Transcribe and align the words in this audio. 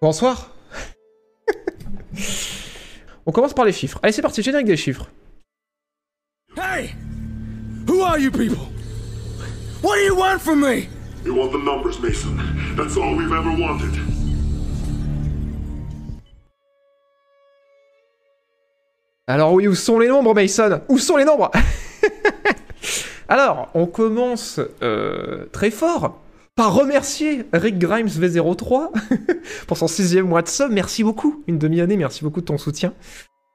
Bonsoir. 0.00 0.50
On 3.24 3.32
commence 3.32 3.54
par 3.54 3.64
les 3.64 3.72
chiffres. 3.72 3.98
Allez, 4.02 4.12
c'est 4.12 4.20
parti, 4.20 4.42
générique 4.42 4.66
des 4.66 4.76
chiffres. 4.76 5.06
Hey! 6.54 6.94
Who 7.88 8.02
are 8.02 8.18
you 8.18 8.30
people? 8.30 8.68
What 9.82 9.96
do 9.96 10.02
you 10.02 10.14
want 10.14 10.40
from 10.40 10.60
me? 10.60 10.88
You 11.24 11.34
want 11.34 11.50
the 11.52 11.58
numbers, 11.58 11.98
Mason. 11.98 12.36
That's 12.76 12.96
all 12.98 13.16
we've 13.16 13.32
ever 13.32 13.50
wanted. 13.50 13.94
Alors 19.26 19.54
oui, 19.54 19.66
où 19.66 19.74
sont 19.74 19.98
les 19.98 20.08
nombres, 20.08 20.34
Mason? 20.34 20.82
Où 20.88 20.98
sont 20.98 21.16
les 21.16 21.24
nombres? 21.24 21.50
Alors, 23.28 23.70
on 23.74 23.86
commence 23.86 24.60
euh, 24.82 25.46
très 25.52 25.70
fort 25.70 26.20
par 26.56 26.74
remercier 26.74 27.44
Rick 27.52 27.78
Grimes 27.78 28.08
V03 28.08 28.90
pour 29.68 29.76
son 29.76 29.86
sixième 29.86 30.26
mois 30.26 30.42
de 30.42 30.48
sub. 30.48 30.72
Merci 30.72 31.04
beaucoup, 31.04 31.44
une 31.46 31.58
demi-année, 31.58 31.96
merci 31.96 32.24
beaucoup 32.24 32.40
de 32.40 32.46
ton 32.46 32.58
soutien. 32.58 32.94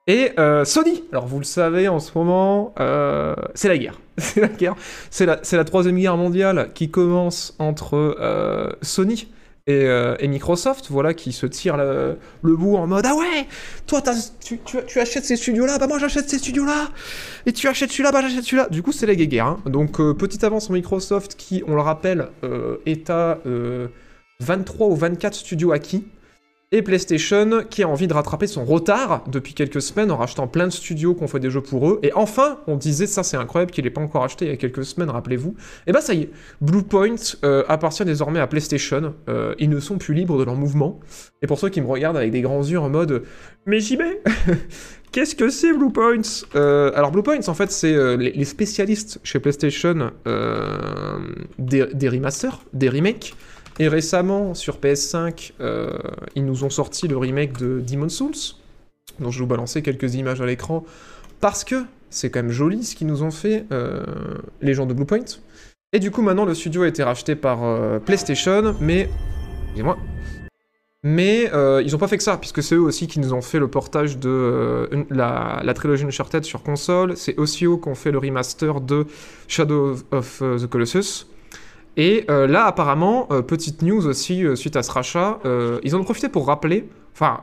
Et 0.07 0.31
euh, 0.39 0.65
Sony, 0.65 1.03
alors 1.11 1.27
vous 1.27 1.39
le 1.39 1.43
savez 1.43 1.87
en 1.87 1.99
ce 1.99 2.11
moment, 2.15 2.73
euh, 2.79 3.35
c'est 3.55 3.67
la 3.67 3.77
guerre. 3.77 3.99
C'est 4.17 4.41
la 4.41 4.49
guerre. 4.49 4.75
C'est 5.09 5.25
la, 5.25 5.39
c'est 5.41 5.57
la 5.57 5.63
troisième 5.63 5.97
guerre 5.97 6.17
mondiale 6.17 6.71
qui 6.75 6.91
commence 6.91 7.55
entre 7.57 7.95
euh, 8.19 8.69
Sony 8.83 9.27
et, 9.67 9.85
euh, 9.85 10.15
et 10.19 10.27
Microsoft, 10.27 10.87
voilà, 10.89 11.13
qui 11.13 11.31
se 11.31 11.45
tirent 11.45 11.77
le, 11.77 12.17
bout 12.43 12.77
en 12.77 12.87
mode 12.87 13.05
Ah 13.05 13.15
ouais, 13.15 13.47
toi 13.85 14.01
tu, 14.43 14.59
tu, 14.87 14.99
achètes 14.99 15.25
ces 15.25 15.35
studios-là, 15.35 15.77
bah 15.77 15.87
moi 15.87 15.99
j'achète 15.99 16.29
ces 16.29 16.39
studios-là, 16.39 16.89
et 17.45 17.53
tu 17.53 17.67
achètes 17.67 17.91
celui-là, 17.91 18.11
bah 18.11 18.21
j'achète 18.21 18.43
celui-là. 18.43 18.67
Du 18.69 18.81
coup, 18.81 18.91
c'est 18.91 19.05
la 19.05 19.15
guerre. 19.15 19.45
Hein. 19.45 19.59
Donc, 19.65 19.99
euh, 19.99 20.13
petite 20.13 20.43
avance 20.43 20.65
sur 20.65 20.73
Microsoft 20.73 21.35
qui, 21.35 21.63
on 21.67 21.75
le 21.75 21.81
rappelle, 21.81 22.29
euh, 22.43 22.77
est 22.85 23.09
à 23.09 23.39
euh, 23.45 23.87
23 24.39 24.87
ou 24.87 24.95
24 24.95 25.33
studios 25.35 25.71
acquis. 25.71 26.05
Et 26.73 26.81
PlayStation 26.81 27.65
qui 27.69 27.83
a 27.83 27.89
envie 27.89 28.07
de 28.07 28.13
rattraper 28.13 28.47
son 28.47 28.63
retard 28.63 29.25
depuis 29.27 29.53
quelques 29.53 29.81
semaines 29.81 30.09
en 30.09 30.15
rachetant 30.15 30.47
plein 30.47 30.67
de 30.67 30.71
studios 30.71 31.13
qu'on 31.13 31.27
fait 31.27 31.41
des 31.41 31.49
jeux 31.49 31.61
pour 31.61 31.89
eux. 31.89 31.99
Et 32.01 32.13
enfin, 32.13 32.59
on 32.65 32.77
disait, 32.77 33.07
ça 33.07 33.23
c'est 33.23 33.35
incroyable 33.35 33.71
qu'il 33.71 33.83
n'ait 33.83 33.89
pas 33.89 33.99
encore 33.99 34.23
acheté 34.23 34.45
il 34.45 34.51
y 34.51 34.53
a 34.53 34.57
quelques 34.57 34.85
semaines, 34.85 35.09
rappelez-vous. 35.09 35.53
Et 35.85 35.91
bah 35.91 35.99
ça 35.99 36.13
y 36.13 36.21
est, 36.21 36.29
Bluepoint 36.61 37.15
euh, 37.43 37.63
appartient 37.67 38.05
désormais 38.05 38.39
à 38.39 38.47
PlayStation. 38.47 39.13
Euh, 39.27 39.53
ils 39.59 39.69
ne 39.69 39.81
sont 39.81 39.97
plus 39.97 40.13
libres 40.13 40.39
de 40.39 40.45
leur 40.45 40.55
mouvement. 40.55 41.01
Et 41.41 41.47
pour 41.47 41.59
ceux 41.59 41.67
qui 41.67 41.81
me 41.81 41.87
regardent 41.87 42.17
avec 42.17 42.31
des 42.31 42.41
grands 42.41 42.63
yeux 42.63 42.79
en 42.79 42.89
mode 42.89 43.23
Mais 43.65 43.81
j'y 43.81 43.97
vais 43.97 44.21
Qu'est-ce 45.11 45.35
que 45.35 45.49
c'est 45.49 45.73
Bluepoint 45.73 46.21
euh, 46.55 46.91
Alors 46.95 47.11
Bluepoint, 47.11 47.45
en 47.47 47.53
fait, 47.53 47.69
c'est 47.69 47.93
euh, 47.93 48.15
les, 48.15 48.31
les 48.31 48.45
spécialistes 48.45 49.19
chez 49.23 49.39
PlayStation 49.39 50.11
euh, 50.25 51.19
des, 51.59 51.85
des 51.93 52.07
remasters, 52.07 52.61
des 52.71 52.87
remakes. 52.87 53.35
Et 53.81 53.87
récemment, 53.87 54.53
sur 54.53 54.77
PS5, 54.77 55.53
euh, 55.59 55.89
ils 56.35 56.45
nous 56.45 56.63
ont 56.63 56.69
sorti 56.69 57.07
le 57.07 57.17
remake 57.17 57.57
de 57.57 57.79
Demon's 57.79 58.13
Souls, 58.13 58.55
dont 59.19 59.31
je 59.31 59.39
vais 59.39 59.45
vous 59.45 59.49
balancer 59.49 59.81
quelques 59.81 60.13
images 60.13 60.39
à 60.39 60.45
l'écran, 60.45 60.85
parce 61.39 61.63
que 61.63 61.83
c'est 62.11 62.29
quand 62.29 62.43
même 62.43 62.51
joli 62.51 62.83
ce 62.83 62.95
qu'ils 62.95 63.07
nous 63.07 63.23
ont 63.23 63.31
fait, 63.31 63.65
euh, 63.71 64.03
les 64.61 64.75
gens 64.75 64.85
de 64.85 64.93
Bluepoint. 64.93 65.25
Et 65.93 65.99
du 65.99 66.11
coup, 66.11 66.21
maintenant, 66.21 66.45
le 66.45 66.53
studio 66.53 66.83
a 66.83 66.87
été 66.87 67.01
racheté 67.01 67.35
par 67.35 67.63
euh, 67.63 67.97
PlayStation, 67.97 68.75
mais... 68.79 69.09
Excusez-moi. 69.63 69.97
Mais 71.01 71.49
ils 71.83 71.95
ont 71.95 71.97
pas 71.97 72.07
fait 72.07 72.17
que 72.17 72.23
ça, 72.23 72.37
puisque 72.37 72.61
c'est 72.61 72.75
eux 72.75 72.81
aussi 72.81 73.07
qui 73.07 73.19
nous 73.19 73.33
ont 73.33 73.41
fait 73.41 73.57
le 73.57 73.67
portage 73.67 74.19
de 74.19 74.87
la, 75.09 75.59
la 75.63 75.73
trilogie 75.73 76.05
Uncharted 76.05 76.43
sur 76.43 76.61
console. 76.61 77.17
C'est 77.17 77.35
aussi 77.39 77.65
eux 77.65 77.77
qui 77.77 77.89
ont 77.89 77.95
fait 77.95 78.11
le 78.11 78.19
remaster 78.19 78.79
de 78.79 79.07
Shadow 79.47 79.95
of 80.11 80.37
the 80.39 80.67
Colossus. 80.67 81.25
Et 81.97 82.25
euh, 82.29 82.47
là, 82.47 82.65
apparemment, 82.65 83.27
euh, 83.31 83.41
petite 83.41 83.81
news 83.81 84.05
aussi 84.07 84.45
euh, 84.45 84.55
suite 84.55 84.75
à 84.75 84.83
ce 84.83 84.91
rachat, 84.91 85.39
ils 85.83 85.95
ont 85.95 86.03
profité 86.03 86.29
pour 86.29 86.47
rappeler, 86.47 86.89
enfin, 87.13 87.41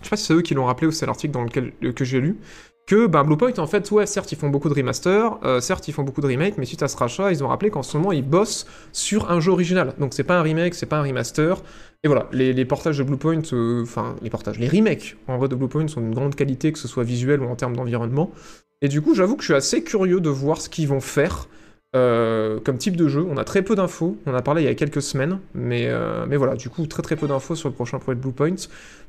je 0.00 0.04
sais 0.04 0.10
pas 0.10 0.16
si 0.16 0.26
c'est 0.26 0.34
eux 0.34 0.42
qui 0.42 0.54
l'ont 0.54 0.64
rappelé 0.64 0.88
ou 0.88 0.90
c'est 0.90 1.06
l'article 1.06 1.32
dans 1.32 1.44
lequel 1.44 1.72
que 1.94 2.04
j'ai 2.04 2.20
lu, 2.20 2.38
que 2.86 3.06
ben, 3.06 3.22
Bluepoint, 3.22 3.52
en 3.58 3.66
fait, 3.68 3.88
ouais, 3.92 4.06
certes, 4.06 4.32
ils 4.32 4.38
font 4.38 4.48
beaucoup 4.48 4.68
de 4.68 4.74
remasters, 4.74 5.38
certes, 5.60 5.86
ils 5.86 5.92
font 5.92 6.02
beaucoup 6.02 6.20
de 6.20 6.26
remakes, 6.26 6.58
mais 6.58 6.64
suite 6.64 6.82
à 6.82 6.88
ce 6.88 6.96
rachat, 6.96 7.30
ils 7.30 7.44
ont 7.44 7.48
rappelé 7.48 7.70
qu'en 7.70 7.84
ce 7.84 7.96
moment, 7.96 8.10
ils 8.10 8.28
bossent 8.28 8.66
sur 8.90 9.30
un 9.30 9.38
jeu 9.38 9.52
original. 9.52 9.94
Donc, 9.98 10.14
c'est 10.14 10.24
pas 10.24 10.38
un 10.38 10.42
remake, 10.42 10.74
c'est 10.74 10.86
pas 10.86 10.98
un 10.98 11.02
remaster. 11.02 11.62
Et 12.02 12.08
voilà, 12.08 12.26
les, 12.32 12.52
les 12.52 12.64
portages 12.64 12.98
de 12.98 13.04
Bluepoint, 13.04 13.42
enfin, 13.82 14.16
les 14.22 14.30
portages, 14.30 14.58
les 14.58 14.68
remakes, 14.68 15.16
en 15.28 15.38
vrai, 15.38 15.46
de 15.46 15.54
Bluepoint 15.54 15.86
sont 15.86 16.00
d'une 16.00 16.14
grande 16.14 16.34
qualité, 16.34 16.72
que 16.72 16.80
ce 16.80 16.88
soit 16.88 17.04
visuel 17.04 17.40
ou 17.40 17.48
en 17.48 17.54
termes 17.54 17.76
d'environnement. 17.76 18.32
Et 18.80 18.88
du 18.88 19.00
coup, 19.00 19.14
j'avoue 19.14 19.36
que 19.36 19.42
je 19.42 19.46
suis 19.46 19.54
assez 19.54 19.84
curieux 19.84 20.20
de 20.20 20.28
voir 20.30 20.60
ce 20.60 20.68
qu'ils 20.68 20.88
vont 20.88 21.00
faire. 21.00 21.46
Euh, 21.94 22.58
comme 22.60 22.78
type 22.78 22.96
de 22.96 23.06
jeu, 23.08 23.26
on 23.28 23.36
a 23.36 23.44
très 23.44 23.62
peu 23.62 23.74
d'infos, 23.74 24.16
on 24.26 24.32
en 24.32 24.34
a 24.34 24.42
parlé 24.42 24.62
il 24.62 24.64
y 24.64 24.68
a 24.68 24.74
quelques 24.74 25.02
semaines, 25.02 25.40
mais, 25.54 25.88
euh, 25.88 26.24
mais 26.26 26.36
voilà, 26.36 26.54
du 26.54 26.70
coup 26.70 26.86
très 26.86 27.02
très 27.02 27.16
peu 27.16 27.26
d'infos 27.26 27.54
sur 27.54 27.68
le 27.68 27.74
prochain 27.74 27.98
projet 27.98 28.16
de 28.16 28.22
Bluepoint, 28.22 28.54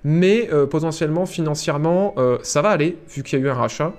mais 0.04 0.50
euh, 0.52 0.66
potentiellement 0.66 1.26
financièrement 1.26 2.16
ça 2.42 2.62
va 2.62 2.70
aller 2.70 2.98
vu 3.10 3.24
qu'il 3.24 3.40
y 3.40 3.42
a 3.42 3.46
eu 3.46 3.50
un 3.50 3.54
rachat, 3.54 3.94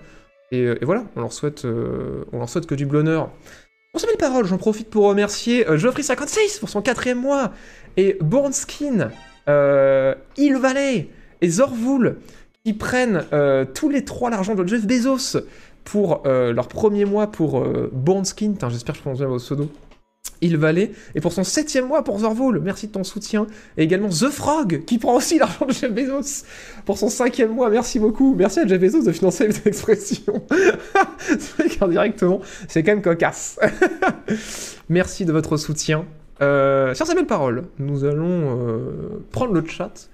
et, 0.52 0.84
voilà, 0.84 1.04
on 1.16 1.20
leur 1.20 1.32
souhaite, 1.32 1.64
on 1.64 2.38
leur 2.38 2.48
souhaite 2.48 2.66
que 2.66 2.74
du 2.74 2.86
bonheur. 2.86 3.30
On 3.94 3.98
se 3.98 4.06
met 4.06 4.12
le 4.12 4.18
parole, 4.18 4.44
j'en 4.44 4.58
profite 4.58 4.90
pour 4.90 5.04
remercier 5.04 5.68
euh, 5.68 5.78
Geoffrey56 5.78 6.58
pour 6.58 6.68
son 6.68 6.82
quatrième 6.82 7.20
mois, 7.20 7.52
et 7.96 8.18
Bornskin, 8.20 9.10
euh, 9.48 10.16
Il 10.36 10.56
Valley 10.56 11.08
et 11.40 11.48
Zorvoul 11.48 12.16
qui 12.64 12.72
prennent 12.72 13.24
tous 13.74 13.90
les 13.90 14.04
trois 14.06 14.30
l'argent 14.30 14.54
de 14.54 14.66
Jeff 14.66 14.86
Bezos 14.86 15.38
pour 15.84 16.22
euh, 16.26 16.52
leur 16.52 16.68
premier 16.68 17.04
mois 17.04 17.26
pour 17.26 17.60
euh, 17.60 17.90
Bornskin, 17.92 18.52
Putain, 18.52 18.70
j'espère 18.70 18.94
que 18.94 18.98
je 18.98 19.02
prononce 19.02 19.18
bien 19.18 19.28
votre 19.28 19.44
pseudo, 19.44 19.68
Il 20.40 20.56
Valley, 20.56 20.92
et 21.14 21.20
pour 21.20 21.32
son 21.32 21.44
septième 21.44 21.86
mois 21.86 22.02
pour 22.02 22.18
Zorvoul, 22.18 22.60
merci 22.60 22.88
de 22.88 22.92
ton 22.92 23.04
soutien, 23.04 23.46
et 23.76 23.84
également 23.84 24.08
The 24.08 24.30
Frog, 24.30 24.84
qui 24.86 24.98
prend 24.98 25.14
aussi 25.14 25.38
l'argent 25.40 25.66
de 25.66 25.72
Jeff 25.72 25.92
Bezos 25.92 26.44
pour 26.84 26.98
son 26.98 27.08
cinquième 27.08 27.52
mois, 27.52 27.70
merci 27.70 27.98
beaucoup, 27.98 28.34
merci 28.34 28.60
à 28.60 28.66
Jeff 28.66 28.80
Bezos 28.80 29.04
de 29.04 29.12
financer 29.12 29.50
cette 29.52 29.66
expression, 29.66 30.42
c'est 31.28 31.56
vrai 31.56 31.68
qu'indirectement, 31.68 32.40
c'est 32.68 32.82
quand 32.82 32.92
même 32.92 33.02
cocasse. 33.02 33.58
merci 34.88 35.24
de 35.24 35.32
votre 35.32 35.56
soutien. 35.56 36.04
Euh, 36.42 36.94
sur 36.94 37.06
ces 37.06 37.14
belles 37.14 37.26
paroles, 37.26 37.64
nous 37.78 38.04
allons 38.04 38.58
euh, 38.58 39.24
prendre 39.30 39.52
le 39.52 39.64
chat. 39.64 40.08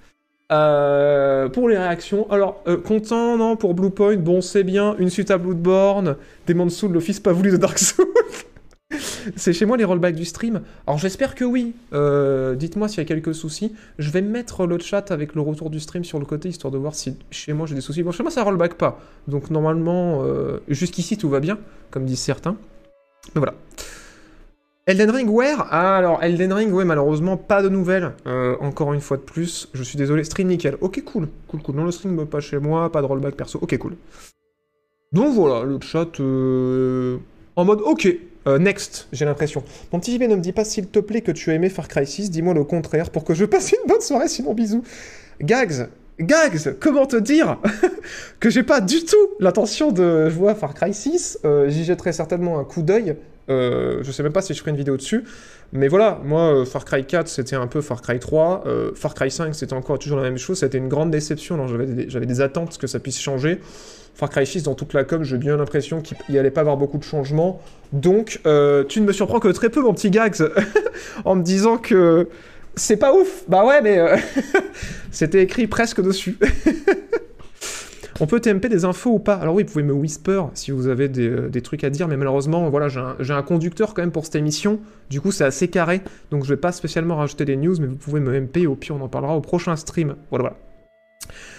Euh, 0.51 1.47
pour 1.47 1.69
les 1.69 1.77
réactions, 1.77 2.29
alors, 2.29 2.61
euh, 2.67 2.77
content, 2.77 3.37
non, 3.37 3.55
pour 3.55 3.73
Bluepoint, 3.73 4.17
bon, 4.17 4.41
c'est 4.41 4.63
bien, 4.63 4.95
une 4.97 5.09
suite 5.09 5.31
à 5.31 5.37
Bloodborne, 5.37 6.17
Demon's 6.47 6.75
Souls, 6.75 6.91
le 6.91 6.99
fils 6.99 7.19
pas 7.19 7.31
voulu 7.31 7.51
de 7.51 7.57
Dark 7.57 7.79
Souls. 7.79 8.05
c'est 9.37 9.53
chez 9.53 9.65
moi 9.65 9.77
les 9.77 9.85
rollbacks 9.85 10.15
du 10.15 10.25
stream. 10.25 10.61
Alors, 10.85 10.99
j'espère 10.99 11.35
que 11.35 11.45
oui. 11.45 11.73
Euh, 11.93 12.55
Dites-moi 12.55 12.89
s'il 12.89 12.97
y 12.97 13.01
a 13.01 13.05
quelques 13.05 13.33
soucis. 13.33 13.73
Je 13.97 14.11
vais 14.11 14.21
mettre 14.21 14.65
le 14.65 14.77
chat 14.79 15.11
avec 15.11 15.35
le 15.35 15.41
retour 15.41 15.69
du 15.69 15.79
stream 15.79 16.03
sur 16.03 16.19
le 16.19 16.25
côté, 16.25 16.49
histoire 16.49 16.71
de 16.71 16.77
voir 16.77 16.95
si 16.95 17.15
chez 17.29 17.53
moi 17.53 17.65
j'ai 17.65 17.75
des 17.75 17.81
soucis. 17.81 18.03
Bon, 18.03 18.11
chez 18.11 18.23
moi, 18.23 18.31
ça 18.31 18.43
rollback 18.43 18.73
pas. 18.73 18.99
Donc, 19.29 19.51
normalement, 19.51 20.21
jusqu'ici, 20.67 21.17
tout 21.17 21.29
va 21.29 21.39
bien, 21.39 21.59
comme 21.91 22.05
disent 22.05 22.19
certains. 22.19 22.57
Mais 23.35 23.39
voilà. 23.39 23.53
Elden 24.87 25.11
Ring, 25.11 25.29
where 25.29 25.67
Ah, 25.69 25.97
alors, 25.97 26.23
Elden 26.23 26.53
Ring, 26.53 26.73
ouais, 26.73 26.85
malheureusement, 26.85 27.37
pas 27.37 27.61
de 27.61 27.69
nouvelles. 27.69 28.13
Euh, 28.25 28.55
encore 28.61 28.93
une 28.93 29.01
fois 29.01 29.17
de 29.17 29.21
plus, 29.21 29.69
je 29.73 29.83
suis 29.83 29.97
désolé. 29.97 30.23
Stream 30.23 30.47
nickel. 30.47 30.77
Ok, 30.81 31.03
cool. 31.03 31.27
Cool, 31.47 31.61
cool. 31.61 31.75
Non, 31.75 31.83
le 31.83 31.91
stream, 31.91 32.25
pas 32.25 32.39
chez 32.39 32.57
moi, 32.57 32.91
pas 32.91 33.01
de 33.01 33.05
rollback 33.05 33.35
perso. 33.35 33.59
Ok, 33.61 33.77
cool. 33.77 33.95
Donc 35.11 35.33
voilà, 35.33 35.65
le 35.65 35.77
chat 35.81 36.19
euh, 36.19 37.17
en 37.55 37.65
mode 37.65 37.81
ok. 37.81 38.07
Euh, 38.47 38.57
next, 38.57 39.07
j'ai 39.11 39.25
l'impression. 39.25 39.63
Mon 39.91 39.99
petit 39.99 40.15
JB 40.15 40.23
ne 40.23 40.35
me 40.35 40.41
dit 40.41 40.53
pas 40.53 40.63
s'il 40.63 40.87
te 40.87 40.99
plaît 40.99 41.21
que 41.21 41.31
tu 41.31 41.51
as 41.51 41.53
aimé 41.53 41.69
Far 41.69 41.87
Cry 41.87 42.07
6, 42.07 42.31
dis-moi 42.31 42.53
le 42.53 42.63
contraire 42.63 43.11
pour 43.11 43.23
que 43.23 43.33
je 43.35 43.45
passe 43.45 43.71
une 43.71 43.87
bonne 43.87 44.01
soirée, 44.01 44.27
sinon 44.29 44.53
bisous. 44.53 44.83
Gags, 45.41 45.89
Gags, 46.19 46.75
comment 46.79 47.05
te 47.05 47.17
dire 47.17 47.59
que 48.39 48.49
j'ai 48.49 48.63
pas 48.63 48.81
du 48.81 49.03
tout 49.05 49.15
l'intention 49.39 49.91
de 49.91 50.29
jouer 50.29 50.51
à 50.51 50.55
Far 50.55 50.73
Cry 50.73 50.93
6, 50.93 51.39
euh, 51.45 51.69
j'y 51.69 51.83
jetterai 51.83 52.13
certainement 52.13 52.57
un 52.57 52.63
coup 52.63 52.81
d'œil, 52.81 53.15
euh, 53.49 53.99
je 54.03 54.11
sais 54.11 54.23
même 54.23 54.31
pas 54.31 54.41
si 54.41 54.53
je 54.53 54.59
ferai 54.59 54.71
une 54.71 54.77
vidéo 54.77 54.97
dessus, 54.97 55.23
mais 55.73 55.87
voilà, 55.87 56.19
moi, 56.23 56.53
euh, 56.53 56.65
Far 56.65 56.85
Cry 56.85 57.05
4, 57.05 57.27
c'était 57.27 57.55
un 57.55 57.67
peu 57.67 57.81
Far 57.81 58.01
Cry 58.01 58.19
3, 58.19 58.63
euh, 58.65 58.91
Far 58.95 59.13
Cry 59.13 59.31
5, 59.31 59.55
c'était 59.55 59.73
encore 59.73 59.99
toujours 59.99 60.17
la 60.17 60.23
même 60.23 60.37
chose, 60.37 60.59
c'était 60.59 60.77
une 60.77 60.87
grande 60.89 61.11
déception, 61.11 61.67
j'avais 61.67 62.25
des, 62.25 62.41
attentes 62.41 62.77
que 62.77 62.87
ça 62.87 62.99
puisse 62.99 63.19
changer. 63.19 63.59
Far 64.13 64.29
Cry 64.29 64.45
6, 64.45 64.63
dans 64.63 64.75
toute 64.75 64.93
la 64.93 65.03
com, 65.03 65.23
j'ai 65.23 65.37
bien 65.37 65.57
l'impression 65.57 66.01
qu'il 66.01 66.17
n'y 66.29 66.37
allait 66.37 66.51
pas 66.51 66.61
avoir 66.61 66.77
beaucoup 66.77 66.97
de 66.97 67.03
changements, 67.03 67.61
donc 67.93 68.39
tu 68.43 69.01
ne 69.01 69.05
me 69.05 69.11
surprends 69.11 69.39
que 69.39 69.47
très 69.49 69.69
peu, 69.69 69.81
mon 69.81 69.93
petit 69.93 70.11
Gags, 70.11 70.43
en 71.25 71.35
me 71.35 71.43
disant 71.43 71.77
que 71.77 72.27
c'est 72.75 72.97
pas 72.97 73.13
ouf. 73.13 73.43
Bah 73.47 73.65
ouais, 73.65 73.81
mais 73.81 73.99
c'était 75.11 75.43
écrit 75.43 75.67
presque 75.67 76.01
dessus. 76.01 76.37
On 78.23 78.27
peut 78.27 78.39
TMP 78.39 78.69
des 78.69 78.85
infos 78.85 79.13
ou 79.13 79.19
pas? 79.19 79.33
Alors 79.33 79.55
oui, 79.55 79.63
vous 79.63 79.71
pouvez 79.71 79.83
me 79.83 79.93
whisper 79.93 80.43
si 80.53 80.69
vous 80.69 80.85
avez 80.85 81.09
des, 81.09 81.27
euh, 81.27 81.61
trucs 81.63 81.83
à 81.83 81.89
dire, 81.89 82.07
mais 82.07 82.17
malheureusement, 82.17 82.69
voilà, 82.69 82.87
j'ai 82.87 83.33
un, 83.33 83.41
conducteur 83.41 83.95
quand 83.95 84.03
même 84.03 84.11
pour 84.11 84.25
cette 84.25 84.35
émission. 84.35 84.79
Du 85.09 85.19
coup, 85.19 85.31
c'est 85.31 85.43
assez 85.43 85.69
carré, 85.69 86.01
donc 86.29 86.43
je 86.43 86.49
vais 86.49 86.57
pas 86.57 86.71
spécialement 86.71 87.15
rajouter 87.15 87.45
des 87.45 87.57
news, 87.57 87.75
mais 87.79 87.87
vous 87.87 87.95
pouvez 87.95 88.19
me 88.19 88.39
MP, 88.39 88.67
au 88.67 88.75
pire, 88.75 88.95
on 88.95 89.01
en 89.01 89.07
parlera 89.07 89.35
au 89.35 89.41
prochain 89.41 89.75
stream. 89.75 90.17
Voilà, 90.29 90.43
voilà. 90.43 90.55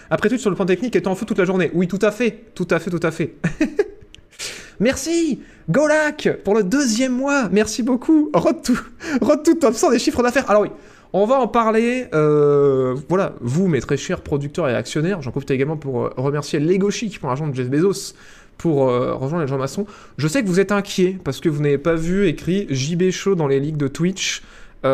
Après 0.08 0.28
tout, 0.28 0.38
sur 0.38 0.50
le 0.50 0.56
plan 0.56 0.64
technique, 0.64 0.94
étant 0.94 1.10
en 1.10 1.14
feu 1.16 1.26
toute 1.26 1.38
la 1.38 1.46
journée. 1.46 1.72
Oui, 1.74 1.88
tout 1.88 1.98
à 2.00 2.12
fait, 2.12 2.44
tout 2.54 2.68
à 2.70 2.78
fait, 2.78 2.90
tout 2.90 3.00
à 3.02 3.10
fait. 3.10 3.34
Merci 4.78 5.40
Golak 5.68 6.28
pour 6.44 6.54
le 6.54 6.62
deuxième 6.62 7.12
mois. 7.12 7.48
Merci 7.50 7.82
beaucoup. 7.82 8.30
Road 8.34 8.62
to, 8.62 8.74
Road 9.20 9.42
to 9.42 9.54
top 9.54 9.74
100 9.74 9.90
des 9.90 9.98
chiffres 9.98 10.22
d'affaires. 10.22 10.48
Alors 10.48 10.62
oui, 10.62 10.70
On 11.14 11.26
va 11.26 11.38
en 11.38 11.48
parler. 11.48 12.06
euh, 12.14 12.96
voilà, 13.08 13.34
vous, 13.40 13.68
mes 13.68 13.80
très 13.80 13.96
chers 13.96 14.22
producteurs 14.22 14.68
et 14.68 14.74
actionnaires, 14.74 15.20
j'en 15.20 15.30
profite 15.30 15.50
également 15.50 15.76
pour 15.76 16.04
euh, 16.04 16.10
remercier 16.16 16.58
Lego 16.58 16.90
Chic 16.90 17.18
pour 17.18 17.28
l'argent 17.28 17.46
de 17.46 17.54
Jeff 17.54 17.68
Bezos 17.68 18.14
pour 18.56 18.88
euh, 18.88 19.14
rejoindre 19.14 19.44
les 19.44 19.48
gens 19.48 19.58
maçons. 19.58 19.86
Je 20.16 20.26
sais 20.26 20.42
que 20.42 20.48
vous 20.48 20.60
êtes 20.60 20.72
inquiets 20.72 21.18
parce 21.22 21.40
que 21.40 21.48
vous 21.48 21.62
n'avez 21.62 21.78
pas 21.78 21.94
vu 21.94 22.26
écrit 22.28 22.66
JB 22.70 23.10
Show 23.10 23.34
dans 23.34 23.46
les 23.46 23.60
ligues 23.60 23.76
de 23.76 23.88
Twitch. 23.88 24.42
dans 24.82 24.88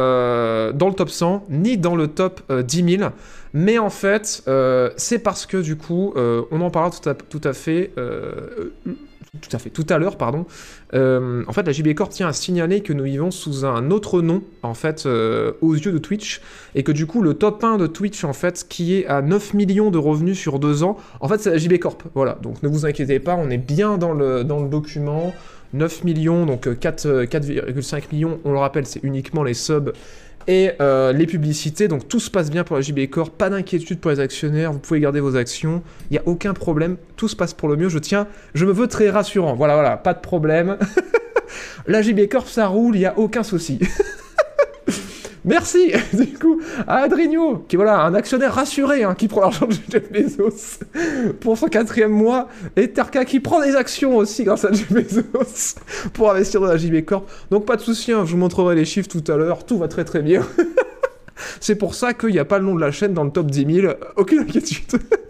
le 0.88 0.92
top 0.94 1.10
100, 1.10 1.46
ni 1.50 1.78
dans 1.78 1.94
le 1.94 2.08
top 2.08 2.40
euh, 2.50 2.62
10 2.62 2.98
000. 2.98 3.10
Mais 3.54 3.78
en 3.78 3.90
fait, 3.90 4.42
c'est 4.96 5.18
parce 5.20 5.46
que 5.46 5.56
du 5.56 5.76
coup, 5.76 6.12
on 6.16 6.60
en 6.60 6.70
parlera 6.70 6.90
tout 7.30 7.40
à, 7.44 7.52
fait, 7.54 7.92
tout 9.40 9.54
à 9.54 9.58
fait, 9.58 9.70
tout 9.70 9.86
à 9.88 9.98
l'heure, 9.98 10.16
pardon. 10.16 10.46
Euh, 10.94 11.44
en 11.46 11.52
fait, 11.52 11.62
la 11.62 11.72
JB 11.72 11.94
Corp 11.94 12.10
tient 12.10 12.28
à 12.28 12.32
signaler 12.32 12.80
que 12.80 12.92
nous 12.92 13.04
vivons 13.04 13.30
sous 13.30 13.64
un 13.64 13.90
autre 13.90 14.20
nom, 14.20 14.42
en 14.62 14.74
fait, 14.74 15.04
euh, 15.06 15.52
aux 15.60 15.74
yeux 15.74 15.92
de 15.92 15.98
Twitch, 15.98 16.40
et 16.74 16.82
que 16.82 16.92
du 16.92 17.06
coup, 17.06 17.22
le 17.22 17.34
top 17.34 17.62
1 17.62 17.78
de 17.78 17.86
Twitch, 17.86 18.24
en 18.24 18.32
fait, 18.32 18.66
qui 18.68 18.94
est 18.94 19.06
à 19.06 19.22
9 19.22 19.54
millions 19.54 19.90
de 19.90 19.98
revenus 19.98 20.38
sur 20.38 20.58
deux 20.58 20.82
ans, 20.82 20.96
en 21.20 21.28
fait, 21.28 21.38
c'est 21.38 21.50
la 21.50 21.58
JB 21.58 21.78
Corp. 21.78 22.02
Voilà, 22.14 22.38
donc 22.42 22.62
ne 22.62 22.68
vous 22.68 22.86
inquiétez 22.86 23.20
pas, 23.20 23.34
on 23.34 23.50
est 23.50 23.58
bien 23.58 23.98
dans 23.98 24.12
le, 24.12 24.44
document. 24.44 25.32
9 25.74 26.04
millions, 26.04 26.46
donc 26.46 26.66
euh, 26.66 26.74
4, 26.74 27.06
euh, 27.06 27.26
4,5 27.26 28.04
millions, 28.12 28.40
on 28.44 28.52
le 28.52 28.58
rappelle, 28.58 28.86
c'est 28.86 29.04
uniquement 29.04 29.42
les 29.42 29.52
subs 29.52 29.92
et 30.48 30.72
euh, 30.80 31.12
les 31.12 31.26
publicités. 31.26 31.86
Donc 31.86 32.08
tout 32.08 32.18
se 32.18 32.30
passe 32.30 32.50
bien 32.50 32.64
pour 32.64 32.74
la 32.74 32.82
JB 32.82 33.08
Corp, 33.10 33.30
pas 33.36 33.50
d'inquiétude 33.50 34.00
pour 34.00 34.10
les 34.10 34.18
actionnaires, 34.18 34.72
vous 34.72 34.80
pouvez 34.80 34.98
garder 34.98 35.20
vos 35.20 35.36
actions, 35.36 35.82
il 36.10 36.14
n'y 36.14 36.18
a 36.18 36.22
aucun 36.26 36.54
problème, 36.54 36.96
tout 37.16 37.28
se 37.28 37.36
passe 37.36 37.54
pour 37.54 37.68
le 37.68 37.76
mieux. 37.76 37.88
Je 37.88 37.98
tiens, 37.98 38.26
je 38.54 38.64
me 38.64 38.72
veux 38.72 38.88
très 38.88 39.10
rassurant. 39.10 39.54
Voilà, 39.54 39.74
voilà, 39.74 39.96
pas 39.96 40.14
de 40.14 40.20
problème. 40.20 40.78
la 41.86 42.02
JB 42.02 42.28
Corp, 42.28 42.48
ça 42.48 42.66
roule, 42.66 42.96
il 42.96 43.00
n'y 43.00 43.06
a 43.06 43.16
aucun 43.16 43.44
souci. 43.44 43.78
Merci 45.48 45.92
du 46.12 46.38
coup 46.38 46.60
à 46.86 46.98
Adrigno, 46.98 47.64
qui 47.68 47.76
voilà, 47.76 48.02
un 48.02 48.14
actionnaire 48.14 48.54
rassuré, 48.54 49.02
hein, 49.02 49.14
qui 49.14 49.28
prend 49.28 49.40
l'argent 49.40 49.66
de 49.66 49.74
Jeff 49.90 50.12
Bezos 50.12 50.84
pour 51.40 51.56
son 51.56 51.68
quatrième 51.68 52.12
mois, 52.12 52.48
et 52.76 52.90
Terka 52.90 53.24
qui 53.24 53.40
prend 53.40 53.62
des 53.62 53.74
actions 53.74 54.16
aussi 54.16 54.44
grâce 54.44 54.64
à 54.64 54.72
Jeff 54.72 54.92
Bezos 54.92 55.80
pour 56.12 56.30
investir 56.30 56.60
dans 56.60 56.66
la 56.66 56.76
JB 56.76 57.04
Corp. 57.04 57.28
Donc 57.50 57.64
pas 57.64 57.76
de 57.76 57.80
souci, 57.80 58.12
hein, 58.12 58.24
je 58.26 58.32
vous 58.32 58.36
montrerai 58.38 58.74
les 58.74 58.84
chiffres 58.84 59.08
tout 59.08 59.24
à 59.32 59.36
l'heure, 59.36 59.64
tout 59.64 59.78
va 59.78 59.88
très 59.88 60.04
très 60.04 60.20
bien. 60.20 60.42
C'est 61.60 61.76
pour 61.76 61.94
ça 61.94 62.14
qu'il 62.14 62.30
n'y 62.30 62.38
a 62.38 62.44
pas 62.44 62.58
le 62.58 62.64
nom 62.64 62.74
de 62.74 62.80
la 62.80 62.90
chaîne 62.90 63.14
dans 63.14 63.24
le 63.24 63.30
top 63.30 63.50
10 63.50 63.80
000, 63.80 63.92
aucune 64.16 64.40
inquiétude. 64.40 65.00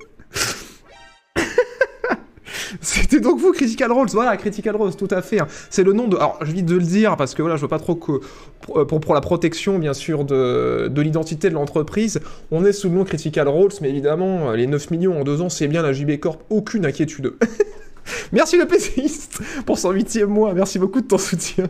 C'était 2.80 3.20
donc 3.20 3.38
vous, 3.40 3.52
Critical 3.52 3.90
Roles. 3.92 4.08
Voilà, 4.12 4.36
Critical 4.36 4.76
Roles, 4.76 4.94
tout 4.96 5.08
à 5.10 5.22
fait. 5.22 5.40
hein. 5.40 5.46
C'est 5.70 5.84
le 5.84 5.92
nom 5.92 6.08
de. 6.08 6.16
Alors, 6.16 6.38
je 6.42 6.52
vis 6.52 6.62
de 6.62 6.74
le 6.74 6.82
dire 6.82 7.16
parce 7.16 7.34
que 7.34 7.42
voilà, 7.42 7.56
je 7.56 7.62
veux 7.62 7.68
pas 7.68 7.78
trop 7.78 7.94
que. 7.94 8.20
Pour, 8.60 9.00
pour, 9.00 9.14
la 9.14 9.20
protection, 9.20 9.78
bien 9.78 9.94
sûr, 9.94 10.24
de, 10.24 10.88
de 10.88 11.02
l'identité 11.02 11.48
de 11.48 11.54
l'entreprise, 11.54 12.20
on 12.50 12.64
est 12.64 12.72
sous 12.72 12.88
le 12.88 12.96
nom 12.96 13.04
Critical 13.04 13.48
Roles, 13.48 13.72
mais 13.80 13.88
évidemment, 13.88 14.52
les 14.52 14.66
9 14.66 14.90
millions 14.90 15.20
en 15.20 15.24
deux 15.24 15.40
ans, 15.40 15.48
c'est 15.48 15.68
bien 15.68 15.82
la 15.82 15.92
JB 15.92 16.18
Corp, 16.18 16.42
aucune 16.50 16.84
inquiétude. 16.84 17.34
Merci 18.32 18.56
le 18.56 18.66
PCiste 18.66 19.40
pour 19.66 19.78
son 19.78 19.90
huitième 19.90 20.30
mois, 20.30 20.54
merci 20.54 20.78
beaucoup 20.78 21.00
de 21.00 21.06
ton 21.06 21.18
soutien. 21.18 21.66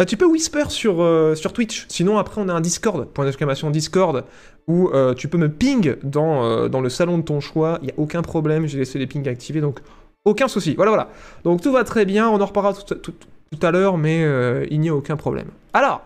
Euh, 0.00 0.04
tu 0.04 0.16
peux 0.16 0.26
whisper 0.26 0.64
sur, 0.68 1.02
euh, 1.02 1.34
sur 1.34 1.52
Twitch, 1.52 1.86
sinon 1.88 2.18
après 2.18 2.40
on 2.40 2.48
a 2.48 2.52
un 2.52 2.60
Discord, 2.60 3.06
point 3.08 3.24
d'exclamation 3.24 3.70
Discord, 3.70 4.24
où 4.68 4.88
euh, 4.90 5.14
tu 5.14 5.28
peux 5.28 5.38
me 5.38 5.48
ping 5.48 5.96
dans, 6.02 6.44
euh, 6.44 6.68
dans 6.68 6.80
le 6.80 6.88
salon 6.88 7.18
de 7.18 7.22
ton 7.22 7.40
choix, 7.40 7.78
il 7.82 7.86
n'y 7.86 7.92
a 7.92 7.94
aucun 7.98 8.22
problème, 8.22 8.66
j'ai 8.66 8.78
laissé 8.78 8.98
les 8.98 9.06
pings 9.06 9.26
activés, 9.28 9.60
donc 9.60 9.80
aucun 10.26 10.48
souci. 10.48 10.74
Voilà, 10.74 10.90
voilà. 10.90 11.08
Donc 11.44 11.62
tout 11.62 11.72
va 11.72 11.84
très 11.84 12.04
bien, 12.04 12.28
on 12.28 12.40
en 12.40 12.46
reparlera 12.46 12.74
tout, 12.74 13.14
à 13.62 13.70
l'heure, 13.70 13.96
mais 13.96 14.22
euh, 14.22 14.66
il 14.70 14.80
n'y 14.80 14.90
a 14.90 14.94
aucun 14.94 15.16
problème. 15.16 15.46
Alors, 15.72 16.02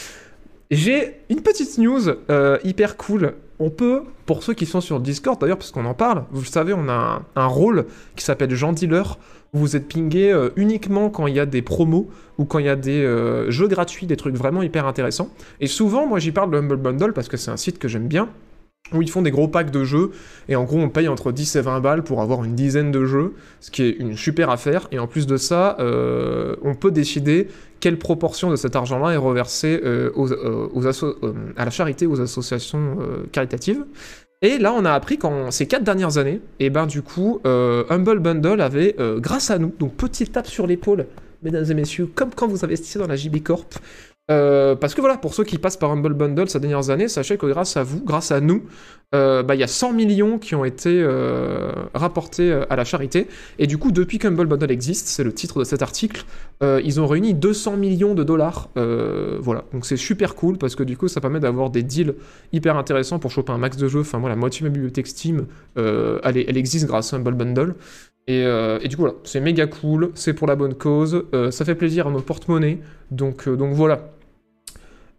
j'ai 0.72 1.20
une 1.28 1.42
petite 1.42 1.78
news 1.78 2.00
euh, 2.30 2.58
hyper 2.64 2.96
cool. 2.96 3.34
On 3.60 3.70
peut, 3.70 4.02
pour 4.26 4.42
ceux 4.42 4.54
qui 4.54 4.66
sont 4.66 4.80
sur 4.80 4.98
Discord 4.98 5.40
d'ailleurs, 5.40 5.58
parce 5.58 5.70
qu'on 5.70 5.84
en 5.84 5.94
parle, 5.94 6.24
vous 6.32 6.40
le 6.40 6.46
savez, 6.46 6.72
on 6.72 6.88
a 6.88 7.22
un, 7.36 7.46
rôle 7.46 7.86
qui 8.16 8.24
s'appelle 8.24 8.52
Jean 8.52 8.72
Dealer, 8.72 9.18
vous 9.52 9.76
êtes 9.76 9.86
pingé 9.86 10.32
euh, 10.32 10.48
uniquement 10.56 11.10
quand 11.10 11.26
il 11.28 11.36
y 11.36 11.40
a 11.40 11.46
des 11.46 11.62
promos 11.62 12.10
ou 12.38 12.46
quand 12.46 12.58
il 12.58 12.64
y 12.64 12.70
a 12.70 12.74
des 12.74 13.02
jeux 13.50 13.68
gratuits, 13.68 14.06
des 14.06 14.16
trucs 14.16 14.34
vraiment 14.34 14.62
hyper 14.62 14.86
intéressants. 14.86 15.28
Et 15.60 15.66
souvent, 15.66 16.06
moi 16.06 16.18
j'y 16.18 16.32
parle 16.32 16.50
de 16.50 16.56
Humble 16.56 16.78
Bundle 16.78 17.12
parce 17.12 17.28
que 17.28 17.36
c'est 17.36 17.50
un 17.50 17.58
site 17.58 17.78
que 17.78 17.86
j'aime 17.86 18.08
bien, 18.08 18.30
où 18.92 19.02
ils 19.02 19.10
font 19.10 19.22
des 19.22 19.30
gros 19.30 19.48
packs 19.48 19.70
de 19.70 19.84
jeux, 19.84 20.10
et 20.48 20.56
en 20.56 20.64
gros 20.64 20.78
on 20.78 20.88
paye 20.88 21.08
entre 21.08 21.32
10 21.32 21.56
et 21.56 21.60
20 21.60 21.80
balles 21.80 22.02
pour 22.02 22.20
avoir 22.20 22.44
une 22.44 22.54
dizaine 22.54 22.90
de 22.90 23.04
jeux, 23.04 23.34
ce 23.60 23.70
qui 23.70 23.82
est 23.82 23.90
une 23.90 24.16
super 24.16 24.50
affaire, 24.50 24.88
et 24.92 24.98
en 24.98 25.06
plus 25.06 25.26
de 25.26 25.36
ça, 25.36 25.76
euh, 25.80 26.56
on 26.62 26.74
peut 26.74 26.90
décider 26.90 27.48
quelle 27.80 27.98
proportion 27.98 28.50
de 28.50 28.56
cet 28.56 28.76
argent-là 28.76 29.12
est 29.12 29.16
reversée 29.16 29.80
euh, 29.84 30.10
euh, 30.16 31.32
à 31.56 31.64
la 31.64 31.70
charité, 31.70 32.06
aux 32.06 32.20
associations 32.20 32.98
caritatives. 33.32 33.84
Et 34.40 34.58
là, 34.58 34.72
on 34.72 34.84
a 34.84 34.92
appris 34.92 35.18
qu'en 35.18 35.50
ces 35.50 35.66
quatre 35.66 35.84
dernières 35.84 36.18
années, 36.18 36.40
et 36.58 36.70
ben 36.70 36.86
du 36.86 37.02
coup, 37.02 37.40
Humble 37.44 38.18
Bundle 38.18 38.60
avait, 38.60 38.96
grâce 39.18 39.50
à 39.50 39.58
nous, 39.58 39.72
donc 39.78 39.94
petite 39.94 40.32
tape 40.32 40.48
sur 40.48 40.66
l'épaule, 40.66 41.06
mesdames 41.42 41.64
et 41.70 41.74
messieurs, 41.74 42.08
comme 42.12 42.30
quand 42.34 42.48
vous 42.48 42.64
investissez 42.64 42.98
dans 42.98 43.06
la 43.06 43.16
JB 43.16 43.42
Corp, 43.42 43.78
euh, 44.32 44.74
parce 44.74 44.94
que 44.94 45.00
voilà, 45.00 45.16
pour 45.16 45.34
ceux 45.34 45.44
qui 45.44 45.58
passent 45.58 45.76
par 45.76 45.90
Humble 45.90 46.14
Bundle 46.14 46.48
ces 46.48 46.58
dernières 46.58 46.90
années, 46.90 47.08
sachez 47.08 47.36
que 47.36 47.46
grâce 47.46 47.76
à 47.76 47.82
vous, 47.82 48.00
grâce 48.02 48.32
à 48.32 48.40
nous, 48.40 48.62
euh, 49.14 49.42
bah, 49.42 49.54
il 49.54 49.60
y 49.60 49.64
a 49.64 49.68
100 49.68 49.92
millions 49.92 50.38
qui 50.38 50.54
ont 50.54 50.64
été 50.64 50.88
euh, 51.02 51.70
rapportés 51.92 52.50
à 52.70 52.76
la 52.76 52.84
charité. 52.84 53.28
Et 53.58 53.66
du 53.66 53.76
coup, 53.76 53.92
depuis 53.92 54.18
qu'Humble 54.18 54.46
Bundle 54.46 54.70
existe, 54.70 55.08
c'est 55.08 55.24
le 55.24 55.32
titre 55.32 55.58
de 55.58 55.64
cet 55.64 55.82
article, 55.82 56.24
ils 56.62 57.00
ont 57.00 57.08
réuni 57.08 57.34
200 57.34 57.76
millions 57.76 58.14
de 58.14 58.22
dollars. 58.22 58.68
Voilà, 58.76 59.64
donc 59.72 59.84
c'est 59.84 59.96
super 59.96 60.34
cool 60.34 60.58
parce 60.58 60.76
que 60.76 60.84
du 60.84 60.96
coup, 60.96 61.08
ça 61.08 61.20
permet 61.20 61.40
d'avoir 61.40 61.70
des 61.70 61.82
deals 61.82 62.14
hyper 62.52 62.76
intéressants 62.76 63.18
pour 63.18 63.30
choper 63.30 63.52
un 63.52 63.58
max 63.58 63.76
de 63.76 63.88
jeux. 63.88 64.00
Enfin, 64.00 64.18
moi, 64.18 64.30
la 64.30 64.36
moitié 64.36 64.60
de 64.60 64.68
ma 64.68 64.72
bibliothèque 64.72 65.08
Steam, 65.08 65.46
elle, 65.76 66.56
existe 66.56 66.86
grâce 66.86 67.12
à 67.12 67.16
Humble 67.16 67.34
Bundle. 67.34 67.74
Et, 68.28 68.44
du 68.88 68.96
coup, 68.96 69.02
voilà, 69.02 69.16
c'est 69.24 69.40
méga 69.40 69.66
cool, 69.66 70.12
c'est 70.14 70.32
pour 70.32 70.46
la 70.46 70.54
bonne 70.54 70.74
cause, 70.74 71.24
ça 71.50 71.64
fait 71.64 71.74
plaisir 71.74 72.06
à 72.06 72.10
nos 72.10 72.20
porte-monnaies. 72.20 72.78
Donc, 73.12 73.46
euh, 73.46 73.56
donc 73.56 73.74
voilà. 73.74 74.10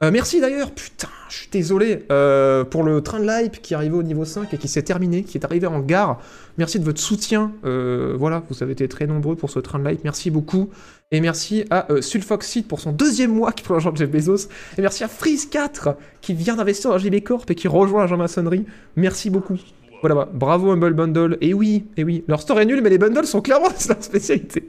Euh, 0.04 0.12
merci 0.12 0.42
d'ailleurs, 0.42 0.72
putain, 0.72 1.08
je 1.30 1.38
suis 1.38 1.50
désolé 1.50 2.04
euh, 2.12 2.66
pour 2.66 2.84
le 2.84 3.00
train 3.02 3.22
de 3.22 3.26
l'hype 3.26 3.62
qui 3.62 3.74
est 3.74 3.78
arrivé 3.78 3.96
au 3.96 4.04
niveau 4.04 4.26
5 4.26 4.54
et 4.54 4.58
qui 4.58 4.68
s'est 4.68 4.82
terminé, 4.82 5.24
qui 5.24 5.38
est 5.38 5.46
arrivé 5.46 5.66
en 5.66 5.80
gare. 5.80 6.20
Merci 6.58 6.78
de 6.78 6.84
votre 6.84 7.00
soutien. 7.00 7.54
euh, 7.64 8.14
voilà, 8.20 8.44
vous 8.50 8.62
avez 8.62 8.74
été 8.74 8.90
très 8.90 9.08
nombreux 9.08 9.38
pour 9.38 9.50
ce 9.50 9.60
train 9.60 9.80
de 9.80 9.88
l'hype. 9.88 10.04
Merci 10.04 10.30
beaucoup. 10.30 10.70
Et 11.12 11.22
merci 11.22 11.64
à 11.70 11.88
Sulfoxide 12.02 12.68
pour 12.68 12.82
son 12.82 12.92
deuxième 12.92 13.32
mois 13.32 13.54
qui 13.54 13.64
de 13.64 13.96
Jeff 13.96 14.10
Bezos. 14.10 14.50
Et 14.78 14.82
merci 14.82 15.06
à 15.06 15.08
Freeze4 15.08 15.96
qui 16.20 16.34
vient 16.34 16.56
d'investir 16.56 16.90
dans 16.90 16.98
JB 16.98 17.24
Corp 17.24 17.50
et 17.50 17.56
qui 17.56 17.70
rejoint 17.70 18.02
la 18.02 18.08
Jean-Maçonnerie. 18.08 18.66
Merci 18.98 19.30
beaucoup. 19.30 19.58
Voilà, 20.04 20.16
bah, 20.16 20.30
bravo 20.34 20.70
Humble 20.72 20.92
Bundle. 20.92 21.38
Et 21.40 21.54
oui, 21.54 21.86
et 21.96 22.04
oui, 22.04 22.26
leur 22.28 22.42
store 22.42 22.60
est 22.60 22.66
nul, 22.66 22.82
mais 22.82 22.90
les 22.90 22.98
bundles 22.98 23.26
sont 23.26 23.40
clairement 23.40 23.70
leur 23.88 24.04
spécialité. 24.04 24.68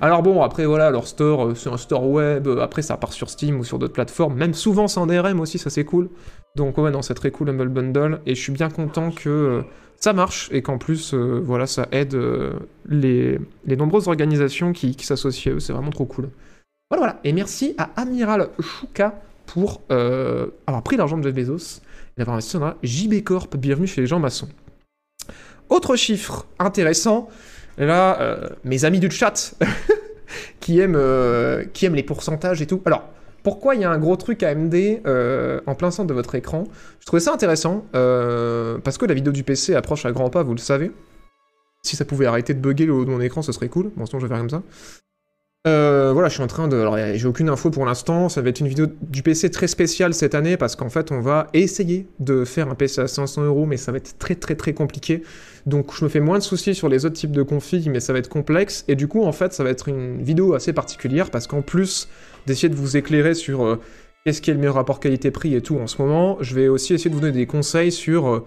Alors 0.00 0.24
bon, 0.24 0.42
après 0.42 0.66
voilà, 0.66 0.90
leur 0.90 1.06
store, 1.06 1.46
euh, 1.46 1.54
c'est 1.54 1.70
un 1.70 1.76
store 1.76 2.10
web, 2.10 2.48
euh, 2.48 2.60
après 2.60 2.82
ça 2.82 2.96
part 2.96 3.12
sur 3.12 3.30
Steam 3.30 3.60
ou 3.60 3.64
sur 3.64 3.78
d'autres 3.78 3.92
plateformes, 3.92 4.34
même 4.34 4.54
souvent 4.54 4.88
c'est 4.88 4.98
DRM 5.06 5.38
aussi, 5.38 5.58
ça 5.58 5.70
c'est 5.70 5.84
cool. 5.84 6.08
Donc 6.56 6.76
ouais, 6.76 6.90
non, 6.90 7.02
c'est 7.02 7.14
très 7.14 7.30
cool 7.30 7.50
Humble 7.50 7.68
Bundle, 7.68 8.20
et 8.26 8.34
je 8.34 8.40
suis 8.40 8.50
bien 8.50 8.68
content 8.68 9.12
que 9.12 9.28
euh, 9.28 9.62
ça 9.94 10.12
marche, 10.12 10.48
et 10.50 10.60
qu'en 10.60 10.76
plus, 10.76 11.14
voilà, 11.14 11.68
ça 11.68 11.86
aide 11.92 12.18
les, 12.88 13.38
nombreuses 13.64 14.08
organisations 14.08 14.72
qui, 14.72 14.96
s'associent 14.98 15.60
c'est 15.60 15.72
vraiment 15.72 15.90
trop 15.90 16.04
cool. 16.04 16.30
Voilà, 16.90 17.04
voilà, 17.04 17.20
et 17.22 17.32
merci 17.32 17.76
à 17.78 17.90
Amiral 17.94 18.48
Chouka 18.58 19.20
pour 19.46 19.82
avoir 19.88 20.82
pris 20.82 20.96
l'argent 20.96 21.16
de 21.16 21.22
Jeff 21.22 21.34
Bezos 21.34 21.80
dans 22.24 22.34
la 22.34 22.76
JB 22.82 23.22
Corp, 23.22 23.56
bienvenue 23.56 23.86
chez 23.86 24.00
les 24.00 24.06
gens 24.06 24.18
maçons. 24.18 24.48
Autre 25.68 25.96
chiffre 25.96 26.46
intéressant, 26.58 27.28
là, 27.76 28.20
euh, 28.20 28.48
mes 28.64 28.84
amis 28.84 28.98
du 28.98 29.10
chat 29.10 29.54
qui, 30.60 30.80
aiment, 30.80 30.96
euh, 30.96 31.64
qui 31.72 31.86
aiment 31.86 31.94
les 31.94 32.02
pourcentages 32.02 32.60
et 32.62 32.66
tout. 32.66 32.82
Alors, 32.86 33.04
pourquoi 33.42 33.74
il 33.74 33.82
y 33.82 33.84
a 33.84 33.90
un 33.90 33.98
gros 33.98 34.16
truc 34.16 34.42
AMD 34.42 34.74
euh, 34.74 35.60
en 35.66 35.74
plein 35.74 35.90
centre 35.90 36.08
de 36.08 36.14
votre 36.14 36.34
écran? 36.34 36.64
Je 37.00 37.06
trouvais 37.06 37.20
ça 37.20 37.32
intéressant, 37.32 37.86
parce 37.92 38.98
que 38.98 39.06
la 39.06 39.14
vidéo 39.14 39.32
du 39.32 39.44
PC 39.44 39.74
approche 39.74 40.04
à 40.04 40.12
grands 40.12 40.30
pas, 40.30 40.42
vous 40.42 40.54
le 40.54 40.58
savez. 40.58 40.90
Si 41.84 41.94
ça 41.94 42.04
pouvait 42.04 42.26
arrêter 42.26 42.54
de 42.54 42.60
bugger 42.60 42.86
le 42.86 42.94
haut 42.94 43.04
de 43.04 43.10
mon 43.10 43.20
écran, 43.20 43.42
ce 43.42 43.52
serait 43.52 43.68
cool. 43.68 43.92
Bon, 43.96 44.04
sinon 44.06 44.18
je 44.18 44.26
vais 44.26 44.34
faire 44.34 44.38
comme 44.38 44.50
ça. 44.50 44.62
Euh, 45.66 46.12
voilà, 46.12 46.28
je 46.28 46.34
suis 46.34 46.42
en 46.42 46.46
train 46.46 46.68
de. 46.68 46.76
Alors, 46.78 46.96
j'ai 47.14 47.26
aucune 47.26 47.48
info 47.48 47.70
pour 47.70 47.84
l'instant. 47.84 48.28
Ça 48.28 48.40
va 48.40 48.48
être 48.48 48.60
une 48.60 48.68
vidéo 48.68 48.86
du 49.02 49.22
PC 49.22 49.50
très 49.50 49.66
spéciale 49.66 50.14
cette 50.14 50.34
année 50.34 50.56
parce 50.56 50.76
qu'en 50.76 50.88
fait, 50.88 51.10
on 51.10 51.20
va 51.20 51.48
essayer 51.52 52.06
de 52.20 52.44
faire 52.44 52.68
un 52.70 52.74
PC 52.74 53.00
à 53.00 53.08
500 53.08 53.42
euros, 53.44 53.66
mais 53.66 53.76
ça 53.76 53.90
va 53.90 53.98
être 53.98 54.16
très 54.18 54.36
très 54.36 54.54
très 54.54 54.72
compliqué. 54.72 55.22
Donc, 55.66 55.92
je 55.94 56.04
me 56.04 56.08
fais 56.08 56.20
moins 56.20 56.38
de 56.38 56.42
soucis 56.44 56.74
sur 56.74 56.88
les 56.88 57.04
autres 57.04 57.16
types 57.16 57.32
de 57.32 57.42
config, 57.42 57.90
mais 57.90 58.00
ça 58.00 58.12
va 58.12 58.20
être 58.20 58.28
complexe. 58.28 58.84
Et 58.88 58.94
du 58.94 59.08
coup, 59.08 59.24
en 59.24 59.32
fait, 59.32 59.52
ça 59.52 59.64
va 59.64 59.70
être 59.70 59.88
une 59.88 60.22
vidéo 60.22 60.54
assez 60.54 60.72
particulière 60.72 61.30
parce 61.30 61.46
qu'en 61.48 61.60
plus 61.62 62.08
d'essayer 62.46 62.68
de 62.68 62.76
vous 62.76 62.96
éclairer 62.96 63.34
sur 63.34 63.64
euh, 63.66 63.80
qu'est-ce 64.24 64.40
qui 64.40 64.50
est 64.50 64.54
le 64.54 64.60
meilleur 64.60 64.76
rapport 64.76 65.00
qualité-prix 65.00 65.54
et 65.54 65.60
tout 65.60 65.76
en 65.78 65.86
ce 65.88 66.00
moment, 66.00 66.38
je 66.40 66.54
vais 66.54 66.68
aussi 66.68 66.94
essayer 66.94 67.10
de 67.10 67.14
vous 67.16 67.20
donner 67.20 67.36
des 67.36 67.46
conseils 67.46 67.92
sur. 67.92 68.28
euh, 68.28 68.46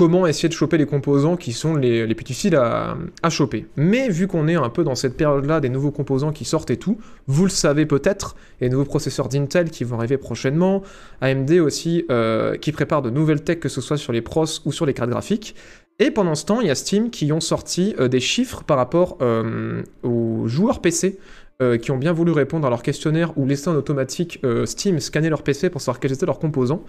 comment 0.00 0.26
essayer 0.26 0.48
de 0.48 0.54
choper 0.54 0.78
les 0.78 0.86
composants 0.86 1.36
qui 1.36 1.52
sont 1.52 1.74
les, 1.74 2.06
les 2.06 2.14
plus 2.14 2.24
difficiles 2.24 2.56
à, 2.56 2.96
à 3.22 3.28
choper. 3.28 3.66
Mais 3.76 4.08
vu 4.08 4.28
qu'on 4.28 4.48
est 4.48 4.54
un 4.54 4.70
peu 4.70 4.82
dans 4.82 4.94
cette 4.94 5.14
période-là 5.14 5.60
des 5.60 5.68
nouveaux 5.68 5.90
composants 5.90 6.32
qui 6.32 6.46
sortent 6.46 6.70
et 6.70 6.78
tout, 6.78 6.96
vous 7.26 7.44
le 7.44 7.50
savez 7.50 7.84
peut-être, 7.84 8.34
des 8.62 8.70
nouveaux 8.70 8.86
processeurs 8.86 9.28
d'Intel 9.28 9.68
qui 9.68 9.84
vont 9.84 9.98
arriver 9.98 10.16
prochainement, 10.16 10.82
AMD 11.20 11.50
aussi 11.60 12.06
euh, 12.10 12.56
qui 12.56 12.72
prépare 12.72 13.02
de 13.02 13.10
nouvelles 13.10 13.44
techs, 13.44 13.60
que 13.60 13.68
ce 13.68 13.82
soit 13.82 13.98
sur 13.98 14.14
les 14.14 14.22
pros 14.22 14.46
ou 14.64 14.72
sur 14.72 14.86
les 14.86 14.94
cartes 14.94 15.10
graphiques. 15.10 15.54
Et 15.98 16.10
pendant 16.10 16.34
ce 16.34 16.46
temps, 16.46 16.62
il 16.62 16.66
y 16.66 16.70
a 16.70 16.74
Steam 16.74 17.10
qui 17.10 17.30
ont 17.30 17.40
sorti 17.40 17.94
euh, 18.00 18.08
des 18.08 18.20
chiffres 18.20 18.64
par 18.64 18.78
rapport 18.78 19.18
euh, 19.20 19.82
aux 20.02 20.48
joueurs 20.48 20.80
PC 20.80 21.18
euh, 21.60 21.76
qui 21.76 21.90
ont 21.90 21.98
bien 21.98 22.12
voulu 22.12 22.32
répondre 22.32 22.66
à 22.66 22.70
leur 22.70 22.82
questionnaire 22.82 23.36
ou 23.36 23.46
laisser 23.46 23.68
en 23.68 23.74
automatique 23.74 24.40
euh, 24.44 24.64
Steam 24.64 24.98
scanner 24.98 25.28
leur 25.28 25.42
PC 25.42 25.68
pour 25.68 25.80
savoir 25.80 26.00
quels 26.00 26.12
étaient 26.12 26.24
leurs 26.24 26.38
composants. 26.38 26.84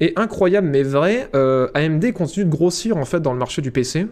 Et 0.00 0.12
incroyable 0.16 0.66
mais 0.66 0.82
vrai, 0.82 1.28
euh, 1.36 1.68
AMD 1.74 2.12
continue 2.12 2.44
de 2.44 2.50
grossir 2.50 2.96
en 2.96 3.04
fait 3.04 3.20
dans 3.20 3.32
le 3.32 3.38
marché 3.38 3.62
du 3.62 3.70
PC, 3.70 4.06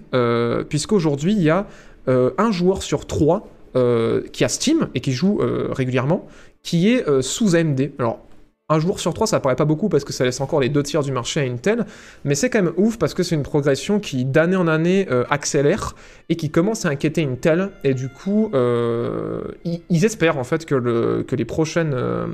puisqu'aujourd'hui 0.69 1.33
il 1.33 1.43
y 1.43 1.51
a 1.51 1.67
un 2.07 2.53
joueur 2.53 2.83
sur 2.83 3.07
trois 3.07 3.49
qui 3.75 4.45
a 4.45 4.49
Steam 4.49 4.89
et 4.95 5.01
qui 5.01 5.13
joue 5.13 5.41
régulièrement, 5.71 6.27
qui 6.63 6.91
est 6.91 7.05
sous 7.23 7.57
AMD. 7.57 7.91
Alors 7.99 8.21
un 8.69 8.81
joueur 8.81 8.99
sur 8.99 9.15
trois, 9.15 9.27
ça 9.27 9.39
paraît 9.39 9.57
pas 9.57 9.65
beaucoup 9.65 9.89
parce 9.89 10.05
que 10.05 10.13
ça 10.13 10.25
laisse 10.25 10.41
encore 10.41 10.61
les 10.61 10.69
deux 10.69 10.83
tiers 10.83 11.03
du 11.03 11.13
marché 11.13 11.41
à 11.41 11.45
Intel, 11.45 11.87
mais 12.25 12.35
c'est 12.35 12.51
quand 12.51 12.63
même 12.63 12.73
ouf 12.77 12.99
parce 12.99 13.15
que 13.15 13.23
c'est 13.23 13.37
une 13.37 13.45
progression 13.45 14.01
qui 14.01 14.25
d'année 14.25 14.57
en 14.57 14.67
année 14.67 15.07
euh, 15.11 15.25
accélère 15.31 15.95
et 16.29 16.37
qui 16.37 16.51
commence 16.51 16.85
à 16.85 16.89
inquiéter 16.89 17.23
Intel. 17.23 17.71
Et 17.85 17.95
du 17.95 18.09
coup, 18.09 18.51
euh, 18.55 19.43
ils, 19.65 20.05
espèrent 20.05 20.39
en 20.39 20.45
fait 20.45 20.67
que 20.67 21.25
les 21.33 21.45
prochaines 21.45 21.95
euh, 21.95 22.27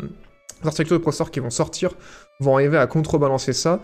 architectures 0.65 0.97
de 0.97 1.03
processeurs 1.03 1.31
qui 1.31 1.41
vont 1.41 1.51
sortir 1.51 1.93
vont 2.41 2.55
arriver 2.55 2.79
à 2.79 2.87
contrebalancer 2.87 3.53
ça. 3.53 3.81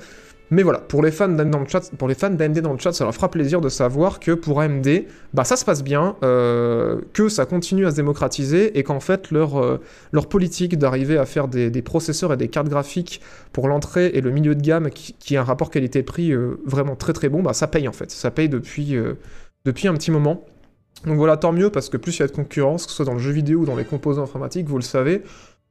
Mais 0.50 0.62
voilà, 0.62 0.78
pour 0.78 1.02
les 1.02 1.10
fans 1.10 1.28
d'AMD 1.28 1.50
dans 1.50 2.72
le 2.72 2.78
chat, 2.78 2.92
ça 2.92 3.04
leur 3.04 3.14
fera 3.14 3.30
plaisir 3.30 3.60
de 3.60 3.68
savoir 3.68 4.18
que 4.18 4.32
pour 4.32 4.60
AMD, 4.60 5.04
bah 5.34 5.44
ça 5.44 5.56
se 5.56 5.64
passe 5.64 5.84
bien, 5.84 6.16
euh, 6.22 7.00
que 7.12 7.28
ça 7.28 7.44
continue 7.44 7.86
à 7.86 7.90
se 7.90 7.96
démocratiser 7.96 8.78
et 8.78 8.82
qu'en 8.82 9.00
fait 9.00 9.30
leur, 9.30 9.62
euh, 9.62 9.78
politique 10.30 10.78
d'arriver 10.78 11.18
à 11.18 11.26
faire 11.26 11.48
des, 11.48 11.82
processeurs 11.82 12.32
et 12.32 12.36
des 12.36 12.48
cartes 12.48 12.68
graphiques 12.68 13.20
pour 13.52 13.68
l'entrée 13.68 14.06
et 14.14 14.20
le 14.20 14.30
milieu 14.30 14.54
de 14.54 14.62
gamme 14.62 14.90
qui, 14.90 15.36
a 15.36 15.40
un 15.40 15.44
rapport 15.44 15.70
qualité-prix 15.70 16.32
euh, 16.32 16.60
vraiment 16.64 16.96
très 16.96 17.12
très 17.12 17.28
bon, 17.28 17.42
bah 17.42 17.52
ça 17.52 17.66
paye 17.66 17.86
en 17.86 17.92
fait. 17.92 18.10
Ça 18.10 18.30
paye 18.30 18.48
depuis, 18.48 18.96
depuis 19.64 19.88
un 19.88 19.94
petit 19.94 20.10
moment. 20.10 20.46
Donc 21.06 21.16
voilà, 21.16 21.36
tant 21.36 21.52
mieux 21.52 21.70
parce 21.70 21.88
que 21.88 21.96
plus 21.96 22.16
il 22.16 22.20
y 22.20 22.22
a 22.22 22.26
de 22.26 22.32
concurrence, 22.32 22.86
que 22.86 22.90
ce 22.90 22.96
soit 22.96 23.04
dans 23.04 23.12
le 23.12 23.18
jeu 23.18 23.30
vidéo 23.32 23.60
ou 23.60 23.64
dans 23.66 23.76
les 23.76 23.84
composants 23.84 24.22
informatiques, 24.22 24.66
vous 24.66 24.78
le 24.78 24.82
savez, 24.82 25.22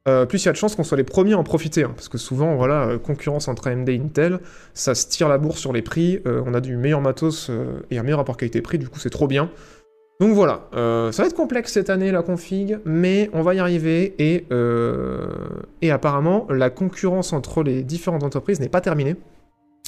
euh, 0.07 0.25
plus 0.25 0.43
il 0.43 0.45
y 0.45 0.49
a 0.49 0.51
de 0.53 0.57
chances 0.57 0.75
qu'on 0.75 0.83
soit 0.83 0.97
les 0.97 1.03
premiers 1.03 1.33
à 1.33 1.37
en 1.37 1.43
profiter. 1.43 1.83
hein, 1.83 1.91
parce 1.95 2.07
que 2.09 2.17
souvent, 2.17 2.55
voilà, 2.55 2.87
euh, 2.87 2.97
concurrence 2.97 3.47
entre 3.47 3.67
AMD 3.67 3.89
et 3.89 3.99
Intel, 3.99 4.39
ça 4.73 4.95
se 4.95 5.07
tire 5.07 5.27
la 5.27 5.37
bourse 5.37 5.59
sur 5.59 5.73
les 5.73 5.81
prix, 5.81 6.21
euh, 6.25 6.41
on 6.45 6.53
a 6.53 6.61
du 6.61 6.77
meilleur 6.77 7.01
matos 7.01 7.51
et 7.91 7.97
un 7.97 8.03
meilleur 8.03 8.19
rapport 8.19 8.37
qualité-prix, 8.37 8.77
du 8.77 8.87
coup 8.87 8.99
c'est 8.99 9.09
trop 9.09 9.27
bien. 9.27 9.49
Donc 10.19 10.33
voilà, 10.33 10.67
ça 10.71 11.21
va 11.21 11.27
être 11.27 11.35
complexe 11.35 11.73
cette 11.73 11.91
année 11.91 12.11
la 12.11 12.23
config, 12.23 12.79
mais 12.85 13.29
on 13.33 13.43
va 13.43 13.53
y 13.53 13.59
arriver 13.59 14.15
et, 14.17 15.91
apparemment 15.91 16.47
la 16.49 16.71
concurrence 16.71 17.33
entre 17.33 17.61
les 17.61 17.83
différentes 17.83 18.23
entreprises 18.23 18.59
n'est 18.59 18.69
pas 18.69 18.81
terminée. 18.81 19.15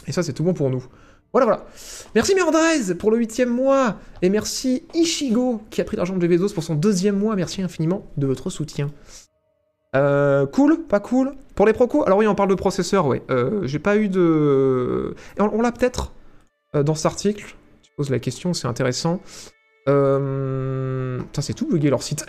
Et 0.08 0.12
ça 0.12 0.22
c'est 0.22 0.34
tout 0.34 0.44
bon 0.44 0.54
pour 0.54 0.70
nous. 0.70 0.86
Voilà, 1.32 1.46
voilà. 1.46 1.66
Merci 2.14 2.36
Merdrez 2.36 2.94
pour 2.96 3.10
le 3.10 3.18
huitième 3.18 3.50
mois. 3.50 3.98
Et 4.22 4.30
merci 4.30 4.84
Ishigo 4.94 5.62
qui 5.70 5.82
a 5.82 5.84
pris 5.84 5.98
l'argent 5.98 6.16
de 6.16 6.28
Bezos 6.28 6.54
pour 6.54 6.64
son 6.64 6.76
deuxième 6.76 7.18
mois. 7.18 7.36
Merci 7.36 7.62
infiniment 7.64 8.06
de 8.18 8.28
votre 8.28 8.50
soutien. 8.50 8.90
Euh, 9.96 10.46
cool, 10.48 10.84
pas 10.84 11.00
cool. 11.00 11.34
Pour 11.56 11.66
les 11.66 11.74
procos, 11.74 12.04
alors 12.06 12.20
oui, 12.20 12.28
on 12.28 12.36
parle 12.36 12.50
de 12.50 12.56
processeur, 12.56 13.08
ouais. 13.08 13.24
Euh, 13.30 13.66
J'ai 13.66 13.80
pas 13.80 13.98
eu 13.98 14.08
de. 14.08 15.16
On, 15.40 15.62
l'a 15.62 15.72
peut-être 15.72 16.14
euh, 16.76 16.84
dans 16.84 16.96
cet 16.96 17.08
article. 17.08 17.56
Tu 17.82 17.92
poses 17.98 18.10
la 18.10 18.20
question, 18.20 18.54
c'est 18.54 18.68
intéressant. 18.68 19.20
Putain, 19.86 21.42
c'est 21.42 21.54
tout 21.54 21.68
bugué 21.68 21.90
leur 21.90 22.04
site. 22.04 22.26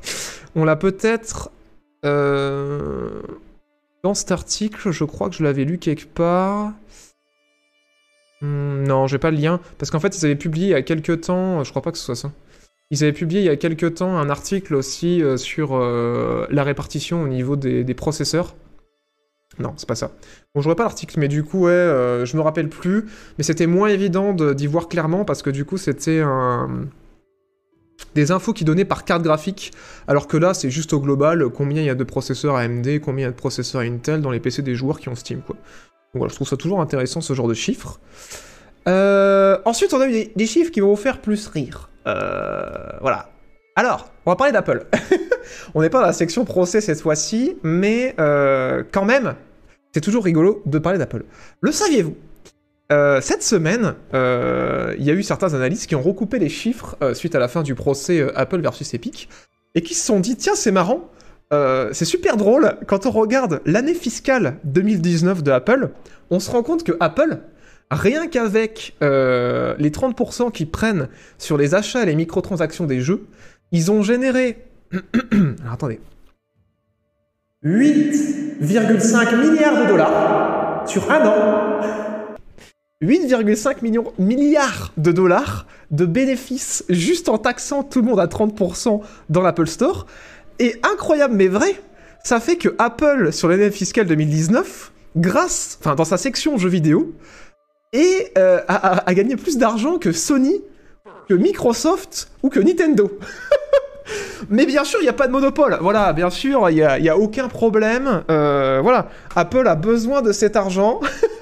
on 0.56 0.64
l'a 0.64 0.76
peut-être. 0.76 1.50
Dans 2.02 4.14
cet 4.14 4.32
article, 4.32 4.90
je 4.90 5.04
crois 5.04 5.28
que 5.28 5.36
je 5.36 5.44
l'avais 5.44 5.64
lu 5.64 5.78
quelque 5.78 6.06
part. 6.06 6.72
Hmm, 8.40 8.82
non, 8.82 9.06
j'ai 9.06 9.18
pas 9.18 9.30
le 9.30 9.36
lien. 9.36 9.60
Parce 9.78 9.90
qu'en 9.90 10.00
fait, 10.00 10.18
ils 10.18 10.24
avaient 10.24 10.34
publié 10.34 10.68
il 10.68 10.70
y 10.70 10.74
a 10.74 10.82
quelques 10.82 11.20
temps. 11.20 11.62
Je 11.62 11.70
crois 11.70 11.82
pas 11.82 11.92
que 11.92 11.98
ce 11.98 12.04
soit 12.04 12.16
ça. 12.16 12.32
Ils 12.92 13.02
avaient 13.02 13.14
publié 13.14 13.40
il 13.40 13.46
y 13.46 13.48
a 13.48 13.56
quelques 13.56 13.94
temps 13.94 14.18
un 14.18 14.28
article 14.28 14.74
aussi 14.74 15.22
euh, 15.22 15.38
sur 15.38 15.70
euh, 15.72 16.46
la 16.50 16.62
répartition 16.62 17.22
au 17.22 17.26
niveau 17.26 17.56
des, 17.56 17.94
processeurs. 17.94 18.54
Non, 19.58 19.72
c'est 19.78 19.88
pas 19.88 19.94
ça. 19.94 20.12
Bon, 20.54 20.60
je 20.60 20.70
pas 20.70 20.82
l'article, 20.82 21.18
mais 21.18 21.28
du 21.28 21.42
coup, 21.42 21.60
ouais, 21.64 21.70
euh, 21.70 22.26
je 22.26 22.36
me 22.36 22.42
rappelle 22.42 22.68
plus. 22.68 23.06
Mais 23.38 23.44
c'était 23.44 23.66
moins 23.66 23.88
évident 23.88 24.34
de- 24.34 24.52
d'y 24.52 24.66
voir 24.66 24.88
clairement 24.88 25.24
parce 25.24 25.40
que 25.40 25.48
du 25.48 25.64
coup, 25.64 25.78
c'était 25.78 26.20
un... 26.20 26.86
des 28.14 28.30
infos 28.30 28.52
qui 28.52 28.64
donnaient 28.66 28.84
par 28.84 29.06
carte 29.06 29.22
graphique. 29.22 29.72
Alors 30.06 30.26
que 30.26 30.36
là, 30.36 30.52
c'est 30.52 30.68
juste 30.68 30.92
au 30.92 31.00
global 31.00 31.48
combien 31.48 31.80
il 31.80 31.86
y 31.86 31.90
a 31.90 31.94
de 31.94 32.04
processeurs 32.04 32.56
AMD, 32.56 33.00
combien 33.00 33.24
il 33.24 33.28
y 33.28 33.28
a 33.28 33.32
de 33.32 33.36
processeurs 33.36 33.80
Intel 33.80 34.20
dans 34.20 34.30
les 34.30 34.40
PC 34.40 34.60
des 34.60 34.74
joueurs 34.74 35.00
qui 35.00 35.08
ont 35.08 35.14
Steam, 35.14 35.40
quoi. 35.40 35.56
Donc 35.56 36.20
voilà, 36.20 36.28
je 36.28 36.34
trouve 36.34 36.48
ça 36.48 36.58
toujours 36.58 36.82
intéressant 36.82 37.22
ce 37.22 37.32
genre 37.32 37.48
de 37.48 37.54
chiffres. 37.54 38.00
Ensuite, 38.84 39.94
on 39.94 40.00
a 40.02 40.08
eu 40.08 40.26
des 40.36 40.46
chiffres 40.46 40.70
qui 40.70 40.80
vont 40.80 40.90
vous 40.90 40.96
faire 40.96 41.22
plus 41.22 41.46
rire. 41.46 41.88
Euh, 42.06 42.98
voilà. 43.00 43.30
Alors, 43.76 44.12
on 44.26 44.30
va 44.30 44.36
parler 44.36 44.52
d'Apple. 44.52 44.86
on 45.74 45.82
n'est 45.82 45.90
pas 45.90 46.00
dans 46.00 46.06
la 46.06 46.12
section 46.12 46.44
procès 46.44 46.80
cette 46.80 47.00
fois-ci, 47.00 47.56
mais 47.62 48.14
euh, 48.20 48.82
quand 48.92 49.04
même, 49.04 49.34
c'est 49.92 50.00
toujours 50.00 50.24
rigolo 50.24 50.62
de 50.66 50.78
parler 50.78 50.98
d'Apple. 50.98 51.24
Le 51.60 51.72
saviez-vous? 51.72 52.16
Euh, 52.90 53.22
Cette 53.22 53.42
semaine, 53.42 53.94
il 54.12 55.04
y 55.04 55.10
a 55.10 55.14
eu 55.14 55.22
certains 55.22 55.54
analystes 55.54 55.86
qui 55.86 55.94
ont 55.94 56.02
recoupé 56.02 56.38
les 56.38 56.50
chiffres 56.50 56.96
suite 57.14 57.34
à 57.34 57.38
la 57.38 57.48
fin 57.48 57.62
du 57.62 57.74
procès 57.74 58.26
Apple 58.34 58.60
versus 58.60 58.92
Epic, 58.92 59.30
et 59.74 59.82
qui 59.82 59.94
se 59.94 60.04
sont 60.04 60.20
dit, 60.20 60.36
tiens, 60.36 60.54
c'est 60.54 60.72
marrant, 60.72 61.08
c'est 61.50 62.04
super 62.04 62.36
drôle, 62.36 62.76
quand 62.86 63.06
on 63.06 63.10
regarde 63.10 63.62
l'année 63.64 63.94
fiscale 63.94 64.58
2019 64.64 65.42
de 65.42 65.50
Apple, 65.50 65.88
on 66.28 66.38
se 66.38 66.50
rend 66.50 66.62
compte 66.62 66.84
que 66.84 66.92
Apple, 67.00 67.38
rien 67.94 68.26
qu'avec 68.26 68.94
euh, 69.02 69.74
les 69.78 69.90
30% 69.90 70.52
qu'ils 70.52 70.70
prennent 70.70 71.08
sur 71.38 71.56
les 71.56 71.74
achats 71.74 72.02
et 72.02 72.06
les 72.06 72.14
microtransactions 72.14 72.86
des 72.86 73.00
jeux, 73.00 73.26
ils 73.70 73.90
ont 73.90 74.02
généré... 74.02 74.64
Alors 75.32 75.72
attendez. 75.74 76.00
8,5 77.64 79.36
milliards 79.36 79.82
de 79.82 79.88
dollars 79.88 80.88
sur 80.88 81.10
un 81.10 81.26
an. 81.26 81.72
8,5 83.02 83.82
millions, 83.82 84.12
milliards 84.18 84.92
de 84.96 85.10
dollars 85.12 85.66
de 85.90 86.06
bénéfices 86.06 86.84
juste 86.88 87.28
en 87.28 87.38
taxant 87.38 87.82
tout 87.82 88.00
le 88.00 88.06
monde 88.06 88.20
à 88.20 88.26
30% 88.26 89.00
dans 89.28 89.42
l'Apple 89.42 89.66
Store. 89.66 90.06
Et 90.58 90.76
incroyable 90.82 91.34
mais 91.34 91.48
vrai, 91.48 91.74
ça 92.22 92.40
fait 92.40 92.56
que 92.56 92.74
Apple, 92.78 93.32
sur 93.32 93.48
l'année 93.48 93.70
fiscale 93.70 94.06
2019, 94.06 94.92
grâce, 95.16 95.78
enfin 95.80 95.94
dans 95.94 96.04
sa 96.04 96.16
section 96.16 96.56
jeux 96.58 96.68
vidéo, 96.68 97.14
et 97.92 98.32
euh, 98.38 98.60
a, 98.68 99.14
gagné 99.14 99.36
plus 99.36 99.58
d'argent 99.58 99.98
que 99.98 100.12
Sony, 100.12 100.62
que 101.28 101.34
Microsoft 101.34 102.30
ou 102.42 102.48
que 102.48 102.60
Nintendo. 102.60 103.18
Mais 104.50 104.66
bien 104.66 104.84
sûr, 104.84 104.98
il 105.00 105.04
n'y 105.04 105.08
a 105.08 105.14
pas 105.14 105.26
de 105.26 105.32
monopole. 105.32 105.78
Voilà, 105.80 106.12
bien 106.12 106.30
sûr, 106.30 106.68
il 106.70 106.76
n'y 106.76 106.82
a, 106.82 106.98
y 106.98 107.08
a 107.08 107.16
aucun 107.16 107.48
problème. 107.48 108.24
Euh, 108.30 108.80
voilà, 108.82 109.08
Apple 109.36 109.66
a 109.68 109.74
besoin 109.74 110.22
de 110.22 110.32
cet 110.32 110.56
argent. 110.56 111.00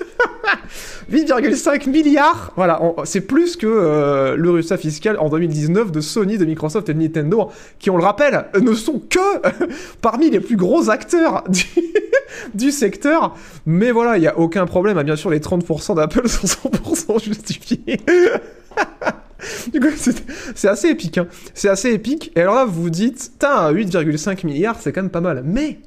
8,5 1.12 1.88
milliards 1.88 2.52
Voilà, 2.56 2.80
c'est 3.04 3.22
plus 3.22 3.56
que 3.56 3.66
euh, 3.66 4.36
le 4.36 4.50
résultat 4.50 4.76
fiscal 4.76 5.16
en 5.18 5.28
2019 5.28 5.90
de 5.92 6.00
Sony, 6.00 6.38
de 6.38 6.44
Microsoft 6.44 6.88
et 6.88 6.94
de 6.94 6.98
Nintendo, 6.98 7.50
qui, 7.78 7.90
on 7.90 7.96
le 7.96 8.04
rappelle, 8.04 8.46
ne 8.60 8.74
sont 8.74 9.00
que 9.00 9.18
parmi 10.00 10.30
les 10.30 10.40
plus 10.40 10.56
gros 10.56 10.90
acteurs 10.90 11.44
du, 12.54 12.70
secteur. 12.70 13.36
Mais 13.66 13.90
voilà, 13.90 14.16
il 14.16 14.20
n'y 14.20 14.28
a 14.28 14.38
aucun 14.38 14.66
problème. 14.66 15.02
Bien 15.02 15.16
sûr, 15.16 15.30
les 15.30 15.40
30% 15.40 15.96
d'Apple 15.96 16.28
sont 16.28 16.46
100% 16.46 17.24
justifiés. 17.24 18.00
Du 19.72 19.80
coup, 19.80 19.88
c'est 20.54 20.68
assez 20.68 20.88
épique. 20.88 21.18
Hein. 21.18 21.26
C'est 21.54 21.68
assez 21.68 21.90
épique. 21.92 22.32
Et 22.36 22.40
alors 22.40 22.54
là, 22.54 22.64
vous 22.64 22.82
vous 22.82 22.90
dites, 22.90 23.32
putain, 23.32 23.72
8,5 23.72 24.46
milliards, 24.46 24.76
c'est 24.80 24.92
quand 24.92 25.02
même 25.02 25.10
pas 25.10 25.20
mal. 25.20 25.42
Mais, 25.44 25.80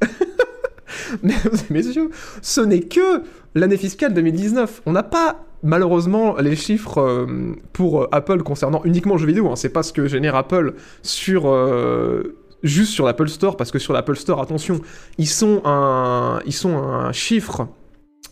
mais 1.23 1.35
messieurs, 1.69 2.09
ce 2.41 2.61
n'est 2.61 2.81
que 2.81 3.23
l'année 3.55 3.77
fiscale 3.77 4.13
2019. 4.13 4.81
On 4.85 4.91
n'a 4.91 5.03
pas 5.03 5.45
malheureusement 5.63 6.35
les 6.37 6.55
chiffres 6.55 6.99
euh, 6.99 7.55
pour 7.71 8.03
euh, 8.03 8.09
Apple 8.11 8.43
concernant 8.43 8.81
uniquement 8.83 9.15
le 9.15 9.19
jeu 9.19 9.27
vidéo. 9.27 9.49
Hein. 9.49 9.55
C'est 9.55 9.69
pas 9.69 9.83
ce 9.83 9.93
que 9.93 10.07
génère 10.07 10.35
Apple 10.35 10.75
sur 11.01 11.49
euh, 11.49 12.35
juste 12.63 12.93
sur 12.93 13.05
l'Apple 13.05 13.29
Store, 13.29 13.57
parce 13.57 13.71
que 13.71 13.79
sur 13.79 13.93
l'Apple 13.93 14.15
Store, 14.15 14.41
attention, 14.41 14.79
ils 15.17 15.27
sont 15.27 15.61
un, 15.65 16.39
ils 16.45 16.53
sont 16.53 16.77
un 16.77 17.11
chiffre 17.11 17.67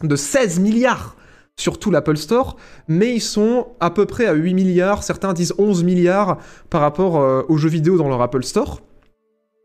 de 0.04 0.16
16 0.16 0.60
milliards 0.60 1.16
sur 1.58 1.78
tout 1.78 1.92
l'Apple 1.92 2.18
Store, 2.18 2.56
mais 2.88 3.14
ils 3.14 3.22
sont 3.22 3.68
à 3.80 3.92
peu 3.92 4.06
près 4.06 4.26
à 4.26 4.34
8 4.34 4.54
milliards, 4.54 5.04
certains 5.04 5.34
disent 5.34 5.54
11 5.58 5.84
milliards 5.84 6.38
par 6.70 6.82
rapport 6.82 7.46
aux 7.50 7.58
jeux 7.58 7.70
vidéo 7.70 7.98
dans 7.98 8.08
leur 8.08 8.22
Apple 8.22 8.44
Store. 8.44 8.82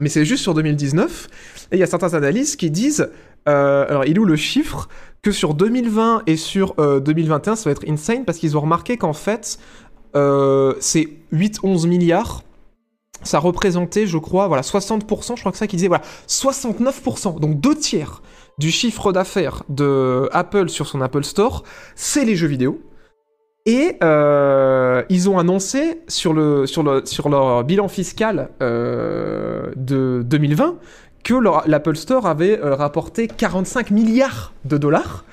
Mais 0.00 0.08
c'est 0.08 0.25
juste 0.25 0.42
sur 0.42 0.52
2019. 0.52 1.28
Et 1.72 1.76
il 1.76 1.78
y 1.78 1.82
a 1.82 1.86
certains 1.86 2.14
analystes 2.14 2.58
qui 2.58 2.70
disent 2.70 3.08
Euh, 3.48 3.86
alors, 3.88 4.04
il 4.04 4.16
est 4.16 4.18
où 4.18 4.24
le 4.24 4.36
chiffre 4.36 4.88
que 5.22 5.32
sur 5.32 5.54
2020 5.54 6.22
et 6.26 6.36
sur 6.36 6.74
euh, 6.78 7.00
2021, 7.00 7.56
ça 7.56 7.64
va 7.64 7.72
être 7.72 7.88
insane 7.88 8.24
parce 8.24 8.38
qu'ils 8.38 8.56
ont 8.56 8.60
remarqué 8.60 8.96
qu'en 8.96 9.12
fait, 9.12 9.58
euh, 10.14 10.74
c'est 10.80 11.08
8-11 11.32 11.86
milliards. 11.86 12.42
Ça 13.22 13.38
représentait, 13.38 14.06
je 14.06 14.18
crois, 14.18 14.46
voilà, 14.46 14.62
60%, 14.62 15.36
je 15.36 15.40
crois 15.40 15.50
que 15.50 15.58
ça 15.58 15.66
qu'ils 15.66 15.78
disaient, 15.78 15.88
voilà, 15.88 16.04
69%, 16.28 17.40
donc 17.40 17.60
deux 17.60 17.74
tiers 17.74 18.22
du 18.58 18.70
chiffre 18.70 19.12
d'affaires 19.12 19.64
de 19.68 20.28
Apple 20.32 20.68
sur 20.68 20.86
son 20.86 21.00
Apple 21.00 21.24
Store, 21.24 21.64
c'est 21.94 22.24
les 22.24 22.36
jeux 22.36 22.46
vidéo. 22.46 22.80
Et 23.66 23.96
euh, 24.00 25.02
ils 25.08 25.28
ont 25.28 25.38
annoncé 25.38 26.00
sur, 26.06 26.32
le, 26.32 26.66
sur, 26.66 26.84
le, 26.84 27.04
sur 27.04 27.28
leur 27.28 27.64
bilan 27.64 27.88
fiscal 27.88 28.50
euh, 28.62 29.72
de 29.74 30.22
2020 30.24 30.76
que 31.26 31.35
l'Apple 31.68 31.97
Store 31.97 32.26
avait 32.26 32.61
euh, 32.61 32.76
rapporté 32.76 33.26
45 33.26 33.90
milliards 33.90 34.52
de 34.64 34.78
dollars. 34.78 35.25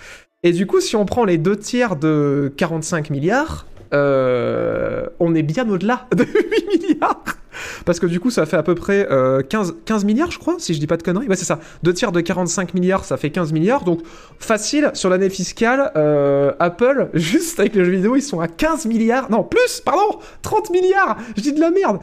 Et 0.41 0.51
du 0.51 0.65
coup, 0.65 0.81
si 0.81 0.95
on 0.95 1.05
prend 1.05 1.23
les 1.23 1.37
deux 1.37 1.55
tiers 1.55 1.95
de 1.95 2.51
45 2.57 3.11
milliards, 3.11 3.67
euh, 3.93 5.05
on 5.19 5.35
est 5.35 5.43
bien 5.43 5.69
au-delà 5.69 6.07
de 6.15 6.23
8 6.25 6.81
milliards. 6.81 7.23
Parce 7.85 7.99
que 7.99 8.05
du 8.05 8.19
coup, 8.19 8.29
ça 8.29 8.45
fait 8.45 8.57
à 8.57 8.63
peu 8.63 8.75
près 8.75 9.07
euh, 9.11 9.41
15, 9.41 9.75
15 9.85 10.05
milliards, 10.05 10.31
je 10.31 10.39
crois, 10.39 10.55
si 10.59 10.73
je 10.73 10.79
dis 10.79 10.87
pas 10.87 10.97
de 10.97 11.03
conneries. 11.03 11.27
Ouais, 11.27 11.35
c'est 11.35 11.45
ça. 11.45 11.59
Deux 11.83 11.93
tiers 11.93 12.11
de 12.11 12.21
45 12.21 12.73
milliards, 12.73 13.05
ça 13.05 13.17
fait 13.17 13.29
15 13.29 13.53
milliards. 13.53 13.83
Donc, 13.83 14.01
facile, 14.39 14.91
sur 14.93 15.09
l'année 15.09 15.29
fiscale, 15.29 15.91
euh, 15.95 16.53
Apple, 16.59 17.09
juste 17.13 17.59
avec 17.59 17.75
les 17.75 17.85
jeux 17.85 17.91
vidéo, 17.91 18.15
ils 18.15 18.21
sont 18.21 18.39
à 18.39 18.47
15 18.47 18.85
milliards. 18.85 19.29
Non, 19.29 19.43
plus, 19.43 19.81
pardon 19.83 20.19
30 20.41 20.71
milliards 20.71 21.17
Je 21.35 21.41
dis 21.41 21.53
de 21.53 21.59
la 21.59 21.71
merde 21.71 21.99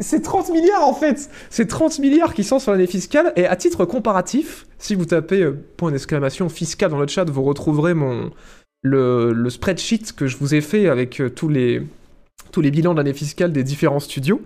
C'est 0.00 0.22
30 0.22 0.50
milliards, 0.50 0.86
en 0.86 0.94
fait 0.94 1.30
C'est 1.50 1.66
30 1.66 1.98
milliards 1.98 2.34
qui 2.34 2.44
sont 2.44 2.58
sur 2.58 2.72
l'année 2.72 2.86
fiscale. 2.86 3.32
Et 3.36 3.46
à 3.46 3.56
titre 3.56 3.84
comparatif, 3.84 4.66
si 4.78 4.94
vous 4.94 5.04
tapez 5.04 5.42
euh, 5.42 5.58
point 5.76 5.90
d'exclamation 5.90 6.48
fiscal 6.48 6.90
dans 6.90 7.00
le 7.00 7.06
chat, 7.06 7.28
vous 7.28 7.42
retrouverez 7.42 7.94
mon... 7.94 8.30
Le, 8.86 9.48
spreadsheet 9.48 10.12
que 10.14 10.26
je 10.26 10.36
vous 10.36 10.54
ai 10.54 10.60
fait 10.60 10.90
avec 10.90 11.18
euh, 11.18 11.30
tous 11.30 11.48
les, 11.48 11.82
tous 12.52 12.60
les 12.60 12.70
bilans 12.70 12.92
de 12.92 12.98
l'année 12.98 13.14
fiscale 13.14 13.52
des 13.52 13.64
différents 13.64 14.00
studios. 14.00 14.40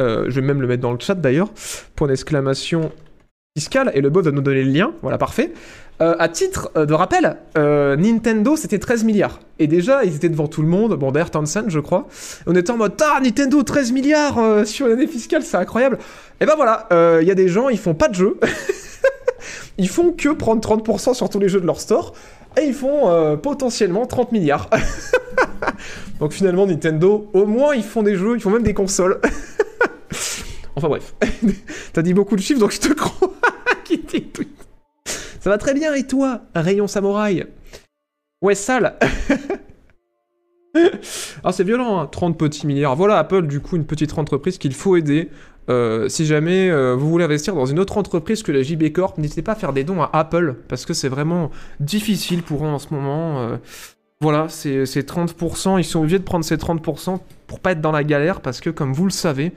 Euh, 0.00 0.24
je 0.28 0.40
vais 0.40 0.46
même 0.46 0.60
le 0.60 0.66
mettre 0.66 0.82
dans 0.82 0.92
le 0.92 0.98
chat 0.98 1.14
d'ailleurs. 1.14 1.50
Point 1.94 2.08
d'exclamation 2.08 2.90
fiscal. 3.56 3.92
Et 3.94 4.00
le 4.00 4.10
bot 4.10 4.22
va 4.22 4.30
nous 4.30 4.40
donner 4.40 4.64
le 4.64 4.70
lien. 4.70 4.92
Voilà, 5.02 5.18
parfait. 5.18 5.52
Euh, 6.00 6.16
à 6.18 6.28
titre 6.28 6.70
euh, 6.76 6.84
de 6.84 6.94
rappel, 6.94 7.36
euh, 7.56 7.94
Nintendo 7.96 8.56
c'était 8.56 8.78
13 8.80 9.04
milliards. 9.04 9.38
Et 9.60 9.68
déjà, 9.68 10.04
ils 10.04 10.16
étaient 10.16 10.28
devant 10.28 10.48
tout 10.48 10.62
le 10.62 10.68
monde. 10.68 10.94
Bon, 10.96 11.12
d'ailleurs, 11.12 11.30
Tencent, 11.30 11.68
je 11.68 11.78
crois. 11.78 12.08
On 12.46 12.56
était 12.56 12.72
en 12.72 12.76
mode 12.76 12.94
Ah, 13.00 13.20
Nintendo 13.22 13.62
13 13.62 13.92
milliards 13.92 14.66
sur 14.66 14.88
l'année 14.88 15.06
fiscale, 15.06 15.42
c'est 15.42 15.56
incroyable. 15.56 15.98
Et 16.40 16.46
ben 16.46 16.54
voilà, 16.56 16.88
il 17.20 17.28
y 17.28 17.30
a 17.30 17.34
des 17.34 17.48
gens, 17.48 17.68
ils 17.68 17.78
font 17.78 17.94
pas 17.94 18.08
de 18.08 18.14
jeux. 18.14 18.40
ils 19.78 19.88
font 19.88 20.10
que 20.10 20.30
prendre 20.30 20.60
30% 20.60 21.14
sur 21.14 21.28
tous 21.28 21.38
les 21.38 21.48
jeux 21.48 21.60
de 21.60 21.66
leur 21.66 21.80
store. 21.80 22.14
Et 22.60 22.66
ils 22.66 22.74
font 22.74 23.08
euh, 23.08 23.36
potentiellement 23.36 24.06
30 24.06 24.32
milliards. 24.32 24.68
Donc 26.20 26.32
finalement, 26.32 26.66
Nintendo, 26.66 27.30
au 27.32 27.46
moins, 27.46 27.74
ils 27.74 27.82
font 27.84 28.02
des 28.02 28.16
jeux, 28.16 28.36
ils 28.36 28.40
font 28.40 28.50
même 28.50 28.62
des 28.62 28.74
consoles. 28.74 29.20
enfin 30.76 30.88
bref. 30.88 31.14
T'as 31.92 32.02
dit 32.02 32.14
beaucoup 32.14 32.36
de 32.36 32.40
chiffres, 32.40 32.60
donc 32.60 32.72
je 32.72 32.80
te 32.80 32.92
crois. 32.92 33.32
Ça 35.40 35.50
va 35.50 35.58
très 35.58 35.74
bien, 35.74 35.92
et 35.94 36.06
toi, 36.06 36.42
Rayon 36.54 36.86
Samouraï? 36.86 37.46
Ouais, 38.40 38.54
sale 38.54 38.96
Ah, 41.44 41.52
c'est 41.52 41.64
violent, 41.64 42.00
hein, 42.00 42.06
30 42.06 42.38
petits 42.38 42.66
milliards. 42.66 42.96
Voilà, 42.96 43.18
Apple, 43.18 43.46
du 43.46 43.60
coup, 43.60 43.76
une 43.76 43.84
petite 43.84 44.16
entreprise 44.18 44.58
qu'il 44.58 44.74
faut 44.74 44.96
aider. 44.96 45.30
Euh, 45.70 46.08
si 46.08 46.26
jamais 46.26 46.70
euh, 46.70 46.94
vous 46.94 47.08
voulez 47.08 47.24
investir 47.24 47.54
dans 47.54 47.66
une 47.66 47.78
autre 47.78 47.96
entreprise 47.96 48.42
que 48.42 48.50
la 48.52 48.62
JB 48.62 48.92
Corp, 48.92 49.18
n'hésitez 49.18 49.42
pas 49.42 49.52
à 49.52 49.54
faire 49.54 49.72
des 49.72 49.84
dons 49.84 50.02
à 50.02 50.10
Apple, 50.12 50.56
parce 50.68 50.84
que 50.86 50.92
c'est 50.92 51.08
vraiment 51.08 51.50
difficile 51.80 52.42
pour 52.42 52.64
eux 52.64 52.68
en 52.68 52.78
ce 52.78 52.92
moment. 52.92 53.40
euh, 53.40 53.56
voilà, 54.20 54.48
c'est 54.48 54.86
c'est 54.86 55.08
30%, 55.08 55.78
ils 55.80 55.84
sont 55.84 56.00
obligés 56.00 56.18
de 56.18 56.24
prendre 56.24 56.44
ces 56.44 56.56
30% 56.56 57.18
pour 57.48 57.60
pas 57.60 57.72
être 57.72 57.80
dans 57.80 57.92
la 57.92 58.04
galère, 58.04 58.40
parce 58.40 58.60
que 58.60 58.70
comme 58.70 58.92
vous 58.92 59.04
le 59.04 59.10
savez, 59.10 59.52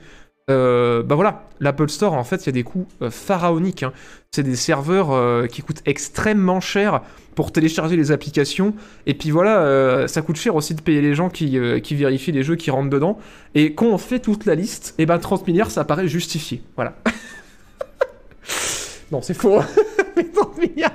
euh, 0.48 1.02
bah 1.02 1.16
voilà, 1.16 1.48
l'Apple 1.60 1.88
Store, 1.88 2.14
en 2.14 2.22
fait, 2.22 2.44
il 2.44 2.46
y 2.46 2.48
a 2.50 2.52
des 2.52 2.62
coûts 2.62 2.86
euh, 3.02 3.10
pharaoniques. 3.10 3.82
hein. 3.82 3.92
C'est 4.30 4.44
des 4.44 4.56
serveurs 4.56 5.12
euh, 5.12 5.46
qui 5.46 5.62
coûtent 5.62 5.82
extrêmement 5.86 6.60
cher 6.60 7.02
pour 7.34 7.52
télécharger 7.52 7.96
les 7.96 8.12
applications. 8.12 8.74
Et 9.06 9.14
puis 9.14 9.30
voilà, 9.30 9.60
euh, 9.60 10.06
ça 10.06 10.22
coûte 10.22 10.36
cher 10.36 10.54
aussi 10.54 10.74
de 10.74 10.80
payer 10.80 11.00
les 11.00 11.14
gens 11.14 11.30
qui, 11.30 11.58
qui 11.82 11.94
vérifient 11.94 12.32
les 12.32 12.42
jeux 12.42 12.56
qui 12.56 12.70
rentrent 12.70 12.90
dedans. 12.90 13.18
Et 13.54 13.74
quand 13.74 13.86
on 13.86 13.98
fait 13.98 14.20
toute 14.20 14.46
la 14.46 14.54
liste, 14.54 14.94
et 14.98 15.06
ben 15.06 15.18
30 15.18 15.46
milliards, 15.46 15.70
ça 15.70 15.84
paraît 15.84 16.08
justifié. 16.08 16.62
Voilà. 16.76 16.94
non, 19.10 19.22
c'est 19.22 19.34
faux. 19.34 19.60
Mais 20.16 20.24
30 20.24 20.58
milliards. 20.58 20.92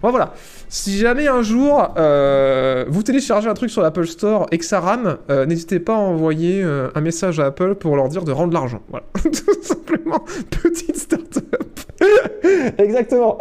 Bon, 0.00 0.10
voilà. 0.10 0.34
Si 0.72 0.96
jamais 0.96 1.28
un 1.28 1.42
jour 1.42 1.86
euh, 1.98 2.86
vous 2.88 3.02
téléchargez 3.02 3.46
un 3.46 3.52
truc 3.52 3.68
sur 3.68 3.82
l'Apple 3.82 4.06
Store 4.06 4.46
et 4.52 4.56
que 4.56 4.64
ça 4.64 4.80
rame, 4.80 5.18
euh, 5.28 5.44
n'hésitez 5.44 5.80
pas 5.80 5.92
à 5.92 5.98
envoyer 5.98 6.62
euh, 6.62 6.88
un 6.94 7.02
message 7.02 7.38
à 7.40 7.44
Apple 7.44 7.74
pour 7.74 7.94
leur 7.94 8.08
dire 8.08 8.24
de 8.24 8.32
rendre 8.32 8.54
l'argent. 8.54 8.80
Voilà. 8.88 9.04
Tout 9.22 9.62
simplement, 9.62 10.24
petite 10.62 10.96
start-up. 10.96 11.78
Exactement. 12.78 13.38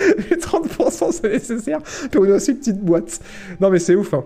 Les 0.00 0.36
30% 0.36 1.12
c'est 1.12 1.28
nécessaire 1.28 1.78
pour 2.10 2.24
une 2.24 2.32
aussi 2.32 2.54
petite 2.54 2.80
boîte. 2.80 3.20
Non 3.60 3.70
mais 3.70 3.78
c'est 3.78 3.94
ouf. 3.94 4.14
Hein. 4.14 4.24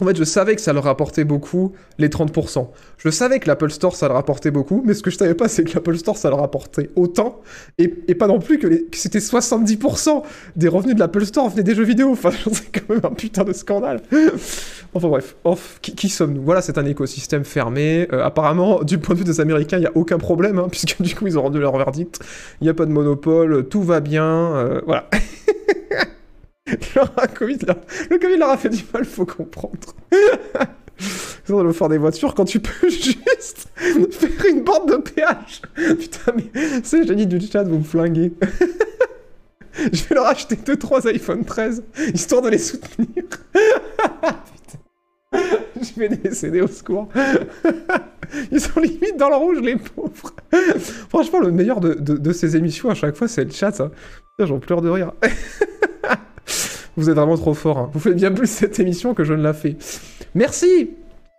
En 0.00 0.06
fait, 0.06 0.16
je 0.16 0.24
savais 0.24 0.56
que 0.56 0.62
ça 0.62 0.72
leur 0.72 0.84
rapportait 0.84 1.24
beaucoup, 1.24 1.72
les 1.98 2.08
30%. 2.08 2.68
Je 2.96 3.10
savais 3.10 3.38
que 3.38 3.48
l'Apple 3.48 3.70
Store, 3.70 3.94
ça 3.94 4.08
leur 4.08 4.16
rapportait 4.16 4.50
beaucoup, 4.50 4.82
mais 4.84 4.94
ce 4.94 5.02
que 5.02 5.10
je 5.10 5.16
savais 5.16 5.34
pas, 5.34 5.48
c'est 5.48 5.64
que 5.64 5.74
l'Apple 5.74 5.96
Store, 5.98 6.16
ça 6.16 6.30
leur 6.30 6.40
rapportait 6.40 6.90
autant, 6.96 7.42
et, 7.76 7.92
et 8.08 8.14
pas 8.14 8.26
non 8.26 8.38
plus 8.38 8.58
que, 8.58 8.68
c'était 8.92 9.18
70% 9.18 10.22
des 10.56 10.68
revenus 10.68 10.94
de 10.94 11.00
l'Apple 11.00 11.24
Store 11.26 11.50
venaient 11.50 11.62
des 11.62 11.74
jeux 11.74 11.84
vidéo. 11.84 12.12
Enfin, 12.12 12.30
c'est 12.52 12.70
quand 12.72 12.94
même 12.94 13.04
un 13.04 13.14
putain 13.14 13.44
de 13.44 13.52
scandale. 13.52 14.00
enfin 14.94 15.08
bref, 15.08 15.36
Off, 15.44 15.78
qui, 15.82 15.94
qui 15.94 16.08
sommes-nous? 16.08 16.42
Voilà, 16.42 16.62
c'est 16.62 16.78
un 16.78 16.86
écosystème 16.86 17.44
fermé. 17.44 18.08
Euh, 18.12 18.24
apparemment, 18.24 18.82
du 18.82 18.98
point 18.98 19.14
de 19.14 19.20
vue 19.20 19.26
des 19.26 19.40
Américains, 19.40 19.76
il 19.76 19.80
n'y 19.80 19.86
a 19.86 19.92
aucun 19.94 20.18
problème, 20.18 20.58
hein, 20.58 20.68
puisque 20.70 21.00
du 21.02 21.14
coup, 21.14 21.26
ils 21.26 21.38
ont 21.38 21.42
rendu 21.42 21.60
leur 21.60 21.76
verdict. 21.76 22.20
Il 22.60 22.64
n'y 22.64 22.70
a 22.70 22.74
pas 22.74 22.86
de 22.86 22.92
monopole, 22.92 23.68
tout 23.68 23.82
va 23.82 24.00
bien, 24.00 24.24
euh, 24.24 24.80
voilà. 24.86 25.10
Le 26.94 27.26
Covid, 27.26 27.58
le 28.10 28.36
leur 28.36 28.50
a 28.50 28.56
fait 28.56 28.68
du 28.68 28.84
mal, 28.92 29.04
faut 29.04 29.26
comprendre. 29.26 29.94
Ils 31.48 31.54
ont 31.54 31.72
faire 31.72 31.88
des 31.88 31.98
voitures 31.98 32.34
quand 32.34 32.44
tu 32.44 32.60
peux 32.60 32.88
juste 32.90 33.68
faire 34.12 34.46
une 34.50 34.62
bande 34.62 34.90
de 34.90 34.96
péage. 34.96 35.62
Putain, 35.74 36.32
mais 36.36 36.44
c'est 36.82 37.06
génie 37.06 37.26
du 37.26 37.40
chat, 37.40 37.62
vous 37.62 37.78
me 37.78 37.84
flinguez. 37.84 38.32
Je 39.92 40.04
vais 40.04 40.14
leur 40.14 40.26
acheter 40.26 40.56
2-3 40.56 41.08
iPhone 41.08 41.44
13, 41.44 41.82
histoire 42.12 42.42
de 42.42 42.50
les 42.50 42.58
soutenir. 42.58 43.08
Putain. 43.24 44.78
Je 45.80 45.98
vais 45.98 46.08
décéder 46.10 46.60
au 46.60 46.66
secours. 46.66 47.08
Ils 48.52 48.60
sont 48.60 48.80
limite 48.80 49.16
dans 49.16 49.30
le 49.30 49.36
rouge, 49.36 49.60
les 49.60 49.76
pauvres. 49.76 50.32
Franchement, 51.08 51.40
le 51.40 51.50
meilleur 51.50 51.80
de, 51.80 51.94
de- 51.94 52.32
ces 52.32 52.56
émissions 52.56 52.90
à 52.90 52.94
chaque 52.94 53.16
fois, 53.16 53.28
c'est 53.28 53.44
le 53.44 53.50
chat. 53.50 53.72
Putain, 53.72 53.90
J'en 54.40 54.58
pleure 54.58 54.82
de 54.82 54.90
rire. 54.90 55.12
Vous 56.96 57.08
êtes 57.08 57.16
vraiment 57.16 57.36
trop 57.36 57.54
fort. 57.54 57.78
hein. 57.78 57.90
Vous 57.92 58.00
faites 58.00 58.16
bien 58.16 58.32
plus 58.32 58.48
cette 58.48 58.78
émission 58.80 59.14
que 59.14 59.24
je 59.24 59.32
ne 59.34 59.42
la 59.42 59.52
fais. 59.52 59.76
Merci 60.34 60.90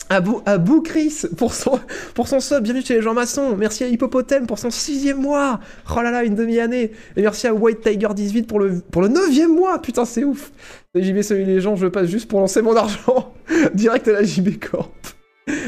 à 0.10 0.20
Bou, 0.20 0.42
à 0.46 0.58
Bou 0.58 0.82
Chris 0.82 1.22
pour 1.38 1.54
son, 1.54 1.80
pour 2.16 2.28
son 2.28 2.40
sub. 2.42 2.64
Bienvenue 2.64 2.84
chez 2.84 2.96
les 2.96 3.02
gens 3.02 3.14
maçons. 3.14 3.56
Merci 3.56 3.84
à 3.84 3.88
Hippopotame 3.88 4.46
pour 4.46 4.60
son 4.60 4.70
sixième 4.70 5.22
mois. 5.22 5.60
Oh 5.96 6.02
là 6.02 6.12
là, 6.12 6.24
une 6.24 6.36
demi-année. 6.36 6.92
Et 7.16 7.22
merci 7.22 7.48
à 7.48 7.54
White 7.54 7.82
Tiger 7.82 8.10
18 8.14 8.44
pour 8.44 8.60
le, 8.60 8.82
pour 8.92 9.02
le 9.02 9.08
neuvième 9.08 9.56
mois. 9.56 9.80
Putain, 9.82 10.04
c'est 10.06 10.24
ouf. 10.24 10.52
La 10.94 11.02
JB 11.02 11.22
Salut 11.22 11.46
les 11.46 11.62
gens, 11.62 11.76
je 11.78 11.88
passe 11.88 12.08
juste 12.08 12.28
pour 12.28 12.40
lancer 12.42 12.62
mon 12.62 12.76
argent 12.76 13.34
direct 13.74 14.08
à 14.10 14.12
la 14.14 14.24
JB 14.24 14.60
Corp. 14.60 14.92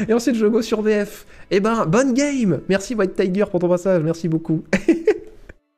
Et 0.08 0.12
ensuite, 0.12 0.36
je 0.36 0.46
go 0.46 0.60
sur 0.62 0.82
VF. 0.82 1.26
Eh 1.50 1.60
ben, 1.60 1.84
bonne 1.86 2.14
game 2.14 2.60
Merci 2.68 2.94
White 2.94 3.14
Tiger 3.16 3.44
pour 3.50 3.60
ton 3.60 3.68
passage, 3.68 4.02
merci 4.02 4.28
beaucoup. 4.28 4.62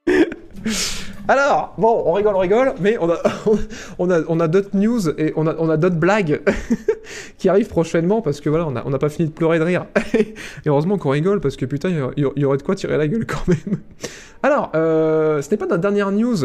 Alors, 1.29 1.75
bon, 1.77 2.05
on 2.07 2.13
rigole, 2.13 2.37
on 2.37 2.39
rigole, 2.39 2.75
mais 2.81 2.97
on 3.01 3.11
a, 3.11 3.19
on 3.99 4.11
a, 4.11 4.21
on 4.29 4.39
a 4.39 4.47
d'autres 4.49 4.77
news 4.77 5.09
et 5.19 5.33
on 5.37 5.47
a, 5.47 5.57
on 5.59 5.69
a 5.69 5.77
d'autres 5.77 5.97
blagues 5.97 6.41
qui 7.39 7.49
arrivent 7.49 7.69
prochainement 7.69 8.23
parce 8.23 8.41
que 8.41 8.49
voilà, 8.49 8.67
on 8.67 8.71
n'a 8.71 8.83
on 8.87 8.93
pas 8.93 9.09
fini 9.09 9.29
de 9.29 9.33
pleurer 9.35 9.59
de 9.59 9.65
rire. 9.65 9.87
et 10.15 10.35
heureusement 10.67 10.99
qu'on 10.99 11.11
rigole 11.11 11.41
parce 11.41 11.57
que 11.57 11.65
putain, 11.65 11.89
il 11.89 11.97
y 11.97 12.01
a- 12.01 12.11
il 12.17 12.43
y, 12.43 12.45
aurait 12.45 12.59
de 12.59 12.63
quoi 12.63 12.77
tirer 12.77 12.97
la 12.97 13.09
gueule 13.09 13.27
quand 13.27 13.47
même. 13.49 13.81
Alors, 14.43 14.71
euh, 14.75 15.43
ce 15.43 15.51
n'est 15.51 15.57
pas 15.57 15.67
notre 15.67 15.81
dernière 15.83 16.13
news, 16.13 16.37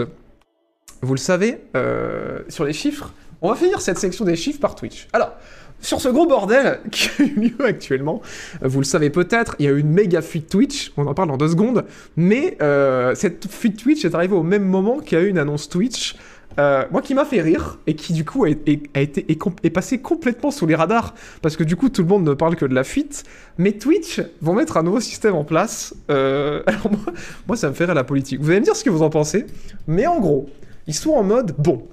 vous 1.02 1.14
le 1.14 1.20
savez, 1.20 1.62
euh, 1.76 2.40
sur 2.50 2.66
les 2.66 2.74
chiffres. 2.74 3.12
On 3.44 3.50
va 3.50 3.56
finir 3.56 3.82
cette 3.82 3.98
section 3.98 4.26
des 4.26 4.36
chiffres 4.36 4.60
par 4.60 4.76
Twitch. 4.76 5.08
Alors, 5.14 5.34
sur 5.82 6.00
ce 6.00 6.10
gros 6.10 6.26
bordel 6.26 6.80
qui 6.92 7.10
a 7.20 7.26
eu 7.26 7.34
lieu 7.36 7.66
actuellement, 7.66 8.22
euh, 8.64 8.68
vous 8.68 8.80
le 8.80 8.86
savez 8.86 9.10
peut-être, 9.10 9.56
il 9.60 9.66
y 9.66 9.68
a 9.68 9.72
eu 9.72 9.80
une 9.80 9.92
méga 9.92 10.22
fuite 10.22 10.50
Twitch, 10.50 10.92
on 10.98 11.08
en 11.08 11.14
parle 11.14 11.30
dans 11.30 11.38
deux 11.38 11.50
secondes, 11.50 11.86
mais 12.16 12.58
euh, 12.62 13.16
cette 13.16 13.52
fuite 13.52 13.78
Twitch 13.78 14.06
est 14.06 14.16
arrivée 14.16 14.36
au 14.36 14.44
même 14.44 14.64
moment 14.64 15.00
qu'il 15.00 15.18
y 15.18 15.22
a 15.22 15.24
eu 15.24 15.30
une 15.30 15.38
annonce 15.38 15.70
Twitch 15.70 16.16
euh, 16.60 16.84
moi 16.92 17.02
qui 17.02 17.14
m'a 17.14 17.24
fait 17.24 17.42
rire 17.42 17.80
et 17.88 17.96
qui 17.96 18.12
du 18.12 18.26
coup 18.26 18.44
a, 18.44 18.50
été 18.50 18.84
est, 18.94 19.18
est 19.18 20.02
complètement 20.02 20.52
sous 20.52 20.68
les 20.68 20.76
radars 20.76 21.14
parce 21.42 21.56
que 21.56 21.64
du 21.64 21.78
coup 21.78 21.90
tout 21.90 22.02
le 22.02 22.10
monde 22.10 22.26
ne 22.26 22.34
parle 22.34 22.56
que 22.56 22.66
de 22.66 22.74
la 22.74 22.84
fuite. 22.84 23.24
Mais 23.58 23.72
Twitch 23.74 24.22
vont 24.42 24.54
mettre 24.54 24.78
un 24.78 24.84
nouveau 24.84 25.00
système 25.00 25.36
en 25.36 25.46
place. 25.46 25.96
Alors 26.10 26.92
moi, 26.92 27.14
moi 27.48 27.56
ça 27.56 27.70
me 27.70 27.74
fait 27.74 27.86
rire 27.86 27.96
la 27.96 28.04
politique. 28.04 28.42
Vous 28.42 28.50
allez 28.50 28.60
me 28.60 28.66
dire 28.66 28.76
ce 28.76 28.84
que 28.84 28.90
vous 28.90 29.02
en 29.02 29.10
pensez. 29.10 29.46
Mais 29.88 30.08
en 30.08 30.20
gros, 30.20 30.50
ils 30.88 30.94
sont 30.94 31.12
en 31.12 31.24
mode 31.24 31.56
bon. 31.58 31.88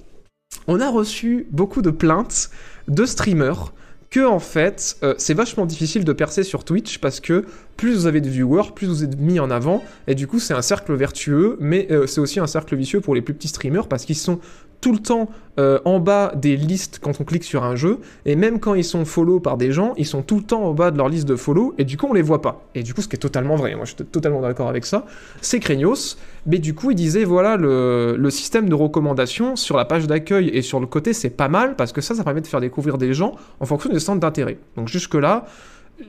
On 0.66 0.80
a 0.80 0.90
reçu 0.90 1.46
beaucoup 1.50 1.82
de 1.82 1.90
plaintes 1.90 2.50
de 2.88 3.04
streamers 3.04 3.72
que 4.10 4.24
en 4.26 4.38
fait 4.38 4.96
euh, 5.02 5.14
c'est 5.18 5.34
vachement 5.34 5.66
difficile 5.66 6.04
de 6.04 6.12
percer 6.12 6.42
sur 6.42 6.64
Twitch 6.64 6.98
parce 6.98 7.20
que 7.20 7.44
plus 7.76 7.94
vous 7.94 8.06
avez 8.06 8.20
de 8.20 8.28
viewers, 8.28 8.72
plus 8.74 8.86
vous 8.86 9.04
êtes 9.04 9.18
mis 9.18 9.38
en 9.38 9.50
avant. 9.50 9.82
Et 10.06 10.14
du 10.14 10.26
coup 10.26 10.38
c'est 10.38 10.54
un 10.54 10.62
cercle 10.62 10.94
vertueux 10.94 11.56
mais 11.60 11.86
euh, 11.90 12.06
c'est 12.06 12.20
aussi 12.20 12.40
un 12.40 12.46
cercle 12.46 12.74
vicieux 12.74 13.00
pour 13.00 13.14
les 13.14 13.22
plus 13.22 13.34
petits 13.34 13.48
streamers 13.48 13.86
parce 13.88 14.04
qu'ils 14.04 14.16
sont 14.16 14.40
tout 14.80 14.92
le 14.92 14.98
temps 14.98 15.28
euh, 15.58 15.80
en 15.84 15.98
bas 15.98 16.32
des 16.36 16.56
listes 16.56 17.00
quand 17.02 17.20
on 17.20 17.24
clique 17.24 17.42
sur 17.42 17.64
un 17.64 17.74
jeu 17.74 17.98
et 18.24 18.36
même 18.36 18.60
quand 18.60 18.74
ils 18.74 18.84
sont 18.84 19.04
follow 19.04 19.40
par 19.40 19.56
des 19.56 19.72
gens, 19.72 19.92
ils 19.96 20.06
sont 20.06 20.22
tout 20.22 20.36
le 20.36 20.42
temps 20.42 20.64
au 20.66 20.74
bas 20.74 20.90
de 20.90 20.96
leur 20.96 21.08
liste 21.08 21.26
de 21.26 21.34
follow 21.34 21.74
et 21.78 21.84
du 21.84 21.96
coup 21.96 22.06
on 22.08 22.12
les 22.12 22.22
voit 22.22 22.42
pas. 22.42 22.64
Et 22.74 22.82
du 22.82 22.94
coup 22.94 23.02
ce 23.02 23.08
qui 23.08 23.16
est 23.16 23.18
totalement 23.18 23.56
vrai, 23.56 23.74
moi 23.74 23.84
je 23.84 23.94
suis 23.94 24.04
totalement 24.04 24.40
d'accord 24.40 24.68
avec 24.68 24.86
ça, 24.86 25.04
c'est 25.40 25.58
Craignos, 25.58 26.16
mais 26.46 26.58
du 26.58 26.74
coup 26.74 26.92
il 26.92 26.94
disait 26.94 27.24
voilà 27.24 27.56
le, 27.56 28.16
le 28.16 28.30
système 28.30 28.68
de 28.68 28.74
recommandation 28.74 29.56
sur 29.56 29.76
la 29.76 29.84
page 29.84 30.06
d'accueil 30.06 30.48
et 30.48 30.62
sur 30.62 30.78
le 30.78 30.86
côté 30.86 31.12
c'est 31.12 31.30
pas 31.30 31.48
mal 31.48 31.74
parce 31.74 31.92
que 31.92 32.00
ça 32.00 32.14
ça 32.14 32.22
permet 32.22 32.40
de 32.40 32.46
faire 32.46 32.60
découvrir 32.60 32.98
des 32.98 33.12
gens 33.12 33.34
en 33.58 33.66
fonction 33.66 33.90
des 33.90 34.00
centres 34.00 34.20
d'intérêt. 34.20 34.58
Donc 34.76 34.88
jusque 34.88 35.14
là 35.14 35.46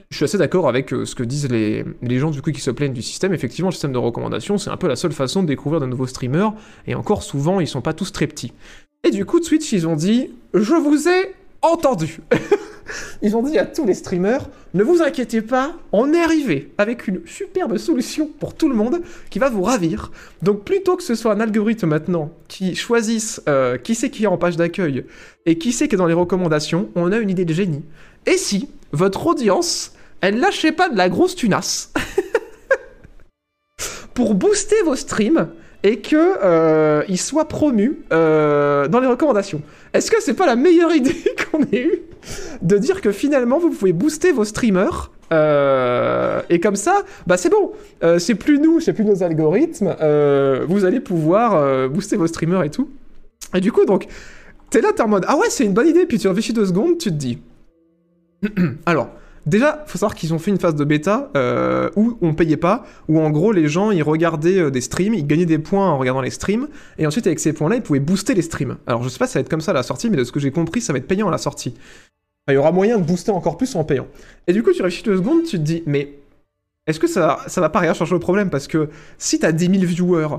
je 0.10 0.16
suis 0.16 0.26
assez 0.26 0.38
d'accord 0.38 0.68
avec 0.68 0.94
euh, 0.94 1.06
ce 1.06 1.16
que 1.16 1.24
disent 1.24 1.50
les, 1.50 1.86
gens 2.20 2.32
du 2.32 2.42
coup 2.42 2.52
qui 2.52 2.62
se 2.62 2.72
plaignent 2.72 2.94
du 2.94 3.02
système. 3.02 3.34
Effectivement, 3.34 3.70
le 3.70 3.74
système 3.74 3.94
de 3.94 3.98
recommandation, 3.98 4.58
c'est 4.58 4.70
un 4.70 4.78
peu 4.78 4.88
la 4.88 4.96
seule 4.96 5.14
façon 5.14 5.44
de 5.44 5.48
découvrir 5.48 5.80
de 5.80 5.86
nouveaux 5.86 6.08
streamers, 6.08 6.54
et 6.88 6.96
encore 6.96 7.24
souvent, 7.24 7.60
ils 7.60 7.68
sont 7.68 7.82
pas 7.82 7.94
tous 7.94 8.12
très 8.12 8.28
petits. 8.28 8.54
Et 9.04 9.12
du 9.12 9.26
coup, 9.26 9.40
Twitch, 9.40 9.72
ils 9.72 9.88
ont 9.88 9.96
dit 9.96 10.32
Je 10.54 10.74
vous 10.74 11.08
ai 11.08 11.34
entendu 11.62 12.20
Ils 13.22 13.36
ont 13.36 13.44
dit 13.44 13.58
à 13.58 13.66
tous 13.66 13.86
les 13.86 13.94
streamers 13.94 14.50
Ne 14.74 14.84
vous 14.84 15.02
inquiétez 15.02 15.42
pas, 15.42 15.76
on 15.92 16.14
est 16.14 16.22
arrivé 16.22 16.72
avec 16.78 17.08
une 17.08 17.22
superbe 17.26 17.78
solution 17.78 18.30
pour 18.40 18.56
tout 18.56 18.70
le 18.70 18.76
monde 18.76 19.02
qui 19.30 19.40
va 19.40 19.50
vous 19.50 19.62
ravir. 19.62 20.12
Donc, 20.42 20.64
plutôt 20.64 20.96
que 20.96 21.04
ce 21.04 21.16
soit 21.16 21.34
un 21.34 21.40
algorithme 21.40 21.88
maintenant 21.88 22.32
qui 22.48 22.76
choisisse 22.76 23.42
euh, 23.48 23.78
qui 23.78 23.96
c'est 23.96 24.10
qui 24.10 24.24
est 24.24 24.28
en 24.28 24.38
page 24.38 24.58
d'accueil 24.58 25.06
et 25.46 25.58
qui 25.58 25.72
c'est 25.72 25.88
qui 25.88 25.96
est 25.96 25.98
dans 25.98 26.08
les 26.08 26.14
recommandations, 26.14 26.90
on 26.96 27.12
a 27.12 27.18
une 27.18 27.30
idée 27.30 27.46
de 27.46 27.54
génie. 27.54 27.84
Et 28.26 28.38
si 28.38 28.70
votre 28.92 29.28
audience, 29.28 29.94
elle 30.22 30.40
lâchait 30.40 30.72
pas 30.72 30.90
de 30.90 30.98
la 30.98 31.10
grosse 31.10 31.36
tunasse 31.36 31.94
pour 34.14 34.34
booster 34.34 34.82
vos 34.84 34.96
streams 34.96 35.50
et 35.84 36.00
que 36.00 36.16
euh, 36.16 37.16
soient 37.16 37.48
promus 37.48 38.00
euh, 38.12 38.88
dans 38.88 39.00
les 39.00 39.08
recommandations? 39.08 39.62
Est-ce 39.94 40.12
que 40.12 40.22
c'est 40.22 40.34
pas 40.34 40.46
la 40.46 40.56
meilleure 40.56 40.94
idée 40.96 41.24
qu'on 41.52 41.64
ait 41.72 41.82
eue 41.82 42.02
de 42.62 42.78
dire 42.78 43.02
que 43.02 43.12
finalement 43.12 43.60
vous 43.60 43.70
pouvez 43.70 43.94
booster 43.94 44.32
vos 44.32 44.46
streamers 44.46 45.12
euh, 45.32 46.42
et 46.50 46.60
comme 46.60 46.76
ça, 46.76 47.04
bah 47.28 47.38
c'est 47.38 47.50
bon, 47.50 47.72
c'est 48.18 48.34
plus 48.34 48.58
nous, 48.58 48.80
c'est 48.80 48.94
plus 48.94 49.06
nos 49.06 49.22
algorithmes, 49.22 49.96
vous 50.68 50.86
allez 50.86 51.00
pouvoir 51.00 51.88
booster 51.88 52.18
vos 52.18 52.26
streamers 52.26 52.64
et 52.64 52.72
tout. 52.72 52.90
Et 53.54 53.62
du 53.62 53.72
coup, 53.72 53.86
donc, 53.86 54.08
t'es 54.72 54.82
là, 54.82 54.90
t'es 54.92 55.04
en 55.04 55.08
mode 55.08 55.26
ah 55.28 55.38
ouais, 55.38 55.52
c'est 55.52 55.66
une 55.66 55.74
bonne 55.74 55.88
idée, 55.88 56.08
puis 56.08 56.18
tu 56.18 56.28
réfléchis 56.28 56.52
deux 56.52 56.66
secondes, 56.66 56.98
tu 56.98 57.10
te 57.10 57.16
dis 57.16 57.38
alors, 58.86 59.10
déjà, 59.46 59.84
faut 59.88 59.98
savoir 59.98 60.16
qu'ils 60.16 60.34
ont 60.34 60.40
fait 60.40 60.52
une 60.52 60.60
phase 60.60 60.76
de 60.76 60.84
bêta 60.84 61.32
euh, 61.36 61.90
où 61.96 62.18
on 62.22 62.34
payait 62.34 62.58
pas, 62.58 62.86
où 63.08 63.20
en 63.20 63.30
gros 63.30 63.52
les 63.52 63.68
gens 63.68 63.92
ils 63.92 64.04
regardaient 64.04 64.60
euh, 64.60 64.72
des 64.72 64.82
streams, 64.82 65.14
ils 65.14 65.26
gagnaient 65.26 65.46
des 65.46 65.60
points 65.60 65.90
en 65.90 65.98
regardant 65.98 66.22
les 66.22 66.30
streams, 66.30 66.68
et 66.98 67.08
ensuite 67.08 67.28
avec 67.28 67.40
ces 67.40 67.54
points-là 67.54 67.78
ils 67.78 67.82
pouvaient 67.82 68.00
booster 68.00 68.34
les 68.34 68.42
streams. 68.42 68.78
Alors 68.88 69.04
je 69.04 69.10
sais 69.10 69.20
pas 69.20 69.28
si 69.28 69.34
ça 69.34 69.40
va 69.40 69.42
être 69.42 69.50
comme 69.50 69.62
ça 69.62 69.72
à 69.72 69.76
la 69.76 69.84
sortie, 69.84 70.10
mais 70.10 70.18
de 70.18 70.24
ce 70.24 70.32
que 70.32 70.40
j'ai 70.40 70.52
compris, 70.52 70.82
ça 70.82 70.94
va 70.94 71.00
être 71.00 71.08
payant 71.08 71.28
à 71.28 71.32
la 71.32 71.38
sortie. 71.38 71.76
Il 72.48 72.54
y 72.54 72.58
aura 72.58 72.72
moyen 72.72 72.98
de 72.98 73.04
booster 73.04 73.32
encore 73.32 73.58
plus 73.58 73.76
en 73.76 73.84
payant. 73.84 74.08
Et 74.48 74.54
du 74.54 74.64
coup, 74.64 74.72
tu 74.72 74.82
réfléchis 74.82 75.04
deux 75.04 75.18
secondes, 75.18 75.44
tu 75.44 75.58
te 75.58 75.64
dis, 75.64 75.84
mais 75.86 76.16
est-ce 76.88 77.00
que 77.00 77.06
ça, 77.06 77.40
ça 77.46 77.62
va 77.62 77.70
pas 77.70 77.80
rien 77.80 77.94
changer 77.94 78.16
au 78.16 78.20
problème? 78.20 78.50
Parce 78.50 78.68
que 78.68 78.90
si 79.20 79.38
t'as 79.38 79.52
10 79.52 79.66
000 79.66 79.86
viewers, 79.86 80.38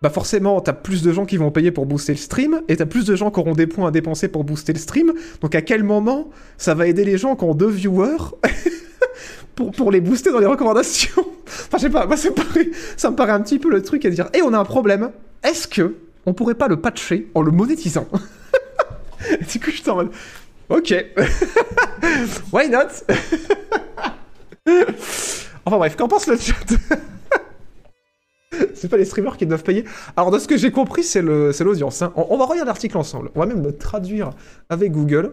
bah 0.00 0.10
forcément, 0.10 0.60
t'as 0.60 0.72
plus 0.72 1.02
de 1.02 1.12
gens 1.12 1.26
qui 1.26 1.36
vont 1.36 1.50
payer 1.50 1.72
pour 1.72 1.84
booster 1.84 2.12
le 2.12 2.18
stream, 2.18 2.62
et 2.68 2.76
t'as 2.76 2.86
plus 2.86 3.04
de 3.04 3.16
gens 3.16 3.30
qui 3.30 3.40
auront 3.40 3.54
des 3.54 3.66
points 3.66 3.88
à 3.88 3.90
dépenser 3.90 4.28
pour 4.28 4.44
booster 4.44 4.72
le 4.72 4.78
stream. 4.78 5.12
Donc 5.40 5.54
à 5.54 5.62
quel 5.62 5.82
moment 5.82 6.30
ça 6.56 6.74
va 6.74 6.86
aider 6.86 7.04
les 7.04 7.18
gens 7.18 7.34
qui 7.34 7.44
ont 7.44 7.54
deux 7.54 7.68
viewers 7.68 8.16
pour, 9.56 9.72
pour 9.72 9.90
les 9.90 10.00
booster 10.00 10.30
dans 10.30 10.38
les 10.38 10.46
recommandations? 10.46 11.24
Enfin, 11.48 11.78
je 11.78 11.82
sais 11.82 11.90
pas, 11.90 12.06
moi, 12.06 12.16
ça 12.16 12.28
me, 12.30 13.16
paraît, 13.16 13.32
un 13.32 13.40
petit 13.40 13.58
peu 13.58 13.70
le 13.70 13.82
truc 13.82 14.04
à 14.04 14.10
dire. 14.10 14.28
Et 14.34 14.42
on 14.42 14.52
a 14.52 14.58
un 14.58 14.64
problème. 14.64 15.10
Est-ce 15.42 15.66
que 15.66 15.96
on 16.26 16.34
pourrait 16.34 16.54
pas 16.54 16.68
le 16.68 16.78
patcher 16.78 17.28
en 17.34 17.42
le 17.42 17.50
monétisant? 17.50 18.06
Du 19.52 19.58
coup, 19.58 19.70
je 19.72 19.82
suis 19.82 19.90
en 19.90 19.96
mode. 19.96 20.10
Ok. 20.68 20.94
Why 22.52 22.68
not? 22.68 23.02
Enfin 25.64 25.76
bref, 25.76 25.96
qu'en 25.96 26.06
pense 26.06 26.28
le 26.28 26.36
chat? 26.36 26.54
C'est 28.74 28.88
pas 28.88 28.96
les 28.96 29.04
streamers 29.04 29.36
qui 29.36 29.46
doivent 29.46 29.62
payer. 29.62 29.84
Alors, 30.16 30.30
de 30.30 30.38
ce 30.38 30.48
que 30.48 30.56
j'ai 30.56 30.70
compris, 30.70 31.02
c'est 31.02 31.22
l'audience. 31.22 32.02
hein. 32.02 32.12
On, 32.16 32.26
on 32.30 32.38
va 32.38 32.44
regarder 32.46 32.68
l'article 32.68 32.96
ensemble. 32.96 33.30
On 33.34 33.40
va 33.40 33.46
même 33.46 33.62
le 33.62 33.76
traduire 33.76 34.30
avec 34.68 34.92
Google. 34.92 35.32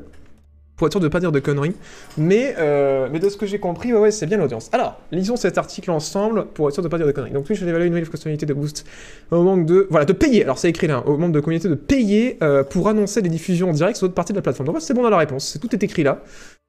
Pour 0.78 0.88
être 0.88 0.94
sûr 0.94 1.00
de 1.00 1.08
pas 1.08 1.20
dire 1.20 1.32
de 1.32 1.40
conneries. 1.40 1.76
Mais, 2.18 2.56
euh, 2.58 3.08
mais 3.12 3.20
de 3.20 3.30
ce 3.30 3.38
que 3.38 3.46
j'ai 3.46 3.60
compris, 3.60 3.94
ouais, 3.94 4.12
c'est 4.12 4.26
bien 4.26 4.38
l'audience. 4.38 4.70
Alors, 4.74 5.00
lisons 5.12 5.38
cet 5.38 5.58
article 5.58 5.90
ensemble 5.92 6.48
pour 6.54 6.68
être 6.68 6.74
sûr 6.74 6.84
de 6.84 6.90
pas 6.90 6.98
dire 6.98 7.08
de 7.08 7.12
conneries. 7.12 7.32
Donc, 7.32 7.46
Twitch 7.46 7.62
a 7.62 7.66
dévalué 7.66 7.86
une 7.86 7.94
nouvelle 7.94 8.06
fonctionnalité 8.06 8.46
de 8.46 8.54
boost 8.54 8.86
au 9.32 9.42
manque 9.44 9.66
de. 9.66 9.88
Voilà, 9.90 10.06
de 10.06 10.14
payer. 10.14 10.44
Alors, 10.44 10.58
c'est 10.58 10.70
écrit 10.70 10.88
là, 10.88 11.04
au 11.06 11.18
membre 11.18 11.34
de 11.34 11.40
communauté 11.40 11.70
de 11.70 11.76
payer 11.76 12.38
euh, 12.42 12.64
pour 12.64 12.90
annoncer 12.90 13.22
les 13.22 13.30
diffusions 13.30 13.70
en 13.70 13.74
direct 13.74 13.98
sur 13.98 14.08
d'autres 14.08 14.16
parties 14.16 14.34
de 14.34 14.38
la 14.38 14.42
plateforme. 14.42 14.68
Donc, 14.68 14.82
c'est 14.82 14.94
bon 14.94 15.04
dans 15.04 15.10
la 15.10 15.18
réponse. 15.18 15.58
Tout 15.62 15.74
est 15.74 15.84
écrit 15.84 16.04
là. 16.04 16.22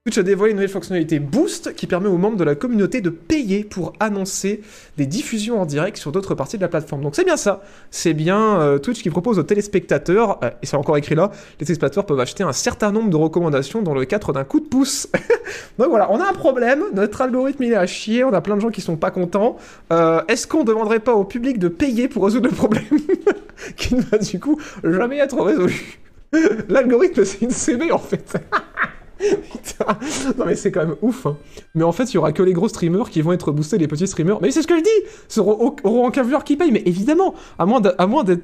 Twitch 0.07 0.19
a 0.19 0.23
dévoilé 0.23 0.53
une 0.53 0.59
nouvelle 0.59 0.71
fonctionnalité 0.71 1.19
Boost 1.19 1.75
qui 1.75 1.89
permet 1.89 2.07
aux 2.07 2.17
membres 2.17 2.37
de 2.37 2.45
la 2.45 2.55
communauté 2.55 3.01
de 3.01 3.11
payer 3.11 3.65
pour 3.65 3.93
annoncer 3.99 4.61
des 4.97 5.05
diffusions 5.05 5.61
en 5.61 5.67
direct 5.67 5.97
sur 5.97 6.13
d'autres 6.13 6.37
parties 6.37 6.59
de 6.59 6.63
la 6.63 6.69
plateforme. 6.69 7.03
Donc 7.03 7.17
c'est 7.17 7.25
bien 7.25 7.37
ça. 7.37 7.65
C'est 7.91 8.15
bien 8.15 8.61
euh, 8.61 8.79
Twitch 8.79 9.03
qui 9.03 9.11
propose 9.11 9.41
aux 9.41 9.43
téléspectateurs, 9.43 10.39
euh, 10.45 10.51
et 10.63 10.67
c'est 10.67 10.77
encore 10.77 10.97
écrit 10.97 11.17
là, 11.17 11.33
les 11.59 11.67
téléspectateurs 11.67 12.07
peuvent 12.07 12.21
acheter 12.21 12.45
un 12.45 12.53
certain 12.53 12.93
nombre 12.93 13.11
de 13.11 13.17
recommandations 13.17 13.83
dans 13.83 13.95
le 13.97 14.05
cadre 14.05 14.33
d'un 14.33 14.45
coup 14.45 14.61
de 14.61 14.67
pouce. 14.67 15.09
Donc 15.79 15.89
voilà, 15.89 16.11
on 16.11 16.21
a 16.21 16.29
un 16.29 16.33
problème, 16.33 16.83
notre 16.93 17.21
algorithme 17.21 17.63
il 17.63 17.73
est 17.73 17.77
à 17.77 17.87
chier, 17.87 18.25
on 18.25 18.33
a 18.33 18.41
plein 18.41 18.57
de 18.57 18.61
gens 18.61 18.71
qui 18.71 18.81
sont 18.81 18.97
pas 18.97 19.11
contents. 19.11 19.57
Euh, 19.93 20.23
Est-ce 20.29 20.47
qu'on 20.47 20.65
demanderait 20.65 21.01
pas 21.01 21.15
au 21.15 21.25
public 21.25 21.59
de 21.59 21.69
payer 21.69 22.09
pour 22.09 22.25
résoudre 22.25 22.49
le 22.49 22.55
problème 22.55 22.85
qui 23.77 23.95
ne 23.95 24.03
va 24.03 24.19
du 24.19 24.39
coup 24.41 24.61
jamais 24.85 25.19
être 25.19 25.41
résolu? 25.41 25.99
L'algorithme 26.69 27.25
c'est 27.25 27.43
une 27.43 27.51
CB 27.51 27.93
en 27.93 27.99
fait. 27.99 28.37
Non 30.39 30.45
mais 30.47 30.57
c'est 30.57 30.73
quand 30.73 30.81
même 30.81 30.97
ouf. 31.03 31.27
hein. 31.27 31.37
Mais 31.75 31.85
en 31.85 31.93
fait, 31.93 32.05
il 32.05 32.15
y 32.15 32.19
aura 32.19 32.33
que 32.33 32.43
les 32.43 32.53
gros 32.53 32.69
streamers 32.69 33.11
qui 33.11 33.21
vont 33.23 33.33
être 33.33 33.53
boostés, 33.53 33.79
les 33.79 33.89
petits 33.89 34.07
streamers. 34.07 34.41
Mais 34.41 34.51
c'est 34.51 34.63
ce 34.63 34.67
que 34.67 34.77
je 34.77 34.83
dis 34.83 35.09
Ce 35.29 35.41
auront 35.41 36.07
aucun 36.07 36.23
viewer 36.23 36.41
qui 36.45 36.57
paye. 36.57 36.71
Mais 36.71 36.83
évidemment, 36.87 37.35
à 37.59 37.67
moins 37.67 37.81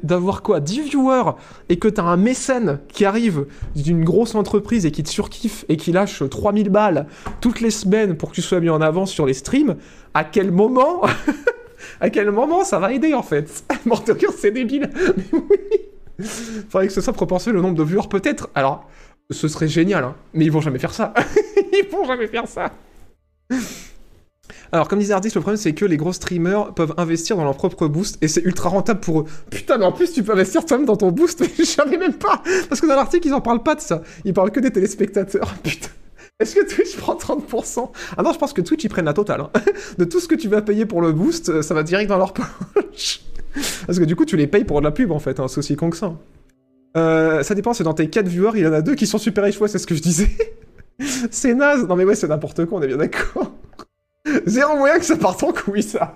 d'avoir 0.02 0.42
quoi 0.42 0.61
10 0.61 0.82
viewers 0.82 1.32
et 1.68 1.78
que 1.78 1.88
t'as 1.88 2.02
un 2.04 2.16
mécène 2.16 2.80
qui 2.88 3.04
arrive 3.04 3.46
d'une 3.76 4.04
grosse 4.04 4.35
entreprise 4.35 4.87
et 4.87 4.90
qui 4.90 5.02
te 5.02 5.08
surkiffe 5.08 5.64
et 5.68 5.76
qui 5.76 5.92
lâche 5.92 6.22
3000 6.28 6.68
balles 6.70 7.06
toutes 7.40 7.61
les 7.61 7.70
semaines 7.70 8.16
pour 8.16 8.30
que 8.30 8.35
tu 8.35 8.42
sois 8.42 8.61
mis 8.61 8.70
en 8.70 8.80
avance 8.80 9.11
sur 9.11 9.26
les 9.26 9.35
streams, 9.35 9.76
à 10.14 10.24
quel 10.24 10.50
moment 10.50 11.02
À 12.00 12.11
quel 12.11 12.30
moment 12.30 12.64
ça 12.64 12.78
va 12.78 12.92
aider 12.92 13.14
en 13.14 13.22
fait? 13.22 13.64
Mort 13.87 14.04
de 14.04 14.12
rire, 14.12 14.30
c'est 14.37 14.50
débile. 14.50 14.90
Mais 15.16 15.24
oui 15.32 16.26
Faudrait 16.68 16.87
que 16.87 16.92
ce 16.92 17.00
soit 17.00 17.12
proportionnel 17.12 17.58
au 17.58 17.62
nombre 17.62 17.76
de 17.76 17.82
viewers 17.82 18.08
peut-être. 18.08 18.48
Alors, 18.54 18.88
ce 19.30 19.48
serait 19.48 19.68
génial, 19.68 20.04
hein. 20.04 20.14
mais 20.35 20.44
ils 20.44 20.52
vont 20.52 20.61
jamais 20.61 20.78
faire 20.78 20.94
ça. 20.94 21.14
ils 21.72 21.88
vont 21.90 22.04
jamais 22.04 22.26
faire 22.26 22.46
ça. 22.46 22.72
Alors, 24.70 24.88
comme 24.88 24.98
disait 24.98 25.12
Ardix, 25.12 25.35
le 25.35 25.40
problème 25.42 25.58
c'est 25.58 25.74
que 25.74 25.85
les 25.85 25.98
gros 25.98 26.12
streamers 26.14 26.72
peuvent 26.74 26.94
investir 26.96 27.37
dans 27.37 27.44
leur 27.44 27.56
propre 27.56 27.87
boost 27.88 28.16
et 28.22 28.28
c'est 28.28 28.42
ultra 28.42 28.70
rentable 28.70 29.00
pour 29.00 29.20
eux. 29.20 29.26
Putain, 29.50 29.76
mais 29.76 29.85
en 29.85 29.92
plus 29.92 30.12
tu 30.12 30.22
peux 30.22 30.32
investir 30.32 30.64
toi-même 30.64 30.87
dans 30.87 30.96
ton 30.96 31.11
boost, 31.11 31.40
mais 31.40 31.50
je 31.58 31.64
savais 31.64 31.98
même 31.98 32.14
pas 32.14 32.42
Parce 32.68 32.80
que 32.80 32.87
dans 32.87 32.96
l'article 32.96 33.26
ils 33.28 33.35
en 33.35 33.40
parlent 33.42 33.62
pas 33.62 33.74
de 33.74 33.80
ça. 33.80 34.02
Ils 34.24 34.32
parlent 34.32 34.50
que 34.50 34.61
des 34.61 34.70
téléspectateurs. 34.70 35.54
Putain. 35.62 35.88
Est-ce 36.40 36.54
que 36.54 36.66
Twitch 36.74 36.96
prend 36.96 37.14
30% 37.14 37.90
Ah 38.16 38.22
non, 38.22 38.32
je 38.32 38.38
pense 38.38 38.52
que 38.52 38.62
Twitch 38.62 38.82
ils 38.85 38.88
prennent 38.88 39.04
la 39.04 39.12
totale. 39.12 39.42
hein. 39.42 39.50
De 39.98 40.04
tout 40.04 40.18
ce 40.20 40.26
que 40.26 40.35
tu 40.35 40.48
vas 40.48 40.62
payer 40.62 40.87
pour 40.87 41.02
le 41.02 41.12
boost, 41.12 41.50
euh, 41.50 41.62
ça 41.62 41.74
va 41.74 41.82
direct 41.82 42.08
dans 42.08 42.18
leur 42.18 42.32
poche. 42.32 43.20
Parce 43.87 43.98
que 43.98 44.04
du 44.04 44.16
coup 44.16 44.24
tu 44.24 44.37
les 44.38 44.46
payes 44.46 44.64
pour 44.64 44.80
de 44.80 44.85
la 44.85 44.90
pub 44.90 45.12
en 45.12 45.18
fait, 45.18 45.38
hein. 45.38 45.48
c'est 45.48 45.58
aussi 45.58 45.76
con 45.76 45.90
que 45.90 45.96
ça. 45.98 46.14
Euh, 46.96 47.42
ça 47.42 47.55
dépend, 47.55 47.72
c'est 47.72 47.85
dans 47.85 47.94
tes 47.94 48.09
4 48.11 48.26
viewers, 48.28 48.52
il 48.57 48.62
y 48.64 48.66
en 48.66 48.72
a 48.72 48.83
deux 48.83 48.94
qui 48.94 49.07
sont 49.07 49.18
super 49.18 49.44
ouais, 49.44 49.68
c'est 49.68 49.78
ce 49.78 49.87
que 49.87 49.94
je 49.94 50.02
disais. 50.02 50.31
c'est 51.31 51.55
naze. 51.55 51.87
Non 51.88 51.96
mais 51.96 52.05
ouais, 52.05 52.14
c'est 52.14 52.28
n'importe 52.28 52.64
quoi, 52.66 52.78
on 52.78 52.83
est 52.83 52.87
bien 52.88 52.96
d'accord. 52.98 53.52
Zéro 54.46 54.76
moyen 54.76 54.98
que 54.98 55.05
ça 55.05 55.16
parte 55.16 55.42
en 55.42 55.52
couille, 55.52 55.83
ça. 55.83 56.14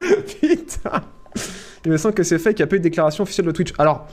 Putain. 0.00 1.02
Il 1.84 1.90
me 1.92 1.96
semble 1.96 2.14
que 2.14 2.22
c'est 2.22 2.38
fait 2.38 2.54
qu'il 2.54 2.64
n'y 2.64 2.68
a 2.68 2.70
pas 2.70 2.76
eu 2.76 2.80
de 2.80 2.84
déclaration 2.84 3.22
officielle 3.22 3.46
de 3.46 3.52
Twitch. 3.52 3.72
Alors, 3.78 4.06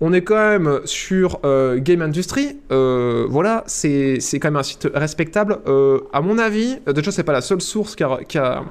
on 0.00 0.12
est 0.12 0.22
quand 0.22 0.34
même 0.36 0.80
sur 0.84 1.40
euh, 1.44 1.78
Game 1.78 2.00
Industry. 2.02 2.58
Euh, 2.70 3.26
voilà, 3.28 3.64
c'est 3.66 4.18
quand 4.34 4.48
même 4.48 4.56
un 4.56 4.62
site 4.62 4.88
respectable. 4.94 5.58
Euh, 5.66 6.00
à 6.12 6.20
mon 6.22 6.38
avis, 6.38 6.78
déjà, 6.94 7.10
c'est 7.12 7.22
pas 7.24 7.32
la 7.32 7.40
seule 7.40 7.60
source 7.60 7.96
qui 7.96 8.02
a, 8.04 8.18
qui 8.28 8.38
a- 8.38 8.62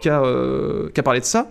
qui 0.00 0.08
a 0.10 1.02
parlé 1.02 1.20
de 1.20 1.24
ça. 1.24 1.50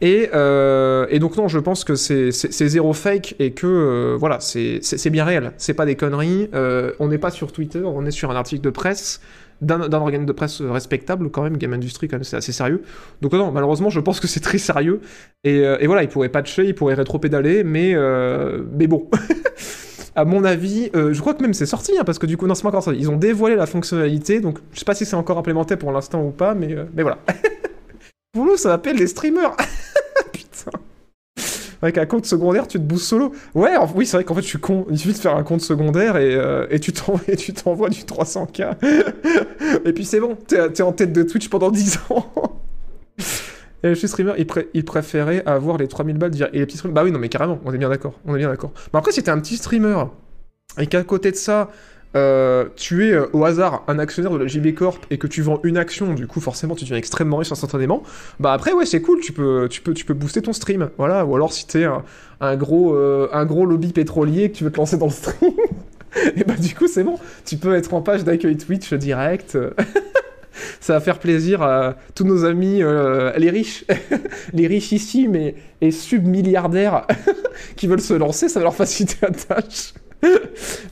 Et, 0.00 0.28
euh, 0.34 1.06
et 1.08 1.18
donc 1.18 1.36
non, 1.36 1.48
je 1.48 1.58
pense 1.58 1.84
que 1.84 1.94
c'est 1.94 2.30
zéro 2.30 2.92
fake 2.92 3.36
et 3.38 3.52
que 3.52 3.66
euh, 3.66 4.16
voilà, 4.18 4.38
c'est 4.40 5.10
bien 5.10 5.24
réel. 5.24 5.52
C'est 5.56 5.74
pas 5.74 5.86
des 5.86 5.96
conneries. 5.96 6.48
Euh, 6.54 6.92
on 6.98 7.08
n'est 7.08 7.18
pas 7.18 7.30
sur 7.30 7.52
Twitter, 7.52 7.82
on 7.84 8.04
est 8.04 8.10
sur 8.10 8.30
un 8.30 8.36
article 8.36 8.62
de 8.62 8.70
presse 8.70 9.20
d'un 9.62 9.90
organe 9.94 10.26
de 10.26 10.32
presse 10.32 10.60
respectable 10.60 11.30
quand 11.30 11.42
même. 11.42 11.56
Game 11.56 11.72
Industry 11.72 12.08
quand 12.08 12.16
même, 12.16 12.24
c'est 12.24 12.36
assez 12.36 12.52
sérieux. 12.52 12.82
Donc 13.22 13.32
non, 13.32 13.50
malheureusement, 13.52 13.88
je 13.88 14.00
pense 14.00 14.20
que 14.20 14.26
c'est 14.26 14.40
très 14.40 14.58
sérieux. 14.58 15.00
Et, 15.44 15.86
voilà, 15.86 16.02
il 16.02 16.10
pourrait 16.10 16.28
patcher, 16.28 16.66
il 16.66 16.74
pourrait 16.74 16.94
rétro-pédaler, 16.94 17.64
mais 17.64 17.94
mais 18.76 18.86
bon. 18.86 19.08
à 20.14 20.26
mon 20.26 20.44
avis, 20.44 20.90
je 20.92 21.18
crois 21.20 21.32
que 21.32 21.40
même 21.40 21.54
c'est 21.54 21.64
sorti, 21.64 21.92
hein, 21.98 22.04
parce 22.04 22.18
que 22.18 22.26
du 22.26 22.36
coup, 22.36 22.46
non, 22.46 22.54
c'est 22.54 22.64
pas 22.64 22.68
encore 22.68 22.82
sorti. 22.82 23.00
Ils 23.00 23.08
ont 23.08 23.16
dévoilé 23.16 23.56
la 23.56 23.64
fonctionnalité, 23.64 24.40
donc 24.40 24.58
je 24.74 24.80
sais 24.80 24.84
pas 24.84 24.94
si 24.94 25.06
c'est 25.06 25.16
encore 25.16 25.38
implémenté 25.38 25.76
pour 25.76 25.90
l'instant 25.90 26.22
ou 26.22 26.32
pas, 26.32 26.54
mais, 26.54 26.76
mais 26.94 27.02
voilà. 27.02 27.20
nous, 28.44 28.56
ça 28.56 28.70
s'appelle 28.70 28.96
les 28.96 29.06
streamers. 29.06 29.56
Putain. 30.32 30.78
Avec 31.82 31.98
un 31.98 32.06
compte 32.06 32.24
secondaire, 32.26 32.66
tu 32.66 32.78
te 32.78 32.82
boostes 32.82 33.04
solo. 33.06 33.32
Ouais, 33.54 33.72
oui, 33.94 34.06
c'est 34.06 34.16
vrai 34.16 34.24
qu'en 34.24 34.34
fait, 34.34 34.42
je 34.42 34.46
suis 34.46 34.58
con. 34.58 34.86
Il 34.90 34.98
suffit 34.98 35.12
de 35.14 35.18
faire 35.18 35.36
un 35.36 35.42
compte 35.42 35.60
secondaire 35.60 36.16
et, 36.16 36.34
euh, 36.34 36.66
et 36.70 36.80
tu 36.80 36.92
t'envoies 36.92 37.88
du 37.90 38.02
300k. 38.02 38.76
et 39.84 39.92
puis 39.92 40.04
c'est 40.04 40.20
bon, 40.20 40.36
t'es 40.46 40.82
en 40.82 40.92
tête 40.92 41.12
de 41.12 41.22
Twitch 41.22 41.48
pendant 41.48 41.70
10 41.70 41.98
ans. 42.10 42.32
Et 43.82 43.94
chez 43.94 44.06
streamer, 44.08 44.32
il, 44.38 44.46
pré- 44.46 44.68
il 44.72 44.84
préférait 44.86 45.42
avoir 45.44 45.76
les 45.76 45.86
3000 45.86 46.16
balles 46.16 46.32
et 46.52 46.58
les 46.58 46.66
petits 46.66 46.78
streamers. 46.78 46.94
Bah 46.94 47.04
oui, 47.04 47.12
non, 47.12 47.18
mais 47.18 47.28
carrément, 47.28 47.60
on 47.64 47.72
est 47.74 47.78
bien 47.78 47.90
d'accord. 47.90 48.18
On 48.24 48.34
est 48.34 48.38
bien 48.38 48.48
d'accord. 48.48 48.72
Mais 48.92 48.98
après, 48.98 49.12
si 49.12 49.22
t'es 49.22 49.30
un 49.30 49.38
petit 49.38 49.56
streamer 49.58 50.04
et 50.78 50.86
qu'à 50.86 51.04
côté 51.04 51.30
de 51.30 51.36
ça, 51.36 51.70
euh, 52.14 52.66
tu 52.76 53.08
es 53.08 53.12
euh, 53.12 53.26
au 53.32 53.44
hasard 53.44 53.84
un 53.88 53.98
actionnaire 53.98 54.32
de 54.32 54.38
la 54.38 54.46
JB 54.46 54.74
Corp 54.74 55.04
et 55.10 55.18
que 55.18 55.26
tu 55.26 55.42
vends 55.42 55.60
une 55.64 55.76
action, 55.76 56.14
du 56.14 56.26
coup, 56.26 56.40
forcément, 56.40 56.74
tu 56.74 56.84
deviens 56.84 56.96
extrêmement 56.96 57.36
riche 57.36 57.52
instantanément. 57.52 58.02
Bah 58.40 58.52
après, 58.52 58.72
ouais, 58.72 58.86
c'est 58.86 59.02
cool, 59.02 59.20
tu 59.20 59.32
peux, 59.32 59.68
tu, 59.68 59.82
peux, 59.82 59.92
tu 59.92 60.04
peux 60.04 60.14
booster 60.14 60.40
ton 60.42 60.52
stream. 60.52 60.90
Voilà. 60.98 61.26
Ou 61.26 61.34
alors, 61.34 61.52
si 61.52 61.66
t'es 61.66 61.84
un, 61.84 62.04
un, 62.40 62.56
gros, 62.56 62.94
euh, 62.94 63.28
un 63.32 63.44
gros 63.44 63.66
lobby 63.66 63.92
pétrolier 63.92 64.50
que 64.50 64.56
tu 64.56 64.64
veux 64.64 64.72
te 64.72 64.78
lancer 64.78 64.96
dans 64.96 65.06
le 65.06 65.12
stream. 65.12 65.52
Et 66.36 66.44
bah 66.44 66.54
du 66.58 66.74
coup 66.74 66.86
c'est 66.86 67.04
bon, 67.04 67.18
tu 67.44 67.58
peux 67.58 67.74
être 67.74 67.92
en 67.92 68.00
page 68.00 68.24
d'accueil 68.24 68.56
Twitch 68.56 68.94
direct. 68.94 69.58
Ça 70.80 70.94
va 70.94 71.00
faire 71.00 71.18
plaisir 71.18 71.60
à 71.60 71.96
tous 72.14 72.24
nos 72.24 72.46
amis, 72.46 72.80
les 73.36 73.50
riches, 73.50 73.84
les 74.54 74.66
riches 74.66 74.92
ici, 74.92 75.28
mais 75.28 75.54
et 75.82 75.90
submilliardaires 75.90 77.06
qui 77.76 77.86
veulent 77.86 78.00
se 78.00 78.14
lancer, 78.14 78.48
ça 78.48 78.60
va 78.60 78.64
leur 78.64 78.74
faciliter 78.74 79.18
la 79.20 79.30
tâche. 79.32 79.92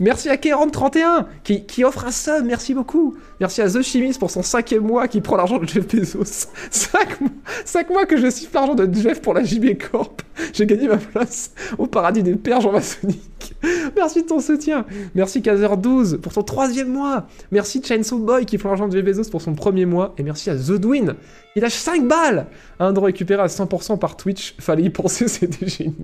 Merci 0.01 0.29
à 0.29 0.37
Kéron31 0.37 1.27
qui, 1.43 1.67
qui 1.67 1.85
offre 1.85 2.05
un 2.05 2.11
sub, 2.11 2.45
merci 2.45 2.75
beaucoup. 2.75 3.17
Merci 3.41 3.63
à 3.63 3.71
The 3.71 3.83
Chimist 3.83 4.19
pour 4.19 4.31
son 4.31 4.43
cinquième 4.43 4.85
mois 4.85 5.09
qui 5.09 5.21
prend 5.21 5.37
l'argent 5.37 5.59
de 5.59 5.67
Jeff 5.67 5.87
Bezos. 5.87 6.25
Cinq 6.71 7.21
mois, 7.21 7.31
cinq 7.65 7.91
mois 7.91 8.07
que 8.07 8.17
je 8.17 8.31
siffle 8.31 8.55
l'argent 8.55 8.75
de 8.75 8.93
Jeff 8.95 9.21
pour 9.21 9.35
la 9.35 9.43
JB 9.43 9.79
Corp. 9.91 10.23
J'ai 10.53 10.67
gagné 10.67 10.89
ma 10.89 10.97
place 10.97 11.53
au 11.79 11.87
paradis 11.87 12.23
des 12.23 12.37
pères 12.37 12.71
maçonniques. 12.71 13.55
Merci 13.97 14.23
de 14.23 14.29
ton 14.29 14.41
soutien. 14.41 14.87
Merci 15.15 15.41
Kazer12 15.41 16.19
pour 16.19 16.33
ton 16.33 16.43
troisième 16.43 16.89
mois. 16.89 17.27
Merci 17.51 17.83
Chainsaw 17.83 18.19
Boy 18.19 18.47
qui 18.47 18.59
prend 18.59 18.71
l'argent 18.71 18.89
de 18.89 18.97
Jeff 18.97 19.05
Bezos 19.05 19.31
pour 19.31 19.43
son 19.43 19.55
premier 19.55 19.87
mois. 19.87 20.15
Et 20.19 20.23
merci 20.23 20.51
à 20.51 20.57
The 20.57 20.73
Dwin 20.73 21.17
il 21.57 21.63
lâche 21.63 21.75
5 21.75 22.09
balles 22.09 22.47
Un 22.81 22.93
droit 22.93 23.07
récupéré 23.07 23.41
à 23.41 23.47
100% 23.47 23.99
par 23.99 24.17
Twitch. 24.17 24.57
Fallait 24.59 24.83
y 24.83 24.91
penser, 24.91 25.29
c'était 25.29 25.67
génie. 25.67 25.95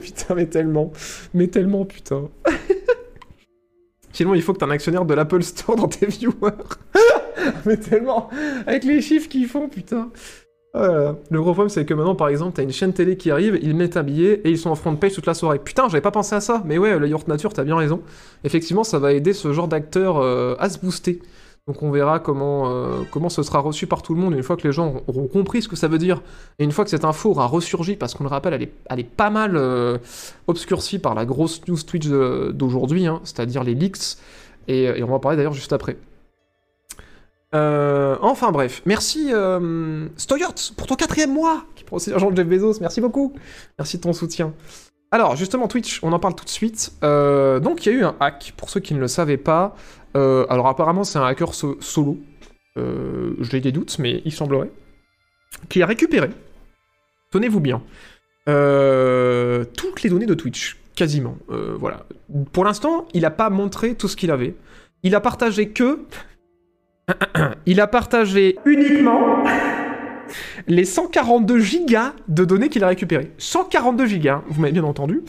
putain, 0.00 0.34
mais 0.34 0.46
tellement. 0.46 0.92
Mais 1.34 1.48
tellement, 1.48 1.84
putain. 1.84 2.28
Sinon, 4.16 4.32
il 4.32 4.40
faut 4.40 4.54
que 4.54 4.58
t'aies 4.58 4.64
un 4.64 4.70
actionnaire 4.70 5.04
de 5.04 5.12
l'Apple 5.12 5.42
Store 5.42 5.76
dans 5.76 5.88
tes 5.88 6.06
viewers. 6.06 6.32
mais 7.66 7.76
tellement. 7.76 8.30
Avec 8.66 8.84
les 8.84 9.02
chiffres 9.02 9.28
qu'ils 9.28 9.46
font, 9.46 9.68
putain. 9.68 10.08
Oh. 10.72 11.16
Le 11.30 11.42
gros 11.42 11.52
problème, 11.52 11.68
c'est 11.68 11.84
que 11.84 11.92
maintenant, 11.92 12.14
par 12.14 12.28
exemple, 12.28 12.54
t'as 12.56 12.62
une 12.62 12.72
chaîne 12.72 12.94
télé 12.94 13.18
qui 13.18 13.30
arrive, 13.30 13.58
ils 13.60 13.76
mettent 13.76 13.98
un 13.98 14.02
billet 14.02 14.40
et 14.44 14.50
ils 14.50 14.56
sont 14.56 14.70
en 14.70 14.74
front 14.74 14.96
page 14.96 15.12
toute 15.12 15.26
la 15.26 15.34
soirée. 15.34 15.58
Putain, 15.58 15.90
j'avais 15.90 16.00
pas 16.00 16.12
pensé 16.12 16.34
à 16.34 16.40
ça. 16.40 16.62
Mais 16.64 16.78
ouais, 16.78 16.98
le 16.98 17.06
Yacht 17.06 17.28
Nature, 17.28 17.52
t'as 17.52 17.64
bien 17.64 17.76
raison. 17.76 18.00
Effectivement, 18.42 18.84
ça 18.84 18.98
va 18.98 19.12
aider 19.12 19.34
ce 19.34 19.52
genre 19.52 19.68
d'acteur 19.68 20.16
euh, 20.16 20.54
à 20.58 20.70
se 20.70 20.78
booster. 20.78 21.20
Donc 21.66 21.82
on 21.82 21.90
verra 21.90 22.20
comment, 22.20 22.70
euh, 22.70 23.02
comment 23.10 23.28
ce 23.28 23.42
sera 23.42 23.58
reçu 23.58 23.88
par 23.88 24.02
tout 24.02 24.14
le 24.14 24.20
monde 24.20 24.34
une 24.34 24.42
fois 24.44 24.56
que 24.56 24.66
les 24.68 24.72
gens 24.72 25.02
auront 25.08 25.26
compris 25.26 25.62
ce 25.62 25.68
que 25.68 25.74
ça 25.74 25.88
veut 25.88 25.98
dire. 25.98 26.22
Et 26.60 26.64
une 26.64 26.70
fois 26.70 26.84
que 26.84 26.90
cette 26.90 27.04
info 27.04 27.30
aura 27.30 27.46
ressurgi, 27.46 27.96
parce 27.96 28.14
qu'on 28.14 28.22
le 28.22 28.30
rappelle, 28.30 28.54
elle 28.54 28.62
est, 28.62 28.72
elle 28.88 29.00
est 29.00 29.04
pas 29.04 29.30
mal 29.30 29.56
euh, 29.56 29.98
obscurcie 30.46 31.00
par 31.00 31.14
la 31.16 31.24
grosse 31.24 31.66
news 31.66 31.76
Twitch 31.82 32.06
de- 32.06 32.52
d'aujourd'hui, 32.54 33.06
hein, 33.08 33.20
c'est-à-dire 33.24 33.64
les 33.64 33.74
leaks. 33.74 34.16
Et, 34.68 35.02
on 35.02 35.06
va 35.06 35.14
en 35.14 35.18
parler 35.20 35.36
d'ailleurs 35.36 35.54
juste 35.54 35.72
après. 35.72 35.96
Euh, 37.54 38.16
enfin 38.20 38.50
bref, 38.52 38.82
merci 38.86 39.32
euh, 39.32 40.06
Stoyert 40.16 40.52
pour 40.76 40.86
ton 40.88 40.96
quatrième 40.96 41.32
mois 41.32 41.64
qui 41.76 41.84
prend 41.84 41.96
aussi 41.96 42.10
l'argent 42.10 42.30
de 42.30 42.36
Jeff 42.36 42.46
Bezos, 42.46 42.80
merci 42.80 43.00
beaucoup. 43.00 43.32
Merci 43.78 43.96
de 43.98 44.02
ton 44.02 44.12
soutien. 44.12 44.52
Alors 45.16 45.34
justement 45.34 45.66
Twitch, 45.66 46.00
on 46.02 46.12
en 46.12 46.18
parle 46.18 46.34
tout 46.34 46.44
de 46.44 46.50
suite. 46.50 46.92
Euh, 47.02 47.58
donc 47.58 47.86
il 47.86 47.90
y 47.90 47.96
a 47.96 47.98
eu 47.98 48.04
un 48.04 48.14
hack, 48.20 48.52
pour 48.54 48.68
ceux 48.68 48.80
qui 48.80 48.92
ne 48.92 49.00
le 49.00 49.08
savaient 49.08 49.38
pas. 49.38 49.74
Euh, 50.14 50.44
alors 50.50 50.66
apparemment 50.68 51.04
c'est 51.04 51.18
un 51.18 51.24
hacker 51.24 51.54
so- 51.54 51.78
solo. 51.80 52.18
Euh, 52.76 53.32
J'ai 53.40 53.60
des 53.62 53.72
doutes, 53.72 53.98
mais 53.98 54.20
il 54.26 54.32
semblerait. 54.32 54.70
Qui 55.70 55.82
a 55.82 55.86
récupéré, 55.86 56.28
tenez-vous 57.32 57.60
bien, 57.60 57.80
toutes 58.44 60.02
les 60.02 60.10
données 60.10 60.26
de 60.26 60.34
Twitch, 60.34 60.76
quasiment. 60.94 61.38
Voilà. 61.48 62.04
Pour 62.52 62.66
l'instant, 62.66 63.08
il 63.14 63.22
n'a 63.22 63.30
pas 63.30 63.48
montré 63.48 63.94
tout 63.94 64.08
ce 64.08 64.16
qu'il 64.16 64.30
avait. 64.30 64.54
Il 65.02 65.14
a 65.14 65.20
partagé 65.20 65.70
que... 65.70 66.00
il 67.64 67.80
a 67.80 67.86
partagé 67.86 68.58
uniquement 68.66 69.44
les 70.66 70.84
142 70.84 71.58
gigas 71.58 72.12
de 72.28 72.44
données 72.44 72.68
qu'il 72.68 72.84
a 72.84 72.88
récupérées. 72.88 73.32
142 73.38 74.06
gigas, 74.06 74.42
vous 74.48 74.60
m'avez 74.60 74.72
bien 74.72 74.84
entendu. 74.84 75.22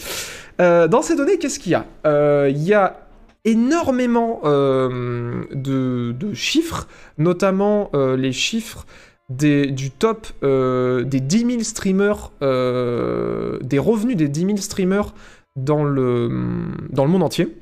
Euh, 0.60 0.88
dans 0.88 1.02
ces 1.02 1.16
données, 1.16 1.38
qu'est-ce 1.38 1.60
qu'il 1.60 1.72
y 1.72 1.76
a? 1.76 1.86
Euh, 2.06 2.50
Il 2.50 2.64
y 2.64 2.74
a 2.74 3.08
énormément 3.46 4.42
euh, 4.44 5.44
de, 5.54 6.34
chiffres, 6.34 6.88
notamment 7.18 7.92
les 7.94 8.32
chiffres 8.34 8.86
du 9.30 9.92
top 9.92 10.28
des 10.42 11.20
10 11.20 11.40
000 11.40 11.64
streamers, 11.64 12.32
des 12.42 13.80
revenus 13.80 14.18
des 14.18 14.28
10 14.28 14.40
000 14.42 14.58
streamers 14.58 15.14
dans 15.58 15.84
le, 15.84 16.30
monde 16.30 17.24
entier. 17.24 17.58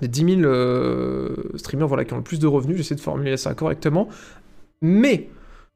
Les 0.00 0.08
10 0.08 0.40
000 0.40 0.40
euh, 0.42 1.34
streamers 1.56 1.86
voilà, 1.86 2.04
qui 2.04 2.14
ont 2.14 2.18
le 2.18 2.22
plus 2.22 2.38
de 2.38 2.46
revenus, 2.46 2.76
j'essaie 2.76 2.94
de 2.94 3.00
formuler 3.00 3.36
ça 3.36 3.54
correctement. 3.54 4.08
Mais 4.80 5.28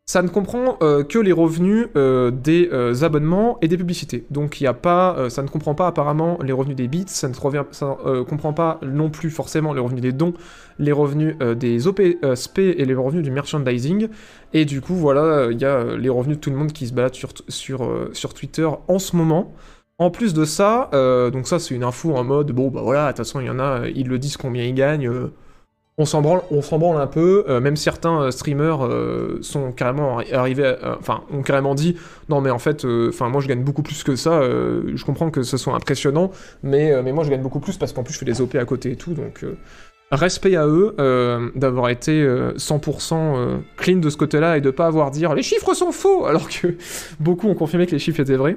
ça 0.04 0.20
ne 0.20 0.28
comprend 0.28 0.78
euh, 0.82 1.04
que 1.04 1.18
les 1.18 1.32
revenus 1.32 1.86
euh, 1.96 2.30
des 2.32 2.68
euh, 2.72 3.02
abonnements 3.02 3.58
et 3.62 3.68
des 3.68 3.76
publicités. 3.76 4.26
Donc 4.30 4.60
il 4.60 4.66
a 4.66 4.74
pas, 4.74 5.30
ça 5.30 5.42
ne 5.42 5.48
comprend 5.48 5.74
pas 5.74 5.86
apparemment 5.86 6.38
les 6.42 6.52
revenus 6.52 6.76
des 6.76 6.88
bits, 6.88 7.04
ça 7.06 7.28
ne 7.28 7.34
revient, 7.34 7.64
comprend 8.28 8.52
pas 8.52 8.80
non 8.82 9.10
plus 9.10 9.30
forcément 9.30 9.72
les 9.72 9.80
revenus 9.80 10.02
des 10.02 10.12
dons, 10.12 10.34
les 10.78 10.92
revenus 10.92 11.36
des 11.38 11.86
OP, 11.86 12.00
euh, 12.00 12.34
SP 12.34 12.58
et 12.76 12.84
les 12.84 12.94
revenus 12.94 13.22
du 13.22 13.30
merchandising. 13.30 14.08
Et 14.52 14.64
du 14.64 14.80
coup 14.80 14.94
voilà, 14.94 15.48
il 15.50 15.60
y 15.60 15.64
a 15.64 15.96
les 15.96 16.08
revenus 16.08 16.36
de 16.36 16.40
tout 16.40 16.50
le 16.50 16.56
monde 16.56 16.72
qui 16.72 16.88
se 16.88 16.92
balade 16.92 17.14
sur, 17.14 17.30
sur, 17.48 17.88
sur 18.12 18.34
Twitter 18.34 18.68
en 18.88 18.98
ce 18.98 19.16
moment. 19.16 19.54
En 19.98 20.10
plus 20.10 20.34
de 20.34 20.44
ça, 20.44 20.90
donc 21.32 21.46
ça 21.46 21.60
c'est 21.60 21.74
une 21.74 21.84
info 21.84 22.14
en 22.16 22.24
mode 22.24 22.50
bon 22.50 22.68
bah 22.68 22.80
voilà, 22.82 23.04
de 23.04 23.08
toute 23.08 23.18
façon 23.18 23.40
il 23.40 23.46
y 23.46 23.50
en 23.50 23.60
a, 23.60 23.86
ils 23.94 24.08
le 24.08 24.18
disent 24.18 24.36
combien 24.36 24.64
ils 24.64 24.74
gagnent. 24.74 25.30
On 25.98 26.04
s'en 26.04 26.22
branle, 26.22 26.40
on 26.50 26.62
s'en 26.62 26.78
branle 26.78 27.00
un 27.00 27.06
peu. 27.06 27.44
euh, 27.48 27.60
même 27.60 27.76
certains 27.76 28.22
euh, 28.22 28.30
streamers 28.30 28.84
euh, 28.84 29.38
sont 29.42 29.72
carrément 29.72 30.20
arri- 30.20 30.32
arrivés, 30.34 30.74
enfin, 30.98 31.22
ont 31.32 31.42
carrément 31.42 31.74
dit 31.74 31.96
non 32.28 32.40
mais 32.40 32.50
en 32.50 32.58
fait, 32.58 32.84
enfin 33.08 33.28
moi 33.28 33.40
je 33.40 33.48
gagne 33.48 33.62
beaucoup 33.62 33.82
plus 33.82 34.02
que 34.02 34.16
ça. 34.16 34.40
je 34.42 35.04
comprends 35.04 35.30
que 35.30 35.42
ce 35.42 35.56
soit 35.56 35.74
impressionnant, 35.74 36.30
mais 36.62 37.02
mais 37.02 37.12
moi 37.12 37.24
je 37.24 37.30
gagne 37.30 37.42
beaucoup 37.42 37.60
plus 37.60 37.76
parce 37.76 37.92
qu'en 37.92 38.02
plus 38.02 38.14
je 38.14 38.18
fais 38.18 38.24
des 38.24 38.40
OP 38.40 38.54
à 38.54 38.64
côté 38.64 38.92
et 38.92 38.96
tout, 38.96 39.12
donc 39.12 39.44
respect 40.10 40.56
à 40.56 40.66
eux 40.66 40.94
d'avoir 41.54 41.88
été 41.88 42.22
euh, 42.22 42.52
100% 42.56 43.14
euh, 43.14 43.56
clean 43.76 43.96
de 43.96 44.10
ce 44.10 44.16
côté-là 44.16 44.58
et 44.58 44.60
de 44.60 44.70
pas 44.70 44.86
avoir 44.86 45.10
dire 45.10 45.34
les 45.34 45.42
chiffres 45.42 45.74
sont 45.74 45.92
faux 45.92 46.26
alors 46.26 46.48
que 46.48 46.74
beaucoup 47.20 47.48
ont 47.48 47.54
confirmé 47.54 47.86
que 47.86 47.92
les 47.92 47.98
chiffres 47.98 48.20
étaient 48.20 48.36
vrais. 48.36 48.56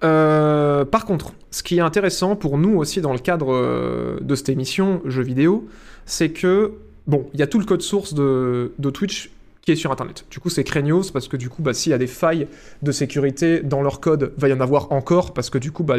Par 0.00 1.04
contre, 1.04 1.32
ce 1.50 1.62
qui 1.62 1.76
est 1.78 1.80
intéressant 1.80 2.34
pour 2.34 2.58
nous 2.58 2.76
aussi 2.76 3.00
dans 3.00 3.12
le 3.12 3.18
cadre 3.18 4.18
de 4.20 4.34
cette 4.34 4.48
émission 4.48 5.00
jeux 5.04 5.22
vidéo, 5.22 5.68
c'est 6.06 6.30
que, 6.30 6.72
bon, 7.06 7.26
il 7.34 7.40
y 7.40 7.42
a 7.42 7.46
tout 7.46 7.58
le 7.58 7.64
code 7.64 7.82
source 7.82 8.14
de, 8.14 8.72
Twitch 8.92 9.30
qui 9.62 9.72
est 9.72 9.76
sur 9.76 9.92
Internet. 9.92 10.24
Du 10.30 10.40
coup, 10.40 10.50
c'est 10.50 10.64
craignos 10.64 11.12
parce 11.12 11.28
que 11.28 11.36
du 11.36 11.48
coup, 11.48 11.62
bah, 11.62 11.72
s'il 11.72 11.90
y 11.90 11.94
a 11.94 11.98
des 11.98 12.08
failles 12.08 12.48
de 12.82 12.90
sécurité 12.90 13.60
dans 13.60 13.80
leur 13.80 14.00
code, 14.00 14.32
va 14.36 14.48
y 14.48 14.52
en 14.52 14.60
avoir 14.60 14.90
encore 14.90 15.32
parce 15.32 15.50
que 15.50 15.58
du 15.58 15.70
coup, 15.70 15.84
bah, 15.84 15.96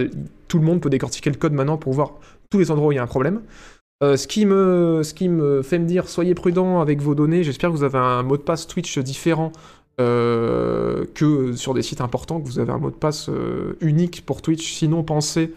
tout 0.50 0.60
le 0.60 0.66
monde 0.66 0.82
peut 0.82 0.90
décortiquer 0.90 1.30
le 1.30 1.38
code 1.38 1.54
maintenant 1.54 1.78
pour 1.78 1.94
voir 1.94 2.14
tous 2.50 2.60
les 2.60 2.72
endroits 2.72 2.90
où 2.90 2.92
il 2.92 2.96
y 2.96 3.00
a 3.00 3.04
un 3.04 3.08
problème. 3.08 3.42
Euh, 4.04 4.18
ce, 4.18 4.28
qui 4.28 4.46
me, 4.46 5.02
ce 5.04 5.14
qui 5.14 5.30
me 5.30 5.62
fait 5.62 5.80
me 5.80 5.86
dire, 5.86 6.10
soyez 6.10 6.36
prudents 6.36 6.82
avec 6.82 7.02
vos 7.02 7.16
données. 7.16 7.44
J'espère 7.44 7.70
que 7.72 7.76
vous 7.76 7.86
avez 7.86 7.98
un 7.98 8.22
mot 8.22 8.36
de 8.36 8.42
passe 8.42 8.68
Twitch 8.68 9.00
différent 9.00 9.54
euh, 10.02 11.06
que 11.14 11.54
sur 11.54 11.74
des 11.74 11.82
sites 11.84 12.02
importants, 12.02 12.42
que 12.42 12.46
vous 12.46 12.60
avez 12.60 12.74
un 12.74 12.80
mot 12.80 12.90
de 12.90 12.96
passe 12.96 13.30
euh, 13.30 13.78
unique 13.80 14.26
pour 14.26 14.42
Twitch. 14.42 14.74
Sinon, 14.74 15.04
pensez 15.04 15.54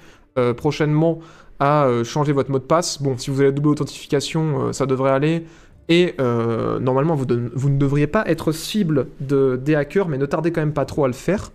prochainement 0.59 1.21
à 1.61 1.85
euh, 1.87 2.05
changer 2.05 2.33
votre 2.33 2.51
mot 2.51 2.59
de 2.59 2.65
passe. 2.65 3.03
Bon, 3.03 3.17
si 3.17 3.31
vous 3.31 3.41
avez 3.41 3.51
la 3.51 3.53
double 3.53 3.69
authentification, 3.69 4.69
euh, 4.69 4.73
ça 4.73 4.87
devrait 4.87 5.11
aller. 5.11 5.45
Et 5.89 6.15
euh, 6.21 6.79
normalement, 6.81 7.15
vous, 7.15 7.27
ne 7.27 7.79
devriez 7.79 8.07
pas 8.07 8.25
être 8.27 8.51
cible 8.53 9.07
de, 9.21 9.57
des 9.57 9.75
hackers, 9.75 10.09
mais 10.09 10.19
ne 10.19 10.27
tardez 10.27 10.51
quand 10.51 10.61
même 10.61 10.73
pas 10.73 10.85
trop 10.85 11.05
à 11.05 11.09
le 11.09 11.15
faire. 11.15 11.53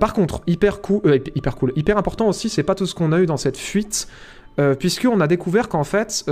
Par 0.00 0.12
contre, 0.12 0.42
hyper 0.48 0.80
cool, 0.80 1.20
hyper 1.36 1.54
cool, 1.54 1.72
hyper 1.76 1.96
important 1.96 2.28
aussi, 2.28 2.48
c'est 2.48 2.64
pas 2.64 2.74
tout 2.74 2.84
ce 2.84 2.96
qu'on 2.96 3.12
a 3.12 3.20
eu 3.20 3.26
dans 3.26 3.36
cette 3.36 3.56
fuite, 3.56 4.08
puisqu'on 4.80 5.20
a 5.20 5.28
découvert 5.28 5.68
qu'en 5.68 5.84
fait, 5.84 6.24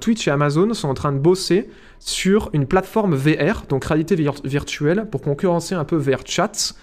Twitch 0.00 0.26
et 0.26 0.30
Amazon 0.30 0.72
sont 0.72 0.88
en 0.88 0.94
train 0.94 1.12
de 1.12 1.18
bosser 1.18 1.68
sur 1.98 2.48
une 2.54 2.66
plateforme 2.66 3.14
VR, 3.14 3.64
donc 3.68 3.84
réalité 3.84 4.16
vir- 4.16 4.40
virtuelle, 4.42 5.06
pour 5.10 5.20
concurrencer 5.20 5.74
un 5.74 5.84
peu 5.84 5.96
VR 5.96 6.22
Chat. 6.24 6.74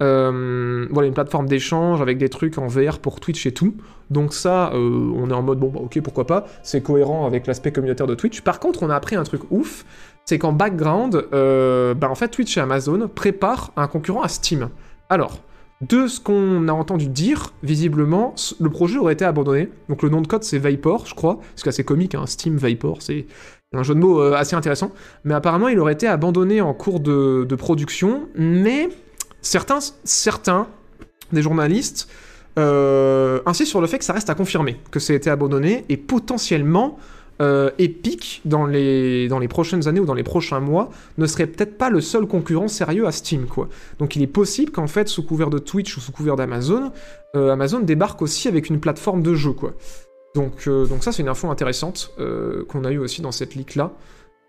Euh, 0.00 0.86
voilà, 0.90 1.08
une 1.08 1.14
plateforme 1.14 1.46
d'échange 1.46 2.00
avec 2.00 2.18
des 2.18 2.28
trucs 2.28 2.58
en 2.58 2.66
VR 2.66 2.98
pour 2.98 3.20
Twitch 3.20 3.46
et 3.46 3.52
tout. 3.52 3.74
Donc 4.10 4.32
ça, 4.32 4.72
euh, 4.72 5.12
on 5.16 5.30
est 5.30 5.34
en 5.34 5.42
mode, 5.42 5.58
bon, 5.58 5.68
bah, 5.68 5.80
ok, 5.82 6.00
pourquoi 6.02 6.26
pas, 6.26 6.46
c'est 6.62 6.82
cohérent 6.82 7.26
avec 7.26 7.46
l'aspect 7.46 7.72
communautaire 7.72 8.06
de 8.06 8.14
Twitch. 8.14 8.40
Par 8.42 8.60
contre, 8.60 8.82
on 8.82 8.90
a 8.90 8.94
appris 8.96 9.16
un 9.16 9.24
truc 9.24 9.42
ouf, 9.50 9.84
c'est 10.24 10.38
qu'en 10.38 10.52
background, 10.52 11.26
euh, 11.32 11.94
bah, 11.94 12.08
en 12.08 12.14
fait, 12.14 12.28
Twitch 12.28 12.56
et 12.56 12.60
Amazon 12.60 13.08
préparent 13.12 13.72
un 13.76 13.88
concurrent 13.88 14.22
à 14.22 14.28
Steam. 14.28 14.68
Alors, 15.08 15.40
de 15.80 16.06
ce 16.06 16.20
qu'on 16.20 16.68
a 16.68 16.72
entendu 16.72 17.08
dire, 17.08 17.52
visiblement, 17.62 18.34
le 18.60 18.70
projet 18.70 18.98
aurait 18.98 19.12
été 19.12 19.24
abandonné. 19.24 19.68
Donc 19.88 20.02
le 20.02 20.08
nom 20.08 20.20
de 20.20 20.26
code, 20.26 20.42
c'est 20.42 20.58
Vapor, 20.58 21.06
je 21.06 21.14
crois. 21.14 21.38
C'est 21.54 21.68
assez 21.68 21.84
comique, 21.84 22.16
hein, 22.16 22.26
Steam 22.26 22.56
Vapor, 22.56 23.00
c'est 23.00 23.26
un 23.72 23.84
jeu 23.84 23.94
de 23.94 24.00
mots 24.00 24.20
assez 24.20 24.56
intéressant. 24.56 24.90
Mais 25.22 25.34
apparemment, 25.34 25.68
il 25.68 25.78
aurait 25.78 25.92
été 25.92 26.08
abandonné 26.08 26.60
en 26.60 26.74
cours 26.74 26.98
de 26.98 27.54
production. 27.54 28.28
Mais 28.34 28.88
certains, 29.42 29.78
certains 30.04 30.66
des 31.32 31.42
journalistes 31.42 32.08
euh, 32.58 33.40
insistent 33.46 33.70
sur 33.70 33.80
le 33.80 33.86
fait 33.86 33.98
que 33.98 34.04
ça 34.04 34.12
reste 34.12 34.30
à 34.30 34.34
confirmer, 34.34 34.80
que 34.90 35.00
ça 35.00 35.12
a 35.12 35.16
été 35.16 35.30
abandonné 35.30 35.84
et 35.88 35.96
potentiellement 35.96 36.98
euh, 37.40 37.70
Epic, 37.78 38.40
dans 38.44 38.66
les, 38.66 39.28
dans 39.28 39.38
les 39.38 39.46
prochaines 39.46 39.86
années 39.86 40.00
ou 40.00 40.04
dans 40.06 40.14
les 40.14 40.24
prochains 40.24 40.58
mois, 40.58 40.90
ne 41.18 41.26
serait 41.26 41.46
peut-être 41.46 41.78
pas 41.78 41.88
le 41.88 42.00
seul 42.00 42.26
concurrent 42.26 42.66
sérieux 42.66 43.06
à 43.06 43.12
Steam, 43.12 43.46
quoi. 43.46 43.68
Donc 44.00 44.16
il 44.16 44.22
est 44.22 44.26
possible 44.26 44.72
qu'en 44.72 44.88
fait, 44.88 45.06
sous 45.08 45.22
couvert 45.22 45.48
de 45.48 45.58
Twitch 45.58 45.96
ou 45.96 46.00
sous 46.00 46.10
couvert 46.10 46.34
d'Amazon, 46.34 46.90
euh, 47.36 47.52
Amazon 47.52 47.78
débarque 47.78 48.22
aussi 48.22 48.48
avec 48.48 48.68
une 48.70 48.80
plateforme 48.80 49.22
de 49.22 49.34
jeu, 49.34 49.52
quoi. 49.52 49.74
Donc, 50.34 50.66
euh, 50.66 50.86
ça, 51.00 51.12
c'est 51.12 51.22
une 51.22 51.28
info 51.28 51.48
intéressante 51.48 52.12
euh, 52.18 52.64
qu'on 52.66 52.84
a 52.84 52.90
eu 52.90 52.98
aussi 52.98 53.22
dans 53.22 53.32
cette 53.32 53.54
leak-là. 53.54 53.92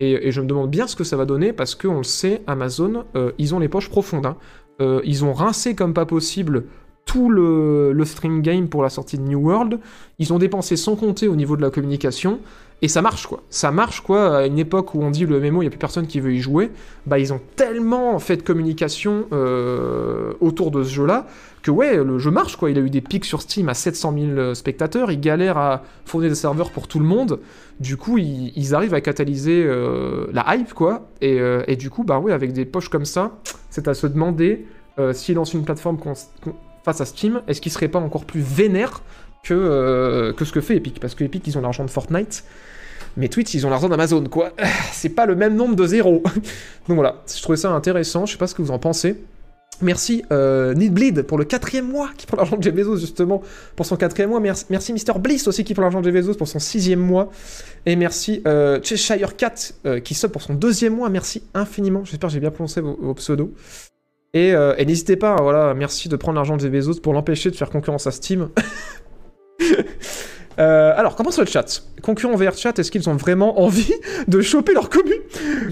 Et, 0.00 0.28
et 0.28 0.32
je 0.32 0.40
me 0.40 0.46
demande 0.46 0.70
bien 0.70 0.86
ce 0.86 0.96
que 0.96 1.04
ça 1.04 1.16
va 1.16 1.24
donner, 1.26 1.52
parce 1.52 1.74
qu'on 1.74 1.98
le 1.98 2.04
sait, 2.04 2.42
Amazon, 2.46 3.04
euh, 3.16 3.32
ils 3.38 3.54
ont 3.54 3.58
les 3.58 3.68
poches 3.68 3.88
profondes. 3.88 4.26
hein. 4.26 4.36
Euh, 4.80 5.00
ils 5.04 5.24
ont 5.24 5.32
rincé 5.32 5.74
comme 5.74 5.94
pas 5.94 6.06
possible 6.06 6.64
tout 7.06 7.28
le, 7.28 7.92
le 7.92 8.04
stream 8.04 8.40
game 8.42 8.68
pour 8.68 8.82
la 8.82 8.88
sortie 8.88 9.18
de 9.18 9.22
New 9.22 9.40
World. 9.40 9.80
Ils 10.18 10.32
ont 10.32 10.38
dépensé 10.38 10.76
sans 10.76 10.96
compter 10.96 11.28
au 11.28 11.36
niveau 11.36 11.56
de 11.56 11.62
la 11.62 11.70
communication. 11.70 12.40
Et 12.82 12.88
ça 12.88 13.02
marche 13.02 13.26
quoi. 13.26 13.42
Ça 13.50 13.70
marche 13.70 14.00
quoi 14.00 14.38
à 14.38 14.46
une 14.46 14.58
époque 14.58 14.94
où 14.94 15.02
on 15.02 15.10
dit 15.10 15.26
le 15.26 15.38
MMO, 15.38 15.60
il 15.60 15.64
n'y 15.64 15.66
a 15.66 15.70
plus 15.70 15.78
personne 15.78 16.06
qui 16.06 16.18
veut 16.20 16.32
y 16.32 16.40
jouer. 16.40 16.70
Bah 17.06 17.18
ils 17.18 17.32
ont 17.32 17.40
tellement 17.56 18.18
fait 18.18 18.36
de 18.36 18.42
communication 18.42 19.26
euh, 19.32 20.32
autour 20.40 20.70
de 20.70 20.82
ce 20.82 20.88
jeu-là 20.88 21.26
que 21.62 21.70
ouais, 21.70 22.02
le 22.02 22.18
jeu 22.18 22.30
marche 22.30 22.56
quoi. 22.56 22.70
Il 22.70 22.78
a 22.78 22.80
eu 22.80 22.88
des 22.88 23.02
pics 23.02 23.26
sur 23.26 23.42
Steam 23.42 23.68
à 23.68 23.74
700 23.74 24.14
000 24.34 24.54
spectateurs. 24.54 25.12
Il 25.12 25.20
galère 25.20 25.58
à 25.58 25.82
fournir 26.06 26.30
des 26.30 26.36
serveurs 26.36 26.70
pour 26.70 26.88
tout 26.88 26.98
le 27.00 27.04
monde. 27.04 27.40
Du 27.80 27.96
coup, 27.96 28.18
ils, 28.18 28.74
arrivent 28.74 28.94
à 28.94 29.00
catalyser 29.00 29.62
euh, 29.66 30.26
la 30.32 30.54
hype 30.54 30.72
quoi. 30.72 31.08
Et, 31.20 31.38
euh, 31.38 31.64
du 31.76 31.90
coup, 31.90 32.04
bah 32.04 32.18
ouais, 32.18 32.32
avec 32.32 32.52
des 32.52 32.64
poches 32.64 32.88
comme 32.88 33.04
ça, 33.04 33.38
c'est 33.68 33.88
à 33.88 33.94
se 33.94 34.06
demander 34.06 34.66
euh, 34.98 35.12
s'ils 35.12 35.36
lancent 35.36 35.54
une 35.54 35.64
plateforme 35.64 35.98
face 36.84 37.00
à 37.00 37.04
Steam, 37.04 37.42
est-ce 37.48 37.60
qu'ils 37.60 37.72
seraient 37.72 37.88
pas 37.88 37.98
encore 37.98 38.24
plus 38.24 38.40
vénères 38.40 39.02
que, 39.42 39.54
euh, 39.54 40.32
que 40.32 40.44
ce 40.44 40.52
que 40.52 40.60
fait 40.60 40.76
Epic? 40.76 41.00
Parce 41.00 41.14
que 41.14 41.24
Epic, 41.24 41.46
ils 41.46 41.56
ont 41.56 41.60
l'argent 41.60 41.84
de 41.84 41.90
Fortnite. 41.90 42.44
Mais 43.16 43.28
Twitch, 43.28 43.54
ils 43.54 43.66
ont 43.66 43.70
l'argent 43.70 43.88
d'Amazon, 43.88 44.24
quoi. 44.24 44.52
C'est 44.92 45.10
pas 45.10 45.26
le 45.26 45.34
même 45.34 45.56
nombre 45.56 45.76
de 45.76 45.86
zéros. 45.86 46.22
Donc 46.88 46.96
voilà, 46.96 47.22
je 47.32 47.40
trouvais 47.42 47.58
ça 47.58 47.70
intéressant, 47.70 48.26
je 48.26 48.32
sais 48.32 48.38
pas 48.38 48.46
ce 48.46 48.54
que 48.54 48.62
vous 48.62 48.70
en 48.70 48.78
pensez. 48.78 49.16
Merci 49.82 50.24
euh, 50.30 50.74
Needbleed 50.74 51.22
pour 51.22 51.38
le 51.38 51.44
quatrième 51.44 51.88
mois 51.88 52.10
qui 52.16 52.26
prend 52.26 52.36
l'argent 52.36 52.56
de 52.56 52.62
Jeff 52.62 52.74
Bezos 52.74 52.98
justement 52.98 53.42
pour 53.76 53.86
son 53.86 53.96
quatrième 53.96 54.30
mois. 54.30 54.40
Merci, 54.40 54.92
Mr 54.92 55.18
Bliss 55.18 55.48
aussi 55.48 55.64
qui 55.64 55.72
prend 55.72 55.82
l'argent 55.82 56.00
de 56.00 56.10
Jeff 56.10 56.14
Bezos 56.14 56.34
pour 56.34 56.48
son 56.48 56.58
sixième 56.58 57.00
mois. 57.00 57.30
Et 57.86 57.96
merci 57.96 58.42
euh, 58.46 58.78
Cheshire 58.82 59.36
Cat 59.36 59.54
euh, 59.86 60.00
qui 60.00 60.14
sub 60.14 60.30
pour 60.32 60.42
son 60.42 60.54
deuxième 60.54 60.96
mois. 60.96 61.08
Merci 61.08 61.44
infiniment. 61.54 62.04
J'espère 62.04 62.28
que 62.28 62.34
j'ai 62.34 62.40
bien 62.40 62.50
prononcé 62.50 62.82
vos, 62.82 63.14
pseudos. 63.14 63.50
Et, 64.34 64.52
euh, 64.52 64.74
et 64.76 64.84
n'hésitez 64.84 65.16
pas, 65.16 65.36
voilà, 65.40 65.72
merci 65.74 66.08
de 66.08 66.16
prendre 66.16 66.36
l'argent 66.36 66.56
de 66.56 66.60
Jeff 66.60 66.70
Bezos 66.70 67.00
pour 67.00 67.14
l'empêcher 67.14 67.50
de 67.50 67.56
faire 67.56 67.70
concurrence 67.70 68.06
à 68.06 68.10
Steam. 68.10 68.50
Euh, 70.60 70.92
alors, 70.94 71.16
comment 71.16 71.30
sur 71.30 71.42
le 71.42 71.48
chat? 71.48 71.82
Concurrents 72.02 72.36
VR 72.36 72.54
chat, 72.54 72.78
est-ce 72.78 72.90
qu'ils 72.90 73.08
ont 73.08 73.16
vraiment 73.16 73.60
envie 73.60 73.94
de 74.28 74.40
choper 74.42 74.74
leur 74.74 74.90
commu? 74.90 75.14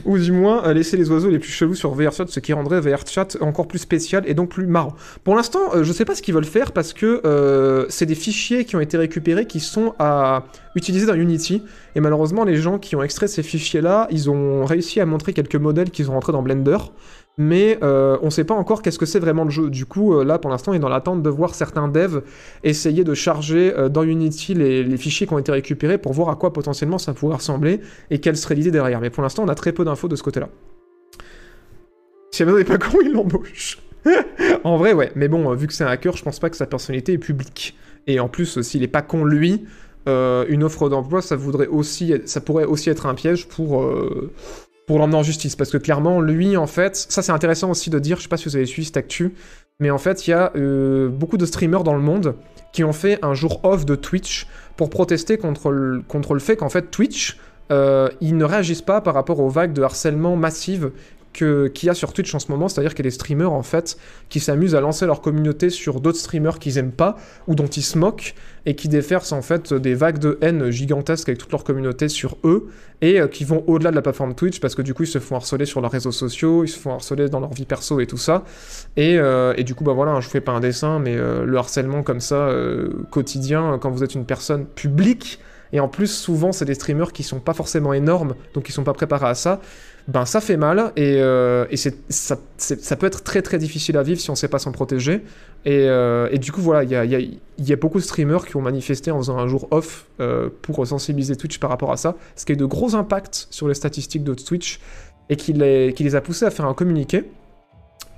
Ou 0.06 0.18
du 0.18 0.32
moins, 0.32 0.64
euh, 0.64 0.72
laisser 0.72 0.96
les 0.96 1.10
oiseaux 1.10 1.28
les 1.28 1.38
plus 1.38 1.50
chelous 1.50 1.74
sur 1.74 1.94
VR 1.94 2.12
chat, 2.12 2.26
ce 2.28 2.40
qui 2.40 2.52
rendrait 2.52 2.80
VR 2.80 3.06
chat 3.06 3.36
encore 3.40 3.68
plus 3.68 3.78
spécial 3.78 4.24
et 4.26 4.34
donc 4.34 4.50
plus 4.50 4.66
marrant. 4.66 4.94
Pour 5.24 5.36
l'instant, 5.36 5.60
euh, 5.74 5.84
je 5.84 5.92
sais 5.92 6.04
pas 6.04 6.14
ce 6.14 6.22
qu'ils 6.22 6.34
veulent 6.34 6.44
faire 6.44 6.72
parce 6.72 6.94
que 6.94 7.20
euh, 7.26 7.84
c'est 7.90 8.06
des 8.06 8.14
fichiers 8.14 8.64
qui 8.64 8.76
ont 8.76 8.80
été 8.80 8.96
récupérés 8.96 9.46
qui 9.46 9.60
sont 9.60 9.94
à 9.98 10.44
utiliser 10.74 11.06
dans 11.06 11.14
Unity. 11.14 11.62
Et 11.94 12.00
malheureusement, 12.00 12.44
les 12.44 12.56
gens 12.56 12.78
qui 12.78 12.96
ont 12.96 13.02
extrait 13.02 13.28
ces 13.28 13.42
fichiers-là, 13.42 14.08
ils 14.10 14.30
ont 14.30 14.64
réussi 14.64 15.00
à 15.00 15.06
montrer 15.06 15.34
quelques 15.34 15.56
modèles 15.56 15.90
qu'ils 15.90 16.10
ont 16.10 16.14
rentrés 16.14 16.32
dans 16.32 16.42
Blender. 16.42 16.78
Mais 17.40 17.78
euh, 17.84 18.18
on 18.20 18.30
sait 18.30 18.42
pas 18.42 18.54
encore 18.54 18.82
qu'est-ce 18.82 18.98
que 18.98 19.06
c'est 19.06 19.20
vraiment 19.20 19.44
le 19.44 19.50
jeu. 19.50 19.70
Du 19.70 19.86
coup, 19.86 20.12
euh, 20.12 20.24
là, 20.24 20.40
pour 20.40 20.50
l'instant, 20.50 20.72
on 20.72 20.74
est 20.74 20.80
dans 20.80 20.88
l'attente 20.88 21.22
de 21.22 21.30
voir 21.30 21.54
certains 21.54 21.86
devs 21.86 22.22
essayer 22.64 23.04
de 23.04 23.14
charger 23.14 23.72
euh, 23.78 23.88
dans 23.88 24.02
Unity 24.02 24.54
les, 24.54 24.96
fichiers 24.96 25.28
qui 25.28 25.32
ont 25.32 25.38
été 25.38 25.52
récupérés 25.52 25.98
pour 25.98 26.12
voir 26.12 26.30
à 26.30 26.34
quoi 26.34 26.52
potentiellement 26.52 26.98
ça 26.98 27.14
pourrait 27.14 27.36
ressembler 27.36 27.80
et 28.10 28.18
quelle 28.18 28.36
serait 28.36 28.56
l'idée 28.56 28.72
derrière. 28.72 29.00
Mais 29.00 29.10
pour 29.10 29.22
l'instant, 29.22 29.44
on 29.44 29.48
a 29.48 29.54
très 29.54 29.72
peu 29.72 29.84
d'infos 29.84 30.08
de 30.08 30.16
ce 30.16 30.22
côté-là. 30.24 30.48
Si 32.32 32.42
Amazon 32.42 32.58
n'est 32.58 32.64
pas 32.64 32.78
con, 32.78 32.98
il 33.04 33.12
l'embauche. 33.12 33.78
en 34.64 34.76
vrai, 34.76 34.92
ouais. 34.92 35.12
Mais 35.14 35.28
bon, 35.28 35.54
vu 35.54 35.68
que 35.68 35.72
c'est 35.72 35.84
un 35.84 35.88
hacker, 35.88 36.16
je 36.16 36.24
pense 36.24 36.40
pas 36.40 36.50
que 36.50 36.56
sa 36.56 36.66
personnalité 36.66 37.12
est 37.12 37.18
publique. 37.18 37.76
Et 38.08 38.18
en 38.18 38.28
plus, 38.28 38.62
s'il 38.62 38.82
est 38.82 38.88
pas 38.88 39.02
con 39.02 39.24
lui, 39.24 39.64
une 40.06 40.64
offre 40.64 40.88
d'emploi, 40.88 41.20
ça 41.20 41.36
voudrait 41.36 41.66
aussi, 41.66 42.14
ça 42.24 42.40
pourrait 42.40 42.64
aussi 42.64 42.88
être 42.88 43.06
un 43.06 43.14
piège 43.14 43.46
pour 43.46 43.84
pour 44.88 44.98
l'emmener 44.98 45.18
en 45.18 45.22
justice. 45.22 45.54
Parce 45.54 45.70
que 45.70 45.76
clairement, 45.76 46.20
lui, 46.20 46.56
en 46.56 46.66
fait, 46.66 46.96
ça 46.96 47.22
c'est 47.22 47.30
intéressant 47.30 47.70
aussi 47.70 47.90
de 47.90 48.00
dire. 48.00 48.16
Je 48.16 48.22
sais 48.22 48.28
pas 48.28 48.38
si 48.38 48.46
vous 48.46 48.56
avez 48.56 48.66
suivi 48.66 48.86
cette 48.86 48.96
actu, 48.96 49.34
mais 49.78 49.90
en 49.90 49.98
fait, 49.98 50.26
il 50.26 50.30
y 50.30 50.32
a 50.32 50.50
euh, 50.56 51.08
beaucoup 51.08 51.36
de 51.36 51.46
streamers 51.46 51.84
dans 51.84 51.94
le 51.94 52.00
monde 52.00 52.34
qui 52.72 52.82
ont 52.82 52.92
fait 52.92 53.18
un 53.22 53.34
jour 53.34 53.60
off 53.64 53.86
de 53.86 53.94
Twitch 53.94 54.48
pour 54.76 54.90
protester 54.90 55.38
contre 55.38 55.70
le, 55.70 56.02
fait 56.38 56.56
qu'en 56.56 56.68
fait 56.68 56.90
Twitch, 56.90 57.38
euh, 57.70 58.08
ils 58.20 58.36
ne 58.36 58.44
réagissent 58.44 58.82
pas 58.82 59.00
par 59.00 59.14
rapport 59.14 59.40
aux 59.40 59.48
vagues 59.48 59.72
de 59.72 59.82
harcèlement 59.82 60.36
massives 60.36 60.90
qu'il 61.32 61.70
y 61.84 61.88
a 61.88 61.94
sur 61.94 62.12
Twitch 62.12 62.34
en 62.34 62.38
ce 62.38 62.50
moment, 62.50 62.68
c'est-à-dire 62.68 62.94
qu'il 62.94 63.04
y 63.04 63.08
a 63.08 63.10
des 63.10 63.14
streamers 63.14 63.52
en 63.52 63.62
fait 63.62 63.96
qui 64.28 64.40
s'amusent 64.40 64.74
à 64.74 64.80
lancer 64.80 65.06
leur 65.06 65.20
communauté 65.20 65.70
sur 65.70 66.00
d'autres 66.00 66.18
streamers 66.18 66.58
qu'ils 66.58 66.78
aiment 66.78 66.92
pas 66.92 67.16
ou 67.46 67.54
dont 67.54 67.66
ils 67.66 67.82
se 67.82 67.98
moquent 67.98 68.34
et 68.66 68.74
qui 68.74 68.88
déversent 68.88 69.32
en 69.32 69.42
fait 69.42 69.72
des 69.72 69.94
vagues 69.94 70.18
de 70.18 70.38
haine 70.40 70.70
gigantesques 70.70 71.28
avec 71.28 71.38
toute 71.38 71.52
leur 71.52 71.64
communauté 71.64 72.08
sur 72.08 72.36
eux 72.44 72.68
et 73.00 73.20
euh, 73.20 73.28
qui 73.28 73.44
vont 73.44 73.62
au-delà 73.66 73.90
de 73.90 73.96
la 73.96 74.02
plateforme 74.02 74.34
Twitch 74.34 74.60
parce 74.60 74.74
que 74.74 74.82
du 74.82 74.94
coup 74.94 75.04
ils 75.04 75.08
se 75.08 75.18
font 75.18 75.36
harceler 75.36 75.66
sur 75.66 75.80
leurs 75.80 75.90
réseaux 75.90 76.12
sociaux, 76.12 76.64
ils 76.64 76.68
se 76.68 76.78
font 76.78 76.92
harceler 76.92 77.28
dans 77.28 77.40
leur 77.40 77.52
vie 77.52 77.66
perso 77.66 78.00
et 78.00 78.06
tout 78.06 78.16
ça. 78.16 78.44
Et, 78.96 79.18
euh, 79.18 79.54
du 79.54 79.74
coup 79.74 79.84
bah 79.84 79.92
voilà 79.92 80.18
je 80.20 80.26
vous 80.26 80.32
fais 80.32 80.40
pas 80.40 80.52
un 80.52 80.60
dessin 80.60 80.98
mais 80.98 81.16
euh, 81.16 81.44
le 81.44 81.56
harcèlement 81.58 82.02
comme 82.02 82.20
ça 82.20 82.50
quotidien 83.10 83.78
quand 83.80 83.90
vous 83.90 84.02
êtes 84.02 84.14
une 84.14 84.24
personne 84.24 84.66
publique 84.66 85.40
et 85.72 85.80
en 85.80 85.88
plus 85.88 86.06
souvent 86.06 86.52
c'est 86.52 86.64
des 86.64 86.74
streamers 86.74 87.12
qui 87.12 87.22
sont 87.22 87.40
pas 87.40 87.52
forcément 87.52 87.92
énormes 87.92 88.34
donc 88.54 88.64
qui 88.64 88.72
sont 88.72 88.84
pas 88.84 88.94
préparés 88.94 89.26
à 89.26 89.34
ça 89.34 89.60
ben 90.08 90.24
ça 90.24 90.40
fait 90.40 90.56
mal 90.56 90.92
et, 90.96 91.18
euh, 91.20 91.66
et 91.70 91.76
ça, 91.76 91.90
ça 92.56 92.96
peut 92.96 93.06
être 93.06 93.22
très 93.22 93.42
très 93.42 93.58
difficile 93.58 93.98
à 93.98 94.02
vivre 94.02 94.18
si 94.18 94.30
on 94.30 94.34
sait 94.34 94.48
pas 94.48 94.58
s'en 94.58 94.72
protéger. 94.72 95.22
Et, 95.66 95.84
euh, 95.86 96.28
et 96.32 96.38
du 96.38 96.50
coup 96.50 96.62
voilà, 96.62 96.82
il 96.82 96.90
y 96.90 96.96
a, 96.96 97.04
y 97.04 97.14
a- 97.14 97.20
y 97.58 97.72
a 97.72 97.76
beaucoup 97.76 97.98
de 97.98 98.02
streamers 98.04 98.46
qui 98.46 98.56
ont 98.56 98.62
manifesté 98.62 99.10
en 99.10 99.18
faisant 99.18 99.36
un 99.36 99.46
jour 99.46 99.68
off 99.70 100.06
euh, 100.20 100.48
pour 100.62 100.86
sensibiliser 100.86 101.36
Twitch 101.36 101.58
par 101.58 101.68
rapport 101.68 101.92
à 101.92 101.98
ça, 101.98 102.16
ce 102.36 102.46
qui 102.46 102.52
a 102.52 102.54
eu 102.54 102.56
de 102.56 102.64
gros 102.64 102.94
impacts 102.94 103.48
sur 103.50 103.68
les 103.68 103.74
statistiques 103.74 104.24
de 104.24 104.32
Twitch 104.32 104.80
et 105.28 105.36
qui 105.36 105.52
les, 105.52 105.92
qui 105.94 106.04
les 106.04 106.14
a 106.14 106.22
poussés 106.22 106.46
à 106.46 106.50
faire 106.50 106.64
un 106.64 106.74
communiqué. 106.74 107.30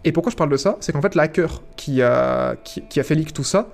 Et 0.05 0.13
pourquoi 0.13 0.31
je 0.31 0.37
parle 0.37 0.51
de 0.51 0.57
ça? 0.57 0.77
C'est 0.79 0.93
qu'en 0.93 1.03
fait 1.03 1.17
l'hacker 1.17 1.61
qui 1.77 2.03
a, 2.03 2.55
qui, 2.65 3.01
a 3.01 3.03
fait 3.03 3.17
leak 3.17 3.33
tout 3.35 3.45
ça, 3.45 3.69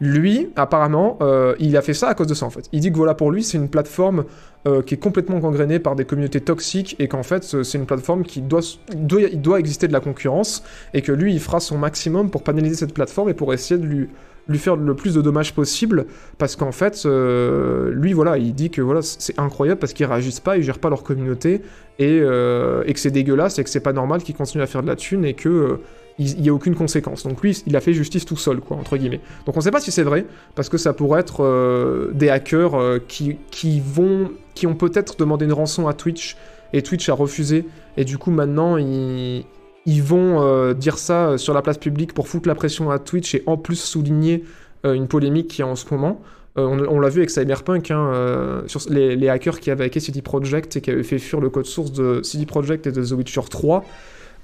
lui, 0.00 0.48
apparemment, 0.56 1.18
il 1.58 1.76
a 1.76 1.82
fait 1.82 1.94
ça 1.94 2.08
à 2.08 2.14
cause 2.14 2.26
de 2.26 2.34
ça 2.34 2.46
en 2.46 2.50
fait. 2.50 2.68
Il 2.72 2.80
dit 2.80 2.90
que 2.90 2.96
voilà, 2.96 3.14
pour 3.14 3.30
lui, 3.30 3.44
c'est 3.44 3.58
une 3.58 3.68
plateforme 3.68 4.24
euh, 4.66 4.82
qui 4.82 4.92
est 4.92 4.98
complètement 4.98 5.38
gangrénée 5.38 5.78
par 5.78 5.96
des 5.96 6.04
communautés 6.04 6.42
toxiques 6.42 6.94
et 6.98 7.08
qu'en 7.08 7.22
fait, 7.22 7.44
c'est 7.44 7.78
une 7.78 7.86
plateforme 7.86 8.24
qui 8.24 8.42
doit, 8.42 8.60
doit, 8.94 9.22
il 9.22 9.40
doit 9.40 9.58
exister 9.58 9.88
de 9.88 9.92
la 9.94 10.00
concurrence 10.00 10.62
et 10.92 11.00
que 11.00 11.12
lui, 11.12 11.32
il 11.32 11.40
fera 11.40 11.60
son 11.60 11.78
maximum 11.78 12.30
pour 12.30 12.42
pénaliser 12.42 12.74
cette 12.74 12.92
plateforme 12.92 13.30
et 13.30 13.34
pour 13.34 13.54
essayer 13.54 13.80
de 13.80 13.86
lui, 13.86 14.08
faire 14.58 14.76
le 14.76 14.94
plus 14.94 15.14
de 15.14 15.22
dommages 15.22 15.54
possible 15.54 16.04
parce 16.36 16.56
qu'en 16.56 16.72
fait, 16.72 17.04
euh, 17.06 17.90
lui, 17.92 18.12
voilà, 18.12 18.36
il 18.36 18.54
dit 18.54 18.68
que 18.68 18.82
voilà, 18.82 19.00
c'est 19.00 19.38
incroyable 19.38 19.80
parce 19.80 19.94
qu'ils 19.94 20.04
réagissent 20.04 20.40
pas, 20.40 20.58
ils 20.58 20.62
gèrent 20.62 20.78
pas 20.78 20.90
leur 20.90 21.04
communauté 21.04 21.62
et, 21.98 22.20
euh, 22.20 22.82
et 22.84 22.92
que 22.92 23.00
c'est 23.00 23.10
dégueulasse 23.10 23.58
et 23.58 23.64
que 23.64 23.70
c'est 23.70 23.80
pas 23.80 23.94
normal 23.94 24.22
qu'ils 24.22 24.34
continuent 24.34 24.62
à 24.62 24.66
faire 24.66 24.82
de 24.82 24.88
la 24.88 24.96
thune 24.96 25.24
et 25.24 25.32
que. 25.32 25.80
Il 26.20 26.42
n'y 26.42 26.50
a 26.50 26.52
aucune 26.52 26.74
conséquence. 26.74 27.26
Donc 27.26 27.40
lui, 27.40 27.62
il 27.66 27.74
a 27.76 27.80
fait 27.80 27.94
justice 27.94 28.26
tout 28.26 28.36
seul, 28.36 28.60
quoi, 28.60 28.76
entre 28.76 28.98
guillemets. 28.98 29.20
Donc 29.46 29.56
on 29.56 29.60
sait 29.62 29.70
pas 29.70 29.80
si 29.80 29.90
c'est 29.90 30.02
vrai, 30.02 30.26
parce 30.54 30.68
que 30.68 30.76
ça 30.76 30.92
pourrait 30.92 31.20
être 31.20 31.42
euh, 31.42 32.10
des 32.12 32.28
hackers 32.28 32.74
euh, 32.74 32.98
qui, 32.98 33.38
qui 33.50 33.80
vont, 33.80 34.30
qui 34.54 34.66
ont 34.66 34.74
peut-être 34.74 35.16
demandé 35.16 35.46
une 35.46 35.54
rançon 35.54 35.88
à 35.88 35.94
Twitch 35.94 36.36
et 36.74 36.82
Twitch 36.82 37.08
a 37.08 37.14
refusé. 37.14 37.66
Et 37.96 38.04
du 38.04 38.18
coup, 38.18 38.30
maintenant, 38.30 38.76
ils, 38.76 39.44
vont 39.86 40.42
euh, 40.42 40.74
dire 40.74 40.98
ça 40.98 41.38
sur 41.38 41.54
la 41.54 41.62
place 41.62 41.78
publique 41.78 42.12
pour 42.12 42.28
foutre 42.28 42.48
la 42.48 42.54
pression 42.54 42.90
à 42.90 42.98
Twitch 42.98 43.34
et 43.34 43.42
en 43.46 43.56
plus 43.56 43.80
souligner 43.80 44.44
une 44.84 45.08
polémique 45.08 45.48
qui 45.48 45.60
est 45.60 45.64
en 45.64 45.76
ce 45.76 45.84
moment. 45.90 46.22
On, 46.56 46.98
l'a 47.00 47.08
vu 47.10 47.20
avec 47.20 47.30
Cyberpunk, 47.30 47.90
hein, 47.90 48.62
les 48.88 49.28
hackers 49.28 49.60
qui 49.60 49.70
avaient 49.70 49.84
hacké 49.84 50.00
CD 50.00 50.22
Projekt 50.22 50.76
et 50.76 50.80
qui 50.80 50.90
avaient 50.90 51.02
fait 51.02 51.18
fuir 51.18 51.40
le 51.40 51.50
code 51.50 51.66
source 51.66 51.92
de 51.92 52.22
CD 52.22 52.46
Projekt 52.46 52.86
et 52.86 52.92
de 52.92 53.04
The 53.04 53.12
Witcher 53.12 53.42
3. 53.48 53.84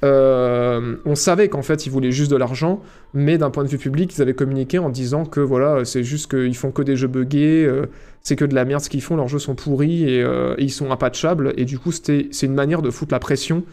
Euh, 0.05 0.97
on 1.05 1.15
savait 1.15 1.49
qu'en 1.49 1.63
fait 1.63 1.87
ils 1.87 1.91
voulaient 1.91 2.13
juste 2.13 2.31
de 2.31 2.37
l'argent, 2.37 2.83
mais 3.15 3.39
d'un 3.39 3.51
point 3.51 3.65
de 3.65 3.69
vue 3.69 3.79
public, 3.79 4.15
ils 4.15 4.23
avaient 4.23 4.35
communiqué 4.35 4.79
en 4.79 4.91
disant 4.91 5.25
que 5.25 5.41
voilà, 5.41 5.85
c'est 5.85 6.05
juste 6.05 6.31
qu'ils 6.31 6.57
font 6.57 6.71
que 6.71 6.83
des 6.83 6.97
jeux 6.97 7.09
buggés, 7.09 7.65
euh, 7.65 7.87
c'est 8.23 8.37
que 8.37 8.45
de 8.45 8.55
la 8.55 8.65
merde 8.65 8.83
ce 8.83 8.91
qu'ils 8.91 9.03
font, 9.03 9.17
leurs 9.17 9.29
jeux 9.29 9.39
sont 9.39 9.55
pourris 9.55 10.05
et, 10.05 10.23
euh, 10.23 10.55
ils 10.59 10.71
sont 10.71 10.91
impatchables, 10.91 11.55
et 11.57 11.65
du 11.65 11.79
coup 11.79 11.93
c'est 11.93 12.29
une 12.43 12.55
manière 12.55 12.83
de 12.83 12.91
foutre 12.91 13.13
la 13.13 13.21
pression 13.21 13.65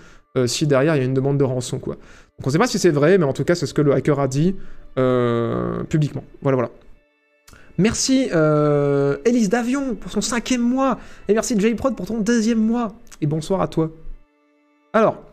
si 0.48 0.66
derrière 0.66 0.96
il 0.96 0.98
y 0.98 1.02
a 1.02 1.06
une 1.06 1.14
demande 1.14 1.38
de 1.38 1.44
rançon 1.44 1.78
quoi. 1.78 1.94
Donc 1.94 2.48
on 2.48 2.50
sait 2.50 2.58
pas 2.58 2.66
si 2.66 2.80
c'est 2.80 2.90
vrai, 2.90 3.20
mais 3.20 3.26
en 3.26 3.34
tout 3.34 3.44
cas 3.44 3.54
c'est 3.54 3.68
ce 3.68 3.74
que 3.76 3.84
le 3.84 3.94
hacker 3.94 4.20
a 4.20 4.28
dit 4.28 4.56
publiquement. 5.90 6.24
Voilà 6.42 6.56
voilà. 6.56 6.72
Merci 7.78 8.30
Elise 9.26 9.50
Davion 9.50 9.94
pour 9.94 10.12
son 10.12 10.22
cinquième 10.22 10.62
mois, 10.62 10.98
et 11.28 11.36
merci 11.36 11.60
J-Prod 11.60 11.96
pour 11.96 12.08
ton 12.08 12.18
deuxième 12.20 12.58
mois, 12.58 12.94
et 13.22 13.28
bonsoir 13.28 13.62
à 13.62 13.68
toi. 13.68 13.92
Alors, 14.92 15.24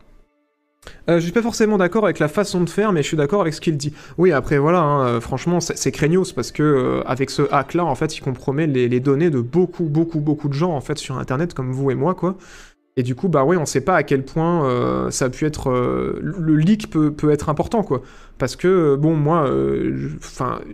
euh, 1.08 1.16
je 1.16 1.24
suis 1.24 1.32
pas 1.32 1.42
forcément 1.42 1.78
d'accord 1.78 2.04
avec 2.04 2.18
la 2.18 2.28
façon 2.28 2.62
de 2.62 2.70
faire, 2.70 2.92
mais 2.92 3.02
je 3.02 3.08
suis 3.08 3.16
d'accord 3.16 3.42
avec 3.42 3.54
ce 3.54 3.60
qu'il 3.60 3.76
dit. 3.76 3.92
Oui, 4.18 4.32
après 4.32 4.58
voilà, 4.58 4.80
hein, 4.80 5.06
euh, 5.06 5.20
franchement, 5.20 5.60
c'est 5.60 5.92
craignos 5.92 6.32
parce 6.32 6.52
que 6.52 6.62
euh, 6.62 7.02
avec 7.06 7.30
ce 7.30 7.42
hack-là, 7.50 7.84
en 7.84 7.94
fait, 7.94 8.16
il 8.16 8.20
compromet 8.20 8.66
les, 8.66 9.00
données 9.00 9.30
de 9.30 9.40
beaucoup, 9.40 9.84
beaucoup, 9.84 10.20
beaucoup 10.20 10.48
de 10.48 10.54
gens 10.54 10.72
en 10.72 10.80
fait 10.80 10.98
sur 10.98 11.18
Internet, 11.18 11.54
comme 11.54 11.72
vous 11.72 11.90
et 11.90 11.94
moi, 11.94 12.14
quoi. 12.14 12.36
Et 12.96 13.02
du 13.02 13.14
coup, 13.14 13.28
bah 13.28 13.44
oui, 13.44 13.56
on 13.56 13.66
sait 13.66 13.80
pas 13.82 13.94
à 13.96 14.02
quel 14.02 14.24
point 14.24 14.64
euh, 14.64 15.10
ça 15.10 15.26
a 15.26 15.30
pu 15.30 15.46
être. 15.46 15.70
le 15.70 16.56
leak 16.56 16.90
peut 16.90 17.30
être 17.30 17.48
important, 17.48 17.82
quoi. 17.82 18.02
Parce 18.40 18.56
que, 18.56 18.66
euh, 18.66 18.96
bon, 18.96 19.14
moi, 19.14 19.46
euh, 19.46 20.08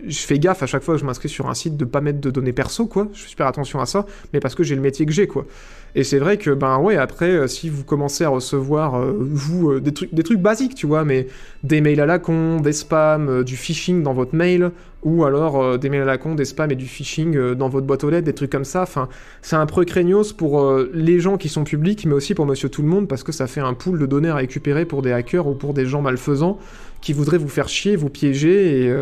je- 0.07 0.19
fais 0.19 0.39
gaffe 0.39 0.63
à 0.63 0.67
chaque 0.67 0.83
fois 0.83 0.95
que 0.95 1.01
je 1.01 1.05
m'inscris 1.05 1.27
sur 1.27 1.49
un 1.49 1.53
site 1.53 1.75
de 1.75 1.83
pas 1.83 1.99
mettre 1.99 2.21
de 2.21 2.31
données 2.31 2.53
perso, 2.53 2.87
quoi. 2.87 3.09
Je 3.13 3.21
fais 3.21 3.27
super 3.29 3.45
attention 3.45 3.81
à 3.81 3.85
ça, 3.85 4.05
mais 4.31 4.39
parce 4.39 4.55
que 4.55 4.63
j'ai 4.63 4.73
le 4.73 4.81
métier 4.81 5.05
que 5.05 5.11
j'ai, 5.11 5.27
quoi. 5.27 5.45
Et 5.93 6.05
c'est 6.05 6.17
vrai 6.17 6.37
que, 6.37 6.51
ben 6.51 6.77
ouais, 6.79 6.95
après, 6.95 7.29
euh, 7.29 7.47
si 7.47 7.69
vous 7.69 7.83
commencez 7.83 8.23
à 8.23 8.29
recevoir, 8.29 9.01
vous, 9.01 9.81
des, 9.81 9.91
trucs, 9.91 10.39
basiques, 10.39 10.75
tu 10.75 10.87
vois, 10.87 11.03
mais 11.03 11.27
des 11.63 11.81
mails 11.81 11.99
à 11.99 12.05
la 12.05 12.19
con, 12.19 12.61
des 12.61 12.71
spams, 12.71 13.43
du 13.43 13.57
phishing 13.57 14.01
dans 14.01 14.13
votre 14.13 14.33
mail, 14.33 14.71
ou 15.07 15.23
alors 15.23 15.61
euh, 15.61 15.77
des 15.77 15.89
mails 15.89 16.01
à 16.01 16.05
la 16.05 16.17
con, 16.17 16.35
des 16.35 16.43
spams 16.43 16.69
et 16.69 16.75
du 16.75 16.85
phishing 16.85 17.37
euh, 17.37 17.55
dans 17.55 17.69
votre 17.69 17.87
boîte 17.87 18.03
aux 18.03 18.09
lettres, 18.09 18.25
des 18.25 18.33
trucs 18.33 18.51
comme 18.51 18.65
ça, 18.65 18.81
enfin, 18.81 19.07
c'est 19.41 19.55
un 19.55 19.65
craignos 19.65 20.33
pour 20.33 20.59
euh, 20.59 20.91
les 20.93 21.21
gens 21.21 21.37
qui 21.37 21.47
sont 21.47 21.63
publics, 21.63 22.05
mais 22.05 22.13
aussi 22.13 22.35
pour 22.35 22.45
monsieur 22.45 22.67
tout 22.67 22.81
le 22.81 22.89
monde, 22.89 23.07
parce 23.07 23.23
que 23.23 23.31
ça 23.31 23.47
fait 23.47 23.61
un 23.61 23.73
pool 23.73 23.99
de 23.99 24.05
données 24.05 24.27
à 24.27 24.35
récupérer 24.35 24.83
pour 24.83 25.01
des 25.01 25.13
hackers 25.13 25.47
ou 25.47 25.55
pour 25.55 25.73
des 25.73 25.85
gens 25.85 26.01
malfaisants 26.01 26.59
qui 26.99 27.13
voudraient 27.13 27.37
vous 27.37 27.47
faire 27.47 27.69
chier, 27.69 27.95
vous 27.95 28.09
piéger, 28.09 28.93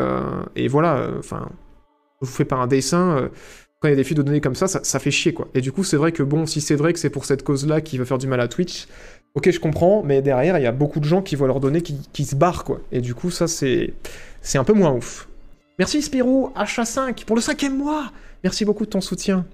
et, 0.55 0.67
voilà, 0.67 1.09
enfin, 1.17 1.49
je 2.21 2.27
vous 2.27 2.33
fais 2.33 2.45
pas 2.45 2.57
un 2.57 2.67
dessin, 2.67 3.29
quand 3.79 3.87
il 3.87 3.91
y 3.91 3.93
a 3.93 3.95
des 3.95 4.03
fuites 4.03 4.17
de 4.17 4.21
données 4.21 4.41
comme 4.41 4.53
ça, 4.53 4.67
ça, 4.67 4.99
fait 4.99 5.11
chier, 5.11 5.33
quoi. 5.33 5.47
Et 5.55 5.61
du 5.61 5.71
coup, 5.71 5.83
c'est 5.83 5.97
vrai 5.97 6.11
que, 6.11 6.21
bon, 6.21 6.45
si 6.45 6.59
c'est 6.59 6.75
vrai 6.75 6.91
que 6.91 6.99
c'est 6.99 7.09
pour 7.09 7.25
cette 7.25 7.43
cause-là 7.43 7.79
qui 7.81 7.97
va 7.97 8.05
faire 8.05 8.17
du 8.17 8.27
mal 8.27 8.41
à 8.41 8.49
Twitch, 8.49 8.87
ok, 9.33 9.49
je 9.49 9.59
comprends, 9.59 10.03
mais 10.03 10.21
derrière, 10.21 10.59
il 10.59 10.63
y 10.63 10.67
a 10.67 10.73
beaucoup 10.73 10.99
de 10.99 11.05
gens 11.05 11.21
qui 11.21 11.35
voient 11.35 11.47
leurs 11.47 11.61
données 11.61 11.81
qui, 11.81 12.25
se 12.25 12.35
barrent, 12.35 12.65
quoi. 12.65 12.81
Et 12.91 12.99
du 12.99 13.15
coup, 13.15 13.31
ça, 13.31 13.47
c'est 13.47 13.93
un 14.55 14.63
peu 14.65 14.73
moins 14.73 14.91
ouf. 14.91 15.29
Merci 15.77 16.01
Spirou, 16.01 16.51
HA5, 16.55 17.25
pour 17.25 17.35
le 17.35 17.41
cinquième 17.41 17.77
mois 17.77 18.11
Merci 18.43 18.63
beaucoup 18.63 18.85
de 18.85 18.89
ton 18.89 19.01
soutien. 19.01 19.45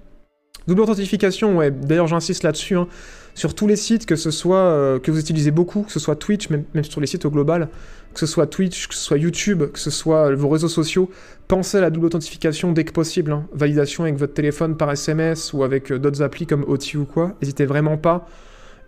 Double 0.68 0.82
authentification, 0.82 1.56
ouais, 1.56 1.72
d'ailleurs 1.72 2.06
j'insiste 2.06 2.44
là-dessus, 2.44 2.76
hein. 2.76 2.86
sur 3.34 3.56
tous 3.56 3.66
les 3.66 3.74
sites, 3.74 4.06
que 4.06 4.14
ce 4.14 4.30
soit, 4.30 4.56
euh, 4.56 5.00
que 5.00 5.10
vous 5.10 5.18
utilisez 5.18 5.50
beaucoup, 5.50 5.82
que 5.82 5.90
ce 5.90 5.98
soit 5.98 6.14
Twitch, 6.14 6.48
même, 6.50 6.62
même 6.74 6.84
sur 6.84 7.00
les 7.00 7.08
sites 7.08 7.24
au 7.24 7.30
global, 7.30 7.68
que 8.14 8.20
ce 8.20 8.26
soit 8.26 8.46
Twitch, 8.46 8.86
que 8.86 8.94
ce 8.94 9.00
soit 9.00 9.18
YouTube, 9.18 9.64
que 9.72 9.80
ce 9.80 9.90
soit 9.90 10.30
euh, 10.30 10.36
vos 10.36 10.48
réseaux 10.48 10.68
sociaux, 10.68 11.10
pensez 11.48 11.78
à 11.78 11.80
la 11.80 11.90
double 11.90 12.06
authentification 12.06 12.70
dès 12.70 12.84
que 12.84 12.92
possible, 12.92 13.32
hein. 13.32 13.48
validation 13.52 14.04
avec 14.04 14.16
votre 14.16 14.34
téléphone 14.34 14.76
par 14.76 14.92
SMS 14.92 15.52
ou 15.52 15.64
avec 15.64 15.90
euh, 15.90 15.98
d'autres 15.98 16.22
applis 16.22 16.46
comme 16.46 16.62
OT 16.68 16.94
ou 16.94 17.04
quoi, 17.04 17.34
n'hésitez 17.42 17.66
vraiment 17.66 17.96
pas. 17.96 18.28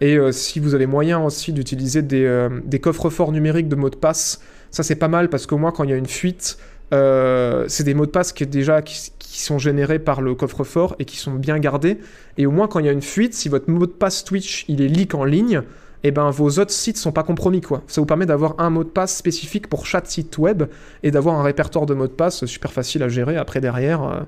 Et 0.01 0.18
si 0.32 0.59
vous 0.59 0.74
avez 0.74 0.87
moyen 0.87 1.22
aussi 1.22 1.53
d'utiliser 1.53 2.03
des, 2.03 2.49
des 2.64 2.80
coffres-forts 2.80 3.30
numériques 3.30 3.68
de 3.68 3.76
mots 3.76 3.91
de 3.91 3.97
passe, 3.97 4.41
ça 4.72 4.82
c'est 4.82 4.97
pas 4.97 5.07
mal 5.07 5.30
parce 5.30 5.47
qu'au 5.47 5.57
moins 5.57 5.70
quand 5.70 5.85
il 5.85 5.91
y 5.91 5.93
a 5.93 5.97
une 5.97 6.09
fuite, 6.09 6.59
euh, 6.93 7.64
c'est 7.68 7.85
des 7.85 7.95
mots 7.95 8.07
de 8.07 8.11
passe 8.11 8.32
qui, 8.32 8.47
déjà, 8.47 8.82
qui, 8.82 9.11
sont 9.41 9.59
générés 9.59 9.99
par 9.99 10.20
le 10.20 10.37
coffre-fort 10.37 10.95
et 11.01 11.05
qui 11.05 11.16
sont 11.16 11.32
bien 11.32 11.59
gardés. 11.59 11.99
Et 12.39 12.47
au 12.47 12.53
moins 12.53 12.68
quand 12.68 12.78
il 12.78 12.87
y 12.87 12.89
a 12.89 12.93
une 12.93 13.03
fuite, 13.03 13.35
si 13.35 13.49
votre 13.49 13.68
mot 13.68 13.85
de 13.87 13.91
passe 13.91 14.22
Twitch 14.22 14.64
il 14.68 14.80
est 14.80 14.87
leak 14.87 15.14
en 15.14 15.24
ligne, 15.24 15.62
et 16.05 16.11
ben 16.11 16.30
vos 16.30 16.51
autres 16.61 16.70
sites 16.70 16.99
sont 16.99 17.11
pas 17.11 17.24
compromis 17.24 17.61
quoi. 17.61 17.82
Ça 17.89 18.01
vous 18.01 18.07
permet 18.07 18.26
d'avoir 18.26 18.55
un 18.59 18.70
mot 18.70 18.85
de 18.85 18.89
passe 18.91 19.16
spécifique 19.16 19.68
pour 19.68 19.87
chaque 19.87 20.07
site 20.07 20.39
web 20.39 20.64
et 21.03 21.11
d'avoir 21.11 21.37
un 21.37 21.43
répertoire 21.43 21.87
de 21.87 21.95
mots 21.95 22.07
de 22.07 22.12
passe 22.12 22.45
super 22.45 22.72
facile 22.72 23.03
à 23.03 23.09
gérer 23.09 23.37
après 23.37 23.61
derrière. 23.61 24.03
euh, 24.05 24.20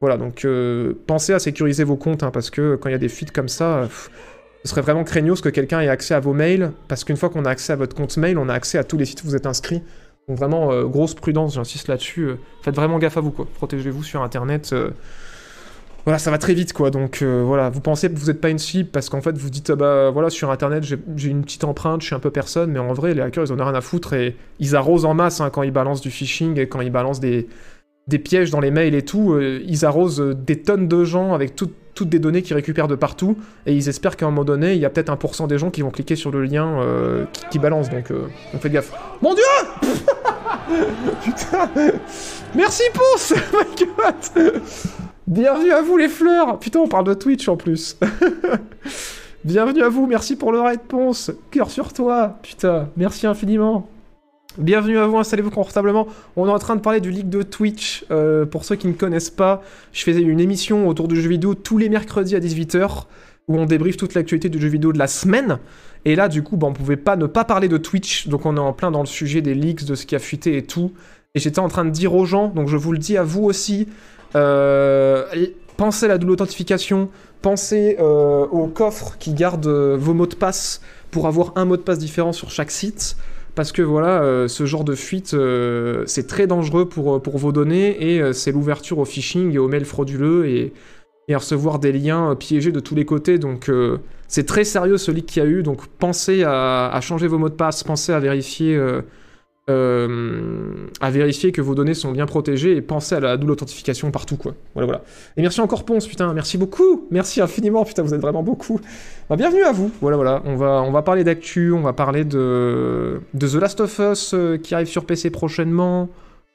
voilà 0.00 0.16
donc 0.16 0.44
euh, 0.44 0.94
pensez 1.06 1.32
à 1.32 1.38
sécuriser 1.38 1.84
vos 1.84 1.96
comptes 1.96 2.22
hein, 2.22 2.30
parce 2.30 2.50
que 2.50 2.76
quand 2.76 2.88
il 2.88 2.92
y 2.92 2.94
a 2.94 2.98
des 2.98 3.08
fuites 3.08 3.32
comme 3.32 3.48
ça, 3.48 3.88
ce 4.62 4.70
serait 4.70 4.82
vraiment 4.82 5.04
craignos 5.04 5.40
que 5.40 5.48
quelqu'un 5.48 5.80
ait 5.80 5.88
accès 5.88 6.14
à 6.14 6.20
vos 6.20 6.32
mails 6.32 6.72
parce 6.88 7.04
qu'une 7.04 7.16
fois 7.16 7.28
qu'on 7.28 7.44
a 7.44 7.50
accès 7.50 7.72
à 7.72 7.76
votre 7.76 7.96
compte 7.96 8.16
mail, 8.16 8.38
on 8.38 8.48
a 8.48 8.54
accès 8.54 8.78
à 8.78 8.84
tous 8.84 8.96
les 8.96 9.04
sites 9.04 9.22
où 9.24 9.26
vous 9.26 9.36
êtes 9.36 9.46
inscrit. 9.46 9.82
Donc 10.28 10.38
vraiment 10.38 10.72
euh, 10.72 10.84
grosse 10.86 11.14
prudence, 11.14 11.54
j'insiste 11.54 11.86
là-dessus. 11.86 12.22
euh, 12.22 12.36
faites 12.62 12.74
vraiment 12.74 12.98
gaffe 12.98 13.16
à 13.16 13.20
vous 13.20 13.30
quoi. 13.30 13.46
Protégez-vous 13.54 14.02
sur 14.02 14.22
internet. 14.22 14.70
euh, 14.72 14.90
voilà, 16.04 16.18
ça 16.20 16.30
va 16.30 16.38
très 16.38 16.54
vite, 16.54 16.72
quoi. 16.72 16.90
Donc 16.90 17.22
voilà, 17.22 17.68
vous 17.68 17.80
pensez 17.80 18.08
que 18.08 18.16
vous 18.16 18.26
n'êtes 18.26 18.40
pas 18.40 18.50
une 18.50 18.58
cible 18.58 18.88
parce 18.90 19.08
qu'en 19.08 19.20
fait 19.20 19.36
vous 19.36 19.50
dites, 19.50 19.70
ah 19.70 19.76
bah 19.76 20.10
voilà, 20.10 20.30
sur 20.30 20.52
internet 20.52 20.84
j'ai 20.84 20.98
j'ai 21.16 21.30
une 21.30 21.42
petite 21.42 21.64
empreinte, 21.64 22.00
je 22.00 22.06
suis 22.06 22.14
un 22.14 22.20
peu 22.20 22.30
personne, 22.30 22.70
mais 22.70 22.78
en 22.78 22.92
vrai, 22.92 23.12
les 23.14 23.22
hackers 23.22 23.46
ils 23.46 23.52
en 23.52 23.58
ont 23.60 23.64
rien 23.64 23.74
à 23.74 23.80
foutre 23.80 24.12
et 24.14 24.36
ils 24.60 24.76
arrosent 24.76 25.04
en 25.04 25.14
masse 25.14 25.40
hein, 25.40 25.50
quand 25.50 25.62
ils 25.64 25.72
balancent 25.72 26.00
du 26.02 26.12
phishing 26.12 26.58
et 26.60 26.68
quand 26.68 26.80
ils 26.80 26.90
balancent 26.92 27.18
des, 27.20 27.48
des 28.08 28.18
pièges 28.18 28.50
dans 28.50 28.60
les 28.60 28.70
mails 28.70 28.94
et 28.94 29.02
tout. 29.02 29.32
euh, 29.32 29.60
ils 29.66 29.84
arrosent 29.84 30.20
euh, 30.20 30.34
des 30.34 30.60
tonnes 30.62 30.86
de 30.88 31.04
gens 31.04 31.34
avec 31.34 31.56
tout- 31.56 31.70
toutes 31.94 32.08
des 32.08 32.18
données 32.18 32.42
qu'ils 32.42 32.54
récupèrent 32.54 32.86
de 32.88 32.94
partout 32.94 33.36
et 33.66 33.72
ils 33.72 33.88
espèrent 33.88 34.16
qu'à 34.16 34.26
un 34.26 34.30
moment 34.30 34.44
donné, 34.44 34.74
il 34.74 34.78
y 34.80 34.84
a 34.84 34.90
peut-être 34.90 35.10
un 35.10 35.16
pourcent 35.16 35.46
des 35.48 35.58
gens 35.58 35.70
qui 35.70 35.82
vont 35.82 35.90
cliquer 35.90 36.14
sur 36.14 36.30
le 36.30 36.44
lien 36.44 36.80
euh, 36.80 37.24
qui, 37.50 37.58
balance. 37.58 37.88
Donc 37.90 38.12
on 38.54 38.58
fait 38.58 38.70
gaffe. 38.70 38.92
Mon 39.22 39.34
dieu 39.34 39.42
Putain 41.24 41.70
Merci 42.54 42.82
Ponce 42.94 43.32
my 43.52 43.86
god 43.86 44.60
Bienvenue 45.26 45.72
à 45.72 45.80
vous 45.82 45.96
les 45.96 46.08
fleurs 46.08 46.58
Putain, 46.58 46.80
on 46.80 46.88
parle 46.88 47.04
de 47.06 47.14
Twitch 47.14 47.48
en 47.48 47.56
plus. 47.56 47.98
Bienvenue 49.44 49.82
à 49.82 49.88
vous, 49.88 50.06
merci 50.06 50.36
pour 50.36 50.52
le 50.52 50.60
raid 50.60 50.80
Ponce. 50.88 51.30
Cœur 51.50 51.70
sur 51.70 51.92
toi, 51.92 52.36
putain, 52.42 52.88
merci 52.96 53.26
infiniment. 53.26 53.88
Bienvenue 54.58 54.96
à 54.96 55.06
vous, 55.06 55.18
installez-vous 55.18 55.50
confortablement. 55.50 56.08
On 56.34 56.48
est 56.48 56.50
en 56.50 56.58
train 56.58 56.76
de 56.76 56.80
parler 56.80 57.00
du 57.00 57.10
leak 57.10 57.28
de 57.28 57.42
Twitch. 57.42 58.06
Euh, 58.10 58.46
pour 58.46 58.64
ceux 58.64 58.74
qui 58.76 58.86
ne 58.86 58.94
connaissent 58.94 59.28
pas, 59.28 59.62
je 59.92 60.02
faisais 60.02 60.22
une 60.22 60.40
émission 60.40 60.88
autour 60.88 61.08
du 61.08 61.20
jeu 61.20 61.28
vidéo 61.28 61.54
tous 61.54 61.76
les 61.76 61.90
mercredis 61.90 62.34
à 62.34 62.40
18h 62.40 63.04
où 63.48 63.58
on 63.58 63.66
débriefe 63.66 63.98
toute 63.98 64.14
l'actualité 64.14 64.48
du 64.48 64.58
jeu 64.58 64.68
vidéo 64.68 64.94
de 64.94 64.98
la 64.98 65.08
semaine. 65.08 65.58
Et 66.06 66.16
là, 66.16 66.28
du 66.28 66.42
coup, 66.42 66.56
bah, 66.56 66.68
on 66.68 66.72
pouvait 66.72 66.96
pas 66.96 67.16
ne 67.16 67.26
pas 67.26 67.44
parler 67.44 67.68
de 67.68 67.76
Twitch, 67.76 68.28
donc 68.28 68.46
on 68.46 68.56
est 68.56 68.60
en 68.60 68.72
plein 68.72 68.90
dans 68.90 69.00
le 69.00 69.06
sujet 69.06 69.42
des 69.42 69.54
leaks, 69.54 69.84
de 69.84 69.94
ce 69.94 70.06
qui 70.06 70.16
a 70.16 70.18
fuité 70.18 70.56
et 70.56 70.62
tout. 70.62 70.92
Et 71.34 71.38
j'étais 71.38 71.58
en 71.58 71.68
train 71.68 71.84
de 71.84 71.90
dire 71.90 72.14
aux 72.14 72.24
gens, 72.24 72.48
donc 72.48 72.68
je 72.68 72.78
vous 72.78 72.92
le 72.92 72.98
dis 72.98 73.18
à 73.18 73.22
vous 73.22 73.44
aussi, 73.44 73.88
euh, 74.36 75.26
pensez 75.76 76.06
à 76.06 76.08
la 76.08 76.16
double 76.16 76.32
authentification, 76.32 77.10
pensez 77.42 77.98
euh, 78.00 78.46
au 78.46 78.68
coffre 78.68 79.18
qui 79.18 79.34
garde 79.34 79.66
vos 79.66 80.14
mots 80.14 80.26
de 80.26 80.34
passe 80.34 80.80
pour 81.10 81.26
avoir 81.26 81.52
un 81.56 81.66
mot 81.66 81.76
de 81.76 81.82
passe 81.82 81.98
différent 81.98 82.32
sur 82.32 82.50
chaque 82.50 82.70
site. 82.70 83.16
Parce 83.56 83.72
que 83.72 83.80
voilà, 83.80 84.22
euh, 84.22 84.48
ce 84.48 84.66
genre 84.66 84.84
de 84.84 84.94
fuite, 84.94 85.32
euh, 85.32 86.02
c'est 86.06 86.26
très 86.26 86.46
dangereux 86.46 86.86
pour, 86.86 87.14
euh, 87.14 87.20
vos 87.24 87.52
données 87.52 88.14
et 88.14 88.32
c'est 88.34 88.52
l'ouverture 88.52 88.98
au 88.98 89.06
phishing 89.06 89.54
et 89.54 89.58
aux 89.58 89.66
mails 89.66 89.86
frauduleux 89.86 90.46
et, 90.46 90.74
à 91.32 91.38
recevoir 91.38 91.78
des 91.78 91.90
liens 91.90 92.36
piégés 92.36 92.70
de 92.70 92.80
tous 92.80 92.94
les 92.94 93.06
côtés. 93.06 93.38
Donc 93.38 93.70
c'est 94.28 94.46
très 94.46 94.62
sérieux 94.62 94.98
ce 94.98 95.10
leak 95.10 95.26
qu'il 95.26 95.42
y 95.42 95.46
a 95.46 95.48
eu. 95.48 95.62
Donc 95.62 95.86
pensez 95.98 96.44
à 96.44 97.00
changer 97.02 97.26
vos 97.26 97.38
mots 97.38 97.48
de 97.48 97.54
passe, 97.54 97.82
pensez 97.82 98.12
à 98.12 98.20
vérifier, 98.20 98.78
euh, 99.68 100.88
à 101.00 101.10
vérifier 101.10 101.50
que 101.50 101.60
vos 101.60 101.74
données 101.74 101.94
sont 101.94 102.12
bien 102.12 102.26
protégées 102.26 102.76
et 102.76 102.82
pensez 102.82 103.16
à 103.16 103.20
la 103.20 103.36
double 103.36 103.52
authentification 103.52 104.10
partout 104.10 104.36
quoi. 104.36 104.54
Voilà 104.74 104.86
voilà. 104.86 105.02
Et 105.36 105.42
merci 105.42 105.60
encore 105.60 105.84
Ponce, 105.84 106.06
putain, 106.06 106.32
merci 106.34 106.56
beaucoup, 106.56 107.06
merci 107.10 107.40
infiniment, 107.40 107.84
putain 107.84 108.02
vous 108.02 108.14
êtes 108.14 108.20
vraiment 108.20 108.42
beaucoup. 108.42 108.80
Bah, 109.28 109.36
bienvenue 109.36 109.64
à 109.64 109.72
vous. 109.72 109.90
Voilà 110.00 110.16
voilà, 110.16 110.42
on 110.44 110.56
va 110.56 110.82
on 110.82 110.92
va 110.92 111.02
parler 111.02 111.24
d'actu, 111.24 111.72
on 111.72 111.82
va 111.82 111.92
parler 111.92 112.24
de 112.24 113.20
de 113.34 113.48
The 113.48 113.54
Last 113.54 113.80
of 113.80 113.98
Us 113.98 114.34
euh, 114.34 114.56
qui 114.56 114.74
arrive 114.74 114.88
sur 114.88 115.04
PC 115.04 115.30
prochainement. 115.30 116.08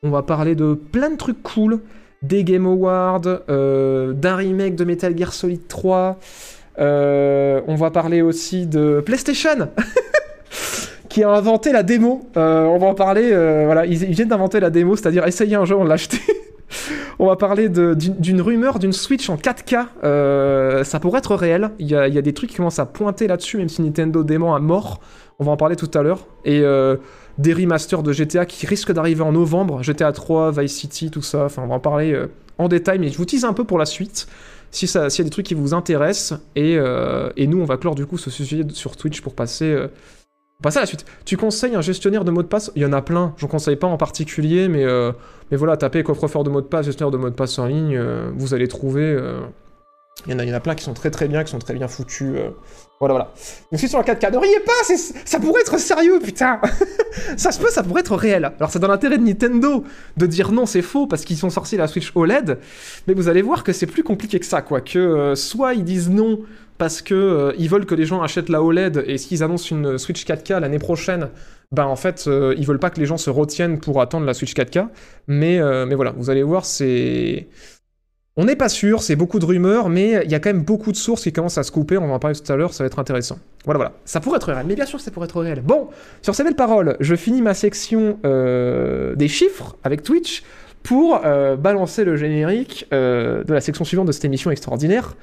On 0.04 0.10
va 0.10 0.24
parler 0.24 0.56
de 0.56 0.74
plein 0.74 1.12
de 1.12 1.18
trucs 1.18 1.44
cool, 1.44 1.80
des 2.24 2.44
Game 2.44 2.66
Awards, 2.66 3.22
euh, 3.50 4.14
d'un 4.14 4.36
remake 4.36 4.76
de 4.76 4.84
Metal 4.84 5.16
Gear 5.18 5.32
Solid 5.32 5.68
3. 5.68 6.18
Euh, 6.80 7.62
on 7.68 7.76
va 7.76 7.92
parler 7.92 8.22
aussi 8.22 8.66
de 8.66 9.02
PlayStation 9.06 9.70
qui 11.12 11.24
a 11.24 11.30
inventé 11.30 11.72
la 11.72 11.84
démo. 11.84 12.30
Euh, 12.38 12.64
on 12.64 12.78
va 12.78 12.88
en 12.88 12.96
parler. 12.96 13.30
euh, 13.34 13.64
voilà, 13.66 13.86
ils, 13.86 14.02
ils 14.04 14.14
viennent 14.16 14.30
d'inventer 14.30 14.60
la 14.60 14.70
démo, 14.70 14.96
c'est-à-dire 14.96 15.28
essayer 15.28 15.56
un 15.56 15.66
jeu, 15.66 15.76
on 15.76 15.84
l'a 15.84 15.96
acheté. 15.96 16.18
On 17.20 17.28
va 17.28 17.36
parler 17.36 17.68
de- 17.68 17.94
d'une 17.94 18.40
rumeur 18.42 18.80
d'une 18.80 18.94
Switch 18.94 19.30
en 19.30 19.36
4K. 19.36 19.88
Euh, 20.06 20.84
ça 20.86 21.00
pourrait 21.02 21.20
être 21.20 21.36
réel. 21.36 21.72
Il 21.80 21.88
y, 21.88 21.96
a, 21.96 22.10
des 22.10 22.34
trucs 22.34 22.50
qui 22.50 22.56
commencent 22.56 22.80
à 22.80 22.86
pointer 22.86 23.28
là-dessus, 23.28 23.58
même 23.58 23.68
si 23.70 23.82
Nintendo 23.82 24.24
dément 24.24 24.56
à 24.56 24.60
mort. 24.60 25.02
On 25.38 25.44
va 25.44 25.52
en 25.52 25.58
parler 25.58 25.76
tout 25.76 25.92
à 25.94 26.02
l'heure. 26.02 26.26
Et 26.46 26.64
des 27.38 27.54
remasters 27.54 28.02
de 28.04 28.14
GTA 28.14 28.46
qui 28.46 28.66
risquent 28.66 28.94
d'arriver 28.94 29.22
en 29.22 29.34
novembre. 29.34 29.84
GTA 29.84 30.14
3, 30.14 30.52
Vice 30.62 30.74
City, 30.74 31.12
tout 31.12 31.22
ça. 31.22 31.46
Enfin, 31.46 31.62
on 31.64 31.68
va 31.68 31.76
en 31.76 31.80
parler 31.80 32.18
en 32.58 32.70
détail, 32.70 32.98
mais 33.00 33.10
je 33.10 33.18
vous 33.18 33.26
tease 33.26 33.44
un 33.46 33.54
peu 33.54 33.66
pour 33.66 33.78
la 33.78 33.86
suite. 33.86 34.28
Si 34.72 34.88
ça- 34.88 35.10
s'il 35.10 35.24
y 35.24 35.26
a 35.26 35.30
des 35.30 35.32
trucs 35.32 35.46
qui 35.46 35.54
vous 35.56 35.74
intéressent. 35.76 36.40
Et, 36.56 36.80
nous, 36.80 37.62
on 37.62 37.66
va 37.66 37.76
clore 37.78 37.96
du 37.96 38.06
coup 38.08 38.18
ce 38.18 38.32
sujet 38.32 38.64
sur 38.74 38.96
Twitch 38.96 39.22
pour 39.22 39.36
passer. 39.36 39.78
Pour 40.62 40.70
passer 40.70 40.78
à 40.78 40.82
la 40.82 40.86
suite. 40.88 41.06
Tu 41.26 41.38
conseilles 41.38 41.76
un 41.76 41.82
gestionnaire 41.82 42.24
de 42.24 42.30
mots 42.32 42.44
de 42.44 42.48
passe? 42.48 42.72
Il 42.76 42.84
y 42.84 42.86
en 42.86 42.94
a 42.94 43.02
plein. 43.02 43.34
Je 43.38 43.46
ne 43.46 43.50
conseille 43.52 43.78
pas 43.78 43.88
en 43.88 43.98
particulier, 43.98 44.68
mais, 44.68 44.86
euh, 44.86 45.12
mais 45.50 45.58
voilà, 45.58 45.76
tapez 45.76 46.04
coffre-fort 46.04 46.44
de 46.44 46.50
mots 46.52 46.62
de 46.62 46.68
passe, 46.68 46.86
gestionnaire 46.86 47.12
de 47.12 47.18
mots 47.18 47.30
de 47.30 47.36
passe 47.36 47.58
en 47.58 47.66
ligne, 47.66 47.96
euh, 47.98 48.30
vous 48.36 48.54
allez 48.54 48.68
trouver. 48.68 49.02
euh, 49.04 49.42
Il 50.28 50.34
y, 50.34 50.36
en 50.36 50.40
a, 50.40 50.44
il 50.44 50.50
y 50.50 50.54
en 50.54 50.56
a 50.56 50.60
plein 50.60 50.76
qui 50.76 50.84
sont 50.84 50.94
très 50.94 51.10
très 51.10 51.28
bien, 51.28 51.44
qui 51.44 51.52
sont 51.52 51.58
très 51.58 51.74
bien 51.74 51.88
foutus. 51.88 52.36
Voilà, 53.00 53.14
voilà. 53.16 53.34
Donc 53.72 53.80
si 53.80 53.88
sur 53.88 53.98
la 53.98 54.04
4K, 54.04 54.32
ne 54.32 54.38
riez 54.38 54.60
pas, 54.60 54.96
ça 55.26 55.40
pourrait 55.40 55.62
être 55.62 55.80
sérieux, 55.80 56.20
putain 56.24 56.62
Ça 57.38 57.52
se 57.52 57.60
peut, 57.60 57.70
ça 57.72 57.82
pourrait 57.82 58.02
être 58.02 58.16
réel. 58.16 58.52
Alors 58.60 58.70
c'est 58.70 58.78
dans 58.78 58.88
l'intérêt 58.88 59.18
de 59.18 59.24
Nintendo 59.24 59.84
de 60.18 60.26
dire 60.28 60.52
non, 60.52 60.68
c'est 60.68 60.84
faux, 60.84 61.08
parce 61.08 61.26
qu'ils 61.26 61.38
sont 61.38 61.50
sortis 61.50 61.78
la 61.78 61.88
Switch 61.88 62.12
OLED, 62.14 62.60
mais 63.08 63.16
vous 63.16 63.28
allez 63.28 63.42
voir 63.42 63.64
que 63.64 63.74
c'est 63.74 63.88
plus 63.88 64.04
compliqué 64.04 64.40
que 64.40 64.46
ça, 64.46 64.62
quoi. 64.62 64.82
Que 64.82 65.34
soit 65.34 65.74
ils 65.74 65.84
disent 65.84 66.12
non 66.12 66.42
parce 66.82 67.04
que 67.04 67.14
euh, 67.14 67.54
ils 67.60 67.70
veulent 67.70 67.86
que 67.86 67.94
les 67.94 68.08
gens 68.08 68.24
achètent 68.24 68.50
la 68.50 68.64
OLED, 68.64 69.04
et 69.06 69.20
s'ils 69.20 69.44
annoncent 69.44 69.70
une 69.70 70.00
Switch 70.00 70.26
4K 70.26 70.60
l'année 70.60 70.80
prochaine, 70.80 71.30
ben 71.72 71.86
en 71.86 71.96
fait, 71.96 72.26
euh, 72.26 72.56
ils 72.58 72.66
veulent 72.66 72.80
pas 72.80 72.90
que 72.90 73.00
les 73.00 73.06
gens 73.06 73.18
se 73.18 73.30
retiennent 73.30 73.80
pour 73.80 74.02
attendre 74.02 74.26
la 74.26 74.34
Switch 74.34 74.56
4K. 74.56 74.88
Mais, 75.28 75.60
euh, 75.60 75.86
mais 75.86 75.94
voilà, 75.94 76.12
vous 76.18 76.32
allez 76.32 76.42
voir, 76.42 76.66
c'est... 76.66 77.50
On 78.36 78.46
n'est 78.46 78.56
pas 78.56 78.68
sûr, 78.68 79.04
c'est 79.04 79.16
beaucoup 79.16 79.38
de 79.38 79.46
rumeurs, 79.46 79.90
mais 79.90 80.24
il 80.26 80.32
y 80.32 80.34
a 80.34 80.40
quand 80.40 80.50
même 80.50 80.64
beaucoup 80.64 80.92
de 80.92 80.98
sources 80.98 81.22
qui 81.22 81.32
commencent 81.32 81.60
à 81.60 81.64
se 81.64 81.72
couper, 81.72 82.00
on 82.00 82.08
va 82.08 82.14
en 82.16 82.20
parler 82.20 82.36
tout 82.36 82.52
à 82.52 82.56
l'heure, 82.56 82.74
ça 82.74 82.84
va 82.84 82.88
être 82.88 82.98
intéressant. 82.98 83.38
Voilà, 83.66 83.78
voilà. 83.78 83.94
Ça 84.06 84.20
pourrait 84.20 84.38
être 84.38 84.52
réel, 84.52 84.66
mais 84.66 84.74
bien 84.74 84.88
sûr 84.88 84.98
que 84.98 85.06
ça 85.06 85.12
pourrait 85.12 85.28
être 85.28 85.40
réel. 85.40 85.62
Bon, 85.62 85.90
sur 86.24 86.34
ces 86.34 86.44
belles 86.44 86.56
paroles, 86.56 86.98
je 87.00 87.14
finis 87.14 87.44
ma 87.44 87.54
section 87.54 88.18
des 88.24 89.28
chiffres 89.28 89.76
avec 89.84 90.02
Twitch 90.02 90.42
pour 90.82 91.20
balancer 91.60 92.06
le 92.06 92.16
générique 92.16 92.88
de 92.92 93.54
la 93.54 93.62
section 93.62 93.86
suivante 93.86 94.08
de 94.08 94.14
cette 94.14 94.26
émission 94.26 94.50
extraordinaire, 94.50 95.16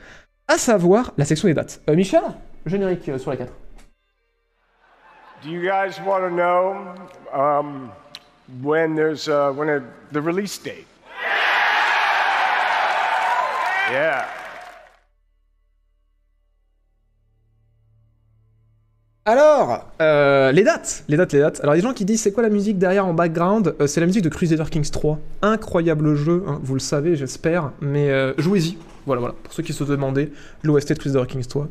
à 0.48 0.58
savoir 0.58 1.12
la 1.16 1.24
section 1.24 1.46
des 1.48 1.54
dates. 1.54 1.80
Euh, 1.88 1.94
Michel, 1.94 2.22
générique 2.66 3.08
euh, 3.08 3.18
sur 3.18 3.30
la 3.30 3.36
4. 3.36 3.52
Do 5.44 5.50
you 5.50 5.60
guys 5.60 6.00
want 6.04 6.20
to 6.22 6.30
know 6.30 6.74
um, 7.32 7.90
when 8.62 8.96
there's 8.96 9.28
uh, 9.28 9.52
when 9.54 9.68
a, 9.68 9.80
the 10.12 10.20
release 10.20 10.58
date? 10.58 10.86
Yeah. 13.92 14.24
Alors, 19.24 19.84
euh, 20.00 20.52
les 20.52 20.64
dates, 20.64 21.04
les 21.06 21.18
dates, 21.18 21.32
les 21.34 21.40
dates. 21.40 21.60
Alors, 21.62 21.74
il 21.74 21.78
y 21.78 21.80
a 21.80 21.82
des 21.82 21.88
gens 21.88 21.94
qui 21.94 22.06
disent 22.06 22.22
c'est 22.22 22.32
quoi 22.32 22.42
la 22.42 22.48
musique 22.48 22.78
derrière 22.78 23.06
en 23.06 23.12
background? 23.12 23.76
Euh, 23.78 23.86
C'est 23.86 24.00
la 24.00 24.06
musique 24.06 24.24
de 24.24 24.30
Crusader 24.30 24.64
Kings 24.70 24.90
3. 24.90 25.18
Incroyable 25.42 26.14
jeu, 26.14 26.42
hein, 26.46 26.58
vous 26.62 26.72
le 26.72 26.80
savez, 26.80 27.14
j'espère. 27.14 27.72
Mais 27.82 28.10
euh, 28.10 28.32
jouez-y. 28.38 28.78
Voilà, 29.08 29.20
voilà. 29.20 29.34
Pour 29.42 29.52
ceux 29.52 29.62
qui 29.62 29.72
se 29.72 29.84
demandaient, 29.84 30.30
l'OST 30.62 30.92
de 30.92 30.98
Crusader 30.98 31.26
Kings 31.26 31.46
3. 31.46 31.68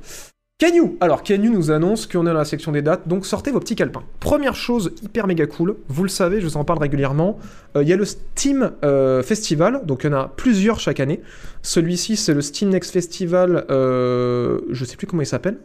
Kenyu 0.60 0.98
Alors, 1.02 1.22
Kenyu 1.22 1.52
nous 1.52 1.70
annonce 1.70 2.08
qu'on 2.08 2.26
est 2.26 2.32
dans 2.32 2.34
la 2.34 2.44
section 2.44 2.72
des 2.72 2.82
dates, 2.82 3.08
donc 3.08 3.28
sortez 3.28 3.52
vos 3.52 3.60
petits 3.60 3.76
calepins. 3.76 4.02
Première 4.20 4.56
chose 4.56 4.92
hyper 5.04 5.28
méga 5.28 5.46
cool, 5.46 5.76
vous 5.88 6.02
le 6.02 6.10
savez, 6.10 6.42
je 6.42 6.48
vous 6.48 6.58
en 6.58 6.64
parle 6.64 6.80
régulièrement, 6.80 7.38
euh, 7.76 7.84
il 7.84 7.90
y 7.90 7.94
a 7.94 7.96
le 7.96 8.06
Steam 8.06 8.72
euh, 8.84 9.22
Festival, 9.22 9.82
donc 9.86 10.04
il 10.04 10.08
y 10.08 10.10
en 10.16 10.18
a 10.18 10.34
plusieurs 10.36 10.80
chaque 10.80 11.00
année. 11.00 11.22
Celui-ci, 11.62 12.18
c'est 12.18 12.34
le 12.34 12.42
Steam 12.42 12.70
Next 12.70 12.90
Festival, 12.90 13.68
euh, 13.70 14.62
je 14.72 14.84
sais 14.84 14.98
plus 14.98 15.06
comment 15.06 15.22
il 15.22 15.28
s'appelle. 15.28 15.60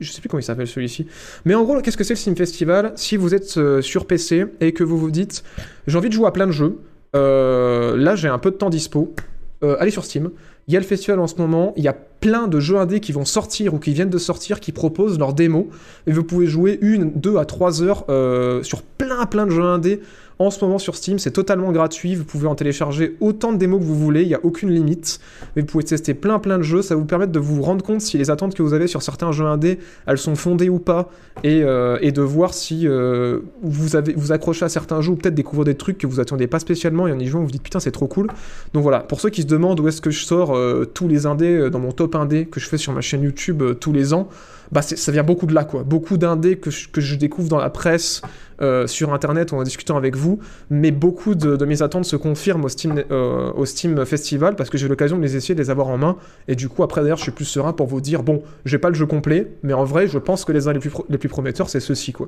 Je 0.00 0.10
sais 0.10 0.22
plus 0.22 0.30
comment 0.30 0.40
il 0.40 0.44
s'appelle 0.44 0.68
celui-ci. 0.68 1.06
Mais 1.44 1.54
en 1.54 1.64
gros, 1.64 1.78
qu'est-ce 1.82 1.98
que 1.98 2.04
c'est 2.04 2.14
le 2.14 2.18
Steam 2.18 2.34
Festival? 2.34 2.92
Si 2.96 3.18
vous 3.18 3.34
êtes 3.34 3.58
euh, 3.58 3.82
sur 3.82 4.06
PC 4.06 4.46
et 4.60 4.72
que 4.72 4.84
vous 4.84 4.96
vous 4.96 5.10
dites, 5.10 5.44
j'ai 5.86 5.98
envie 5.98 6.08
de 6.08 6.14
jouer 6.14 6.28
à 6.28 6.30
plein 6.30 6.46
de 6.46 6.52
jeux, 6.52 6.78
là 7.12 8.16
j'ai 8.16 8.28
un 8.28 8.38
peu 8.38 8.52
de 8.52 8.56
temps 8.56 8.70
dispo, 8.70 9.14
allez 9.60 9.90
sur 9.90 10.06
Steam. 10.06 10.30
Il 10.68 10.74
y 10.74 10.76
a 10.76 10.80
le 10.80 10.86
festival 10.86 11.18
en 11.18 11.26
ce 11.26 11.36
moment, 11.36 11.72
il 11.76 11.82
y 11.82 11.88
a 11.88 11.94
plein 11.94 12.46
de 12.46 12.60
jeux 12.60 12.76
indés 12.76 13.00
qui 13.00 13.12
vont 13.12 13.24
sortir 13.24 13.72
ou 13.72 13.78
qui 13.78 13.94
viennent 13.94 14.10
de 14.10 14.18
sortir 14.18 14.60
qui 14.60 14.70
proposent 14.70 15.18
leur 15.18 15.32
démo. 15.32 15.70
Et 16.06 16.12
vous 16.12 16.24
pouvez 16.24 16.46
jouer 16.46 16.78
une, 16.82 17.10
deux 17.12 17.38
à 17.38 17.46
trois 17.46 17.82
heures 17.82 18.04
euh, 18.10 18.62
sur 18.62 18.82
plein 18.82 19.24
plein 19.24 19.46
de 19.46 19.50
jeux 19.50 19.62
indés 19.62 20.00
en 20.38 20.50
ce 20.50 20.64
moment 20.64 20.78
sur 20.78 20.96
Steam. 20.96 21.18
C'est 21.18 21.30
totalement 21.30 21.72
gratuit, 21.72 22.14
vous 22.14 22.24
pouvez 22.24 22.46
en 22.46 22.54
télécharger 22.54 23.16
autant 23.20 23.52
de 23.52 23.58
démos 23.58 23.80
que 23.80 23.84
vous 23.84 23.98
voulez, 23.98 24.22
il 24.22 24.28
n'y 24.28 24.34
a 24.34 24.40
aucune 24.42 24.70
limite. 24.70 25.20
Et 25.56 25.60
vous 25.60 25.66
pouvez 25.66 25.84
tester 25.84 26.14
plein 26.14 26.38
plein 26.38 26.58
de 26.58 26.62
jeux, 26.62 26.82
ça 26.82 26.94
vous 26.94 27.04
permettre 27.04 27.32
de 27.32 27.38
vous 27.38 27.62
rendre 27.62 27.84
compte 27.84 28.00
si 28.00 28.18
les 28.18 28.30
attentes 28.30 28.54
que 28.54 28.62
vous 28.62 28.74
avez 28.74 28.86
sur 28.86 29.02
certains 29.02 29.32
jeux 29.32 29.46
indés, 29.46 29.78
elles 30.06 30.18
sont 30.18 30.36
fondées 30.36 30.68
ou 30.68 30.78
pas. 30.78 31.10
Et, 31.44 31.62
euh, 31.62 31.98
de 32.08 32.22
voir 32.22 32.54
si 32.54 32.88
euh, 32.88 33.40
vous 33.62 33.94
avez 33.94 34.14
vous 34.14 34.32
accrochez 34.32 34.64
à 34.64 34.68
certains 34.68 35.02
jeux 35.02 35.12
ou 35.12 35.16
peut-être 35.16 35.34
découvrir 35.34 35.66
des 35.66 35.76
trucs 35.76 35.98
que 35.98 36.06
vous 36.06 36.20
attendiez 36.20 36.46
pas 36.46 36.58
spécialement 36.58 37.06
et 37.06 37.12
en 37.12 37.18
y 37.18 37.26
jouant 37.26 37.40
vous 37.40 37.46
vous 37.46 37.52
dites 37.52 37.62
putain 37.62 37.80
c'est 37.80 37.92
trop 37.92 38.06
cool. 38.06 38.28
Donc 38.72 38.82
voilà, 38.82 39.00
pour 39.00 39.20
ceux 39.20 39.30
qui 39.30 39.42
se 39.42 39.46
demandent 39.46 39.78
où 39.78 39.86
est-ce 39.86 40.00
que 40.00 40.10
je 40.10 40.24
sors 40.24 40.56
euh, 40.56 40.84
tous 40.86 41.06
les 41.06 41.26
indés 41.26 41.68
dans 41.70 41.78
mon 41.78 41.92
top 41.92 42.14
indé 42.14 42.46
que 42.46 42.60
je 42.60 42.68
fais 42.68 42.78
sur 42.78 42.92
ma 42.92 43.02
chaîne 43.02 43.22
YouTube 43.22 43.62
tous 43.78 43.92
les 43.92 44.14
ans, 44.14 44.28
bah 44.72 44.82
ça 44.82 45.12
vient 45.12 45.22
beaucoup 45.22 45.46
de 45.46 45.54
là 45.54 45.64
quoi. 45.64 45.82
Beaucoup 45.82 46.16
d'indés 46.16 46.56
que 46.56 46.70
je, 46.70 46.88
que 46.88 47.00
je 47.00 47.14
découvre 47.14 47.48
dans 47.48 47.58
la 47.58 47.70
presse, 47.70 48.22
euh, 48.60 48.88
sur 48.88 49.12
internet 49.12 49.52
en 49.52 49.62
discutant 49.62 49.96
avec 49.96 50.16
vous, 50.16 50.40
mais 50.68 50.90
beaucoup 50.90 51.36
de, 51.36 51.54
de 51.54 51.64
mes 51.64 51.80
attentes 51.80 52.04
se 52.04 52.16
confirment 52.16 52.64
au 52.64 52.68
Steam, 52.68 53.04
euh, 53.12 53.52
au 53.52 53.64
Steam 53.64 54.04
Festival 54.04 54.56
parce 54.56 54.68
que 54.68 54.76
j'ai 54.76 54.88
l'occasion 54.88 55.16
de 55.16 55.22
les 55.22 55.36
essayer, 55.36 55.54
de 55.54 55.60
les 55.60 55.70
avoir 55.70 55.86
en 55.86 55.96
main 55.96 56.16
et 56.48 56.56
du 56.56 56.68
coup 56.68 56.82
après 56.82 57.02
d'ailleurs 57.02 57.18
je 57.18 57.22
suis 57.22 57.30
plus 57.30 57.44
serein 57.44 57.72
pour 57.72 57.86
vous 57.86 58.00
dire 58.00 58.24
bon 58.24 58.42
j'ai 58.64 58.78
pas 58.78 58.88
le 58.88 58.96
jeu 58.96 59.06
complet 59.06 59.52
mais 59.62 59.74
en 59.74 59.84
vrai 59.84 60.08
je 60.08 60.18
pense 60.18 60.44
que 60.44 60.50
les 60.50 60.66
uns 60.66 60.72
les 60.72 60.80
plus, 60.80 60.90
les 61.08 61.18
plus 61.18 61.28
prometteurs 61.28 61.70
c'est 61.70 61.78
ceux-ci 61.78 62.12
quoi. 62.12 62.26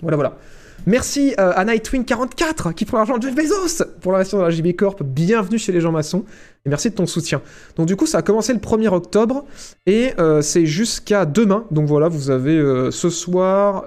Voilà 0.00 0.16
voilà. 0.16 0.38
Merci 0.86 1.34
euh, 1.38 1.52
à 1.54 1.64
Nightwing44 1.66 2.72
qui 2.72 2.86
prend 2.86 2.96
l'argent 2.96 3.18
de 3.18 3.22
Jeff 3.22 3.34
Bezos 3.34 3.84
pour 4.00 4.12
l'investissement 4.12 4.40
dans 4.40 4.46
la 4.46 4.50
JB 4.50 4.74
Corp. 4.74 5.02
Bienvenue 5.02 5.58
chez 5.58 5.72
les 5.72 5.80
gens 5.80 5.92
maçons 5.92 6.24
et 6.64 6.70
merci 6.70 6.88
de 6.88 6.94
ton 6.94 7.06
soutien. 7.06 7.42
Donc 7.76 7.86
du 7.86 7.96
coup 7.96 8.06
ça 8.06 8.18
a 8.18 8.22
commencé 8.22 8.54
le 8.54 8.60
1er 8.60 8.88
octobre 8.88 9.44
et 9.86 10.12
euh, 10.18 10.40
c'est 10.40 10.64
jusqu'à 10.64 11.26
demain. 11.26 11.66
Donc 11.70 11.86
voilà 11.86 12.08
vous 12.08 12.30
avez 12.30 12.56
euh, 12.56 12.90
ce 12.90 13.10
soir 13.10 13.84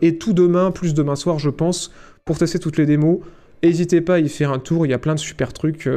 et 0.00 0.18
tout 0.18 0.32
demain 0.32 0.70
plus 0.70 0.94
demain 0.94 1.16
soir 1.16 1.38
je 1.40 1.50
pense 1.50 1.90
pour 2.24 2.38
tester 2.38 2.60
toutes 2.60 2.76
les 2.76 2.86
démos. 2.86 3.18
N'hésitez 3.64 4.00
pas 4.00 4.14
à 4.14 4.18
y 4.20 4.28
faire 4.28 4.52
un 4.52 4.60
tour, 4.60 4.86
il 4.86 4.90
y 4.90 4.94
a 4.94 4.98
plein 4.98 5.14
de 5.14 5.20
super 5.20 5.52
trucs 5.52 5.88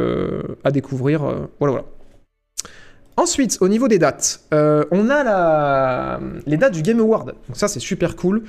à 0.64 0.72
découvrir. 0.72 1.22
voilà 1.60 1.72
voilà. 1.72 1.86
Ensuite, 3.18 3.58
au 3.62 3.68
niveau 3.68 3.88
des 3.88 4.00
dates, 4.00 4.42
on 4.52 5.10
a 5.10 5.24
la... 5.24 6.20
les 6.48 6.58
dates 6.58 6.74
du 6.74 6.82
Game 6.82 7.00
Award. 7.00 7.36
Donc 7.48 7.56
ça, 7.56 7.68
c'est 7.68 7.80
super 7.80 8.16
cool. 8.16 8.44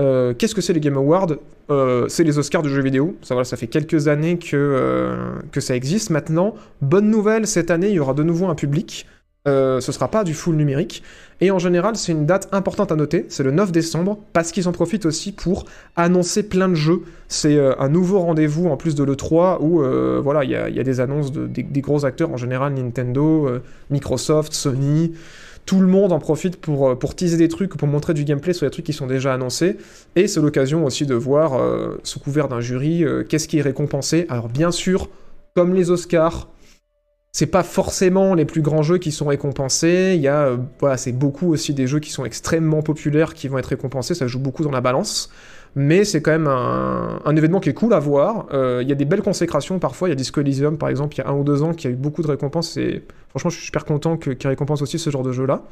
Euh, 0.00 0.34
Qu'est-ce 0.34 0.54
que 0.54 0.60
c'est 0.60 0.72
les 0.72 0.80
Game 0.80 0.96
Awards 0.96 1.36
Euh, 1.70 2.08
C'est 2.08 2.24
les 2.24 2.38
Oscars 2.38 2.62
de 2.62 2.68
jeux 2.68 2.82
vidéo. 2.82 3.16
Ça, 3.22 3.34
voilà, 3.34 3.44
ça 3.44 3.56
fait 3.56 3.66
quelques 3.66 4.08
années 4.08 4.38
que, 4.38 4.56
euh, 4.56 5.40
que 5.52 5.60
ça 5.60 5.76
existe 5.76 6.10
maintenant. 6.10 6.54
Bonne 6.80 7.10
nouvelle, 7.10 7.46
cette 7.46 7.70
année, 7.70 7.88
il 7.88 7.94
y 7.94 8.00
aura 8.00 8.14
de 8.14 8.22
nouveau 8.22 8.46
un 8.46 8.54
public. 8.54 9.06
Ce 9.46 9.92
sera 9.92 10.10
pas 10.10 10.24
du 10.24 10.32
full 10.32 10.56
numérique. 10.56 11.02
Et 11.42 11.50
en 11.50 11.58
général, 11.58 11.96
c'est 11.96 12.12
une 12.12 12.24
date 12.24 12.48
importante 12.52 12.90
à 12.92 12.96
noter. 12.96 13.26
C'est 13.28 13.42
le 13.42 13.50
9 13.50 13.72
décembre, 13.72 14.18
parce 14.32 14.52
qu'ils 14.52 14.68
en 14.68 14.72
profitent 14.72 15.04
aussi 15.04 15.32
pour 15.32 15.66
annoncer 15.96 16.44
plein 16.44 16.70
de 16.70 16.74
jeux. 16.74 17.02
C'est 17.28 17.58
un 17.78 17.88
nouveau 17.90 18.20
rendez-vous 18.20 18.68
en 18.68 18.78
plus 18.78 18.94
de 18.94 19.04
l'E3 19.04 19.58
où 19.60 19.82
voilà, 20.22 20.44
il 20.44 20.50
y, 20.50 20.54
y 20.76 20.80
a 20.80 20.82
des 20.82 21.00
annonces 21.00 21.30
de, 21.30 21.46
des, 21.46 21.80
gros 21.82 22.06
acteurs 22.06 22.30
en 22.30 22.38
général, 22.38 22.72
Nintendo, 22.72 23.60
Microsoft, 23.90 24.54
Sony. 24.54 25.12
Tout 25.66 25.80
le 25.80 25.86
monde 25.86 26.12
en 26.12 26.18
profite 26.18 26.56
pour, 26.56 26.90
euh, 26.90 26.94
pour 26.94 27.14
teaser 27.14 27.38
des 27.38 27.48
trucs, 27.48 27.76
pour 27.76 27.88
montrer 27.88 28.12
du 28.12 28.24
gameplay 28.24 28.52
sur 28.52 28.66
des 28.66 28.70
trucs 28.70 28.84
qui 28.84 28.92
sont 28.92 29.06
déjà 29.06 29.32
annoncés. 29.32 29.78
Et 30.14 30.26
c'est 30.28 30.40
l'occasion 30.40 30.84
aussi 30.84 31.06
de 31.06 31.14
voir, 31.14 31.54
euh, 31.54 31.98
sous 32.02 32.20
couvert 32.20 32.48
d'un 32.48 32.60
jury, 32.60 33.04
euh, 33.04 33.24
qu'est-ce 33.24 33.48
qui 33.48 33.58
est 33.58 33.62
récompensé. 33.62 34.26
Alors 34.28 34.48
bien 34.48 34.70
sûr, 34.70 35.08
comme 35.54 35.74
les 35.74 35.90
Oscars, 35.90 36.48
c'est 37.32 37.46
pas 37.46 37.62
forcément 37.62 38.34
les 38.34 38.44
plus 38.44 38.62
grands 38.62 38.82
jeux 38.82 38.98
qui 38.98 39.10
sont 39.10 39.26
récompensés. 39.26 40.12
Il 40.14 40.20
y 40.20 40.28
a, 40.28 40.56
c'est 40.96 41.12
beaucoup 41.12 41.52
aussi 41.52 41.74
des 41.74 41.86
jeux 41.88 41.98
qui 41.98 42.12
sont 42.12 42.24
extrêmement 42.24 42.82
populaires 42.82 43.34
qui 43.34 43.48
vont 43.48 43.58
être 43.58 43.66
récompensés. 43.66 44.14
Ça 44.14 44.28
joue 44.28 44.38
beaucoup 44.38 44.62
dans 44.62 44.70
la 44.70 44.80
balance. 44.80 45.30
Mais 45.76 46.04
c'est 46.04 46.22
quand 46.22 46.30
même 46.30 46.46
un, 46.46 47.34
événement 47.36 47.58
qui 47.58 47.68
est 47.68 47.74
cool 47.74 47.92
à 47.94 47.98
voir. 47.98 48.46
Euh, 48.52 48.80
Il 48.82 48.88
y 48.88 48.92
a 48.92 48.94
des 48.94 49.04
belles 49.04 49.22
consécrations 49.22 49.78
parfois. 49.80 50.08
Il 50.08 50.12
y 50.12 50.12
a 50.12 50.16
Disco 50.16 50.40
Elysium, 50.40 50.78
par 50.78 50.88
exemple, 50.88 51.14
il 51.16 51.18
y 51.18 51.20
a 51.22 51.28
un 51.28 51.34
ou 51.34 51.42
deux 51.42 51.62
ans, 51.62 51.72
qui 51.74 51.86
a 51.88 51.90
eu 51.90 51.96
beaucoup 51.96 52.22
de 52.22 52.28
récompenses. 52.28 52.76
Et 52.76 53.02
franchement, 53.30 53.50
je 53.50 53.56
suis 53.56 53.66
super 53.66 53.84
content 53.84 54.16
que- 54.16 54.30
qu'il 54.30 54.48
récompense 54.48 54.82
aussi 54.82 54.98
ce 54.98 55.10
genre 55.10 55.22
de 55.24 55.32
jeu-là. 55.32 55.62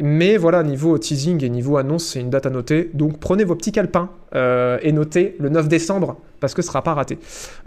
Mais 0.00 0.36
voilà, 0.36 0.62
niveau 0.62 0.98
teasing 0.98 1.44
et 1.44 1.48
niveau 1.48 1.76
annonce, 1.76 2.04
c'est 2.04 2.20
une 2.20 2.30
date 2.30 2.46
à 2.46 2.50
noter. 2.50 2.90
Donc 2.94 3.18
prenez 3.20 3.44
vos 3.44 3.54
petits 3.54 3.72
calepins 3.72 4.10
euh, 4.34 4.78
et 4.82 4.90
notez 4.92 5.36
le 5.38 5.48
9 5.48 5.68
décembre, 5.68 6.16
parce 6.40 6.54
que 6.54 6.62
ce 6.62 6.68
sera 6.68 6.82
pas 6.82 6.94
raté. 6.94 7.18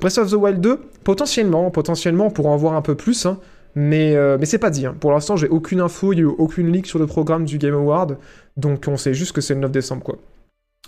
Breath 0.02 0.18
of 0.18 0.30
the 0.32 0.34
Wild 0.34 0.60
2, 0.60 0.80
potentiellement, 1.04 1.70
potentiellement, 1.72 2.28
on 2.28 2.32
pourra 2.32 2.50
en 2.50 2.58
voir 2.58 2.74
un 2.74 2.82
peu 2.82 2.96
plus, 2.96 3.26
hein, 3.26 3.38
mais, 3.76 4.16
euh, 4.16 4.38
mais 4.40 4.46
c'est 4.48 4.58
pas 4.58 4.70
dit. 4.72 4.86
hein. 4.86 4.96
Pour 5.00 5.12
l'instant, 5.12 5.36
j'ai 5.38 5.48
aucune 5.48 5.80
info, 5.82 6.14
il 6.14 6.18
y 6.18 6.20
a 6.20 6.24
eu 6.24 6.26
aucune 6.26 6.72
leak 6.72 6.88
sur 6.88 7.00
le 7.00 7.06
programme 7.08 7.46
du 7.46 7.58
Game 7.58 7.76
Award, 7.76 8.18
donc 8.58 8.84
on 8.88 8.98
sait 8.98 9.14
juste 9.14 9.32
que 9.32 9.40
c'est 9.42 9.54
le 9.54 9.62
9 9.62 9.72
décembre, 9.72 10.04
quoi. 10.04 10.18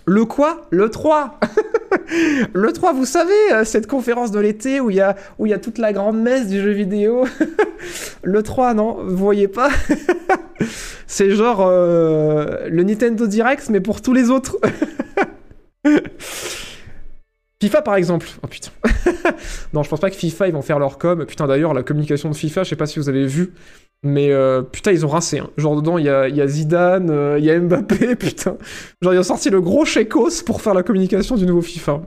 Le 0.09 0.23
quoi? 0.23 0.65
Le 0.69 0.89
3 0.89 1.37
Le 2.53 2.71
3, 2.71 2.93
vous 2.93 3.05
savez, 3.05 3.33
euh, 3.51 3.65
cette 3.65 3.87
conférence 3.87 4.31
de 4.31 4.39
l'été 4.39 4.79
où 4.79 4.89
il 4.89 4.95
y 4.95 5.01
a, 5.01 5.15
toute 5.59 5.77
la 5.77 5.91
grande 5.91 6.17
messe 6.17 6.47
du 6.47 6.61
jeu 6.61 6.71
vidéo. 6.71 7.25
le 8.23 8.41
3, 8.41 8.73
non, 8.73 9.03
vous 9.03 9.17
voyez 9.17 9.49
pas? 9.49 9.69
C'est 11.07 11.31
genre 11.31 11.61
euh, 11.61 12.69
le 12.69 12.83
Nintendo 12.83 13.27
Direct, 13.27 13.69
mais 13.69 13.81
pour 13.81 14.01
tous 14.01 14.13
les 14.13 14.29
autres. 14.29 14.57
FIFA 17.61 17.81
par 17.81 17.95
exemple. 17.95 18.27
Oh 18.43 18.47
putain. 18.47 18.71
non, 19.73 19.83
je 19.83 19.89
pense 19.89 19.99
pas 19.99 20.09
que 20.09 20.15
FIFA 20.15 20.47
ils 20.47 20.53
vont 20.53 20.61
faire 20.61 20.79
leur 20.79 20.97
com. 20.97 21.25
Putain, 21.25 21.47
d'ailleurs, 21.47 21.73
la 21.73 21.83
communication 21.83 22.29
de 22.29 22.35
FIFA, 22.35 22.63
je 22.63 22.69
sais 22.69 22.75
pas 22.77 22.85
si 22.85 22.99
vous 22.99 23.09
avez 23.09 23.25
vu. 23.25 23.53
Mais 24.03 24.31
euh, 24.31 24.61
putain, 24.61 24.91
ils 24.91 25.05
ont 25.05 25.09
rincé. 25.09 25.39
Hein. 25.39 25.49
Genre 25.57 25.75
dedans, 25.75 25.97
il 25.97 26.05
y 26.05 26.09
a, 26.09 26.47
Zidane, 26.47 27.09
euh, 27.09 27.39
il 27.39 27.45
y 27.45 27.51
a 27.51 27.59
Mbappé, 27.59 28.15
putain. 28.19 28.57
Genre, 29.01 29.13
ils 29.13 29.19
ont 29.19 29.23
sorti 29.23 29.49
le 29.49 29.61
gros 29.61 29.85
Chekos 29.85 30.43
pour 30.45 30.61
faire 30.61 30.73
la 30.73 30.83
communication 30.83 31.35
du 31.35 31.45
nouveau 31.45 31.61
FIFA. 31.61 32.01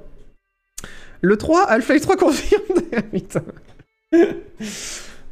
Le 1.20 1.36
3, 1.36 1.64
Half-Life 1.64 2.02
3 2.02 2.16
confirmé. 2.16 2.82
putain. 3.12 3.42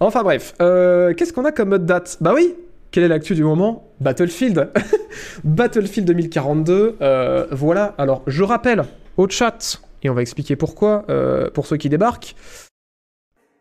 enfin 0.01 0.23
bref, 0.23 0.55
euh, 0.61 1.15
qu'est-ce 1.15 1.33
qu'on 1.33 1.45
a 1.45 1.53
comme 1.53 1.71
mode 1.71 1.87
date? 1.87 2.19
Bah 2.21 2.33
oui, 2.35 2.55
quelle 2.91 3.05
est 3.05 3.09
l'actu 3.09 3.35
du 3.35 3.45
moment? 3.45 3.91
Battlefield. 4.01 4.71
Battlefield 5.45 6.07
2042. 6.09 6.97
Euh, 7.01 7.47
voilà, 7.53 7.95
alors 7.99 8.23
je 8.27 8.43
rappelle 8.43 8.85
au 9.17 9.29
chat, 9.29 9.81
et 10.03 10.11
on 10.11 10.15
va 10.15 10.23
expliquer 10.23 10.57
pourquoi, 10.57 11.07
pour 11.55 11.67
ceux 11.67 11.77
qui 11.77 11.89
débarquent. 11.89 12.35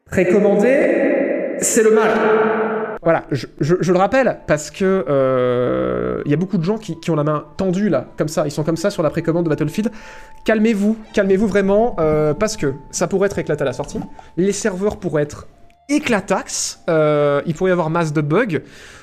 Précommander, 0.06 1.58
c'est 1.60 1.84
le 1.84 1.92
mal. 1.92 2.67
Voilà, 3.08 3.26
je, 3.32 3.46
le 3.62 3.98
rappelle 3.98 4.42
parce 4.48 4.70
que 4.70 5.06
il 5.08 5.12
euh, 5.14 6.22
y 6.26 6.34
a 6.34 6.36
beaucoup 6.36 6.58
de 6.58 6.64
gens 6.66 6.78
qui, 6.78 7.10
ont 7.10 7.16
la 7.16 7.24
main 7.24 7.46
tendue 7.56 7.88
là, 7.88 8.08
comme 8.18 8.28
ça, 8.28 8.46
ils 8.46 8.52
sont 8.52 8.66
comme 8.66 8.76
ça 8.76 8.90
sur 8.90 9.02
la 9.02 9.10
précommande 9.10 9.46
de 9.46 9.50
Battlefield. 9.50 9.94
Calmez-vous, 10.44 10.98
calmez-vous 11.14 11.48
vraiment, 11.48 11.96
euh, 12.00 12.34
parce 12.34 12.58
que 12.58 12.74
ça 12.92 13.08
pourrait 13.08 13.28
être 13.28 13.40
éclaté 13.40 13.62
à 13.62 13.66
la 13.66 13.72
sortie, 13.72 14.02
les 14.36 14.52
serveurs 14.52 14.98
pourraient 14.98 15.22
être 15.22 15.48
éclatax, 15.88 16.84
euh, 16.90 17.42
il 17.46 17.56
pourrait 17.56 17.70
y 17.70 17.72
avoir 17.72 17.90
masse 17.90 18.12
de 18.12 18.20
bugs, 18.20 18.60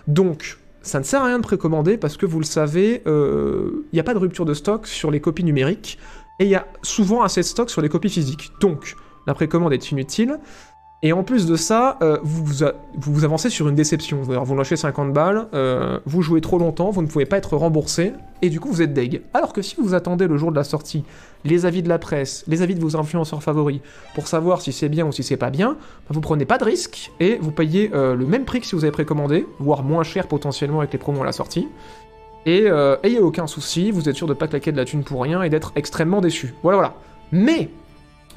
donc 0.06 0.58
ça 0.82 0.98
ne 0.98 1.04
sert 1.04 1.22
à 1.22 1.28
rien 1.28 1.38
de 1.38 1.44
précommander 1.44 1.96
parce 1.96 2.18
que 2.18 2.26
vous 2.26 2.40
le 2.40 2.44
savez, 2.44 3.02
il 3.06 3.94
n'y 3.94 4.00
a 4.00 4.04
pas 4.04 4.12
de 4.12 4.18
rupture 4.18 4.44
de 4.44 4.52
stock 4.52 4.86
sur 4.86 5.10
les 5.10 5.20
copies 5.20 5.44
numériques 5.44 5.98
et 6.40 6.44
il 6.44 6.50
y 6.50 6.56
a 6.56 6.66
souvent 6.82 7.22
assez 7.22 7.40
de 7.40 7.46
stock 7.46 7.70
sur 7.70 7.80
les 7.80 7.88
copies 7.88 8.10
physiques. 8.10 8.52
Donc 8.60 8.96
la 9.26 9.32
précommande 9.32 9.72
est 9.72 9.90
inutile. 9.90 10.38
Et 11.04 11.12
en 11.12 11.22
plus 11.22 11.44
de 11.44 11.54
ça, 11.54 11.98
euh, 12.00 12.16
vous, 12.22 12.64
vous, 12.96 13.24
avancez 13.26 13.50
sur 13.50 13.68
une 13.68 13.74
déception. 13.74 14.22
Vous 14.22 14.56
lâchez 14.56 14.74
50 14.74 15.12
balles, 15.12 15.48
euh, 15.52 16.00
vous 16.06 16.22
jouez 16.22 16.40
trop 16.40 16.58
longtemps, 16.58 16.88
vous 16.88 17.02
ne 17.02 17.06
pouvez 17.06 17.26
pas 17.26 17.36
être 17.36 17.58
remboursé, 17.58 18.14
et 18.40 18.48
du 18.48 18.58
coup 18.58 18.70
vous 18.70 18.80
êtes 18.80 18.94
deg. 18.94 19.20
Alors 19.34 19.52
que 19.52 19.60
si 19.60 19.76
vous 19.78 19.92
attendez 19.92 20.26
le 20.26 20.38
jour 20.38 20.50
de 20.50 20.56
la 20.56 20.64
sortie, 20.64 21.04
les 21.44 21.66
avis 21.66 21.82
de 21.82 21.90
la 21.90 21.98
presse, 21.98 22.42
les 22.48 22.62
avis 22.62 22.74
de 22.74 22.80
vos 22.80 22.96
influenceurs 22.96 23.42
favoris, 23.42 23.80
pour 24.14 24.28
savoir 24.28 24.62
si 24.62 24.72
c'est 24.72 24.88
bien 24.88 25.04
ou 25.04 25.12
si 25.12 25.22
c'est 25.22 25.36
pas 25.36 25.50
bien, 25.50 25.72
bah, 25.72 26.14
vous 26.14 26.22
prenez 26.22 26.46
pas 26.46 26.56
de 26.56 26.64
risque, 26.64 27.12
et 27.20 27.36
vous 27.38 27.50
payez 27.50 27.90
euh, 27.92 28.14
le 28.14 28.24
même 28.24 28.46
prix 28.46 28.60
que 28.60 28.66
si 28.66 28.74
vous 28.74 28.84
avez 28.84 28.92
précommandé, 28.92 29.46
voire 29.58 29.82
moins 29.82 30.04
cher 30.04 30.26
potentiellement 30.26 30.78
avec 30.78 30.94
les 30.94 30.98
promos 30.98 31.20
à 31.20 31.26
la 31.26 31.32
sortie. 31.32 31.68
Et 32.46 32.66
ayez 33.02 33.20
aucun 33.20 33.46
souci, 33.46 33.90
vous 33.90 34.06
êtes 34.10 34.16
sûr 34.16 34.26
de 34.26 34.34
pas 34.34 34.48
claquer 34.48 34.70
de 34.70 34.76
la 34.76 34.84
thune 34.84 35.02
pour 35.02 35.22
rien 35.22 35.42
et 35.42 35.48
d'être 35.48 35.72
extrêmement 35.76 36.20
déçu. 36.20 36.52
Voilà, 36.62 36.76
voilà. 36.76 36.94
Mais, 37.32 37.70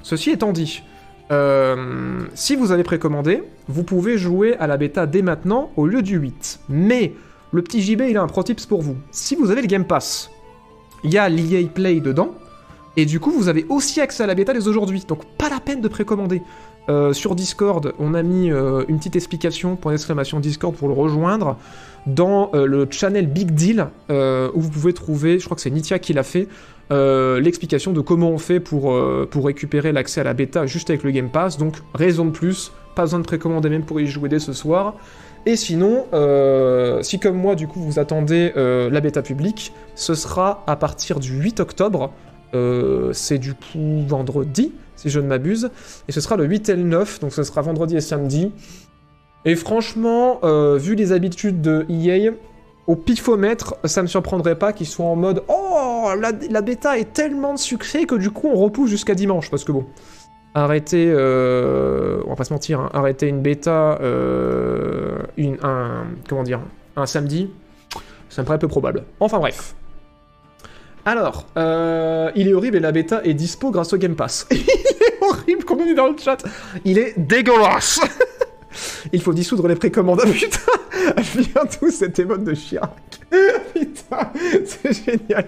ceci 0.01 0.31
étant 0.31 0.53
dit, 0.53 0.81
euh, 1.31 2.21
si 2.33 2.55
vous 2.55 2.71
avez 2.71 2.83
précommandé, 2.83 3.43
vous 3.67 3.83
pouvez 3.83 4.17
jouer 4.17 4.55
à 4.57 4.67
la 4.67 4.77
bêta 4.77 5.05
dès 5.05 5.21
maintenant 5.21 5.71
au 5.75 5.85
lieu 5.85 6.01
du 6.01 6.17
8. 6.17 6.61
Mais 6.69 7.13
le 7.51 7.61
petit 7.61 7.81
JB, 7.81 8.03
il 8.09 8.17
a 8.17 8.21
un 8.21 8.27
pro 8.27 8.43
tips 8.43 8.65
pour 8.65 8.81
vous. 8.81 8.95
Si 9.11 9.35
vous 9.35 9.51
avez 9.51 9.61
le 9.61 9.67
Game 9.67 9.85
Pass, 9.85 10.31
il 11.03 11.11
y 11.11 11.17
a 11.17 11.27
l'EA 11.29 11.67
Play 11.67 11.99
dedans, 11.99 12.31
et 12.95 13.05
du 13.05 13.19
coup, 13.19 13.31
vous 13.31 13.47
avez 13.47 13.65
aussi 13.69 14.01
accès 14.01 14.23
à 14.23 14.27
la 14.27 14.35
bêta 14.35 14.53
dès 14.53 14.67
aujourd'hui. 14.67 15.03
Donc, 15.07 15.25
pas 15.37 15.49
la 15.49 15.59
peine 15.59 15.81
de 15.81 15.87
précommander. 15.87 16.41
Euh, 16.89 17.11
sur 17.11 17.35
Discord, 17.35 17.93
on 17.99 18.13
a 18.13 18.23
mis 18.23 18.49
euh, 18.49 18.85
une 18.87 18.97
petite 18.97 19.17
explication, 19.17 19.75
point 19.75 19.91
d'exclamation 19.91 20.39
Discord 20.39 20.73
pour 20.73 20.87
le 20.87 20.93
rejoindre, 20.93 21.57
dans 22.05 22.51
le 22.53 22.87
channel 22.89 23.27
Big 23.27 23.51
Deal, 23.51 23.87
où 24.09 24.61
vous 24.61 24.69
pouvez 24.69 24.93
trouver, 24.93 25.39
je 25.39 25.45
crois 25.45 25.55
que 25.55 25.61
c'est 25.61 25.69
Nitia 25.69 25.99
qui 25.99 26.13
l'a 26.13 26.23
fait, 26.23 26.47
euh, 26.89 27.41
l'explication 27.41 27.91
de 27.91 27.99
comment 27.99 28.29
on 28.29 28.37
fait 28.37 28.59
pour, 28.59 28.93
euh, 28.93 29.27
pour 29.29 29.45
récupérer 29.45 29.91
l'accès 29.91 30.21
à 30.21 30.23
la 30.23 30.33
bêta 30.33 30.65
juste 30.65 30.89
avec 30.89 31.03
le 31.03 31.11
Game 31.11 31.29
Pass. 31.29 31.57
Donc, 31.57 31.75
raison 31.93 32.25
de 32.25 32.31
plus, 32.31 32.71
pas 32.95 33.03
besoin 33.03 33.19
de 33.19 33.25
précommander 33.25 33.69
même 33.69 33.83
pour 33.83 33.99
y 33.99 34.07
jouer 34.07 34.29
dès 34.29 34.39
ce 34.39 34.53
soir. 34.53 34.95
Et 35.45 35.55
sinon, 35.55 36.05
euh, 36.13 37.01
si 37.03 37.19
comme 37.19 37.37
moi, 37.37 37.55
du 37.55 37.67
coup, 37.67 37.81
vous 37.81 37.99
attendez 37.99 38.51
la 38.55 39.01
bêta 39.01 39.21
publique, 39.21 39.73
ce 39.95 40.13
sera 40.13 40.63
à 40.67 40.75
partir 40.75 41.19
du 41.19 41.33
8 41.37 41.59
octobre. 41.59 42.11
c'est 43.13 43.37
du 43.37 43.53
coup 43.53 44.03
vendredi, 44.07 44.73
si 44.95 45.09
je 45.09 45.19
ne 45.19 45.27
m'abuse. 45.27 45.69
Et 46.07 46.11
ce 46.11 46.21
sera 46.21 46.35
le 46.35 46.45
8 46.45 46.69
et 46.69 46.75
le 46.75 46.83
9, 46.83 47.19
donc 47.19 47.33
ce 47.33 47.43
sera 47.43 47.61
vendredi 47.61 47.95
et 47.95 48.01
samedi. 48.01 48.51
Et 49.45 49.55
franchement, 49.55 50.41
vu 50.77 50.95
les 50.95 51.11
habitudes 51.13 51.61
de 51.61 51.85
EA, 51.89 52.31
au 52.87 52.95
pifomètre, 52.95 53.75
ça 53.83 54.01
me 54.01 54.07
surprendrait 54.07 54.57
pas 54.57 54.73
qu'ils 54.73 54.87
soient 54.87 55.05
en 55.05 55.15
mode 55.15 55.43
Oh, 55.49 56.09
la, 56.17 56.61
bêta 56.61 56.97
est 56.97 57.13
tellement 57.13 57.53
de 57.53 57.59
succès 57.59 58.05
que 58.05 58.15
du 58.15 58.31
coup 58.31 58.47
on 58.47 58.55
repousse 58.55 58.89
jusqu'à 58.89 59.13
dimanche. 59.13 59.51
Parce 59.51 59.65
que 59.65 59.73
bon, 59.73 59.85
arrêter, 60.55 61.07
euh, 61.09 62.21
on 62.25 62.29
va 62.29 62.35
pas 62.35 62.45
se 62.45 62.53
mentir, 62.53 62.79
hein, 62.79 62.89
arrêter 62.93 63.27
une 63.27 63.41
bêta, 63.41 63.99
euh, 64.01 65.19
une, 65.35 65.57
un, 65.63 66.05
comment 66.29 66.43
dire, 66.43 66.61
un 66.95 67.05
samedi, 67.05 67.51
ça 68.29 68.41
me 68.41 68.47
paraît 68.47 68.59
peu 68.59 68.69
probable. 68.69 69.03
Enfin 69.19 69.39
bref. 69.39 69.75
Alors, 71.05 71.45
euh, 71.57 72.31
il 72.35 72.47
est 72.49 72.53
horrible 72.53 72.77
et 72.77 72.81
la 72.81 72.91
bêta 72.91 73.21
est 73.23 73.33
dispo 73.33 73.71
grâce 73.71 73.93
au 73.93 73.97
Game 73.97 74.15
Pass. 74.15 74.45
il 74.51 74.57
est 74.57 75.21
horrible, 75.21 75.63
comme 75.63 75.81
on 75.81 75.85
dit 75.85 75.95
dans 75.95 76.07
le 76.07 76.17
chat. 76.17 76.37
Il 76.83 76.97
est 76.97 77.17
dégueulasse. 77.17 77.99
Il 79.13 79.21
faut 79.21 79.33
dissoudre 79.33 79.67
les 79.67 79.75
précommandes. 79.75 80.21
Ah, 80.23 80.29
putain 80.29 80.59
viens 81.35 81.65
tout 81.65 81.91
cette 81.91 82.19
émote 82.19 82.43
de 82.43 82.53
Chirac. 82.53 82.91
putain, 83.73 84.31
c'est 84.65 84.93
génial. 84.93 85.47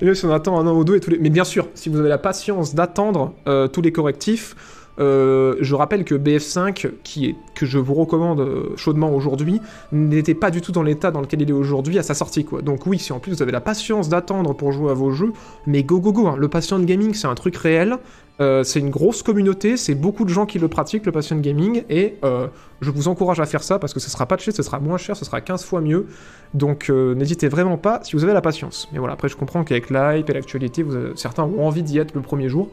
Et 0.00 0.04
là, 0.04 0.14
si 0.14 0.24
on 0.24 0.32
attend 0.32 0.58
un 0.58 0.66
an 0.66 0.76
ou 0.76 0.84
deux 0.84 0.96
et 0.96 1.00
tous 1.00 1.10
les... 1.10 1.18
Mais 1.18 1.30
bien 1.30 1.44
sûr, 1.44 1.68
si 1.74 1.88
vous 1.88 1.98
avez 1.98 2.08
la 2.08 2.18
patience 2.18 2.74
d'attendre 2.74 3.34
euh, 3.46 3.68
tous 3.68 3.82
les 3.82 3.92
correctifs, 3.92 4.56
euh, 5.00 5.56
je 5.60 5.74
rappelle 5.74 6.04
que 6.04 6.14
BF5, 6.14 6.90
qui 7.02 7.34
que 7.54 7.66
je 7.66 7.78
vous 7.78 7.94
recommande 7.94 8.40
euh, 8.40 8.76
chaudement 8.76 9.12
aujourd'hui, 9.14 9.60
n'était 9.92 10.34
pas 10.34 10.50
du 10.50 10.60
tout 10.60 10.72
dans 10.72 10.82
l'état 10.82 11.10
dans 11.10 11.20
lequel 11.20 11.42
il 11.42 11.50
est 11.50 11.54
aujourd'hui 11.54 11.98
à 11.98 12.02
sa 12.02 12.14
sortie. 12.14 12.46
Donc 12.62 12.86
oui, 12.86 12.98
si 12.98 13.12
en 13.12 13.18
plus 13.18 13.32
vous 13.32 13.42
avez 13.42 13.52
la 13.52 13.60
patience 13.60 14.08
d'attendre 14.08 14.54
pour 14.54 14.72
jouer 14.72 14.90
à 14.90 14.94
vos 14.94 15.10
jeux, 15.10 15.32
mais 15.66 15.82
go 15.82 16.00
go 16.00 16.12
go, 16.12 16.28
hein. 16.28 16.36
le 16.38 16.48
patient 16.48 16.78
gaming 16.78 17.14
c'est 17.14 17.26
un 17.26 17.34
truc 17.34 17.56
réel, 17.56 17.98
euh, 18.40 18.64
c'est 18.64 18.80
une 18.80 18.90
grosse 18.90 19.22
communauté, 19.22 19.76
c'est 19.76 19.94
beaucoup 19.94 20.24
de 20.24 20.30
gens 20.30 20.44
qui 20.44 20.58
le 20.58 20.66
pratiquent, 20.66 21.06
le 21.06 21.12
patient 21.12 21.36
gaming, 21.36 21.84
et 21.88 22.16
euh, 22.24 22.48
je 22.80 22.90
vous 22.90 23.06
encourage 23.06 23.38
à 23.38 23.46
faire 23.46 23.62
ça 23.62 23.78
parce 23.78 23.94
que 23.94 24.00
ce 24.00 24.10
sera 24.10 24.26
patché, 24.26 24.50
ce 24.50 24.62
sera 24.64 24.80
moins 24.80 24.98
cher, 24.98 25.16
ce 25.16 25.24
sera 25.24 25.40
15 25.40 25.64
fois 25.64 25.80
mieux. 25.80 26.08
Donc 26.52 26.90
euh, 26.90 27.14
n'hésitez 27.14 27.46
vraiment 27.48 27.78
pas 27.78 28.00
si 28.02 28.16
vous 28.16 28.24
avez 28.24 28.32
la 28.32 28.40
patience. 28.40 28.88
Mais 28.92 28.98
voilà, 28.98 29.14
après 29.14 29.28
je 29.28 29.36
comprends 29.36 29.62
qu'avec 29.62 29.88
l'hype 29.88 30.28
et 30.28 30.32
l'actualité, 30.32 30.84
certains 31.14 31.44
ont 31.44 31.64
envie 31.64 31.84
d'y 31.84 31.98
être 31.98 32.14
le 32.14 32.22
premier 32.22 32.48
jour. 32.48 32.70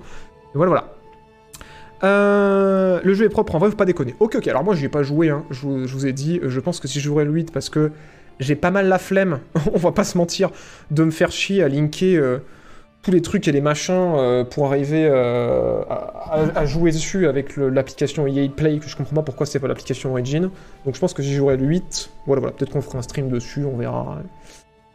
Et 0.55 0.57
voilà, 0.57 0.71
voilà. 2.01 3.01
Le 3.03 3.13
jeu 3.13 3.25
est 3.25 3.29
propre, 3.29 3.53
en 3.53 3.59
vrai, 3.59 3.69
faut 3.69 3.75
pas 3.75 3.85
déconner. 3.85 4.15
Ok, 4.19 4.35
ok, 4.35 4.47
alors 4.47 4.63
moi 4.63 4.73
j'y 4.73 4.85
ai 4.85 4.89
pas 4.89 5.03
joué, 5.03 5.29
hein. 5.29 5.45
je, 5.51 5.67
vous, 5.67 6.07
ai 6.07 6.13
dit, 6.13 6.39
je 6.43 6.59
pense 6.59 6.79
que 6.79 6.87
si 6.87 6.99
je 6.99 7.05
jouerais 7.05 7.25
le 7.25 7.31
8, 7.31 7.51
parce 7.51 7.69
que 7.69 7.91
j'ai 8.39 8.55
pas 8.55 8.71
mal 8.71 8.87
la 8.87 8.97
flemme, 8.97 9.39
on 9.73 9.77
va 9.77 9.91
pas 9.91 10.05
se 10.05 10.17
mentir, 10.17 10.49
de 10.89 11.03
me 11.03 11.11
faire 11.11 11.31
chier 11.31 11.61
à 11.61 11.67
linker 11.67 12.39
tous 13.01 13.11
les 13.11 13.21
trucs 13.21 13.47
et 13.47 13.51
les 13.51 13.61
machins 13.61 14.13
euh, 14.15 14.43
pour 14.43 14.67
arriver 14.67 15.07
euh, 15.09 15.81
à, 15.87 16.65
jouer 16.65 16.91
dessus 16.91 17.27
avec 17.27 17.57
l'application 17.57 18.27
EA 18.27 18.47
Play, 18.49 18.77
que 18.77 18.87
je 18.87 18.95
comprends 18.95 19.15
pas 19.15 19.21
pourquoi 19.23 19.45
c'est 19.45 19.59
pas 19.59 19.67
l'application 19.67 20.11
Origin. 20.11 20.49
Donc 20.85 20.95
je 20.95 20.99
pense 20.99 21.13
que 21.13 21.23
j'y 21.23 21.33
jouerai 21.33 21.57
le 21.57 21.65
8. 21.65 22.11
Voilà, 22.27 22.41
voilà, 22.41 22.55
peut-être 22.55 22.71
qu'on 22.71 22.81
fera 22.81 22.99
un 22.99 23.01
stream 23.01 23.29
dessus, 23.29 23.65
on 23.65 23.77
verra. 23.77 24.19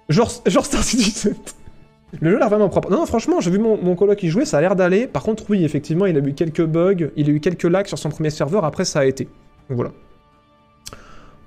Genre, 0.09 0.31
genre 0.47 0.65
Star 0.65 0.83
Citizen. 0.85 1.35
Le 2.21 2.31
jeu 2.31 2.37
a 2.37 2.39
l'air 2.39 2.49
vraiment 2.49 2.69
propre. 2.69 2.91
Non, 2.91 2.99
non 2.99 3.07
franchement, 3.07 3.41
j'ai 3.41 3.51
vu 3.51 3.59
mon, 3.59 3.77
mon 3.77 3.97
coloc 3.97 4.23
y 4.23 4.29
jouer, 4.29 4.45
ça 4.45 4.59
a 4.59 4.61
l'air 4.61 4.77
d'aller. 4.77 5.09
Par 5.09 5.23
contre, 5.23 5.45
oui, 5.49 5.65
effectivement, 5.65 6.07
il 6.07 6.17
a 6.17 6.21
eu 6.21 6.33
quelques 6.33 6.65
bugs, 6.65 7.11
il 7.17 7.29
a 7.29 7.33
eu 7.33 7.41
quelques 7.41 7.65
lags 7.65 7.87
sur 7.87 7.99
son 7.99 8.11
premier 8.11 8.31
serveur, 8.31 8.65
après 8.65 8.85
ça 8.85 9.01
a 9.01 9.05
été. 9.05 9.25
Donc 9.69 9.77
voilà. 9.77 9.91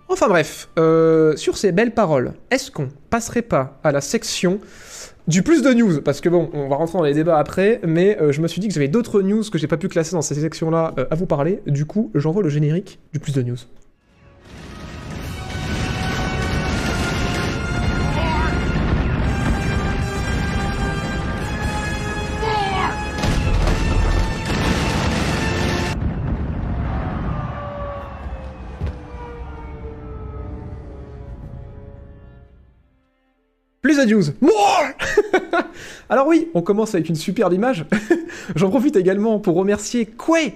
Enfin 0.10 0.28
bref, 0.28 0.70
euh, 0.80 1.36
sur 1.36 1.56
ces 1.56 1.72
belles 1.72 1.94
paroles, 1.94 2.34
est-ce 2.50 2.72
qu'on 2.72 2.90
passerait 3.12 3.44
pas 3.44 3.80
à 3.84 3.92
la 3.92 4.02
section 4.02 4.60
du 5.28 5.44
plus 5.44 5.62
de 5.62 5.74
news 5.74 6.02
Parce 6.02 6.22
que 6.22 6.30
bon, 6.30 6.50
on 6.54 6.68
va 6.68 6.76
rentrer 6.76 6.98
dans 6.98 7.04
les 7.04 7.14
débats 7.14 7.38
après, 7.38 7.80
mais 7.86 8.18
euh, 8.20 8.32
je 8.32 8.42
me 8.42 8.48
suis 8.48 8.62
dit 8.62 8.68
que 8.68 8.74
j'avais 8.74 8.88
d'autres 8.88 9.22
news 9.22 9.44
que 9.44 9.58
j'ai 9.58 9.68
pas 9.68 9.78
pu 9.78 9.88
classer 9.88 10.14
dans 10.14 10.22
ces 10.22 10.36
sections-là 10.36 10.94
euh, 10.98 11.06
à 11.12 11.16
vous 11.16 11.26
parler. 11.26 11.62
Du 11.68 11.86
coup, 11.86 12.12
j'envoie 12.16 12.44
le 12.44 12.50
générique 12.50 13.00
du 13.14 13.20
plus 13.20 13.34
de 13.34 13.44
news. 13.44 13.58
Plus 33.82 34.06
news. 34.06 34.32
More 34.42 34.96
Alors 36.12 36.26
oui, 36.26 36.48
on 36.56 36.64
commence 36.64 36.96
avec 36.96 37.08
une 37.08 37.16
superbe 37.16 37.54
image. 37.54 37.86
J'en 38.56 38.70
profite 38.70 38.96
également 38.96 39.38
pour 39.38 39.56
remercier 39.56 40.08
Quay 40.08 40.56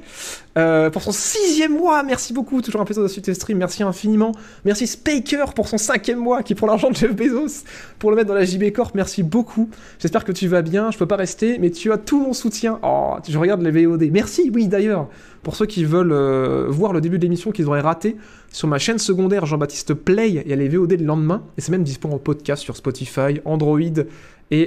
euh, 0.57 0.89
pour 0.89 1.03
son 1.03 1.11
sixième 1.11 1.77
mois. 1.77 2.01
Merci 2.01 2.33
beaucoup, 2.33 2.63
toujours 2.63 2.81
un 2.81 2.85
plaisir 2.85 3.03
de 3.03 3.07
suivre 3.07 3.25
tes 3.25 3.35
streams. 3.35 3.59
Merci 3.59 3.83
infiniment. 3.83 4.31
Merci 4.65 4.87
Spaker 4.87 5.53
pour 5.53 5.67
son 5.67 5.77
cinquième 5.77 6.17
mois, 6.17 6.41
qui 6.41 6.55
prend 6.55 6.65
l'argent 6.65 6.89
de 6.89 6.95
Jeff 6.95 7.15
Bezos 7.15 7.65
pour 7.99 8.09
le 8.09 8.15
mettre 8.15 8.29
dans 8.29 8.33
la 8.33 8.45
JB 8.45 8.71
Corp. 8.71 8.95
Merci 8.95 9.21
beaucoup. 9.21 9.69
J'espère 9.99 10.25
que 10.25 10.31
tu 10.31 10.47
vas 10.47 10.63
bien. 10.63 10.89
Je 10.89 10.97
peux 10.97 11.05
pas 11.05 11.17
rester, 11.17 11.59
mais 11.59 11.69
tu 11.69 11.91
as 11.91 11.99
tout 11.99 12.19
mon 12.19 12.33
soutien. 12.33 12.79
Oh, 12.81 13.17
je 13.27 13.37
regarde 13.37 13.61
les 13.61 13.85
VOD. 13.85 14.09
Merci, 14.11 14.49
oui 14.51 14.67
d'ailleurs. 14.67 15.07
Pour 15.43 15.55
ceux 15.55 15.65
qui 15.65 15.83
veulent 15.83 16.13
euh, 16.13 16.67
voir 16.69 16.93
le 16.93 17.01
début 17.01 17.17
de 17.17 17.23
l'émission 17.23 17.51
qu'ils 17.51 17.67
auraient 17.67 17.81
raté, 17.81 18.15
sur 18.51 18.67
ma 18.67 18.79
chaîne 18.79 18.97
secondaire 18.97 19.45
Jean-Baptiste 19.45 19.93
Play, 19.93 20.29
il 20.29 20.47
y 20.47 20.53
a 20.53 20.55
les 20.55 20.69
VOD 20.69 20.93
le 20.93 21.05
lendemain, 21.05 21.43
et 21.57 21.61
c'est 21.61 21.71
même 21.71 21.83
disponible 21.83 22.15
en 22.15 22.19
podcast 22.19 22.63
sur 22.63 22.77
Spotify, 22.77 23.41
Android 23.43 23.79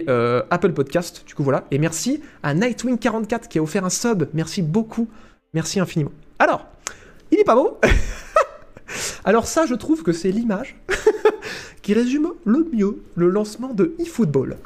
euh, 0.09 0.43
Apple 0.51 0.73
Podcast. 0.73 1.25
Du 1.27 1.35
coup, 1.35 1.43
voilà. 1.43 1.65
Et 1.71 1.79
merci 1.79 2.23
à 2.43 2.55
Nightwing44 2.55 3.49
qui 3.49 3.59
a 3.59 3.63
offert 3.63 3.85
un 3.85 3.91
sub. 3.91 4.25
Merci 4.35 4.63
beaucoup. 4.63 5.09
Merci 5.55 5.81
infiniment. 5.81 6.13
Alors, 6.39 6.67
il 7.31 7.39
est 7.39 7.45
pas 7.45 7.55
beau 7.55 7.79
Alors 9.25 9.47
ça, 9.47 9.67
je 9.67 9.75
trouve 9.75 10.03
que 10.03 10.13
c'est 10.13 10.31
l'image 10.31 10.77
qui 11.83 11.95
résume 11.95 12.33
le 12.45 12.69
mieux 12.73 13.03
le 13.15 13.29
lancement 13.29 13.75
de 13.75 13.95
eFootball. 13.99 14.57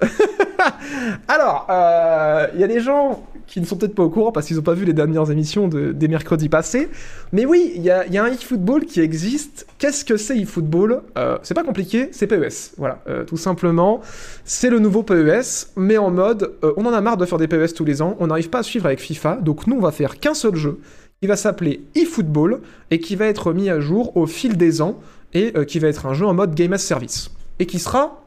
Alors, 1.28 1.66
euh, 1.70 2.46
il 2.54 2.60
y 2.60 2.64
a 2.64 2.66
des 2.66 2.80
gens 2.80 3.26
qui 3.50 3.60
ne 3.60 3.66
sont 3.66 3.76
peut-être 3.76 3.96
pas 3.96 4.04
au 4.04 4.10
courant 4.10 4.30
parce 4.30 4.46
qu'ils 4.46 4.56
n'ont 4.56 4.62
pas 4.62 4.74
vu 4.74 4.84
les 4.84 4.92
dernières 4.92 5.28
émissions 5.30 5.66
de, 5.66 5.90
des 5.90 6.06
mercredis 6.06 6.48
passés. 6.48 6.88
Mais 7.32 7.44
oui, 7.44 7.72
il 7.74 7.82
y 7.82 7.90
a, 7.90 8.04
un 8.24 8.26
eFootball 8.26 8.84
qui 8.84 9.00
existe. 9.00 9.66
Qu'est-ce 9.78 10.04
que 10.04 10.16
c'est 10.16 10.38
eFootball? 10.38 11.02
Euh, 11.18 11.36
C'est 11.42 11.54
pas 11.54 11.64
compliqué, 11.64 12.08
c'est 12.12 12.28
PES. 12.28 12.74
Voilà, 12.78 13.02
euh, 13.08 13.24
tout 13.24 13.36
simplement. 13.36 14.00
C'est 14.44 14.70
le 14.70 14.78
nouveau 14.78 15.02
PES, 15.02 15.72
mais 15.76 15.98
en 15.98 16.12
mode, 16.12 16.54
euh, 16.62 16.72
on 16.76 16.86
en 16.86 16.92
a 16.92 17.00
marre 17.00 17.16
de 17.16 17.26
faire 17.26 17.38
des 17.38 17.48
PES 17.48 17.74
tous 17.74 17.84
les 17.84 18.00
ans, 18.00 18.16
on 18.20 18.28
n'arrive 18.28 18.50
pas 18.50 18.60
à 18.60 18.62
suivre 18.62 18.86
avec 18.86 19.00
FIFA, 19.00 19.36
donc 19.36 19.66
nous 19.66 19.76
on 19.76 19.80
va 19.80 19.90
faire 19.90 20.20
qu'un 20.20 20.34
seul 20.34 20.54
jeu 20.54 20.78
qui 21.20 21.26
va 21.26 21.36
s'appeler 21.36 21.82
eFootball 21.96 22.60
et 22.92 23.00
qui 23.00 23.16
va 23.16 23.26
être 23.26 23.52
mis 23.52 23.68
à 23.68 23.80
jour 23.80 24.16
au 24.16 24.26
fil 24.26 24.56
des 24.56 24.80
ans 24.80 25.00
et 25.34 25.52
qui 25.66 25.78
va 25.78 25.88
être 25.88 26.06
un 26.06 26.14
jeu 26.14 26.24
en 26.24 26.34
mode 26.34 26.54
Game 26.54 26.72
as 26.72 26.78
Service 26.78 27.30
et 27.58 27.66
qui 27.66 27.78
sera 27.78 28.22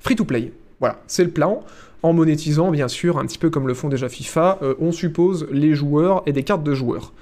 free 0.00 0.14
to 0.14 0.24
play. 0.24 0.52
Voilà, 0.80 0.98
c'est 1.06 1.24
le 1.24 1.30
plan 1.30 1.64
en 2.02 2.12
monétisant 2.12 2.70
bien 2.70 2.88
sûr, 2.88 3.18
un 3.18 3.26
petit 3.26 3.38
peu 3.38 3.50
comme 3.50 3.66
le 3.68 3.74
font 3.74 3.88
déjà 3.88 4.08
FIFA, 4.08 4.58
euh, 4.62 4.74
on 4.80 4.92
suppose 4.92 5.46
les 5.50 5.74
joueurs 5.74 6.22
et 6.26 6.32
des 6.32 6.42
cartes 6.42 6.62
de 6.62 6.74
joueurs. 6.74 7.12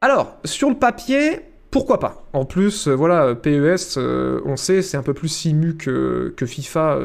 Alors, 0.00 0.36
sur 0.44 0.68
le 0.68 0.76
papier, 0.76 1.40
pourquoi 1.70 1.98
pas? 1.98 2.24
En 2.32 2.44
plus, 2.44 2.86
euh, 2.88 2.94
voilà, 2.94 3.34
PES, 3.34 3.96
euh, 3.98 4.40
on 4.44 4.56
sait, 4.56 4.80
c'est 4.80 4.96
un 4.96 5.02
peu 5.02 5.12
plus 5.14 5.28
simu 5.28 5.76
que, 5.76 6.32
FIFA 6.46 6.98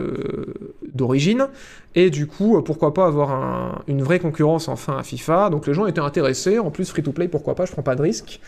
d'origine, 0.94 1.48
et 1.96 2.10
du 2.10 2.28
coup, 2.28 2.62
pourquoi 2.62 2.94
pas 2.94 3.06
avoir 3.08 3.32
un- 3.32 3.82
une 3.88 4.04
vraie 4.04 4.20
concurrence 4.20 4.68
enfin 4.68 4.98
à 4.98 5.04
FIFA? 5.04 5.50
Donc 5.50 5.68
les 5.68 5.74
gens 5.74 5.86
étaient 5.88 6.00
intéressés, 6.02 6.60
en 6.60 6.70
plus 6.72 6.90
free-to-play, 6.90 7.28
pourquoi 7.28 7.56
pas, 7.56 7.66
je 7.66 7.72
prends 7.72 7.84
pas 7.84 7.96
de 7.96 8.02
risque. 8.02 8.40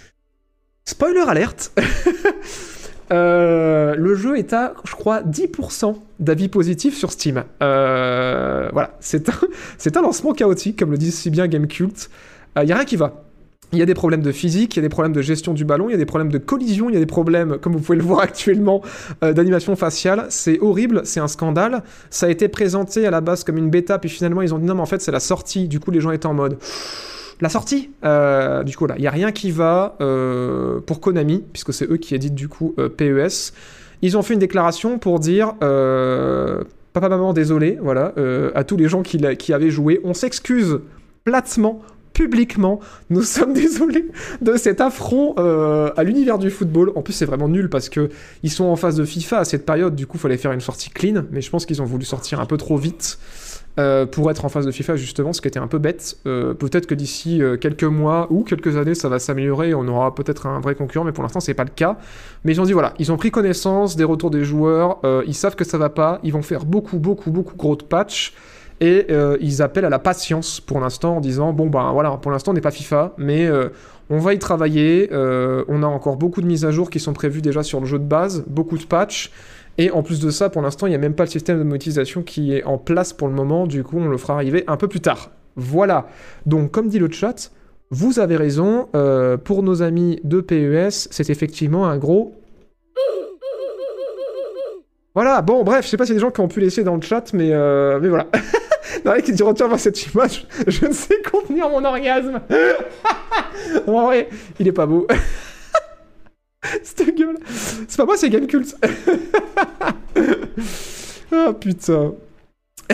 Spoiler 0.86 1.24
alerte 1.28 1.74
Euh, 3.12 3.96
le 3.96 4.16
jeu 4.16 4.38
est 4.38 4.54
à, 4.54 4.74
je 4.84 4.94
crois, 4.94 5.22
10% 5.22 5.96
d'avis 6.20 6.48
positifs 6.48 6.98
sur 6.98 7.12
Steam. 7.12 7.44
Euh, 7.62 8.70
voilà, 8.74 8.96
c'est 9.00 9.30
un, 9.30 9.34
un 9.96 10.02
lancement 10.02 10.34
chaotique, 10.34 10.80
comme 10.80 10.92
le 10.92 10.98
dit 10.98 11.12
si 11.12 11.30
bien 11.30 11.48
Gamecult. 11.48 12.10
Il 12.58 12.66
n'y 12.66 12.72
a 12.72 12.76
rien 12.76 12.86
qui 12.86 12.96
va. 12.96 13.26
Il 13.74 13.80
y 13.80 13.82
a 13.82 13.86
des 13.86 13.94
problèmes 13.94 14.22
de 14.22 14.32
physique, 14.32 14.76
il 14.76 14.80
y 14.80 14.80
a 14.80 14.84
des 14.84 14.90
problèmes 14.90 15.12
de 15.12 15.22
gestion 15.22 15.54
du 15.54 15.66
ballon, 15.66 15.90
il 15.90 15.92
y 15.92 15.96
a 15.96 15.98
des 15.98 16.06
problèmes 16.06 16.32
de 16.32 16.38
collision, 16.38 16.90
il 16.90 16.94
y 16.94 16.98
a 16.98 17.00
des 17.00 17.06
problèmes, 17.06 17.58
comme 17.58 17.74
vous 17.74 17.80
pouvez 17.80 17.98
le 17.98 18.04
voir 18.04 18.20
actuellement, 18.22 18.82
euh, 19.24 19.34
d'animation 19.34 19.76
faciale. 19.76 20.28
C'est 20.30 20.60
horrible, 20.62 21.02
c'est 21.04 21.20
un 21.20 21.28
scandale. 21.28 21.84
Ça 22.10 22.28
a 22.28 22.30
été 22.30 22.48
présenté 22.48 23.06
à 23.06 23.12
la 23.12 23.22
base 23.22 23.44
comme 23.44 23.58
une 23.58 23.70
bêta, 23.70 24.00
puis 24.00 24.10
finalement 24.10 24.42
ils 24.42 24.54
ont 24.54 24.60
dit 24.60 24.66
non, 24.66 24.76
mais 24.76 24.82
en 24.82 24.86
fait 24.86 25.02
c'est 25.02 25.12
la 25.12 25.20
sortie. 25.20 25.68
Du 25.68 25.80
coup, 25.80 25.92
les 25.92 26.00
gens 26.00 26.12
étaient 26.12 26.28
en 26.28 26.34
mode 26.34 26.58
la 27.42 27.50
sortie. 27.50 27.92
Euh, 28.04 28.64
du 28.64 28.76
coup, 28.76 28.86
là, 28.88 28.96
il 28.98 29.02
n'y 29.02 29.08
a 29.08 29.12
rien 29.12 29.32
qui 29.32 29.52
va 29.52 29.96
euh, 30.02 30.80
pour 30.82 31.02
Konami, 31.02 31.44
puisque 31.54 31.74
c'est 31.74 31.90
eux 31.90 31.98
qui 31.98 32.16
éditent 32.16 32.36
du 32.36 32.48
coup 32.48 32.74
euh, 32.80 32.90
PES. 32.90 33.54
Ils 34.02 34.18
ont 34.18 34.22
fait 34.22 34.34
une 34.34 34.40
déclaration 34.40 35.00
pour 35.00 35.20
dire 35.20 35.54
Papa, 35.60 37.10
maman, 37.10 37.34
désolé, 37.34 37.78
voilà, 37.82 38.14
à 38.54 38.64
tous 38.64 38.78
les 38.78 38.88
gens 38.88 39.02
qui, 39.02 39.20
qui 39.38 39.54
avaient 39.54 39.70
joué. 39.70 40.00
On 40.04 40.14
s'excuse 40.14 40.80
platement, 41.24 41.82
publiquement. 42.14 42.80
Nous 43.10 43.24
sommes 43.24 43.54
désolés 43.54 44.06
de 44.42 44.58
cet 44.58 44.80
affront 44.80 45.34
à 45.36 46.04
l'univers 46.04 46.38
du 46.38 46.52
football. 46.52 46.92
En 46.96 47.02
plus, 47.02 47.14
c'est 47.14 47.26
vraiment 47.26 47.50
nul 47.50 47.70
parce 47.70 47.90
que 47.90 48.10
ils 48.44 48.52
sont 48.52 48.66
en 48.66 48.76
phase 48.76 48.96
de 48.96 49.06
FIFA 49.06 49.40
à 49.40 49.46
cette 49.46 49.66
période. 49.66 49.96
Du 49.96 50.08
coup, 50.08 50.18
fallait 50.18 50.38
faire 50.38 50.52
une 50.52 50.62
sortie 50.62 50.90
clean, 50.90 51.24
mais 51.32 51.42
je 51.42 51.50
pense 51.50 51.66
qu'ils 51.66 51.82
ont 51.82 51.86
voulu 51.86 52.06
sortir 52.06 52.40
un 52.40 52.46
peu 52.46 52.58
trop 52.58 52.78
vite. 52.78 53.18
Euh, 53.78 54.06
pour 54.06 54.32
être 54.32 54.46
en 54.46 54.50
phase 54.50 54.66
de 54.66 54.72
FIFA 54.72 54.96
justement, 54.96 55.34
ce 55.34 55.42
qui 55.42 55.50
était 55.50 55.60
un 55.60 55.68
peu 55.68 55.80
bête. 55.80 56.18
Euh, 56.26 56.54
peut-être 56.54 56.88
que 56.88 56.96
d'ici 56.96 57.42
euh, 57.42 57.58
quelques 57.58 57.84
mois 57.84 58.28
ou 58.30 58.44
quelques 58.44 58.78
années, 58.78 58.96
ça 58.96 59.10
va 59.10 59.20
s'améliorer 59.20 59.74
on 59.74 59.86
aura 59.90 60.16
peut-être 60.16 60.46
un 60.46 60.62
vrai 60.62 60.76
concurrent, 60.76 61.04
mais 61.04 61.12
pour 61.12 61.24
l'instant, 61.24 61.42
c'est 61.42 61.54
pas 61.54 61.66
le 61.66 61.72
cas. 61.76 61.98
Mais 62.46 62.54
ils 62.54 62.62
ont 62.62 62.64
dit 62.64 62.72
voilà, 62.72 62.94
ils 63.00 63.12
ont 63.12 63.18
pris 63.18 63.32
connaissance 63.32 63.98
des 63.98 64.06
retours 64.06 64.32
des 64.32 64.46
joueurs, 64.46 65.00
ils 65.28 65.34
savent 65.34 65.56
que 65.56 65.66
ça 65.66 65.78
va 65.78 65.90
pas, 65.90 66.20
ils 66.24 66.32
vont 66.32 66.42
faire 66.42 66.64
beaucoup, 66.64 67.00
beaucoup, 67.00 67.32
beaucoup 67.32 67.56
gros 67.56 67.76
de 67.76 67.84
patch. 67.84 68.34
Et 68.82 69.08
ils 69.42 69.62
appellent 69.62 69.86
à 69.86 69.90
la 69.90 70.00
patience 70.00 70.60
pour 70.62 70.80
l'instant 70.80 71.18
en 71.18 71.22
disant 71.22 71.54
bon 71.54 71.68
ben 71.68 71.92
voilà 71.94 72.12
pour 72.12 72.32
l'instant 72.32 72.52
on 72.52 72.54
n'est 72.54 72.62
pas 72.62 72.72
FIFA 72.72 73.14
mais 73.18 73.50
on 74.10 74.20
va 74.20 74.34
y 74.34 74.40
travailler 74.40 75.10
on 75.12 75.82
a 75.82 75.88
encore 75.88 76.18
beaucoup 76.18 76.42
de 76.42 76.46
mises 76.46 76.66
à 76.66 76.72
jour 76.72 76.90
qui 76.90 77.00
sont 77.00 77.14
prévues 77.14 77.42
déjà 77.42 77.64
sur 77.64 77.80
le 77.80 77.86
jeu 77.86 78.00
de 78.00 78.04
base 78.04 78.44
beaucoup 78.48 78.78
de 78.78 78.84
patchs 78.84 79.32
et 79.78 79.92
en 79.92 80.04
plus 80.04 80.20
de 80.20 80.30
ça 80.30 80.50
pour 80.50 80.62
l'instant 80.62 80.88
il 80.88 80.92
n'y 80.92 80.96
a 80.96 81.00
même 81.00 81.16
pas 81.16 81.24
le 81.24 81.30
système 81.30 81.58
de 81.58 81.64
monétisation 81.64 82.24
qui 82.24 82.54
est 82.54 82.64
en 82.64 82.78
place 82.78 83.14
pour 83.14 83.28
le 83.28 83.34
moment 83.34 83.68
du 83.68 83.84
coup 83.84 83.98
on 83.98 84.08
le 84.08 84.18
fera 84.18 84.36
arriver 84.36 84.64
un 84.68 84.78
peu 84.78 84.88
plus 84.88 85.02
tard 85.02 85.32
voilà 85.56 86.08
donc 86.46 86.72
comme 86.72 86.88
dit 86.88 87.00
le 87.00 87.12
chat 87.12 87.52
vous 87.92 88.20
avez 88.20 88.36
raison 88.36 88.88
euh, 88.96 89.38
pour 89.38 89.64
nos 89.64 89.82
amis 89.82 90.20
de 90.24 90.42
PES 90.42 91.08
c'est 91.12 91.30
effectivement 91.30 91.88
un 91.88 91.98
gros 91.98 92.34
voilà, 95.16 95.42
bon, 95.42 95.64
bref, 95.64 95.86
je 95.86 95.92
sais 95.92 95.96
pas 95.96 96.06
s'il 96.06 96.14
y 96.14 96.18
a 96.18 96.20
des 96.20 96.26
gens 96.26 96.32
qui 96.32 96.42
ont 96.42 96.50
pu 96.50 96.60
laisser 96.60 96.84
dans 96.84 96.96
le 96.96 97.02
chat, 97.02 97.32
mais, 97.34 97.52
euh, 97.54 98.00
mais 98.02 98.10
voilà. 98.10 98.28
Non, 99.06 99.14
qui 99.24 99.34
dit 99.34 99.44
retiens 99.44 99.68
moi 99.68 99.78
cette 99.78 100.02
image, 100.06 100.48
je 100.68 100.86
ne 100.86 100.94
sais 100.94 101.22
contenir 101.22 101.70
mon 101.70 101.84
orgasme. 101.84 102.42
en 103.88 104.06
vrai, 104.06 104.30
il 104.60 104.68
est 104.68 104.72
pas 104.72 104.86
beau. 104.86 105.06
Cette 106.84 107.16
gueule. 107.16 107.38
C'est 107.88 107.98
pas 107.98 108.06
moi, 108.06 108.18
c'est 108.18 108.30
Gamecult. 108.30 108.76
ah 111.32 111.54
putain. 111.60 112.14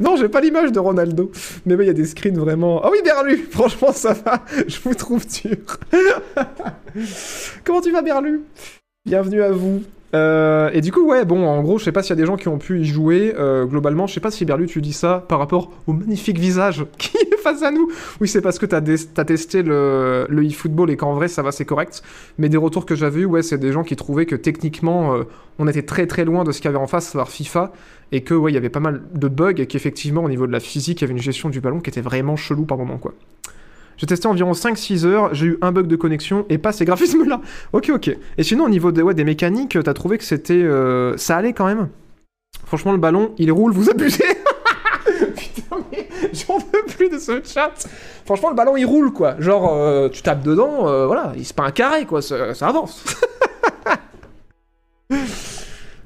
non, 0.00 0.16
j'ai 0.16 0.28
pas 0.28 0.40
l'image 0.40 0.72
de 0.72 0.78
Ronaldo. 0.78 1.30
Mais 1.66 1.74
oui, 1.74 1.84
il 1.84 1.88
y 1.88 1.90
a 1.90 1.94
des 1.94 2.06
screens 2.06 2.38
vraiment. 2.38 2.82
Ah 2.84 2.88
oui, 2.90 2.98
Berlu 3.04 3.48
Franchement, 3.50 3.92
ça 3.92 4.12
va. 4.12 4.44
Je 4.66 4.78
vous 4.80 4.94
trouve 4.94 5.24
dur. 5.26 5.78
Comment 7.64 7.80
tu 7.80 7.90
vas, 7.90 8.02
Berlu? 8.02 8.42
Bienvenue 9.04 9.42
à 9.42 9.50
vous. 9.50 9.82
Euh, 10.14 10.70
et 10.72 10.80
du 10.80 10.92
coup, 10.92 11.04
ouais, 11.04 11.24
bon, 11.24 11.44
en 11.44 11.60
gros, 11.62 11.78
je 11.78 11.84
sais 11.84 11.92
pas 11.92 12.02
s'il 12.02 12.10
y 12.10 12.12
a 12.12 12.22
des 12.22 12.26
gens 12.26 12.36
qui 12.36 12.46
ont 12.48 12.58
pu 12.58 12.80
y 12.80 12.84
jouer. 12.84 13.34
euh, 13.36 13.64
globalement, 13.64 14.06
je 14.06 14.14
sais 14.14 14.20
pas 14.20 14.30
si 14.30 14.44
Berlu, 14.44 14.66
tu 14.66 14.80
dis 14.80 14.92
ça 14.92 15.24
par 15.28 15.40
rapport 15.40 15.72
au 15.86 15.92
magnifique 15.92 16.38
visage 16.38 16.86
qui 16.98 17.16
est 17.16 17.36
face 17.38 17.62
à 17.62 17.72
nous. 17.72 17.90
Oui, 18.20 18.28
c'est 18.28 18.40
parce 18.40 18.58
que 18.58 18.66
t'as 18.66 18.80
testé 18.80 19.62
le, 19.62 20.26
le 20.28 20.44
eFootball 20.44 20.90
et 20.90 20.96
qu'en 20.96 21.14
vrai, 21.14 21.26
ça 21.28 21.42
va, 21.42 21.50
c'est 21.50 21.64
correct. 21.64 22.02
Mais 22.38 22.48
des 22.48 22.56
retours 22.56 22.86
que 22.86 22.94
j'avais 22.94 23.22
eu, 23.22 23.24
ouais, 23.24 23.42
c'est 23.42 23.58
des 23.58 23.72
gens 23.72 23.82
qui 23.82 23.96
trouvaient 23.96 24.26
que 24.26 24.36
techniquement, 24.36 25.14
euh, 25.14 25.24
on 25.58 25.66
était 25.66 25.82
très 25.82 26.06
très 26.06 26.24
loin 26.24 26.44
de 26.44 26.52
ce 26.52 26.58
qu'il 26.60 26.66
y 26.66 26.68
avait 26.68 26.78
en 26.78 26.86
face, 26.86 27.06
savoir 27.06 27.28
FIFA. 27.28 27.72
Et 28.12 28.22
que, 28.22 28.34
ouais, 28.34 28.52
il 28.52 28.54
y 28.54 28.58
avait 28.58 28.68
pas 28.68 28.80
mal 28.80 29.02
de 29.14 29.28
bugs 29.28 29.54
et 29.56 29.66
qu'effectivement, 29.66 30.22
au 30.22 30.28
niveau 30.28 30.46
de 30.46 30.52
la 30.52 30.60
physique, 30.60 31.00
il 31.00 31.04
y 31.04 31.06
avait 31.06 31.14
une 31.14 31.22
gestion 31.22 31.48
du 31.48 31.60
ballon 31.60 31.80
qui 31.80 31.90
était 31.90 32.00
vraiment 32.02 32.36
chelou 32.36 32.64
par 32.64 32.78
moment, 32.78 32.98
quoi. 32.98 33.14
J'ai 33.96 34.06
testé 34.06 34.26
environ 34.26 34.52
5-6 34.52 35.04
heures, 35.06 35.34
j'ai 35.34 35.46
eu 35.46 35.58
un 35.60 35.72
bug 35.72 35.86
de 35.86 35.96
connexion 35.96 36.44
et 36.48 36.58
pas 36.58 36.72
ces 36.72 36.84
graphismes-là. 36.84 37.40
Ok, 37.72 37.90
ok. 37.92 38.16
Et 38.38 38.42
sinon, 38.42 38.64
au 38.64 38.68
niveau 38.68 38.92
des, 38.92 39.02
ouais, 39.02 39.14
des 39.14 39.24
mécaniques, 39.24 39.78
t'as 39.82 39.94
trouvé 39.94 40.18
que 40.18 40.24
c'était. 40.24 40.54
euh, 40.54 41.16
ça 41.16 41.36
allait 41.36 41.52
quand 41.52 41.66
même? 41.66 41.88
Franchement, 42.66 42.92
le 42.92 42.98
ballon, 42.98 43.32
il 43.38 43.50
roule, 43.52 43.72
vous 43.72 43.90
abusez 43.90 44.24
Putain, 45.36 45.76
mais 45.92 46.08
j'en 46.32 46.58
veux 46.58 46.84
plus 46.96 47.08
de 47.08 47.18
ce 47.18 47.42
chat 47.44 47.72
Franchement, 48.24 48.50
le 48.50 48.54
ballon, 48.56 48.76
il 48.76 48.84
roule, 48.86 49.12
quoi. 49.12 49.36
Genre, 49.40 49.72
euh, 49.74 50.08
tu 50.08 50.22
tapes 50.22 50.42
dedans, 50.42 50.88
euh, 50.88 51.06
voilà, 51.06 51.32
il 51.36 51.44
c'est 51.44 51.56
pas 51.56 51.64
un 51.64 51.70
carré, 51.70 52.06
quoi, 52.06 52.22
ça 52.22 52.52
avance. 52.62 53.04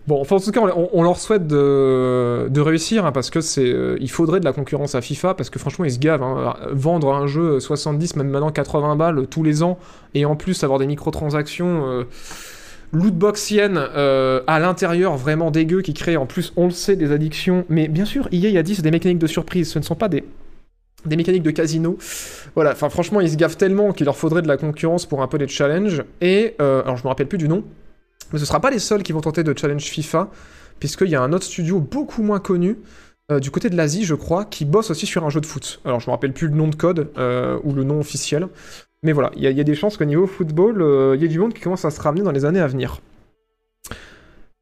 Bon, 0.09 0.23
enfin, 0.23 0.37
en 0.37 0.41
tout 0.41 0.51
cas, 0.53 0.63
on, 0.63 1.03
leur 1.03 1.19
souhaite 1.19 1.47
de, 1.47 2.61
réussir, 2.61 3.05
hein, 3.05 3.13
parce 3.13 3.29
que 3.29 3.43
c'est, 3.43 3.71
euh, 3.71 3.99
il 4.01 4.11
faudrait 4.11 4.41
de 4.41 4.47
la 4.47 4.55
concurrence 4.55 4.95
à 4.95 5.03
FIFA, 5.03 5.35
parce 5.35 5.51
que 5.51 5.59
franchement, 5.59 5.85
ils 5.85 5.93
se 5.93 5.99
gavent. 5.99 6.23
hein. 6.23 6.57
Vendre 6.73 7.13
un 7.13 7.27
jeu 7.27 7.61
70, 7.61 8.17
même 8.17 8.31
maintenant 8.31 8.51
80 8.51 8.97
balles 8.97 9.27
tous 9.27 9.43
les 9.43 9.63
ans, 9.63 9.79
et 10.15 10.25
en 10.25 10.35
plus 10.35 10.65
avoir 10.65 10.79
des 10.79 10.87
microtransactions 10.87 11.87
euh, 11.87 12.05
lootboxiennes 12.95 13.79
euh, 13.79 14.41
à 14.47 14.59
l'intérieur, 14.61 15.19
vraiment 15.19 15.51
dégueu, 15.51 15.83
qui 15.83 15.93
créent 15.93 16.17
en 16.17 16.25
plus, 16.25 16.55
on 16.57 16.65
le 16.65 16.71
sait, 16.71 16.97
des 16.97 17.13
addictions. 17.13 17.67
Mais 17.69 17.87
bien 17.87 18.07
sûr, 18.07 18.29
EA 18.33 18.59
a 18.59 18.63
dit 18.63 18.77
c'est 18.77 18.81
des 18.81 18.91
mécaniques 18.91 19.19
de 19.19 19.27
surprise, 19.27 19.71
ce 19.71 19.79
ne 19.79 19.85
sont 19.85 19.95
pas 19.95 20.09
des 20.09 20.25
des 21.05 21.17
mécaniques 21.17 21.43
de 21.43 21.51
casino. 21.51 21.99
Voilà, 22.55 22.73
enfin 22.73 22.89
franchement, 22.89 23.21
ils 23.21 23.31
se 23.31 23.37
gavent 23.37 23.59
tellement 23.59 23.93
qu'il 23.93 24.07
leur 24.07 24.17
faudrait 24.17 24.41
de 24.41 24.49
la 24.49 24.57
concurrence 24.57 25.05
pour 25.05 25.21
un 25.21 25.29
peu 25.29 25.37
des 25.37 25.49
challenges. 25.49 26.03
Et, 26.23 26.55
euh, 26.63 26.83
alors 26.83 26.97
je 26.97 27.05
me 27.05 27.09
rappelle 27.09 27.29
plus 27.29 27.39
du 27.39 27.47
nom, 27.47 27.63
mais 28.33 28.39
ce 28.39 28.45
sera 28.45 28.61
pas 28.61 28.71
les 28.71 28.79
seuls 28.79 29.03
qui 29.03 29.13
vont 29.13 29.21
tenter 29.21 29.43
de 29.43 29.57
challenge 29.57 29.85
FIFA, 29.85 30.29
puisqu'il 30.81 31.09
y 31.09 31.17
a 31.17 31.23
un 31.23 31.33
autre 31.33 31.45
studio 31.45 31.81
beaucoup 31.81 32.23
moins 32.23 32.41
connu, 32.41 32.77
euh, 33.31 33.41
du 33.41 33.51
côté 33.51 33.69
de 33.69 33.77
l'Asie, 33.77 34.05
je 34.05 34.15
crois, 34.15 34.47
qui 34.47 34.65
bosse 34.65 34.91
aussi 34.91 35.05
sur 35.07 35.25
un 35.25 35.31
jeu 35.31 35.41
de 35.41 35.47
foot. 35.47 35.81
Alors, 35.85 36.01
je 36.01 36.07
me 36.07 36.13
rappelle 36.13 36.33
plus 36.33 36.49
le 36.49 36.55
nom 36.55 36.69
de 36.69 36.75
code 36.75 37.11
euh, 37.19 37.59
ou 37.63 37.75
le 37.75 37.85
nom 37.85 38.01
officiel. 38.01 38.49
Mais 39.03 39.13
voilà, 39.13 39.31
il 39.37 39.43
y, 39.43 39.61
a- 39.61 39.65
des 39.65 39.75
chances 39.75 39.97
qu'au 39.97 40.07
niveau 40.07 40.27
football, 40.27 40.81
euh, 40.83 41.15
il 41.15 41.23
y 41.23 41.25
ait 41.25 41.29
du 41.29 41.39
monde 41.39 41.53
qui 41.53 41.61
commence 41.61 41.85
à 41.85 41.91
se 41.91 42.01
ramener 42.01 42.23
dans 42.23 42.33
les 42.33 42.45
années 42.45 42.61
à 42.61 42.67
venir. 42.67 43.01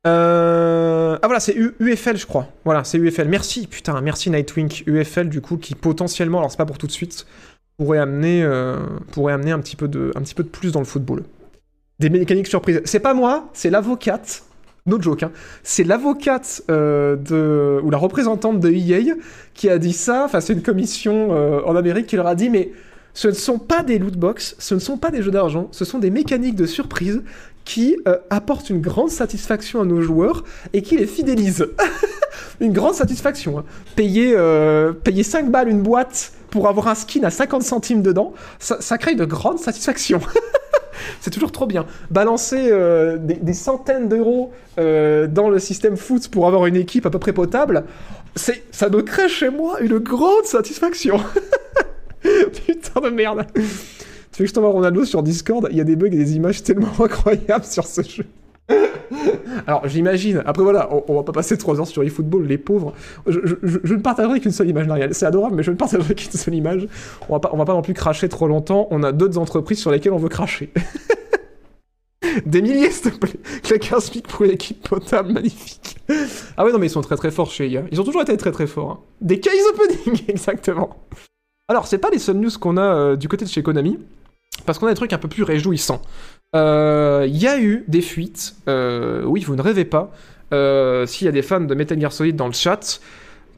Ah 0.04 1.18
voilà, 1.24 1.40
c'est 1.40 1.56
UFL, 1.80 2.16
je 2.16 2.26
crois. 2.26 2.46
Voilà, 2.64 2.84
c'est 2.84 2.98
UFL. 2.98 3.28
Merci, 3.28 3.66
putain, 3.66 4.00
merci 4.00 4.30
Nightwing. 4.30 4.82
UFL, 4.86 5.28
du 5.28 5.40
coup, 5.40 5.56
qui 5.56 5.74
potentiellement, 5.74 6.38
alors 6.38 6.50
c'est 6.50 6.58
pas 6.58 6.66
pour 6.66 6.78
tout 6.78 6.86
de 6.86 6.92
suite, 6.92 7.26
pourrait 7.76 7.98
amener, 7.98 8.46
pourrait 9.10 9.32
amener 9.32 9.50
un, 9.50 9.58
petit 9.58 9.74
peu 9.74 9.88
de, 9.88 10.12
un 10.14 10.22
petit 10.22 10.34
peu 10.34 10.44
de 10.44 10.48
plus 10.48 10.70
dans 10.70 10.78
le 10.80 10.84
football. 10.86 11.24
Des 11.98 12.10
mécaniques 12.10 12.46
surprises. 12.46 12.82
C'est 12.84 13.00
pas 13.00 13.14
moi, 13.14 13.48
c'est 13.54 13.70
l'avocate. 13.70 14.42
No 14.84 15.00
joke, 15.00 15.22
hein. 15.24 15.32
C'est 15.62 15.82
l'avocate 15.82 16.62
euh, 16.70 17.16
de 17.16 17.80
ou 17.82 17.90
la 17.90 17.98
représentante 17.98 18.60
de 18.60 18.70
EA 18.70 19.14
qui 19.54 19.68
a 19.70 19.78
dit 19.78 19.94
ça. 19.94 20.24
Enfin, 20.26 20.40
c'est 20.40 20.52
une 20.52 20.62
commission 20.62 21.28
euh, 21.32 21.60
en 21.64 21.74
Amérique 21.74 22.06
qui 22.06 22.16
leur 22.16 22.26
a 22.26 22.34
dit 22.34 22.50
mais 22.50 22.70
ce 23.14 23.28
ne 23.28 23.32
sont 23.32 23.58
pas 23.58 23.82
des 23.82 23.98
loot 23.98 24.14
box, 24.14 24.56
ce 24.58 24.74
ne 24.74 24.78
sont 24.78 24.98
pas 24.98 25.10
des 25.10 25.22
jeux 25.22 25.30
d'argent, 25.30 25.68
ce 25.72 25.84
sont 25.86 25.98
des 25.98 26.10
mécaniques 26.10 26.54
de 26.54 26.66
surprise 26.66 27.22
qui 27.64 27.96
euh, 28.06 28.18
apportent 28.30 28.68
une 28.70 28.80
grande 28.82 29.10
satisfaction 29.10 29.80
à 29.80 29.84
nos 29.84 30.02
joueurs 30.02 30.44
et 30.74 30.82
qui 30.82 30.98
les 30.98 31.06
fidélisent. 31.06 31.66
une 32.60 32.72
grande 32.72 32.94
satisfaction. 32.94 33.58
hein. 33.58 33.64
Payer, 33.96 34.36
payer 35.02 35.22
5 35.22 35.50
balles 35.50 35.68
une 35.68 35.82
boîte 35.82 36.32
pour 36.50 36.68
avoir 36.68 36.88
un 36.88 36.94
skin 36.94 37.24
à 37.24 37.30
50 37.30 37.62
centimes 37.62 38.02
dedans, 38.02 38.34
ça, 38.58 38.98
crée 38.98 39.14
de 39.14 39.24
grandes 39.24 39.58
satisfactions. 39.58 40.20
C'est 41.20 41.30
toujours 41.30 41.52
trop 41.52 41.66
bien. 41.66 41.86
Balancer 42.10 42.68
euh, 42.70 43.18
des, 43.18 43.52
centaines 43.52 44.08
d'euros 44.08 44.52
euh, 44.78 45.26
dans 45.26 45.50
le 45.50 45.58
système 45.58 45.96
foot 45.96 46.28
pour 46.28 46.46
avoir 46.46 46.66
une 46.66 46.76
équipe 46.76 47.06
à 47.06 47.10
peu 47.10 47.18
près 47.18 47.32
potable, 47.32 47.84
ça 48.34 48.88
me 48.88 49.02
crée 49.02 49.28
chez 49.28 49.50
moi 49.50 49.80
une 49.80 49.98
grande 49.98 50.44
satisfaction. 50.44 51.20
Putain 52.66 53.00
de 53.00 53.10
merde. 53.10 53.46
Tu 53.54 54.42
veux 54.42 54.44
que 54.44 54.50
je 54.50 54.54
t'envoie 54.54 54.70
Ronaldo 54.70 55.04
sur 55.04 55.22
Discord? 55.22 55.68
Il 55.70 55.76
y 55.78 55.80
a 55.80 55.84
des 55.84 55.96
bugs 55.96 56.08
et 56.08 56.16
des 56.16 56.36
images 56.36 56.62
tellement 56.62 56.92
incroyables 57.00 57.64
sur 57.64 57.86
ce 57.86 58.02
jeu. 58.02 58.24
Alors 59.66 59.86
j'imagine, 59.88 60.42
après 60.46 60.62
voilà, 60.62 60.88
on, 61.08 61.14
va 61.14 61.22
pas 61.22 61.32
passer 61.32 61.56
3 61.56 61.80
heures 61.80 61.86
sur 61.86 62.02
eFootball, 62.02 62.46
les 62.46 62.58
pauvres. 62.58 62.92
Je, 63.26 63.38
ne 63.94 64.00
partagerai 64.00 64.40
qu'une 64.40 64.52
seule 64.52 64.68
image, 64.68 64.86
Nariel. 64.86 65.14
C'est 65.14 65.26
adorable, 65.26 65.56
mais 65.56 65.62
je 65.62 65.70
ne 65.70 65.76
partagerai 65.76 66.14
qu'une 66.16 66.32
seule 66.32 66.54
image. 66.54 66.88
On 67.28 67.34
va, 67.34 67.40
pas, 67.40 67.50
on 67.52 67.56
va 67.56 67.64
pas 67.64 67.74
non 67.74 67.82
plus 67.82 67.94
cracher 67.94 68.28
trop 68.28 68.48
longtemps. 68.48 68.88
On 68.90 69.02
a 69.02 69.12
d'autres 69.12 69.38
entreprises 69.38 69.78
sur 69.78 69.90
lesquelles 69.90 70.12
on 70.12 70.18
veut 70.18 70.28
cracher. 70.28 70.72
Des 72.46 72.60
milliers, 72.60 72.90
s'il 72.90 73.12
te 73.12 73.18
plaît. 73.18 73.40
Claque 73.62 73.92
un 73.92 74.00
SMIC 74.00 74.26
pour 74.26 74.44
une 74.44 74.50
équipe 74.52 74.88
potable, 74.88 75.32
magnifique. 75.32 75.96
Ah 76.56 76.64
ouais, 76.64 76.72
non, 76.72 76.78
mais 76.78 76.86
ils 76.86 76.90
sont 76.90 77.00
très 77.00 77.16
très 77.16 77.30
forts 77.30 77.50
chez 77.50 77.68
IA. 77.68 77.84
Ils 77.90 78.00
ont 78.00 78.04
toujours 78.04 78.22
été 78.22 78.36
très 78.36 78.52
très 78.52 78.66
forts. 78.66 78.90
hein. 78.90 78.98
Des 79.20 79.40
case 79.40 79.54
opening, 79.72 80.24
exactement. 80.28 80.96
Alors, 81.68 81.86
c'est 81.86 81.98
pas 81.98 82.10
les 82.10 82.18
seules 82.18 82.36
news 82.36 82.50
qu'on 82.60 82.76
a 82.76 82.82
euh, 82.82 83.16
du 83.16 83.28
côté 83.28 83.44
de 83.44 83.50
chez 83.50 83.62
Konami, 83.62 83.98
parce 84.66 84.78
qu'on 84.78 84.86
a 84.86 84.90
des 84.90 84.96
trucs 84.96 85.12
un 85.12 85.18
peu 85.18 85.28
plus 85.28 85.42
réjouissants. 85.42 86.02
Euh, 86.56 87.26
Il 87.28 87.36
y 87.36 87.46
a 87.46 87.58
eu 87.60 87.84
des 87.88 88.00
fuites, 88.00 88.56
euh, 88.68 89.22
oui, 89.24 89.42
vous 89.44 89.56
ne 89.56 89.62
rêvez 89.62 89.84
pas, 89.84 90.12
euh, 90.52 91.06
s'il 91.06 91.26
y 91.26 91.28
a 91.28 91.32
des 91.32 91.42
fans 91.42 91.60
de 91.60 91.74
Metal 91.74 92.00
Gear 92.00 92.12
Solid 92.12 92.36
dans 92.36 92.46
le 92.46 92.52
chat, 92.52 93.00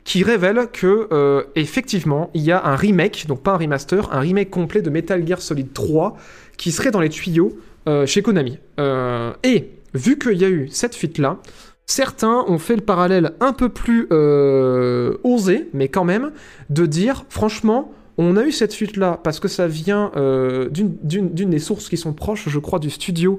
qui 0.04 0.22
révèlent 0.22 0.68
que, 0.72 1.08
euh, 1.12 1.42
effectivement, 1.54 2.30
il 2.32 2.42
y 2.42 2.50
a 2.50 2.64
un 2.64 2.76
remake, 2.76 3.26
donc 3.28 3.42
pas 3.42 3.52
un 3.52 3.58
remaster, 3.58 4.12
un 4.12 4.20
remake 4.20 4.50
complet 4.50 4.80
de 4.80 4.90
Metal 4.90 5.26
Gear 5.26 5.40
Solid 5.40 5.72
3 5.72 6.16
qui 6.56 6.72
serait 6.72 6.90
dans 6.90 7.00
les 7.00 7.10
tuyaux 7.10 7.58
euh, 7.88 8.06
chez 8.06 8.22
Konami. 8.22 8.58
Euh, 8.80 9.32
et 9.44 9.70
vu 9.94 10.18
qu'il 10.18 10.38
y 10.38 10.44
a 10.44 10.48
eu 10.48 10.68
cette 10.70 10.94
fuite-là, 10.94 11.38
certains 11.84 12.44
ont 12.48 12.58
fait 12.58 12.76
le 12.76 12.82
parallèle 12.82 13.32
un 13.40 13.52
peu 13.52 13.68
plus 13.68 14.08
euh, 14.10 15.18
osé, 15.24 15.68
mais 15.74 15.88
quand 15.88 16.04
même, 16.04 16.32
de 16.70 16.86
dire, 16.86 17.24
franchement, 17.28 17.92
on 18.18 18.36
a 18.36 18.44
eu 18.44 18.52
cette 18.52 18.74
fuite-là 18.74 19.20
parce 19.22 19.40
que 19.40 19.48
ça 19.48 19.66
vient 19.68 20.10
euh, 20.16 20.68
d'une- 20.70 21.30
des 21.50 21.58
sources 21.58 21.88
qui 21.88 21.96
sont 21.96 22.12
proches, 22.12 22.48
je 22.48 22.58
crois, 22.58 22.78
du 22.80 22.90
studio, 22.90 23.38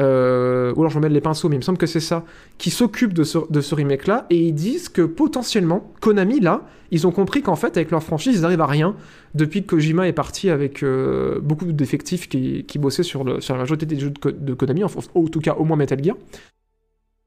euh, 0.00 0.72
ou 0.76 0.80
alors 0.80 0.90
je 0.90 0.98
me 0.98 1.02
mêle 1.02 1.12
les 1.12 1.20
pinceaux, 1.20 1.48
mais 1.48 1.56
il 1.56 1.60
me 1.60 1.64
semble 1.64 1.78
que 1.78 1.86
c'est 1.86 1.98
ça, 2.00 2.24
qui 2.58 2.70
s'occupe 2.70 3.14
de 3.14 3.24
ce, 3.24 3.74
remake-là, 3.74 4.26
et 4.30 4.36
ils 4.36 4.52
disent 4.54 4.88
que 4.88 5.02
potentiellement, 5.02 5.92
Konami, 6.00 6.40
là, 6.40 6.62
ils 6.90 7.06
ont 7.06 7.10
compris 7.10 7.42
qu'en 7.42 7.56
fait, 7.56 7.76
avec 7.76 7.90
leur 7.90 8.02
franchise, 8.02 8.36
ils 8.36 8.42
n'arrivent 8.42 8.60
à 8.60 8.66
rien 8.66 8.94
depuis 9.34 9.62
que 9.62 9.68
Kojima 9.68 10.06
est 10.06 10.12
parti 10.12 10.50
avec 10.50 10.82
euh, 10.82 11.40
beaucoup 11.40 11.64
d'effectifs 11.72 12.28
qui, 12.28 12.64
qui 12.64 12.78
bossaient 12.78 13.02
sur, 13.02 13.24
la 13.24 13.40
majorité 13.56 13.86
des 13.86 13.98
jeux 13.98 14.10
de, 14.10 14.18
Ko- 14.18 14.30
de 14.30 14.54
Konami, 14.54 14.84
en 14.84 14.88
tout 15.26 15.40
cas 15.40 15.54
au 15.54 15.64
moins 15.64 15.76
Metal 15.76 16.02
Gear. 16.02 16.16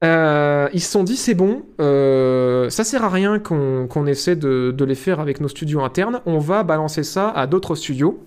Euh, 0.02 0.68
ils 0.72 0.80
se 0.80 0.90
sont 0.90 1.04
dit 1.04 1.16
c'est 1.16 1.34
bon, 1.34 1.62
euh, 1.80 2.68
ça 2.70 2.82
sert 2.82 3.04
à 3.04 3.08
rien 3.08 3.38
qu'on 3.38 4.06
essaie 4.06 4.34
de, 4.34 4.84
les 4.84 4.94
faire 4.96 5.20
avec 5.20 5.40
nos 5.40 5.48
studios 5.48 5.80
internes, 5.82 6.20
on 6.26 6.38
va 6.38 6.64
balancer 6.64 7.04
ça 7.04 7.30
à 7.30 7.46
d'autres 7.46 7.76
studios. 7.76 8.18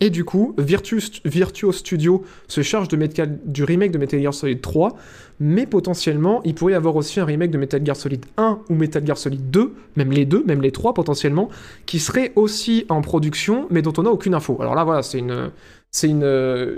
Et 0.00 0.10
du 0.10 0.24
coup, 0.24 0.54
Virtus, 0.58 1.22
Virtuos 1.24 1.72
Studio 1.72 2.24
se 2.48 2.62
charge 2.62 2.88
de 2.88 2.96
Metal- 2.96 3.38
du 3.44 3.62
remake 3.62 3.92
de 3.92 3.98
Metal 3.98 4.20
Gear 4.20 4.34
Solid 4.34 4.60
3, 4.60 4.96
mais 5.38 5.66
potentiellement, 5.66 6.42
il 6.44 6.56
pourrait 6.56 6.72
y 6.72 6.76
avoir 6.76 6.96
aussi 6.96 7.20
un 7.20 7.24
remake 7.24 7.52
de 7.52 7.58
Metal 7.58 7.80
Gear 7.86 7.94
Solid 7.94 8.26
1 8.36 8.58
ou 8.68 8.74
Metal 8.74 9.06
Gear 9.06 9.16
Solid 9.16 9.50
2, 9.52 9.72
même 9.94 10.10
les 10.10 10.24
deux, 10.24 10.42
même 10.44 10.62
les 10.62 10.72
trois 10.72 10.94
potentiellement, 10.94 11.48
qui 11.86 12.00
serait 12.00 12.32
aussi 12.34 12.86
en 12.88 13.02
production, 13.02 13.68
mais 13.70 13.82
dont 13.82 13.92
on 13.96 14.02
n'a 14.02 14.10
aucune 14.10 14.34
info. 14.34 14.58
Alors 14.60 14.74
là, 14.74 14.82
voilà, 14.82 15.02
c'est 15.04 15.20
une, 15.20 15.50
une, 16.02 16.74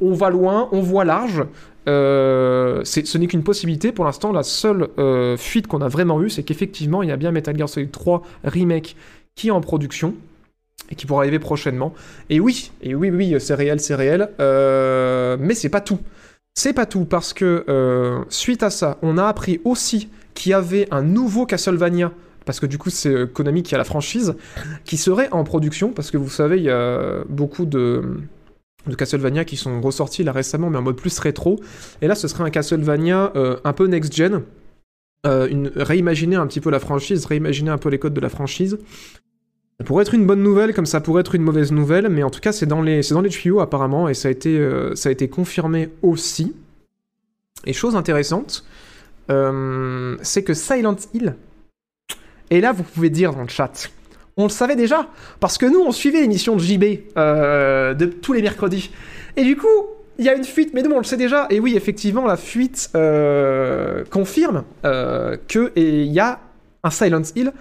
on 0.00 0.14
va 0.14 0.30
loin, 0.30 0.68
on 0.70 0.80
voit 0.80 1.04
large. 1.04 1.44
Euh, 1.88 2.82
ce 2.84 3.18
n'est 3.18 3.26
qu'une 3.26 3.42
possibilité. 3.42 3.92
Pour 3.92 4.04
l'instant, 4.04 4.32
la 4.32 4.42
seule 4.42 4.88
euh, 4.98 5.36
fuite 5.36 5.66
qu'on 5.66 5.80
a 5.80 5.88
vraiment 5.88 6.22
eue, 6.22 6.30
c'est 6.30 6.42
qu'effectivement, 6.42 7.02
il 7.02 7.08
y 7.08 7.12
a 7.12 7.16
bien 7.16 7.32
Metal 7.32 7.56
Gear 7.56 7.68
Solid 7.68 7.90
3 7.90 8.22
remake 8.44 8.96
qui 9.34 9.48
est 9.48 9.50
en 9.50 9.60
production 9.60 10.14
et 10.90 10.94
qui 10.94 11.06
pourra 11.06 11.22
arriver 11.22 11.38
prochainement. 11.38 11.94
Et 12.30 12.40
oui, 12.40 12.70
et 12.82 12.94
oui, 12.94 13.10
oui, 13.10 13.34
c'est 13.40 13.54
réel, 13.54 13.80
c'est 13.80 13.94
réel. 13.94 14.28
Euh, 14.40 15.36
mais 15.40 15.54
c'est 15.54 15.70
pas 15.70 15.80
tout. 15.80 15.98
C'est 16.54 16.74
pas 16.74 16.86
tout 16.86 17.06
parce 17.06 17.32
que 17.32 18.24
suite 18.28 18.62
à 18.62 18.70
ça, 18.70 18.98
on 19.02 19.16
a 19.16 19.26
appris 19.26 19.60
aussi 19.64 20.10
qu'il 20.34 20.50
y 20.50 20.54
avait 20.54 20.86
un 20.90 21.02
nouveau 21.02 21.46
Castlevania. 21.46 22.12
Parce 22.44 22.58
que 22.58 22.66
du 22.66 22.76
coup, 22.76 22.90
c'est 22.90 23.32
Konami 23.32 23.62
qui 23.62 23.74
a 23.74 23.78
la 23.78 23.84
franchise, 23.84 24.34
qui 24.84 24.96
serait 24.96 25.28
en 25.30 25.44
production. 25.44 25.92
Parce 25.92 26.10
que 26.10 26.18
vous 26.18 26.28
savez, 26.28 26.58
il 26.58 26.64
y 26.64 26.70
a 26.70 27.22
beaucoup 27.28 27.64
de, 27.64 28.02
de 28.86 28.94
Castlevania 28.94 29.44
qui 29.44 29.56
sont 29.56 29.80
ressortis 29.80 30.24
là 30.24 30.32
récemment, 30.32 30.70
mais 30.70 30.78
en 30.78 30.82
mode 30.82 30.96
plus 30.96 31.18
rétro. 31.18 31.60
Et 32.00 32.06
là, 32.06 32.14
ce 32.14 32.28
serait 32.28 32.44
un 32.44 32.50
Castlevania 32.50 33.32
euh, 33.36 33.56
un 33.64 33.72
peu 33.72 33.86
next-gen. 33.86 34.42
Euh, 35.24 35.70
réimaginer 35.76 36.34
un 36.34 36.46
petit 36.48 36.60
peu 36.60 36.70
la 36.70 36.80
franchise, 36.80 37.26
réimaginer 37.26 37.70
un 37.70 37.78
peu 37.78 37.88
les 37.88 37.98
codes 37.98 38.14
de 38.14 38.20
la 38.20 38.28
franchise. 38.28 38.78
Ça 39.78 39.84
pourrait 39.84 40.02
être 40.02 40.14
une 40.14 40.26
bonne 40.26 40.42
nouvelle, 40.42 40.74
comme 40.74 40.86
ça 40.86 41.00
pourrait 41.00 41.20
être 41.20 41.34
une 41.36 41.42
mauvaise 41.42 41.70
nouvelle, 41.70 42.08
mais 42.08 42.24
en 42.24 42.30
tout 42.30 42.40
cas, 42.40 42.50
c'est 42.50 42.66
dans 42.66 42.82
les, 42.82 43.02
c'est 43.02 43.14
dans 43.14 43.20
les 43.20 43.30
tuyaux 43.30 43.60
apparemment, 43.60 44.08
et 44.08 44.14
ça 44.14 44.28
a 44.28 44.30
été, 44.30 44.58
euh, 44.58 44.96
ça 44.96 45.08
a 45.08 45.12
été 45.12 45.28
confirmé 45.28 45.90
aussi. 46.02 46.54
Et 47.64 47.72
chose 47.72 47.94
intéressante, 47.94 48.64
c'est 49.28 50.42
que 50.44 50.52
Silent 50.52 50.96
Hill, 51.14 51.36
et 52.52 52.60
là, 52.60 52.72
vous 52.72 52.82
pouvez 52.82 53.08
dire 53.08 53.32
dans 53.32 53.42
le 53.42 53.48
chat, 53.48 53.90
on 54.36 54.44
le 54.44 54.48
savait 54.50 54.76
déjà, 54.76 55.08
parce 55.40 55.58
que 55.58 55.66
nous, 55.66 55.80
on 55.80 55.92
suivait 55.92 56.20
l'émission 56.20 56.56
de 56.56 56.60
JB 56.60 56.84
euh, 57.16 57.94
de 57.94 58.06
tous 58.06 58.32
les 58.32 58.42
mercredis. 58.42 58.90
Et 59.36 59.44
du 59.44 59.56
coup, 59.56 59.66
il 60.18 60.24
y 60.24 60.28
a 60.28 60.34
une 60.34 60.44
fuite, 60.44 60.72
mais 60.74 60.82
nous, 60.82 60.90
on 60.90 60.98
le 60.98 61.04
sait 61.04 61.16
déjà. 61.16 61.46
Et 61.50 61.60
oui, 61.60 61.76
effectivement, 61.76 62.26
la 62.26 62.36
fuite 62.36 62.90
euh, 62.94 64.04
confirme 64.10 64.64
euh, 64.84 65.36
qu'il 65.48 65.72
y 66.12 66.20
a 66.20 66.40
un 66.82 66.90
Silent 66.90 67.22
Hill 67.34 67.52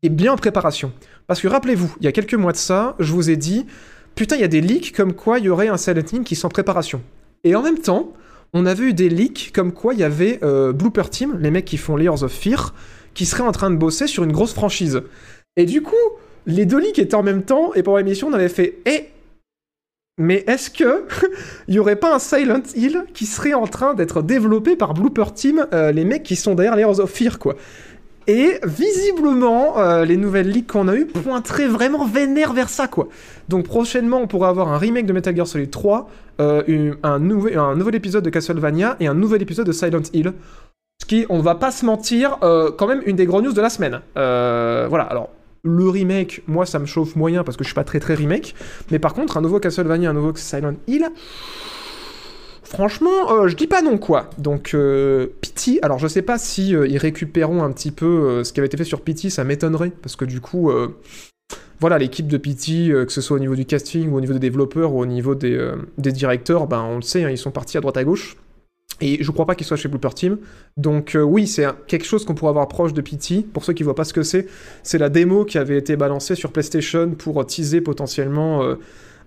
qui 0.00 0.06
est 0.06 0.10
bien 0.10 0.32
en 0.32 0.36
préparation. 0.36 0.92
Parce 1.26 1.40
que 1.40 1.48
rappelez-vous, 1.48 1.94
il 2.00 2.04
y 2.04 2.08
a 2.08 2.12
quelques 2.12 2.34
mois 2.34 2.52
de 2.52 2.56
ça, 2.56 2.94
je 2.98 3.12
vous 3.12 3.30
ai 3.30 3.36
dit, 3.36 3.66
putain, 4.14 4.36
il 4.36 4.42
y 4.42 4.44
a 4.44 4.48
des 4.48 4.60
leaks 4.60 4.92
comme 4.92 5.14
quoi 5.14 5.38
il 5.38 5.46
y 5.46 5.48
aurait 5.48 5.68
un 5.68 5.76
Silent 5.76 6.02
Hill 6.12 6.22
qui 6.22 6.36
sont 6.36 6.46
en 6.46 6.50
préparation. 6.50 7.02
Et 7.44 7.54
en 7.54 7.62
même 7.62 7.78
temps, 7.78 8.12
on 8.52 8.66
avait 8.66 8.84
eu 8.84 8.94
des 8.94 9.08
leaks 9.08 9.50
comme 9.54 9.72
quoi 9.72 9.94
il 9.94 10.00
y 10.00 10.04
avait 10.04 10.38
euh, 10.42 10.72
Blooper 10.72 11.10
Team, 11.10 11.38
les 11.40 11.50
mecs 11.50 11.64
qui 11.64 11.76
font 11.76 11.96
Layers 11.96 12.22
of 12.22 12.32
Fear, 12.32 12.74
qui 13.14 13.26
seraient 13.26 13.42
en 13.42 13.52
train 13.52 13.70
de 13.70 13.76
bosser 13.76 14.06
sur 14.06 14.24
une 14.24 14.32
grosse 14.32 14.52
franchise. 14.52 15.02
Et 15.56 15.64
du 15.64 15.82
coup, 15.82 15.94
les 16.46 16.66
deux 16.66 16.78
leaks 16.78 16.98
étaient 16.98 17.14
en 17.14 17.22
même 17.22 17.42
temps, 17.42 17.72
et 17.74 17.82
pour 17.82 17.96
l'émission, 17.96 18.28
on 18.28 18.32
avait 18.32 18.48
fait 18.48 18.78
Eh 18.84 19.06
Mais 20.18 20.44
est-ce 20.46 20.70
que 20.70 21.06
il 21.66 21.74
y 21.74 21.78
aurait 21.78 21.96
pas 21.96 22.14
un 22.14 22.18
Silent 22.18 22.62
Hill 22.74 23.04
qui 23.14 23.26
serait 23.26 23.54
en 23.54 23.66
train 23.66 23.94
d'être 23.94 24.22
développé 24.22 24.76
par 24.76 24.94
Blooper 24.94 25.32
Team, 25.34 25.66
euh, 25.72 25.92
les 25.92 26.04
mecs 26.04 26.22
qui 26.22 26.36
sont 26.36 26.54
derrière 26.54 26.76
Layers 26.76 27.00
of 27.00 27.10
Fear, 27.10 27.38
quoi? 27.38 27.56
Et 28.28 28.58
visiblement, 28.64 29.78
euh, 29.78 30.04
les 30.04 30.16
nouvelles 30.16 30.50
leaks 30.50 30.66
qu'on 30.66 30.88
a 30.88 30.96
eues 30.96 31.06
pointeraient 31.06 31.68
vraiment 31.68 32.04
vénère 32.04 32.52
vers 32.52 32.68
ça, 32.68 32.88
quoi. 32.88 33.08
Donc 33.48 33.66
prochainement, 33.66 34.18
on 34.18 34.26
pourra 34.26 34.48
avoir 34.48 34.68
un 34.68 34.78
remake 34.78 35.06
de 35.06 35.12
Metal 35.12 35.34
Gear 35.34 35.46
Solid 35.46 35.70
3, 35.70 36.10
euh, 36.40 36.94
un, 37.02 37.18
nouvel, 37.20 37.94
épisode 37.94 38.24
de 38.24 38.30
Castlevania 38.30 38.96
et 38.98 39.06
un 39.06 39.14
nouvel 39.14 39.42
épisode 39.42 39.66
de 39.66 39.72
Silent 39.72 40.02
Hill. 40.12 40.32
Ce 41.00 41.06
qui, 41.06 41.24
on 41.28 41.40
va 41.40 41.54
pas 41.54 41.70
se 41.70 41.86
mentir, 41.86 42.38
quand 42.40 42.86
même 42.86 43.02
une 43.06 43.16
des 43.16 43.26
gros 43.26 43.42
news 43.42 43.52
de 43.52 43.60
la 43.60 43.68
semaine. 43.68 44.00
Voilà, 44.16 45.04
alors 45.04 45.28
le 45.66 45.88
remake, 45.88 46.42
moi 46.46 46.64
ça 46.64 46.78
me 46.78 46.86
chauffe 46.86 47.16
moyen 47.16 47.44
parce 47.44 47.56
que 47.56 47.64
je 47.64 47.68
suis 47.68 47.74
pas 47.74 47.84
très 47.84 48.00
très 48.00 48.14
remake. 48.14 48.54
Mais 48.90 48.98
par 48.98 49.14
contre, 49.14 49.36
un 49.36 49.40
nouveau 49.40 49.60
Castlevania, 49.60 50.10
un 50.10 50.14
nouveau 50.14 50.32
Silent 50.34 50.74
Hill, 50.86 51.08
franchement, 52.62 53.32
euh, 53.32 53.48
je 53.48 53.56
dis 53.56 53.66
pas 53.66 53.82
non 53.82 53.98
quoi. 53.98 54.30
Donc 54.38 54.72
euh, 54.74 55.26
Pity, 55.40 55.78
alors 55.82 55.98
je 55.98 56.06
sais 56.06 56.22
pas 56.22 56.38
si 56.38 56.74
euh, 56.74 56.86
ils 56.86 56.98
récupéreront 56.98 57.62
un 57.62 57.72
petit 57.72 57.90
peu 57.90 58.44
ce 58.44 58.52
qui 58.52 58.60
avait 58.60 58.66
été 58.66 58.76
fait 58.76 58.84
sur 58.84 59.00
Pity, 59.00 59.30
ça 59.30 59.44
m'étonnerait 59.44 59.92
parce 60.02 60.16
que 60.16 60.24
du 60.24 60.40
coup, 60.40 60.70
voilà, 61.80 61.98
l'équipe 61.98 62.28
de 62.28 62.38
Pity, 62.38 62.90
que 62.90 63.12
ce 63.12 63.20
soit 63.20 63.36
au 63.36 63.40
niveau 63.40 63.56
du 63.56 63.66
casting 63.66 64.10
ou 64.10 64.16
au 64.16 64.20
niveau 64.20 64.32
des 64.32 64.38
développeurs 64.38 64.94
ou 64.94 65.00
au 65.00 65.06
niveau 65.06 65.34
des, 65.34 65.72
des 65.98 66.12
directeurs, 66.12 66.66
ben 66.66 66.82
on 66.82 66.96
le 66.96 67.02
sait, 67.02 67.24
hein, 67.24 67.30
ils 67.30 67.38
sont 67.38 67.50
partis 67.50 67.76
à 67.76 67.80
droite 67.80 67.96
à 67.96 68.04
gauche. 68.04 68.36
Et 69.00 69.22
je 69.22 69.30
crois 69.30 69.44
pas 69.44 69.54
qu'ils 69.54 69.66
soient 69.66 69.76
chez 69.76 69.88
Blooper 69.88 70.14
Team. 70.14 70.38
Donc 70.76 71.14
euh, 71.14 71.22
oui, 71.22 71.46
c'est 71.46 71.66
quelque 71.86 72.06
chose 72.06 72.24
qu'on 72.24 72.34
pourrait 72.34 72.50
avoir 72.50 72.66
proche 72.68 72.94
de 72.94 73.00
Pity. 73.02 73.46
Pour 73.52 73.64
ceux 73.64 73.72
qui 73.74 73.82
voient 73.82 73.94
pas 73.94 74.04
ce 74.04 74.14
que 74.14 74.22
c'est, 74.22 74.46
c'est 74.82 74.98
la 74.98 75.10
démo 75.10 75.44
qui 75.44 75.58
avait 75.58 75.76
été 75.76 75.96
balancée 75.96 76.34
sur 76.34 76.50
PlayStation 76.50 77.10
pour 77.10 77.44
teaser 77.44 77.82
potentiellement 77.82 78.62
euh, 78.62 78.76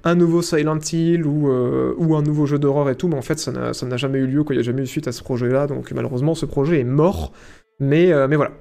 un 0.04 0.16
nouveau 0.16 0.42
Silent 0.42 0.80
Hill 0.92 1.26
ou, 1.26 1.50
euh, 1.50 1.94
un 2.00 2.22
nouveau 2.22 2.46
jeu 2.46 2.58
d'horreur 2.58 2.90
et 2.90 2.96
tout. 2.96 3.08
Mais 3.08 3.18
en 3.18 3.22
fait, 3.22 3.38
ça 3.40 3.52
n'a 3.52 3.98
jamais 3.98 4.20
eu 4.20 4.28
lieu, 4.28 4.44
quoi. 4.44 4.56
il 4.56 4.58
n'y 4.58 4.64
a 4.64 4.66
jamais 4.66 4.80
eu 4.82 4.86
de 4.86 4.90
suite 4.90 5.08
à 5.08 5.12
ce 5.12 5.22
projet-là. 5.24 5.68
Donc 5.68 5.92
malheureusement, 5.92 6.36
ce 6.36 6.46
projet 6.46 6.80
est 6.80 6.86
mort. 6.86 7.32
Mais, 7.80 8.12
euh, 8.12 8.28
voilà. 8.28 8.52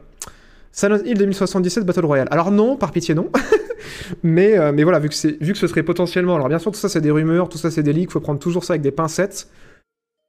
Silent 0.72 0.98
Hill 1.04 1.16
2077 1.18 1.84
Battle 1.86 2.04
Royale. 2.04 2.28
Alors 2.30 2.50
non, 2.50 2.76
par 2.76 2.92
pitié 2.92 3.14
non. 3.14 3.30
mais, 4.22 4.58
euh, 4.58 4.72
voilà, 4.82 4.98
vu 4.98 5.08
que, 5.08 5.14
c'est- 5.14 5.42
vu 5.42 5.52
que 5.52 5.58
ce 5.58 5.66
serait 5.66 5.82
potentiellement... 5.82 6.34
Alors 6.36 6.48
bien 6.48 6.58
sûr, 6.58 6.70
tout 6.70 6.78
ça 6.78 6.88
c'est 6.88 7.00
des 7.00 7.10
rumeurs, 7.10 7.48
tout 7.48 7.58
ça 7.58 7.70
c'est 7.70 7.82
des 7.82 7.92
leaks, 7.92 8.10
faut 8.10 8.20
prendre 8.20 8.38
toujours 8.38 8.64
ça 8.64 8.74
avec 8.74 8.82
des 8.82 8.90
pincettes. 8.90 9.48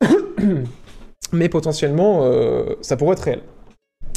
mais 1.31 1.49
potentiellement, 1.49 2.21
euh, 2.23 2.75
ça 2.81 2.97
pourrait 2.97 3.13
être 3.13 3.23
réel. 3.23 3.41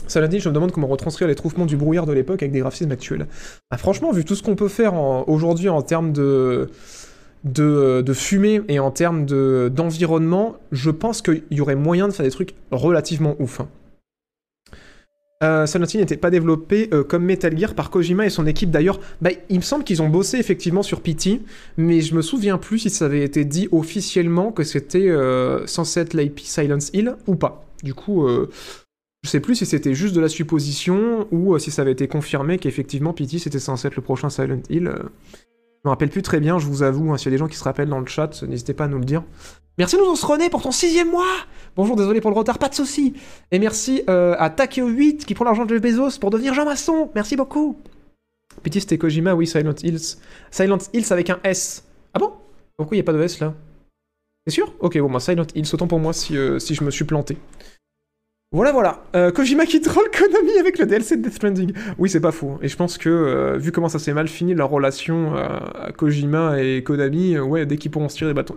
Cela 0.08 0.28
dit, 0.28 0.40
je 0.40 0.48
me 0.48 0.54
demande 0.54 0.72
comment 0.72 0.88
retranscrire 0.88 1.28
les 1.28 1.34
trouvements 1.34 1.66
du 1.66 1.76
brouillard 1.76 2.06
de 2.06 2.12
l'époque 2.12 2.42
avec 2.42 2.52
des 2.52 2.60
graphismes 2.60 2.90
actuels. 2.90 3.26
Ah, 3.70 3.78
franchement, 3.78 4.12
vu 4.12 4.24
tout 4.24 4.34
ce 4.34 4.42
qu'on 4.42 4.56
peut 4.56 4.68
faire 4.68 4.94
aujourd'hui 5.28 5.68
en 5.68 5.80
termes 5.82 6.12
de, 6.12 6.68
de, 7.44 8.02
de 8.02 8.12
fumée 8.12 8.60
et 8.68 8.78
en 8.78 8.90
termes 8.90 9.24
de- 9.26 9.70
d'environnement, 9.74 10.56
je 10.72 10.90
pense 10.90 11.22
qu'il 11.22 11.42
y 11.50 11.60
aurait 11.60 11.76
moyen 11.76 12.08
de 12.08 12.12
faire 12.12 12.24
des 12.24 12.32
trucs 12.32 12.54
relativement 12.70 13.36
ouf. 13.38 13.60
hein. 13.60 13.68
Euh, 15.42 15.66
Silent 15.66 15.86
Hill 15.92 16.00
n'était 16.00 16.16
pas 16.16 16.30
développé 16.30 16.88
euh, 16.92 17.02
comme 17.02 17.24
Metal 17.24 17.56
Gear 17.56 17.74
par 17.74 17.90
Kojima 17.90 18.26
et 18.26 18.30
son 18.30 18.46
équipe 18.46 18.70
d'ailleurs. 18.70 19.00
Bah, 19.20 19.30
il 19.48 19.56
me 19.56 19.62
semble 19.62 19.84
qu'ils 19.84 20.02
ont 20.02 20.08
bossé 20.08 20.38
effectivement 20.38 20.82
sur 20.82 21.00
PT, 21.00 21.40
mais 21.76 22.00
je 22.00 22.14
me 22.14 22.22
souviens 22.22 22.58
plus 22.58 22.80
si 22.80 22.90
ça 22.90 23.06
avait 23.06 23.24
été 23.24 23.44
dit 23.44 23.68
officiellement 23.72 24.52
que 24.52 24.62
c'était 24.62 25.08
euh, 25.08 25.66
censé 25.66 26.00
être 26.00 26.14
l'IP 26.14 26.40
Silence 26.40 26.90
Hill 26.92 27.16
ou 27.26 27.34
pas. 27.34 27.64
Du 27.82 27.94
coup, 27.94 28.26
euh, 28.26 28.50
je 29.24 29.30
sais 29.30 29.40
plus 29.40 29.56
si 29.56 29.66
c'était 29.66 29.94
juste 29.94 30.14
de 30.14 30.20
la 30.20 30.28
supposition 30.28 31.26
ou 31.32 31.58
si 31.58 31.70
ça 31.70 31.82
avait 31.82 31.92
été 31.92 32.06
confirmé 32.08 32.58
qu'effectivement 32.58 33.12
PT 33.12 33.38
c'était 33.38 33.58
censé 33.58 33.88
être 33.88 33.96
le 33.96 34.02
prochain 34.02 34.30
Silent 34.30 34.62
Hill. 34.70 34.92
Je 35.82 35.88
me 35.88 35.90
rappelle 35.90 36.10
plus 36.10 36.22
très 36.22 36.38
bien, 36.38 36.60
je 36.60 36.66
vous 36.66 36.84
avoue, 36.84 37.12
hein, 37.12 37.18
s'il 37.18 37.26
y 37.26 37.28
a 37.28 37.32
des 37.32 37.38
gens 37.38 37.48
qui 37.48 37.56
se 37.56 37.64
rappellent 37.64 37.88
dans 37.88 37.98
le 37.98 38.06
chat, 38.06 38.42
n'hésitez 38.44 38.72
pas 38.72 38.84
à 38.84 38.88
nous 38.88 38.98
le 38.98 39.04
dire. 39.04 39.24
Merci 39.78 39.96
nous 39.96 40.14
René 40.14 40.48
pour 40.50 40.62
ton 40.62 40.70
sixième 40.70 41.10
mois 41.10 41.34
Bonjour, 41.76 41.96
désolé 41.96 42.20
pour 42.20 42.30
le 42.30 42.36
retard, 42.36 42.58
pas 42.58 42.68
de 42.68 42.74
soucis 42.74 43.14
Et 43.50 43.58
merci 43.58 44.02
euh, 44.10 44.36
à 44.38 44.50
Takeo8 44.50 45.24
qui 45.24 45.32
prend 45.34 45.46
l'argent 45.46 45.64
de 45.64 45.70
Jeff 45.70 45.80
Bezos 45.80 46.18
pour 46.20 46.28
devenir 46.28 46.52
Jean 46.52 46.66
Masson 46.66 47.10
Merci 47.14 47.36
beaucoup 47.36 47.78
Petit 48.62 48.80
c'était 48.80 48.98
Kojima, 48.98 49.34
oui, 49.34 49.46
Silent 49.46 49.74
Hills. 49.82 50.18
Silent 50.50 50.78
Hills 50.92 51.06
avec 51.10 51.30
un 51.30 51.40
S. 51.42 51.84
Ah 52.12 52.18
bon? 52.18 52.32
Pourquoi 52.76 52.96
il 52.96 52.98
n'y 52.98 53.00
a 53.00 53.04
pas 53.04 53.14
de 53.14 53.22
S 53.22 53.40
là? 53.40 53.54
C'est 54.46 54.52
sûr? 54.52 54.74
Ok, 54.80 54.98
bon, 54.98 55.08
moi 55.08 55.20
Silent 55.20 55.46
Hills, 55.54 55.68
autant 55.72 55.86
pour 55.86 56.00
moi 56.00 56.12
si, 56.12 56.36
euh, 56.36 56.58
si 56.58 56.74
je 56.74 56.84
me 56.84 56.90
suis 56.90 57.04
planté. 57.04 57.38
Voilà, 58.54 58.70
voilà. 58.70 59.02
Euh, 59.16 59.32
Kojima 59.32 59.64
qui 59.64 59.80
troll 59.80 60.10
Konami 60.10 60.58
avec 60.58 60.78
le 60.78 60.84
DLC 60.84 61.16
de 61.16 61.22
Death 61.22 61.32
Stranding. 61.32 61.72
Oui, 61.96 62.10
c'est 62.10 62.20
pas 62.20 62.32
fou. 62.32 62.58
Et 62.60 62.68
je 62.68 62.76
pense 62.76 62.98
que, 62.98 63.08
euh, 63.08 63.56
vu 63.56 63.72
comment 63.72 63.88
ça 63.88 63.98
s'est 63.98 64.12
mal 64.12 64.28
fini, 64.28 64.52
leur 64.52 64.68
relation 64.68 65.34
euh, 65.34 65.58
à 65.74 65.92
Kojima 65.92 66.60
et 66.60 66.82
Konami, 66.84 67.34
euh, 67.34 67.42
ouais, 67.42 67.64
dès 67.64 67.78
qu'ils 67.78 67.90
pourront 67.90 68.10
se 68.10 68.16
tirer 68.16 68.28
des, 68.28 68.34
bâtons, 68.34 68.54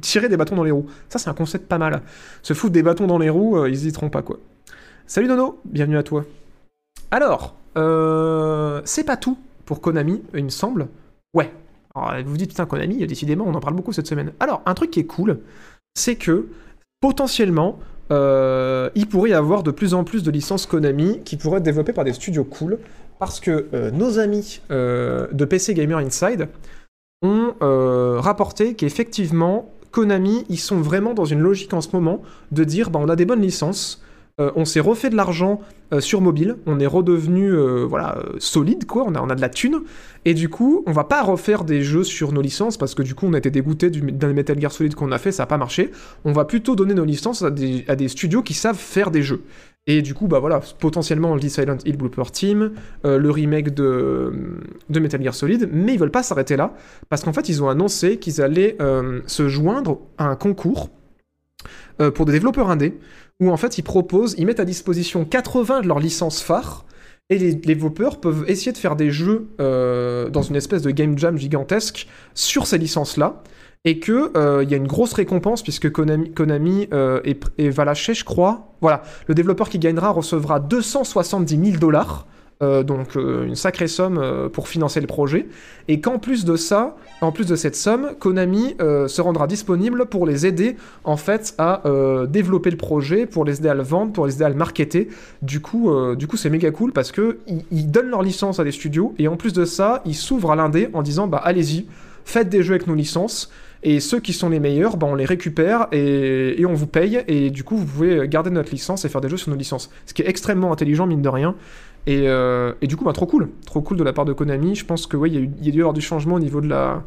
tirer 0.00 0.30
des 0.30 0.38
bâtons 0.38 0.56
dans 0.56 0.64
les 0.64 0.70
roues. 0.70 0.86
Ça, 1.10 1.18
c'est 1.18 1.28
un 1.28 1.34
concept 1.34 1.68
pas 1.68 1.76
mal. 1.76 2.00
Se 2.42 2.54
foutre 2.54 2.72
des 2.72 2.82
bâtons 2.82 3.06
dans 3.06 3.18
les 3.18 3.28
roues, 3.28 3.66
ils 3.66 3.74
hésiteront 3.74 4.08
pas, 4.08 4.22
quoi. 4.22 4.38
Salut 5.06 5.28
Nono, 5.28 5.60
bienvenue 5.66 5.98
à 5.98 6.02
toi. 6.02 6.24
Alors, 7.10 7.56
c'est 8.86 9.04
pas 9.04 9.18
tout 9.18 9.36
pour 9.66 9.82
Konami, 9.82 10.22
il 10.34 10.44
me 10.44 10.48
semble. 10.48 10.88
Ouais. 11.34 11.52
Alors, 11.94 12.22
vous 12.24 12.30
vous 12.30 12.36
dites, 12.38 12.50
putain, 12.50 12.64
Konami, 12.64 13.06
décidément, 13.06 13.44
on 13.46 13.54
en 13.54 13.60
parle 13.60 13.74
beaucoup 13.74 13.92
cette 13.92 14.06
semaine. 14.06 14.32
Alors, 14.40 14.62
un 14.64 14.72
truc 14.72 14.90
qui 14.90 15.00
est 15.00 15.06
cool, 15.06 15.40
c'est 15.94 16.16
que, 16.16 16.48
potentiellement, 17.00 17.78
euh, 18.10 18.90
il 18.94 19.08
pourrait 19.08 19.30
y 19.30 19.34
avoir 19.34 19.62
de 19.62 19.70
plus 19.70 19.94
en 19.94 20.04
plus 20.04 20.22
de 20.22 20.30
licences 20.30 20.66
Konami 20.66 21.20
qui 21.24 21.36
pourraient 21.36 21.58
être 21.58 21.64
développées 21.64 21.92
par 21.92 22.04
des 22.04 22.12
studios 22.12 22.44
cool, 22.44 22.78
parce 23.18 23.40
que 23.40 23.66
euh, 23.74 23.90
nos 23.90 24.18
amis 24.18 24.60
euh, 24.70 25.26
de 25.32 25.44
PC 25.44 25.74
Gamer 25.74 25.98
Inside 25.98 26.48
ont 27.22 27.54
rapporté 28.20 28.74
qu'effectivement, 28.74 29.72
Konami, 29.90 30.44
ils 30.48 30.58
sont 30.58 30.80
vraiment 30.80 31.14
dans 31.14 31.24
une 31.24 31.40
logique 31.40 31.72
en 31.72 31.80
ce 31.80 31.88
moment 31.92 32.22
de 32.52 32.62
dire, 32.62 32.90
bah, 32.90 33.00
on 33.02 33.08
a 33.08 33.16
des 33.16 33.24
bonnes 33.24 33.40
licences, 33.40 34.02
euh, 34.38 34.50
on 34.54 34.66
s'est 34.66 34.80
refait 34.80 35.08
de 35.08 35.16
l'argent 35.16 35.60
euh, 35.94 36.00
sur 36.00 36.20
mobile, 36.20 36.56
on 36.66 36.78
est 36.78 36.86
redevenu 36.86 37.50
euh, 37.50 37.86
voilà, 37.88 38.18
solide, 38.38 38.84
quoi, 38.84 39.06
on 39.06 39.14
a, 39.14 39.34
de 39.34 39.40
la 39.40 39.48
thune, 39.48 39.80
et 40.26 40.34
du 40.34 40.50
coup, 40.50 40.84
on 40.86 40.92
va 40.92 41.04
pas 41.04 41.22
refaire 41.22 41.64
des 41.64 41.82
jeux 41.82 42.04
sur 42.04 42.32
nos 42.32 42.42
licences, 42.42 42.76
parce 42.76 42.94
que 42.94 43.02
du 43.02 43.14
coup, 43.14 43.24
on 43.26 43.32
a 43.32 43.38
été 43.38 43.50
dégoûté 43.50 43.88
du, 43.88 44.02
d'un 44.02 44.34
Metal 44.34 44.60
Gear 44.60 44.70
Solid 44.70 44.94
qu'on 44.94 45.10
a 45.10 45.16
fait, 45.16 45.32
ça 45.32 45.44
a 45.44 45.46
pas 45.46 45.56
marché, 45.56 45.90
on 46.26 46.32
va 46.32 46.44
plutôt 46.44 46.76
donner 46.76 46.92
nos 46.92 47.06
licences 47.06 47.42
à 47.42 47.50
des, 47.50 48.08
studios 48.08 48.42
qui 48.42 48.52
savent 48.52 48.76
faire 48.76 49.10
des 49.10 49.22
jeux. 49.22 49.42
Et 49.86 50.02
du 50.02 50.12
coup, 50.12 50.26
bah 50.26 50.38
voilà, 50.38 50.60
potentiellement, 50.80 51.34
dit 51.36 51.48
Silent 51.48 51.78
Hill 51.86 51.96
Blooper 51.96 52.30
Team, 52.30 52.72
le 53.04 53.30
remake 53.30 53.72
de, 53.72 54.58
de 54.90 55.00
Metal 55.00 55.22
Gear 55.22 55.34
Solid, 55.34 55.70
mais 55.72 55.94
ils 55.94 55.98
veulent 55.98 56.10
pas 56.10 56.24
s'arrêter 56.24 56.56
là, 56.56 56.74
parce 57.08 57.22
qu'en 57.22 57.32
fait, 57.32 57.48
ils 57.48 57.62
ont 57.62 57.70
annoncé 57.70 58.18
qu'ils 58.18 58.42
allaient 58.42 58.76
se 59.26 59.48
joindre 59.48 60.00
à 60.18 60.26
un 60.26 60.36
concours 60.36 60.90
pour 62.14 62.26
des 62.26 62.32
développeurs 62.32 62.68
indés, 62.68 62.98
où 63.40 63.50
en 63.50 63.56
fait, 63.56 63.78
ils 63.78 63.82
proposent, 63.82 64.34
ils 64.38 64.46
mettent 64.46 64.60
à 64.60 64.64
disposition 64.64 65.24
80 65.24 65.82
de 65.82 65.88
leurs 65.88 66.00
licences 66.00 66.42
phares, 66.42 66.84
et 67.28 67.38
les 67.38 67.54
développeurs 67.54 68.20
peuvent 68.20 68.44
essayer 68.46 68.72
de 68.72 68.78
faire 68.78 68.96
des 68.96 69.10
jeux 69.10 69.48
euh, 69.60 70.30
dans 70.30 70.42
une 70.42 70.56
espèce 70.56 70.82
de 70.82 70.90
game 70.90 71.18
jam 71.18 71.36
gigantesque 71.36 72.06
sur 72.34 72.66
ces 72.66 72.78
licences-là, 72.78 73.42
et 73.84 73.98
que 73.98 74.32
euh, 74.36 74.64
il 74.64 74.70
y 74.70 74.74
a 74.74 74.76
une 74.76 74.86
grosse 74.86 75.12
récompense 75.12 75.62
puisque 75.62 75.90
Konami, 75.90 76.32
Konami 76.32 76.88
euh, 76.92 77.20
va 77.58 77.84
lâcher, 77.84 78.14
je 78.14 78.24
crois. 78.24 78.74
Voilà, 78.80 79.02
le 79.26 79.34
développeur 79.34 79.68
qui 79.68 79.78
gagnera 79.78 80.10
recevra 80.10 80.60
270 80.60 81.70
000 81.72 81.78
dollars. 81.78 82.26
Euh, 82.62 82.82
donc 82.82 83.16
euh, 83.16 83.44
une 83.44 83.54
sacrée 83.54 83.86
somme 83.86 84.16
euh, 84.16 84.48
pour 84.48 84.68
financer 84.68 85.02
le 85.02 85.06
projet, 85.06 85.46
et 85.88 86.00
qu'en 86.00 86.18
plus 86.18 86.46
de 86.46 86.56
ça, 86.56 86.96
en 87.20 87.30
plus 87.30 87.46
de 87.46 87.54
cette 87.54 87.76
somme, 87.76 88.12
Konami 88.18 88.76
se 88.78 89.20
rendra 89.20 89.46
disponible 89.46 90.06
pour 90.06 90.26
les 90.26 90.46
aider 90.46 90.76
en 91.04 91.16
fait 91.16 91.54
à 91.58 91.82
développer 92.28 92.70
le 92.70 92.76
projet, 92.76 93.26
pour 93.26 93.44
les 93.44 93.58
aider 93.58 93.68
à 93.68 93.74
le 93.74 93.82
vendre, 93.82 94.12
pour 94.12 94.26
les 94.26 94.34
aider 94.34 94.44
à 94.44 94.48
le 94.48 94.54
marketer. 94.54 95.08
Du 95.42 95.60
coup, 95.60 95.88
c'est 96.36 96.50
méga 96.50 96.70
cool 96.70 96.92
parce 96.92 97.12
que 97.12 97.38
ils, 97.46 97.64
ils 97.70 97.90
donnent 97.90 98.10
leur 98.10 98.22
licence 98.22 98.58
à 98.58 98.64
des 98.64 98.72
studios 98.72 99.14
et 99.18 99.28
en 99.28 99.36
plus 99.36 99.52
de 99.52 99.64
ça, 99.64 100.02
ils 100.04 100.14
s'ouvrent 100.14 100.50
à 100.50 100.56
l'indé 100.56 100.88
en 100.92 101.02
disant 101.02 101.26
bah 101.26 101.40
allez-y, 101.42 101.86
faites 102.24 102.48
des 102.48 102.62
jeux 102.62 102.74
avec 102.74 102.86
nos 102.86 102.94
licences. 102.94 103.50
Et 103.82 104.00
ceux 104.00 104.18
qui 104.18 104.32
sont 104.32 104.48
les 104.48 104.58
meilleurs, 104.58 104.96
bah, 104.96 105.06
on 105.08 105.14
les 105.14 105.26
récupère 105.26 105.86
et 105.92 106.64
on 106.66 106.74
vous 106.74 106.88
paye. 106.88 107.22
Et 107.28 107.50
du 107.50 107.62
coup, 107.62 107.76
vous 107.76 107.84
pouvez 107.84 108.26
garder 108.26 108.50
notre 108.50 108.70
licence 108.70 109.04
et 109.04 109.08
faire 109.08 109.20
des 109.20 109.28
jeux 109.28 109.36
sur 109.36 109.50
nos 109.50 109.56
licences. 109.56 109.90
Ce 110.06 110.14
qui 110.14 110.22
est 110.22 110.28
extrêmement 110.28 110.72
intelligent, 110.72 111.06
mine 111.06 111.22
de 111.22 111.28
rien. 111.28 111.54
Et, 112.06 112.28
euh, 112.28 112.72
et 112.80 112.86
du 112.86 112.96
coup, 112.96 113.04
bah, 113.04 113.12
trop 113.12 113.26
cool. 113.26 113.50
Trop 113.66 113.82
cool 113.82 113.96
de 113.96 114.04
la 114.04 114.12
part 114.12 114.24
de 114.24 114.32
Konami. 114.32 114.74
Je 114.74 114.84
pense 114.84 115.06
que 115.06 115.16
il 115.26 115.34
y 115.34 115.68
a 115.68 115.70
dû 115.70 115.78
y 115.78 115.80
avoir 115.80 115.92
du 115.92 116.00
changement 116.00 116.36
au 116.36 116.40
niveau 116.40 116.60
de 116.60 116.68
la, 116.68 117.02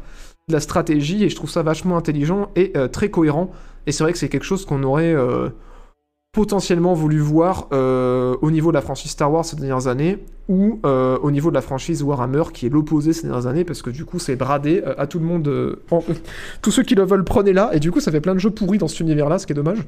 stratégie. 0.58 1.24
Et 1.24 1.28
je 1.28 1.36
trouve 1.36 1.50
ça 1.50 1.62
vachement 1.62 1.96
intelligent 1.96 2.50
et 2.56 2.72
euh, 2.76 2.88
très 2.88 3.10
cohérent. 3.10 3.50
Et 3.86 3.92
c'est 3.92 4.02
vrai 4.04 4.12
que 4.12 4.18
c'est 4.18 4.28
quelque 4.28 4.44
chose 4.44 4.66
qu'on 4.66 4.82
aurait 4.82 5.14
euh, 5.14 5.48
potentiellement 6.32 6.92
voulu 6.92 7.18
voir 7.18 7.68
au 7.72 8.50
niveau 8.50 8.70
de 8.70 8.74
la 8.74 8.82
franchise 8.82 9.10
Star 9.10 9.32
Wars 9.32 9.44
ces 9.44 9.56
dernières 9.56 9.86
années 9.86 10.18
ou 10.48 10.78
au 10.84 11.30
niveau 11.30 11.50
de 11.50 11.54
la 11.54 11.60
franchise 11.60 12.04
Warhammer 12.04 12.44
qui 12.52 12.66
est 12.66 12.68
l'opposé 12.68 13.12
ces 13.12 13.26
dernières 13.26 13.48
années 13.48 13.64
parce 13.64 13.82
que 13.82 13.90
du 13.90 14.04
coup 14.04 14.20
c'est 14.20 14.36
bradé 14.36 14.80
à 14.96 15.08
tout 15.08 15.18
le 15.18 15.24
monde 15.24 15.76
tous 16.62 16.70
ceux 16.70 16.84
qui 16.84 16.94
le 16.94 17.02
veulent 17.02 17.24
prenez 17.24 17.52
là 17.52 17.70
et 17.72 17.80
du 17.80 17.90
coup 17.90 17.98
ça 17.98 18.12
fait 18.12 18.20
plein 18.20 18.34
de 18.34 18.38
jeux 18.38 18.50
pourris 18.50 18.78
dans 18.78 18.86
cet 18.86 19.00
univers 19.00 19.28
là 19.28 19.40
ce 19.40 19.46
qui 19.46 19.54
est 19.54 19.56
dommage 19.56 19.84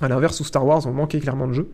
à 0.00 0.08
l'inverse 0.08 0.40
où 0.40 0.44
Star 0.44 0.66
Wars 0.66 0.84
on 0.86 0.92
manquait 0.92 1.20
clairement 1.20 1.46
de 1.46 1.52
jeux 1.52 1.68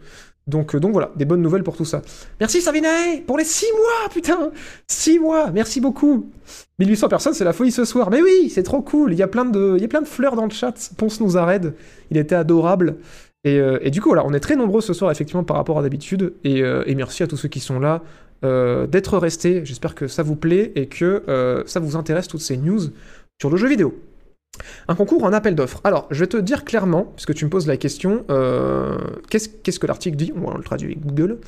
donc, 0.47 0.75
euh, 0.75 0.81
donc 0.81 0.93
voilà, 0.93 1.11
des 1.17 1.25
bonnes 1.25 1.41
nouvelles 1.41 1.63
pour 1.63 1.77
tout 1.77 1.85
ça. 1.85 2.03
Merci 2.39 2.61
Savinae 2.61 3.23
pour 3.27 3.39
les 3.39 3.45
6 3.45 3.67
mois, 3.73 4.09
putain 4.13 4.51
6 4.89 5.19
mois, 5.19 5.51
merci 5.51 5.81
beaucoup 5.81 6.31
1800 6.79 7.09
personnes, 7.09 7.35
c'est 7.35 7.45
la 7.45 7.53
folie 7.53 7.73
ce 7.73 7.85
soir. 7.85 8.11
Mais 8.11 8.21
oui, 8.21 8.51
c'est 8.51 8.63
trop 8.63 8.83
cool, 8.83 9.13
il 9.13 9.19
y 9.19 9.23
a 9.23 9.29
plein 9.29 9.45
de, 9.45 9.75
il 9.77 9.83
y 9.83 9.85
a 9.85 9.89
plein 9.89 10.03
de 10.03 10.07
fleurs 10.07 10.37
dans 10.37 10.45
le 10.45 10.51
chat. 10.51 10.75
Ponce 10.99 11.21
nous 11.21 11.37
arrête, 11.39 11.67
il 12.11 12.17
était 12.17 12.35
adorable. 12.35 12.97
Et, 13.45 13.59
euh, 13.59 13.79
du 13.91 14.01
coup, 14.01 14.09
voilà, 14.09 14.25
on 14.27 14.33
est 14.33 14.41
très 14.41 14.57
nombreux 14.57 14.81
ce 14.81 14.95
soir, 14.95 15.11
effectivement, 15.11 15.45
par 15.45 15.57
rapport 15.57 15.79
à 15.79 15.83
d'habitude. 15.83 16.33
Et, 16.45 16.63
euh, 16.63 16.83
merci 16.97 17.23
à 17.23 17.27
tous 17.27 17.37
ceux 17.37 17.49
qui 17.49 17.61
sont 17.61 17.79
là 17.79 18.03
d'être 18.43 19.17
restés. 19.17 19.63
J'espère 19.65 19.95
que 19.95 20.07
ça 20.07 20.23
vous 20.23 20.37
plaît 20.37 20.73
et 20.75 20.87
que 20.87 21.63
ça 21.65 21.81
vous 21.81 21.97
intéresse, 21.97 22.29
toutes 22.29 22.43
ces 22.43 22.59
news 22.59 22.81
sur 23.41 23.49
le 23.49 23.57
jeu 23.57 23.69
vidéo. 23.69 23.95
Un 24.89 24.95
concours 24.95 25.25
en 25.25 25.33
appel 25.33 25.55
d'offres. 25.55 25.81
Alors, 25.85 26.07
je 26.11 26.21
vais 26.21 26.27
te 26.27 26.37
dire 26.37 26.65
clairement, 26.65 27.13
puisque 27.17 27.35
tu 27.35 27.45
me 27.45 27.51
poses 27.51 27.67
la 27.67 27.77
question, 27.77 28.25
euh, 28.31 28.97
qu'est-ce 29.31 29.79
que 29.79 29.87
l'article 29.87 30.17
dit? 30.17 30.33
On 30.37 30.57
le 30.57 30.63
traduit 30.63 30.93
avec 30.93 31.05
Google. 31.05 31.39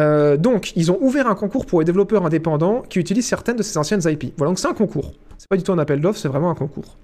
Euh, 0.00 0.36
donc, 0.36 0.72
ils 0.76 0.90
ont 0.90 0.98
ouvert 1.00 1.26
un 1.26 1.34
concours 1.34 1.66
pour 1.66 1.80
les 1.80 1.84
développeurs 1.84 2.24
indépendants 2.24 2.82
qui 2.82 2.98
utilisent 2.98 3.26
certaines 3.26 3.56
de 3.56 3.62
ces 3.62 3.76
anciennes 3.78 4.00
IP. 4.04 4.32
Voilà, 4.36 4.50
donc 4.50 4.58
c'est 4.58 4.68
un 4.68 4.74
concours. 4.74 5.12
C'est 5.38 5.48
pas 5.48 5.56
du 5.56 5.62
tout 5.62 5.72
un 5.72 5.78
appel 5.78 6.00
d'offres, 6.00 6.18
c'est 6.18 6.28
vraiment 6.28 6.50
un 6.50 6.54
concours. 6.54 6.96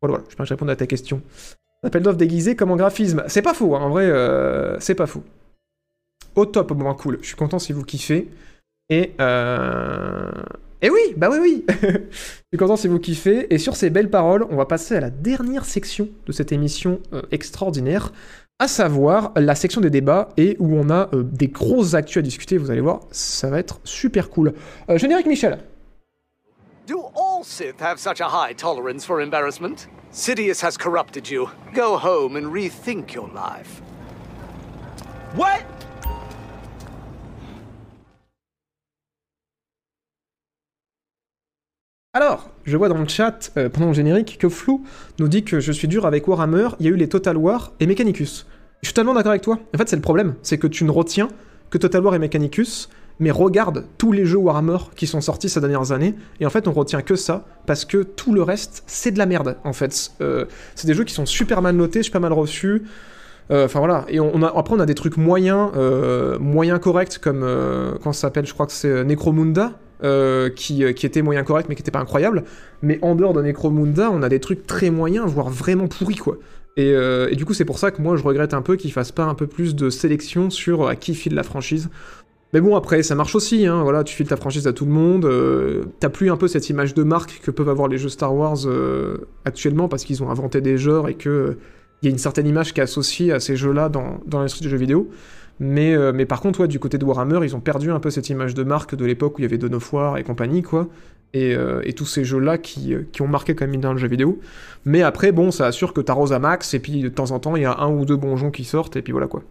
Voilà, 0.00 0.18
voilà, 0.18 0.24
je 0.30 0.36
peux 0.36 0.44
répondre 0.44 0.70
à 0.70 0.76
ta 0.76 0.86
question. 0.86 1.20
Appel 1.82 2.02
d'offres 2.02 2.18
déguisé 2.18 2.56
comme 2.56 2.70
en 2.70 2.76
graphisme. 2.76 3.24
C'est 3.28 3.42
pas 3.42 3.54
faux, 3.54 3.76
hein, 3.76 3.80
en 3.80 3.90
vrai, 3.90 4.06
euh, 4.06 4.78
c'est 4.80 4.94
pas 4.94 5.06
faux. 5.06 5.22
Au 6.34 6.46
top, 6.46 6.72
bon, 6.72 6.92
cool. 6.94 7.18
Je 7.20 7.28
suis 7.28 7.36
content 7.36 7.58
si 7.58 7.72
vous 7.72 7.82
kiffez. 7.82 8.28
Et, 8.90 9.12
Et 10.80 10.90
oui, 10.90 11.14
bah 11.16 11.28
oui, 11.30 11.38
oui. 11.40 11.64
Je 11.82 12.16
suis 12.52 12.58
content 12.58 12.76
si 12.76 12.88
vous 12.88 12.98
kiffez. 12.98 13.52
Et 13.52 13.58
sur 13.58 13.76
ces 13.76 13.90
belles 13.90 14.10
paroles, 14.10 14.46
on 14.50 14.56
va 14.56 14.64
passer 14.64 14.96
à 14.96 15.00
la 15.00 15.10
dernière 15.10 15.64
section 15.64 16.08
de 16.26 16.32
cette 16.32 16.52
émission 16.52 17.00
euh, 17.12 17.22
extraordinaire, 17.32 18.12
à 18.60 18.68
savoir 18.68 19.32
la 19.36 19.54
section 19.54 19.80
des 19.80 19.90
débats 19.90 20.28
et 20.36 20.56
où 20.60 20.76
on 20.76 20.90
a 20.90 21.08
euh, 21.14 21.22
des 21.24 21.48
grosses 21.48 21.94
actus 21.94 22.18
à 22.18 22.22
discuter. 22.22 22.58
Vous 22.58 22.70
allez 22.70 22.80
voir, 22.80 23.00
ça 23.10 23.50
va 23.50 23.58
être 23.58 23.80
super 23.82 24.30
cool. 24.30 24.54
Euh, 24.88 24.98
générique 24.98 25.26
Michel. 25.26 25.58
Do 26.86 27.00
all 27.16 27.44
Sith 27.44 27.80
have 27.80 27.98
such 27.98 28.20
a 28.20 28.28
high 28.28 28.54
tolerance 28.54 29.04
for 29.04 29.20
embarrassment? 29.20 29.88
Sidious 30.12 30.62
has 30.62 30.76
corrupted 30.78 31.28
you. 31.28 31.48
Go 31.74 31.98
home 31.98 32.36
and 32.36 32.50
rethink 32.52 33.12
your 33.12 33.28
life. 33.34 33.82
What? 35.34 35.77
Alors, 42.14 42.48
je 42.64 42.74
vois 42.76 42.88
dans 42.88 42.96
le 42.96 43.06
chat, 43.06 43.52
euh, 43.58 43.68
pendant 43.68 43.88
le 43.88 43.92
générique, 43.92 44.38
que 44.40 44.48
Flou 44.48 44.82
nous 45.18 45.28
dit 45.28 45.44
que 45.44 45.60
je 45.60 45.70
suis 45.70 45.88
dur 45.88 46.06
avec 46.06 46.26
Warhammer, 46.26 46.70
il 46.80 46.86
y 46.86 46.88
a 46.88 46.92
eu 46.92 46.96
les 46.96 47.08
Total 47.08 47.36
War 47.36 47.72
et 47.80 47.86
Mechanicus. 47.86 48.46
Je 48.82 48.88
suis 48.88 48.94
totalement 48.94 49.12
d'accord 49.12 49.32
avec 49.32 49.42
toi. 49.42 49.58
En 49.74 49.78
fait, 49.78 49.90
c'est 49.90 49.96
le 49.96 50.02
problème, 50.02 50.34
c'est 50.40 50.56
que 50.56 50.66
tu 50.66 50.84
ne 50.84 50.90
retiens 50.90 51.28
que 51.68 51.76
Total 51.76 52.02
War 52.02 52.14
et 52.14 52.18
Mechanicus, 52.18 52.88
mais 53.20 53.30
regarde 53.30 53.84
tous 53.98 54.10
les 54.10 54.24
jeux 54.24 54.38
Warhammer 54.38 54.78
qui 54.96 55.06
sont 55.06 55.20
sortis 55.20 55.50
ces 55.50 55.60
dernières 55.60 55.92
années, 55.92 56.14
et 56.40 56.46
en 56.46 56.50
fait, 56.50 56.66
on 56.66 56.72
retient 56.72 57.02
que 57.02 57.14
ça, 57.14 57.44
parce 57.66 57.84
que 57.84 57.98
tout 57.98 58.32
le 58.32 58.42
reste, 58.42 58.84
c'est 58.86 59.10
de 59.10 59.18
la 59.18 59.26
merde, 59.26 59.58
en 59.62 59.74
fait. 59.74 60.12
Euh, 60.22 60.46
c'est 60.76 60.86
des 60.86 60.94
jeux 60.94 61.04
qui 61.04 61.12
sont 61.12 61.26
super 61.26 61.60
mal 61.60 61.76
notés, 61.76 62.02
super 62.02 62.22
mal 62.22 62.32
reçus. 62.32 62.84
Euh, 63.50 63.66
Enfin 63.66 63.80
voilà, 63.80 64.06
et 64.08 64.18
on 64.18 64.42
a, 64.42 64.46
après 64.46 64.74
on 64.74 64.80
a 64.80 64.86
des 64.86 64.94
trucs 64.94 65.18
moyens, 65.18 65.70
moyens 66.40 66.80
corrects 66.80 67.18
comme 67.18 67.40
comment 68.02 68.12
ça 68.14 68.22
s'appelle, 68.22 68.46
je 68.46 68.54
crois 68.54 68.66
que 68.66 68.72
c'est 68.72 69.04
Necromunda, 69.04 69.74
euh, 70.04 70.48
qui, 70.48 70.94
qui 70.94 71.06
était 71.06 71.22
moyen 71.22 71.42
correct 71.42 71.66
mais 71.68 71.74
qui 71.74 71.82
était 71.82 71.90
pas 71.90 72.00
incroyable. 72.00 72.44
Mais 72.82 72.98
en 73.02 73.14
dehors 73.14 73.32
de 73.32 73.42
Necromunda, 73.42 74.10
on 74.10 74.22
a 74.22 74.28
des 74.28 74.40
trucs 74.40 74.66
très 74.66 74.90
moyens, 74.90 75.26
voire 75.26 75.50
vraiment 75.50 75.88
pourris 75.88 76.16
quoi. 76.16 76.38
Et, 76.76 76.92
euh, 76.94 77.34
du 77.34 77.44
coup 77.44 77.54
c'est 77.54 77.64
pour 77.64 77.78
ça 77.78 77.90
que 77.90 78.00
moi 78.00 78.16
je 78.16 78.22
regrette 78.22 78.54
un 78.54 78.62
peu 78.62 78.76
qu'ils 78.76 78.92
fassent 78.92 79.12
pas 79.12 79.24
un 79.24 79.34
peu 79.34 79.48
plus 79.48 79.74
de 79.74 79.90
sélection 79.90 80.48
sur 80.48 80.86
à 80.86 80.94
qui 80.94 81.14
file 81.14 81.34
la 81.34 81.42
franchise. 81.42 81.90
Mais 82.52 82.60
bon 82.60 82.76
après 82.76 83.02
ça 83.02 83.16
marche 83.16 83.34
aussi, 83.34 83.66
hein, 83.66 83.82
voilà, 83.82 84.04
tu 84.04 84.14
files 84.14 84.28
ta 84.28 84.36
franchise 84.36 84.66
à 84.68 84.72
tout 84.72 84.84
le 84.84 84.92
monde, 84.92 85.24
euh, 85.24 85.86
t'as 85.98 86.08
plus 86.08 86.30
un 86.30 86.36
peu 86.36 86.46
cette 86.46 86.70
image 86.70 86.94
de 86.94 87.02
marque 87.02 87.40
que 87.42 87.50
peuvent 87.50 87.68
avoir 87.68 87.88
les 87.88 87.98
jeux 87.98 88.08
Star 88.08 88.34
Wars 88.34 88.58
euh, 88.66 89.28
actuellement 89.44 89.88
parce 89.88 90.04
qu'ils 90.04 90.22
ont 90.22 90.30
inventé 90.30 90.60
des 90.60 90.78
genres 90.78 91.08
et 91.08 91.14
que 91.14 91.58
il 92.00 92.06
y 92.06 92.08
a 92.08 92.12
une 92.12 92.18
certaine 92.18 92.46
image 92.46 92.72
qui 92.72 92.78
est 92.78 92.84
associée 92.84 93.32
à 93.32 93.40
ces 93.40 93.56
jeux-là 93.56 93.88
dans 93.88 94.20
l'industrie 94.32 94.62
du 94.62 94.68
jeu 94.68 94.76
vidéo. 94.76 95.10
Mais, 95.60 95.94
euh, 95.94 96.12
mais 96.12 96.26
par 96.26 96.40
contre, 96.40 96.66
du 96.66 96.78
côté 96.78 96.98
de 96.98 97.04
Warhammer, 97.04 97.40
ils 97.42 97.56
ont 97.56 97.60
perdu 97.60 97.90
un 97.90 98.00
peu 98.00 98.10
cette 98.10 98.28
image 98.28 98.54
de 98.54 98.62
marque 98.62 98.94
de 98.94 99.04
l'époque 99.04 99.38
où 99.38 99.40
il 99.40 99.42
y 99.42 99.46
avait 99.46 99.58
Dawn 99.58 99.78
et 100.16 100.22
compagnie, 100.22 100.62
quoi. 100.62 100.88
Et, 101.34 101.54
euh, 101.54 101.82
et 101.84 101.92
tous 101.92 102.06
ces 102.06 102.24
jeux-là 102.24 102.56
qui, 102.56 102.94
euh, 102.94 103.04
ont 103.20 103.28
marqué 103.28 103.54
quand 103.54 103.66
même 103.66 103.80
dans 103.80 103.92
le 103.92 103.98
jeu 103.98 104.08
vidéo. 104.08 104.40
Mais 104.84 105.02
après, 105.02 105.32
bon, 105.32 105.50
ça 105.50 105.66
assure 105.66 105.92
que 105.92 106.00
t'as 106.00 106.14
Rosa 106.14 106.38
Max, 106.38 106.74
et 106.74 106.78
puis 106.78 107.02
de 107.02 107.08
temps 107.08 107.32
en 107.32 107.38
temps, 107.38 107.56
il 107.56 107.62
y 107.62 107.66
a 107.66 107.76
un 107.78 107.90
ou 107.90 108.04
deux 108.04 108.16
bonjons 108.16 108.50
qui 108.50 108.64
sortent, 108.64 108.96
et 108.96 109.02
puis 109.02 109.12
voilà, 109.12 109.26
quoi. 109.26 109.42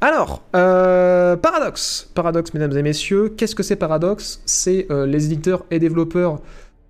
Alors, 0.00 0.42
euh, 0.56 1.36
Paradox. 1.36 2.10
Paradox, 2.14 2.54
mesdames 2.54 2.76
et 2.76 2.82
messieurs. 2.82 3.32
Qu'est-ce 3.36 3.54
que 3.54 3.62
c'est 3.62 3.76
Paradox? 3.76 4.40
C'est 4.46 4.88
les 4.90 5.26
éditeurs 5.26 5.64
et 5.70 5.78
développeurs 5.78 6.40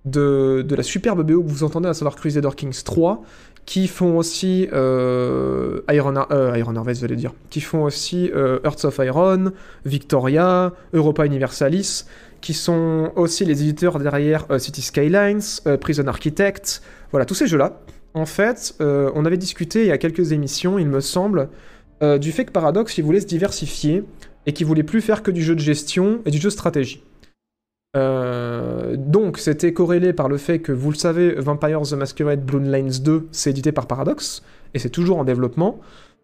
de, 0.05 0.65
de 0.67 0.75
la 0.75 0.83
superbe 0.83 1.21
BO 1.21 1.43
que 1.43 1.47
vous 1.47 1.63
entendez, 1.63 1.89
à 1.89 1.93
savoir 1.93 2.15
Crusader 2.15 2.49
Kings 2.55 2.81
3, 2.83 3.23
qui 3.65 3.87
font 3.87 4.17
aussi 4.17 4.67
euh, 4.73 5.81
Iron, 5.91 6.15
euh, 6.31 6.57
Iron 6.57 6.75
Harvest, 6.75 7.03
dire, 7.05 7.33
qui 7.49 7.61
font 7.61 7.83
aussi 7.83 8.29
euh, 8.33 8.59
Hearts 8.63 8.85
of 8.85 8.99
Iron, 8.99 9.51
Victoria, 9.85 10.73
Europa 10.93 11.25
Universalis, 11.25 12.05
qui 12.41 12.53
sont 12.53 13.11
aussi 13.15 13.45
les 13.45 13.61
éditeurs 13.61 13.99
derrière 13.99 14.45
City 14.59 14.81
Skylines, 14.81 15.41
Prison 15.79 16.07
Architect, 16.07 16.81
voilà, 17.11 17.25
tous 17.25 17.35
ces 17.35 17.47
jeux-là. 17.47 17.79
En 18.13 18.25
fait, 18.25 18.75
on 18.81 19.25
avait 19.25 19.37
discuté 19.37 19.83
il 19.83 19.87
y 19.87 19.91
a 19.91 19.97
quelques 19.97 20.33
émissions, 20.33 20.77
il 20.77 20.87
me 20.87 20.99
semble, 20.99 21.47
du 22.19 22.33
fait 22.33 22.43
que 22.43 22.51
Paradox, 22.51 22.97
il 22.97 23.05
voulait 23.05 23.21
se 23.21 23.27
diversifier 23.27 24.03
et 24.45 24.51
qu'il 24.51 24.67
voulait 24.67 24.83
plus 24.83 24.99
faire 24.99 25.23
que 25.23 25.31
du 25.31 25.41
jeu 25.41 25.55
de 25.55 25.61
gestion 25.61 26.19
et 26.25 26.31
du 26.31 26.37
jeu 26.37 26.49
de 26.49 26.53
stratégie. 26.53 27.01
Euh, 27.95 28.95
donc, 28.97 29.37
c'était 29.37 29.73
corrélé 29.73 30.13
par 30.13 30.27
le 30.27 30.37
fait 30.37 30.59
que, 30.59 30.71
vous 30.71 30.89
le 30.89 30.95
savez, 30.95 31.35
Vampire 31.35 31.81
the 31.83 31.93
Masquerade 31.93 32.43
Bloodlines 32.43 33.01
2, 33.03 33.27
c'est 33.31 33.51
édité 33.51 33.71
par 33.71 33.85
Paradox, 33.87 34.43
et 34.73 34.79
c'est 34.79 34.89
toujours 34.89 35.19
en 35.19 35.23
développement. 35.23 35.79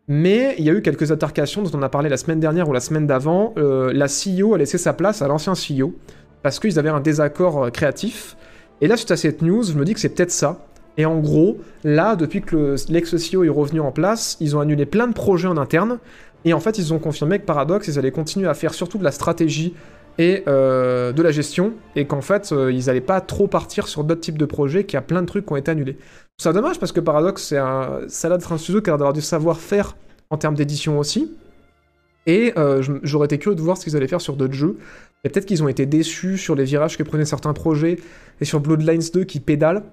Mais 0.08 0.56
il 0.58 0.66
y 0.66 0.70
a 0.72 0.74
eu 0.74 0.82
quelques 0.82 1.12
altercations 1.12 1.62
dont 1.62 1.78
on 1.78 1.84
a 1.84 1.90
parlé 1.90 2.10
la 2.10 2.18
semaine 2.18 2.40
dernière 2.40 2.68
ou 2.68 2.74
la 2.74 2.80
semaine 2.80 3.06
d'avant. 3.06 3.54
Euh, 3.58 3.94
la 3.94 4.08
CEO 4.08 4.56
a 4.56 4.58
laissé 4.58 4.80
sa 4.80 4.94
place 4.94 5.22
à 5.22 5.28
l'ancien 5.28 5.54
CEO, 5.54 5.94
parce 6.42 6.60
qu'ils 6.60 6.80
avaient 6.80 6.90
un 6.90 7.00
désaccord 7.02 7.66
euh, 7.66 7.70
créatif. 7.70 8.36
Et 8.82 8.88
là, 8.88 8.98
suite 8.98 9.12
à 9.12 9.18
cette 9.18 9.44
news, 9.44 9.62
je 9.64 9.74
me 9.74 9.86
dis 9.86 9.94
que 9.94 10.00
c'est 10.00 10.10
peut-être 10.10 10.32
ça. 10.32 10.66
Et 10.98 11.06
en 11.06 11.20
gros, 11.20 11.58
là, 11.84 12.16
depuis 12.16 12.42
que 12.42 12.56
le- 12.56 12.76
l'ex-CEO 12.90 13.44
est 13.44 13.50
revenu 13.50 13.80
en 13.80 13.92
place, 13.92 14.36
ils 14.40 14.56
ont 14.58 14.60
annulé 14.60 14.86
plein 14.88 15.06
de 15.08 15.14
projets 15.14 15.48
en 15.48 15.58
interne. 15.58 16.00
Et 16.46 16.54
en 16.54 16.60
fait, 16.60 16.80
ils 16.80 16.94
ont 16.94 17.00
confirmé 17.00 17.38
que 17.38 17.46
Paradox, 17.46 17.88
ils 17.88 18.00
allaient 18.00 18.12
continuer 18.12 18.48
à 18.48 18.54
faire 18.56 18.74
surtout 18.74 18.98
de 18.98 19.04
la 19.04 19.12
stratégie 19.12 19.76
et 20.20 20.44
euh, 20.48 21.14
de 21.14 21.24
la 21.24 21.32
gestion, 21.32 21.74
et 21.96 22.06
qu'en 22.06 22.22
fait, 22.22 22.52
euh, 22.52 22.74
ils 22.74 22.90
allaient 22.90 23.00
pas 23.00 23.22
trop 23.22 23.48
partir 23.48 23.88
sur 23.88 24.04
d'autres 24.04 24.20
types 24.20 24.38
de 24.38 24.46
projets, 24.46 24.84
qu'il 24.84 24.96
y 24.96 24.98
a 24.98 25.02
plein 25.02 25.22
de 25.22 25.26
trucs 25.26 25.46
qui 25.46 25.54
ont 25.54 25.56
été 25.56 25.72
annulés. 25.72 25.98
C'est 26.38 26.52
dommage 26.52 26.78
parce 26.78 26.92
que 26.92 27.00
Paradox, 27.00 27.42
c'est 27.42 27.58
un, 27.58 28.02
d'être 28.02 28.52
un 28.52 28.58
studio 28.58 28.82
qui 28.82 28.90
a 28.90 28.92
l'air 28.92 28.98
d'avoir 28.98 29.14
du 29.14 29.22
savoir-faire 29.22 29.96
en 30.30 30.38
termes 30.38 30.56
d'édition 30.56 31.00
aussi. 31.00 31.32
Et 32.28 32.54
euh, 32.58 32.84
j'aurais 33.02 33.26
été 33.26 33.38
curieux 33.40 33.56
de 33.56 33.62
voir 33.62 33.78
ce 33.78 33.86
qu'ils 33.86 33.96
allaient 33.96 34.10
faire 34.10 34.20
sur 34.20 34.36
d'autres 34.36 34.54
jeux. 34.54 34.78
Peut-être 35.24 35.46
qu'ils 35.46 35.64
ont 35.64 35.70
été 35.70 35.86
déçus 35.86 36.38
sur 36.38 36.54
les 36.54 36.66
virages 36.66 36.98
que 36.98 37.04
prenaient 37.04 37.26
certains 37.26 37.54
projets 37.54 37.98
et 38.42 38.46
sur 38.46 38.60
Bloodlines 38.60 39.02
2 39.14 39.24
qui 39.24 39.40
pédale. 39.40 39.84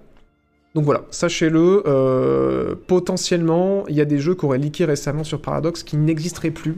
Donc 0.74 0.84
voilà, 0.84 1.04
sachez-le, 1.10 2.76
potentiellement, 2.86 3.84
il 3.88 3.94
y 3.94 4.00
a 4.00 4.04
des 4.04 4.18
jeux 4.18 4.34
qui 4.34 4.44
auraient 4.44 4.58
leaké 4.58 4.84
récemment 4.84 5.24
sur 5.24 5.40
Paradox 5.40 5.82
qui 5.84 5.96
n'existeraient 5.96 6.50
plus. 6.50 6.76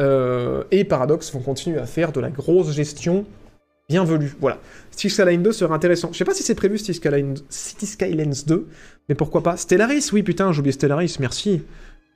Euh, 0.00 0.64
et 0.70 0.84
Paradox 0.84 1.32
vont 1.32 1.40
continuer 1.40 1.78
à 1.78 1.86
faire 1.86 2.12
de 2.12 2.20
la 2.20 2.30
grosse 2.30 2.72
gestion 2.72 3.24
bienvenue. 3.88 4.34
Voilà. 4.40 4.58
City 4.90 5.10
Skylines 5.10 5.42
2 5.42 5.52
serait 5.52 5.72
intéressant. 5.74 6.10
Je 6.12 6.18
sais 6.18 6.24
pas 6.24 6.34
si 6.34 6.42
c'est 6.42 6.54
prévu 6.54 6.76
City 6.78 6.92
Skylines 7.86 8.34
2, 8.46 8.66
mais 9.08 9.14
pourquoi 9.14 9.42
pas. 9.42 9.56
Stellaris, 9.56 10.10
oui, 10.12 10.22
putain, 10.22 10.52
j'ai 10.52 10.58
oublié 10.60 10.72
Stellaris, 10.72 11.16
merci. 11.20 11.62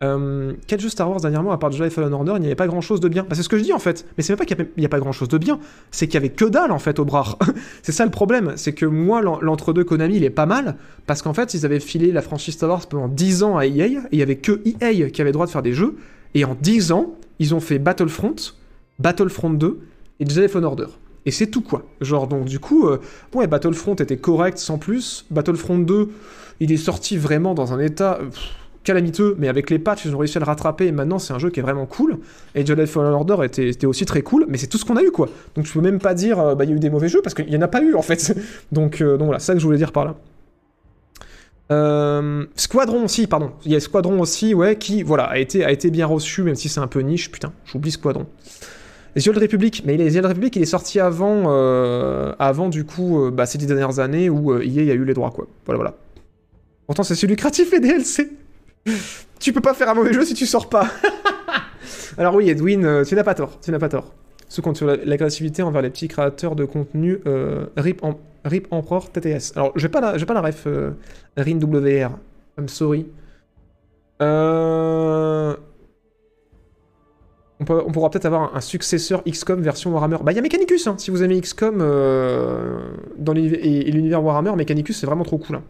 Euh, 0.03 0.55
quel 0.66 0.81
jeu 0.81 0.89
Star 0.89 1.11
Wars 1.11 1.20
dernièrement, 1.20 1.53
à 1.53 1.59
part 1.59 1.70
Jedi 1.70 1.91
Fallen 1.91 2.12
Order, 2.14 2.33
il 2.37 2.41
n'y 2.41 2.47
avait 2.47 2.55
pas 2.55 2.66
grand 2.66 2.81
chose 2.81 3.01
de 3.01 3.09
bien? 3.09 3.22
Bah, 3.28 3.35
C'est 3.37 3.43
ce 3.43 3.51
que 3.51 3.59
je 3.59 3.62
dis 3.62 3.74
en 3.74 3.78
fait, 3.78 4.07
mais 4.16 4.22
c'est 4.24 4.33
même 4.33 4.39
pas 4.39 4.47
qu'il 4.47 4.57
n'y 4.78 4.87
a, 4.87 4.89
pas 4.89 4.99
grand 4.99 5.12
chose 5.12 5.28
de 5.28 5.37
bien, 5.37 5.61
c'est 5.91 6.07
qu'il 6.07 6.14
y 6.14 6.16
avait 6.16 6.31
que 6.31 6.47
dalle 6.47 6.72
en 6.72 6.78
fait 6.78 6.99
au 6.99 7.05
bras. 7.05 7.39
c'est 7.83 7.93
ça 7.93 8.07
le 8.07 8.11
problème, 8.11 8.55
c'est 8.57 8.72
que 8.72 8.87
moi, 8.87 9.20
l'en- 9.20 9.41
l'entre-deux 9.43 9.85
Konami, 9.85 10.16
il 10.16 10.24
est 10.24 10.31
pas 10.31 10.47
mal, 10.47 10.76
parce 11.07 11.20
qu'en 11.20 11.35
fait, 11.35 11.53
ils 11.53 11.66
avaient 11.66 11.81
filé 11.81 12.12
la 12.12 12.22
franchise 12.22 12.55
Star 12.55 12.70
Wars 12.70 12.87
pendant 12.89 13.09
10 13.09 13.43
ans 13.43 13.59
à 13.59 13.66
EA, 13.66 13.87
et 13.87 13.99
il 14.12 14.18
y 14.18 14.22
avait 14.22 14.37
que 14.37 14.62
EA 14.64 15.11
qui 15.11 15.20
avait 15.20 15.31
le 15.31 15.35
droit 15.35 15.45
de 15.47 15.51
faire 15.51 15.62
des 15.62 15.74
jeux, 15.74 15.97
et 16.35 16.47
en 16.47 16.57
10 16.59 16.93
ans, 16.93 17.14
ils 17.41 17.55
ont 17.55 17.61
fait 17.61 17.80
Battlefront, 17.80 18.36
Battlefront 19.01 19.51
2 19.51 19.80
et 20.20 20.28
Jedi 20.28 20.47
Fallen 20.47 20.66
Order. 20.66 20.86
Et 21.26 21.32
c'est 21.32 21.49
tout 21.49 21.62
quoi. 21.62 21.82
Genre 22.01 22.28
donc 22.28 22.45
du 22.45 22.61
coup, 22.61 22.86
euh, 22.86 22.99
ouais, 23.34 23.49
Battlefront 23.49 23.95
était 23.95 24.16
correct 24.16 24.59
sans 24.59 24.78
plus. 24.78 25.26
Battlefront 25.30 25.78
2, 25.78 26.09
il 26.61 26.70
est 26.70 26.76
sorti 26.76 27.16
vraiment 27.16 27.55
dans 27.55 27.72
un 27.72 27.80
état 27.80 28.20
calamiteux, 28.84 29.36
mais 29.38 29.49
avec 29.49 29.68
les 29.70 29.78
patchs, 29.78 30.07
ils 30.07 30.14
ont 30.14 30.18
réussi 30.18 30.38
à 30.38 30.41
le 30.41 30.47
rattraper 30.47 30.86
et 30.86 30.93
maintenant 30.93 31.18
c'est 31.18 31.32
un 31.32 31.38
jeu 31.38 31.51
qui 31.51 31.61
est 31.61 31.62
vraiment 31.62 31.86
cool. 31.86 32.18
Et 32.55 32.64
Jedi 32.64 32.86
Fallen 32.86 33.12
Order 33.12 33.36
était, 33.45 33.86
aussi 33.86 34.07
très 34.07 34.22
cool, 34.22 34.47
mais 34.49 34.59
c'est 34.59 34.66
tout 34.66 34.78
ce 34.78 34.84
qu'on 34.84 34.97
a 34.97 35.03
eu 35.03 35.11
quoi. 35.11 35.28
Donc 35.57 35.66
je 35.66 35.72
peux 35.72 35.80
même 35.80 35.99
pas 35.99 36.14
dire, 36.14 36.38
euh, 36.38 36.55
bah 36.55 36.64
il 36.64 36.70
y 36.70 36.72
a 36.72 36.76
eu 36.76 36.80
des 36.80 36.91
mauvais 36.91 37.09
jeux 37.09 37.20
parce 37.22 37.34
qu'il 37.34 37.51
y 37.51 37.57
en 37.57 37.62
a 37.62 37.68
pas 37.68 37.82
eu 37.82 37.95
en 37.95 38.03
fait. 38.03 38.36
donc, 38.72 39.01
euh, 39.01 39.16
donc 39.16 39.26
voilà, 39.26 39.38
ça 39.38 39.55
que 39.55 39.61
je 39.61 39.64
voulais 39.64 39.78
dire 39.78 39.93
par 39.93 40.05
là. 40.05 40.16
Euh, 41.71 42.47
Squadron 42.57 43.05
aussi, 43.05 43.27
pardon. 43.27 43.53
Il 43.64 43.73
y 43.73 43.77
a 43.77 43.81
Squadron 43.81 44.21
aussi, 44.21 44.55
ouais, 44.55 44.77
qui, 44.77 45.03
voilà, 45.03 45.25
a 45.25 45.39
été, 45.39 45.91
bien 45.91 46.07
reçu, 46.07 46.42
même 46.42 46.57
si 46.57 46.68
c'est 46.68 46.80
un 46.80 46.87
peu 46.87 47.01
niche. 47.01 47.30
Putain, 47.30 47.53
j'oublie 47.64 47.91
Squadron. 47.91 48.26
Les 49.17 49.26
yeux 49.26 49.33
de 49.33 49.38
République, 49.38 49.83
mais 49.84 49.97
les 49.97 50.14
yeux 50.14 50.22
de 50.22 50.26
République, 50.26 50.57
il 50.57 50.63
est 50.63 50.67
sorti 50.67 51.01
avant, 51.01 51.45
euh, 51.49 52.33
du 52.68 52.84
coup, 52.84 53.25
euh, 53.25 53.30
bah, 53.30 53.47
ces 53.47 53.59
dix 53.59 53.67
dernières 53.67 53.99
années 53.99 54.30
où 54.30 54.53
euh, 54.53 54.63
EA 54.64 54.92
a 54.92 54.95
eu 54.95 55.05
les 55.05 55.14
droits, 55.14 55.30
quoi. 55.30 55.47
Voilà, 55.67 55.76
voilà. 55.76 55.95
Pourtant, 56.87 57.03
c'est 57.03 57.26
lucratif 57.26 57.72
les 57.72 57.80
DLC. 57.80 58.30
tu 59.41 59.53
peux 59.53 59.61
pas 59.61 59.75
faire 59.75 59.88
un 59.88 59.95
mauvais 59.95 60.13
jeu 60.13 60.25
si 60.25 60.34
tu 60.34 60.47
sors 60.47 60.68
pas. 60.68 60.88
Alors 62.18 62.34
oui, 62.34 62.51
Edwin, 62.51 63.05
tu 63.07 63.14
n'as 63.14 63.25
pas 63.25 63.34
tort, 63.34 63.59
tu 63.61 63.71
n'as 63.71 63.79
pas 63.79 63.88
tort. 63.88 64.14
Ce 64.49 64.61
compte 64.61 64.76
sur 64.76 64.87
la- 64.87 64.97
l'agressivité 64.97 65.63
envers 65.63 65.83
les 65.83 65.91
petits 65.91 66.09
créateurs 66.09 66.57
de 66.57 66.64
contenu 66.64 67.21
RIP, 67.76 68.03
en, 68.05 68.18
RIP 68.45 68.68
Empereur 68.71 69.11
TTS. 69.11 69.53
Alors, 69.57 69.72
j'ai 69.76 69.88
pas 69.88 70.00
pas 70.26 70.34
la 70.34 70.41
ref 70.41 70.64
euh, 70.67 70.92
WR. 71.37 72.11
I'm 72.58 72.68
sorry. 72.68 73.07
Euh... 74.22 75.57
On, 77.61 77.64
peut- 77.64 77.83
on 77.87 77.92
pourra 77.92 78.08
peut-être 78.11 78.25
avoir 78.25 78.57
un, 78.57 78.61
successeur 78.62 79.22
XCOM 79.25 79.61
version 79.61 79.92
Warhammer. 79.92 80.17
Bah, 80.22 80.33
il 80.33 80.37
y 80.37 80.38
a 80.38 80.42
Mechanicus, 80.42 80.87
hein, 80.87 80.95
si 80.96 81.11
vous 81.11 81.22
aimez 81.22 81.38
XCOM 81.41 81.79
euh, 81.83 82.80
dans 83.18 83.34
et 83.34 83.91
l'univers 83.91 84.22
Warhammer, 84.25 84.57
Mechanicus, 84.57 84.99
c'est 84.99 85.07
vraiment 85.07 85.25
trop 85.25 85.37
cool. 85.38 85.57
hein. 85.57 85.62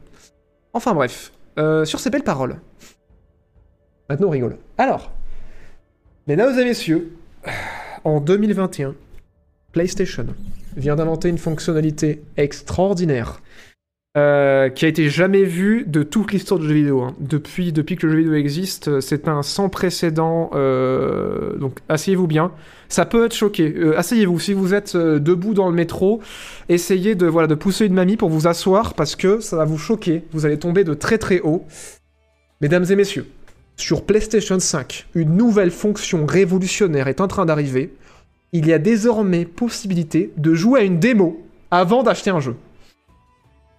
Enfin 0.72 0.94
bref. 0.94 1.32
euh, 1.58 1.84
sur 1.84 1.98
ces 1.98 2.10
belles 2.10 2.22
paroles. 2.22 2.60
Maintenant, 4.08 4.28
on 4.28 4.30
rigole. 4.30 4.56
Alors, 4.78 5.10
mesdames 6.28 6.56
et 6.58 6.64
messieurs, 6.64 7.12
en 8.04 8.20
2021, 8.20 8.94
PlayStation 9.72 10.26
vient 10.76 10.96
d'inventer 10.96 11.28
une 11.28 11.38
fonctionnalité 11.38 12.22
extraordinaire 12.36 13.40
euh, 14.16 14.70
qui 14.70 14.86
a 14.86 14.88
été 14.88 15.08
jamais 15.08 15.44
vue 15.44 15.84
de 15.86 16.02
toute 16.02 16.32
l'histoire 16.32 16.58
du 16.58 16.66
jeu 16.66 16.74
vidéo. 16.74 17.02
hein. 17.02 17.14
Depuis, 17.20 17.72
que 17.72 18.06
le 18.06 18.12
jeu 18.12 18.18
vidéo 18.18 18.34
existe, 18.34 18.88
euh, 18.88 19.00
c'est 19.00 19.28
un 19.28 19.42
sans 19.42 19.68
précédent. 19.68 20.50
euh, 20.54 21.56
donc 21.58 21.78
asseyez-vous 21.88 22.26
bien. 22.26 22.50
Ça 22.88 23.04
peut 23.06 23.26
être 23.26 23.34
choqué. 23.36 23.72
Asseyez-vous. 23.96 24.40
Si 24.40 24.52
vous 24.52 24.74
êtes 24.74 24.96
debout 24.96 25.54
dans 25.54 25.68
le 25.68 25.76
métro, 25.76 26.20
essayez 26.68 27.14
de, 27.14 27.26
voilà, 27.26 27.46
de 27.46 27.54
pousser 27.54 27.86
une 27.86 27.94
mamie 27.94 28.16
pour 28.16 28.30
vous 28.30 28.48
asseoir 28.48 28.94
parce 28.94 29.14
que 29.14 29.38
ça 29.38 29.56
va 29.56 29.64
vous 29.64 29.78
choquer. 29.78 30.24
Vous 30.32 30.44
allez 30.44 30.58
tomber 30.58 30.82
de 30.82 30.94
très 30.94 31.18
très 31.18 31.38
haut. 31.40 31.64
Mesdames 32.60 32.86
et 32.90 32.96
messieurs, 32.96 33.26
sur 33.76 34.04
PlayStation 34.04 34.58
5, 34.58 35.06
une 35.14 35.36
nouvelle 35.36 35.70
fonction 35.70 36.26
révolutionnaire 36.26 37.06
est 37.06 37.20
en 37.20 37.28
train 37.28 37.46
d'arriver. 37.46 37.94
Il 38.52 38.66
y 38.66 38.72
a 38.72 38.78
désormais 38.78 39.44
possibilité 39.44 40.32
de 40.36 40.54
jouer 40.54 40.80
à 40.80 40.82
une 40.84 40.98
démo 40.98 41.40
avant 41.70 42.02
d'acheter 42.02 42.30
un 42.30 42.40
jeu. 42.40 42.56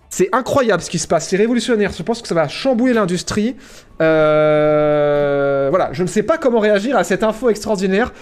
C'est 0.09 0.29
incroyable 0.33 0.81
ce 0.83 0.89
qui 0.89 0.99
se 0.99 1.07
passe, 1.07 1.29
c'est 1.29 1.37
révolutionnaire. 1.37 1.91
Je 1.97 2.03
pense 2.03 2.21
que 2.21 2.27
ça 2.27 2.35
va 2.35 2.47
chambouler 2.47 2.93
l'industrie. 2.93 3.55
Euh, 4.01 5.67
Voilà, 5.69 5.93
je 5.93 6.03
ne 6.03 6.07
sais 6.07 6.23
pas 6.23 6.37
comment 6.37 6.59
réagir 6.59 6.97
à 6.97 7.03
cette 7.03 7.23
info 7.23 7.49
extraordinaire. 7.49 8.13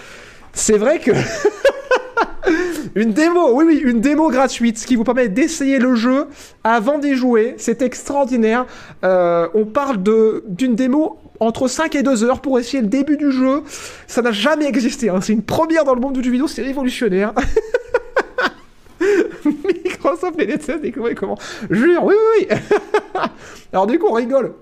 C'est 0.52 0.78
vrai 0.78 1.00
que 1.00 1.10
une 2.94 3.12
démo, 3.12 3.52
oui 3.54 3.64
oui, 3.66 3.82
une 3.84 4.00
démo 4.00 4.30
gratuite, 4.30 4.78
ce 4.78 4.86
qui 4.86 4.96
vous 4.96 5.04
permet 5.04 5.28
d'essayer 5.28 5.78
le 5.78 5.94
jeu 5.96 6.26
avant 6.62 6.98
d'y 6.98 7.14
jouer. 7.14 7.54
C'est 7.58 7.82
extraordinaire. 7.82 8.66
Euh, 9.04 9.48
on 9.54 9.64
parle 9.64 9.98
d'une 10.48 10.74
démo 10.76 11.18
entre 11.40 11.68
5 11.68 11.94
et 11.94 12.02
2 12.02 12.24
heures 12.24 12.40
pour 12.40 12.58
essayer 12.58 12.82
le 12.82 12.88
début 12.88 13.16
du 13.16 13.32
jeu. 13.32 13.62
Ça 14.06 14.22
n'a 14.22 14.32
jamais 14.32 14.66
existé. 14.66 15.08
hein. 15.08 15.20
C'est 15.20 15.32
une 15.32 15.42
première 15.42 15.84
dans 15.84 15.94
le 15.94 16.00
monde 16.00 16.14
du 16.14 16.22
jeu 16.22 16.30
vidéo. 16.30 16.46
C'est 16.46 16.62
révolutionnaire. 16.62 17.32
Microsoft 19.44 20.38
et 20.38 20.92
comment, 20.92 21.08
et 21.08 21.14
comment? 21.14 21.38
Jure, 21.70 22.04
oui, 22.04 22.14
oui, 22.14 22.46
oui. 22.50 22.58
Alors 23.72 23.86
du 23.86 23.98
coup, 23.98 24.06
on 24.08 24.12
rigole. 24.12 24.54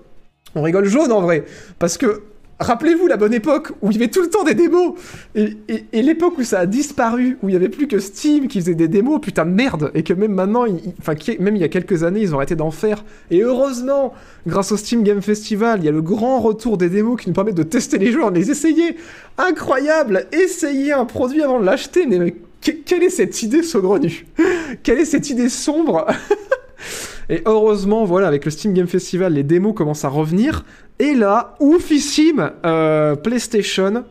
On 0.55 0.61
rigole 0.61 0.85
jaune 0.85 1.11
en 1.11 1.21
vrai. 1.21 1.43
Parce 1.77 1.97
que, 1.97 2.23
rappelez-vous 2.59 3.07
la 3.07 3.17
bonne 3.17 3.33
époque 3.33 3.71
où 3.81 3.91
il 3.91 3.97
y 3.97 3.97
avait 3.97 4.09
tout 4.09 4.21
le 4.21 4.29
temps 4.29 4.43
des 4.43 4.53
démos. 4.53 4.93
Et, 5.35 5.55
l'époque 5.93 6.37
où 6.37 6.43
ça 6.43 6.59
a 6.59 6.65
disparu, 6.65 7.37
où 7.41 7.49
il 7.49 7.53
y 7.53 7.55
avait 7.55 7.69
plus 7.69 7.87
que 7.87 7.99
Steam 7.99 8.47
qui 8.47 8.59
faisait 8.59 8.75
des 8.75 8.87
démos, 8.87 9.19
putain 9.21 9.45
de 9.45 9.51
merde. 9.51 9.91
Et 9.95 10.03
que 10.03 10.13
même 10.13 10.33
maintenant, 10.33 10.65
enfin, 10.99 11.13
même 11.39 11.55
il 11.55 11.61
y 11.61 11.65
a 11.65 11.69
quelques 11.69 12.03
années, 12.03 12.21
ils 12.21 12.33
ont 12.33 12.37
arrêté 12.37 12.55
d'en 12.55 12.71
faire. 12.71 13.03
Et 13.31 13.41
heureusement, 13.41 14.13
grâce 14.47 14.71
au 14.71 14.77
Steam 14.77 15.03
Game 15.03 15.21
Festival, 15.21 15.79
il 15.79 15.85
y 15.85 15.89
a 15.89 15.91
le 15.91 16.01
grand 16.01 16.39
retour 16.39 16.77
des 16.77 16.89
démos 16.89 17.19
qui 17.21 17.29
nous 17.29 17.35
permettent 17.35 17.55
de 17.55 17.63
tester 17.63 17.97
les 17.97 18.11
jeux, 18.11 18.23
de 18.29 18.35
les 18.35 18.51
essayer. 18.51 18.97
Incroyable 19.37 20.27
Essayer 20.31 20.93
un 20.93 21.05
produit 21.05 21.41
avant 21.41 21.59
de 21.59 21.65
l'acheter, 21.65 22.05
mais, 22.05 22.19
mais 22.19 22.35
que- 22.61 22.71
quelle 22.71 23.03
est 23.03 23.09
cette 23.09 23.41
idée 23.41 23.63
saugrenue 23.63 24.25
Quelle 24.83 24.99
est 24.99 25.05
cette 25.05 25.29
idée 25.29 25.49
sombre? 25.49 26.05
Et 27.29 27.43
heureusement, 27.45 28.05
voilà, 28.05 28.27
avec 28.27 28.43
le 28.45 28.51
Steam 28.51 28.73
Game 28.73 28.87
Festival, 28.87 29.33
les 29.33 29.43
démos 29.43 29.75
commencent 29.75 30.03
à 30.03 30.09
revenir. 30.09 30.65
Et 30.99 31.13
là, 31.15 31.55
oufissime, 31.61 32.51
euh, 32.65 33.15
PlayStation 33.15 34.03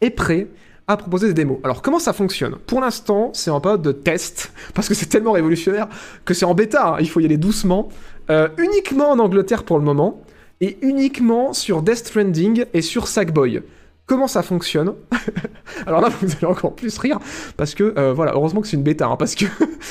est 0.00 0.10
prêt 0.10 0.48
à 0.86 0.96
proposer 0.96 1.26
des 1.26 1.34
démos. 1.34 1.58
Alors 1.64 1.82
comment 1.82 1.98
ça 1.98 2.12
fonctionne? 2.12 2.56
Pour 2.66 2.80
l'instant, 2.80 3.30
c'est 3.32 3.50
en 3.50 3.60
période 3.60 3.82
de 3.82 3.90
test, 3.90 4.52
parce 4.74 4.88
que 4.88 4.94
c'est 4.94 5.06
tellement 5.06 5.32
révolutionnaire 5.32 5.88
que 6.24 6.32
c'est 6.32 6.44
en 6.44 6.54
bêta, 6.54 6.90
hein, 6.90 6.96
il 7.00 7.08
faut 7.08 7.18
y 7.18 7.24
aller 7.24 7.38
doucement. 7.38 7.88
Euh, 8.30 8.48
uniquement 8.58 9.10
en 9.10 9.18
Angleterre 9.18 9.64
pour 9.64 9.78
le 9.78 9.84
moment, 9.84 10.22
et 10.60 10.78
uniquement 10.82 11.52
sur 11.52 11.82
Death 11.82 12.06
Stranding 12.06 12.64
et 12.72 12.82
sur 12.82 13.08
Sackboy. 13.08 13.62
Comment 14.06 14.28
ça 14.28 14.42
fonctionne? 14.42 14.94
Alors 15.86 16.00
là, 16.00 16.08
vous 16.08 16.32
allez 16.36 16.46
encore 16.46 16.74
plus 16.74 16.96
rire, 16.98 17.18
parce 17.56 17.74
que, 17.74 17.94
euh, 17.98 18.12
voilà, 18.12 18.32
heureusement 18.34 18.60
que 18.60 18.68
c'est 18.68 18.76
une 18.76 18.82
bêta, 18.84 19.06
hein, 19.08 19.16
parce 19.16 19.34
que 19.34 19.46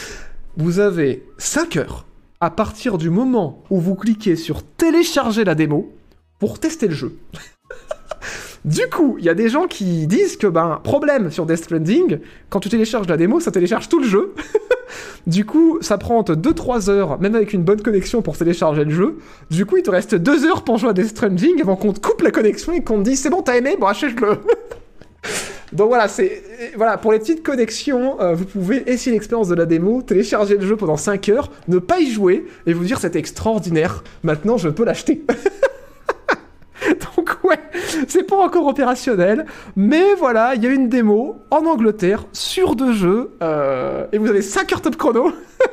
vous 0.58 0.80
avez 0.80 1.26
5 1.38 1.76
heures 1.76 2.06
à 2.40 2.50
partir 2.50 2.98
du 2.98 3.10
moment 3.10 3.64
où 3.70 3.80
vous 3.80 3.96
cliquez 3.96 4.36
sur 4.36 4.64
télécharger 4.64 5.44
la 5.44 5.56
démo 5.56 5.94
pour 6.40 6.60
tester 6.60 6.88
le 6.88 6.94
jeu. 6.94 7.18
Du 8.66 8.90
coup, 8.90 9.18
il 9.20 9.26
y 9.26 9.30
a 9.30 9.36
des 9.36 9.48
gens 9.48 9.68
qui 9.68 10.08
disent 10.08 10.38
que, 10.38 10.48
ben, 10.48 10.82
problème 10.84 11.30
sur 11.30 11.46
Death 11.46 11.58
Stranding, 11.58 12.18
quand 12.50 12.60
tu 12.60 12.68
télécharges 12.68 13.08
la 13.08 13.16
démo, 13.16 13.40
ça 13.40 13.52
télécharge 13.52 13.90
tout 13.90 14.00
le 14.00 14.08
jeu. 14.08 14.34
du 15.28 15.46
coup, 15.46 15.78
ça 15.82 16.00
prend 16.00 16.18
entre 16.18 16.34
2-3 16.34 16.90
heures, 16.90 17.22
même 17.22 17.36
avec 17.36 17.54
une 17.54 17.62
bonne 17.62 17.84
connexion 17.84 18.24
pour 18.24 18.36
télécharger 18.36 18.84
le 18.84 18.90
jeu. 18.90 19.20
Du 19.52 19.68
coup, 19.68 19.78
il 19.78 19.84
te 19.84 19.92
reste 19.92 20.16
2 20.16 20.46
heures 20.46 20.64
pour 20.64 20.80
jouer 20.80 20.90
à 20.90 20.94
Death 20.94 21.10
Stranding 21.10 21.62
avant 21.62 21.76
qu'on 21.76 21.94
te 21.94 22.00
coupe 22.00 22.24
la 22.24 22.32
connexion 22.32 22.74
et 22.74 22.84
qu'on 22.84 22.98
te 22.98 23.04
dise 23.10 23.22
c'est 23.22 23.30
bon, 23.30 23.44
t'as 23.44 23.56
aimé, 23.56 23.78
bon, 23.80 23.86
achète-le. 23.86 24.30
Donc 25.74 25.90
voilà, 25.90 26.08
c'est 26.08 26.42
voilà 26.76 26.98
pour 26.98 27.12
les 27.12 27.20
petites 27.20 27.44
connexions, 27.44 28.20
euh, 28.22 28.34
vous 28.34 28.46
pouvez 28.46 28.90
essayer 28.90 29.12
l'expérience 29.12 29.48
de 29.48 29.56
la 29.56 29.66
démo, 29.66 30.02
télécharger 30.02 30.58
le 30.58 30.66
jeu 30.66 30.76
pendant 30.76 30.98
5 30.98 31.30
heures, 31.30 31.52
ne 31.68 31.78
pas 31.78 32.00
y 32.00 32.10
jouer 32.10 32.46
et 32.66 32.74
vous 32.74 32.86
dire 32.86 33.00
c'est 33.00 33.16
extraordinaire. 33.16 34.04
Maintenant, 34.24 34.58
je 34.58 34.70
peux 34.70 34.86
l'acheter. 34.86 35.24
Donc 37.16 37.38
ouais, 37.44 37.60
c'est 38.08 38.24
pas 38.24 38.38
encore 38.38 38.68
opérationnel, 38.68 39.46
mais 39.76 40.14
voilà, 40.16 40.56
il 40.56 40.64
y 40.64 40.68
a 40.68 40.70
une 40.70 40.90
démo 40.90 41.42
en 41.52 41.66
Angleterre 41.66 42.26
sur 42.32 42.76
deux 42.76 42.94
jeux 42.94 43.32
euh, 43.42 44.06
et 44.12 44.18
vous 44.18 44.28
avez 44.28 44.42
5 44.42 44.72
heures 44.74 44.82
top 44.82 44.96
chrono 44.96 45.32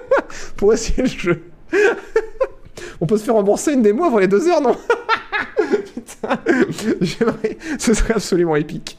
pour 0.56 0.72
essayer 0.72 1.02
le 1.02 1.08
jeu. 1.08 1.42
On 3.00 3.06
peut 3.06 3.16
se 3.16 3.24
faire 3.24 3.34
rembourser 3.34 3.72
une 3.72 3.82
démo 3.82 4.04
avant 4.04 4.18
les 4.18 4.28
2 4.28 4.48
heures, 4.48 4.60
non 4.60 4.76
Putain, 5.94 6.38
j'aimerais, 7.00 7.58
ce 7.78 7.94
serait 7.94 8.14
absolument 8.14 8.56
épique. 8.56 8.98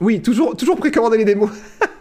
Oui, 0.00 0.20
toujours, 0.20 0.56
toujours 0.56 0.76
précommander 0.76 1.16
les 1.16 1.24
démos. 1.24 1.50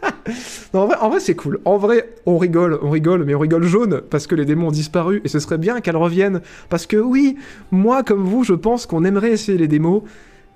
non, 0.73 0.81
en 0.81 0.85
vrai, 0.87 0.97
en 0.99 1.09
vrai, 1.09 1.19
c'est 1.21 1.35
cool. 1.35 1.59
En 1.63 1.77
vrai, 1.77 2.09
on 2.25 2.37
rigole, 2.37 2.77
on 2.81 2.89
rigole, 2.89 3.23
mais 3.23 3.35
on 3.35 3.39
rigole 3.39 3.63
jaune 3.63 4.01
parce 4.09 4.27
que 4.27 4.35
les 4.35 4.43
démos 4.43 4.67
ont 4.67 4.71
disparu 4.71 5.21
et 5.23 5.29
ce 5.29 5.39
serait 5.39 5.57
bien 5.57 5.79
qu'elles 5.79 5.95
reviennent. 5.95 6.41
Parce 6.69 6.85
que 6.85 6.97
oui, 6.97 7.37
moi 7.71 8.03
comme 8.03 8.23
vous, 8.23 8.43
je 8.43 8.53
pense 8.53 8.85
qu'on 8.85 9.05
aimerait 9.05 9.31
essayer 9.31 9.57
les 9.57 9.69
démos. 9.69 10.03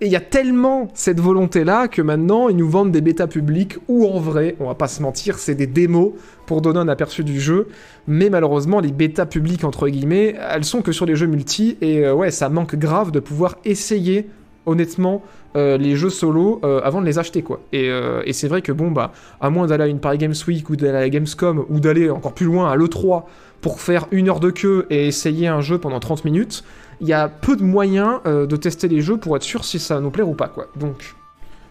Et 0.01 0.05
il 0.05 0.11
y 0.11 0.15
a 0.15 0.21
tellement 0.21 0.87
cette 0.93 1.19
volonté-là 1.19 1.89
que 1.89 2.01
maintenant, 2.01 2.47
ils 2.47 2.55
nous 2.55 2.69
vendent 2.69 2.91
des 2.91 3.01
bêtas 3.01 3.27
publics 3.27 3.77
où 3.89 4.07
en 4.07 4.19
vrai, 4.19 4.55
on 4.61 4.67
va 4.67 4.75
pas 4.75 4.87
se 4.87 5.01
mentir, 5.01 5.37
c'est 5.39 5.55
des 5.55 5.67
démos 5.67 6.13
pour 6.45 6.61
donner 6.61 6.79
un 6.79 6.87
aperçu 6.87 7.25
du 7.25 7.39
jeu. 7.39 7.67
Mais 8.07 8.29
malheureusement, 8.29 8.79
les 8.79 8.93
bêtas 8.93 9.25
publiques, 9.25 9.65
entre 9.65 9.89
guillemets, 9.89 10.35
elles 10.51 10.63
sont 10.63 10.81
que 10.81 10.93
sur 10.93 11.05
les 11.05 11.15
jeux 11.15 11.27
multi. 11.27 11.77
Et 11.81 12.05
euh, 12.05 12.13
ouais, 12.13 12.31
ça 12.31 12.47
manque 12.47 12.75
grave 12.75 13.11
de 13.11 13.19
pouvoir 13.19 13.57
essayer 13.65 14.29
honnêtement 14.69 15.23
euh, 15.55 15.77
les 15.77 15.95
jeux 15.95 16.11
solo 16.11 16.61
euh, 16.63 16.79
avant 16.83 17.01
de 17.01 17.05
les 17.05 17.17
acheter 17.17 17.41
quoi. 17.41 17.59
Et, 17.73 17.89
euh, 17.89 18.21
et 18.25 18.33
c'est 18.33 18.47
vrai 18.47 18.61
que 18.61 18.71
bon 18.71 18.91
bah 18.91 19.11
à 19.41 19.49
moins 19.49 19.67
d'aller 19.67 19.85
à 19.85 19.87
une 19.87 19.99
Paris 19.99 20.19
Games 20.19 20.35
Week 20.47 20.69
ou 20.69 20.75
d'aller 20.75 20.97
à 20.97 21.01
la 21.01 21.09
Gamescom 21.09 21.65
ou 21.69 21.79
d'aller 21.79 22.09
encore 22.09 22.33
plus 22.33 22.45
loin 22.45 22.71
à 22.71 22.75
l'E3 22.75 23.23
pour 23.61 23.81
faire 23.81 24.07
une 24.11 24.29
heure 24.29 24.39
de 24.39 24.51
queue 24.51 24.85
et 24.89 25.07
essayer 25.07 25.47
un 25.47 25.59
jeu 25.59 25.79
pendant 25.79 25.99
30 25.99 26.23
minutes, 26.23 26.63
il 27.01 27.07
y 27.07 27.13
a 27.13 27.27
peu 27.27 27.57
de 27.57 27.63
moyens 27.63 28.21
de 28.25 28.55
tester 28.55 28.87
les 28.87 29.01
jeux 29.01 29.17
pour 29.17 29.35
être 29.35 29.43
sûr 29.43 29.65
si 29.65 29.79
ça 29.79 29.99
nous 29.99 30.11
plaire 30.11 30.29
ou 30.29 30.35
pas 30.35 30.47
quoi. 30.47 30.67
Donc 30.75 31.15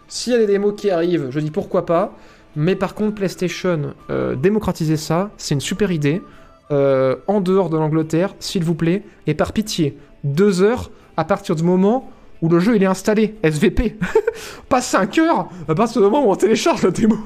s'il 0.07 0.33
y 0.33 0.35
a 0.35 0.39
des 0.39 0.47
démos 0.47 0.73
qui 0.75 0.89
arrivent, 0.91 1.27
je 1.29 1.39
dis 1.39 1.51
pourquoi 1.51 1.85
pas. 1.85 2.15
Mais 2.55 2.75
par 2.75 2.95
contre 2.95 3.15
PlayStation 3.15 3.93
démocratiser 4.37 4.97
ça, 4.97 5.31
c'est 5.37 5.55
une 5.55 5.61
super 5.61 5.91
idée. 5.91 6.21
En 6.69 7.41
dehors 7.41 7.69
de 7.69 7.77
l'Angleterre, 7.77 8.35
s'il 8.39 8.63
vous 8.63 8.75
plaît, 8.75 9.03
et 9.25 9.33
par 9.33 9.53
pitié, 9.53 9.97
deux 10.23 10.61
heures 10.61 10.91
à 11.17 11.23
partir 11.23 11.55
du 11.55 11.63
moment 11.63 12.11
où 12.41 12.49
le 12.49 12.59
jeu 12.59 12.75
il 12.75 12.83
est 12.83 12.87
installé, 12.87 13.35
SVP. 13.43 13.97
pas 14.69 14.81
5 14.81 15.17
heures 15.19 15.49
à 15.67 15.75
partir 15.75 16.01
du 16.01 16.07
moment 16.07 16.27
où 16.27 16.31
on 16.31 16.35
télécharge 16.35 16.83
la 16.83 16.91
démo. 16.91 17.17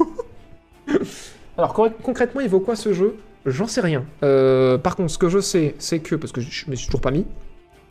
Alors 1.58 1.74
con- 1.74 1.94
concrètement, 2.02 2.42
il 2.42 2.50
vaut 2.50 2.60
quoi 2.60 2.76
ce 2.76 2.94
jeu? 2.94 3.16
J'en 3.46 3.68
sais 3.68 3.82
rien. 3.82 4.06
Euh, 4.24 4.78
par 4.78 4.96
contre, 4.96 5.12
ce 5.12 5.18
que 5.18 5.30
je 5.30 5.40
sais, 5.40 5.76
c'est 5.78 6.00
que, 6.00 6.16
parce 6.16 6.32
que 6.32 6.42
je 6.42 6.70
me 6.70 6.76
suis 6.76 6.88
toujours 6.88 7.02
pas 7.02 7.12
mis, 7.12 7.26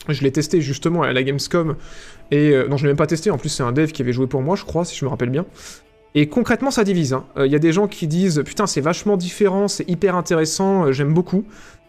je 0.09 0.21
l'ai 0.21 0.31
testé 0.31 0.61
justement 0.61 1.03
à 1.03 1.13
la 1.13 1.23
Gamescom, 1.23 1.75
et 2.31 2.49
euh, 2.49 2.67
non, 2.67 2.75
je 2.77 2.83
l'ai 2.83 2.89
même 2.89 2.97
pas 2.97 3.07
testé, 3.07 3.29
en 3.29 3.37
plus 3.37 3.49
c'est 3.49 3.63
un 3.63 3.71
dev 3.71 3.91
qui 3.91 4.01
avait 4.01 4.13
joué 4.13 4.27
pour 4.27 4.41
moi, 4.41 4.55
je 4.55 4.65
crois, 4.65 4.83
si 4.83 4.95
je 4.95 5.05
me 5.05 5.09
rappelle 5.09 5.29
bien. 5.29 5.45
Et 6.15 6.27
concrètement, 6.27 6.71
ça 6.71 6.83
divise. 6.83 7.17
Il 7.37 7.51
y 7.51 7.55
a 7.55 7.59
des 7.59 7.71
gens 7.71 7.87
qui 7.87 8.05
disent 8.07 8.43
putain, 8.45 8.67
c'est 8.67 8.81
vachement 8.81 9.17
différent, 9.17 9.67
c'est 9.67 9.87
hyper 9.89 10.15
intéressant, 10.15 10.85
euh, 10.85 10.91
j'aime 10.91 11.13
beaucoup. 11.13 11.45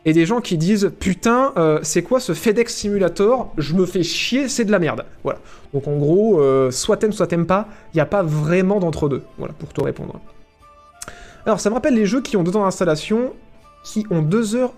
Et 0.07 0.13
des 0.13 0.27
gens 0.27 0.41
qui 0.41 0.59
disent 0.59 0.93
putain, 1.01 1.53
euh, 1.57 1.79
c'est 1.83 2.03
quoi 2.03 2.21
ce 2.21 2.35
FedEx 2.35 2.75
Simulator? 2.75 3.53
Je 3.57 3.75
me 3.75 3.87
fais 3.87 4.03
chier, 4.03 4.49
c'est 4.49 4.65
de 4.65 4.71
la 4.71 4.79
merde. 4.79 5.05
Voilà. 5.23 5.39
Donc 5.73 5.89
en 5.89 5.97
gros, 5.97 6.41
euh, 6.41 6.71
soit 6.71 6.99
t'aimes, 6.99 7.13
soit 7.13 7.27
t'aimes 7.27 7.47
pas, 7.47 7.69
il 7.93 7.97
n'y 7.97 8.01
a 8.03 8.07
pas 8.07 8.23
vraiment 8.23 8.81
d'entre-deux. 8.81 9.23
Voilà, 9.39 9.55
pour 9.55 9.73
te 9.73 9.81
répondre. 9.81 10.21
Alors, 11.47 11.61
ça 11.61 11.71
me 11.71 11.75
rappelle 11.75 11.95
les 11.95 12.07
jeux 12.07 12.21
qui 12.21 12.37
ont 12.37 12.43
deux 12.43 12.57
ans 12.57 12.65
d'installation, 12.65 13.33
qui 13.83 14.07
ont 14.11 14.23
deux 14.23 14.55
heures 14.55 14.73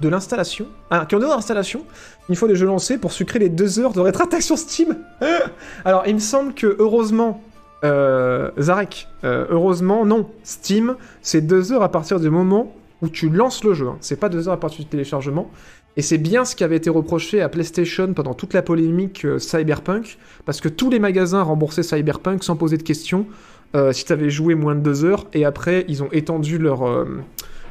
de 0.00 0.08
l'installation. 0.08 0.66
Ah, 0.90 1.06
qui 1.06 1.14
ont 1.14 1.18
deux 1.18 1.26
heures 1.26 1.36
d'installation, 1.36 1.84
une 2.28 2.36
fois 2.36 2.48
les 2.48 2.56
jeux 2.56 2.66
lancés, 2.66 2.98
pour 2.98 3.12
sucrer 3.12 3.38
les 3.38 3.48
deux 3.48 3.78
heures 3.78 3.92
de 3.92 4.00
rétractation 4.00 4.56
Steam. 4.56 4.96
Alors, 5.86 6.04
il 6.06 6.14
me 6.14 6.20
semble 6.20 6.52
que, 6.52 6.76
heureusement, 6.78 7.42
euh, 7.82 8.50
Zarek, 8.58 9.08
heureusement, 9.24 10.04
non. 10.04 10.28
Steam, 10.42 10.96
c'est 11.22 11.40
deux 11.40 11.72
heures 11.72 11.82
à 11.82 11.90
partir 11.90 12.20
du 12.20 12.28
moment 12.28 12.74
où 13.02 13.08
tu 13.08 13.28
lances 13.28 13.64
le 13.64 13.74
jeu. 13.74 13.88
hein. 13.88 13.98
C'est 14.00 14.18
pas 14.18 14.28
deux 14.28 14.48
heures 14.48 14.54
à 14.54 14.60
partir 14.60 14.84
du 14.84 14.90
téléchargement. 14.90 15.50
Et 15.98 16.02
c'est 16.02 16.18
bien 16.18 16.44
ce 16.44 16.54
qui 16.54 16.62
avait 16.62 16.76
été 16.76 16.90
reproché 16.90 17.40
à 17.40 17.48
PlayStation 17.48 18.12
pendant 18.12 18.34
toute 18.34 18.52
la 18.52 18.62
polémique 18.62 19.24
euh, 19.24 19.38
Cyberpunk, 19.38 20.18
parce 20.44 20.60
que 20.60 20.68
tous 20.68 20.90
les 20.90 20.98
magasins 20.98 21.42
remboursaient 21.42 21.82
Cyberpunk 21.82 22.44
sans 22.44 22.56
poser 22.56 22.76
de 22.76 22.82
questions 22.82 23.26
euh, 23.74 23.92
si 23.92 24.04
tu 24.04 24.12
avais 24.12 24.30
joué 24.30 24.54
moins 24.54 24.74
de 24.74 24.80
deux 24.80 25.04
heures, 25.04 25.26
et 25.32 25.44
après 25.44 25.84
ils 25.88 26.02
ont 26.02 26.08
étendu 26.12 26.58
leur, 26.58 26.86
euh, 26.86 27.22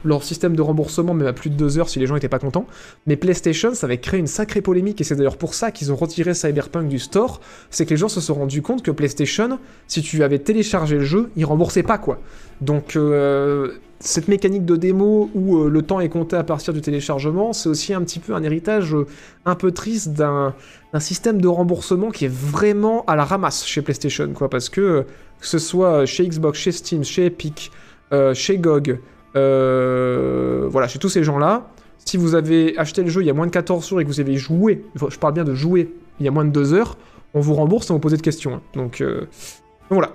leur 0.04 0.24
système 0.24 0.56
de 0.56 0.62
remboursement 0.62 1.14
même 1.14 1.28
à 1.28 1.34
plus 1.34 1.50
de 1.52 1.56
deux 1.56 1.78
heures 1.78 1.88
si 1.88 2.00
les 2.00 2.08
gens 2.08 2.16
n'étaient 2.16 2.28
pas 2.28 2.40
contents. 2.40 2.66
Mais 3.06 3.16
PlayStation, 3.16 3.76
ça 3.76 3.86
avait 3.86 4.00
créé 4.00 4.20
une 4.20 4.28
sacrée 4.28 4.62
polémique, 4.62 5.00
et 5.02 5.04
c'est 5.04 5.16
d'ailleurs 5.16 5.38
pour 5.38 5.54
ça 5.54 5.70
qu'ils 5.70 5.92
ont 5.92 5.96
retiré 5.96 6.34
Cyberpunk 6.34 6.88
du 6.88 7.00
store, 7.00 7.42
c'est 7.70 7.86
que 7.86 7.92
les 7.92 7.98
gens 7.98 8.10
se 8.10 8.22
sont 8.22 8.34
rendus 8.34 8.64
compte 8.64 8.82
que 8.82 8.92
PlayStation, 8.92 9.60
si 9.88 10.02
tu 10.02 10.24
avais 10.24 10.40
téléchargé 10.40 10.98
le 10.98 11.06
jeu, 11.06 11.30
ils 11.36 11.46
remboursaient 11.46 11.84
pas 11.84 12.00
quoi. 12.00 12.20
Donc 12.60 12.96
euh, 12.96 13.74
cette 14.00 14.28
mécanique 14.28 14.66
de 14.66 14.76
démo 14.76 15.30
où 15.34 15.58
euh, 15.58 15.70
le 15.70 15.82
temps 15.82 16.00
est 16.00 16.10
compté 16.10 16.36
à 16.36 16.44
partir 16.44 16.74
du 16.74 16.82
téléchargement, 16.82 17.54
c'est 17.54 17.70
aussi 17.70 17.94
un 17.94 18.02
petit 18.02 18.20
peu 18.20 18.36
un 18.36 18.44
héritage 18.44 18.94
euh, 18.94 19.06
un 19.46 19.56
peu 19.56 19.72
triste 19.72 20.10
d'un 20.10 20.54
système 21.00 21.42
de 21.42 21.48
remboursement 21.48 22.12
qui 22.12 22.26
est 22.26 22.34
vraiment 22.34 23.04
à 23.06 23.16
la 23.16 23.26
ramasse 23.26 23.66
chez 23.66 23.82
PlayStation, 23.82 24.30
quoi, 24.34 24.50
parce 24.50 24.70
que 24.70 24.82
euh, 24.82 25.04
que 25.40 25.48
ce 25.48 25.60
soit 25.60 26.06
chez 26.06 26.28
Xbox, 26.28 26.60
chez 26.60 26.72
Steam, 26.72 27.04
chez 27.04 27.26
Epic, 27.26 27.72
chez 28.34 28.58
GOG, 28.58 29.00
voilà, 29.34 30.88
chez 30.88 31.00
tous 31.00 31.10
ces 31.10 31.24
gens-là, 31.24 31.68
si 32.06 32.16
vous 32.16 32.36
avez 32.36 32.78
acheté 32.78 33.04
le 33.04 33.10
jeu 33.10 33.22
il 33.22 33.28
y 33.28 33.30
a 33.30 33.34
moins 33.34 33.46
de 33.46 33.52
14 33.52 33.88
jours 33.88 34.00
et 34.00 34.06
que 34.06 34.10
vous 34.10 34.22
avez 34.22 34.38
joué, 34.38 34.86
je 34.96 35.18
parle 35.18 35.34
bien 35.34 35.44
de 35.44 35.54
jouer 35.54 35.94
il 36.20 36.26
y 36.26 36.30
a 36.30 36.32
moins 36.32 36.46
de 36.46 36.52
2 36.52 36.74
heures, 36.74 36.98
on 37.34 37.42
vous 37.42 37.54
rembourse 37.54 37.88
sans 37.88 37.96
vous 37.96 38.00
poser 38.00 38.16
de 38.16 38.22
questions. 38.22 38.56
hein. 38.56 38.62
Donc 38.74 39.04
voilà. 39.90 40.14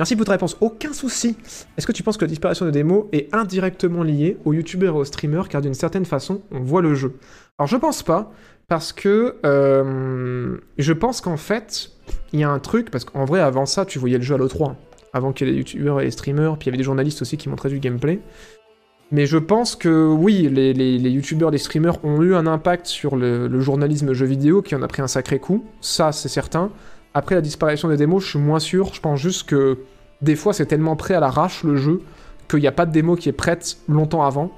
Merci 0.00 0.16
pour 0.16 0.24
ta 0.24 0.32
réponse. 0.32 0.56
Aucun 0.62 0.94
souci. 0.94 1.36
Est-ce 1.76 1.86
que 1.86 1.92
tu 1.92 2.02
penses 2.02 2.16
que 2.16 2.24
la 2.24 2.30
disparition 2.30 2.64
de 2.64 2.70
démos 2.70 3.04
est 3.12 3.28
indirectement 3.34 4.02
liée 4.02 4.38
aux 4.46 4.54
youtubeurs 4.54 4.94
et 4.94 4.98
aux 4.98 5.04
streamers? 5.04 5.50
Car 5.50 5.60
d'une 5.60 5.74
certaine 5.74 6.06
façon 6.06 6.40
on 6.50 6.60
voit 6.60 6.80
le 6.80 6.94
jeu 6.94 7.16
Alors 7.58 7.66
je 7.66 7.76
pense 7.76 8.02
pas 8.02 8.32
parce 8.66 8.94
que 8.94 9.36
euh, 9.44 10.56
je 10.78 10.92
pense 10.94 11.20
qu'en 11.20 11.36
fait 11.36 11.90
il 12.32 12.40
y 12.40 12.44
a 12.44 12.50
un 12.50 12.60
truc 12.60 12.90
parce 12.90 13.04
qu'en 13.04 13.26
vrai 13.26 13.40
avant 13.40 13.66
ça 13.66 13.84
tu 13.84 13.98
voyais 13.98 14.16
le 14.16 14.22
jeu 14.24 14.36
à 14.36 14.38
l'E3 14.38 14.74
avant 15.12 15.34
qu'il 15.34 15.46
y 15.46 15.50
ait 15.50 15.52
les 15.52 15.58
youtubeurs 15.58 16.00
et 16.00 16.04
les 16.04 16.10
streamers 16.12 16.56
puis 16.56 16.64
il 16.64 16.66
y 16.68 16.70
avait 16.70 16.78
des 16.78 16.84
journalistes 16.84 17.20
aussi 17.20 17.36
qui 17.36 17.50
montraient 17.50 17.68
du 17.68 17.78
gameplay. 17.78 18.20
Mais 19.10 19.26
je 19.26 19.36
pense 19.36 19.76
que 19.76 20.06
oui, 20.06 20.48
les, 20.50 20.72
les, 20.72 20.96
les 20.96 21.10
les 21.10 21.58
streamers 21.58 22.02
ont 22.06 22.22
eu 22.22 22.34
un 22.34 22.46
impact 22.46 22.86
sur 22.86 23.16
le 23.16 23.60
journalisme 23.60 24.14
jeu 24.14 24.24
vidéo 24.24 24.62
qui 24.62 24.74
en 24.74 24.80
a 24.80 24.88
pris 24.88 25.02
un 25.02 25.08
sacré 25.08 25.40
coup, 25.40 25.62
ça 25.82 26.10
c'est 26.12 26.28
certain. 26.30 26.70
Après 27.14 27.34
la 27.34 27.40
disparition 27.40 27.88
des 27.88 27.96
démos, 27.96 28.24
je 28.24 28.30
suis 28.30 28.38
moins 28.38 28.60
sûr. 28.60 28.94
Je 28.94 29.00
pense 29.00 29.18
juste 29.18 29.48
que 29.48 29.78
des 30.22 30.36
fois 30.36 30.52
c'est 30.52 30.66
tellement 30.66 30.96
prêt 30.96 31.14
à 31.14 31.20
l'arrache 31.20 31.64
le 31.64 31.76
jeu 31.76 32.02
qu'il 32.48 32.60
n'y 32.60 32.66
a 32.66 32.72
pas 32.72 32.86
de 32.86 32.92
démo 32.92 33.16
qui 33.16 33.28
est 33.28 33.32
prête 33.32 33.78
longtemps 33.88 34.24
avant 34.24 34.50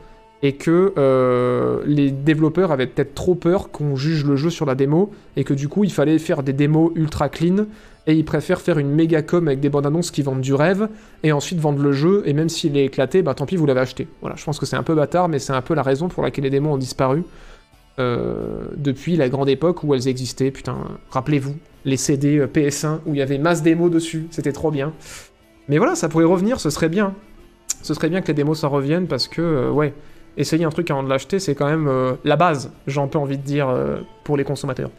et 0.42 0.56
que 0.56 0.92
euh, 0.98 1.82
les 1.86 2.10
développeurs 2.10 2.72
avaient 2.72 2.88
peut-être 2.88 3.14
trop 3.14 3.36
peur 3.36 3.70
qu'on 3.70 3.94
juge 3.94 4.24
le 4.24 4.34
jeu 4.34 4.50
sur 4.50 4.66
la 4.66 4.74
démo 4.74 5.12
et 5.36 5.44
que 5.44 5.54
du 5.54 5.68
coup 5.68 5.84
il 5.84 5.92
fallait 5.92 6.18
faire 6.18 6.42
des 6.42 6.52
démos 6.52 6.90
ultra 6.96 7.28
clean 7.28 7.66
et 8.08 8.14
ils 8.14 8.24
préfèrent 8.24 8.60
faire 8.60 8.78
une 8.78 8.90
méga 8.90 9.22
com 9.22 9.46
avec 9.46 9.60
des 9.60 9.68
bandes 9.68 9.86
annonces 9.86 10.10
qui 10.10 10.22
vendent 10.22 10.40
du 10.40 10.54
rêve 10.54 10.88
et 11.22 11.30
ensuite 11.30 11.60
vendre 11.60 11.80
le 11.80 11.92
jeu 11.92 12.24
et 12.26 12.32
même 12.32 12.48
s'il 12.48 12.76
est 12.76 12.86
éclaté, 12.86 13.22
bah 13.22 13.34
tant 13.34 13.46
pis 13.46 13.54
vous 13.54 13.66
l'avez 13.66 13.80
acheté. 13.80 14.08
Voilà, 14.20 14.34
je 14.36 14.44
pense 14.44 14.58
que 14.58 14.66
c'est 14.66 14.76
un 14.76 14.82
peu 14.82 14.96
bâtard 14.96 15.28
mais 15.28 15.38
c'est 15.38 15.52
un 15.52 15.62
peu 15.62 15.74
la 15.74 15.82
raison 15.82 16.08
pour 16.08 16.24
laquelle 16.24 16.44
les 16.44 16.50
démos 16.50 16.74
ont 16.74 16.78
disparu 16.78 17.22
euh, 18.00 18.64
depuis 18.76 19.16
la 19.16 19.28
grande 19.28 19.48
époque 19.48 19.84
où 19.84 19.94
elles 19.94 20.08
existaient. 20.08 20.50
Putain, 20.50 20.76
rappelez-vous, 21.10 21.54
les 21.84 21.96
CD 21.96 22.38
euh, 22.38 22.46
PS1 22.46 23.00
où 23.06 23.14
il 23.14 23.18
y 23.18 23.22
avait 23.22 23.38
masse 23.38 23.62
démos 23.62 23.90
dessus, 23.90 24.26
c'était 24.30 24.52
trop 24.52 24.70
bien. 24.70 24.92
Mais 25.68 25.78
voilà, 25.78 25.94
ça 25.94 26.08
pourrait 26.08 26.24
revenir, 26.24 26.60
ce 26.60 26.70
serait 26.70 26.88
bien. 26.88 27.14
Ce 27.82 27.94
serait 27.94 28.08
bien 28.08 28.20
que 28.20 28.28
les 28.28 28.34
démos 28.34 28.60
ça 28.60 28.68
revienne 28.68 29.06
parce 29.06 29.28
que, 29.28 29.42
euh, 29.42 29.70
ouais, 29.70 29.94
essayer 30.36 30.64
un 30.64 30.70
truc 30.70 30.90
avant 30.90 31.02
de 31.02 31.08
l'acheter, 31.08 31.38
c'est 31.38 31.54
quand 31.54 31.68
même 31.68 31.88
euh, 31.88 32.14
la 32.24 32.36
base, 32.36 32.72
j'ai 32.86 33.00
un 33.00 33.08
peu 33.08 33.18
envie 33.18 33.38
de 33.38 33.42
dire, 33.42 33.74
pour 34.24 34.36
les 34.36 34.44
consommateurs. 34.44 34.90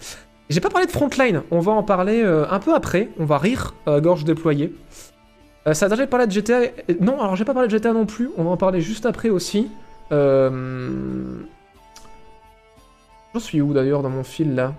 J'ai 0.49 0.60
pas 0.60 0.69
parlé 0.69 0.85
de 0.85 0.91
Frontline, 0.91 1.43
on 1.51 1.60
va 1.60 1.72
en 1.72 1.84
parler 1.84 2.22
un 2.22 2.60
peu 2.60 2.76
après, 2.76 3.10
on 3.18 3.26
va 3.26 3.38
rire 3.38 3.73
gorge 3.88 4.26
déployée. 4.26 4.76
Ça 5.72 5.85
a 5.85 6.07
parlé 6.07 6.27
de 6.27 6.31
GTA. 6.31 6.60
Non, 6.99 7.19
alors 7.22 7.38
j'ai 7.38 7.45
pas 7.45 7.53
parlé 7.53 7.69
de 7.69 7.72
GTA 7.72 7.93
non 7.93 8.05
plus, 8.05 8.30
on 8.38 8.43
va 8.43 8.49
en 8.51 8.57
parler 8.57 8.81
juste 8.81 9.05
après 9.05 9.30
aussi. 9.30 9.69
J'en 10.11 10.60
suis 13.39 13.61
où 13.61 13.73
d'ailleurs 13.73 14.03
dans 14.03 14.10
mon 14.10 14.23
fil 14.23 14.53
là? 14.53 14.73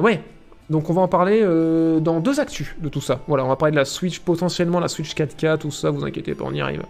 Ouais, 0.00 0.22
donc 0.70 0.88
on 0.90 0.92
va 0.92 1.02
en 1.02 1.08
parler 1.08 1.40
euh, 1.42 2.00
dans 2.00 2.20
deux 2.20 2.40
actus 2.40 2.74
de 2.80 2.88
tout 2.88 3.00
ça. 3.00 3.20
Voilà, 3.26 3.44
on 3.44 3.48
va 3.48 3.56
parler 3.56 3.72
de 3.72 3.76
la 3.76 3.84
Switch, 3.84 4.20
potentiellement 4.20 4.80
la 4.80 4.88
Switch 4.88 5.14
4K, 5.14 5.58
tout 5.58 5.70
ça, 5.70 5.90
vous 5.90 6.04
inquiétez 6.04 6.34
pas, 6.34 6.44
on 6.46 6.52
y 6.52 6.60
arrive. 6.60 6.82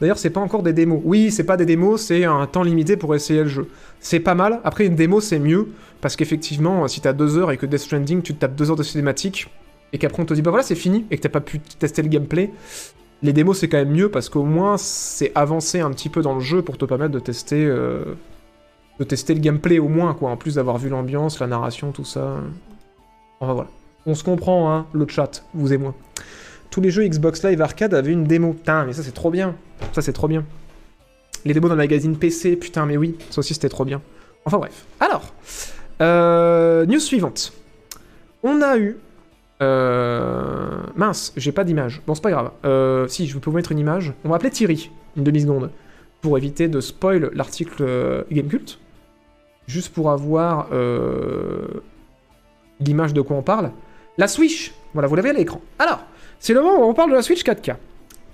D'ailleurs, 0.00 0.18
c'est 0.18 0.30
pas 0.30 0.40
encore 0.40 0.64
des 0.64 0.72
démos. 0.72 1.00
Oui, 1.04 1.30
c'est 1.30 1.44
pas 1.44 1.56
des 1.56 1.66
démos, 1.66 2.02
c'est 2.02 2.24
un 2.24 2.46
temps 2.46 2.64
limité 2.64 2.96
pour 2.96 3.14
essayer 3.14 3.42
le 3.42 3.48
jeu. 3.48 3.68
C'est 4.00 4.18
pas 4.18 4.34
mal. 4.34 4.60
Après, 4.64 4.84
une 4.86 4.96
démo, 4.96 5.20
c'est 5.20 5.38
mieux, 5.38 5.68
parce 6.00 6.16
qu'effectivement, 6.16 6.88
si 6.88 7.00
t'as 7.00 7.12
deux 7.12 7.38
heures 7.38 7.52
et 7.52 7.56
que 7.56 7.66
Death 7.66 7.80
Stranding, 7.80 8.22
tu 8.22 8.34
te 8.34 8.40
tapes 8.40 8.56
deux 8.56 8.70
heures 8.70 8.76
de 8.76 8.82
cinématique, 8.82 9.48
et 9.92 9.98
qu'après 9.98 10.22
on 10.22 10.26
te 10.26 10.34
dit, 10.34 10.42
bah 10.42 10.50
voilà, 10.50 10.64
c'est 10.64 10.74
fini, 10.74 11.06
et 11.10 11.16
que 11.16 11.22
t'as 11.22 11.28
pas 11.28 11.40
pu 11.40 11.60
tester 11.60 12.02
le 12.02 12.08
gameplay, 12.08 12.50
les 13.22 13.32
démos, 13.32 13.58
c'est 13.58 13.68
quand 13.68 13.76
même 13.76 13.92
mieux, 13.92 14.10
parce 14.10 14.28
qu'au 14.28 14.42
moins, 14.42 14.76
c'est 14.76 15.30
avancé 15.36 15.78
un 15.78 15.90
petit 15.90 16.08
peu 16.08 16.22
dans 16.22 16.34
le 16.34 16.40
jeu 16.40 16.62
pour 16.62 16.78
te 16.78 16.84
permettre 16.84 17.12
de 17.12 17.20
tester... 17.20 17.64
euh, 17.64 18.16
de 18.98 19.04
tester 19.04 19.34
le 19.34 19.40
gameplay 19.40 19.78
au 19.78 19.88
moins, 19.88 20.14
quoi, 20.14 20.30
en 20.30 20.36
plus 20.36 20.56
d'avoir 20.56 20.78
vu 20.78 20.88
l'ambiance, 20.88 21.40
la 21.40 21.46
narration, 21.46 21.92
tout 21.92 22.04
ça. 22.04 22.36
Enfin 23.40 23.54
voilà. 23.54 23.68
On 24.06 24.14
se 24.14 24.24
comprend, 24.24 24.72
hein, 24.72 24.86
le 24.92 25.06
chat, 25.08 25.44
vous 25.54 25.72
et 25.72 25.78
moi. 25.78 25.94
Tous 26.70 26.80
les 26.80 26.90
jeux 26.90 27.06
Xbox 27.06 27.44
Live 27.44 27.60
Arcade 27.60 27.94
avaient 27.94 28.12
une 28.12 28.24
démo. 28.24 28.52
Putain, 28.52 28.84
mais 28.84 28.92
ça 28.92 29.02
c'est 29.02 29.12
trop 29.12 29.30
bien. 29.30 29.54
Ça 29.92 30.02
c'est 30.02 30.12
trop 30.12 30.28
bien. 30.28 30.44
Les 31.44 31.54
démos 31.54 31.68
dans 31.68 31.74
le 31.74 31.82
magazine 31.82 32.16
PC, 32.16 32.56
putain, 32.56 32.86
mais 32.86 32.96
oui, 32.96 33.16
ça 33.30 33.40
aussi 33.40 33.54
c'était 33.54 33.68
trop 33.68 33.84
bien. 33.84 34.00
Enfin 34.44 34.58
bref. 34.58 34.86
Alors, 35.00 35.32
euh, 36.00 36.86
news 36.86 37.00
suivante. 37.00 37.52
On 38.42 38.62
a 38.62 38.78
eu. 38.78 38.96
Euh, 39.60 40.80
mince, 40.96 41.32
j'ai 41.36 41.52
pas 41.52 41.64
d'image. 41.64 42.02
Bon, 42.06 42.14
c'est 42.14 42.22
pas 42.22 42.30
grave. 42.30 42.50
Euh, 42.64 43.06
si, 43.06 43.26
je 43.26 43.38
peux 43.38 43.50
vous 43.50 43.56
mettre 43.56 43.72
une 43.72 43.78
image. 43.78 44.12
On 44.24 44.28
va 44.28 44.36
appeler 44.36 44.50
Thierry, 44.50 44.90
une 45.16 45.24
demi-seconde, 45.24 45.70
pour 46.22 46.38
éviter 46.38 46.68
de 46.68 46.80
spoil 46.80 47.30
l'article 47.34 47.82
euh, 47.82 48.22
Gamecult. 48.30 48.78
Juste 49.66 49.92
pour 49.92 50.10
avoir 50.10 50.68
euh, 50.72 51.82
l'image 52.80 53.12
de 53.12 53.20
quoi 53.20 53.36
on 53.36 53.42
parle. 53.42 53.72
La 54.18 54.28
Switch, 54.28 54.72
voilà, 54.94 55.08
vous 55.08 55.16
l'avez 55.16 55.30
à 55.30 55.34
l'écran. 55.34 55.60
Alors, 55.78 56.00
c'est 56.38 56.54
le 56.54 56.62
moment 56.62 56.80
où 56.80 56.88
on 56.88 56.94
parle 56.94 57.10
de 57.10 57.16
la 57.16 57.22
Switch 57.22 57.44
4K. 57.44 57.76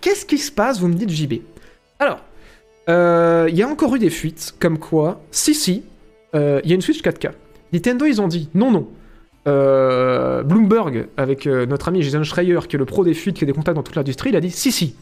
Qu'est-ce 0.00 0.24
qui 0.24 0.38
se 0.38 0.52
passe 0.52 0.80
Vous 0.80 0.88
me 0.88 0.94
dites 0.94 1.10
JB. 1.10 1.40
Alors, 1.98 2.20
euh, 2.88 3.46
il 3.48 3.56
y 3.56 3.62
a 3.62 3.68
encore 3.68 3.94
eu 3.96 3.98
des 3.98 4.10
fuites, 4.10 4.54
comme 4.58 4.78
quoi, 4.78 5.20
si, 5.30 5.54
si, 5.54 5.82
il 6.34 6.62
y 6.64 6.72
a 6.72 6.74
une 6.74 6.80
Switch 6.80 7.02
4K. 7.02 7.32
Nintendo, 7.72 8.06
ils 8.06 8.20
ont 8.20 8.28
dit 8.28 8.48
non, 8.54 8.70
non. 8.70 8.88
Bloomberg, 9.44 11.08
avec 11.16 11.46
notre 11.46 11.88
ami 11.88 12.02
Jason 12.02 12.22
Schreier, 12.22 12.60
qui 12.68 12.76
est 12.76 12.78
le 12.78 12.84
pro 12.84 13.02
des 13.02 13.14
fuites, 13.14 13.36
qui 13.36 13.44
a 13.44 13.46
des 13.46 13.52
contacts 13.52 13.76
dans 13.76 13.82
toute 13.82 13.96
l'industrie, 13.96 14.30
il 14.30 14.36
a 14.36 14.40
dit 14.40 14.50
si, 14.50 14.72
si. 14.72 14.94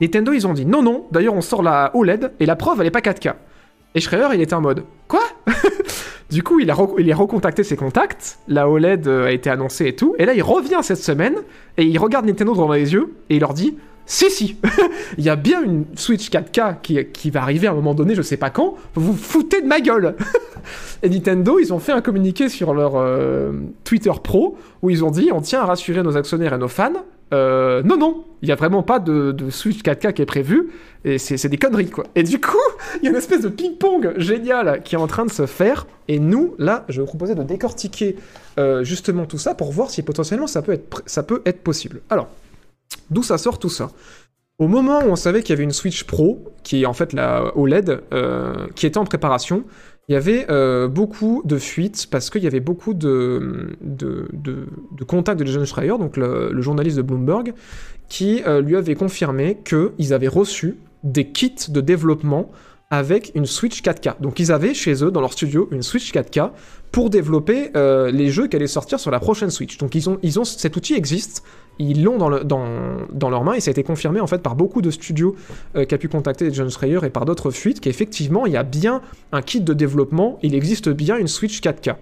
Nintendo, 0.00 0.32
ils 0.32 0.46
ont 0.46 0.52
dit 0.52 0.66
non, 0.66 0.82
non. 0.82 1.06
D'ailleurs, 1.10 1.34
on 1.34 1.40
sort 1.40 1.62
la 1.62 1.90
OLED, 1.94 2.32
et 2.40 2.46
la 2.46 2.56
preuve, 2.56 2.80
elle 2.80 2.86
est 2.86 2.90
pas 2.90 3.00
4K. 3.00 3.34
Et 3.94 4.00
Schreier, 4.00 4.28
il 4.34 4.40
était 4.40 4.54
en 4.54 4.60
mode 4.60 4.84
quoi? 5.08 5.22
Du 6.28 6.42
coup, 6.42 6.58
il 6.58 6.70
a, 6.72 6.76
il 6.98 7.14
recontacté 7.14 7.62
ses 7.62 7.76
contacts, 7.76 8.40
la 8.48 8.68
OLED 8.68 9.06
euh, 9.06 9.26
a 9.26 9.30
été 9.30 9.48
annoncée 9.48 9.86
et 9.86 9.94
tout, 9.94 10.16
et 10.18 10.26
là, 10.26 10.34
il 10.34 10.42
revient 10.42 10.80
cette 10.82 10.98
semaine, 10.98 11.36
et 11.76 11.84
il 11.84 11.96
regarde 11.98 12.26
Nintendo 12.26 12.52
dans 12.52 12.72
les 12.72 12.92
yeux, 12.92 13.14
et 13.30 13.36
il 13.36 13.40
leur 13.40 13.54
dit 13.54 13.76
si, 14.06 14.30
si, 14.30 14.56
il 15.18 15.24
y 15.24 15.28
a 15.28 15.36
bien 15.36 15.62
une 15.62 15.84
Switch 15.94 16.30
4K 16.30 16.80
qui, 16.82 17.04
qui 17.06 17.30
va 17.30 17.42
arriver 17.42 17.68
à 17.68 17.72
un 17.72 17.74
moment 17.74 17.94
donné, 17.94 18.14
je 18.14 18.22
sais 18.22 18.36
pas 18.36 18.50
quand, 18.50 18.74
vous 18.94 19.12
vous 19.12 19.16
foutez 19.16 19.60
de 19.60 19.66
ma 19.66 19.80
gueule 19.80 20.16
Et 21.02 21.08
Nintendo, 21.08 21.58
ils 21.60 21.72
ont 21.72 21.78
fait 21.78 21.92
un 21.92 22.00
communiqué 22.00 22.48
sur 22.48 22.74
leur 22.74 22.94
euh, 22.96 23.52
Twitter 23.84 24.12
Pro, 24.22 24.56
où 24.82 24.90
ils 24.90 25.04
ont 25.04 25.10
dit 25.10 25.30
on 25.32 25.40
tient 25.40 25.60
à 25.60 25.64
rassurer 25.64 26.02
nos 26.02 26.16
actionnaires 26.16 26.54
et 26.54 26.58
nos 26.58 26.68
fans, 26.68 27.04
euh, 27.32 27.82
non, 27.82 27.96
non, 27.96 28.24
il 28.42 28.48
y 28.48 28.52
a 28.52 28.54
vraiment 28.54 28.82
pas 28.82 28.98
de, 28.98 29.34
Switch 29.50 29.82
4K 29.82 30.12
qui 30.12 30.22
est 30.22 30.26
prévu, 30.26 30.70
et 31.04 31.18
c'est 31.18 31.48
des 31.48 31.58
conneries, 31.58 31.90
quoi. 31.90 32.04
Et 32.14 32.22
du 32.22 32.40
coup, 32.40 32.56
il 32.96 33.04
y 33.04 33.06
a 33.08 33.10
une 33.10 33.16
espèce 33.16 33.42
de 33.42 33.48
ping-pong 33.48 34.14
génial 34.16 34.82
qui 34.84 34.94
est 34.94 34.98
en 34.98 35.06
train 35.06 35.24
de 35.26 35.30
se 35.30 35.46
faire, 35.46 35.86
et 36.08 36.18
nous, 36.18 36.54
là, 36.58 36.84
je 36.88 37.00
vous 37.00 37.06
proposer 37.06 37.34
de 37.34 37.42
décortiquer 37.42 38.16
euh, 38.58 38.84
justement 38.84 39.26
tout 39.26 39.38
ça 39.38 39.54
pour 39.54 39.72
voir 39.72 39.90
si 39.90 40.02
potentiellement 40.02 40.46
ça 40.46 40.62
peut 40.62 40.72
être, 40.72 40.88
pr- 40.88 41.02
ça 41.06 41.22
peut 41.22 41.42
être 41.44 41.62
possible. 41.62 42.00
Alors, 42.10 42.28
D'où 43.10 43.22
ça 43.22 43.38
sort 43.38 43.58
tout 43.58 43.68
ça? 43.68 43.90
Au 44.58 44.68
moment 44.68 45.00
où 45.00 45.08
on 45.08 45.16
savait 45.16 45.42
qu'il 45.42 45.50
y 45.50 45.52
avait 45.54 45.64
une 45.64 45.72
Switch 45.72 46.04
Pro, 46.04 46.44
qui 46.62 46.82
est 46.82 46.86
en 46.86 46.92
fait 46.92 47.12
la 47.12 47.56
OLED, 47.56 48.00
euh, 48.12 48.66
qui 48.74 48.86
était 48.86 48.98
en 48.98 49.04
préparation, 49.04 49.64
il 50.08 50.12
y 50.12 50.16
avait 50.16 50.46
euh, 50.50 50.86
beaucoup 50.86 51.42
de 51.44 51.58
fuites 51.58 52.06
parce 52.10 52.30
qu'il 52.30 52.44
y 52.44 52.46
avait 52.46 52.60
beaucoup 52.60 52.94
de, 52.94 53.76
contacts 55.06 55.40
de 55.40 55.46
Jason 55.46 55.64
Schreier, 55.64 55.98
donc 55.98 56.16
le, 56.16 56.50
le 56.52 56.62
journaliste 56.62 56.96
de 56.96 57.02
Bloomberg, 57.02 57.54
qui 58.08 58.42
euh, 58.46 58.60
lui 58.60 58.76
avait 58.76 58.94
confirmé 58.94 59.58
qu'ils 59.64 60.14
avaient 60.14 60.28
reçu 60.28 60.76
des 61.02 61.28
kits 61.28 61.70
de 61.70 61.80
développement 61.80 62.50
avec 62.90 63.32
une 63.34 63.46
Switch 63.46 63.82
4K. 63.82 64.20
Donc 64.20 64.38
ils 64.38 64.52
avaient 64.52 64.74
chez 64.74 65.04
eux, 65.04 65.10
dans 65.10 65.20
leur 65.20 65.32
studio, 65.32 65.68
une 65.72 65.82
Switch 65.82 66.12
4K 66.12 66.50
pour 66.92 67.10
développer 67.10 67.70
euh, 67.76 68.10
les 68.10 68.30
jeux 68.30 68.46
qui 68.46 68.56
allaient 68.56 68.66
sortir 68.66 69.00
sur 69.00 69.10
la 69.10 69.18
prochaine 69.18 69.50
Switch. 69.50 69.76
Donc 69.78 69.94
ils 69.94 70.08
ont, 70.08 70.18
ils 70.22 70.38
ont 70.38 70.44
cet 70.44 70.76
outil 70.76 70.94
existe, 70.94 71.42
ils 71.78 72.04
l'ont 72.04 72.16
dans, 72.16 72.28
le, 72.28 72.44
dans, 72.44 73.30
leurs 73.30 73.44
mains 73.44 73.54
et 73.54 73.60
ça 73.60 73.70
a 73.70 73.72
été 73.72 73.82
confirmé 73.82 74.20
en 74.20 74.26
fait 74.26 74.38
par 74.38 74.54
beaucoup 74.54 74.82
de 74.82 74.90
studios 74.90 75.34
euh, 75.74 75.84
qui 75.84 75.94
a 75.94 75.98
pu 75.98 76.08
contacter 76.08 76.52
John 76.52 76.70
Schreier 76.70 77.00
et 77.04 77.10
par 77.10 77.24
d'autres 77.24 77.50
fuites 77.50 77.80
qu'effectivement 77.80 78.46
il 78.46 78.52
y 78.52 78.56
a 78.56 78.62
bien 78.62 79.02
un 79.32 79.42
kit 79.42 79.60
de 79.60 79.72
développement, 79.72 80.38
il 80.42 80.54
existe 80.54 80.88
bien 80.88 81.16
une 81.16 81.28
Switch 81.28 81.60
4K. 81.60 81.96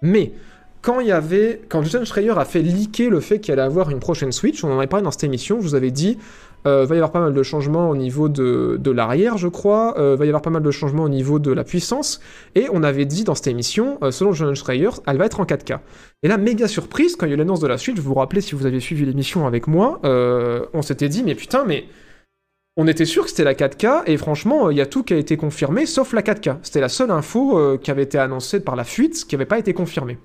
Mais 0.00 0.32
quand 0.80 0.98
il 0.98 1.06
y 1.06 1.12
avait, 1.12 1.60
quand 1.68 1.84
John 1.84 2.04
Schreier 2.04 2.36
a 2.36 2.44
fait 2.44 2.60
leaker 2.60 3.08
le 3.08 3.20
fait 3.20 3.38
qu'il 3.38 3.52
allait 3.52 3.62
avoir 3.62 3.90
une 3.90 4.00
prochaine 4.00 4.32
Switch, 4.32 4.64
on 4.64 4.72
en 4.72 4.78
avait 4.78 4.88
parlé 4.88 5.04
dans 5.04 5.12
cette 5.12 5.24
émission, 5.24 5.60
je 5.60 5.62
vous 5.62 5.74
avais 5.76 5.92
dit, 5.92 6.18
va 6.64 6.94
y 6.94 6.98
avoir 6.98 7.10
pas 7.10 7.20
mal 7.20 7.34
de 7.34 7.42
changements 7.42 7.90
au 7.90 7.96
niveau 7.96 8.28
de, 8.28 8.90
l'arrière, 8.90 9.38
je 9.38 9.48
crois. 9.48 9.98
Euh, 9.98 10.16
va 10.16 10.24
y 10.24 10.28
avoir 10.28 10.42
pas 10.42 10.50
mal 10.50 10.62
de 10.62 10.70
changements 10.70 11.04
au 11.04 11.08
niveau 11.08 11.38
de 11.38 11.52
la 11.52 11.64
puissance. 11.64 12.20
Et 12.54 12.68
on 12.72 12.82
avait 12.82 13.04
dit 13.04 13.24
dans 13.24 13.34
cette 13.34 13.48
émission, 13.48 13.98
euh, 14.02 14.10
selon 14.10 14.32
John 14.32 14.54
Schreier, 14.54 14.90
elle 15.06 15.16
va 15.16 15.26
être 15.26 15.40
en 15.40 15.44
4K. 15.44 15.80
Et 16.22 16.28
là, 16.28 16.38
méga 16.38 16.68
surprise, 16.68 17.16
quand 17.16 17.26
il 17.26 17.30
y 17.30 17.32
a 17.32 17.34
eu 17.34 17.38
l'annonce 17.38 17.60
de 17.60 17.66
la 17.66 17.78
Switch, 17.78 17.98
vous 17.98 18.10
vous 18.10 18.14
rappelez 18.14 18.40
si 18.40 18.54
vous 18.54 18.66
avez 18.66 18.80
suivi 18.80 19.04
l'émission 19.04 19.46
avec 19.46 19.66
moi, 19.66 20.00
euh, 20.04 20.66
on 20.72 20.82
s'était 20.82 21.08
dit, 21.08 21.22
mais 21.22 21.34
putain, 21.34 21.64
mais 21.66 21.86
on 22.76 22.86
était 22.86 23.04
sûr 23.04 23.24
que 23.24 23.30
c'était 23.30 23.44
la 23.44 23.54
4K, 23.54 24.04
et 24.06 24.16
franchement, 24.16 24.70
il 24.70 24.78
y 24.78 24.80
a 24.80 24.86
tout 24.86 25.02
qui 25.02 25.14
a 25.14 25.18
été 25.18 25.36
confirmé, 25.36 25.84
sauf 25.84 26.12
la 26.12 26.22
4K. 26.22 26.58
C'était 26.62 26.80
la 26.80 26.88
seule 26.88 27.10
info 27.10 27.58
euh, 27.58 27.76
qui 27.76 27.90
avait 27.90 28.04
été 28.04 28.18
annoncée 28.18 28.60
par 28.60 28.76
la 28.76 28.84
fuite, 28.84 29.26
qui 29.26 29.34
n'avait 29.34 29.46
pas 29.46 29.58
été 29.58 29.74
confirmée. 29.74 30.18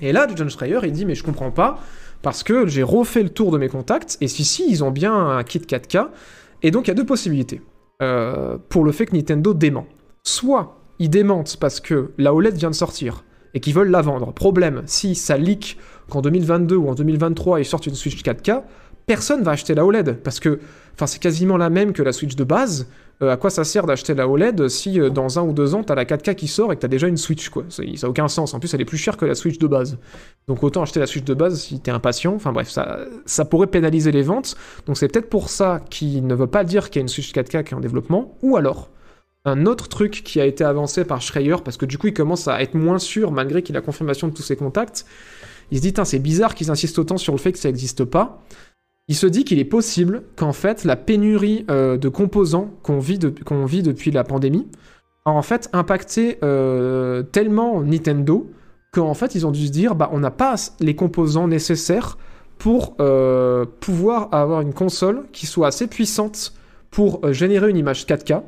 Et 0.00 0.12
là, 0.12 0.26
John 0.34 0.48
Schreier, 0.48 0.80
il 0.84 0.92
dit, 0.92 1.04
mais 1.04 1.14
je 1.14 1.24
comprends 1.24 1.50
pas, 1.50 1.80
parce 2.22 2.42
que 2.42 2.66
j'ai 2.66 2.82
refait 2.82 3.22
le 3.22 3.30
tour 3.30 3.50
de 3.50 3.58
mes 3.58 3.68
contacts, 3.68 4.18
et 4.20 4.28
si, 4.28 4.44
si, 4.44 4.68
ils 4.68 4.82
ont 4.84 4.90
bien 4.90 5.14
un 5.14 5.42
kit 5.44 5.58
4K, 5.58 6.08
et 6.62 6.70
donc 6.70 6.86
il 6.86 6.88
y 6.88 6.92
a 6.92 6.94
deux 6.94 7.06
possibilités 7.06 7.62
euh, 8.02 8.58
pour 8.68 8.84
le 8.84 8.92
fait 8.92 9.06
que 9.06 9.16
Nintendo 9.16 9.54
dément. 9.54 9.86
Soit 10.24 10.76
ils 10.98 11.10
démentent 11.10 11.56
parce 11.58 11.80
que 11.80 12.10
la 12.18 12.34
OLED 12.34 12.56
vient 12.56 12.70
de 12.70 12.74
sortir, 12.74 13.24
et 13.54 13.60
qu'ils 13.60 13.74
veulent 13.74 13.90
la 13.90 14.02
vendre. 14.02 14.32
Problème, 14.32 14.82
si 14.86 15.14
ça 15.14 15.36
leak 15.36 15.78
qu'en 16.10 16.20
2022 16.20 16.76
ou 16.76 16.88
en 16.88 16.94
2023 16.94 17.60
ils 17.60 17.64
sortent 17.64 17.86
une 17.86 17.94
Switch 17.94 18.22
4K, 18.22 18.62
personne 19.06 19.42
va 19.42 19.52
acheter 19.52 19.74
la 19.74 19.84
OLED, 19.84 20.18
parce 20.22 20.40
que 20.40 20.60
c'est 21.06 21.20
quasiment 21.20 21.56
la 21.56 21.70
même 21.70 21.92
que 21.92 22.02
la 22.02 22.12
Switch 22.12 22.34
de 22.34 22.44
base. 22.44 22.88
Euh, 23.22 23.32
à 23.32 23.36
quoi 23.36 23.50
ça 23.50 23.64
sert 23.64 23.84
d'acheter 23.84 24.14
la 24.14 24.28
OLED 24.28 24.68
si 24.68 25.00
euh, 25.00 25.10
dans 25.10 25.40
un 25.40 25.42
ou 25.42 25.52
deux 25.52 25.74
ans 25.74 25.82
t'as 25.82 25.96
la 25.96 26.04
4K 26.04 26.36
qui 26.36 26.46
sort 26.46 26.72
et 26.72 26.76
que 26.76 26.82
t'as 26.82 26.88
déjà 26.88 27.08
une 27.08 27.16
Switch 27.16 27.48
quoi? 27.48 27.64
Ça 27.68 27.82
n'a 27.82 28.08
aucun 28.08 28.28
sens. 28.28 28.54
En 28.54 28.60
plus, 28.60 28.72
elle 28.74 28.80
est 28.80 28.84
plus 28.84 28.98
chère 28.98 29.16
que 29.16 29.24
la 29.24 29.34
Switch 29.34 29.58
de 29.58 29.66
base. 29.66 29.98
Donc 30.46 30.62
autant 30.62 30.82
acheter 30.82 31.00
la 31.00 31.06
Switch 31.06 31.24
de 31.24 31.34
base 31.34 31.60
si 31.60 31.80
t'es 31.80 31.90
impatient. 31.90 32.34
Enfin 32.34 32.52
bref, 32.52 32.68
ça, 32.70 33.00
ça 33.26 33.44
pourrait 33.44 33.66
pénaliser 33.66 34.12
les 34.12 34.22
ventes. 34.22 34.56
Donc 34.86 34.96
c'est 34.96 35.08
peut-être 35.08 35.28
pour 35.28 35.48
ça 35.48 35.80
qu'il 35.90 36.26
ne 36.26 36.34
veut 36.34 36.46
pas 36.46 36.64
dire 36.64 36.90
qu'il 36.90 37.00
y 37.00 37.00
a 37.00 37.02
une 37.02 37.08
Switch 37.08 37.32
4K 37.32 37.64
qui 37.64 37.74
est 37.74 37.76
en 37.76 37.80
développement. 37.80 38.36
Ou 38.42 38.56
alors, 38.56 38.88
un 39.44 39.66
autre 39.66 39.88
truc 39.88 40.22
qui 40.24 40.40
a 40.40 40.46
été 40.46 40.62
avancé 40.62 41.04
par 41.04 41.20
Schreier, 41.20 41.56
parce 41.64 41.76
que 41.76 41.86
du 41.86 41.98
coup 41.98 42.08
il 42.08 42.14
commence 42.14 42.46
à 42.48 42.62
être 42.62 42.74
moins 42.74 42.98
sûr 42.98 43.32
malgré 43.32 43.62
qu'il 43.62 43.76
a 43.76 43.80
confirmation 43.80 44.28
de 44.28 44.34
tous 44.34 44.42
ses 44.42 44.56
contacts, 44.56 45.06
il 45.70 45.78
se 45.78 45.82
dit, 45.82 45.92
c'est 46.04 46.18
bizarre 46.18 46.54
qu'ils 46.54 46.70
insistent 46.70 46.98
autant 46.98 47.18
sur 47.18 47.34
le 47.34 47.38
fait 47.38 47.52
que 47.52 47.58
ça 47.58 47.68
n'existe 47.68 48.04
pas. 48.04 48.42
Il 49.08 49.16
se 49.16 49.26
dit 49.26 49.44
qu'il 49.44 49.58
est 49.58 49.64
possible 49.64 50.22
qu'en 50.36 50.52
fait 50.52 50.84
la 50.84 50.94
pénurie 50.94 51.64
euh, 51.70 51.96
de 51.96 52.08
composants 52.10 52.70
qu'on 52.82 52.98
vit, 52.98 53.18
depuis 53.18 54.10
la 54.10 54.22
pandémie 54.22 54.68
a 55.24 55.30
en 55.30 55.42
fait 55.42 55.70
impacté 55.72 56.38
euh, 56.42 57.22
tellement 57.22 57.82
Nintendo 57.82 58.50
qu'en 58.92 59.14
fait 59.14 59.34
ils 59.34 59.46
ont 59.46 59.50
dû 59.50 59.66
se 59.66 59.72
dire 59.72 59.94
bah 59.94 60.10
on 60.12 60.20
n'a 60.20 60.30
pas 60.30 60.56
les 60.80 60.94
composants 60.94 61.48
nécessaires 61.48 62.18
pour 62.58 62.96
euh, 63.00 63.64
pouvoir 63.80 64.28
avoir 64.32 64.60
une 64.60 64.74
console 64.74 65.24
qui 65.32 65.46
soit 65.46 65.68
assez 65.68 65.86
puissante 65.86 66.52
pour 66.90 67.32
générer 67.32 67.70
une 67.70 67.76
image 67.76 68.04
4K. 68.04 68.42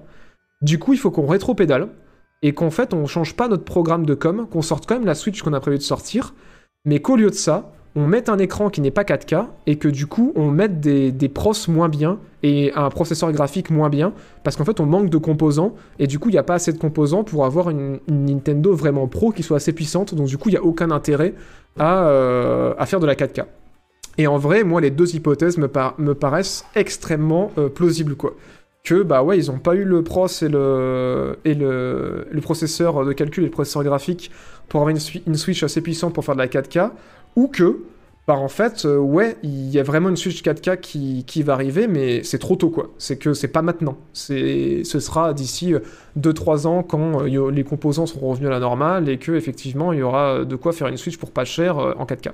Du 0.60 0.78
coup 0.78 0.92
il 0.92 0.98
faut 0.98 1.10
qu'on 1.10 1.26
rétro-pédale 1.26 1.88
et 2.42 2.52
qu'en 2.52 2.70
fait 2.70 2.92
on 2.92 3.06
change 3.06 3.34
pas 3.34 3.48
notre 3.48 3.64
programme 3.64 4.04
de 4.04 4.14
com, 4.14 4.46
qu'on 4.50 4.62
sorte 4.62 4.86
quand 4.86 4.94
même 4.94 5.06
la 5.06 5.14
Switch 5.14 5.40
qu'on 5.42 5.54
a 5.54 5.60
prévu 5.60 5.78
de 5.78 5.82
sortir, 5.82 6.34
mais 6.84 7.00
qu'au 7.00 7.16
lieu 7.16 7.30
de 7.30 7.34
ça, 7.34 7.72
on 7.96 8.06
mette 8.06 8.28
un 8.28 8.38
écran 8.38 8.70
qui 8.70 8.80
n'est 8.80 8.90
pas 8.90 9.02
4K 9.02 9.46
et 9.66 9.76
que 9.76 9.88
du 9.88 10.06
coup 10.06 10.32
on 10.36 10.50
mette 10.50 10.80
des, 10.80 11.28
pros 11.28 11.52
moins 11.68 11.88
bien 11.88 12.18
et 12.42 12.72
un 12.74 12.88
processeur 12.88 13.32
graphique 13.32 13.70
moins 13.70 13.88
bien 13.88 14.12
parce 14.44 14.56
qu'en 14.56 14.64
fait 14.64 14.80
on 14.80 14.86
manque 14.86 15.10
de 15.10 15.18
composants 15.18 15.74
et 15.98 16.06
du 16.06 16.18
coup 16.18 16.28
il 16.28 16.32
n'y 16.32 16.38
a 16.38 16.44
pas 16.44 16.54
assez 16.54 16.72
de 16.72 16.78
composants 16.78 17.24
pour 17.24 17.44
avoir 17.44 17.70
une, 17.70 17.98
Nintendo 18.08 18.72
vraiment 18.74 19.08
pro 19.08 19.32
qui 19.32 19.42
soit 19.42 19.56
assez 19.56 19.72
puissante 19.72 20.14
donc 20.14 20.28
du 20.28 20.38
coup 20.38 20.48
il 20.48 20.52
n'y 20.52 20.58
a 20.58 20.62
aucun 20.62 20.90
intérêt 20.90 21.34
à, 21.78 22.04
euh, 22.08 22.86
faire 22.86 23.00
de 23.00 23.06
la 23.06 23.14
4K. 23.14 23.44
Et 24.18 24.26
en 24.26 24.38
vrai, 24.38 24.64
moi 24.64 24.80
les 24.80 24.90
deux 24.90 25.14
hypothèses 25.14 25.56
me, 25.56 25.68
par- 25.68 25.94
me 25.98 26.14
paraissent 26.14 26.64
extrêmement 26.74 27.52
euh, 27.58 27.68
plausibles 27.68 28.16
quoi. 28.16 28.34
Que 28.82 29.02
bah 29.02 29.22
ouais, 29.22 29.36
ils 29.36 29.50
ont 29.50 29.58
pas 29.58 29.74
eu 29.74 29.84
le 29.84 30.02
pros 30.02 30.26
et 30.26 30.48
le, 30.48 31.38
et 31.44 31.54
le, 31.54 32.26
processeur 32.40 33.04
de 33.04 33.12
calcul 33.12 33.44
et 33.44 33.46
le 33.46 33.52
processeur 33.52 33.84
graphique 33.84 34.30
pour 34.68 34.80
avoir 34.80 34.94
une 35.26 35.34
Switch 35.36 35.62
assez 35.62 35.82
puissante 35.82 36.14
pour 36.14 36.24
faire 36.24 36.34
de 36.34 36.40
la 36.40 36.46
4K, 36.46 36.90
ou 37.36 37.48
que, 37.48 37.84
bah 38.26 38.36
en 38.36 38.48
fait, 38.48 38.84
euh, 38.84 38.98
ouais, 38.98 39.36
il 39.42 39.70
y 39.70 39.78
a 39.78 39.82
vraiment 39.82 40.08
une 40.08 40.16
Switch 40.16 40.42
4K 40.42 40.78
qui, 40.78 41.24
qui 41.26 41.42
va 41.42 41.54
arriver, 41.54 41.86
mais 41.86 42.22
c'est 42.22 42.38
trop 42.38 42.56
tôt, 42.56 42.70
quoi. 42.70 42.90
C'est 42.98 43.16
que 43.16 43.34
c'est 43.34 43.48
pas 43.48 43.62
maintenant. 43.62 43.96
Ce 44.12 44.82
sera 44.84 45.34
d'ici 45.34 45.74
2-3 46.18 46.66
ans 46.66 46.82
quand 46.82 47.22
euh, 47.22 47.50
les 47.50 47.64
composants 47.64 48.06
seront 48.06 48.30
revenus 48.30 48.48
à 48.48 48.52
la 48.52 48.60
normale 48.60 49.08
et 49.08 49.18
que, 49.18 49.32
effectivement, 49.32 49.92
il 49.92 50.00
y 50.00 50.02
aura 50.02 50.44
de 50.44 50.56
quoi 50.56 50.72
faire 50.72 50.88
une 50.88 50.96
Switch 50.96 51.16
pour 51.16 51.30
pas 51.30 51.44
cher 51.44 51.78
euh, 51.78 51.94
en 51.98 52.04
4K. 52.04 52.32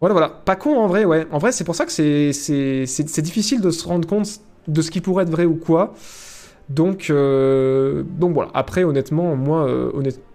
Voilà, 0.00 0.12
voilà. 0.12 0.28
Pas 0.28 0.56
con 0.56 0.76
en 0.78 0.86
vrai, 0.86 1.04
ouais. 1.04 1.26
En 1.32 1.38
vrai, 1.38 1.52
c'est 1.52 1.64
pour 1.64 1.74
ça 1.74 1.84
que 1.84 1.92
c'est, 1.92 2.32
c'est, 2.32 3.22
difficile 3.22 3.60
de 3.60 3.70
se 3.70 3.86
rendre 3.86 4.06
compte 4.06 4.40
de 4.68 4.82
ce 4.82 4.90
qui 4.90 5.00
pourrait 5.00 5.24
être 5.24 5.30
vrai 5.30 5.44
ou 5.44 5.56
quoi. 5.56 5.94
Donc, 6.68 7.08
euh, 7.10 8.04
donc 8.18 8.34
voilà. 8.34 8.50
Après, 8.54 8.84
honnêtement, 8.84 9.34
moi, 9.34 9.66
euh, 9.66 9.90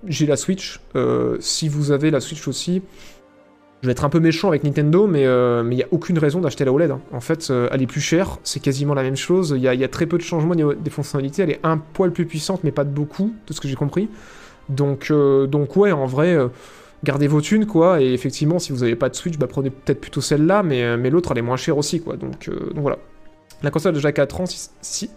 j'ai 0.07 0.25
la 0.25 0.35
Switch. 0.35 0.81
Euh, 0.95 1.37
si 1.39 1.69
vous 1.69 1.91
avez 1.91 2.11
la 2.11 2.19
Switch 2.19 2.47
aussi, 2.47 2.81
je 3.83 3.87
vais 3.89 3.91
être 3.91 4.05
un 4.05 4.09
peu 4.09 4.21
méchant 4.21 4.47
avec 4.47 4.63
Nintendo, 4.63 5.07
mais 5.07 5.25
euh, 5.25 5.61
il 5.69 5.75
n'y 5.75 5.83
a 5.83 5.87
aucune 5.91 6.17
raison 6.17 6.39
d'acheter 6.39 6.63
la 6.63 6.71
OLED. 6.71 6.91
hein. 6.91 7.01
En 7.11 7.19
fait, 7.19 7.49
euh, 7.49 7.67
elle 7.69 7.81
est 7.81 7.85
plus 7.87 7.99
chère, 7.99 8.37
c'est 8.45 8.61
quasiment 8.61 8.93
la 8.93 9.03
même 9.03 9.17
chose. 9.17 9.53
Il 9.57 9.61
y 9.61 9.67
a, 9.67 9.87
très 9.89 10.05
peu 10.05 10.17
de 10.17 10.23
changements 10.23 10.55
des 10.55 10.89
fonctionnalités. 10.89 11.43
Elle 11.43 11.49
est 11.51 11.59
un 11.63 11.77
poil 11.77 12.13
plus 12.13 12.25
puissante, 12.25 12.63
mais 12.63 12.71
pas 12.71 12.85
de 12.85 12.89
beaucoup, 12.91 13.33
de 13.45 13.51
ce 13.51 13.59
que 13.59 13.67
j'ai 13.67 13.75
compris. 13.75 14.07
Donc, 14.69 15.11
euh, 15.11 15.47
donc 15.47 15.75
ouais, 15.75 15.91
en 15.91 16.05
vrai, 16.05 16.37
gardez 17.03 17.27
vos 17.27 17.41
thunes, 17.41 17.65
quoi. 17.65 18.01
Et 18.01 18.13
effectivement, 18.13 18.57
si 18.57 18.71
vous 18.71 18.79
n'avez 18.79 18.95
pas 18.95 19.09
de 19.09 19.15
Switch, 19.15 19.37
bah, 19.37 19.47
prenez 19.47 19.69
peut-être 19.69 19.99
plutôt 19.99 20.21
celle-là, 20.21 20.63
mais, 20.63 21.09
l'autre, 21.09 21.33
elle 21.33 21.39
est 21.39 21.41
moins 21.41 21.57
chère 21.57 21.77
aussi, 21.77 21.99
quoi. 21.99 22.15
Donc, 22.15 22.49
voilà. 22.77 22.99
La 23.63 23.69
console 23.69 23.89
a 23.89 23.95
déjà 23.95 24.13
4 24.13 24.39
ans, 24.39 24.45
si 24.45 25.09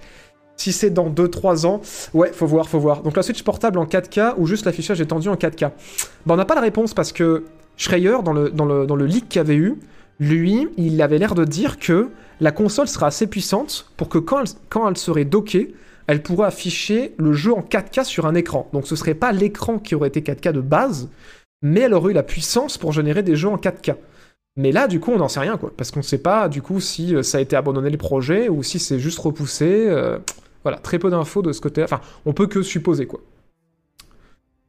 c'est 0.73 0.91
dans 0.91 1.09
2-3 1.09 1.67
ans, 1.67 1.83
ouais, 2.15 2.33
faut 2.33 2.47
voir, 2.47 2.69
faut 2.69 2.81
voir. 2.81 3.03
Donc 3.03 3.17
la 3.17 3.23
Switch 3.23 3.45
portable 3.45 3.79
en 3.79 3.85
4K 3.85 4.35
ou 4.39 4.47
juste 4.49 4.65
l'affichage 4.65 5.01
étendu 5.01 5.29
en 5.29 5.37
4K 5.37 5.71
Bah, 6.25 6.35
on 6.35 6.37
n'a 6.37 6.45
pas 6.45 6.57
la 6.57 6.63
réponse 6.63 6.95
parce 6.95 7.13
que 7.13 7.45
Schreier, 7.77 8.23
dans 8.25 8.33
le, 8.33 8.51
dans 8.51 8.65
le, 8.65 8.87
dans 8.87 8.97
le 8.97 9.07
leak 9.07 9.29
qu'il 9.29 9.41
avait 9.41 9.57
eu, 9.57 9.77
lui, 10.19 10.69
il 10.77 11.01
avait 11.03 11.19
l'air 11.19 11.35
de 11.35 11.45
dire 11.45 11.79
que 11.79 12.09
la 12.41 12.53
console 12.53 12.89
sera 12.89 13.09
assez 13.09 13.27
puissante 13.27 13.91
pour 13.97 14.09
que 14.09 14.19
quand 14.19 14.43
elle, 14.89 14.97
serait 14.97 15.25
dockée, 15.25 15.75
elle 16.07 16.23
pourrait 16.23 16.47
afficher 16.47 17.15
le 17.19 17.33
jeu 17.33 17.53
en 17.53 17.61
4K 17.61 18.05
sur 18.05 18.27
un 18.27 18.35
écran. 18.35 18.69
Donc 18.73 18.87
ce 18.87 18.97
serait 18.97 19.15
pas 19.15 19.33
l'écran 19.33 19.79
qui 19.79 19.95
aurait 19.95 20.09
été 20.09 20.21
4K 20.21 20.53
de 20.53 20.61
base, 20.61 21.09
mais 21.63 21.81
elle 21.81 21.95
aurait 21.95 22.13
eu 22.13 22.15
la 22.15 22.23
puissance 22.23 22.79
pour 22.79 22.93
générer 22.93 23.23
des 23.23 23.37
jeux 23.37 23.49
en 23.49 23.57
4K. 23.57 23.97
Mais 24.57 24.73
là, 24.73 24.89
du 24.89 25.01
coup, 25.01 25.13
on 25.13 25.19
n'en 25.19 25.29
sait 25.29 25.41
rien, 25.41 25.59
quoi. 25.59 25.71
Parce 25.77 25.91
qu'on 25.91 26.01
ne 26.01 26.05
sait 26.05 26.19
pas, 26.19 26.49
du 26.49 26.63
coup, 26.63 26.81
si 26.81 27.15
euh, 27.15 27.23
ça 27.23 27.39
a 27.39 27.41
été 27.43 27.57
abandonné 27.57 27.91
le 27.91 27.99
projet 27.99 28.49
ou 28.49 28.63
si 28.63 28.79
c'est 28.79 28.99
juste 28.99 29.19
repoussé. 29.19 29.87
euh, 29.89 30.19
voilà, 30.63 30.79
très 30.79 30.99
peu 30.99 31.11
d'infos 31.11 31.43
de 31.43 31.53
ce 31.53 31.61
côté 31.61 31.83
Enfin, 31.83 32.01
on 32.25 32.33
peut 32.33 32.47
que 32.47 32.63
supposer, 32.63 33.07
quoi. 33.07 33.21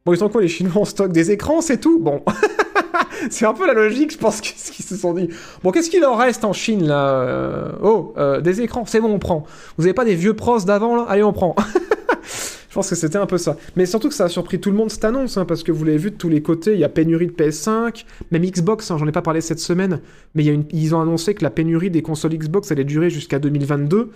Bon, 0.04 0.12
ils 0.12 0.18
quoi, 0.30 0.42
les 0.42 0.48
Chinois 0.48 0.82
en 1.00 1.08
des 1.08 1.30
écrans, 1.30 1.60
c'est 1.60 1.78
tout? 1.78 1.98
Bon. 1.98 2.22
c'est 3.30 3.46
un 3.46 3.54
peu 3.54 3.66
la 3.66 3.74
logique, 3.74 4.12
je 4.12 4.18
pense, 4.18 4.40
qu'ils 4.40 4.84
se 4.84 4.96
sont 4.96 5.14
dit. 5.14 5.28
Bon, 5.62 5.70
qu'est-ce 5.70 5.90
qu'il 5.90 6.00
leur 6.00 6.18
reste 6.18 6.44
en 6.44 6.52
Chine, 6.52 6.86
là 6.86 7.20
Euh, 7.20 7.72
Oh, 7.82 8.14
euh, 8.18 8.40
des 8.40 8.60
écrans, 8.60 8.84
c'est 8.86 9.00
bon, 9.00 9.12
on 9.12 9.18
prend. 9.18 9.44
Vous 9.76 9.84
avez 9.84 9.94
pas 9.94 10.04
des 10.04 10.14
vieux 10.14 10.34
pros 10.34 10.58
d'avant, 10.60 10.96
là? 10.96 11.06
Allez, 11.08 11.22
on 11.22 11.32
prend. 11.32 11.54
Je 12.68 12.74
pense 12.74 12.90
que 12.90 12.96
c'était 12.96 13.16
un 13.16 13.26
peu 13.26 13.38
ça. 13.38 13.56
Mais 13.76 13.86
surtout 13.86 14.08
que 14.08 14.14
ça 14.14 14.24
a 14.24 14.28
surpris 14.28 14.60
tout 14.60 14.70
le 14.70 14.76
monde 14.76 14.90
cette 14.90 15.04
annonce, 15.04 15.36
hein, 15.38 15.46
parce 15.46 15.62
que 15.62 15.72
vous 15.72 15.84
l'avez 15.84 15.96
vu 15.96 16.10
de 16.10 16.16
tous 16.16 16.28
les 16.28 16.42
côtés, 16.42 16.74
il 16.74 16.78
y 16.78 16.84
a 16.84 16.88
pénurie 16.88 17.26
de 17.26 17.32
PS5, 17.32 18.04
même 18.30 18.42
Xbox, 18.44 18.90
hein, 18.90 18.98
j'en 18.98 19.06
ai 19.06 19.12
pas 19.12 19.22
parlé 19.22 19.40
cette 19.40 19.58
semaine, 19.58 20.00
mais 20.34 20.44
y 20.44 20.50
a 20.50 20.54
ils 20.72 20.94
ont 20.94 21.00
annoncé 21.00 21.34
que 21.34 21.42
la 21.42 21.50
pénurie 21.50 21.90
des 21.90 22.02
consoles 22.02 22.34
Xbox 22.34 22.70
allait 22.70 22.84
durer 22.84 23.08
jusqu'à 23.08 23.38
2022. 23.38 24.10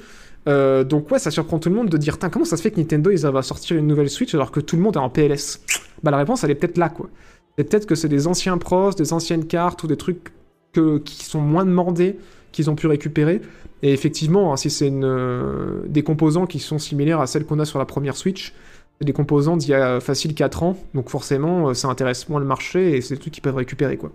Euh, 0.48 0.84
donc 0.84 1.10
ouais, 1.10 1.18
ça 1.18 1.30
surprend 1.30 1.58
tout 1.58 1.70
le 1.70 1.74
monde 1.74 1.88
de 1.88 1.96
dire, 1.96 2.18
comment 2.18 2.44
ça 2.44 2.56
se 2.56 2.62
fait 2.62 2.70
que 2.70 2.78
Nintendo, 2.78 3.10
ils 3.10 3.20
va 3.20 3.42
sortir 3.42 3.76
une 3.76 3.86
nouvelle 3.86 4.10
Switch 4.10 4.34
alors 4.34 4.50
que 4.50 4.60
tout 4.60 4.76
le 4.76 4.82
monde 4.82 4.96
est 4.96 5.00
en 5.00 5.08
PLS 5.08 5.60
Bah 6.02 6.10
la 6.10 6.18
réponse, 6.18 6.44
elle 6.44 6.50
est 6.50 6.56
peut-être 6.56 6.78
là, 6.78 6.88
quoi. 6.88 7.08
C'est 7.56 7.64
peut-être 7.64 7.86
que 7.86 7.94
c'est 7.94 8.08
des 8.08 8.26
anciens 8.26 8.58
pros, 8.58 8.92
des 8.92 9.12
anciennes 9.12 9.46
cartes 9.46 9.82
ou 9.82 9.86
des 9.86 9.96
trucs 9.96 10.32
qui 10.72 11.24
sont 11.24 11.40
moins 11.40 11.64
demandés 11.64 12.16
qu'ils 12.50 12.70
ont 12.70 12.74
pu 12.74 12.86
récupérer. 12.86 13.40
Et 13.82 13.92
effectivement, 13.92 14.52
hein, 14.52 14.56
si 14.56 14.70
c'est 14.70 14.90
euh, 14.92 15.80
des 15.86 16.02
composants 16.02 16.46
qui 16.46 16.60
sont 16.60 16.78
similaires 16.78 17.20
à 17.20 17.26
celles 17.26 17.44
qu'on 17.44 17.58
a 17.58 17.64
sur 17.64 17.78
la 17.78 17.84
première 17.84 18.16
Switch, 18.16 18.54
c'est 18.98 19.04
des 19.04 19.12
composants 19.12 19.56
d'il 19.56 19.70
y 19.70 19.74
a 19.74 20.00
facile 20.00 20.34
4 20.34 20.62
ans, 20.62 20.76
donc 20.94 21.08
forcément, 21.08 21.68
euh, 21.68 21.74
ça 21.74 21.88
intéresse 21.88 22.28
moins 22.28 22.38
le 22.38 22.46
marché 22.46 22.96
et 22.96 23.00
c'est 23.00 23.14
des 23.14 23.20
trucs 23.20 23.32
qu'ils 23.32 23.42
peuvent 23.42 23.56
récupérer, 23.56 23.96
quoi. 23.96 24.12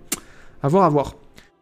À 0.64 0.70
voir, 0.70 0.86
à 0.86 0.90
voir. 0.90 1.16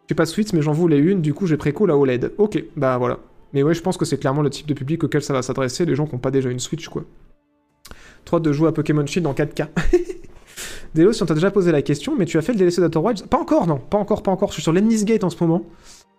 J'ai 0.08 0.14
pas 0.14 0.26
Switch, 0.26 0.52
mais 0.52 0.62
j'en 0.62 0.72
voulais 0.72 0.98
une, 0.98 1.20
du 1.20 1.34
coup 1.34 1.46
j'ai 1.46 1.56
préco 1.56 1.84
la 1.86 1.96
OLED. 1.96 2.32
Ok, 2.38 2.62
bah 2.76 2.96
voilà. 2.98 3.18
Mais 3.52 3.62
ouais, 3.64 3.74
je 3.74 3.82
pense 3.82 3.96
que 3.96 4.04
c'est 4.04 4.18
clairement 4.18 4.42
le 4.42 4.50
type 4.50 4.66
de 4.66 4.74
public 4.74 5.02
auquel 5.02 5.22
ça 5.22 5.32
va 5.32 5.42
s'adresser, 5.42 5.84
les 5.84 5.96
gens 5.96 6.06
qui 6.06 6.14
n'ont 6.14 6.20
pas 6.20 6.30
déjà 6.30 6.50
une 6.50 6.60
Switch, 6.60 6.88
quoi. 6.88 7.02
Trop 8.24 8.36
hâte 8.36 8.44
de 8.44 8.52
jouer 8.52 8.68
à 8.68 8.72
Pokémon 8.72 9.06
Shield 9.06 9.26
en 9.26 9.32
4K. 9.32 9.68
Delos, 10.96 11.22
on 11.22 11.26
t'a 11.26 11.34
déjà 11.34 11.50
posé 11.50 11.70
la 11.70 11.82
question, 11.82 12.14
mais 12.18 12.24
tu 12.24 12.38
as 12.38 12.42
fait 12.42 12.52
le 12.52 12.58
DLC 12.58 12.80
d'Outer 12.80 13.00
Pas 13.28 13.38
encore, 13.38 13.66
non. 13.66 13.78
Pas 13.78 13.98
encore, 13.98 14.22
pas 14.22 14.30
encore. 14.32 14.48
Je 14.48 14.54
suis 14.54 14.62
sur 14.62 14.72
l'Ennis 14.72 15.04
Gate 15.04 15.22
en 15.24 15.30
ce 15.30 15.36
moment. 15.42 15.62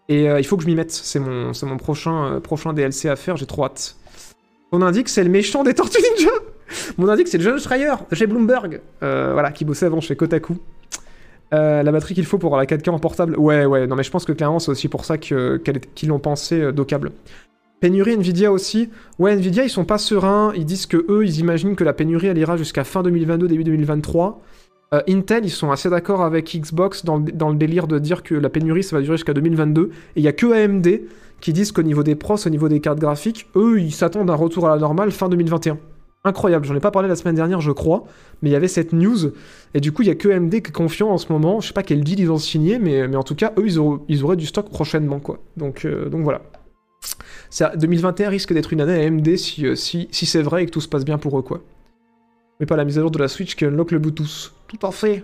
Et 0.10 0.30
euh, 0.30 0.40
il 0.40 0.46
faut 0.46 0.56
que 0.56 0.64
je 0.64 0.68
m'y 0.68 0.76
mette. 0.76 0.92
C'est 0.92 1.20
mon, 1.20 1.52
mon 1.64 1.78
prochain, 1.78 2.40
euh, 2.40 2.74
DLC 2.74 3.10
à 3.10 3.16
faire. 3.16 3.36
J'ai 3.36 3.46
trop 3.46 3.66
hâte. 3.66 3.98
On 4.72 4.82
indique 4.82 5.10
c'est 5.10 5.24
le 5.24 5.30
méchant 5.30 5.64
des 5.64 5.74
Tortues 5.74 6.00
Ninja. 6.02 6.32
Mon 6.98 7.08
indique 7.08 7.30
c'est 7.30 7.40
John 7.40 7.58
Schreier 7.60 7.94
chez 8.12 8.28
Bloomberg. 8.28 8.82
Euh, 9.02 9.32
voilà, 9.32 9.52
qui 9.52 9.64
bossait 9.64 9.86
avant 9.86 10.02
chez 10.02 10.18
Kotaku. 10.18 10.58
La 11.52 11.84
batterie 11.92 12.14
qu'il 12.14 12.26
faut 12.26 12.38
pour 12.38 12.58
la 12.58 12.66
4K 12.66 12.90
en 12.90 13.00
portable. 13.00 13.38
Ouais, 13.38 13.66
ouais, 13.66 13.88
non, 13.88 13.96
mais 13.96 14.04
je 14.04 14.12
pense 14.12 14.26
que 14.26 14.34
clairement, 14.34 14.60
c'est 14.60 14.72
aussi 14.72 14.90
pour 14.90 15.06
ça 15.06 15.18
que- 15.18 15.62
qu'ils 15.96 16.10
l'ont 16.10 16.20
pensé 16.20 16.74
dockable. 16.74 17.14
Pénurie 17.80 18.14
Nvidia 18.14 18.52
aussi. 18.52 18.90
Ouais, 19.20 19.34
Nvidia, 19.34 19.64
ils 19.64 19.70
sont 19.70 19.86
pas 19.86 19.98
sereins. 19.98 20.52
Ils 20.56 20.66
disent 20.66 20.88
que 20.88 21.06
eux, 21.10 21.24
ils 21.26 21.40
imaginent 21.40 21.76
que 21.78 21.84
la 21.86 21.94
pénurie, 21.94 22.28
elle 22.28 22.38
ira 22.38 22.58
jusqu'à 22.58 22.84
fin 22.84 23.04
2022, 23.04 23.48
début 23.48 23.64
2023. 23.64 24.42
Euh, 24.94 25.02
Intel, 25.10 25.46
ils 25.46 25.50
sont 25.50 25.72
assez 25.72 25.90
d'accord 25.90 26.22
avec 26.22 26.56
Xbox 26.56 27.04
dans 27.04 27.18
le, 27.18 27.56
délire 27.56 27.88
de 27.88 28.00
dire 28.00 28.24
que 28.24 28.36
la 28.36 28.50
pénurie, 28.50 28.84
ça 28.84 28.96
va 28.96 29.02
durer 29.02 29.18
jusqu'à 29.18 29.34
2022. 29.34 29.90
Et 30.16 30.20
il 30.20 30.24
y 30.24 30.28
a 30.28 30.34
que 30.34 30.48
AMD 30.48 31.02
qui 31.42 31.54
disent 31.54 31.72
qu'au 31.72 31.84
niveau 31.84 32.04
des 32.04 32.16
pros, 32.16 32.36
au 32.46 32.50
niveau 32.50 32.70
des 32.70 32.80
cartes 32.80 33.00
graphiques, 33.00 33.48
eux, 33.56 33.80
ils 33.80 33.92
s'attendent 33.92 34.30
à 34.30 34.34
un 34.34 34.38
retour 34.38 34.66
à 34.68 34.70
la 34.70 34.78
normale 34.78 35.12
fin 35.12 35.30
2021. 35.30 35.78
Incroyable, 36.24 36.66
j'en 36.66 36.76
ai 36.76 36.80
pas 36.80 36.92
parlé 36.92 37.08
la 37.08 37.16
semaine 37.16 37.36
dernière, 37.36 37.62
je 37.62 37.72
crois, 37.72 38.06
mais 38.42 38.50
il 38.50 38.54
y 38.54 38.56
avait 38.56 38.68
cette 38.68 38.92
news, 38.92 39.32
et 39.74 39.80
du 39.80 39.92
coup, 39.92 40.02
il 40.02 40.08
y 40.08 40.12
a 40.12 40.16
que 40.16 40.28
AMD 40.28 40.50
qui 40.50 40.58
est 40.58 40.72
confiant 40.72 41.10
en 41.10 41.18
ce 41.18 41.32
moment. 41.32 41.62
Je 41.62 41.68
sais 41.68 41.74
pas 41.74 41.84
quel 41.84 42.04
deal 42.04 42.20
ils 42.20 42.32
ont 42.32 42.38
signé, 42.38 42.80
mais, 42.80 43.16
en 43.16 43.24
tout 43.24 43.36
cas, 43.36 43.54
eux, 43.58 43.68
ils, 44.10 44.24
auraient 44.24 44.36
du 44.36 44.46
stock 44.46 44.70
prochainement, 44.70 45.22
euh, 45.26 46.10
donc 46.10 46.24
voilà. 46.24 46.42
Ça, 47.50 47.72
2021 47.78 48.30
risque 48.30 48.54
d'être 48.54 48.74
une 48.74 48.82
année 48.82 49.06
AMD 49.06 49.38
si, 49.38 49.66
euh, 49.68 49.76
si 49.76 50.08
c'est 50.12 50.42
vrai 50.42 50.64
et 50.64 50.66
que 50.66 50.72
tout 50.72 50.82
se 50.82 50.90
passe 50.90 51.06
bien 51.06 51.18
pour 51.18 51.38
eux, 51.38 51.44
quoi. 51.44 51.62
Mais 52.60 52.66
pas 52.66 52.76
la 52.76 52.86
mise 52.86 52.98
à 52.98 53.02
jour 53.02 53.12
de 53.12 53.20
la 53.20 53.28
Switch 53.28 53.56
qui 53.56 53.66
unlock 53.66 53.92
le 53.92 54.00
Bluetooth. 54.00 54.54
Tout 54.68 54.86
à 54.86 54.92
fait. 54.92 55.24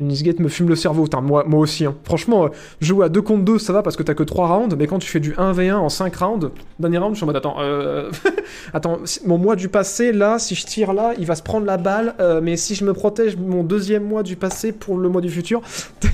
Unisgate 0.00 0.38
me 0.38 0.48
fume 0.48 0.68
le 0.68 0.76
cerveau, 0.76 1.06
moi, 1.22 1.44
aussi. 1.54 1.84
hein. 1.84 1.96
Franchement, 2.04 2.44
euh, 2.44 2.48
jouer 2.80 3.06
à 3.06 3.08
2 3.08 3.20
contre 3.20 3.44
2, 3.44 3.58
ça 3.58 3.72
va 3.72 3.82
parce 3.82 3.96
que 3.96 4.04
t'as 4.04 4.14
que 4.14 4.22
3 4.22 4.46
rounds, 4.46 4.76
mais 4.78 4.86
quand 4.86 5.00
tu 5.00 5.08
fais 5.08 5.18
du 5.18 5.32
1v1 5.32 5.74
en 5.74 5.88
5 5.88 6.14
rounds, 6.14 6.50
dernier 6.78 6.98
round, 6.98 7.14
je 7.14 7.16
suis 7.16 7.24
en 7.24 7.26
mode 7.26 7.34
attends, 7.36 7.56
euh... 7.58 8.08
attends, 8.72 9.00
mon 9.26 9.38
mois 9.38 9.56
du 9.56 9.68
passé, 9.68 10.12
là, 10.12 10.38
si 10.38 10.54
je 10.54 10.64
tire 10.66 10.92
là, 10.92 11.14
il 11.18 11.26
va 11.26 11.34
se 11.34 11.42
prendre 11.42 11.66
la 11.66 11.78
balle, 11.78 12.14
euh, 12.20 12.40
mais 12.40 12.56
si 12.56 12.76
je 12.76 12.84
me 12.84 12.92
protège 12.92 13.36
mon 13.36 13.64
deuxième 13.64 14.04
mois 14.04 14.22
du 14.22 14.36
passé 14.36 14.70
pour 14.70 14.98
le 14.98 15.08
mois 15.08 15.20
du 15.20 15.30
futur, 15.30 15.62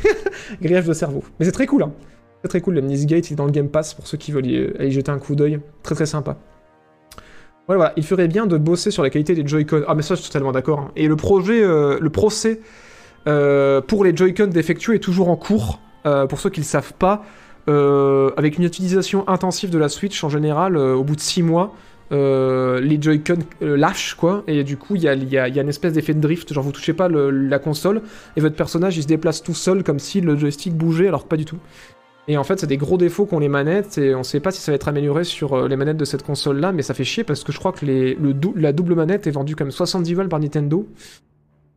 grillage 0.63 0.87
de 0.87 0.95
cerveau. 0.95 1.23
Mais 1.39 1.45
c'est 1.45 1.53
très 1.53 1.67
cool, 1.67 1.83
hein. 1.83 1.93
C'est 2.41 2.49
très 2.49 2.63
cool, 2.63 2.75
l'Amnisgate, 2.77 3.29
il 3.29 3.35
est 3.35 3.37
dans 3.37 3.47
le 3.47 3.53
Game 3.53 3.69
Pass 3.69 3.93
pour 3.93 4.07
ceux 4.07 4.17
qui 4.17 4.33
veulent 4.33 4.47
y 4.47 4.71
y 4.81 4.91
jeter 4.91 5.11
un 5.11 5.19
coup 5.19 5.35
d'œil. 5.35 5.61
Très 5.83 5.95
très 5.95 6.07
sympa. 6.07 6.39
Voilà, 7.67 7.95
il 7.97 8.05
ferait 8.05 8.29
bien 8.29 8.47
de 8.47 8.59
bosser 8.59 8.91
sur 8.91 9.03
la 9.03 9.09
qualité 9.09 9.35
des 9.35 9.47
Joy-Con. 9.47 9.85
Ah, 9.89 9.95
mais 9.95 10.03
ça, 10.03 10.15
je 10.15 10.21
suis 10.21 10.29
totalement 10.29 10.53
d'accord. 10.53 10.81
hein. 10.81 10.91
Et 10.97 11.09
le 11.09 11.17
projet, 11.17 11.63
euh, 11.63 11.99
le 11.99 12.11
procès 12.11 12.61
euh, 13.27 13.81
pour 13.81 14.05
les 14.05 14.15
Joy-Con 14.15 14.49
défectueux 14.49 14.95
est 14.95 14.99
toujours 14.99 15.31
en 15.31 15.37
cours. 15.37 15.81
Euh, 16.05 16.27
pour 16.27 16.41
ceux 16.41 16.51
qui 16.51 16.61
ne 16.61 16.65
le 16.65 16.69
savent 16.69 16.93
pas, 16.93 17.25
avec 17.67 18.59
une 18.59 18.65
utilisation 18.65 19.27
intensive 19.27 19.71
de 19.71 19.79
la 19.79 19.89
Switch 19.89 20.23
en 20.23 20.29
général, 20.29 20.77
au 20.77 21.03
bout 21.03 21.17
de 21.17 21.21
6 21.21 21.43
mois, 21.43 21.75
les 22.11 22.99
Joy-Con 23.01 23.39
lâchent, 23.63 24.15
quoi. 24.15 24.45
Et 24.47 24.65
du 24.65 24.77
coup, 24.77 24.97
il 24.97 25.03
y 25.03 25.09
a, 25.09 25.15
une 25.49 25.69
espèce 25.71 25.95
d'effet 25.95 26.13
de 26.13 26.21
drift. 26.21 26.53
Genre, 26.53 26.63
vous 26.63 26.73
touchez 26.73 26.93
pas 26.93 27.09
la 27.09 27.59
console 27.59 28.03
et 28.37 28.43
votre 28.43 28.57
personnage 28.57 28.99
il 28.99 29.03
se 29.05 29.09
déplace 29.09 29.43
tout 29.43 29.55
seul 29.55 29.83
comme 29.83 29.99
si 29.99 30.21
le 30.21 30.37
joystick 30.37 30.75
bougeait, 30.75 31.09
alors 31.09 31.25
pas 31.25 31.39
du 31.39 31.47
tout. 31.47 31.59
Et 32.27 32.39
en 32.39 32.45
fait, 32.45 32.59
c'est 32.59 32.67
des 32.67 32.79
gros 32.79 32.97
défauts 32.97 33.27
qu'ont 33.27 33.39
les 33.39 33.49
manettes, 33.49 33.99
et 33.99 34.15
on 34.15 34.23
sait 34.23 34.41
pas 34.41 34.51
si 34.51 34.61
ça 34.61 34.73
va 34.73 34.77
être 34.77 34.89
amélioré 34.89 35.25
sur 35.25 35.53
euh, 35.53 35.69
les 35.69 35.77
manettes 35.77 35.99
de 35.99 36.07
cette 36.07 36.23
console-là, 36.23 36.73
mais 36.73 36.83
ça 36.83 36.95
fait 36.95 37.05
chier 37.05 37.23
parce 37.23 37.45
que 37.45 37.53
je 37.53 37.59
crois 37.59 37.73
que 37.73 37.85
le 37.85 38.17
la 38.57 38.73
double 38.73 38.95
manette 38.95 39.27
est 39.27 39.31
vendue 39.31 39.55
comme 39.57 39.71
70 39.71 40.15
balles 40.15 40.29
par 40.29 40.41
Nintendo. 40.41 40.87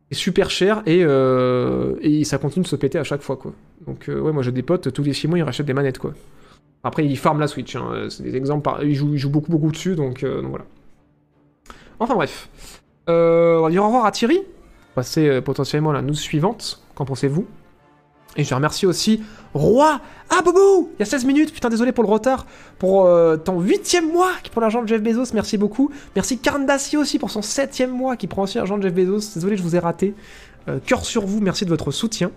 C'est 0.10 0.18
super 0.18 0.50
cher, 0.50 0.84
et, 0.86 1.04
euh, 1.04 1.96
et 2.02 2.24
ça 2.24 2.38
continue 2.38 2.64
de 2.64 2.68
se 2.70 2.78
péter 2.78 2.98
à 2.98 3.04
chaque 3.04 3.22
fois, 3.22 3.36
quoi. 3.36 3.52
Donc, 3.86 4.08
euh, 4.08 4.22
ouais, 4.22 4.32
moi 4.32 4.42
j'ai 4.42 4.54
des 4.54 4.64
potes, 4.64 4.94
tous 4.94 5.04
les 5.04 5.12
6 5.12 5.28
mois 5.28 5.38
ils 5.38 5.44
rachètent 5.44 5.66
des 5.66 5.74
manettes, 5.74 6.00
quoi. 6.00 6.14
Après, 6.84 7.06
ils 7.06 7.18
farment 7.18 7.42
la 7.42 7.48
Switch, 7.48 7.76
hein, 7.76 8.08
c'est 8.10 8.24
des 8.24 8.38
exemples, 8.38 8.64
par- 8.64 8.82
ils, 8.84 8.96
jouent, 8.96 9.30
beaucoup, 9.30 9.52
beaucoup 9.52 9.72
dessus, 9.72 9.96
donc, 9.96 10.24
donc 10.24 10.46
voilà. 10.50 10.66
Enfin 12.00 12.16
bref. 12.16 12.50
On 13.08 13.62
va 13.62 13.70
dire 13.70 13.84
au 13.84 13.88
revoir 13.88 14.06
à 14.06 14.12
Thierry. 14.12 14.40
Passer 14.96 15.42
potentiellement 15.42 15.92
la 15.92 16.02
news 16.02 16.14
suivante. 16.14 16.82
Qu'en 16.96 17.06
pensez-vous? 17.06 17.46
Et 18.38 18.44
je 18.44 18.54
remercie 18.54 18.86
aussi 18.86 19.24
Roi 19.56 20.00
Ah 20.30 20.42
Boubou 20.44 20.92
Il 20.96 21.00
y 21.00 21.04
a 21.04 21.06
16 21.06 21.26
minutes, 21.26 21.52
putain 21.52 21.70
désolé 21.70 21.92
pour 21.92 22.04
le 22.04 22.10
retard. 22.10 22.46
Pour 22.78 23.06
euh, 23.06 23.36
ton 23.36 23.60
huitième 23.60 24.12
mois 24.12 24.32
qui 24.44 24.52
prend 24.52 24.62
l'argent 24.62 24.84
de 24.84 24.88
Jeff 24.88 25.02
Bezos, 25.02 25.34
merci 25.34 25.58
beaucoup. 25.58 25.92
Merci 26.16 26.38
Karndassi 26.38 26.98
aussi 26.98 27.18
pour 27.18 27.32
son 27.32 27.42
septième 27.42 27.92
mois 27.92 28.16
qui 28.16 28.28
prend 28.28 28.44
aussi 28.44 28.58
l'argent 28.58 28.78
de 28.78 28.84
Jeff 28.84 28.94
Bezos. 28.94 29.34
Désolé, 29.34 29.58
je 29.58 29.64
vous 29.64 29.76
ai 29.76 29.80
raté. 29.80 30.14
Euh, 30.70 30.80
cœur 30.86 31.06
sur 31.06 31.26
vous, 31.26 31.40
merci 31.40 31.66
de 31.66 31.70
votre 31.70 31.92
soutien. 31.92 32.32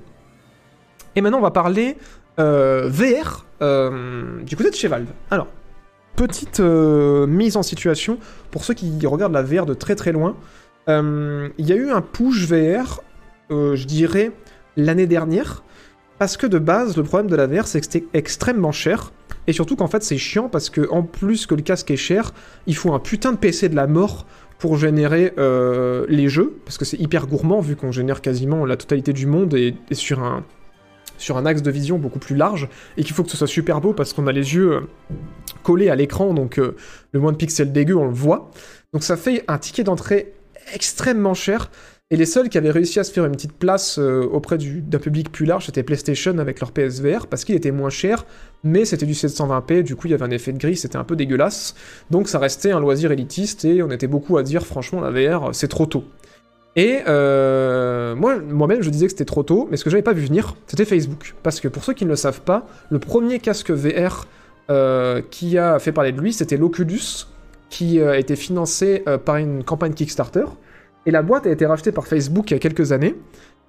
Et 1.16 1.20
maintenant, 1.20 1.38
on 1.38 1.42
va 1.42 1.50
parler 1.50 1.96
euh, 2.38 2.88
VR 2.88 3.44
euh, 3.60 4.40
du 4.42 4.56
côté 4.56 4.70
de 4.70 4.74
chez 4.76 4.88
Valve. 4.88 5.08
Alors, 5.30 5.48
petite 6.16 6.60
mise 6.60 7.56
en 7.56 7.62
situation 7.62 8.18
pour 8.50 8.64
ceux 8.64 8.74
qui 8.74 9.06
regardent 9.06 9.32
la 9.32 9.42
VR 9.42 9.66
de 9.66 9.74
très 9.74 9.96
très 9.96 10.12
loin. 10.12 10.36
Il 10.88 11.66
y 11.66 11.72
a 11.72 11.76
eu 11.76 11.90
un 11.90 12.00
push 12.00 12.46
VR, 12.46 13.00
je 13.50 13.84
dirais, 13.84 14.32
l'année 14.76 15.06
dernière. 15.06 15.62
Parce 16.20 16.36
que 16.36 16.46
de 16.46 16.58
base, 16.58 16.98
le 16.98 17.02
problème 17.02 17.30
de 17.30 17.34
la 17.34 17.46
VR, 17.46 17.66
c'est 17.66 17.80
que 17.80 17.86
c'était 17.86 18.06
extrêmement 18.12 18.72
cher. 18.72 19.10
Et 19.46 19.54
surtout 19.54 19.74
qu'en 19.74 19.86
fait, 19.86 20.02
c'est 20.02 20.18
chiant 20.18 20.50
parce 20.50 20.68
que 20.68 20.86
en 20.90 21.02
plus 21.02 21.46
que 21.46 21.54
le 21.54 21.62
casque 21.62 21.90
est 21.90 21.96
cher, 21.96 22.34
il 22.66 22.76
faut 22.76 22.92
un 22.92 22.98
putain 22.98 23.32
de 23.32 23.38
PC 23.38 23.70
de 23.70 23.74
la 23.74 23.86
mort 23.86 24.26
pour 24.58 24.76
générer 24.76 25.32
euh, 25.38 26.04
les 26.10 26.28
jeux. 26.28 26.58
Parce 26.66 26.76
que 26.76 26.84
c'est 26.84 27.00
hyper 27.00 27.26
gourmand 27.26 27.62
vu 27.62 27.74
qu'on 27.74 27.90
génère 27.90 28.20
quasiment 28.20 28.66
la 28.66 28.76
totalité 28.76 29.14
du 29.14 29.24
monde 29.24 29.54
et, 29.54 29.74
et 29.90 29.94
sur, 29.94 30.22
un, 30.22 30.44
sur 31.16 31.38
un 31.38 31.46
axe 31.46 31.62
de 31.62 31.70
vision 31.70 31.98
beaucoup 31.98 32.18
plus 32.18 32.36
large. 32.36 32.68
Et 32.98 33.02
qu'il 33.02 33.14
faut 33.14 33.24
que 33.24 33.30
ce 33.30 33.38
soit 33.38 33.46
super 33.46 33.80
beau 33.80 33.94
parce 33.94 34.12
qu'on 34.12 34.26
a 34.26 34.32
les 34.32 34.54
yeux 34.54 34.72
euh, 34.72 34.80
collés 35.62 35.88
à 35.88 35.96
l'écran. 35.96 36.34
Donc 36.34 36.58
euh, 36.58 36.76
le 37.12 37.20
moins 37.20 37.32
de 37.32 37.38
pixels 37.38 37.72
dégueu, 37.72 37.96
on 37.96 38.04
le 38.04 38.12
voit. 38.12 38.50
Donc 38.92 39.04
ça 39.04 39.16
fait 39.16 39.42
un 39.48 39.56
ticket 39.56 39.84
d'entrée 39.84 40.34
extrêmement 40.74 41.32
cher. 41.32 41.70
Et 42.12 42.16
les 42.16 42.26
seuls 42.26 42.48
qui 42.48 42.58
avaient 42.58 42.72
réussi 42.72 42.98
à 42.98 43.04
se 43.04 43.12
faire 43.12 43.24
une 43.24 43.32
petite 43.32 43.52
place 43.52 43.96
euh, 44.00 44.22
auprès 44.32 44.58
du- 44.58 44.80
d'un 44.80 44.98
public 44.98 45.30
plus 45.30 45.46
large, 45.46 45.66
c'était 45.66 45.84
PlayStation 45.84 46.36
avec 46.38 46.58
leur 46.58 46.72
PSVR, 46.72 47.28
parce 47.28 47.44
qu'il 47.44 47.54
était 47.54 47.70
moins 47.70 47.88
cher, 47.90 48.26
mais 48.64 48.84
c'était 48.84 49.06
du 49.06 49.12
720p, 49.14 49.84
du 49.84 49.94
coup 49.94 50.08
il 50.08 50.10
y 50.10 50.14
avait 50.14 50.24
un 50.24 50.30
effet 50.32 50.52
de 50.52 50.58
gris, 50.58 50.76
c'était 50.76 50.96
un 50.96 51.04
peu 51.04 51.14
dégueulasse. 51.14 51.76
Donc 52.10 52.28
ça 52.28 52.40
restait 52.40 52.72
un 52.72 52.80
loisir 52.80 53.12
élitiste, 53.12 53.64
et 53.64 53.80
on 53.84 53.90
était 53.92 54.08
beaucoup 54.08 54.38
à 54.38 54.42
dire, 54.42 54.66
franchement, 54.66 55.00
la 55.00 55.10
VR, 55.12 55.50
c'est 55.54 55.68
trop 55.68 55.86
tôt. 55.86 56.02
Et 56.74 56.98
euh, 57.06 58.16
moi, 58.16 58.40
moi-même, 58.40 58.82
je 58.82 58.90
disais 58.90 59.06
que 59.06 59.12
c'était 59.12 59.24
trop 59.24 59.44
tôt, 59.44 59.68
mais 59.70 59.76
ce 59.76 59.84
que 59.84 59.90
j'avais 59.90 60.02
pas 60.02 60.12
vu 60.12 60.24
venir, 60.24 60.56
c'était 60.66 60.84
Facebook. 60.84 61.34
Parce 61.44 61.60
que 61.60 61.68
pour 61.68 61.84
ceux 61.84 61.92
qui 61.92 62.04
ne 62.04 62.10
le 62.10 62.16
savent 62.16 62.40
pas, 62.40 62.66
le 62.90 62.98
premier 62.98 63.38
casque 63.38 63.70
VR 63.70 64.26
euh, 64.68 65.22
qui 65.30 65.58
a 65.58 65.78
fait 65.78 65.92
parler 65.92 66.10
de 66.10 66.20
lui, 66.20 66.32
c'était 66.32 66.56
l'Oculus, 66.56 67.26
qui 67.70 68.00
a 68.00 68.18
été 68.18 68.34
financé 68.34 69.04
par 69.24 69.36
une 69.36 69.62
campagne 69.62 69.94
Kickstarter. 69.94 70.44
Et 71.06 71.10
la 71.10 71.22
boîte 71.22 71.46
a 71.46 71.50
été 71.50 71.66
rachetée 71.66 71.92
par 71.92 72.06
Facebook 72.06 72.50
il 72.50 72.54
y 72.54 72.56
a 72.56 72.60
quelques 72.60 72.92
années. 72.92 73.16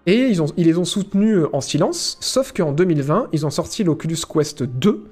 Et 0.07 0.33
ils, 0.57 0.65
les 0.65 0.77
ont 0.77 0.85
soutenus 0.85 1.37
euh, 1.37 1.49
en 1.53 1.61
silence, 1.61 2.17
sauf 2.21 2.53
qu'en 2.53 2.71
2020, 2.71 3.29
ils 3.33 3.45
ont 3.45 3.51
sorti 3.51 3.83
l'Oculus 3.83 4.17
Quest 4.27 4.63
2, 4.63 5.03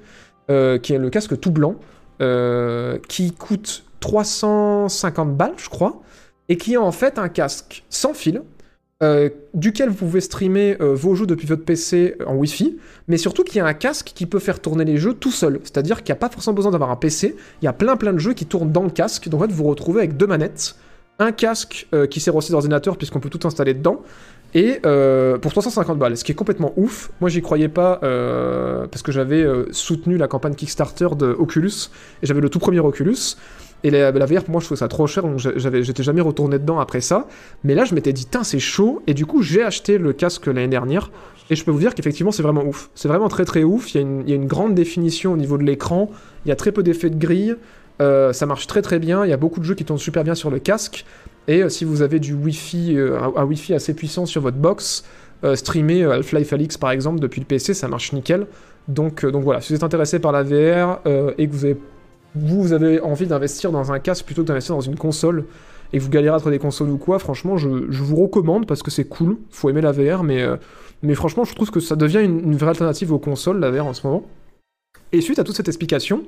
euh, 0.50 0.78
qui 0.78 0.92
est 0.92 0.98
le 0.98 1.10
casque 1.10 1.38
tout 1.38 1.52
blanc, 1.52 1.76
euh, 2.20 2.98
qui 3.08 3.32
coûte 3.32 3.84
350 4.00 5.36
balles, 5.36 5.54
je 5.58 5.68
crois, 5.68 6.02
et 6.48 6.56
qui 6.56 6.74
est 6.74 6.78
en 6.78 6.90
fait 6.90 7.18
un 7.18 7.28
casque 7.28 7.84
sans 7.88 8.14
fil, 8.14 8.42
duquel 9.54 9.88
vous 9.88 9.94
pouvez 9.94 10.20
streamer 10.20 10.76
vos 10.78 11.14
jeux 11.14 11.24
depuis 11.24 11.46
votre 11.46 11.64
PC 11.64 12.16
en 12.26 12.34
Wi-Fi, 12.34 12.76
mais 13.08 13.16
surtout 13.16 13.44
qui 13.44 13.58
a 13.58 13.64
un 13.64 13.72
casque 13.72 14.12
qui 14.14 14.26
peut 14.26 14.40
faire 14.40 14.60
tourner 14.60 14.84
les 14.84 14.98
jeux 14.98 15.14
tout 15.14 15.30
seul. 15.30 15.60
C'est-à-dire 15.62 16.02
qu'il 16.02 16.12
n'y 16.12 16.18
a 16.18 16.20
pas 16.20 16.28
forcément 16.28 16.52
besoin 16.52 16.70
d'avoir 16.70 16.90
un 16.90 16.96
PC, 16.96 17.34
il 17.62 17.64
y 17.64 17.68
a 17.68 17.72
plein 17.72 17.96
plein 17.96 18.12
de 18.12 18.18
jeux 18.18 18.34
qui 18.34 18.44
tournent 18.44 18.72
dans 18.72 18.82
le 18.82 18.90
casque, 18.90 19.30
donc 19.30 19.40
en 19.40 19.46
fait 19.46 19.52
vous 19.52 19.64
vous 19.64 19.70
retrouvez 19.70 20.00
avec 20.00 20.18
deux 20.18 20.26
manettes, 20.26 20.74
un 21.20 21.32
casque 21.32 21.86
euh, 21.94 22.06
qui 22.06 22.18
sert 22.18 22.34
aussi 22.34 22.50
d'ordinateur 22.50 22.96
puisqu'on 22.96 23.20
peut 23.20 23.28
tout 23.28 23.46
installer 23.46 23.74
dedans, 23.74 24.02
et 24.54 24.80
euh, 24.84 25.38
pour 25.38 25.52
350 25.52 25.96
balles, 25.96 26.16
ce 26.16 26.24
qui 26.24 26.32
est 26.32 26.34
complètement 26.34 26.72
ouf. 26.76 27.12
Moi 27.20 27.30
j'y 27.30 27.40
croyais 27.40 27.68
pas 27.68 28.00
euh, 28.02 28.88
parce 28.88 29.02
que 29.02 29.12
j'avais 29.12 29.46
soutenu 29.70 30.16
la 30.16 30.26
campagne 30.26 30.54
Kickstarter 30.54 31.08
de 31.16 31.26
Oculus, 31.26 31.90
et 32.22 32.26
j'avais 32.26 32.40
le 32.40 32.48
tout 32.48 32.58
premier 32.58 32.80
Oculus. 32.80 33.36
Et 33.82 33.90
la, 33.90 34.10
la 34.10 34.26
VR, 34.26 34.44
pour 34.44 34.50
moi, 34.50 34.60
je 34.60 34.66
trouvais 34.66 34.78
ça 34.78 34.88
trop 34.88 35.06
cher, 35.06 35.22
donc 35.22 35.38
j'étais 35.38 36.02
jamais 36.02 36.20
retourné 36.20 36.58
dedans 36.58 36.80
après 36.80 37.00
ça. 37.00 37.26
Mais 37.64 37.74
là, 37.74 37.86
je 37.86 37.94
m'étais 37.94 38.12
dit, 38.12 38.26
tiens, 38.30 38.44
c'est 38.44 38.58
chaud. 38.58 39.02
Et 39.06 39.14
du 39.14 39.24
coup, 39.24 39.40
j'ai 39.40 39.62
acheté 39.62 39.96
le 39.96 40.12
casque 40.12 40.48
l'année 40.48 40.68
dernière. 40.68 41.10
Et 41.48 41.56
je 41.56 41.64
peux 41.64 41.70
vous 41.70 41.78
dire 41.78 41.94
qu'effectivement, 41.94 42.30
c'est 42.30 42.42
vraiment 42.42 42.62
ouf. 42.62 42.90
C'est 42.94 43.08
vraiment 43.08 43.28
très 43.28 43.46
très 43.46 43.64
ouf. 43.64 43.94
Il 43.94 44.28
y 44.28 44.32
a 44.32 44.34
une 44.34 44.46
grande 44.46 44.74
définition 44.74 45.32
au 45.32 45.36
niveau 45.36 45.56
de 45.56 45.64
l'écran. 45.64 46.10
Il 46.44 46.50
y 46.50 46.52
a 46.52 46.56
très 46.56 46.72
peu 46.72 46.82
d'effets 46.82 47.10
de 47.10 47.18
grille. 47.18 47.56
Euh, 48.00 48.32
ça 48.32 48.46
marche 48.46 48.66
très 48.66 48.82
très 48.82 48.98
bien. 48.98 49.24
Il 49.24 49.30
y 49.30 49.32
a 49.32 49.36
beaucoup 49.36 49.60
de 49.60 49.64
jeux 49.64 49.74
qui 49.74 49.84
tournent 49.84 49.98
super 49.98 50.24
bien 50.24 50.34
sur 50.34 50.50
le 50.50 50.58
casque. 50.58 51.04
Et 51.48 51.62
euh, 51.62 51.68
si 51.68 51.84
vous 51.84 52.02
avez 52.02 52.18
du 52.18 52.34
Wi-Fi, 52.34 52.96
euh, 52.96 53.18
un, 53.36 53.44
Wi-Fi 53.44 53.74
assez 53.74 53.94
puissant 53.94 54.26
sur 54.26 54.42
votre 54.42 54.56
box, 54.56 55.04
streamer 55.54 56.04
Half-Life 56.04 56.52
Alyx 56.52 56.76
par 56.76 56.90
exemple 56.90 57.18
depuis 57.18 57.40
le 57.40 57.46
PC, 57.46 57.72
ça 57.72 57.88
marche 57.88 58.12
nickel. 58.12 58.46
Donc, 58.88 59.24
voilà, 59.24 59.62
si 59.62 59.72
vous 59.72 59.76
êtes 59.76 59.82
intéressé 59.82 60.18
par 60.18 60.32
la 60.32 60.42
VR 60.42 61.00
et 61.38 61.48
que 61.48 61.76
vous 62.34 62.72
avez 62.74 63.00
envie 63.00 63.26
d'investir 63.26 63.72
dans 63.72 63.90
un 63.90 64.00
casque 64.00 64.26
plutôt 64.26 64.42
que 64.42 64.48
d'investir 64.48 64.74
dans 64.74 64.82
une 64.82 64.96
console, 64.96 65.46
et 65.94 65.98
que 65.98 66.02
vous 66.02 66.10
galérez 66.10 66.38
trouver 66.38 66.56
des 66.56 66.60
consoles 66.60 66.90
ou 66.90 66.98
quoi, 66.98 67.18
franchement, 67.18 67.56
je, 67.56 67.68
vous 67.68 68.16
recommande 68.16 68.66
parce 68.66 68.82
que 68.82 68.90
c'est 68.90 69.06
cool. 69.06 69.38
Faut 69.50 69.70
aimer 69.70 69.80
la 69.80 69.92
VR, 69.92 70.22
mais, 70.24 70.44
mais 71.02 71.14
franchement, 71.14 71.44
je 71.44 71.54
trouve 71.54 71.70
que 71.70 71.80
ça 71.80 71.96
devient 71.96 72.20
une, 72.22 72.40
une 72.40 72.56
vraie 72.56 72.70
alternative 72.70 73.10
aux 73.10 73.18
consoles, 73.18 73.60
la 73.60 73.70
VR 73.70 73.86
en 73.86 73.94
ce 73.94 74.06
moment. 74.06 74.26
Et 75.12 75.20
suite 75.20 75.38
à 75.38 75.44
toute 75.44 75.56
cette 75.56 75.68
explication, 75.68 76.22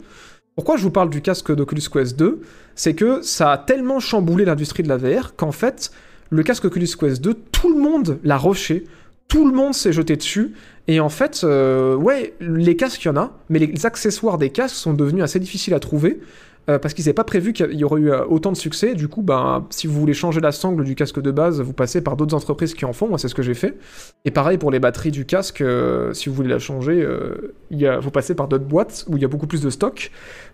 pourquoi 0.54 0.76
je 0.76 0.82
vous 0.82 0.90
parle 0.90 1.10
du 1.10 1.22
casque 1.22 1.54
d'Oculus 1.54 1.82
Quest 1.90 2.18
2 2.18 2.42
C'est 2.74 2.94
que 2.94 3.22
ça 3.22 3.52
a 3.52 3.58
tellement 3.58 4.00
chamboulé 4.00 4.44
l'industrie 4.44 4.82
de 4.82 4.88
la 4.88 4.96
VR 4.96 5.34
qu'en 5.34 5.52
fait, 5.52 5.90
le 6.30 6.42
casque 6.42 6.64
Oculus 6.66 6.88
Quest 6.98 7.22
2, 7.22 7.34
tout 7.52 7.72
le 7.72 7.80
monde 7.80 8.18
l'a 8.22 8.36
rushé, 8.36 8.84
tout 9.28 9.46
le 9.46 9.54
monde 9.54 9.74
s'est 9.74 9.92
jeté 9.92 10.16
dessus, 10.16 10.52
et 10.88 11.00
en 11.00 11.08
fait, 11.08 11.40
euh, 11.44 11.94
ouais, 11.94 12.34
les 12.40 12.76
casques, 12.76 13.04
il 13.04 13.08
y 13.08 13.10
en 13.10 13.16
a, 13.16 13.38
mais 13.48 13.58
les 13.60 13.86
accessoires 13.86 14.36
des 14.36 14.50
casques 14.50 14.76
sont 14.76 14.92
devenus 14.92 15.22
assez 15.22 15.38
difficiles 15.38 15.74
à 15.74 15.80
trouver. 15.80 16.20
Euh, 16.68 16.78
parce 16.78 16.94
qu'ils 16.94 17.04
n'avaient 17.04 17.14
pas 17.14 17.24
prévu 17.24 17.52
qu'il 17.52 17.74
y 17.74 17.84
aurait 17.84 18.00
eu 18.00 18.10
euh, 18.10 18.24
autant 18.26 18.52
de 18.52 18.56
succès. 18.56 18.94
Du 18.94 19.08
coup, 19.08 19.22
ben, 19.22 19.66
si 19.70 19.86
vous 19.86 19.98
voulez 19.98 20.14
changer 20.14 20.40
la 20.40 20.52
sangle 20.52 20.84
du 20.84 20.94
casque 20.94 21.20
de 21.20 21.30
base, 21.30 21.60
vous 21.60 21.72
passez 21.72 22.00
par 22.02 22.16
d'autres 22.16 22.34
entreprises 22.36 22.74
qui 22.74 22.84
en 22.84 22.92
font. 22.92 23.08
Moi, 23.08 23.18
c'est 23.18 23.28
ce 23.28 23.34
que 23.34 23.42
j'ai 23.42 23.54
fait. 23.54 23.76
Et 24.24 24.30
pareil 24.30 24.58
pour 24.58 24.70
les 24.70 24.78
batteries 24.78 25.10
du 25.10 25.24
casque, 25.26 25.60
euh, 25.60 26.12
si 26.12 26.28
vous 26.28 26.34
voulez 26.34 26.48
la 26.48 26.58
changer, 26.58 27.02
euh, 27.02 27.54
il 27.70 27.86
a, 27.86 27.98
vous 27.98 28.10
passez 28.10 28.34
par 28.34 28.48
d'autres 28.48 28.64
boîtes 28.64 29.04
où 29.08 29.16
il 29.16 29.22
y 29.22 29.24
a 29.24 29.28
beaucoup 29.28 29.46
plus 29.46 29.60
de 29.62 29.70
stock. 29.70 30.10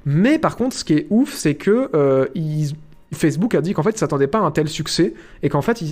Mais 0.07 0.39
par 0.39 0.57
contre, 0.57 0.75
ce 0.77 0.85
qui 0.85 0.95
est 0.95 1.07
ouf, 1.11 1.35
c'est 1.35 1.55
que 1.55 1.91
euh, 1.95 2.27
ils- 2.35 2.73
Facebook 3.13 3.55
a 3.55 3.61
dit 3.61 3.73
qu'en 3.73 3.83
fait, 3.83 3.91
ils 3.91 3.99
s'attendaient 3.99 4.27
pas 4.27 4.39
à 4.39 4.43
un 4.43 4.51
tel 4.51 4.69
succès 4.69 5.15
et 5.43 5.49
qu'en 5.49 5.63
fait, 5.63 5.83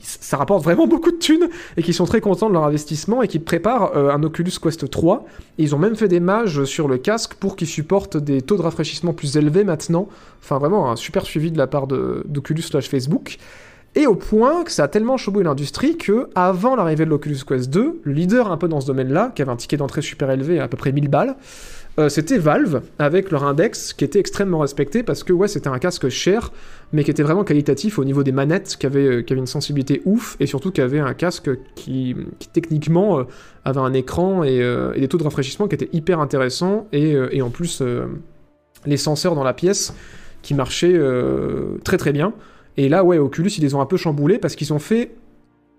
ça 0.00 0.36
rapporte 0.36 0.64
vraiment 0.64 0.86
beaucoup 0.88 1.10
de 1.10 1.16
thunes 1.16 1.48
et 1.76 1.82
qu'ils 1.82 1.94
sont 1.94 2.04
très 2.04 2.20
contents 2.20 2.48
de 2.48 2.54
leur 2.54 2.64
investissement 2.64 3.22
et 3.22 3.28
qu'ils 3.28 3.44
préparent 3.44 3.96
euh, 3.96 4.10
un 4.10 4.22
Oculus 4.22 4.52
Quest 4.60 4.90
3. 4.90 5.24
Et 5.58 5.62
ils 5.62 5.74
ont 5.74 5.78
même 5.78 5.94
fait 5.94 6.08
des 6.08 6.20
mages 6.20 6.64
sur 6.64 6.88
le 6.88 6.98
casque 6.98 7.34
pour 7.34 7.56
qu'il 7.56 7.68
supporte 7.68 8.16
des 8.16 8.42
taux 8.42 8.56
de 8.56 8.62
rafraîchissement 8.62 9.12
plus 9.12 9.36
élevés 9.36 9.64
maintenant. 9.64 10.08
Enfin, 10.42 10.58
vraiment 10.58 10.90
un 10.90 10.96
super 10.96 11.24
suivi 11.24 11.52
de 11.52 11.58
la 11.58 11.66
part 11.66 11.86
d'Oculus 11.86 12.62
slash 12.62 12.88
Facebook. 12.88 13.38
Et 13.94 14.06
au 14.06 14.14
point 14.14 14.64
que 14.64 14.70
ça 14.70 14.84
a 14.84 14.88
tellement 14.88 15.18
chauffé 15.18 15.42
l'industrie 15.42 15.98
que, 15.98 16.30
avant 16.34 16.76
l'arrivée 16.76 17.04
de 17.04 17.10
l'Oculus 17.10 17.40
Quest 17.46 17.68
2, 17.68 18.00
le 18.02 18.12
leader 18.12 18.50
un 18.50 18.56
peu 18.56 18.66
dans 18.66 18.80
ce 18.80 18.86
domaine-là, 18.86 19.32
qui 19.34 19.42
avait 19.42 19.50
un 19.50 19.56
ticket 19.56 19.76
d'entrée 19.76 20.00
super 20.00 20.30
élevé, 20.30 20.60
à 20.60 20.68
peu 20.68 20.78
près 20.78 20.92
1000 20.92 21.08
balles, 21.08 21.36
euh, 21.98 22.08
c'était 22.08 22.38
Valve, 22.38 22.82
avec 22.98 23.30
leur 23.30 23.44
index 23.44 23.92
qui 23.92 24.04
était 24.04 24.18
extrêmement 24.18 24.60
respecté 24.60 25.02
parce 25.02 25.22
que, 25.24 25.32
ouais, 25.32 25.48
c'était 25.48 25.68
un 25.68 25.78
casque 25.78 26.08
cher, 26.08 26.50
mais 26.92 27.04
qui 27.04 27.10
était 27.10 27.22
vraiment 27.22 27.44
qualitatif 27.44 27.98
au 27.98 28.04
niveau 28.04 28.22
des 28.22 28.32
manettes, 28.32 28.76
qui 28.78 28.86
avait, 28.86 29.06
euh, 29.06 29.22
qui 29.22 29.32
avait 29.32 29.40
une 29.40 29.46
sensibilité 29.46 30.00
ouf, 30.06 30.36
et 30.40 30.46
surtout 30.46 30.70
qui 30.70 30.80
avait 30.80 31.00
un 31.00 31.12
casque 31.12 31.50
qui, 31.74 32.16
techniquement, 32.54 33.18
euh, 33.18 33.24
avait 33.64 33.80
un 33.80 33.92
écran 33.92 34.42
et, 34.42 34.58
des 34.98 35.08
taux 35.08 35.18
de 35.18 35.24
rafraîchissement 35.24 35.68
qui 35.68 35.74
étaient 35.74 35.90
hyper 35.92 36.20
intéressants, 36.20 36.86
et, 36.92 37.42
en 37.42 37.50
plus, 37.50 37.82
les 38.86 38.96
senseurs 38.96 39.34
dans 39.34 39.44
la 39.44 39.52
pièce 39.52 39.94
qui 40.40 40.54
marchaient 40.54 40.98
très 41.84 41.98
très 41.98 42.12
bien. 42.12 42.32
Et 42.76 42.88
là, 42.88 43.04
ouais, 43.04 43.18
Oculus, 43.18 43.50
ils 43.58 43.62
les 43.62 43.74
ont 43.74 43.80
un 43.80 43.86
peu 43.86 43.96
chamboulés 43.96 44.38
parce 44.38 44.56
qu'ils 44.56 44.72
ont 44.72 44.78
fait 44.78 45.14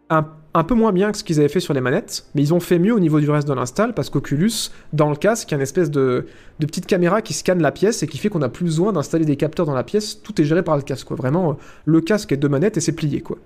un, 0.09 0.25
un 0.55 0.63
peu 0.63 0.75
moins 0.75 0.91
bien 0.91 1.11
que 1.11 1.17
ce 1.17 1.23
qu'ils 1.23 1.39
avaient 1.39 1.49
fait 1.49 1.59
sur 1.59 1.73
les 1.73 1.81
manettes, 1.81 2.25
mais 2.35 2.41
ils 2.41 2.53
ont 2.53 2.59
fait 2.59 2.77
mieux 2.77 2.93
au 2.93 2.99
niveau 2.99 3.19
du 3.19 3.29
reste 3.29 3.47
de 3.47 3.53
l'install 3.53 3.93
parce 3.93 4.09
qu'Oculus, 4.09 4.69
dans 4.91 5.09
le 5.09 5.15
casque, 5.15 5.49
il 5.49 5.51
y 5.51 5.55
a 5.55 5.57
une 5.57 5.63
espèce 5.63 5.89
de, 5.89 6.27
petite 6.59 6.85
caméra 6.85 7.21
qui 7.21 7.33
scanne 7.33 7.61
la 7.61 7.71
pièce 7.71 8.03
et 8.03 8.07
qui 8.07 8.17
fait 8.17 8.29
qu'on 8.29 8.39
n'a 8.39 8.49
plus 8.49 8.65
besoin 8.65 8.93
d'installer 8.93 9.25
des 9.25 9.35
capteurs 9.35 9.65
dans 9.65 9.73
la 9.73 9.83
pièce. 9.83 10.21
Tout 10.21 10.39
est 10.39 10.45
géré 10.45 10.61
par 10.63 10.77
le 10.77 10.83
casque, 10.83 11.07
quoi. 11.07 11.17
Vraiment, 11.17 11.51
euh, 11.51 11.53
le 11.85 12.01
casque 12.01 12.31
est 12.31 12.37
deux 12.37 12.49
manettes 12.49 12.77
et 12.77 12.81
c'est 12.81 12.93
plié, 12.93 13.21
quoi. 13.21 13.37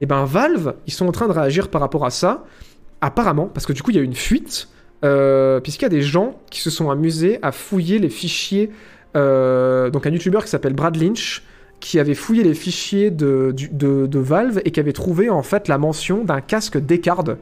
Et 0.00 0.06
ben, 0.06 0.24
Valve, 0.24 0.74
ils 0.86 0.92
sont 0.92 1.06
en 1.06 1.12
train 1.12 1.26
de 1.26 1.32
réagir 1.32 1.68
par 1.68 1.80
rapport 1.80 2.04
à 2.04 2.10
ça, 2.10 2.44
apparemment, 3.00 3.46
parce 3.46 3.66
que 3.66 3.72
du 3.72 3.82
coup, 3.82 3.90
il 3.90 3.96
y 3.96 4.00
a 4.00 4.02
une 4.02 4.14
fuite, 4.14 4.68
euh, 5.04 5.60
puisqu'il 5.60 5.84
y 5.84 5.86
a 5.86 5.90
des 5.90 6.02
gens 6.02 6.40
qui 6.50 6.60
se 6.60 6.70
sont 6.70 6.90
amusés 6.90 7.38
à 7.42 7.50
fouiller 7.50 7.98
les 7.98 8.10
fichiers. 8.10 8.70
euh, 9.16 9.90
donc, 9.90 10.06
un 10.06 10.10
YouTuber 10.10 10.38
qui 10.42 10.48
s'appelle 10.48 10.74
Brad 10.74 10.96
Lynch 10.96 11.42
qui 11.84 12.00
avait 12.00 12.14
fouillé 12.14 12.42
les 12.42 12.54
fichiers 12.54 13.10
de, 13.10 13.54
Valve 14.14 14.62
et 14.64 14.70
qui 14.70 14.80
avait 14.80 14.94
trouvé 14.94 15.28
en 15.28 15.42
fait 15.42 15.68
la 15.68 15.76
mention 15.76 16.24
d'un 16.24 16.40
casque 16.40 16.78
Descartes 16.78 17.32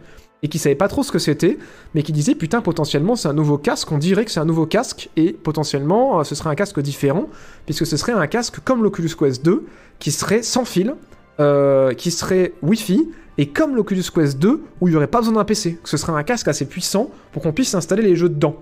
et 0.43 0.49
qui 0.49 0.59
savait 0.59 0.75
pas 0.75 0.89
trop 0.89 1.05
ce 1.05 1.13
que 1.13 1.21
c'était, 1.21 1.59
mais 1.95 2.03
qui 2.03 2.11
disait 2.11 2.35
putain 2.35 2.61
potentiellement 2.61 3.15
c'est 3.15 3.29
un 3.29 3.35
nouveau 3.35 3.57
casque, 3.57 3.93
on 3.93 3.99
dirait 3.99 4.25
que 4.25 4.33
c'est 4.33 4.41
un 4.41 4.45
nouveau 4.45 4.67
casque 4.67 5.11
et 5.17 5.33
potentiellement 5.33 6.19
euh, 6.19 6.25
ce 6.25 6.35
serait 6.35 6.51
un 6.51 6.57
casque 6.57 6.81
différent 6.81 7.29
puisque 7.67 7.87
ce 7.87 7.97
serait 7.97 8.15
un 8.15 8.27
casque 8.27 8.57
comme 8.65 8.83
l'Oculus 8.83 9.13
Quest 9.17 9.45
2 9.45 9.65
qui 10.01 10.11
serait 10.11 10.43
sans 10.43 10.65
fil, 10.65 10.97
euh, 11.39 11.95
qui 11.95 12.11
serait 12.11 12.53
Wi-Fi 12.63 13.11
et 13.39 13.47
comme 13.47 13.77
l'Oculus 13.77 14.03
Quest 14.13 14.41
2 14.41 14.61
où 14.81 14.89
il 14.89 14.91
n'y 14.91 14.97
aurait 14.97 15.07
pas 15.07 15.21
besoin 15.21 15.35
d'un 15.35 15.45
PC, 15.45 15.79
que 15.81 15.89
ce 15.89 15.97
serait 15.97 16.15
un 16.15 16.25
casque 16.25 16.49
assez 16.49 16.65
puissant 16.65 17.13
pour 17.31 17.43
qu'on 17.43 17.53
puisse 17.53 17.77
installer 17.77 18.03
les 18.03 18.17
jeux 18.17 18.29
dedans. 18.29 18.57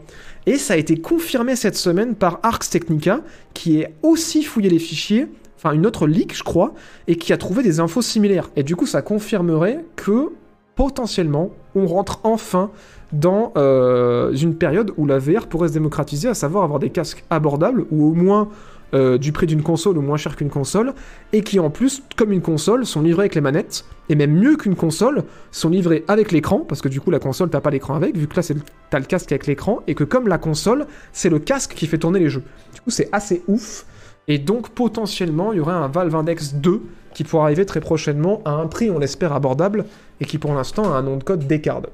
Et 0.45 0.59
ça 0.59 0.75
a 0.75 0.77
été 0.77 1.01
confirmé 1.01 1.57
cette 1.57 1.77
semaine 1.77 2.17
par 2.17 2.39
Arx 2.43 2.69
Technica 2.69 3.23
qui 3.55 3.81
est 3.81 3.95
aussi 4.03 4.43
fouillé 4.43 4.69
les 4.69 4.79
fichiers 4.79 5.27
enfin 5.63 5.75
une 5.75 5.87
autre 5.87 6.07
leak, 6.07 6.37
je 6.37 6.43
crois, 6.43 6.73
et 7.07 7.17
qui 7.17 7.33
a 7.33 7.37
trouvé 7.37 7.63
des 7.63 7.81
infos 7.81 8.03
similaires. 8.03 8.51
Et 8.57 8.63
du 8.63 8.77
coup, 8.77 8.87
ça 8.87 9.03
confirmerait 9.03 9.85
que 9.97 10.31
potentiellement, 10.75 11.51
on 11.75 11.87
rentre 11.87 12.21
enfin 12.25 12.71
dans 13.13 13.53
euh, 13.57 14.33
une 14.33 14.55
période 14.55 14.93
où 14.97 15.05
la 15.05 15.19
VR 15.19 15.47
pourrait 15.47 15.69
se 15.69 15.75
démocratiser, 15.75 16.29
à 16.29 16.35
savoir 16.35 16.65
avoir 16.65 16.79
des 16.79 16.91
casques 16.91 17.25
abordables, 17.29 17.85
ou 17.91 18.11
au 18.11 18.15
moins 18.15 18.49
euh, 18.95 19.19
du 19.19 19.33
prix 19.33 19.47
d'une 19.47 19.63
console 19.63 19.99
ou 19.99 20.01
moins 20.01 20.17
cher 20.17 20.37
qu'une 20.37 20.49
console, 20.49 20.95
et 21.33 21.43
qui 21.43 21.61
en 21.61 21.69
plus, 21.69 22.03
comme 22.17 22.33
une 22.33 22.41
console, 22.41 22.87
sont 22.87 23.03
livrés 23.03 23.23
avec 23.23 23.35
les 23.35 23.41
manettes, 23.41 23.85
et 24.09 24.15
même 24.15 24.33
mieux 24.33 24.57
qu'une 24.57 24.75
console, 24.75 25.25
sont 25.51 25.69
livrés 25.69 26.05
avec 26.09 26.33
l'écran, 26.33 26.61
parce 26.61 26.81
que 26.81 26.89
du 26.89 27.01
coup 27.01 27.11
la 27.11 27.19
console 27.19 27.51
t'as 27.51 27.61
pas 27.61 27.71
l'écran 27.71 27.95
avec, 27.95 28.17
vu 28.17 28.27
que 28.27 28.37
là 28.37 28.43
t'as 28.91 28.99
le 28.99 29.05
casque 29.05 29.31
avec 29.33 29.47
l'écran, 29.47 29.81
et 29.87 29.95
que 29.95 30.05
comme 30.05 30.27
la 30.27 30.39
console, 30.39 30.87
c'est 31.13 31.29
le 31.29 31.39
casque 31.39 31.75
qui 31.75 31.87
fait 31.87 31.99
tourner 31.99 32.19
les 32.19 32.31
jeux. 32.31 32.43
Du 32.75 32.81
coup 32.81 32.91
c'est 32.91 33.09
assez 33.13 33.43
ouf, 33.47 33.85
et 34.31 34.39
donc 34.39 34.69
potentiellement 34.71 35.53
il 35.53 35.57
y 35.57 35.61
aurait 35.61 35.75
un 35.75 35.89
Valve 35.89 36.15
Index 36.15 36.55
2 36.55 36.81
qui 37.15 37.25
pourra 37.25 37.45
arriver 37.45 37.67
très 37.67 37.81
prochainement 37.81 38.41
à 38.45 38.53
un 38.53 38.69
prix, 38.69 38.89
on 38.89 39.01
l'espère, 39.01 39.33
abordable, 39.33 39.87
et 40.21 40.25
qui 40.25 40.39
pour 40.39 40.55
l'instant 40.55 40.85
a 40.85 40.97
un 40.97 41.03
nom 41.03 41.17
de 41.17 41.25
code 41.25 41.49
Descartes. 41.49 41.89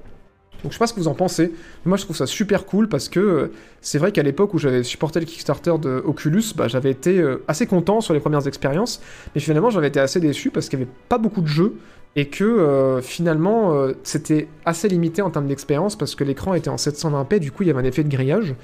Donc 0.62 0.72
je 0.72 0.76
sais 0.76 0.78
pas 0.78 0.86
ce 0.86 0.92
que 0.92 1.00
vous 1.00 1.08
en 1.08 1.14
pensez. 1.14 1.54
Moi 1.86 1.96
je 1.96 2.04
trouve 2.04 2.14
ça 2.14 2.26
super 2.26 2.66
cool 2.66 2.90
parce 2.90 3.08
que 3.08 3.20
euh, 3.20 3.52
c'est 3.80 3.98
vrai 3.98 4.12
qu'à 4.12 4.22
l'époque 4.22 4.52
où 4.52 4.58
j'avais 4.58 4.82
supporté 4.82 5.18
le 5.18 5.24
Kickstarter 5.24 5.78
de 5.80 6.02
Oculus, 6.04 6.44
bah, 6.54 6.68
j'avais 6.68 6.90
été 6.90 7.18
euh, 7.18 7.42
assez 7.48 7.66
content 7.66 8.02
sur 8.02 8.12
les 8.12 8.20
premières 8.20 8.46
expériences, 8.46 9.00
mais 9.34 9.40
finalement 9.40 9.70
j'avais 9.70 9.88
été 9.88 10.00
assez 10.00 10.20
déçu 10.20 10.50
parce 10.50 10.68
qu'il 10.68 10.78
n'y 10.78 10.84
avait 10.84 10.92
pas 11.08 11.16
beaucoup 11.16 11.40
de 11.40 11.46
jeux 11.46 11.76
et 12.16 12.28
que 12.28 12.44
euh, 12.44 13.00
finalement 13.00 13.74
c'était 14.02 14.48
assez 14.66 14.88
limité 14.88 15.22
en 15.22 15.30
termes 15.30 15.46
d'expérience 15.46 15.96
parce 15.96 16.14
que 16.14 16.24
l'écran 16.24 16.52
était 16.52 16.70
en 16.70 16.76
720p, 16.76 17.38
du 17.38 17.50
coup 17.50 17.62
il 17.62 17.68
y 17.68 17.70
avait 17.70 17.80
un 17.80 17.84
effet 17.84 18.04
de 18.04 18.10
grillage. 18.10 18.54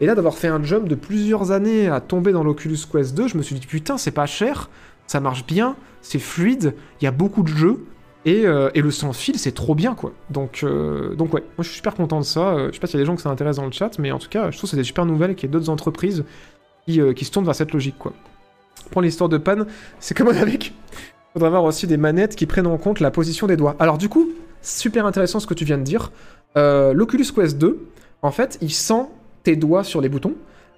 Et 0.00 0.06
là 0.06 0.14
d'avoir 0.14 0.34
fait 0.34 0.48
un 0.48 0.62
jump 0.62 0.88
de 0.88 0.94
plusieurs 0.94 1.50
années 1.50 1.88
à 1.88 2.00
tomber 2.00 2.32
dans 2.32 2.44
l'Oculus 2.44 2.78
Quest 2.90 3.16
2, 3.16 3.28
je 3.28 3.36
me 3.36 3.42
suis 3.42 3.56
dit 3.56 3.66
putain 3.66 3.98
c'est 3.98 4.12
pas 4.12 4.26
cher, 4.26 4.70
ça 5.06 5.20
marche 5.20 5.44
bien, 5.46 5.76
c'est 6.02 6.18
fluide, 6.18 6.74
il 7.00 7.04
y 7.04 7.08
a 7.08 7.10
beaucoup 7.10 7.42
de 7.42 7.48
jeux. 7.48 7.84
Et, 8.24 8.44
euh, 8.46 8.68
et 8.74 8.82
le 8.82 8.90
sans 8.90 9.12
fil, 9.12 9.38
c'est 9.38 9.52
trop 9.52 9.74
bien, 9.74 9.94
quoi. 9.94 10.12
Donc, 10.28 10.60
euh, 10.62 11.14
donc 11.14 11.32
ouais, 11.32 11.40
moi 11.40 11.62
je 11.62 11.68
suis 11.68 11.76
super 11.76 11.94
content 11.94 12.18
de 12.18 12.24
ça. 12.24 12.48
Euh, 12.48 12.68
je 12.68 12.74
sais 12.74 12.80
pas 12.80 12.86
s'il 12.86 12.96
y 12.96 13.00
a 13.00 13.02
des 13.02 13.06
gens 13.06 13.16
que 13.16 13.22
ça 13.22 13.30
intéresse 13.30 13.56
dans 13.56 13.64
le 13.64 13.72
chat, 13.72 13.98
mais 13.98 14.10
en 14.10 14.18
tout 14.18 14.28
cas, 14.28 14.50
je 14.50 14.58
trouve 14.58 14.68
que 14.68 14.70
c'est 14.72 14.76
des 14.76 14.84
super 14.84 15.06
nouvelles 15.06 15.34
qu'il 15.34 15.48
y 15.48 15.50
ait 15.50 15.52
d'autres 15.52 15.70
entreprises 15.70 16.24
qui, 16.84 17.00
qui 17.14 17.24
se 17.24 17.30
tournent 17.30 17.46
vers 17.46 17.54
cette 17.54 17.72
logique, 17.72 17.96
quoi. 17.98 18.12
Pour 18.90 19.02
l'histoire 19.02 19.28
de 19.28 19.38
panne, 19.38 19.66
c'est 20.00 20.16
comme 20.16 20.28
avec. 20.28 20.66
Il 20.68 21.32
faudrait 21.34 21.48
avoir 21.48 21.64
aussi 21.64 21.86
des 21.86 21.96
manettes 21.96 22.36
qui 22.36 22.46
prennent 22.46 22.66
en 22.66 22.76
compte 22.76 23.00
la 23.00 23.10
position 23.10 23.46
des 23.46 23.56
doigts. 23.56 23.76
Alors 23.78 23.98
du 23.98 24.08
coup, 24.08 24.28
super 24.62 25.06
intéressant 25.06 25.40
ce 25.40 25.46
que 25.46 25.54
tu 25.54 25.64
viens 25.64 25.78
de 25.78 25.84
dire. 25.84 26.10
L'Oculus 26.56 27.26
Quest 27.34 27.56
2, 27.56 27.78
en 28.22 28.30
fait, 28.30 28.58
il 28.60 28.72
sent 28.72 29.06
tes 29.42 29.56
doigts 29.56 29.84
sur 29.84 30.00
les 30.00 30.08
boutons 30.08 30.34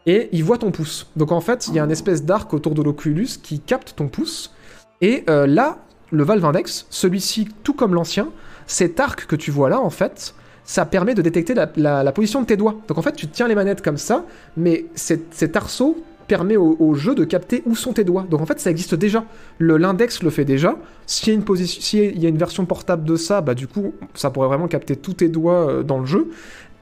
et 0.07 0.29
il 0.33 0.45
voit 0.45 0.59
ton 0.59 0.71
pouce. 0.71 1.07
Donc 1.17 1.33
en 1.33 1.41
fait, 1.41 1.69
il 1.69 1.75
y 1.75 1.79
a 1.79 1.85
une 1.85 1.91
espèce 1.91 2.25
d'arc 2.25 2.53
autour 2.55 2.75
de 2.75 2.83
l'Oculus 2.83 3.29
qui 3.43 3.61
capte 3.61 3.95
ton 3.97 4.09
pouce. 4.09 4.53
Et 5.01 5.25
euh, 5.29 5.47
là, 5.47 5.79
le 6.11 6.25
Valve 6.25 6.45
Index, 6.45 6.87
celui-ci, 6.91 7.49
tout 7.63 7.75
comme 7.75 7.95
l'ancien, 7.95 8.29
cet 8.67 8.99
arc 9.01 9.27
que 9.27 9.37
tu 9.37 9.51
vois 9.51 9.69
là, 9.69 9.81
en 9.81 9.91
fait, 9.91 10.35
ça 10.65 10.87
permet 10.87 11.15
de 11.15 11.23
détecter 11.23 11.55
la, 11.55 11.71
la- 11.77 12.03
la 12.03 12.13
position 12.13 12.41
de 12.41 12.47
tes 12.47 12.57
doigts. 12.57 12.77
Donc 12.89 12.99
en 12.99 13.03
fait, 13.03 13.15
tu 13.17 13.27
tiens 13.29 13.49
les 13.49 13.55
manettes 13.55 13.83
comme 13.83 13.97
ça, 13.99 14.25
mais 14.57 14.87
cet, 14.95 15.35
cet 15.35 15.57
arceau 15.57 16.03
permet 16.29 16.57
au, 16.57 16.77
au 16.79 16.95
jeu 16.95 17.17
de 17.17 17.25
capter 17.25 17.63
où 17.67 17.75
sont 17.75 17.93
tes 17.93 18.05
doigts. 18.05 18.25
Donc 18.31 18.41
en 18.41 18.47
fait, 18.47 18.61
ça 18.61 18.71
existe 18.71 18.95
déjà. 18.95 19.25
Le 19.59 19.77
l'index 19.79 20.23
le 20.23 20.31
fait 20.31 20.45
déjà. 20.45 20.77
S'il 21.07 21.29
y 21.29 21.31
a 21.33 21.35
une 21.35 21.43
position, 21.45 21.83
s'il 21.83 22.19
y 22.23 22.27
a 22.27 22.29
une 22.29 22.39
version 22.39 22.67
portable 22.67 23.03
de 23.05 23.17
ça, 23.17 23.41
bah 23.41 23.55
du 23.55 23.67
coup, 23.67 23.95
ça 24.15 24.31
pourrait 24.31 24.47
vraiment 24.47 24.69
capter 24.69 24.95
tous 24.95 25.15
tes 25.15 25.29
doigts 25.29 25.69
euh, 25.69 25.83
dans 25.83 25.99
le 25.99 26.07
jeu. 26.07 26.31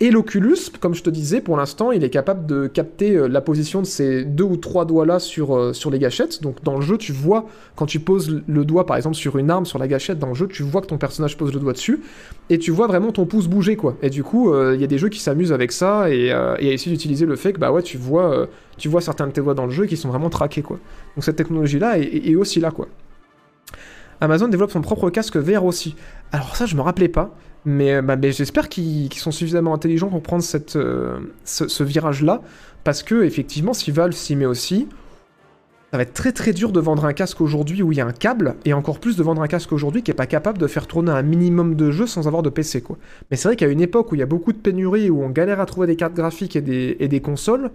Et 0.00 0.12
l'Oculus, 0.12 0.56
comme 0.80 0.94
je 0.94 1.02
te 1.02 1.10
disais, 1.10 1.40
pour 1.40 1.56
l'instant, 1.56 1.90
il 1.90 2.04
est 2.04 2.10
capable 2.10 2.46
de 2.46 2.68
capter 2.68 3.16
euh, 3.16 3.26
la 3.26 3.40
position 3.40 3.80
de 3.82 3.86
ces 3.86 4.24
deux 4.24 4.44
ou 4.44 4.56
trois 4.56 4.84
doigts-là 4.84 5.18
sur, 5.18 5.56
euh, 5.56 5.72
sur 5.72 5.90
les 5.90 5.98
gâchettes. 5.98 6.40
Donc 6.40 6.62
dans 6.62 6.76
le 6.76 6.82
jeu, 6.82 6.96
tu 6.98 7.10
vois, 7.12 7.46
quand 7.74 7.86
tu 7.86 7.98
poses 7.98 8.42
le 8.46 8.64
doigt, 8.64 8.86
par 8.86 8.96
exemple, 8.96 9.16
sur 9.16 9.38
une 9.38 9.50
arme, 9.50 9.66
sur 9.66 9.80
la 9.80 9.88
gâchette 9.88 10.20
dans 10.20 10.28
le 10.28 10.34
jeu, 10.34 10.46
tu 10.46 10.62
vois 10.62 10.82
que 10.82 10.86
ton 10.86 10.98
personnage 10.98 11.36
pose 11.36 11.52
le 11.52 11.58
doigt 11.58 11.72
dessus. 11.72 12.00
Et 12.48 12.60
tu 12.60 12.70
vois 12.70 12.86
vraiment 12.86 13.10
ton 13.10 13.26
pouce 13.26 13.48
bouger, 13.48 13.74
quoi. 13.74 13.96
Et 14.00 14.08
du 14.08 14.22
coup, 14.22 14.52
euh, 14.52 14.76
il 14.76 14.80
y 14.80 14.84
a 14.84 14.86
des 14.86 14.98
jeux 14.98 15.08
qui 15.08 15.18
s'amusent 15.18 15.52
avec 15.52 15.72
ça 15.72 16.08
et, 16.10 16.30
euh, 16.32 16.54
essayer 16.60 16.92
d'utiliser 16.94 17.26
le 17.26 17.34
fait 17.34 17.52
que, 17.52 17.58
bah 17.58 17.72
ouais, 17.72 17.82
tu 17.82 17.96
vois, 17.98 18.46
tu 18.76 18.88
vois 18.88 19.00
certains 19.00 19.26
de 19.26 19.32
tes 19.32 19.40
doigts 19.40 19.54
dans 19.54 19.66
le 19.66 19.72
jeu 19.72 19.86
qui 19.86 19.96
sont 19.96 20.08
vraiment 20.10 20.30
traqués, 20.30 20.62
quoi. 20.62 20.78
Donc 21.16 21.24
cette 21.24 21.36
technologie-là 21.36 21.98
est, 21.98 22.04
est- 22.04 22.30
est 22.30 22.36
aussi 22.36 22.60
là, 22.60 22.70
quoi. 22.70 22.86
Amazon 24.20 24.48
développe 24.48 24.70
son 24.72 24.80
propre 24.80 25.10
casque 25.10 25.36
VR 25.36 25.64
aussi. 25.64 25.94
Alors 26.32 26.56
ça, 26.56 26.66
je 26.66 26.74
me 26.76 26.80
rappelais 26.80 27.08
pas, 27.08 27.34
mais, 27.68 27.94
euh, 27.94 28.02
bah, 28.02 28.16
mais 28.16 28.32
j'espère 28.32 28.70
qu'ils 28.70 29.12
sont 29.12 29.30
suffisamment 29.30 29.74
intelligents 29.74 30.08
pour 30.08 30.22
prendre 30.22 30.42
euh, 30.76 31.20
ce, 31.44 31.82
virage-là, 31.84 32.40
parce 32.82 33.02
que 33.02 33.22
effectivement, 33.22 33.74
si 33.74 33.90
Valve 33.90 34.14
s'y 34.14 34.36
met 34.36 34.46
aussi, 34.46 34.88
ça 35.90 35.98
va 35.98 36.02
être 36.02 36.14
très 36.14 36.32
très 36.32 36.54
dur 36.54 36.72
de 36.72 36.80
vendre 36.80 37.04
un 37.04 37.12
casque 37.12 37.42
aujourd'hui 37.42 37.82
où 37.82 37.92
il 37.92 37.98
y 37.98 38.00
a 38.00 38.06
un 38.06 38.12
câble, 38.12 38.56
et 38.64 38.72
encore 38.72 39.00
plus 39.00 39.16
de 39.16 39.22
vendre 39.22 39.42
un 39.42 39.48
casque 39.48 39.70
aujourd'hui 39.72 40.02
qui 40.02 40.10
est 40.10 40.14
pas 40.14 40.26
capable 40.26 40.56
de 40.56 40.66
faire 40.66 40.86
tourner 40.86 41.12
un 41.12 41.22
minimum 41.22 41.74
de 41.74 41.90
jeux 41.90 42.06
sans 42.06 42.26
avoir 42.26 42.42
de 42.42 42.48
PC. 42.48 42.82
Mais 43.30 43.36
c'est 43.36 43.48
vrai 43.48 43.56
qu'à 43.56 43.68
une 43.68 43.82
époque 43.82 44.12
où 44.12 44.14
il 44.14 44.18
y 44.18 44.22
a 44.22 44.26
beaucoup 44.26 44.54
de 44.54 44.58
pénuries, 44.58 45.10
où 45.10 45.22
on 45.22 45.28
galère 45.28 45.60
à 45.60 45.66
trouver 45.66 45.86
des 45.86 45.96
cartes 45.96 46.14
graphiques 46.14 46.56
et 46.56 46.62
des, 46.62 47.20
consoles, 47.20 47.70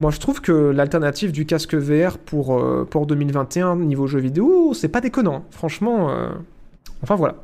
moi 0.00 0.10
je 0.10 0.20
trouve 0.20 0.42
que 0.42 0.52
l'alternative 0.52 1.32
du 1.32 1.46
casque 1.46 1.74
VR 1.74 2.18
pour, 2.18 2.58
euh, 2.58 2.84
pour 2.84 3.06
2021 3.06 3.76
niveau 3.76 4.06
jeux 4.06 4.20
vidéo, 4.20 4.74
c'est 4.74 4.88
pas 4.88 5.00
déconnant. 5.00 5.46
Franchement, 5.50 6.10
euh, 6.10 6.28
enfin 7.02 7.14
voilà. 7.14 7.36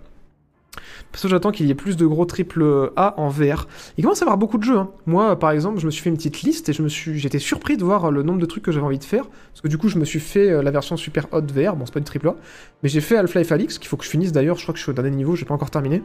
Parce 1.13 1.23
que 1.25 1.29
j'attends 1.29 1.51
qu'il 1.51 1.67
y 1.67 1.71
ait 1.71 1.75
plus 1.75 1.97
de 1.97 2.07
gros 2.07 2.25
triple 2.25 2.91
A 2.97 3.15
en 3.21 3.29
VR. 3.29 3.67
Il 3.99 4.05
commence 4.05 4.19
à 4.23 4.25
y 4.25 4.27
avoir 4.27 4.39
beaucoup 4.39 4.59
de 4.59 4.63
jeux. 4.63 4.79
hein. 4.79 4.91
Moi, 5.07 5.37
par 5.39 5.51
exemple, 5.51 5.81
je 5.81 5.87
me 5.87 5.91
suis 5.91 6.03
fait 6.03 6.11
une 6.11 6.17
petite 6.17 6.43
liste 6.43 6.69
et 6.69 6.73
je 6.73 6.83
me 6.83 6.89
suis, 6.89 7.19
j'étais 7.19 7.41
surpris 7.41 7.77
de 7.77 7.85
voir 7.85 8.11
le 8.13 8.23
nombre 8.23 8.39
de 8.39 8.47
trucs 8.47 8.63
que 8.63 8.71
j'avais 8.73 8.87
envie 8.87 8.99
de 8.99 9.05
faire. 9.05 9.25
Parce 9.27 9.61
que 9.63 9.69
du 9.69 9.79
coup, 9.79 9.89
je 9.89 9.99
me 9.99 10.05
suis 10.05 10.21
fait 10.21 10.49
euh, 10.51 10.63
la 10.63 10.71
version 10.71 10.97
super 10.97 11.27
hot 11.33 11.43
VR. 11.53 11.75
Bon, 11.75 11.87
c'est 11.87 11.93
pas 11.95 11.99
une 11.99 12.05
triple 12.05 12.29
A, 12.29 12.37
mais 12.83 12.89
j'ai 12.89 13.01
fait 13.01 13.17
Half-Life 13.17 13.51
Alyx, 13.51 13.79
qu'il 13.79 13.89
faut 13.89 13.97
que 13.97 14.05
je 14.05 14.11
finisse 14.11 14.31
d'ailleurs. 14.33 14.57
Je 14.57 14.63
crois 14.63 14.73
que 14.73 14.79
je 14.79 14.85
suis 14.85 14.91
au 14.91 14.95
dernier 14.95 15.11
niveau, 15.11 15.35
j'ai 15.37 15.45
pas 15.45 15.55
encore 15.55 15.71
terminé. 15.71 16.03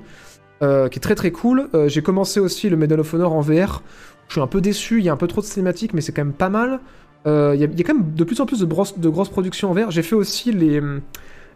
Euh, 0.64 0.88
qui 0.88 0.98
est 1.00 1.02
très 1.02 1.16
très 1.16 1.32
cool. 1.32 1.68
Euh, 1.76 1.88
j'ai 1.90 2.02
commencé 2.02 2.40
aussi 2.40 2.70
le 2.70 2.78
Medal 2.78 3.00
of 3.00 3.14
Honor 3.14 3.34
en 3.34 3.42
VR. 3.42 3.84
Je 4.30 4.34
suis 4.34 4.42
un 4.42 4.48
peu 4.48 4.62
déçu, 4.62 5.00
il 5.00 5.06
y 5.06 5.10
a 5.10 5.14
un 5.14 5.18
peu 5.18 5.28
trop 5.28 5.42
de 5.42 5.46
cinématiques, 5.46 5.94
mais 5.94 6.02
c'est 6.02 6.12
quand 6.14 6.24
même 6.24 6.34
pas 6.34 6.50
mal. 6.50 6.80
Euh, 7.28 7.52
Il 7.56 7.60
y, 7.62 7.64
a- 7.64 7.84
quand 7.84 7.94
même 7.94 8.14
de 8.16 8.24
plus 8.24 8.40
en 8.40 8.46
plus 8.46 8.60
de, 8.62 8.66
de 8.66 9.10
grosses 9.10 9.30
productions 9.30 9.70
en 9.70 9.74
VR. 9.74 9.92
J'ai 9.92 10.02
fait 10.02 10.16
aussi 10.16 10.52
les, 10.52 10.80
hum, 10.80 11.02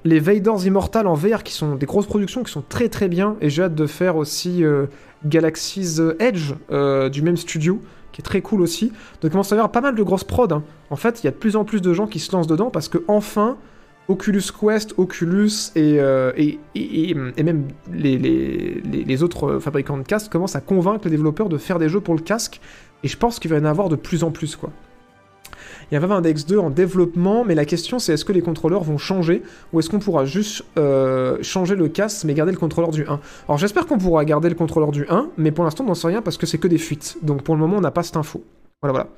les 0.06 0.20
Vadors 0.20 0.66
Immortal 0.66 1.08
en 1.08 1.14
VR, 1.14 1.44
qui 1.44 1.54
sont 1.54 1.76
des 1.76 1.86
grosses 1.86 2.06
productions, 2.06 2.44
qui 2.44 2.52
sont 2.52 2.64
très 2.68 2.90
très 2.90 3.08
bien. 3.08 3.36
Et 3.42 3.50
j'ai 3.50 3.64
hâte 3.64 3.76
de 3.76 3.86
faire 3.86 4.16
aussi 4.16 4.64
euh, 4.64 4.86
Galaxy's 5.26 6.02
Edge, 6.20 6.54
euh, 6.72 7.10
du 7.10 7.22
même 7.22 7.38
studio, 7.38 7.82
qui 8.12 8.22
est 8.22 8.24
très 8.24 8.42
cool 8.42 8.62
aussi. 8.62 8.92
Donc 9.22 9.32
commence 9.32 9.52
à 9.52 9.56
y 9.56 9.60
avoir 9.60 9.72
pas 9.72 9.82
mal 9.82 9.96
de 9.96 10.04
grosses 10.04 10.24
prods. 10.24 10.48
hein. 10.52 10.64
En 10.90 10.96
fait, 10.96 11.22
il 11.22 11.26
y 11.26 11.28
a 11.28 11.32
de 11.32 11.36
plus 11.36 11.56
en 11.56 11.66
plus 11.66 11.82
de 11.82 11.94
gens 11.94 12.08
qui 12.08 12.20
se 12.20 12.32
lancent 12.32 12.48
dedans, 12.48 12.70
parce 12.70 12.88
que 12.88 13.04
enfin... 13.08 13.58
Oculus 14.08 14.42
Quest, 14.60 14.96
Oculus 14.98 15.52
et, 15.76 15.98
euh, 16.00 16.32
et, 16.36 17.14
même 17.14 17.68
les, 17.94 18.18
les, 18.18 19.24
autres 19.24 19.60
fabricants 19.60 20.00
de 20.00 20.02
casques 20.02 20.32
commencent 20.32 20.56
à 20.56 20.62
convaincre 20.62 21.02
les 21.04 21.12
développeurs 21.12 21.48
de 21.48 21.60
faire 21.60 21.78
des 21.78 21.90
jeux 21.90 22.02
pour 22.02 22.16
le 22.16 22.22
casque. 22.22 22.60
Et 23.04 23.08
je 23.08 23.16
pense 23.16 23.38
qu'il 23.38 23.52
va 23.52 23.58
y 23.58 23.62
en 23.62 23.66
avoir 23.66 23.88
de 23.88 23.96
plus 23.96 24.24
en 24.24 24.32
plus, 24.32 24.56
quoi. 24.56 24.72
Il 25.92 25.96
y 25.96 25.98
a 25.98 26.16
Index 26.16 26.46
2 26.46 26.60
en 26.60 26.70
développement, 26.70 27.44
mais 27.44 27.56
la 27.56 27.66
question 27.66 28.00
c'est 28.00 28.14
est-ce 28.14 28.26
que 28.26 28.32
les 28.32 28.42
contrôleurs 28.42 28.84
vont 28.84 28.98
changer 28.98 29.42
ou 29.74 29.80
est-ce 29.80 29.90
qu'on 29.90 30.00
pourra 30.00 30.26
juste 30.26 30.64
euh, 30.78 31.38
changer 31.42 31.76
le 31.76 31.88
casque 31.88 32.26
mais 32.26 32.34
garder 32.34 32.52
le 32.52 32.58
contrôleur 32.58 32.92
du 32.92 33.06
1 33.08 33.20
Alors 33.48 33.58
j'espère 33.58 33.88
qu'on 33.88 33.98
pourra 33.98 34.24
garder 34.26 34.50
le 34.50 34.56
contrôleur 34.56 34.92
du 34.92 35.08
1, 35.10 35.30
mais 35.38 35.52
pour 35.52 35.64
l'instant 35.64 35.84
on 35.84 35.88
n'en 35.88 35.96
sait 35.96 36.08
rien 36.08 36.22
parce 36.22 36.38
que 36.38 36.46
c'est 36.46 36.58
que 36.60 36.68
des 36.68 36.78
fuites. 36.78 37.18
Donc 37.24 37.42
pour 37.44 37.56
le 37.56 37.62
moment 37.62 37.78
on 37.78 37.82
n'a 37.82 37.92
pas 37.92 38.04
cette 38.04 38.18
info. 38.18 38.44
Voilà, 38.82 38.94
voilà. 38.94 39.10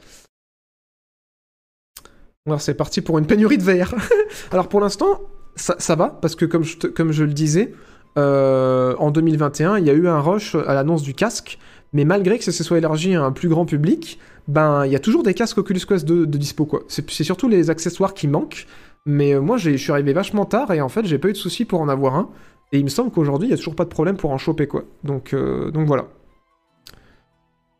Alors 2.48 2.61
c'est 2.61 2.73
parti 2.73 3.02
pour 3.02 3.18
une 3.19 3.27
pénurie 3.27 3.57
de 3.57 3.64
VR. 3.64 3.93
Alors 4.52 4.68
pour 4.68 4.81
l'instant, 4.81 5.22
ça, 5.56 5.95
va, 5.95 6.18
parce 6.22 6.35
que 6.35 6.45
comme 6.45 6.64
je, 6.64 6.76
comme 6.88 7.11
je 7.11 7.23
le 7.23 7.34
disais, 7.34 7.73
euh, 8.18 8.95
en 8.98 9.11
2021, 9.11 9.77
il 9.77 9.85
y 9.85 9.89
a 9.89 9.93
eu 9.93 10.07
un 10.07 10.19
rush 10.19 10.56
à 10.56 10.73
l'annonce 10.73 11.03
du 11.03 11.14
casque, 11.14 11.60
mais 11.94 12.06
malgré 12.06 12.38
que 12.38 12.44
ça 12.44 12.52
se 12.52 12.64
soit 12.64 12.78
élargi 12.78 13.16
à 13.16 13.24
un 13.24 13.32
plus 13.32 13.50
grand 13.50 13.66
public, 13.66 14.20
ben 14.48 14.86
il 14.86 14.92
y 14.92 14.96
a 14.96 15.00
toujours 15.00 15.24
des 15.24 15.34
casques 15.34 15.58
Oculus 15.58 15.82
Quest 15.88 16.06
2 16.06 16.26
de 16.26 16.38
dispo 16.38 16.66
quoi. 16.66 16.84
C'est 16.88 17.24
surtout 17.24 17.48
les 17.48 17.70
accessoires 17.70 18.14
qui 18.14 18.28
manquent, 18.28 18.66
mais 19.06 19.34
euh, 19.34 19.42
moi 19.42 19.58
je 19.58 19.76
suis 19.76 19.92
arrivé 19.92 20.14
vachement 20.14 20.46
tard 20.46 20.72
et 20.72 20.82
en 20.82 20.90
fait 20.90 21.06
j'ai 21.06 21.18
pas 21.18 21.30
eu 21.30 21.34
de 21.34 21.38
soucis 21.38 21.66
pour 21.66 21.82
en 21.82 21.90
avoir 21.90 22.16
un, 22.16 22.30
et 22.72 22.80
il 22.80 22.84
me 22.84 22.90
semble 22.90 23.12
qu'aujourd'hui 23.12 23.50
il 23.50 23.52
y 23.52 23.54
a 23.54 23.58
toujours 23.58 23.76
pas 23.76 23.86
de 23.86 23.90
problème 23.90 24.18
pour 24.18 24.32
en 24.32 24.38
choper 24.38 24.68
quoi. 24.68 24.84
Donc, 25.04 25.34
euh, 25.34 25.72
donc 25.72 25.88
voilà. 25.88 26.08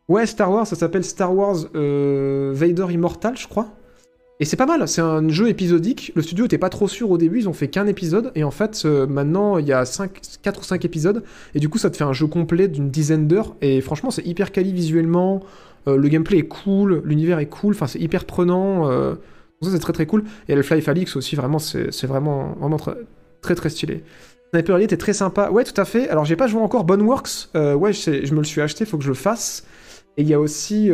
Ouais, 0.08 0.26
Star 0.26 0.50
Wars, 0.50 0.66
ça 0.66 0.76
s'appelle 0.76 1.04
Star 1.04 1.34
Wars 1.34 1.56
euh, 1.74 2.52
Vader 2.54 2.86
Immortal, 2.90 3.36
je 3.36 3.48
crois. 3.48 3.68
Et 4.42 4.44
c'est 4.44 4.56
pas 4.56 4.66
mal, 4.66 4.88
c'est 4.88 5.00
un 5.00 5.28
jeu 5.28 5.48
épisodique. 5.48 6.10
Le 6.16 6.22
studio 6.22 6.46
était 6.46 6.58
pas 6.58 6.68
trop 6.68 6.88
sûr 6.88 7.08
au 7.12 7.16
début, 7.16 7.38
ils 7.38 7.48
ont 7.48 7.52
fait 7.52 7.68
qu'un 7.68 7.86
épisode. 7.86 8.32
Et 8.34 8.42
en 8.42 8.50
fait, 8.50 8.82
euh, 8.84 9.06
maintenant, 9.06 9.56
il 9.56 9.68
y 9.68 9.72
a 9.72 9.84
5, 9.84 10.20
4 10.42 10.60
ou 10.60 10.64
5 10.64 10.84
épisodes. 10.84 11.22
Et 11.54 11.60
du 11.60 11.68
coup, 11.68 11.78
ça 11.78 11.90
te 11.90 11.96
fait 11.96 12.02
un 12.02 12.12
jeu 12.12 12.26
complet 12.26 12.66
d'une 12.66 12.90
dizaine 12.90 13.28
d'heures. 13.28 13.54
Et 13.60 13.80
franchement, 13.80 14.10
c'est 14.10 14.26
hyper 14.26 14.50
quali 14.50 14.72
visuellement. 14.72 15.44
euh, 15.86 15.96
le 15.96 16.08
gameplay 16.08 16.38
est 16.38 16.48
cool, 16.48 17.02
l'univers 17.04 17.38
est 17.38 17.46
cool. 17.46 17.74
Enfin, 17.74 17.86
c'est 17.86 18.00
hyper 18.00 18.24
prenant. 18.24 18.90
euh, 18.90 19.14
ça, 19.62 19.70
c'est 19.70 19.78
très 19.78 19.92
très 19.92 20.06
cool. 20.06 20.24
Et 20.48 20.54
Half-Life 20.54 20.88
Alyx 20.88 21.14
aussi, 21.14 21.36
vraiment, 21.36 21.60
c'est 21.60 22.06
vraiment, 22.06 22.56
vraiment 22.58 22.78
très, 23.42 23.54
très 23.54 23.70
stylé. 23.70 24.02
Sniper 24.52 24.76
Elite 24.76 24.92
est 24.92 24.96
très 24.96 25.12
sympa. 25.12 25.50
Ouais, 25.52 25.62
tout 25.62 25.80
à 25.80 25.84
fait. 25.84 26.08
Alors, 26.08 26.24
j'ai 26.24 26.34
pas 26.34 26.48
joué 26.48 26.60
encore 26.62 26.82
Boneworks. 26.82 27.48
Ouais, 27.54 27.92
je, 27.92 28.34
me 28.34 28.38
le 28.38 28.44
suis 28.44 28.60
acheté, 28.60 28.86
faut 28.86 28.98
que 28.98 29.04
je 29.04 29.10
le 29.10 29.14
fasse. 29.14 29.64
Et 30.16 30.22
il 30.22 30.28
y 30.28 30.34
a 30.34 30.40
aussi 30.40 30.90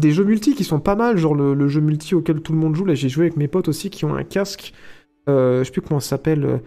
des 0.00 0.10
jeux 0.12 0.24
multi 0.24 0.54
qui 0.54 0.64
sont 0.64 0.80
pas 0.80 0.96
mal, 0.96 1.16
genre 1.16 1.34
le, 1.34 1.68
jeu 1.68 1.80
multi 1.80 2.14
auquel 2.14 2.40
tout 2.40 2.52
le 2.52 2.58
monde 2.58 2.74
joue. 2.74 2.84
Là, 2.84 2.94
j'ai 2.94 3.08
joué 3.08 3.26
avec 3.26 3.36
mes 3.36 3.48
potes 3.48 3.68
aussi 3.68 3.90
qui 3.90 4.04
ont 4.04 4.14
un 4.14 4.24
casque. 4.24 4.72
Euh, 5.28 5.60
je 5.60 5.64
sais 5.64 5.70
plus 5.70 5.82
comment 5.82 6.00
ça 6.00 6.10
s'appelle. 6.10 6.44
euh, 6.44 6.58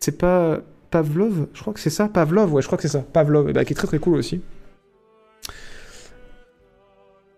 C'est 0.00 0.18
pas 0.18 0.60
Pavlov 0.90 1.46
Je 1.54 1.60
crois 1.60 1.72
que 1.72 1.80
c'est 1.80 1.90
ça. 1.90 2.08
Pavlov, 2.08 2.52
ouais, 2.52 2.62
je 2.62 2.66
crois 2.66 2.76
que 2.76 2.82
c'est 2.82 2.88
ça. 2.88 3.00
Pavlov, 3.12 3.48
et 3.48 3.52
bah, 3.52 3.64
qui 3.64 3.72
est 3.72 3.76
très 3.76 3.86
très 3.86 3.98
cool 3.98 4.16
aussi. 4.16 4.40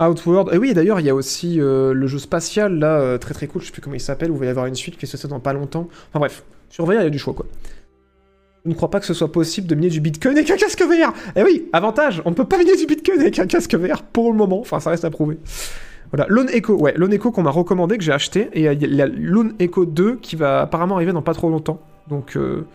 Outward. 0.01 0.53
Et 0.53 0.59
oui, 0.59 0.75
d'ailleurs, 0.75 1.01
il 1.01 1.07
y 1.07 1.11
a 1.11 1.15
aussi 1.15 1.61
euh, 1.61 1.93
le 1.93 2.07
jeu 2.07 2.19
spatial, 2.19 2.79
là, 2.79 2.99
euh, 2.99 3.19
très 3.19 3.35
très 3.35 3.47
cool. 3.47 3.61
Je 3.61 3.67
sais 3.67 3.73
plus 3.73 3.83
comment 3.83 3.95
il 3.95 4.01
s'appelle, 4.01 4.31
où 4.31 4.35
il 4.35 4.41
va 4.41 4.47
y 4.47 4.49
avoir 4.49 4.67
une 4.67 4.75
suite 4.75 4.97
qui 4.97 5.07
se 5.07 5.17
fait 5.17 5.29
dans 5.29 5.41
pas 5.41 5.53
longtemps. 5.53 5.89
Enfin 6.09 6.19
bref, 6.19 6.45
sur 6.71 6.87
VR, 6.87 6.95
il 6.95 7.03
y 7.03 7.07
a 7.07 7.11
du 7.11 7.19
choix, 7.19 7.35
quoi. 7.35 7.47
Je 8.65 8.71
ne 8.71 8.75
crois 8.75 8.91
pas 8.91 9.01
que 9.01 9.07
ce 9.07 9.15
soit 9.15 9.33
possible 9.33 9.67
de 9.67 9.75
miner 9.75 9.89
du 9.89 10.01
Bitcoin 10.01 10.37
avec 10.37 10.49
un 10.51 10.57
casque 10.57 10.83
VR. 10.83 11.13
Eh 11.35 11.43
oui, 11.43 11.69
avantage, 11.73 12.23
on 12.25 12.31
ne 12.31 12.35
peut 12.35 12.45
pas 12.45 12.59
miner 12.59 12.77
du 12.77 12.87
Bitcoin 12.87 13.21
avec 13.21 13.39
un 13.41 13.47
casque 13.47 13.75
VR 13.75 14.03
pour 14.03 14.31
le 14.31 14.39
moment. 14.39 14.61
Enfin, 14.61 14.79
ça 14.79 14.91
reste 14.91 15.05
à 15.05 15.11
prouver. 15.11 15.39
Voilà, 16.13 16.27
Lone 16.29 16.49
Echo, 16.53 16.77
ouais, 16.77 16.95
Lone 16.97 17.13
Echo 17.13 17.33
qu'on 17.33 17.43
m'a 17.43 17.51
recommandé, 17.51 17.99
que 17.99 18.05
j'ai 18.05 18.13
acheté, 18.13 18.51
et 18.53 18.65
il 18.65 18.95
y 18.95 19.03
a 19.03 19.07
Lone 19.07 19.55
Echo 19.59 19.87
2 19.87 20.17
qui 20.17 20.37
va 20.37 20.61
apparemment 20.61 20.95
arriver 20.95 21.13
dans 21.13 21.23
pas 21.23 21.35
trop 21.35 21.49
longtemps. 21.51 21.81
Donc, 22.09 22.37
euh, 22.37 22.67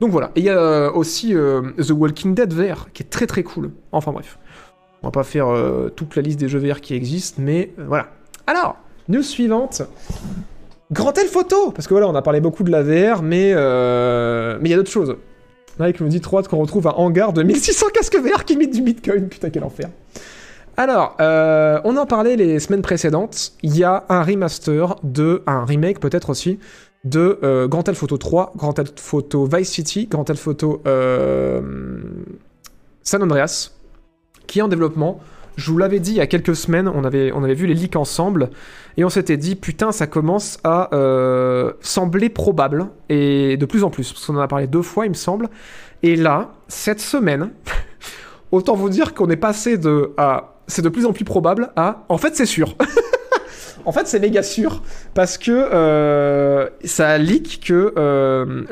donc 0.00 0.10
voilà. 0.10 0.30
Et 0.36 0.40
il 0.40 0.44
y 0.44 0.50
a 0.50 0.58
euh, 0.58 0.92
aussi 0.92 1.34
euh, 1.34 1.62
The 1.78 1.90
Walking 1.90 2.34
Dead 2.34 2.52
VR, 2.52 2.92
qui 2.92 3.02
est 3.02 3.06
très 3.06 3.26
très 3.26 3.42
cool. 3.42 3.70
Enfin 3.90 4.12
bref, 4.12 4.38
on 5.02 5.08
va 5.08 5.10
pas 5.10 5.24
faire 5.24 5.48
toute 5.96 6.14
la 6.14 6.22
liste 6.22 6.38
des 6.38 6.48
jeux 6.48 6.60
VR 6.60 6.80
qui 6.80 6.94
existent, 6.94 7.42
mais 7.42 7.72
voilà. 7.88 8.08
Alors, 8.46 8.76
news 9.08 9.22
suivante. 9.22 9.82
Grand 10.94 11.18
L 11.18 11.26
photo 11.26 11.72
Parce 11.72 11.88
que 11.88 11.94
voilà, 11.94 12.08
on 12.08 12.14
a 12.14 12.22
parlé 12.22 12.40
beaucoup 12.40 12.62
de 12.62 12.70
la 12.70 12.82
VR, 12.82 13.22
mais 13.22 13.52
euh, 13.52 14.56
mais 14.60 14.68
il 14.68 14.70
y 14.70 14.74
a 14.74 14.76
d'autres 14.76 14.92
choses. 14.92 15.16
Mike 15.80 16.00
me 16.00 16.08
dit 16.08 16.20
trop 16.20 16.40
qu'on 16.42 16.58
retrouve 16.58 16.86
un 16.86 16.92
hangar 16.92 17.32
de 17.32 17.42
1600 17.42 17.86
casques 17.92 18.16
VR 18.16 18.44
qui 18.44 18.52
imitent 18.54 18.74
du 18.74 18.80
Bitcoin. 18.80 19.28
Putain, 19.28 19.50
quel 19.50 19.64
enfer. 19.64 19.88
Alors, 20.76 21.16
euh, 21.20 21.80
on 21.82 21.96
en 21.96 22.06
parlait 22.06 22.36
les 22.36 22.60
semaines 22.60 22.82
précédentes. 22.82 23.54
Il 23.62 23.76
y 23.76 23.82
a 23.82 24.04
un 24.08 24.22
remaster 24.22 24.96
de, 25.02 25.42
un 25.48 25.64
remake 25.64 25.98
peut-être 25.98 26.30
aussi, 26.30 26.60
de 27.02 27.40
euh, 27.42 27.66
Grand 27.66 27.82
Theft 27.82 27.98
Photo 27.98 28.16
3, 28.16 28.52
Grand 28.56 28.72
Theft 28.72 29.00
Photo 29.00 29.46
Vice 29.46 29.70
City, 29.70 30.06
Grand 30.06 30.22
Theft 30.22 30.40
Photo 30.40 30.80
San 33.02 33.22
Andreas, 33.22 33.72
qui 34.46 34.60
est 34.60 34.62
en 34.62 34.68
développement. 34.68 35.20
Je 35.56 35.70
vous 35.70 35.78
l'avais 35.78 36.00
dit 36.00 36.12
il 36.12 36.16
y 36.16 36.20
a 36.20 36.26
quelques 36.26 36.56
semaines, 36.56 36.88
on 36.88 37.04
avait, 37.04 37.32
on 37.32 37.44
avait 37.44 37.54
vu 37.54 37.66
les 37.66 37.74
leaks 37.74 37.96
ensemble, 37.96 38.50
et 38.96 39.04
on 39.04 39.08
s'était 39.08 39.36
dit, 39.36 39.54
putain, 39.54 39.92
ça 39.92 40.06
commence 40.06 40.58
à 40.64 40.94
euh, 40.94 41.72
sembler 41.80 42.28
probable, 42.28 42.88
et 43.08 43.56
de 43.56 43.66
plus 43.66 43.84
en 43.84 43.90
plus, 43.90 44.12
parce 44.12 44.26
qu'on 44.26 44.36
en 44.36 44.40
a 44.40 44.48
parlé 44.48 44.66
deux 44.66 44.82
fois, 44.82 45.06
il 45.06 45.10
me 45.10 45.14
semble. 45.14 45.48
Et 46.02 46.16
là, 46.16 46.52
cette 46.68 47.00
semaine, 47.00 47.50
autant 48.52 48.74
vous 48.74 48.88
dire 48.88 49.14
qu'on 49.14 49.30
est 49.30 49.36
passé 49.36 49.78
de 49.78 50.12
à 50.16 50.50
c'est 50.66 50.82
de 50.82 50.88
plus 50.88 51.06
en 51.06 51.12
plus 51.12 51.24
probable 51.24 51.70
à 51.76 52.04
en 52.08 52.18
fait 52.18 52.34
c'est 52.36 52.46
sûr. 52.46 52.74
en 53.84 53.92
fait 53.92 54.06
c'est 54.06 54.20
méga 54.20 54.42
sûr 54.42 54.82
parce 55.12 55.36
que 55.36 55.50
euh, 55.50 56.68
ça 56.84 57.18
leak 57.18 57.60
que 57.66 57.92
euh, 57.98 58.64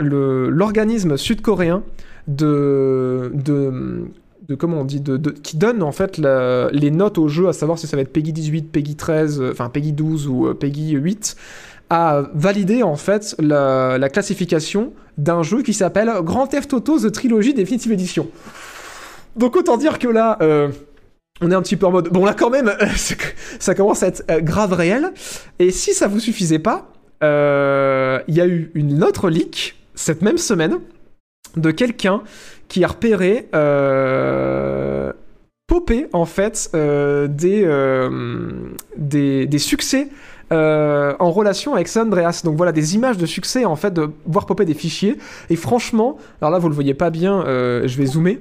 l'organisme 0.49 1.17
sud-coréen 1.17 1.83
de, 2.29 3.31
de 3.35 4.05
de 4.48 4.55
comment 4.55 4.81
on 4.81 4.85
dit 4.85 5.01
de, 5.01 5.16
qui 5.31 5.56
donne 5.56 5.82
en 5.82 5.93
fait 5.93 6.19
les 6.19 6.90
notes 6.90 7.19
au 7.19 7.28
jeu 7.28 7.48
à 7.48 7.52
savoir 7.52 7.78
si 7.78 7.86
ça 7.86 7.97
va 7.97 8.02
être 8.02 8.12
Peggy 8.12 8.32
18, 8.32 8.73
Peggy 8.73 8.97
13, 8.97 9.40
euh, 9.40 9.51
enfin 9.52 9.69
Peggy 9.69 9.93
12 9.93 10.28
ou 10.28 10.48
euh, 10.48 10.55
Peggy 10.55 10.93
8 10.93 11.36
a 11.90 12.23
validé 12.35 12.82
en 12.82 12.97
fait 12.97 13.36
la, 13.39 13.98
la 13.98 14.09
classification 14.09 14.93
d'un 15.19 15.43
jeu 15.43 15.62
qui 15.62 15.74
s'appelle 15.74 16.10
Grand 16.23 16.47
Theft 16.47 16.73
Auto 16.73 16.98
The 16.98 17.12
Trilogy 17.12 17.55
Definitive 17.55 17.93
Edition. 17.93 18.28
Donc 19.36 19.56
autant 19.56 19.77
dire 19.77 19.98
que 19.98 20.09
là, 20.09 20.39
euh, 20.40 20.69
on 21.40 21.51
est 21.51 21.55
un 21.55 21.62
petit 21.62 21.77
peu 21.77 21.86
en 21.86 21.90
mode, 21.90 22.09
bon 22.09 22.24
là 22.24 22.35
quand 22.35 22.51
même, 22.51 22.73
ça 23.59 23.74
commence 23.74 24.02
à 24.02 24.09
être 24.09 24.24
grave 24.40 24.73
réel. 24.73 25.12
Et 25.59 25.70
si 25.70 25.93
ça 25.93 26.09
vous 26.09 26.19
suffisait 26.19 26.59
pas, 26.59 26.89
il 27.23 28.35
y 28.35 28.40
a 28.40 28.47
eu 28.47 28.70
une 28.74 29.05
autre 29.05 29.28
leak 29.28 29.77
cette 29.94 30.23
même 30.23 30.39
semaine 30.39 30.78
de 31.56 31.70
quelqu'un 31.70 32.23
qui 32.73 32.82
a 32.85 32.89
repéré 32.89 33.51
euh, 33.55 35.12
popper 35.66 36.09
en 36.15 36.24
fait 36.24 36.70
euh, 36.74 37.28
des, 37.28 37.65
euh, 37.66 38.70
des, 38.97 39.47
des 39.47 39.59
succès 39.59 40.09
euh, 40.53 41.15
en 41.19 41.31
relation 41.31 41.74
avec 41.74 41.86
San 41.86 42.07
Andreas. 42.07 42.40
Donc 42.44 42.57
voilà, 42.57 42.73
des 42.73 42.94
images 42.94 43.19
de 43.19 43.27
succès 43.27 43.66
en 43.66 43.77
fait, 43.77 43.93
de 43.93 44.09
voir 44.24 44.47
popper 44.47 44.65
des 44.65 44.73
fichiers. 44.73 45.19
Et 45.51 45.57
franchement, 45.57 46.16
alors 46.40 46.51
là 46.51 46.59
vous 46.59 46.70
le 46.70 46.74
voyez 46.74 46.94
pas 46.94 47.11
bien, 47.11 47.44
je 47.47 47.94
vais 47.99 48.07
zoomer. 48.07 48.39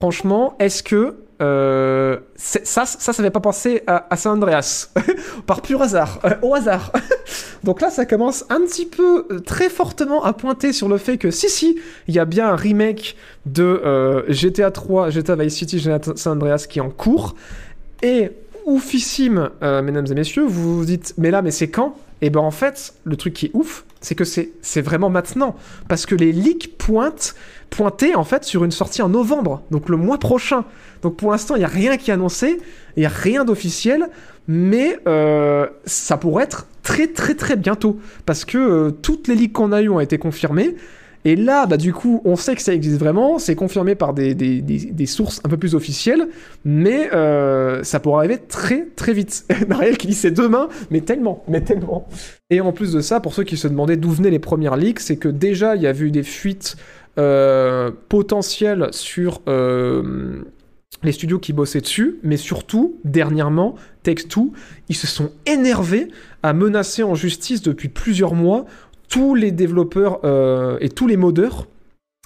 Franchement, 0.00 0.56
est-ce 0.58 0.82
que 0.82 1.16
euh, 1.42 2.18
ça, 2.36 2.60
ça, 2.64 2.84
ça 2.84 3.12
fait 3.12 3.30
pas 3.30 3.40
penser 3.40 3.82
à, 3.86 4.06
à 4.10 4.16
San 4.16 4.32
Andreas, 4.32 4.90
par 5.46 5.62
pur 5.62 5.82
hasard, 5.82 6.20
euh, 6.24 6.30
au 6.42 6.54
hasard. 6.54 6.92
Donc 7.64 7.80
là, 7.80 7.90
ça 7.90 8.06
commence 8.06 8.44
un 8.50 8.60
petit 8.60 8.86
peu 8.86 9.26
euh, 9.30 9.40
très 9.40 9.68
fortement 9.68 10.24
à 10.24 10.32
pointer 10.32 10.72
sur 10.72 10.88
le 10.88 10.98
fait 10.98 11.18
que 11.18 11.30
si, 11.30 11.48
si, 11.48 11.78
il 12.08 12.14
y 12.14 12.18
a 12.18 12.24
bien 12.24 12.48
un 12.48 12.56
remake 12.56 13.16
de 13.46 13.62
euh, 13.62 14.22
GTA 14.28 14.70
3, 14.70 15.10
GTA 15.10 15.36
Vice 15.36 15.54
City, 15.54 15.78
GTA 15.78 16.00
San 16.16 16.34
Andreas 16.34 16.66
qui 16.68 16.78
est 16.78 16.82
en 16.82 16.90
cours. 16.90 17.34
Et 18.02 18.30
oufissime, 18.66 19.50
mesdames 19.60 20.06
et 20.10 20.14
messieurs, 20.14 20.44
vous 20.46 20.78
vous 20.78 20.84
dites, 20.84 21.14
mais 21.18 21.30
là, 21.30 21.42
mais 21.42 21.50
c'est 21.50 21.68
quand? 21.68 21.96
Et 22.22 22.30
ben 22.30 22.40
en 22.40 22.50
fait, 22.50 22.94
le 23.04 23.16
truc 23.16 23.34
qui 23.34 23.46
est 23.46 23.50
ouf, 23.54 23.84
c'est 24.00 24.14
que 24.14 24.24
c'est 24.24 24.80
vraiment 24.80 25.10
maintenant. 25.10 25.56
Parce 25.88 26.06
que 26.06 26.14
les 26.14 26.32
leaks 26.32 26.76
pointent, 26.78 27.34
pointaient 27.70 28.14
en 28.14 28.24
fait 28.24 28.44
sur 28.44 28.64
une 28.64 28.70
sortie 28.70 29.02
en 29.02 29.08
novembre, 29.08 29.62
donc 29.70 29.88
le 29.88 29.96
mois 29.96 30.18
prochain. 30.18 30.64
Donc 31.02 31.16
pour 31.16 31.32
l'instant, 31.32 31.56
il 31.56 31.60
n'y 31.60 31.64
a 31.64 31.68
rien 31.68 31.96
qui 31.96 32.10
est 32.10 32.14
annoncé, 32.14 32.60
il 32.96 33.00
n'y 33.00 33.06
a 33.06 33.10
rien 33.10 33.44
d'officiel, 33.44 34.08
mais 34.48 34.98
euh, 35.06 35.66
ça 35.84 36.16
pourrait 36.16 36.44
être 36.44 36.66
très 36.82 37.08
très 37.08 37.34
très 37.34 37.56
bientôt. 37.56 37.98
Parce 38.26 38.44
que 38.44 38.58
euh, 38.58 38.90
toutes 38.90 39.28
les 39.28 39.34
leaks 39.34 39.52
qu'on 39.52 39.72
a 39.72 39.82
eues 39.82 39.88
ont 39.88 40.00
été 40.00 40.18
confirmées. 40.18 40.76
Et 41.26 41.36
là, 41.36 41.66
bah, 41.66 41.78
du 41.78 41.94
coup, 41.94 42.20
on 42.24 42.36
sait 42.36 42.54
que 42.54 42.60
ça 42.60 42.74
existe 42.74 42.98
vraiment, 42.98 43.38
c'est 43.38 43.54
confirmé 43.54 43.94
par 43.94 44.12
des, 44.12 45.06
sources 45.06 45.40
un 45.44 45.48
peu 45.48 45.56
plus 45.56 45.74
officielles, 45.74 46.28
mais 46.64 47.10
euh, 47.14 47.82
ça 47.82 47.98
pourrait 47.98 48.26
arriver 48.26 48.38
très 48.38 48.86
très 48.94 49.14
vite. 49.14 49.46
Nariel 49.68 49.96
qui 49.96 50.06
dit 50.06 50.30
demain, 50.30 50.68
mais 50.90 51.00
tellement, 51.00 51.42
mais 51.48 51.62
tellement. 51.62 52.06
Et 52.50 52.60
en 52.60 52.72
plus 52.72 52.92
de 52.92 53.00
ça, 53.00 53.20
pour 53.20 53.32
ceux 53.32 53.44
qui 53.44 53.56
se 53.56 53.68
demandaient 53.68 53.96
d'où 53.96 54.10
venaient 54.10 54.30
les 54.30 54.38
premières 54.38 54.76
leaks, 54.76 55.00
c'est 55.00 55.16
que 55.16 55.28
déjà, 55.28 55.76
il 55.76 55.82
y 55.82 55.86
a 55.86 55.94
eu 55.94 56.10
des 56.10 56.22
fuites 56.22 56.76
euh, 57.18 57.90
potentielles 58.08 58.88
sur 58.90 59.40
euh, 59.48 60.42
les 61.04 61.12
studios 61.12 61.38
qui 61.38 61.52
bossaient 61.52 61.80
dessus, 61.80 62.18
mais 62.22 62.36
surtout, 62.36 62.96
dernièrement, 63.04 63.76
Take-Two, 64.02 64.52
ils 64.88 64.96
se 64.96 65.06
sont 65.06 65.30
énervés 65.46 66.08
à 66.42 66.52
menacer 66.52 67.02
en 67.02 67.14
justice 67.14 67.62
depuis 67.62 67.88
plusieurs 67.88 68.34
mois 68.34 68.66
tous 69.14 69.36
les 69.36 69.52
développeurs 69.52 70.18
euh, 70.24 70.76
et 70.80 70.88
tous 70.88 71.06
les 71.06 71.16
modeurs 71.16 71.68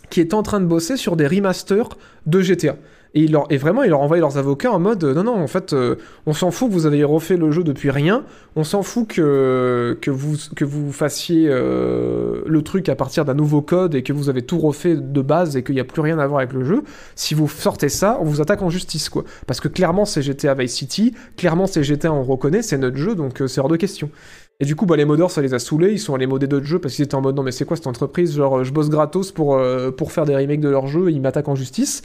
qui 0.08 0.22
étaient 0.22 0.32
en 0.32 0.42
train 0.42 0.58
de 0.58 0.64
bosser 0.64 0.96
sur 0.96 1.16
des 1.16 1.26
remasters 1.26 1.90
de 2.24 2.40
GTA. 2.40 2.76
Et, 3.12 3.24
ils 3.24 3.32
leur, 3.32 3.44
et 3.52 3.58
vraiment, 3.58 3.82
ils 3.82 3.90
leur 3.90 4.00
envoyaient 4.00 4.22
leurs 4.22 4.38
avocats 4.38 4.72
en 4.72 4.78
mode 4.78 5.04
non, 5.04 5.22
non, 5.22 5.34
en 5.34 5.46
fait, 5.48 5.74
euh, 5.74 5.96
on 6.24 6.32
s'en 6.32 6.50
fout 6.50 6.70
que 6.70 6.72
vous 6.72 6.86
avez 6.86 7.04
refait 7.04 7.36
le 7.36 7.50
jeu 7.50 7.62
depuis 7.62 7.90
rien, 7.90 8.24
on 8.56 8.64
s'en 8.64 8.82
fout 8.82 9.06
que, 9.06 9.98
que, 10.00 10.10
vous, 10.10 10.36
que 10.56 10.64
vous 10.64 10.90
fassiez 10.90 11.46
euh, 11.50 12.40
le 12.46 12.62
truc 12.62 12.88
à 12.88 12.94
partir 12.94 13.26
d'un 13.26 13.34
nouveau 13.34 13.60
code 13.60 13.94
et 13.94 14.02
que 14.02 14.14
vous 14.14 14.30
avez 14.30 14.40
tout 14.40 14.58
refait 14.58 14.96
de 14.96 15.20
base 15.20 15.58
et 15.58 15.62
qu'il 15.62 15.74
n'y 15.74 15.82
a 15.82 15.84
plus 15.84 16.00
rien 16.00 16.18
à 16.18 16.26
voir 16.26 16.38
avec 16.38 16.54
le 16.54 16.64
jeu. 16.64 16.84
Si 17.16 17.34
vous 17.34 17.48
sortez 17.48 17.90
ça, 17.90 18.16
on 18.22 18.24
vous 18.24 18.40
attaque 18.40 18.62
en 18.62 18.70
justice, 18.70 19.10
quoi. 19.10 19.24
Parce 19.46 19.60
que 19.60 19.68
clairement, 19.68 20.06
c'est 20.06 20.22
GTA 20.22 20.54
Vice 20.54 20.72
City, 20.72 21.14
clairement, 21.36 21.66
c'est 21.66 21.82
GTA, 21.82 22.14
on 22.14 22.22
reconnaît, 22.22 22.62
c'est 22.62 22.78
notre 22.78 22.96
jeu, 22.96 23.14
donc 23.14 23.42
c'est 23.46 23.60
hors 23.60 23.68
de 23.68 23.76
question. 23.76 24.10
Et 24.60 24.64
du 24.64 24.74
coup, 24.74 24.86
bah, 24.86 24.96
les 24.96 25.04
modeurs, 25.04 25.30
ça 25.30 25.40
les 25.40 25.54
a 25.54 25.60
saoulés. 25.60 25.92
Ils 25.92 26.00
sont 26.00 26.16
allés 26.16 26.26
modder 26.26 26.48
d'autres 26.48 26.66
jeux 26.66 26.80
parce 26.80 26.94
qu'ils 26.94 27.04
étaient 27.04 27.14
en 27.14 27.20
mode 27.20 27.36
non, 27.36 27.44
mais 27.44 27.52
c'est 27.52 27.64
quoi 27.64 27.76
cette 27.76 27.86
entreprise? 27.86 28.34
Genre, 28.34 28.58
euh, 28.58 28.64
je 28.64 28.72
bosse 28.72 28.88
gratos 28.88 29.30
pour, 29.30 29.54
euh, 29.54 29.92
pour 29.92 30.10
faire 30.10 30.24
des 30.24 30.34
remakes 30.34 30.60
de 30.60 30.68
leurs 30.68 30.88
jeux 30.88 31.10
et 31.10 31.12
ils 31.12 31.20
m'attaquent 31.20 31.48
en 31.48 31.54
justice. 31.54 32.02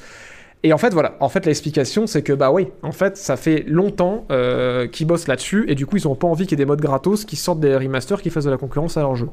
Et 0.62 0.72
en 0.72 0.78
fait, 0.78 0.94
voilà. 0.94 1.18
En 1.20 1.30
fait, 1.30 1.48
l'explication, 1.48 2.06
c'est 2.06 2.22
que 2.22 2.32
bah 2.32 2.52
oui, 2.52 2.68
en 2.84 2.92
fait, 2.92 3.18
ça 3.18 3.38
fait 3.38 3.66
longtemps 3.68 4.26
euh, 4.32 4.88
qu'ils 4.88 5.08
bossent 5.08 5.28
là-dessus 5.28 5.66
et 5.68 5.74
du 5.74 5.88
coup, 5.88 5.98
ils 5.98 6.08
ont 6.08 6.16
pas 6.16 6.28
envie 6.28 6.46
qu'il 6.46 6.58
y 6.58 6.62
ait 6.62 6.64
des 6.64 6.70
modes 6.70 6.80
gratos 6.80 7.26
qui 7.26 7.38
sortent 7.38 7.60
des 7.60 7.76
remasters 7.76 8.22
qui 8.22 8.30
fassent 8.30 8.46
de 8.46 8.52
la 8.52 8.58
concurrence 8.58 8.98
à 8.98 9.02
leur 9.02 9.16
jeu. 9.16 9.30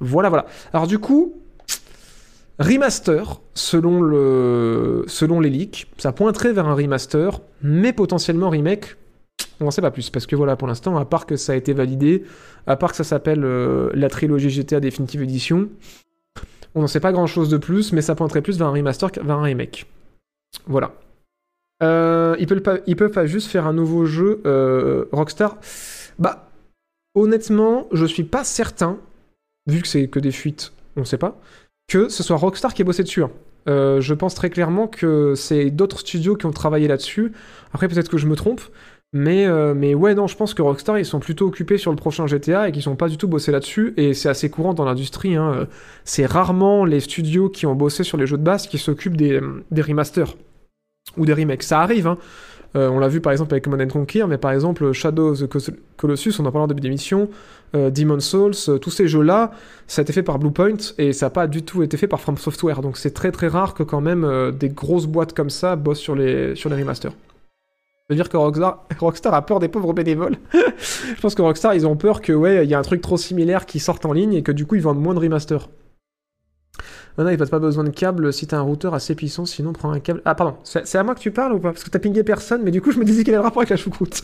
Voilà, 0.00 0.30
voilà. 0.30 0.46
Alors, 0.72 0.86
du 0.86 0.98
coup. 0.98 1.34
Remaster, 2.60 3.40
selon, 3.54 4.00
le... 4.00 5.02
selon 5.08 5.40
les 5.40 5.50
leaks, 5.50 5.88
ça 5.98 6.12
pointerait 6.12 6.52
vers 6.52 6.68
un 6.68 6.74
remaster, 6.74 7.40
mais 7.62 7.92
potentiellement 7.92 8.48
remake, 8.48 8.96
on 9.60 9.64
n'en 9.64 9.70
sait 9.70 9.82
pas 9.82 9.90
plus, 9.90 10.10
parce 10.10 10.26
que 10.26 10.36
voilà, 10.36 10.56
pour 10.56 10.68
l'instant, 10.68 10.96
à 10.96 11.04
part 11.04 11.26
que 11.26 11.36
ça 11.36 11.52
a 11.52 11.56
été 11.56 11.72
validé, 11.72 12.24
à 12.66 12.76
part 12.76 12.90
que 12.90 12.96
ça 12.96 13.04
s'appelle 13.04 13.44
euh, 13.44 13.90
la 13.94 14.08
trilogie 14.08 14.50
GTA 14.50 14.80
Definitive 14.80 15.22
Edition, 15.22 15.68
on 16.74 16.80
n'en 16.80 16.86
sait 16.86 17.00
pas 17.00 17.12
grand 17.12 17.26
chose 17.26 17.48
de 17.48 17.56
plus, 17.56 17.92
mais 17.92 18.02
ça 18.02 18.14
pointerait 18.14 18.42
plus 18.42 18.58
vers 18.58 18.66
un 18.66 18.72
remaster 18.72 19.12
que 19.12 19.20
vers 19.20 19.38
un 19.38 19.42
remake. 19.42 19.86
Voilà. 20.66 20.92
Euh, 21.82 22.36
ils, 22.38 22.46
peuvent 22.46 23.10
pas, 23.10 23.26
juste 23.26 23.48
faire 23.48 23.66
un 23.66 23.72
nouveau 23.72 24.06
jeu 24.06 24.40
euh, 24.46 25.06
Rockstar 25.12 25.58
Bah, 26.18 26.48
honnêtement, 27.14 27.86
je 27.92 28.06
suis 28.06 28.24
pas 28.24 28.44
certain, 28.44 28.98
vu 29.66 29.82
que 29.82 29.88
c'est 29.88 30.08
que 30.08 30.18
des 30.18 30.32
fuites, 30.32 30.72
on 30.96 31.04
sait 31.04 31.18
pas, 31.18 31.38
que 31.88 32.08
ce 32.08 32.22
soit 32.22 32.36
Rockstar 32.36 32.74
qui 32.74 32.82
ait 32.82 32.84
bossé 32.84 33.02
dessus. 33.02 33.22
hein. 33.22 33.30
Je 33.66 34.14
pense 34.14 34.34
très 34.34 34.50
clairement 34.50 34.88
que 34.88 35.34
c'est 35.36 35.70
d'autres 35.70 36.00
studios 36.00 36.36
qui 36.36 36.46
ont 36.46 36.52
travaillé 36.52 36.88
là-dessus. 36.88 37.32
Après, 37.72 37.88
peut-être 37.88 38.10
que 38.10 38.18
je 38.18 38.26
me 38.26 38.36
trompe. 38.36 38.60
Mais, 39.16 39.46
euh, 39.46 39.74
mais 39.74 39.94
ouais, 39.94 40.14
non, 40.14 40.26
je 40.26 40.36
pense 40.36 40.54
que 40.54 40.60
Rockstar, 40.60 40.98
ils 40.98 41.04
sont 41.06 41.20
plutôt 41.20 41.46
occupés 41.46 41.78
sur 41.78 41.92
le 41.92 41.96
prochain 41.96 42.26
GTA 42.26 42.68
et 42.68 42.72
qu'ils 42.72 42.82
sont 42.82 42.96
pas 42.96 43.08
du 43.08 43.16
tout 43.16 43.28
bossé 43.28 43.52
là-dessus. 43.52 43.94
Et 43.96 44.12
c'est 44.12 44.28
assez 44.28 44.50
courant 44.50 44.74
dans 44.74 44.84
l'industrie. 44.84 45.36
hein. 45.36 45.52
Euh, 45.54 45.66
C'est 46.04 46.26
rarement 46.26 46.84
les 46.84 46.98
studios 46.98 47.48
qui 47.48 47.64
ont 47.64 47.76
bossé 47.76 48.02
sur 48.02 48.18
les 48.18 48.26
jeux 48.26 48.36
de 48.36 48.42
base 48.42 48.66
qui 48.66 48.76
s'occupent 48.76 49.16
des, 49.16 49.40
des 49.70 49.82
remasters 49.82 50.34
ou 51.16 51.26
des 51.26 51.32
remakes. 51.32 51.62
Ça 51.62 51.80
arrive, 51.80 52.06
hein. 52.08 52.18
Euh, 52.76 52.88
on 52.88 52.98
l'a 52.98 53.06
vu 53.06 53.20
par 53.20 53.30
exemple 53.30 53.54
avec 53.54 53.62
Command 53.62 53.80
and 53.82 53.86
Conquer, 53.88 54.26
mais 54.26 54.36
par 54.36 54.50
exemple 54.50 54.90
Shadow 54.90 55.30
of 55.30 55.38
the 55.38 55.48
Colossus, 55.96 56.40
on 56.40 56.44
en 56.46 56.50
parlait 56.50 56.64
en 56.64 56.66
début 56.66 56.80
d'émission, 56.80 57.30
euh, 57.76 57.88
Demon's 57.88 58.24
Souls, 58.24 58.80
tous 58.80 58.90
ces 58.90 59.06
jeux-là, 59.06 59.52
ça 59.86 60.00
a 60.00 60.02
été 60.02 60.12
fait 60.12 60.24
par 60.24 60.40
Bluepoint 60.40 60.74
et 60.98 61.12
ça 61.12 61.26
n'a 61.26 61.30
pas 61.30 61.46
du 61.46 61.62
tout 61.62 61.84
été 61.84 61.96
fait 61.96 62.08
par 62.08 62.20
From 62.20 62.36
Software. 62.36 62.80
Donc 62.80 62.96
c'est 62.98 63.12
très 63.14 63.30
très 63.30 63.46
rare 63.46 63.74
que 63.74 63.84
quand 63.84 64.00
même 64.00 64.50
des 64.58 64.70
grosses 64.70 65.06
boîtes 65.06 65.34
comme 65.34 65.50
ça 65.50 65.76
bossent 65.76 66.00
sur 66.00 66.16
les, 66.16 66.56
sur 66.56 66.68
les 66.68 66.74
remasters. 66.74 67.12
Veut 68.10 68.16
dire 68.16 68.28
que 68.28 68.36
Rockstar, 68.98 69.34
a 69.34 69.42
peur 69.42 69.60
des 69.60 69.68
pauvres 69.68 69.92
bénévoles. 69.92 70.36
Je 70.52 71.20
pense 71.20 71.34
que 71.34 71.42
Rockstar, 71.42 71.74
ils 71.74 71.86
ont 71.86 71.96
peur 71.96 72.20
que 72.20 72.32
ouais, 72.32 72.64
il 72.64 72.70
y 72.70 72.74
a 72.74 72.78
un 72.78 72.82
truc 72.82 73.00
trop 73.00 73.16
similaire 73.16 73.66
qui 73.66 73.80
sorte 73.80 74.04
en 74.04 74.12
ligne 74.12 74.34
et 74.34 74.42
que 74.42 74.52
du 74.52 74.66
coup 74.66 74.74
ils 74.74 74.82
vendent 74.82 75.00
moins 75.00 75.14
de 75.14 75.20
remasters. 75.20 75.68
Maintenant, 77.16 77.30
il 77.30 77.36
n'y 77.36 77.42
a 77.42 77.46
pas 77.46 77.60
besoin 77.60 77.84
de 77.84 77.90
câble 77.90 78.32
si 78.32 78.46
t'as 78.48 78.58
un 78.58 78.62
routeur 78.62 78.92
assez 78.92 79.14
puissant, 79.14 79.46
sinon 79.46 79.72
prends 79.72 79.92
un 79.92 80.00
câble. 80.00 80.20
Ah, 80.24 80.34
pardon, 80.34 80.56
c'est 80.64 80.84
c'est 80.86 80.98
à 80.98 81.04
moi 81.04 81.14
que 81.14 81.20
tu 81.20 81.30
parles 81.30 81.52
ou 81.52 81.60
pas? 81.60 81.70
Parce 81.70 81.84
que 81.84 81.90
t'as 81.90 82.00
pingé 82.00 82.24
personne, 82.24 82.62
mais 82.64 82.72
du 82.72 82.82
coup, 82.82 82.90
je 82.90 82.98
me 82.98 83.04
disais 83.04 83.22
quel 83.22 83.34
est 83.34 83.36
le 83.36 83.42
rapport 83.42 83.60
avec 83.60 83.70
la 83.70 83.76
choucroute. 83.76 84.20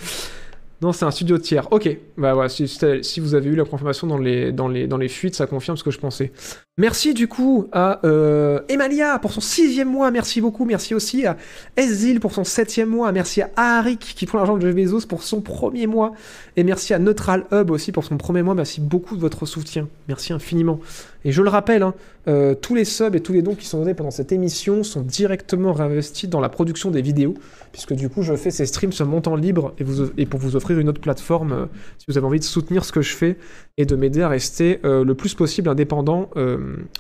Non, 0.82 0.92
c'est 0.92 1.04
un 1.04 1.10
studio 1.10 1.36
tiers. 1.38 1.70
Ok, 1.72 1.94
bah 2.16 2.32
voilà, 2.34 2.48
si, 2.48 3.20
vous 3.20 3.34
avez 3.34 3.50
eu 3.50 3.54
la 3.54 3.64
confirmation 3.64 4.06
dans 4.06 4.18
les 4.18 5.08
fuites, 5.08 5.34
ça 5.34 5.46
confirme 5.46 5.76
ce 5.76 5.84
que 5.84 5.90
je 5.90 5.98
pensais. 5.98 6.32
Merci 6.80 7.12
du 7.12 7.28
coup 7.28 7.68
à 7.72 8.00
euh, 8.06 8.60
Emalia 8.70 9.18
pour 9.18 9.32
son 9.32 9.42
sixième 9.42 9.90
mois, 9.90 10.10
merci 10.10 10.40
beaucoup. 10.40 10.64
Merci 10.64 10.94
aussi 10.94 11.26
à 11.26 11.36
Ezil 11.76 12.20
pour 12.20 12.32
son 12.32 12.42
septième 12.42 12.88
mois. 12.88 13.12
Merci 13.12 13.42
à 13.42 13.50
Arik 13.56 14.00
qui 14.00 14.24
prend 14.24 14.38
l'argent 14.38 14.56
de 14.56 14.62
Jeff 14.62 14.74
Bezos 14.74 15.06
pour 15.06 15.22
son 15.22 15.42
premier 15.42 15.86
mois. 15.86 16.12
Et 16.56 16.64
merci 16.64 16.94
à 16.94 16.98
Neutral 16.98 17.44
Hub 17.52 17.70
aussi 17.70 17.92
pour 17.92 18.04
son 18.04 18.16
premier 18.16 18.42
mois. 18.42 18.54
Merci 18.54 18.80
beaucoup 18.80 19.16
de 19.16 19.20
votre 19.20 19.44
soutien. 19.44 19.88
Merci 20.08 20.32
infiniment. 20.32 20.80
Et 21.24 21.32
je 21.32 21.42
le 21.42 21.50
rappelle, 21.50 21.82
hein, 21.82 21.94
euh, 22.28 22.54
tous 22.54 22.74
les 22.74 22.84
subs 22.84 23.14
et 23.14 23.20
tous 23.20 23.32
les 23.32 23.42
dons 23.42 23.54
qui 23.54 23.66
sont 23.66 23.78
donnés 23.78 23.94
pendant 23.94 24.10
cette 24.10 24.32
émission 24.32 24.82
sont 24.82 25.02
directement 25.02 25.72
réinvestis 25.72 26.28
dans 26.28 26.40
la 26.40 26.48
production 26.48 26.90
des 26.90 27.02
vidéos, 27.02 27.34
puisque 27.72 27.92
du 27.94 28.08
coup 28.08 28.22
je 28.22 28.34
fais 28.36 28.50
ces 28.50 28.66
streams 28.66 28.92
sur 28.92 29.06
mon 29.06 29.20
temps 29.20 29.36
libre 29.36 29.74
et, 30.16 30.26
pour 30.26 30.40
vous 30.40 30.56
offrir 30.56 30.78
une 30.78 30.88
autre 30.88 31.00
plateforme 31.00 31.52
euh, 31.52 31.66
si 31.98 32.06
vous 32.08 32.16
avez 32.16 32.26
envie 32.26 32.38
de 32.38 32.44
soutenir 32.44 32.84
ce 32.84 32.92
que 32.92 33.02
je 33.02 33.14
fais 33.14 33.36
et 33.76 33.84
de 33.84 33.96
m'aider 33.96 34.22
à 34.22 34.28
rester 34.28 34.80
euh, 34.84 35.04
le 35.04 35.14
plus 35.14 35.34
possible 35.34 35.68
indépendant 35.68 36.30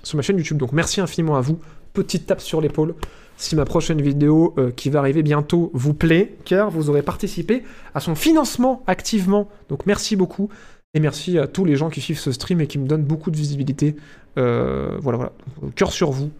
sur 0.02 0.16
ma 0.16 0.22
chaîne 0.22 0.36
YouTube. 0.36 0.58
Donc 0.58 0.72
merci 0.72 1.00
infiniment 1.00 1.36
à 1.36 1.40
vous. 1.40 1.58
Petite 1.92 2.26
tape 2.26 2.40
sur 2.40 2.60
l'épaule 2.60 2.94
si 3.36 3.56
ma 3.56 3.64
prochaine 3.64 4.02
vidéo 4.02 4.54
qui 4.76 4.90
va 4.90 4.98
arriver 4.98 5.22
bientôt 5.22 5.70
vous 5.72 5.94
plaît, 5.94 6.36
car 6.44 6.70
vous 6.70 6.90
aurez 6.90 7.02
participé 7.02 7.62
à 7.94 8.00
son 8.00 8.14
financement 8.14 8.82
activement. 8.86 9.48
Donc 9.70 9.86
merci 9.86 10.14
beaucoup. 10.14 10.50
Et 10.94 11.00
merci 11.00 11.38
à 11.38 11.46
tous 11.46 11.64
les 11.64 11.76
gens 11.76 11.88
qui 11.88 12.00
suivent 12.00 12.18
ce 12.18 12.32
stream 12.32 12.60
et 12.60 12.66
qui 12.66 12.78
me 12.78 12.86
donnent 12.86 13.04
beaucoup 13.04 13.30
de 13.30 13.36
visibilité. 13.36 13.94
Euh, 14.38 14.98
voilà, 15.00 15.18
voilà. 15.18 15.32
Cœur 15.76 15.92
sur 15.92 16.10
vous. 16.10 16.30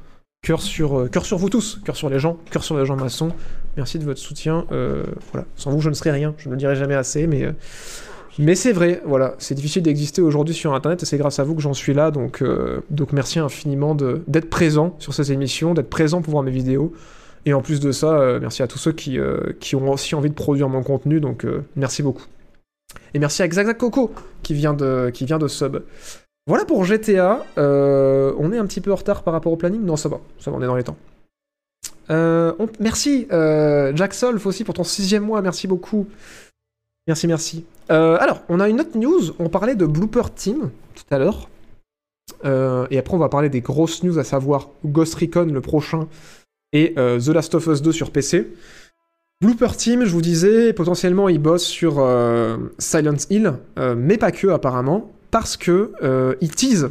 Cœur 0.42 0.62
sur, 0.62 0.98
euh, 0.98 1.10
sur 1.22 1.38
vous 1.38 1.50
tous. 1.50 1.80
Cœur 1.84 1.96
sur 1.96 2.08
les 2.08 2.18
gens. 2.18 2.38
Cœur 2.50 2.64
sur 2.64 2.76
les 2.78 2.86
gens 2.86 2.96
maçons. 2.96 3.30
Merci 3.76 3.98
de 3.98 4.04
votre 4.04 4.18
soutien. 4.18 4.66
Euh, 4.72 5.04
voilà. 5.32 5.46
Sans 5.54 5.70
vous, 5.70 5.80
je 5.80 5.88
ne 5.88 5.94
serais 5.94 6.10
rien. 6.10 6.34
Je 6.38 6.48
ne 6.48 6.56
dirai 6.56 6.74
jamais 6.76 6.94
assez, 6.94 7.26
mais. 7.26 7.44
euh, 7.44 7.52
mais 8.38 8.54
c'est 8.54 8.72
vrai, 8.72 9.02
voilà, 9.04 9.34
c'est 9.38 9.54
difficile 9.54 9.82
d'exister 9.82 10.22
aujourd'hui 10.22 10.54
sur 10.54 10.72
Internet 10.72 11.02
et 11.02 11.06
c'est 11.06 11.18
grâce 11.18 11.38
à 11.40 11.44
vous 11.44 11.54
que 11.54 11.60
j'en 11.60 11.74
suis 11.74 11.92
là, 11.92 12.10
donc, 12.10 12.42
donc 12.88 13.12
merci 13.12 13.38
infiniment 13.38 13.94
d'être 13.94 14.48
présent 14.48 14.94
sur 14.98 15.12
ces 15.12 15.32
émissions, 15.32 15.74
d'être 15.74 15.90
présent 15.90 16.22
pour 16.22 16.30
voir 16.30 16.44
mes 16.44 16.52
vidéos. 16.52 16.94
Et 17.44 17.52
en 17.52 17.60
plus 17.60 17.80
de 17.80 17.92
ça, 17.92 18.38
merci 18.40 18.62
à 18.62 18.68
tous 18.68 18.78
ceux 18.78 18.92
qui, 18.92 19.18
qui 19.58 19.74
ont 19.74 19.90
aussi 19.90 20.14
envie 20.14 20.30
de 20.30 20.34
produire 20.34 20.68
mon 20.70 20.82
contenu, 20.82 21.20
donc 21.20 21.44
merci 21.74 22.02
beaucoup. 22.02 22.24
Et 23.14 23.18
merci 23.18 23.42
à 23.42 23.48
Xaxac 23.48 23.78
Coco 23.78 24.12
qui 24.42 24.54
vient 24.54 24.74
de, 24.74 25.10
qui 25.12 25.24
vient 25.24 25.38
de 25.38 25.48
sub. 25.48 25.82
Voilà 26.46 26.64
pour 26.64 26.84
GTA. 26.84 27.44
Euh, 27.58 28.34
on 28.38 28.52
est 28.52 28.58
un 28.58 28.66
petit 28.66 28.80
peu 28.80 28.92
en 28.92 28.96
retard 28.96 29.22
par 29.22 29.32
rapport 29.32 29.52
au 29.52 29.56
planning? 29.56 29.82
Non, 29.82 29.96
ça 29.96 30.08
va. 30.08 30.20
Ça 30.38 30.50
va, 30.50 30.56
on 30.56 30.62
est 30.62 30.66
dans 30.66 30.76
les 30.76 30.84
temps. 30.84 30.96
Euh, 32.10 32.52
Merci, 32.80 33.28
euh, 33.30 33.92
Jack 33.94 34.14
Solf 34.14 34.44
aussi 34.46 34.64
pour 34.64 34.74
ton 34.74 34.84
sixième 34.84 35.22
mois. 35.22 35.42
Merci 35.42 35.68
beaucoup. 35.68 36.08
Merci, 37.06 37.26
merci. 37.26 37.64
Alors, 37.88 38.42
on 38.48 38.60
a 38.60 38.68
une 38.68 38.80
autre 38.80 38.96
news. 38.96 39.20
On 39.38 39.48
parlait 39.48 39.74
de 39.74 39.86
Blooper 39.86 40.34
Team 40.34 40.70
tout 40.94 41.14
à 41.14 41.18
l'heure. 41.18 41.48
Et 42.44 42.98
après, 42.98 43.14
on 43.14 43.18
va 43.18 43.28
parler 43.28 43.48
des 43.48 43.60
grosses 43.60 44.02
news, 44.02 44.18
à 44.18 44.24
savoir 44.24 44.70
Ghost 44.84 45.14
Recon 45.14 45.46
le 45.46 45.60
prochain 45.60 46.08
et 46.72 46.94
The 46.94 47.28
Last 47.28 47.54
of 47.54 47.66
Us 47.66 47.82
2 47.82 47.90
sur 47.90 48.12
PC. 48.12 48.48
Blooper 49.42 49.74
Team, 49.74 50.04
je 50.04 50.12
vous 50.12 50.20
disais, 50.20 50.74
potentiellement 50.74 51.30
ils 51.30 51.38
bossent 51.38 51.64
sur 51.64 51.94
euh, 51.98 52.58
Silent 52.78 53.16
Hill, 53.30 53.54
euh, 53.78 53.94
mais 53.96 54.18
pas 54.18 54.32
que 54.32 54.48
apparemment, 54.48 55.10
parce 55.30 55.56
que 55.56 55.92
euh, 56.02 56.34
ils 56.42 56.54
teasent, 56.54 56.90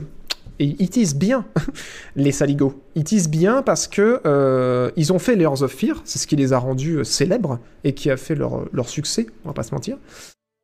et 0.57 0.76
ils 0.80 0.89
teasent 0.89 1.13
bien 1.13 1.45
les 2.15 2.31
saligots. 2.31 2.73
Ils 2.95 3.03
teasent 3.03 3.30
bien 3.30 3.61
parce 3.61 3.88
que 3.88 4.91
ils 4.97 5.13
ont 5.13 5.19
fait 5.19 5.35
Layers 5.35 5.61
of 5.61 5.71
Fear, 5.71 6.01
c'est 6.05 6.17
ce 6.17 6.26
qui 6.26 6.35
les 6.38 6.51
a 6.51 6.57
rendus 6.57 7.05
célèbres 7.05 7.59
et 7.84 7.93
qui 7.93 8.09
a 8.09 8.17
fait 8.17 8.34
leur, 8.34 8.65
leur 8.73 8.89
succès, 8.89 9.27
on 9.45 9.49
va 9.49 9.53
pas 9.53 9.61
se 9.61 9.76
mentir. 9.76 9.97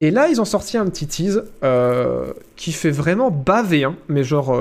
Et 0.01 0.09
là, 0.09 0.27
ils 0.27 0.41
ont 0.41 0.45
sorti 0.45 0.77
un 0.79 0.87
petit 0.87 1.05
tease 1.05 1.43
qui 2.55 2.71
fait 2.71 2.89
vraiment 2.89 3.29
baver, 3.29 3.83
hein, 3.83 3.95
mais 4.09 4.23
genre 4.23 4.59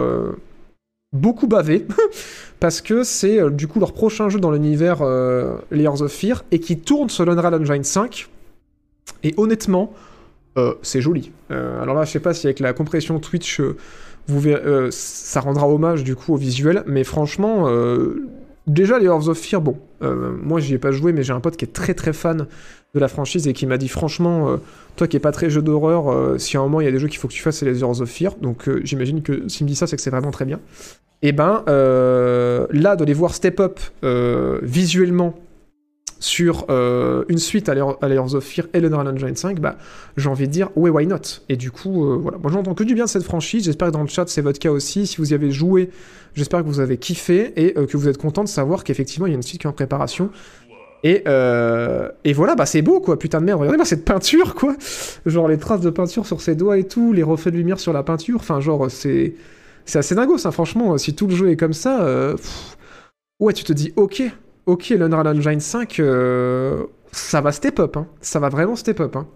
beaucoup 1.14 1.46
baver, 1.46 1.86
parce 2.60 2.82
que 2.82 3.04
c'est 3.04 3.40
euh, 3.40 3.48
du 3.48 3.66
coup 3.66 3.80
leur 3.80 3.92
prochain 3.92 4.28
jeu 4.28 4.38
dans 4.38 4.50
l'univers 4.50 4.98
euh, 5.00 5.56
Layers 5.70 6.02
of 6.02 6.12
Fear 6.12 6.44
et 6.50 6.60
qui 6.60 6.78
tourne 6.78 7.08
sur 7.08 7.24
l'Unreal 7.24 7.54
Engine 7.54 7.84
5. 7.84 8.28
Et 9.22 9.32
honnêtement, 9.38 9.94
euh, 10.58 10.74
c'est 10.82 11.00
joli. 11.00 11.32
Alors 11.48 11.94
là, 11.94 12.04
je 12.04 12.10
sais 12.10 12.20
pas 12.20 12.34
si 12.34 12.46
avec 12.46 12.60
la 12.60 12.72
compression 12.72 13.18
Twitch, 13.20 13.60
vous 14.26 14.42
ça 14.90 15.40
rendra 15.40 15.68
hommage 15.68 16.04
du 16.04 16.16
coup 16.16 16.34
au 16.34 16.36
visuel, 16.36 16.82
mais 16.86 17.04
franchement, 17.04 17.68
déjà 18.66 18.98
Layers 18.98 19.28
of 19.28 19.38
Fear, 19.38 19.60
bon, 19.60 19.76
euh, 20.02 20.36
moi 20.42 20.60
j'y 20.60 20.74
ai 20.74 20.78
pas 20.78 20.92
joué, 20.92 21.12
mais 21.12 21.22
j'ai 21.22 21.32
un 21.32 21.40
pote 21.40 21.56
qui 21.56 21.64
est 21.64 21.72
très 21.72 21.94
très 21.94 22.12
fan 22.12 22.46
de 22.94 23.00
la 23.00 23.08
franchise 23.08 23.48
et 23.48 23.52
qui 23.52 23.66
m'a 23.66 23.76
dit 23.76 23.88
franchement, 23.88 24.48
euh, 24.48 24.56
toi 24.96 25.06
qui 25.06 25.16
es 25.16 25.20
pas 25.20 25.32
très 25.32 25.50
jeu 25.50 25.62
d'horreur, 25.62 26.10
euh, 26.10 26.38
si 26.38 26.56
à 26.56 26.60
un 26.60 26.62
moment 26.64 26.80
il 26.80 26.84
y 26.84 26.88
a 26.88 26.92
des 26.92 26.98
jeux 26.98 27.08
qu'il 27.08 27.18
faut 27.18 27.28
que 27.28 27.32
tu 27.32 27.42
fasses, 27.42 27.58
c'est 27.58 27.66
les 27.66 27.74
Layers 27.74 28.00
of 28.00 28.08
Fear, 28.08 28.34
donc 28.40 28.68
j'imagine 28.84 29.22
que 29.22 29.48
s'il 29.48 29.66
me 29.66 29.68
dit 29.68 29.76
ça, 29.76 29.86
c'est 29.86 29.96
que 29.96 30.02
c'est 30.02 30.10
vraiment 30.10 30.30
très 30.30 30.44
bien. 30.44 30.60
Et 31.22 31.32
ben 31.32 31.64
euh, 31.68 32.66
là, 32.70 32.96
de 32.96 33.04
les 33.04 33.14
voir 33.14 33.34
step 33.34 33.60
up 33.60 33.80
visuellement 34.62 35.34
sur 36.24 36.64
euh, 36.70 37.24
une 37.28 37.36
suite 37.36 37.68
à 37.68 37.74
Layer- 37.74 37.96
à 38.00 38.08
Layers 38.08 38.34
of 38.34 38.42
Fear 38.42 38.66
et 38.72 38.80
l'Unreal 38.80 39.08
Engine 39.08 39.36
5, 39.36 39.60
bah, 39.60 39.76
j'ai 40.16 40.30
envie 40.30 40.46
de 40.48 40.52
dire, 40.52 40.70
ouais, 40.74 40.88
why 40.88 41.06
not? 41.06 41.18
Et 41.50 41.56
du 41.56 41.70
coup, 41.70 42.06
euh, 42.06 42.16
voilà. 42.16 42.38
Moi, 42.38 42.50
j'entends 42.50 42.72
que 42.72 42.82
du 42.82 42.94
bien 42.94 43.04
de 43.04 43.10
cette 43.10 43.24
franchise. 43.24 43.64
J'espère 43.64 43.88
que 43.88 43.92
dans 43.92 44.00
le 44.02 44.08
chat, 44.08 44.26
c'est 44.28 44.40
votre 44.40 44.58
cas 44.58 44.70
aussi. 44.70 45.06
Si 45.06 45.18
vous 45.18 45.32
y 45.32 45.34
avez 45.34 45.50
joué, 45.50 45.90
j'espère 46.34 46.62
que 46.62 46.66
vous 46.66 46.80
avez 46.80 46.96
kiffé 46.96 47.52
et 47.56 47.78
euh, 47.78 47.86
que 47.86 47.98
vous 47.98 48.08
êtes 48.08 48.16
content 48.16 48.42
de 48.42 48.48
savoir 48.48 48.84
qu'effectivement, 48.84 49.26
il 49.26 49.30
y 49.30 49.32
a 49.34 49.36
une 49.36 49.42
suite 49.42 49.60
qui 49.60 49.66
est 49.66 49.70
en 49.70 49.74
préparation. 49.74 50.30
Et, 51.02 51.22
et 52.24 52.32
voilà, 52.32 52.54
bah 52.54 52.64
c'est 52.64 52.80
beau 52.80 52.98
quoi, 52.98 53.18
putain 53.18 53.38
de 53.42 53.44
merde, 53.44 53.60
regardez-moi 53.60 53.84
cette 53.84 54.06
peinture 54.06 54.54
quoi 54.54 54.74
Genre 55.26 55.48
les 55.48 55.58
traces 55.58 55.82
de 55.82 55.90
peinture 55.90 56.24
sur 56.24 56.40
ses 56.40 56.54
doigts 56.54 56.78
et 56.78 56.84
tout, 56.84 57.12
les 57.12 57.22
reflets 57.22 57.50
de 57.50 57.58
lumière 57.58 57.78
sur 57.78 57.92
la 57.92 58.02
peinture, 58.02 58.36
enfin 58.36 58.58
genre 58.60 58.90
c'est 58.90 59.34
c'est 59.84 59.98
assez 59.98 60.14
dingo 60.14 60.38
ça, 60.38 60.50
franchement, 60.50 60.96
si 60.96 61.14
tout 61.14 61.26
le 61.26 61.34
jeu 61.36 61.50
est 61.50 61.56
comme 61.56 61.74
ça, 61.74 62.34
ouais 63.38 63.52
tu 63.52 63.64
te 63.64 63.74
dis 63.74 63.92
ok, 63.96 64.22
ok 64.66 64.90
l'Unreal 64.90 65.28
Engine 65.28 65.60
5, 65.60 66.00
euh, 66.00 66.84
ça 67.12 67.40
va 67.40 67.52
step 67.52 67.78
up, 67.80 67.96
hein. 67.96 68.06
ça 68.20 68.38
va 68.38 68.48
vraiment 68.48 68.76
step 68.76 69.00
up. 69.00 69.16
Hein. 69.16 69.26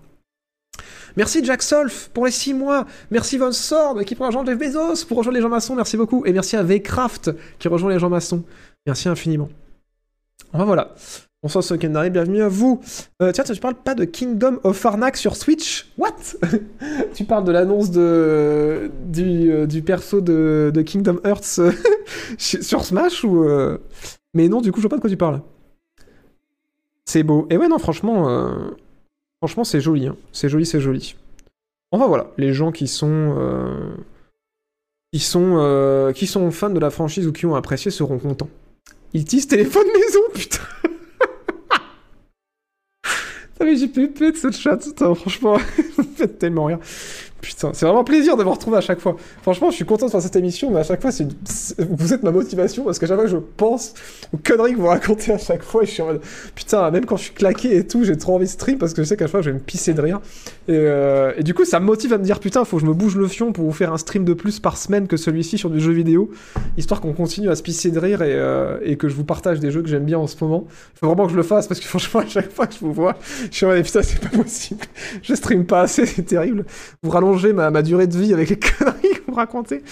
Merci 1.17 1.45
Jack 1.45 1.63
Solf 1.63 2.11
pour 2.15 2.27
les 2.27 2.31
6 2.31 2.55
mois. 2.55 2.87
Merci 3.11 3.39
Von 3.39 3.53
Sword 3.53 4.05
qui 4.05 4.15
prend 4.15 4.27
l'argent 4.27 4.45
de 4.45 4.51
Jeff 4.51 4.59
Bezos 4.59 5.05
pour 5.07 5.19
rejoindre 5.19 5.37
les 5.37 5.43
gens 5.43 5.49
maçons. 5.49 5.75
Merci 5.75 5.97
beaucoup. 5.97 6.25
Et 6.27 6.33
merci 6.33 6.57
à 6.57 6.63
Vcraft 6.63 7.33
qui 7.59 7.69
rejoint 7.69 7.91
les 7.91 7.99
gens 7.99 8.11
maçons. 8.11 8.45
Merci 8.87 9.09
infiniment. 9.09 9.49
Enfin 10.53 10.65
voilà. 10.65 10.95
Bonsoir 11.43 11.63
Secondary, 11.63 12.11
bienvenue 12.11 12.43
à 12.43 12.49
vous. 12.49 12.81
Euh, 13.23 13.31
tiens, 13.33 13.45
tu 13.45 13.55
parles 13.61 13.77
pas 13.77 13.95
de 13.95 14.05
Kingdom 14.05 14.59
of 14.65 14.85
Arnak 14.85 15.17
sur 15.17 15.37
Switch? 15.37 15.89
What? 15.97 16.15
Tu 17.15 17.25
parles 17.25 17.45
de 17.45 17.53
l'annonce 17.53 17.91
de 17.91 18.91
du, 19.07 19.53
euh, 19.53 19.67
du 19.67 19.83
perso 19.83 20.21
de, 20.21 20.83
Kingdom 20.85 21.21
Hearts 21.25 21.61
sur 22.39 22.85
Smash 22.85 23.25
ou 23.25 23.45
Mais 24.35 24.49
non, 24.49 24.61
du 24.61 24.73
coup, 24.73 24.79
je 24.81 24.83
vois 24.83 24.91
pas 24.91 24.97
de 24.97 25.01
quoi 25.01 25.11
tu 25.11 25.17
parles. 25.17 25.41
C'est 27.05 27.23
beau. 27.23 27.47
Et 27.51 27.57
ouais, 27.57 27.69
non, 27.69 27.79
franchement, 27.79 28.29
euh, 28.29 28.71
franchement, 29.39 29.65
c'est 29.65 29.81
joli. 29.81 30.07
hein. 30.07 30.17
C'est 30.33 30.49
joli, 30.49 30.67
c'est 30.67 30.81
joli. 30.81 31.17
Enfin 31.91 32.07
voilà, 32.07 32.31
les 32.37 32.53
gens 32.53 32.71
qui 32.71 32.87
sont 32.87 33.35
euh, 33.39 33.95
qui 35.13 35.21
sont 35.21 35.57
euh, 35.57 36.13
qui 36.13 36.27
sont 36.27 36.51
fans 36.51 36.69
de 36.69 36.79
la 36.79 36.91
franchise 36.91 37.27
ou 37.27 37.33
qui 37.33 37.47
ont 37.47 37.55
apprécié 37.55 37.91
seront 37.91 38.19
contents. 38.19 38.51
Ils 39.15 39.25
disent 39.25 39.49
téléphone 39.49 39.87
maison, 39.87 40.21
putain. 40.35 40.59
Mais 43.61 43.77
j'ai 43.77 43.89
plus 43.89 44.09
de 44.09 44.37
ce 44.37 44.51
chat, 44.51 44.79
franchement, 45.15 45.59
ça 45.97 46.03
fait 46.15 46.39
tellement 46.39 46.67
rire. 46.67 46.79
Putain, 47.41 47.71
c'est 47.73 47.87
vraiment 47.87 48.03
plaisir 48.03 48.37
de 48.37 48.43
vous 48.43 48.51
retrouver 48.51 48.79
à 48.79 48.81
chaque 48.81 48.99
fois. 48.99 49.17
Franchement, 49.43 49.71
je 49.71 49.77
suis 49.77 49.85
content 49.85 50.07
de 50.07 50.11
faire 50.11 50.21
cette 50.21 50.35
émission, 50.35 50.71
mais 50.73 50.81
à 50.81 50.83
chaque 50.83 51.01
fois, 51.01 51.11
une- 51.21 51.33
vous 51.91 52.13
êtes 52.13 52.25
ma 52.25 52.33
motivation 52.33 52.83
parce 52.85 52.99
qu'à 52.99 53.07
chaque 53.07 53.17
fois 53.17 53.27
que 53.27 53.31
je 53.31 53.37
pense 53.57 53.95
aux 54.33 54.39
conneries 54.39 54.73
que 54.75 54.79
vous 54.79 54.87
racontez 54.89 55.33
à 55.33 55.39
chaque 55.39 55.63
fois, 55.63 55.85
et 55.85 55.87
je 55.87 55.93
suis 55.93 56.03
en 56.03 56.07
mode 56.07 56.21
putain, 56.57 56.91
même 56.91 57.07
quand 57.07 57.17
je 57.17 57.23
suis 57.25 57.33
claqué 57.35 57.77
et 57.77 57.87
tout, 57.87 58.03
j'ai 58.03 58.17
trop 58.17 58.35
envie 58.35 58.47
de 58.47 58.51
stream 58.51 58.77
parce 58.79 58.93
que 58.93 59.03
je 59.05 59.09
sais 59.09 59.17
qu'à 59.17 59.27
chaque 59.27 59.31
fois, 59.31 59.43
je 59.43 59.51
vais 59.51 59.55
me 59.55 59.61
pisser 59.63 59.95
de 59.95 60.01
rire. 60.01 60.21
Et, 60.67 60.73
euh, 60.75 61.33
et 61.37 61.45
du 61.45 61.55
coup, 61.55 61.65
ça 61.65 61.79
me 61.79 61.87
motive 61.87 62.13
à 62.13 62.19
me 62.19 62.25
dire 62.25 62.41
putain, 62.41 62.65
faut 62.65 62.79
que 62.79 62.83
je 62.83 62.89
me 62.89 62.93
bouge 62.95 63.17
le 63.17 63.29
fion 63.29 63.53
pour 63.53 63.65
vous 63.65 63.73
faire 63.73 63.93
un 63.93 63.99
stream 63.99 64.25
de 64.25 64.35
plus 64.35 64.59
par 64.59 64.77
semaine 64.77 65.07
que 65.07 65.17
celui-ci 65.17 65.59
sur 65.59 65.71
du 65.71 65.81
jeu 65.81 65.93
vidéo, 65.93 66.31
histoire 66.77 67.01
qu'on 67.01 67.13
continue 67.13 67.51
à 67.51 67.55
se 67.55 67.63
pisser 67.63 67.93
de 67.93 68.01
rire 68.01 68.21
et, 68.23 68.33
euh, 68.35 68.79
et 68.83 68.97
que 68.97 69.09
je 69.09 69.15
vous 69.15 69.25
partage 69.25 69.61
des 69.61 69.71
jeux 69.71 69.83
que 69.83 69.89
j'aime 69.89 70.05
bien 70.05 70.19
en 70.19 70.27
ce 70.27 70.35
moment. 70.43 70.67
Faut 70.97 71.07
vraiment 71.07 71.27
que 71.27 71.33
je 71.33 71.37
le 71.37 71.45
fasse 71.45 71.69
parce 71.69 71.79
que 71.79 71.87
franchement, 71.87 72.21
à 72.21 72.27
chaque 72.27 72.51
fois 72.53 72.67
que 72.67 72.75
je 72.75 72.81
vous 72.81 72.93
vois, 72.93 73.15
je 73.49 73.57
suis 73.57 73.65
en 73.65 73.69
mode 73.69 73.85
putain, 73.85 74.03
c'est 74.03 74.21
pas 74.21 74.37
possible. 74.37 74.81
Je 75.23 75.35
stream 75.35 75.65
pas 75.65 75.83
assez, 75.83 76.05
c'est 76.05 76.23
terrible. 76.25 76.65
Vous 77.05 77.11
rallongez 77.11 77.28
ma, 77.53 77.71
ma 77.71 77.83
durée 77.83 78.07
de 78.07 78.17
vie 78.17 78.33
avec 78.33 78.51
les 78.51 78.59
conneries 78.79 79.15
que 79.15 79.23
vous 79.27 79.35
racontez. 79.35 79.83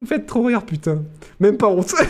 Vous 0.00 0.08
faites 0.08 0.26
trop 0.26 0.42
rire, 0.42 0.64
putain. 0.64 1.02
Même 1.40 1.56
pas 1.56 1.68
honte. 1.68 1.94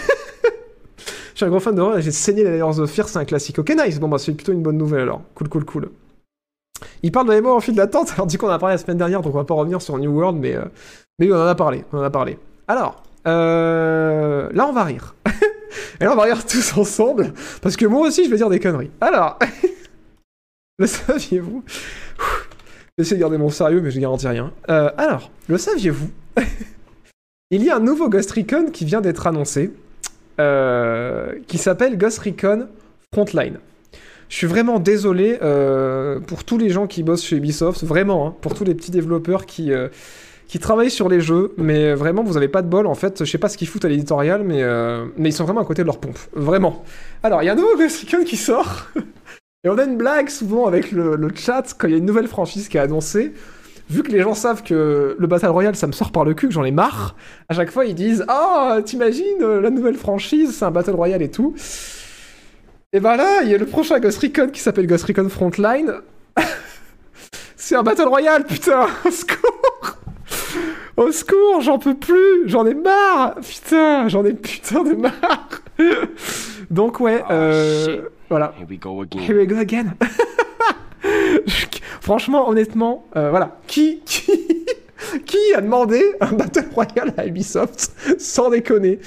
Je 1.32 1.38
suis 1.38 1.44
un 1.46 1.48
gros 1.48 1.60
fan 1.60 1.74
d'horreur 1.74 1.98
et 1.98 2.02
j'ai 2.02 2.10
saigné 2.10 2.44
les 2.44 2.50
Layers 2.50 2.78
of 2.78 2.90
Fear, 2.90 3.08
c'est 3.08 3.18
un 3.18 3.24
classique. 3.24 3.58
Ok, 3.58 3.70
nice. 3.70 3.98
Bon, 3.98 4.08
bah, 4.08 4.18
c'est 4.18 4.32
plutôt 4.32 4.52
une 4.52 4.62
bonne 4.62 4.76
nouvelle 4.76 5.00
alors. 5.00 5.22
Cool, 5.34 5.48
cool, 5.48 5.64
cool. 5.64 5.90
Il 7.02 7.10
parle 7.10 7.26
de 7.26 7.32
la 7.32 7.36
mémoire 7.36 7.56
en 7.56 7.60
fil 7.60 7.74
d'attente. 7.74 8.12
Alors, 8.14 8.26
du 8.26 8.38
coup, 8.38 8.46
on 8.46 8.50
a 8.50 8.58
parlé 8.58 8.74
la 8.74 8.78
semaine 8.78 8.98
dernière, 8.98 9.22
donc 9.22 9.34
on 9.34 9.38
va 9.38 9.44
pas 9.44 9.54
revenir 9.54 9.80
sur 9.80 9.96
New 9.98 10.10
World, 10.10 10.38
mais, 10.38 10.54
euh, 10.54 10.64
mais 11.18 11.30
on 11.32 11.36
en 11.36 11.46
a 11.46 11.54
parlé. 11.54 11.84
On 11.92 11.98
en 11.98 12.02
a 12.02 12.10
parlé. 12.10 12.38
Alors, 12.68 13.02
euh, 13.26 14.48
là, 14.52 14.66
on 14.66 14.72
va 14.72 14.84
rire. 14.84 15.14
et 16.00 16.04
là, 16.04 16.12
on 16.12 16.16
va 16.16 16.24
rire 16.24 16.44
tous 16.44 16.76
ensemble, 16.76 17.32
parce 17.60 17.76
que 17.76 17.86
moi 17.86 18.06
aussi, 18.06 18.24
je 18.24 18.30
vais 18.30 18.36
dire 18.36 18.50
des 18.50 18.60
conneries. 18.60 18.90
Alors, 19.00 19.38
le 20.78 20.86
saviez-vous? 20.86 21.62
J'essaie 23.02 23.16
de 23.16 23.20
garder 23.20 23.36
mon 23.36 23.50
sérieux, 23.50 23.80
mais 23.80 23.90
je 23.90 23.98
garantis 23.98 24.28
rien. 24.28 24.52
Euh, 24.70 24.88
alors, 24.96 25.32
le 25.48 25.58
saviez-vous 25.58 26.08
Il 27.50 27.64
y 27.64 27.68
a 27.68 27.74
un 27.74 27.80
nouveau 27.80 28.08
Ghost 28.08 28.30
Recon 28.30 28.66
qui 28.72 28.84
vient 28.84 29.00
d'être 29.00 29.26
annoncé, 29.26 29.72
euh, 30.38 31.32
qui 31.48 31.58
s'appelle 31.58 31.98
Ghost 31.98 32.20
Recon 32.20 32.68
Frontline. 33.12 33.58
Je 34.28 34.36
suis 34.36 34.46
vraiment 34.46 34.78
désolé 34.78 35.36
euh, 35.42 36.20
pour 36.20 36.44
tous 36.44 36.58
les 36.58 36.70
gens 36.70 36.86
qui 36.86 37.02
bossent 37.02 37.24
chez 37.24 37.34
Ubisoft, 37.34 37.82
vraiment, 37.82 38.28
hein, 38.28 38.34
pour 38.40 38.54
tous 38.54 38.62
les 38.62 38.76
petits 38.76 38.92
développeurs 38.92 39.46
qui, 39.46 39.72
qui 40.46 40.60
travaillent 40.60 40.88
sur 40.88 41.08
les 41.08 41.20
jeux, 41.20 41.54
mais 41.56 41.94
vraiment, 41.94 42.22
vous 42.22 42.36
avez 42.36 42.46
pas 42.46 42.62
de 42.62 42.68
bol, 42.68 42.86
en 42.86 42.94
fait, 42.94 43.24
je 43.24 43.28
sais 43.28 43.36
pas 43.36 43.48
ce 43.48 43.58
qu'ils 43.58 43.66
foutent 43.66 43.84
à 43.84 43.88
l'éditorial, 43.88 44.44
mais, 44.44 44.62
mais 45.16 45.30
ils 45.30 45.32
sont 45.32 45.44
vraiment 45.44 45.62
à 45.62 45.64
côté 45.64 45.82
de 45.82 45.86
leur 45.86 45.98
pompe, 45.98 46.18
vraiment. 46.34 46.84
Alors, 47.24 47.42
il 47.42 47.46
y 47.46 47.48
a 47.48 47.52
un 47.52 47.56
nouveau 47.56 47.76
Ghost 47.76 48.08
Recon 48.08 48.22
qui 48.22 48.36
sort, 48.36 48.86
et 49.64 49.68
on 49.68 49.78
a 49.78 49.84
une 49.84 49.96
blague 49.96 50.28
souvent 50.28 50.66
avec 50.66 50.90
le, 50.90 51.16
chat 51.36 51.74
quand 51.78 51.86
il 51.86 51.92
y 51.92 51.94
a 51.94 51.98
une 51.98 52.04
nouvelle 52.04 52.26
franchise 52.26 52.68
qui 52.68 52.78
est 52.78 52.80
annoncée. 52.80 53.32
Vu 53.88 54.02
que 54.02 54.10
les 54.10 54.20
gens 54.20 54.34
savent 54.34 54.62
que 54.62 55.16
le 55.18 55.26
Battle 55.26 55.48
Royale, 55.48 55.76
ça 55.76 55.86
me 55.86 55.92
sort 55.92 56.10
par 56.10 56.24
le 56.24 56.34
cul, 56.34 56.48
que 56.48 56.54
j'en 56.54 56.64
ai 56.64 56.70
marre, 56.70 57.14
à 57.48 57.54
chaque 57.54 57.70
fois 57.70 57.84
ils 57.84 57.94
disent 57.94 58.24
Ah, 58.26 58.78
t'imagines, 58.84 59.42
euh, 59.42 59.60
la 59.60 59.70
nouvelle 59.70 59.96
franchise, 59.96 60.56
c'est 60.56 60.64
un 60.64 60.70
Battle 60.70 60.94
Royale 60.94 61.22
et 61.22 61.30
tout. 61.30 61.54
Et 62.92 63.00
ben 63.00 63.16
là, 63.16 63.42
il 63.42 63.50
y 63.50 63.54
a 63.54 63.58
le 63.58 63.66
prochain 63.66 64.00
Ghost 64.00 64.18
Recon 64.18 64.48
qui 64.48 64.60
s'appelle 64.60 64.86
Ghost 64.86 65.04
Recon 65.04 65.28
Frontline. 65.28 65.94
c'est 67.56 67.76
un 67.76 67.82
Battle 67.82 68.08
Royale, 68.08 68.44
putain 68.44 68.86
Au 69.04 69.10
secours 69.10 69.98
Au 70.96 71.12
secours, 71.12 71.60
j'en 71.60 71.78
peux 71.78 71.94
plus 71.94 72.48
J'en 72.48 72.66
ai 72.66 72.74
marre 72.74 73.36
Putain, 73.36 74.08
j'en 74.08 74.24
ai 74.24 74.32
putain 74.32 74.82
de 74.82 74.94
marre 74.94 75.48
Donc 76.72 77.00
ouais, 77.00 77.22
euh, 77.30 77.84
shit. 77.84 78.00
voilà. 78.28 78.54
Here 78.58 78.66
we 78.68 78.78
go 78.78 79.02
again. 79.02 79.20
Here 79.20 79.38
we 79.38 79.46
go 79.46 79.58
again. 79.58 79.94
Franchement, 82.00 82.48
honnêtement, 82.48 83.04
euh, 83.14 83.30
voilà. 83.30 83.58
Qui, 83.66 84.00
qui, 84.04 84.32
qui 85.26 85.54
a 85.54 85.60
demandé 85.60 86.02
un 86.20 86.32
Battle 86.32 86.64
Royale 86.74 87.14
à 87.16 87.26
Ubisoft 87.26 87.92
Sans 88.18 88.50
déconner? 88.50 88.98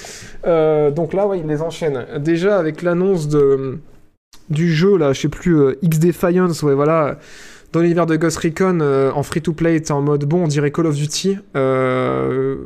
Euh, 0.46 0.90
donc 0.90 1.12
là, 1.12 1.26
ouais, 1.26 1.40
il 1.40 1.46
les 1.46 1.60
enchaîne. 1.60 2.06
Déjà 2.18 2.58
avec 2.58 2.82
l'annonce 2.82 3.28
de 3.28 3.78
du 4.48 4.72
jeu, 4.72 4.96
là, 4.96 5.12
je 5.12 5.22
sais 5.22 5.28
plus, 5.28 5.58
euh, 5.58 5.78
X 5.82 5.98
Defiance, 5.98 6.62
ouais, 6.62 6.74
voilà. 6.74 7.18
Dans 7.72 7.80
l'univers 7.80 8.06
de 8.06 8.16
Ghost 8.16 8.38
Recon, 8.38 8.78
euh, 8.80 9.10
en 9.12 9.22
free-to-play, 9.22 9.80
t'es 9.80 9.92
en 9.92 10.02
mode, 10.02 10.24
bon, 10.24 10.44
on 10.44 10.46
dirait 10.46 10.70
Call 10.70 10.86
of 10.86 10.94
Duty. 10.94 11.38
Euh, 11.56 12.56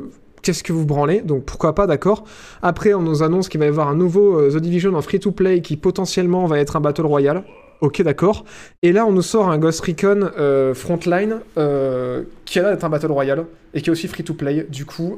Qu'est-ce 0.41 0.63
que 0.63 0.73
vous 0.73 0.85
branlez 0.85 1.21
Donc 1.21 1.45
pourquoi 1.45 1.75
pas, 1.75 1.87
d'accord. 1.87 2.23
Après, 2.61 2.93
on 2.93 3.01
nous 3.01 3.21
annonce 3.21 3.47
qu'il 3.47 3.59
va 3.59 3.67
y 3.67 3.69
avoir 3.69 3.87
un 3.87 3.95
nouveau 3.95 4.39
euh, 4.39 4.51
The 4.51 4.57
Division 4.57 4.95
en 4.95 5.01
free-to-play 5.01 5.61
qui 5.61 5.77
potentiellement 5.77 6.45
va 6.47 6.59
être 6.59 6.75
un 6.75 6.81
Battle 6.81 7.05
Royale. 7.05 7.43
Ok, 7.81 8.01
d'accord. 8.03 8.45
Et 8.83 8.91
là, 8.91 9.07
on 9.07 9.11
nous 9.11 9.23
sort 9.23 9.49
un 9.49 9.57
Ghost 9.57 9.81
Recon 9.81 10.29
euh, 10.37 10.75
Frontline 10.75 11.39
euh, 11.57 12.23
qui 12.45 12.59
a 12.59 12.61
l'air 12.61 12.71
d'être 12.71 12.83
un 12.83 12.89
Battle 12.89 13.11
Royale 13.11 13.45
et 13.73 13.81
qui 13.81 13.89
est 13.89 13.91
aussi 13.91 14.07
free-to-play. 14.07 14.67
Du 14.69 14.85
coup, 14.85 15.17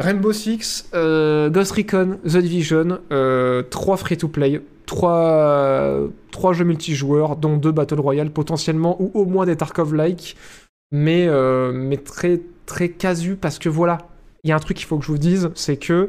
Rainbow 0.00 0.32
Six, 0.32 0.90
Ghost 0.92 1.72
Recon, 1.72 2.18
The 2.24 2.38
Division, 2.38 2.98
euh, 3.12 3.62
3 3.62 3.96
free-to-play, 3.96 4.60
3, 4.86 6.08
jeux 6.52 6.64
multijoueurs, 6.64 7.36
dont 7.36 7.56
2 7.56 7.70
Battle 7.70 8.00
Royale 8.00 8.30
potentiellement, 8.30 9.00
ou 9.00 9.12
au 9.14 9.24
moins 9.24 9.46
des 9.46 9.54
Tarkov-like, 9.54 10.36
mais, 10.90 11.28
mais 11.72 11.98
très, 11.98 12.40
très 12.70 12.88
casu, 12.88 13.36
parce 13.36 13.58
que 13.58 13.68
voilà, 13.68 13.98
il 14.44 14.50
y 14.50 14.52
a 14.52 14.56
un 14.56 14.60
truc 14.60 14.76
qu'il 14.76 14.86
faut 14.86 14.98
que 14.98 15.04
je 15.04 15.10
vous 15.10 15.18
dise, 15.18 15.50
c'est 15.54 15.76
que 15.76 16.08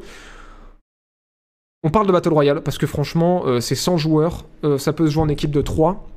on 1.83 1.89
parle 1.89 2.05
de 2.05 2.11
Battle 2.11 2.29
Royale, 2.33 2.61
parce 2.61 2.77
que 2.77 2.85
franchement, 2.85 3.43
euh, 3.47 3.59
c'est 3.59 3.75
100 3.75 3.97
joueurs, 3.97 4.45
euh, 4.63 4.77
ça 4.77 4.93
peut 4.93 5.07
se 5.07 5.11
jouer 5.11 5.23
en 5.23 5.29
équipe 5.29 5.51
de 5.51 5.61
3, 5.61 6.07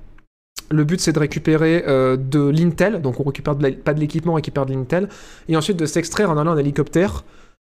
le 0.71 0.85
but, 0.85 1.01
c'est 1.01 1.13
de 1.13 1.19
récupérer 1.19 1.85
euh, 1.87 2.17
de 2.17 2.47
l'intel, 2.47 3.01
donc 3.01 3.19
on 3.19 3.25
récupère 3.25 3.57
pas 3.57 3.95
de 3.95 4.01
l'équipement, 4.01 4.33
on 4.33 4.37
récupère 4.37 4.67
de 4.67 4.75
l'intel, 4.75 5.09
et 5.49 5.57
ensuite 5.57 5.79
de 5.79 5.87
s'extraire 5.87 6.31
en 6.31 6.37
allant 6.37 6.53
en 6.53 6.59
hélicoptère. 6.59 7.25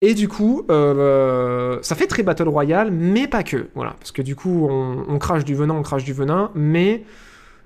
Et 0.02 0.14
du 0.14 0.28
coup, 0.28 0.66
ça 0.68 1.96
fait 1.96 2.06
très 2.08 2.22
Battle 2.22 2.50
Royale, 2.50 2.92
mais 2.92 3.28
pas 3.28 3.44
que. 3.44 3.70
Voilà, 3.76 3.96
parce 3.98 4.12
que 4.12 4.22
du 4.22 4.36
coup, 4.36 4.68
on, 4.70 5.06
on 5.08 5.18
crache 5.18 5.46
du 5.46 5.56
venin, 5.56 5.74
on 5.74 5.82
crache 5.84 6.04
du 6.04 6.14
venin, 6.14 6.52
mais 6.54 7.06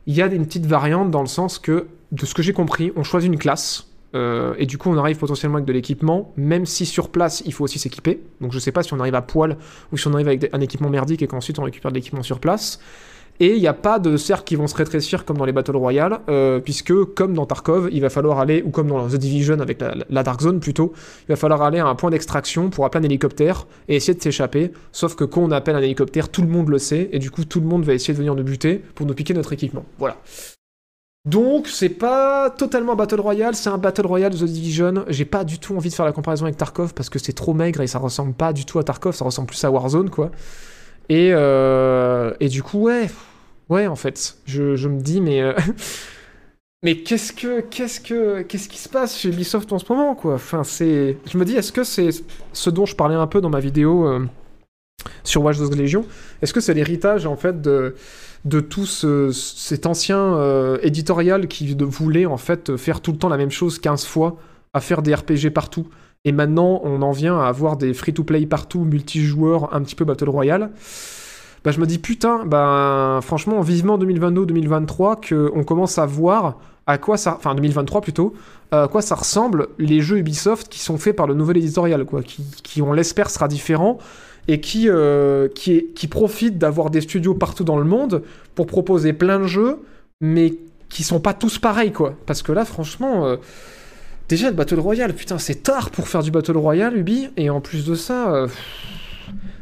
il 0.06 0.16
y 0.16 0.22
a 0.22 0.28
une 0.28 0.46
petite 0.46 0.66
variante 0.66 1.12
dans 1.12 1.22
le 1.22 1.28
sens 1.28 1.60
que, 1.60 1.88
de 2.12 2.26
ce 2.26 2.34
que 2.34 2.42
j'ai 2.42 2.54
compris, 2.54 2.94
on 2.96 3.04
choisit 3.04 3.32
une 3.32 3.40
classe. 3.40 3.89
Euh, 4.16 4.56
et 4.58 4.66
du 4.66 4.78
coup, 4.78 4.90
on 4.90 4.98
arrive 4.98 5.18
potentiellement 5.18 5.58
avec 5.58 5.68
de 5.68 5.74
l'équipement, 5.74 6.34
même 6.36 6.66
si 6.66 6.86
sur 6.86 7.10
place, 7.10 7.44
il 7.46 7.54
faut 7.54 7.64
aussi 7.64 7.80
s'équiper. 7.80 8.22
Donc, 8.42 8.52
je 8.52 8.60
sais 8.60 8.72
pas 8.72 8.84
si 8.84 8.94
on 8.94 9.00
arrive 9.00 9.16
à 9.16 9.22
poil 9.22 9.58
ou 9.92 9.98
si 9.98 10.08
on 10.08 10.14
arrive 10.14 10.28
avec 10.28 10.50
un 10.54 10.62
équipement 10.62 10.90
merdique 10.90 11.22
et 11.22 11.28
qu'ensuite 11.28 11.60
on 11.60 11.64
récupère 11.64 11.92
de 11.92 11.96
l'équipement 11.96 12.24
sur 12.24 12.40
place. 12.40 12.80
Et 13.42 13.56
il 13.56 13.62
n'y 13.62 13.68
a 13.68 13.74
pas 13.74 14.00
de 14.00 14.18
cercles 14.18 14.44
qui 14.44 14.56
vont 14.58 14.68
se 14.68 14.76
rétrécir 14.76 15.24
comme 15.24 15.38
dans 15.38 15.46
les 15.46 15.54
Battle 15.54 15.78
Royale, 15.78 16.20
euh, 16.28 16.60
puisque 16.60 16.94
comme 17.14 17.34
dans 17.34 17.46
Tarkov, 17.46 17.88
il 17.90 18.02
va 18.02 18.10
falloir 18.10 18.40
aller, 18.40 18.62
ou 18.64 18.70
comme 18.70 18.88
dans 18.88 19.08
The 19.08 19.16
Division 19.16 19.62
avec 19.62 19.80
la, 19.80 19.96
la 20.10 20.24
Dark 20.24 20.42
Zone 20.42 20.60
plutôt, 20.60 20.92
il 21.22 21.30
va 21.30 21.36
falloir 21.38 21.62
aller 21.62 21.80
à 21.80 21.88
un 21.88 21.96
point 21.96 22.10
d'extraction 22.10 22.70
pour 22.70 22.84
appeler 22.84 23.06
un 23.06 23.06
hélicoptère 23.06 23.66
et 23.88 23.96
essayer 23.96 24.14
de 24.14 24.22
s'échapper. 24.22 24.74
Sauf 24.92 25.16
que 25.16 25.24
quand 25.24 25.42
on 25.42 25.52
appelle 25.52 25.78
un 25.78 25.82
hélicoptère, 25.82 26.28
tout 26.28 26.42
le 26.42 26.50
monde 26.50 26.68
le 26.68 26.80
sait, 26.80 27.10
et 27.14 27.20
du 27.20 27.32
coup 27.32 27.46
tout 27.46 27.62
le 27.62 27.66
monde 27.66 27.86
va 27.86 27.94
essayer 27.94 28.14
de 28.14 28.20
venir 28.20 28.36
nous 28.36 28.44
buter 28.44 28.82
pour 28.94 29.06
nous 29.06 29.14
piquer 29.14 29.34
notre 29.34 29.54
équipement. 29.54 29.86
Voilà. 30.00 30.18
Donc 31.26 31.68
c'est 31.68 31.90
pas 31.90 32.50
totalement 32.50 32.96
Battle 32.96 33.20
Royale, 33.20 33.54
c'est 33.54 33.70
un 33.70 33.78
Battle 33.78 34.08
Royale 34.08 34.34
The 34.34 34.46
Division. 34.46 35.06
J'ai 35.10 35.26
pas 35.26 35.44
du 35.44 35.60
tout 35.60 35.76
envie 35.76 35.90
de 35.90 35.94
faire 35.94 36.06
la 36.06 36.14
comparaison 36.14 36.46
avec 36.46 36.58
Tarkov 36.58 36.94
parce 36.94 37.10
que 37.10 37.20
c'est 37.20 37.34
trop 37.34 37.54
maigre 37.54 37.82
et 37.82 37.88
ça 37.88 38.00
ressemble 38.00 38.34
pas 38.34 38.54
du 38.54 38.66
tout 38.66 38.80
à 38.80 38.84
Tarkov, 38.84 39.16
ça 39.16 39.26
ressemble 39.26 39.48
plus 39.48 39.64
à 39.64 39.72
Warzone 39.72 40.10
quoi. 40.10 40.32
Et, 41.10 41.32
euh, 41.34 42.34
et 42.40 42.48
du 42.48 42.64
coup 42.64 42.80
ouais, 42.80 43.10
ouais 43.68 43.88
en 43.88 43.96
fait, 43.96 44.38
je, 44.46 44.88
me 44.88 45.02
dis 45.02 45.20
mais 45.20 45.42
euh, 45.42 45.54
mais 46.84 47.00
qu'est-ce 47.04 47.34
que 47.34 47.62
qu'est-ce 47.62 48.00
que 48.00 48.42
qu'est-ce 48.44 48.70
qui 48.70 48.80
se 48.80 48.88
passe 48.88 49.18
chez 49.18 49.30
Ubisoft 49.30 49.74
en 49.74 49.80
ce 49.80 49.92
moment 49.92 50.16
quoi? 50.16 50.36
Enfin 50.36 50.64
c'est, 50.64 51.18
je 51.26 51.38
me 51.38 51.44
dis 51.44 51.56
est-ce 51.56 51.74
que 51.74 51.84
c'est 51.84 52.10
ce 52.54 52.70
dont 52.70 52.86
je 52.86 52.96
parlais 52.96 53.16
un 53.16 53.28
peu 53.28 53.42
dans 53.42 53.50
ma 53.50 53.60
vidéo 53.60 54.08
euh, 54.08 54.26
sur 55.24 55.44
Watch 55.44 55.58
Dogs 55.58 55.76
Legion, 55.76 56.06
est-ce 56.42 56.54
que 56.54 56.60
c'est 56.62 56.74
l'héritage 56.74 57.26
en 57.26 57.36
fait 57.36 57.62
de 57.62 57.94
tout 58.62 58.86
ce- 58.86 59.32
cet 59.32 59.86
ancien 59.86 60.18
euh, 60.18 60.78
éditorial 60.82 61.48
qui 61.48 61.76
voulait 61.80 62.26
en 62.26 62.38
fait 62.38 62.76
faire 62.78 63.02
tout 63.02 63.12
le 63.12 63.18
temps 63.18 63.30
la 63.30 63.38
même 63.38 63.52
chose 63.52 63.80
15 63.80 64.06
fois, 64.06 64.38
à 64.74 64.80
faire 64.82 65.02
des 65.02 65.14
RPG 65.14 65.50
partout? 65.54 65.88
Et 66.26 66.32
maintenant, 66.34 66.82
on 66.84 67.02
en 67.02 67.12
vient 67.12 67.40
à 67.40 67.48
avoir 67.48 67.78
des 67.78 67.94
free-to-play 67.94 68.46
partout, 68.46 68.82
multijoueurs, 68.82 69.74
un 69.74 69.82
petit 69.82 69.96
peu 69.96 70.04
Battle 70.04 70.28
Royale. 70.30 70.72
Bah, 71.64 71.72
je 71.72 71.80
me 71.80 71.86
dis, 71.86 71.98
putain, 71.98 72.46
bah, 72.46 73.20
franchement, 73.22 73.62
vivement 73.62 73.98
2022-2023, 73.98 75.50
qu'on 75.52 75.64
commence 75.64 75.98
à 75.98 76.06
voir 76.06 76.58
à 76.88 76.98
quoi 76.98 77.18
ça... 77.18 77.36
Enfin, 77.38 77.56
2023 77.56 78.02
plutôt, 78.02 78.34
à 78.72 78.88
quoi 78.90 79.02
ça 79.02 79.16
ressemble 79.16 79.68
les 79.78 80.02
jeux 80.02 80.18
Ubisoft 80.18 80.68
qui 80.70 80.80
sont 80.80 80.98
faits 80.98 81.16
par 81.16 81.28
le 81.28 81.34
nouvel 81.34 81.58
éditorial, 81.58 82.06
quoi, 82.06 82.22
qui, 82.24 82.44
qui 82.64 82.82
on 82.82 82.94
l'espère, 82.94 83.30
sera 83.30 83.48
différent 83.48 83.98
et 84.50 84.60
qui, 84.62 84.90
euh, 84.90 85.48
qui, 85.48 86.08
profite 86.10 86.58
d'avoir 86.58 86.90
des 86.90 87.02
studios 87.02 87.36
partout 87.36 87.64
dans 87.64 87.78
le 87.78 87.84
monde 87.84 88.24
pour 88.56 88.66
proposer 88.66 89.14
plein 89.14 89.40
de 89.40 89.46
jeux, 89.46 89.78
mais 90.22 90.56
qui 90.90 91.04
sont 91.04 91.20
pas 91.20 91.36
tous 91.36 91.60
pareils, 91.60 91.92
quoi. 91.92 92.16
Parce 92.26 92.42
que 92.42 92.52
là, 92.52 92.66
franchement, 92.66 93.28
euh, 93.28 93.38
déjà 94.28 94.50
le 94.50 94.56
Battle 94.56 94.80
Royale, 94.80 95.14
putain, 95.14 95.38
c'est 95.38 95.62
tard 95.62 95.92
pour 95.92 96.08
faire 96.08 96.24
du 96.24 96.32
Battle 96.32 96.58
Royale, 96.58 96.98
Ubi, 96.98 97.30
et 97.38 97.52
en 97.52 97.62
plus 97.62 97.86
de 97.86 97.94
ça, 97.94 98.34
euh, 98.34 98.48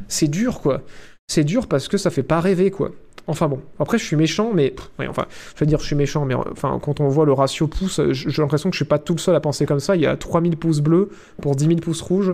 c'est 0.08 0.28
dur, 0.28 0.60
quoi. 0.62 0.80
C'est 1.26 1.44
dur 1.44 1.66
parce 1.66 1.86
que 1.86 1.98
ça 1.98 2.08
fait 2.08 2.22
pas 2.22 2.40
rêver, 2.40 2.70
quoi. 2.70 2.92
Enfin 3.26 3.46
bon, 3.46 3.60
après 3.78 3.98
je 3.98 4.04
suis 4.04 4.16
méchant, 4.16 4.52
mais 4.54 4.74
enfin, 5.06 5.26
je 5.54 5.60
veux 5.60 5.66
dire, 5.66 5.80
je 5.80 5.84
suis 5.84 5.96
méchant, 5.96 6.24
mais 6.24 6.34
enfin, 6.34 6.80
quand 6.82 7.00
on 7.00 7.08
voit 7.08 7.26
le 7.26 7.34
ratio 7.34 7.66
pouces, 7.66 8.00
euh, 8.00 8.14
j'ai 8.14 8.40
l'impression 8.40 8.70
que 8.70 8.74
je 8.74 8.78
suis 8.78 8.88
pas 8.88 8.98
tout 8.98 9.12
le 9.12 9.18
seul 9.18 9.34
à 9.34 9.40
penser 9.40 9.66
comme 9.66 9.80
ça. 9.80 9.96
Il 9.96 10.00
y 10.00 10.06
a 10.06 10.16
3000 10.16 10.56
pouces 10.56 10.80
bleus 10.80 11.10
pour 11.42 11.54
10 11.54 11.66
000 11.66 11.76
pouces 11.80 12.00
rouges. 12.00 12.32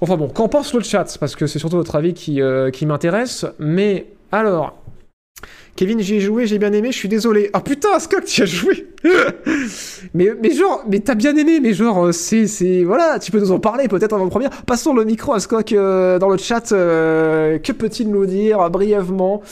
Enfin 0.00 0.16
bon, 0.16 0.28
qu'en 0.28 0.48
pense 0.48 0.72
le 0.74 0.82
chat 0.82 1.16
Parce 1.18 1.34
que 1.34 1.46
c'est 1.46 1.58
surtout 1.58 1.76
votre 1.76 1.96
avis 1.96 2.14
qui, 2.14 2.40
euh, 2.40 2.70
qui 2.70 2.86
m'intéresse. 2.86 3.46
Mais 3.58 4.06
alors, 4.30 4.80
Kevin, 5.76 6.00
j'y 6.00 6.16
ai 6.16 6.20
joué, 6.20 6.46
j'ai 6.46 6.58
bien 6.58 6.72
aimé, 6.72 6.92
je 6.92 6.98
suis 6.98 7.08
désolé. 7.08 7.50
Ah 7.52 7.60
putain, 7.60 7.98
Scott, 7.98 8.24
tu 8.24 8.42
as 8.42 8.46
joué 8.46 8.86
mais, 10.14 10.30
mais 10.42 10.52
genre, 10.52 10.84
mais 10.88 11.00
t'as 11.00 11.14
bien 11.14 11.36
aimé, 11.36 11.60
mais 11.60 11.72
genre, 11.72 12.06
euh, 12.06 12.12
c'est, 12.12 12.46
c'est, 12.46 12.84
voilà, 12.84 13.18
tu 13.18 13.30
peux 13.30 13.40
nous 13.40 13.52
en 13.52 13.60
parler 13.60 13.88
peut-être 13.88 14.12
avant 14.12 14.24
le 14.24 14.30
premier. 14.30 14.48
Passons 14.66 14.94
le 14.94 15.04
micro 15.04 15.34
à 15.34 15.40
Scott 15.40 15.72
euh, 15.72 16.18
dans 16.18 16.28
le 16.28 16.38
chat. 16.38 16.68
que 16.70 17.72
peut-il 17.72 18.10
nous 18.10 18.26
dire 18.26 18.70
brièvement? 18.70 19.42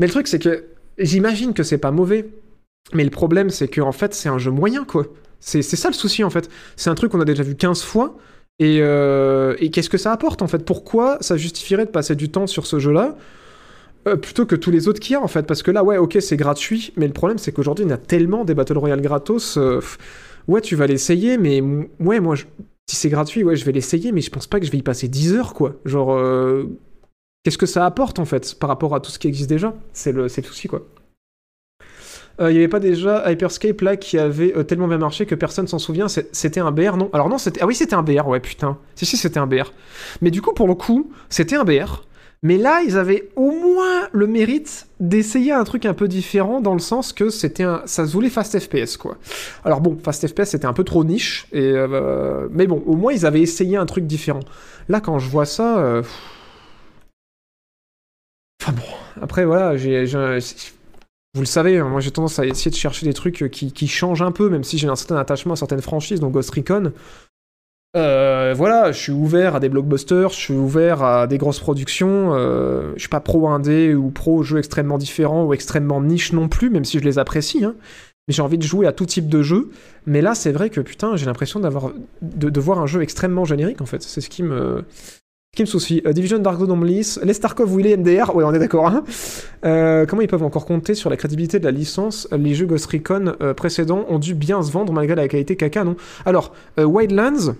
Mais 0.00 0.06
le 0.06 0.12
truc, 0.12 0.26
c'est 0.26 0.38
que 0.38 0.64
j'imagine 0.98 1.54
que 1.54 1.62
c'est 1.62 1.78
pas 1.78 1.90
mauvais. 1.90 2.28
Mais 2.92 3.04
le 3.04 3.10
problème, 3.10 3.48
c'est 3.48 3.68
que 3.68 3.80
en 3.80 3.92
fait, 3.92 4.14
c'est 4.14 4.28
un 4.28 4.38
jeu 4.38 4.50
moyen, 4.50 4.84
quoi. 4.84 5.06
C'est 5.40 5.62
ça 5.62 5.88
le 5.88 5.94
souci, 5.94 6.24
en 6.24 6.30
fait. 6.30 6.48
C'est 6.76 6.88
un 6.88 6.94
truc 6.94 7.12
qu'on 7.12 7.20
a 7.20 7.26
déjà 7.26 7.42
vu 7.42 7.54
15 7.54 7.82
fois. 7.82 8.16
Et, 8.60 8.78
euh, 8.80 9.56
et 9.58 9.70
qu'est-ce 9.70 9.90
que 9.90 9.98
ça 9.98 10.12
apporte 10.12 10.40
en 10.42 10.46
fait? 10.46 10.64
Pourquoi 10.64 11.18
ça 11.20 11.36
justifierait 11.36 11.86
de 11.86 11.90
passer 11.90 12.14
du 12.14 12.30
temps 12.30 12.46
sur 12.46 12.66
ce 12.66 12.78
jeu-là 12.78 13.16
euh, 14.08 14.16
plutôt 14.16 14.46
que 14.46 14.56
tous 14.56 14.70
les 14.70 14.88
autres 14.88 15.00
qu'il 15.00 15.14
y 15.14 15.16
a 15.16 15.22
en 15.22 15.28
fait? 15.28 15.44
Parce 15.44 15.62
que 15.62 15.70
là, 15.70 15.84
ouais, 15.84 15.98
ok, 15.98 16.18
c'est 16.20 16.36
gratuit, 16.36 16.92
mais 16.96 17.06
le 17.06 17.12
problème 17.14 17.38
c'est 17.38 17.52
qu'aujourd'hui, 17.52 17.84
il 17.86 17.90
y 17.90 17.94
a 17.94 17.98
tellement 17.98 18.44
des 18.44 18.54
Battle 18.54 18.78
Royale 18.78 19.00
gratos. 19.02 19.58
euh, 19.58 19.80
ouais, 20.48 20.60
tu 20.62 20.76
vas 20.76 20.86
l'essayer, 20.86 21.38
mais 21.38 21.62
ouais, 22.00 22.20
moi, 22.20 22.36
je- 22.36 22.44
si 22.90 22.96
c'est 22.96 23.10
gratuit, 23.10 23.44
ouais, 23.44 23.56
je 23.56 23.64
vais 23.64 23.72
l'essayer, 23.72 24.12
mais 24.12 24.20
je 24.22 24.30
pense 24.30 24.46
pas 24.46 24.60
que 24.60 24.66
je 24.66 24.72
vais 24.72 24.78
y 24.78 24.82
passer 24.82 25.08
10 25.08 25.34
heures 25.34 25.54
quoi. 25.54 25.76
Genre, 25.86 26.16
qu'est-ce 27.42 27.58
que 27.58 27.66
ça 27.66 27.84
apporte 27.86 28.18
en 28.18 28.24
fait 28.24 28.58
par 28.58 28.68
rapport 28.68 28.94
à 28.94 29.00
tout 29.00 29.10
ce 29.10 29.18
qui 29.18 29.28
existe 29.28 29.48
déjà? 29.48 29.74
C'est 29.92 30.12
le, 30.12 30.28
c'est 30.28 30.42
le 30.42 30.48
souci 30.48 30.68
quoi. 30.68 30.86
Euh, 32.40 32.50
Il 32.50 32.54
n'y 32.54 32.58
avait 32.58 32.68
pas 32.68 32.80
déjà 32.80 33.30
Hyperscape 33.30 33.80
là 33.80 33.96
qui 33.96 34.18
avait 34.18 34.56
euh, 34.56 34.62
tellement 34.64 34.88
bien 34.88 34.98
marché 34.98 35.26
que 35.26 35.34
personne 35.34 35.68
s'en 35.68 35.78
souvient. 35.78 36.08
C'était 36.08 36.60
un 36.60 36.72
BR, 36.72 36.96
non? 36.96 37.10
Alors 37.12 37.28
non, 37.28 37.38
c'était 37.38 37.60
ah 37.62 37.66
oui, 37.66 37.74
c'était 37.74 37.94
un 37.94 38.02
BR, 38.02 38.26
ouais 38.28 38.40
putain. 38.40 38.78
Si 38.96 39.06
si, 39.06 39.16
c'était 39.16 39.38
un 39.38 39.46
BR. 39.46 39.72
Mais 40.20 40.30
du 40.30 40.42
coup, 40.42 40.52
pour 40.52 40.66
le 40.68 40.74
coup, 40.74 41.10
c'était 41.28 41.56
un 41.56 41.64
BR. 41.64 42.04
Mais 42.42 42.58
là, 42.58 42.82
ils 42.86 42.98
avaient 42.98 43.30
au 43.36 43.52
moins 43.52 44.08
le 44.12 44.26
mérite 44.26 44.86
d'essayer 45.00 45.52
un 45.52 45.64
truc 45.64 45.86
un 45.86 45.94
peu 45.94 46.08
différent 46.08 46.60
dans 46.60 46.74
le 46.74 46.78
sens 46.78 47.14
que 47.14 47.30
c'était 47.30 47.62
un, 47.62 47.80
ça 47.86 48.06
se 48.06 48.12
voulait 48.12 48.28
fast 48.28 48.58
FPS 48.58 48.98
quoi. 48.98 49.16
Alors 49.64 49.80
bon, 49.80 49.96
fast 50.02 50.26
FPS 50.28 50.50
c'était 50.50 50.66
un 50.66 50.74
peu 50.74 50.84
trop 50.84 51.04
niche 51.04 51.46
et 51.52 51.62
euh, 51.62 52.46
mais 52.50 52.66
bon, 52.66 52.82
au 52.86 52.96
moins 52.96 53.14
ils 53.14 53.24
avaient 53.24 53.40
essayé 53.40 53.78
un 53.78 53.86
truc 53.86 54.06
différent. 54.06 54.40
Là, 54.90 55.00
quand 55.00 55.18
je 55.18 55.30
vois 55.30 55.46
ça, 55.46 56.02
enfin 58.62 58.72
bon, 58.72 59.22
après 59.22 59.44
voilà, 59.44 59.76
j'ai- 59.76 60.06
vous 61.34 61.40
le 61.40 61.46
savez, 61.46 61.78
hein, 61.78 61.88
moi 61.88 62.00
j'ai 62.00 62.10
tendance 62.10 62.38
à 62.38 62.46
essayer 62.46 62.70
de 62.70 62.76
chercher 62.76 63.06
des 63.06 63.12
trucs 63.12 63.50
qui, 63.50 63.72
qui 63.72 63.88
changent 63.88 64.22
un 64.22 64.32
peu, 64.32 64.48
même 64.48 64.64
si 64.64 64.78
j'ai 64.78 64.88
un 64.88 64.96
certain 64.96 65.16
attachement 65.16 65.54
à 65.54 65.56
certaines 65.56 65.82
franchises, 65.82 66.20
donc 66.20 66.32
Ghost 66.32 66.50
Recon. 66.50 66.92
Euh, 67.96 68.54
voilà, 68.56 68.90
je 68.90 68.98
suis 68.98 69.12
ouvert 69.12 69.54
à 69.54 69.60
des 69.60 69.68
blockbusters, 69.68 70.30
je 70.30 70.36
suis 70.36 70.54
ouvert 70.54 71.02
à 71.02 71.26
des 71.26 71.38
grosses 71.38 71.60
productions. 71.60 72.34
euh, 72.34 72.92
je 72.96 73.00
suis 73.00 73.08
pas 73.08 73.20
pro 73.20 73.48
indé 73.48 73.94
ou 73.94 74.10
pro 74.10 74.42
jeux 74.42 74.58
extrêmement 74.58 74.98
différents 74.98 75.44
ou 75.44 75.54
extrêmement 75.54 76.00
niche 76.02 76.32
non 76.32 76.48
plus, 76.48 76.70
même 76.70 76.84
si 76.84 76.98
je 76.98 77.04
les 77.04 77.18
apprécie. 77.18 77.64
hein. 77.64 77.76
Mais 78.26 78.34
j'ai 78.34 78.42
envie 78.42 78.58
de 78.58 78.62
jouer 78.64 78.86
à 78.86 78.92
tout 78.92 79.06
type 79.06 79.28
de 79.28 79.42
jeu. 79.42 79.70
Mais 80.06 80.22
là, 80.22 80.34
c'est 80.34 80.50
vrai 80.50 80.70
que 80.70 80.80
putain, 80.80 81.14
j'ai 81.16 81.26
l'impression 81.26 81.60
de 81.60 82.60
voir 82.60 82.78
un 82.80 82.86
jeu 82.86 83.02
extrêmement 83.02 83.44
générique 83.44 83.80
en 83.80 83.86
fait. 83.86 84.02
C'est 84.02 84.20
ce 84.20 84.28
qui 84.30 84.42
me 84.42 84.84
me 85.62 85.66
soucie. 85.66 86.02
Euh, 86.06 86.12
Division 86.12 86.38
Dark 86.38 86.58
Zone 86.58 86.70
Omlis, 86.70 87.18
les 87.22 87.32
Starkov 87.34 87.78
les 87.78 87.96
MDR, 87.96 88.34
ouais, 88.34 88.44
on 88.44 88.52
est 88.52 88.58
d'accord. 88.58 88.88
hein. 88.88 89.04
Euh, 89.64 90.06
comment 90.06 90.22
ils 90.22 90.28
peuvent 90.28 90.42
encore 90.42 90.66
compter 90.66 90.94
sur 90.94 91.10
la 91.10 91.16
crédibilité 91.16 91.58
de 91.58 91.64
la 91.64 91.70
licence? 91.70 92.28
Les 92.32 92.54
jeux 92.54 92.66
Ghost 92.66 92.86
Recon 92.86 93.34
euh, 93.40 93.54
précédents 93.54 94.04
ont 94.08 94.18
dû 94.18 94.34
bien 94.34 94.62
se 94.62 94.70
vendre 94.72 94.92
malgré 94.92 95.14
la 95.14 95.28
qualité 95.28 95.56
caca, 95.56 95.84
non? 95.84 95.96
Alors, 96.26 96.52
Wildlands, 96.78 97.54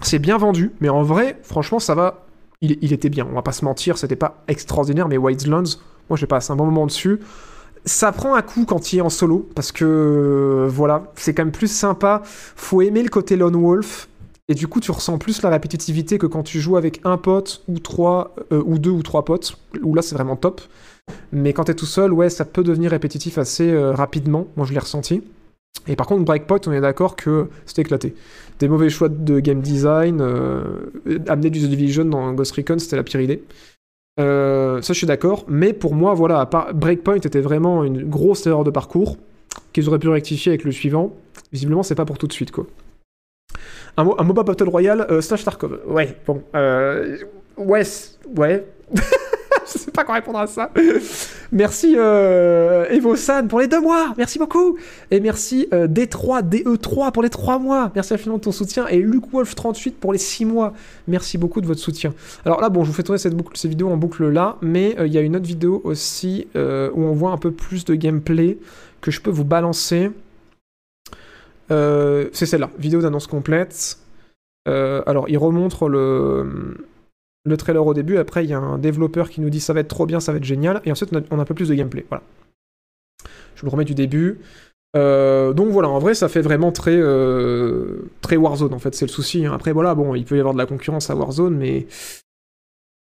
c'est 0.00 0.18
bien 0.18 0.38
vendu, 0.38 0.72
mais 0.80 0.88
en 0.88 1.02
vrai, 1.02 1.38
franchement, 1.42 1.78
ça 1.78 1.94
va. 1.94 2.24
Il, 2.60 2.92
était 2.92 3.08
bien, 3.08 3.24
on 3.30 3.34
va 3.34 3.42
pas 3.42 3.52
se 3.52 3.64
mentir, 3.64 3.98
c'était 3.98 4.16
pas 4.16 4.42
extraordinaire, 4.48 5.06
mais 5.06 5.16
Wildlands, 5.16 5.78
moi 6.10 6.16
j'ai 6.16 6.26
passé 6.26 6.52
un 6.52 6.56
bon 6.56 6.64
moment 6.64 6.86
dessus. 6.86 7.20
Ça 7.84 8.10
prend 8.10 8.34
un 8.34 8.42
coup 8.42 8.64
quand 8.64 8.92
il 8.92 8.98
est 8.98 9.00
en 9.00 9.10
solo, 9.10 9.48
parce 9.54 9.70
que 9.70 10.66
voilà, 10.68 11.04
c'est 11.14 11.34
quand 11.34 11.44
même 11.44 11.52
plus 11.52 11.70
sympa. 11.70 12.22
Faut 12.24 12.82
aimer 12.82 13.04
le 13.04 13.10
côté 13.10 13.36
Lone 13.36 13.54
Wolf, 13.54 14.08
et 14.48 14.54
du 14.54 14.66
coup 14.66 14.80
tu 14.80 14.90
ressens 14.90 15.18
plus 15.18 15.42
la 15.42 15.50
répétitivité 15.50 16.18
que 16.18 16.26
quand 16.26 16.42
tu 16.42 16.60
joues 16.60 16.76
avec 16.76 17.00
un 17.04 17.18
pote, 17.18 17.62
ou 17.68 17.78
trois, 17.78 18.34
euh, 18.52 18.62
ou 18.64 18.78
deux 18.78 18.90
ou 18.90 19.02
trois 19.02 19.24
potes, 19.24 19.58
où 19.82 19.94
là 19.94 20.02
c'est 20.02 20.14
vraiment 20.14 20.36
top. 20.36 20.60
Mais 21.32 21.52
quand 21.52 21.64
t'es 21.64 21.74
tout 21.74 21.86
seul, 21.86 22.12
ouais, 22.12 22.30
ça 22.30 22.44
peut 22.44 22.62
devenir 22.62 22.90
répétitif 22.90 23.38
assez 23.38 23.70
euh, 23.70 23.92
rapidement, 23.92 24.46
moi 24.56 24.66
je 24.66 24.72
l'ai 24.72 24.78
ressenti. 24.78 25.22
Et 25.86 25.96
par 25.96 26.06
contre, 26.06 26.24
Breakpoint, 26.24 26.60
on 26.66 26.72
est 26.72 26.80
d'accord 26.80 27.14
que 27.14 27.48
c'était 27.64 27.82
éclaté. 27.82 28.14
Des 28.58 28.68
mauvais 28.68 28.90
choix 28.90 29.08
de 29.08 29.40
game 29.40 29.60
design, 29.60 30.20
euh, 30.20 30.62
amener 31.28 31.50
du 31.50 31.60
The 31.60 31.68
Division 31.68 32.04
dans 32.04 32.32
Ghost 32.32 32.52
Recon, 32.52 32.78
c'était 32.78 32.96
la 32.96 33.04
pire 33.04 33.20
idée. 33.20 33.42
Ça, 34.18 34.80
je 34.80 34.92
suis 34.92 35.06
d'accord. 35.06 35.44
Mais 35.46 35.72
pour 35.72 35.94
moi, 35.94 36.12
voilà, 36.12 36.50
Breakpoint 36.74 37.20
était 37.20 37.40
vraiment 37.40 37.84
une 37.84 38.04
grosse 38.08 38.46
erreur 38.46 38.64
de 38.64 38.70
parcours 38.70 39.16
qu'ils 39.72 39.88
auraient 39.88 40.00
pu 40.00 40.08
rectifier 40.08 40.50
avec 40.50 40.64
le 40.64 40.72
suivant. 40.72 41.14
Visiblement, 41.52 41.84
c'est 41.84 41.94
pas 41.94 42.04
pour 42.04 42.18
tout 42.18 42.26
de 42.26 42.32
suite, 42.32 42.50
quoi. 42.50 42.66
Un, 43.98 44.08
un 44.16 44.24
MOBA 44.24 44.44
Battle 44.44 44.68
Royale 44.68 45.06
euh, 45.10 45.20
slash 45.20 45.44
Tarkov. 45.44 45.80
Ouais, 45.86 46.16
bon. 46.26 46.42
Euh, 46.54 47.18
ouais, 47.58 47.82
ouais. 48.36 48.64
je 49.72 49.78
sais 49.78 49.90
pas 49.90 50.04
quoi 50.04 50.14
répondre 50.14 50.38
à 50.38 50.46
ça. 50.46 50.70
merci 51.52 51.94
euh, 51.96 52.86
Evo-san 52.90 53.48
pour 53.48 53.60
les 53.60 53.68
deux 53.68 53.80
mois. 53.80 54.14
Merci 54.16 54.38
beaucoup. 54.38 54.78
Et 55.10 55.20
merci 55.20 55.68
euh, 55.72 55.86
D3, 55.86 56.42
DE3 56.48 57.12
pour 57.12 57.22
les 57.22 57.30
trois 57.30 57.58
mois. 57.58 57.90
Merci 57.94 58.14
infiniment 58.14 58.38
de 58.38 58.42
ton 58.42 58.52
soutien. 58.52 58.86
Et 58.86 58.98
Luke 58.98 59.30
Wolf 59.32 59.54
38 59.54 59.98
pour 59.98 60.12
les 60.12 60.18
six 60.18 60.44
mois. 60.44 60.72
Merci 61.06 61.38
beaucoup 61.38 61.60
de 61.60 61.66
votre 61.66 61.80
soutien. 61.80 62.14
Alors 62.44 62.60
là, 62.60 62.68
bon, 62.68 62.84
je 62.84 62.88
vous 62.88 62.94
fais 62.94 63.02
tourner 63.02 63.18
cette, 63.18 63.34
boucle, 63.34 63.56
cette 63.56 63.70
vidéo 63.70 63.88
en 63.90 63.96
boucle 63.96 64.28
là, 64.28 64.56
mais 64.62 64.98
euh, 64.98 65.06
il 65.06 65.12
y 65.12 65.18
a 65.18 65.20
une 65.20 65.36
autre 65.36 65.46
vidéo 65.46 65.80
aussi 65.84 66.48
euh, 66.56 66.90
où 66.94 67.02
on 67.02 67.12
voit 67.12 67.32
un 67.32 67.38
peu 67.38 67.50
plus 67.50 67.84
de 67.84 67.94
gameplay 67.94 68.58
que 69.00 69.10
je 69.10 69.20
peux 69.20 69.30
vous 69.30 69.44
balancer. 69.44 70.10
Euh, 71.70 72.28
c'est 72.32 72.46
celle-là, 72.46 72.70
vidéo 72.78 73.00
d'annonce 73.00 73.26
complète. 73.26 73.98
Euh, 74.68 75.02
alors, 75.06 75.28
il 75.28 75.38
remontre 75.38 75.88
le, 75.88 76.76
le 77.44 77.56
trailer 77.56 77.86
au 77.86 77.94
début. 77.94 78.18
Après, 78.18 78.44
il 78.44 78.50
y 78.50 78.54
a 78.54 78.58
un 78.58 78.78
développeur 78.78 79.30
qui 79.30 79.40
nous 79.40 79.50
dit 79.50 79.60
ça 79.60 79.72
va 79.72 79.80
être 79.80 79.88
trop 79.88 80.06
bien, 80.06 80.20
ça 80.20 80.32
va 80.32 80.38
être 80.38 80.44
génial. 80.44 80.80
Et 80.84 80.92
ensuite, 80.92 81.10
on 81.30 81.38
a, 81.38 81.42
un 81.42 81.44
peu 81.44 81.54
plus 81.54 81.68
de 81.68 81.74
gameplay. 81.74 82.04
Voilà. 82.08 82.22
Je 83.54 83.60
vous 83.60 83.66
le 83.66 83.70
remets 83.70 83.84
du 83.84 83.94
début. 83.94 84.40
Euh, 84.96 85.52
donc 85.52 85.68
voilà, 85.68 85.88
en 85.88 85.98
vrai, 85.98 86.14
ça 86.14 86.28
fait 86.28 86.40
vraiment 86.40 86.72
très, 86.72 86.98
très 88.20 88.36
Warzone, 88.36 88.72
en 88.72 88.78
fait, 88.78 88.94
c'est 88.94 89.06
le 89.06 89.10
souci. 89.10 89.44
hein. 89.44 89.52
Après, 89.52 89.72
voilà, 89.72 89.94
bon, 89.94 90.14
il 90.14 90.24
peut 90.24 90.36
y 90.36 90.40
avoir 90.40 90.54
de 90.54 90.58
la 90.58 90.66
concurrence 90.66 91.10
à 91.10 91.16
Warzone, 91.16 91.56
mais. 91.56 91.86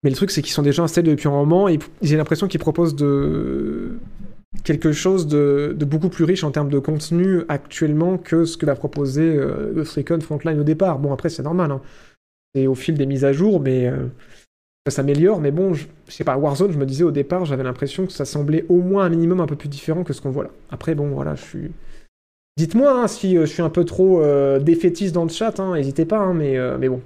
Mais 0.03 0.11
le 0.11 0.15
truc, 0.15 0.29
c'est 0.29 0.43
qu'ils 0.43 0.53
sont 0.53 0.61
déjà 0.61 0.84
installés 0.84 1.09
depuis 1.09 1.27
un 1.27 1.31
moment 1.31 1.67
et 1.67 1.79
j'ai 2.03 2.17
l'impression 2.17 2.47
qu'ils 2.47 2.59
proposent 2.59 2.95
de 2.95 3.97
quelque 4.63 4.91
chose 4.91 5.27
de, 5.27 5.75
beaucoup 5.79 6.09
plus 6.09 6.23
riche 6.23 6.43
en 6.43 6.51
termes 6.51 6.69
de 6.69 6.79
contenu 6.79 7.41
actuellement 7.49 8.17
que 8.17 8.45
ce 8.45 8.57
que 8.57 8.65
va 8.65 8.75
proposer 8.75 9.35
euh, 9.35 9.84
Frontline 10.21 10.59
au 10.59 10.63
départ. 10.63 10.99
Bon, 10.99 11.13
après, 11.13 11.29
c'est 11.29 11.43
normal. 11.43 11.71
Hein. 11.71 11.81
C'est 12.55 12.67
au 12.67 12.75
fil 12.75 12.95
des 12.95 13.05
mises 13.05 13.25
à 13.25 13.34
jour, 13.34 13.59
mais 13.59 13.88
euh, 13.88 14.07
ça 14.88 14.95
s'améliore. 14.95 15.39
Mais 15.39 15.51
bon, 15.51 15.73
je, 15.73 15.85
sais 16.07 16.23
pas, 16.23 16.38
Warzone, 16.38 16.71
je 16.71 16.77
me 16.77 16.85
disais 16.85 17.03
au 17.03 17.11
départ, 17.11 17.45
j'avais 17.45 17.63
l'impression 17.63 18.05
que 18.05 18.11
ça 18.11 18.25
semblait 18.25 18.65
au 18.69 18.81
moins 18.81 19.05
un 19.05 19.09
minimum 19.09 19.39
un 19.39 19.47
peu 19.47 19.55
plus 19.55 19.69
différent 19.69 20.03
que 20.03 20.13
ce 20.13 20.21
qu'on 20.21 20.31
voit 20.31 20.43
là. 20.43 20.51
Après, 20.71 20.95
bon, 20.95 21.09
voilà, 21.09 21.35
je 21.35 21.43
suis. 21.43 21.71
Dites-moi 22.57 22.91
hein, 22.91 23.07
si 23.07 23.38
euh, 23.38 23.45
je 23.45 23.51
suis 23.51 23.61
un 23.61 23.69
peu 23.69 23.85
trop 23.85 24.21
euh, 24.21 24.59
défaitiste 24.59 25.13
dans 25.13 25.23
le 25.23 25.29
chat, 25.29 25.59
hein, 25.59 25.75
n'hésitez 25.75 26.05
pas, 26.05 26.34
mais, 26.34 26.57
mais 26.77 26.89
bon. 26.89 27.01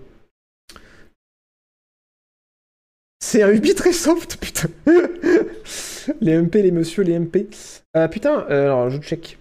C'est 3.32 3.44
un 3.44 3.54
Ubi 3.54 3.74
très 3.76 3.94
soft, 3.94 4.36
putain. 4.42 4.68
les 6.20 6.38
MP, 6.38 6.56
les 6.56 6.72
messieurs, 6.72 7.04
les 7.04 7.18
MP. 7.18 7.48
Euh, 7.96 8.10
putain, 8.10 8.46
euh, 8.50 8.66
alors 8.66 8.90
je 8.90 9.00
check. 9.00 9.38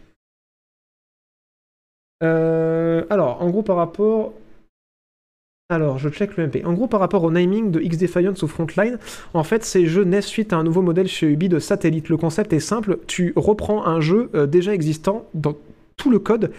Euh, 2.23 3.05
alors, 3.11 3.43
en 3.43 3.51
gros, 3.51 3.65
par 3.65 3.75
rapport. 3.75 4.33
Alors, 5.71 5.99
je 5.99 6.09
check 6.09 6.37
le 6.37 6.47
MP. 6.47 6.65
En 6.65 6.73
gros, 6.75 6.87
par 6.87 7.01
rapport 7.01 7.25
au 7.25 7.33
naming 7.33 7.73
de 7.73 7.81
X-Defiance 7.81 8.41
ou 8.45 8.47
Frontline, 8.47 9.01
en 9.35 9.43
fait, 9.43 9.65
ces 9.65 9.87
jeux 9.87 10.05
naissent 10.05 10.27
suite 10.27 10.53
à 10.53 10.57
un 10.57 10.63
nouveau 10.63 10.83
modèle 10.83 11.09
chez 11.09 11.27
Ubi 11.27 11.49
de 11.49 11.59
satellite. 11.59 12.11
Le 12.11 12.17
concept 12.17 12.53
est 12.53 12.61
simple 12.61 13.01
tu 13.09 13.33
reprends 13.35 13.85
un 13.85 14.01
jeu 14.01 14.31
déjà 14.47 14.73
existant 14.73 15.27
dans 15.35 15.57
tout 15.97 16.13
le 16.13 16.21
code 16.21 16.53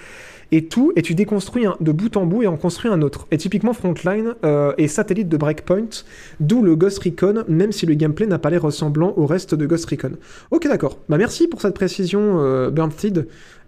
et 0.51 0.65
tout, 0.65 0.91
et 0.95 1.01
tu 1.01 1.15
déconstruis 1.15 1.65
de 1.79 1.91
bout 1.91 2.15
en 2.17 2.25
bout 2.25 2.43
et 2.43 2.47
en 2.47 2.57
construis 2.57 2.91
un 2.91 3.01
autre. 3.01 3.27
Et 3.31 3.37
typiquement, 3.37 3.73
Frontline 3.73 4.35
euh, 4.43 4.73
est 4.77 4.87
satellite 4.87 5.29
de 5.29 5.37
Breakpoint, 5.37 6.03
d'où 6.39 6.61
le 6.61 6.75
Ghost 6.75 6.99
Recon, 6.99 7.43
même 7.47 7.71
si 7.71 7.85
le 7.85 7.93
gameplay 7.93 8.27
n'a 8.27 8.39
pas 8.39 8.49
l'air 8.49 8.61
ressemblant 8.61 9.13
au 9.17 9.25
reste 9.25 9.55
de 9.55 9.65
Ghost 9.65 9.85
Recon. 9.89 10.13
Ok, 10.51 10.67
d'accord. 10.67 10.99
Bah 11.09 11.17
merci 11.17 11.47
pour 11.47 11.61
cette 11.61 11.75
précision, 11.75 12.39
euh. 12.39 12.69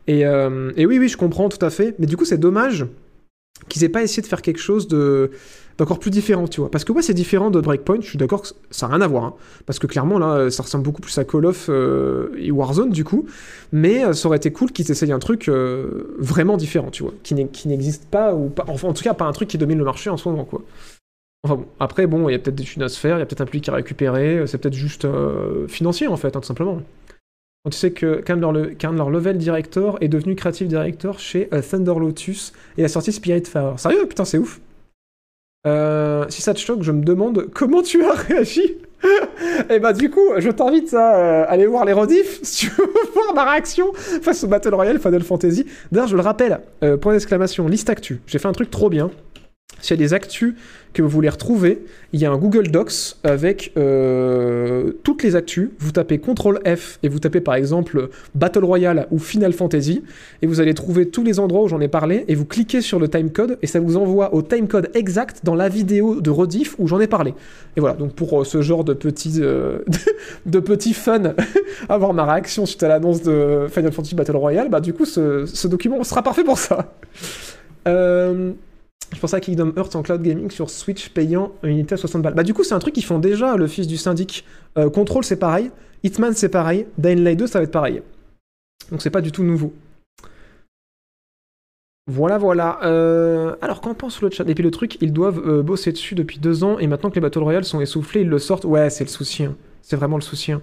Et, 0.07 0.25
euh, 0.25 0.71
et 0.75 0.85
oui, 0.85 0.99
oui, 0.99 1.07
je 1.07 1.17
comprends 1.17 1.49
tout 1.49 1.63
à 1.65 1.69
fait. 1.69 1.95
Mais 1.99 2.05
du 2.05 2.17
coup, 2.17 2.25
c'est 2.25 2.37
dommage 2.37 2.85
qu'ils 3.69 3.83
aient 3.83 3.89
pas 3.89 4.03
essayé 4.03 4.21
de 4.21 4.27
faire 4.27 4.41
quelque 4.41 4.59
chose 4.59 4.87
de 4.87 5.31
d'encore 5.77 5.97
plus 5.97 6.11
différent, 6.11 6.47
tu 6.47 6.61
vois. 6.61 6.69
Parce 6.69 6.83
que 6.83 6.91
ouais, 6.91 7.01
c'est 7.01 7.15
différent 7.15 7.49
de 7.49 7.59
Breakpoint, 7.59 7.97
je 8.01 8.07
suis 8.07 8.17
d'accord 8.19 8.43
que 8.43 8.49
ça 8.69 8.87
n'a 8.87 8.93
rien 8.95 9.01
à 9.01 9.07
voir. 9.07 9.23
hein. 9.23 9.33
Parce 9.65 9.79
que 9.79 9.87
clairement, 9.87 10.19
là, 10.19 10.51
ça 10.51 10.61
ressemble 10.61 10.83
beaucoup 10.83 11.01
plus 11.01 11.17
à 11.17 11.23
Call 11.23 11.47
of 11.47 11.65
euh, 11.69 12.29
et 12.37 12.51
Warzone, 12.51 12.91
du 12.91 13.03
coup. 13.03 13.25
Mais 13.71 14.05
euh, 14.05 14.13
ça 14.13 14.27
aurait 14.27 14.37
été 14.37 14.51
cool 14.51 14.71
qu'ils 14.71 14.91
essayent 14.91 15.11
un 15.11 15.17
truc 15.17 15.49
euh, 15.49 16.15
vraiment 16.19 16.57
différent, 16.57 16.91
tu 16.91 17.01
vois. 17.01 17.13
Qui 17.23 17.33
n'existe 17.33 18.05
pas, 18.05 18.35
ou 18.35 18.49
pas, 18.49 18.65
en 18.67 18.93
tout 18.93 19.03
cas, 19.03 19.15
pas 19.15 19.25
un 19.25 19.31
truc 19.31 19.49
qui 19.49 19.57
domine 19.57 19.79
le 19.79 19.85
marché 19.85 20.11
en 20.11 20.17
ce 20.17 20.29
moment, 20.29 20.45
quoi. 20.45 20.61
Enfin 21.45 21.55
bon, 21.55 21.65
après, 21.79 22.07
bon, 22.07 22.29
il 22.29 22.31
y 22.31 22.35
a 22.35 22.39
peut-être 22.39 22.55
des 22.55 22.63
thunes 22.63 22.83
à 22.83 22.89
se 22.89 22.97
faire, 22.97 23.17
il 23.17 23.19
y 23.19 23.23
a 23.23 23.25
peut-être 23.25 23.41
un 23.41 23.45
public 23.45 23.67
à 23.67 23.73
récupérer, 23.73 24.37
euh, 24.37 24.45
c'est 24.45 24.57
peut-être 24.59 24.75
juste 24.75 25.03
euh, 25.05 25.67
financier, 25.67 26.07
en 26.07 26.15
fait, 26.17 26.35
hein, 26.35 26.39
tout 26.39 26.47
simplement. 26.47 26.81
Quand 27.63 27.69
tu 27.69 27.77
sais 27.77 27.91
que 27.91 28.19
qu'un 28.19 28.35
de, 28.35 28.41
leurs 28.41 28.51
le- 28.51 28.67
qu'un 28.71 28.91
de 28.91 28.97
leurs 28.97 29.09
level 29.09 29.37
director 29.37 29.97
est 30.01 30.09
devenu 30.09 30.35
creative 30.35 30.67
director 30.67 31.17
chez 31.19 31.47
euh, 31.53 31.61
Thunder 31.61 31.93
Lotus 31.97 32.51
et 32.77 32.83
a 32.83 32.89
sorti 32.89 33.13
Spiritfarer. 33.13 33.77
Sérieux, 33.77 34.05
putain, 34.05 34.25
c'est 34.25 34.37
ouf. 34.37 34.59
Euh, 35.65 36.25
si 36.27 36.41
ça 36.41 36.53
te 36.53 36.59
choque, 36.59 36.83
je 36.83 36.91
me 36.91 37.03
demande 37.05 37.47
comment 37.53 37.81
tu 37.81 38.03
as 38.03 38.11
réagi. 38.27 38.75
Et 39.69 39.79
bah 39.79 39.93
du 39.93 40.09
coup, 40.09 40.21
je 40.37 40.49
t'invite 40.49 40.93
à 40.93 41.15
euh, 41.15 41.45
aller 41.47 41.65
voir 41.65 41.85
les 41.85 41.93
rediffs 41.93 42.39
si 42.43 42.65
tu 42.67 42.71
veux 42.73 42.85
voir 43.13 43.33
ma 43.33 43.49
réaction 43.49 43.93
face 43.93 44.43
au 44.43 44.47
Battle 44.47 44.73
Royale 44.75 44.99
Final 44.99 45.23
Fantasy. 45.23 45.65
D'ailleurs, 45.89 46.07
je 46.09 46.17
le 46.17 46.21
rappelle, 46.21 46.59
point 46.99 47.13
d'exclamation, 47.13 47.67
liste 47.69 47.89
actu. 47.89 48.19
J'ai 48.27 48.39
fait 48.39 48.47
un 48.49 48.53
truc 48.53 48.71
trop 48.71 48.89
bien. 48.89 49.09
S'il 49.81 49.97
y 49.97 49.99
a 49.99 50.03
des 50.03 50.13
actus 50.13 50.55
que 50.93 51.01
vous 51.01 51.09
voulez 51.09 51.29
retrouver, 51.29 51.83
il 52.13 52.19
y 52.21 52.25
a 52.25 52.31
un 52.31 52.37
Google 52.37 52.69
Docs 52.69 53.15
avec 53.23 53.73
euh, 53.77 54.91
toutes 55.03 55.23
les 55.23 55.35
actus. 55.35 55.69
Vous 55.79 55.91
tapez 55.91 56.19
CTRL 56.19 56.59
F 56.77 56.99
et 57.03 57.09
vous 57.09 57.19
tapez 57.19 57.41
par 57.41 57.55
exemple 57.55 58.09
Battle 58.35 58.63
Royale 58.63 59.07
ou 59.11 59.19
Final 59.19 59.53
Fantasy 59.53 60.03
et 60.41 60.47
vous 60.47 60.61
allez 60.61 60.73
trouver 60.73 61.09
tous 61.09 61.23
les 61.23 61.39
endroits 61.39 61.63
où 61.63 61.67
j'en 61.67 61.81
ai 61.81 61.87
parlé 61.87 62.25
et 62.27 62.35
vous 62.35 62.45
cliquez 62.45 62.81
sur 62.81 62.99
le 62.99 63.07
timecode 63.07 63.57
et 63.61 63.67
ça 63.67 63.79
vous 63.79 63.97
envoie 63.97 64.33
au 64.33 64.41
timecode 64.41 64.89
exact 64.93 65.41
dans 65.43 65.55
la 65.55 65.67
vidéo 65.67 66.21
de 66.21 66.29
rediff 66.29 66.75
où 66.77 66.87
j'en 66.87 66.99
ai 66.99 67.07
parlé. 67.07 67.33
Et 67.75 67.79
voilà, 67.79 67.95
donc 67.95 68.13
pour 68.13 68.41
euh, 68.41 68.45
ce 68.45 68.61
genre 68.61 68.83
de 68.83 68.93
petits, 68.93 69.39
euh, 69.39 69.79
de 70.45 70.59
petits 70.59 70.93
fun, 70.93 71.33
avoir 71.89 72.13
ma 72.13 72.25
réaction 72.25 72.65
suite 72.65 72.83
à 72.83 72.87
l'annonce 72.87 73.23
de 73.23 73.67
Final 73.69 73.91
Fantasy 73.91 74.15
Battle 74.15 74.37
Royale, 74.37 74.69
bah 74.69 74.79
du 74.79 74.93
coup 74.93 75.05
ce, 75.05 75.45
ce 75.45 75.67
document 75.67 76.03
sera 76.03 76.21
parfait 76.21 76.43
pour 76.43 76.59
ça. 76.59 76.93
Euh, 77.87 78.53
je 79.11 79.19
pensais 79.19 79.35
à 79.35 79.39
Kingdom 79.39 79.73
Hearts 79.77 79.95
en 79.95 80.01
cloud 80.01 80.21
gaming 80.21 80.49
sur 80.49 80.69
Switch 80.69 81.09
payant 81.09 81.51
une 81.63 81.69
unité 81.69 81.93
à 81.93 81.97
60 81.97 82.21
balles. 82.21 82.33
Bah 82.33 82.43
du 82.43 82.53
coup 82.53 82.63
c'est 82.63 82.73
un 82.73 82.79
truc 82.79 82.93
qu'ils 82.95 83.05
font 83.05 83.19
déjà, 83.19 83.55
le 83.57 83.67
fils 83.67 83.87
du 83.87 83.97
syndic. 83.97 84.45
Euh, 84.77 84.89
Control 84.89 85.23
c'est 85.23 85.37
pareil, 85.37 85.71
Hitman 86.03 86.33
c'est 86.33 86.49
pareil, 86.49 86.87
Dying 86.97 87.23
Light 87.23 87.37
2 87.39 87.47
ça 87.47 87.59
va 87.59 87.63
être 87.63 87.71
pareil. 87.71 88.01
Donc 88.91 89.01
c'est 89.01 89.09
pas 89.11 89.21
du 89.21 89.31
tout 89.31 89.43
nouveau. 89.43 89.73
Voilà, 92.05 92.37
voilà. 92.37 92.79
Euh, 92.83 93.55
alors, 93.61 93.79
qu'en 93.79 93.93
pense 93.93 94.21
le 94.21 94.29
chat? 94.29 94.43
Et 94.49 94.53
puis 94.55 94.63
le 94.63 94.71
truc, 94.71 94.97
ils 95.01 95.13
doivent 95.13 95.41
euh, 95.47 95.63
bosser 95.63 95.93
dessus 95.93 96.15
depuis 96.15 96.37
deux 96.37 96.65
ans, 96.65 96.77
et 96.77 96.85
maintenant 96.87 97.09
que 97.09 97.15
les 97.15 97.21
Battle 97.21 97.39
Royale 97.39 97.63
sont 97.63 97.79
essoufflés, 97.79 98.21
ils 98.21 98.27
le 98.29 98.39
sortent. 98.39 98.65
Ouais, 98.65 98.89
c'est 98.89 99.05
le 99.05 99.09
souci. 99.09 99.45
hein. 99.45 99.55
C'est 99.81 99.95
vraiment 99.95 100.17
le 100.17 100.21
souci. 100.21 100.51
hein. 100.51 100.61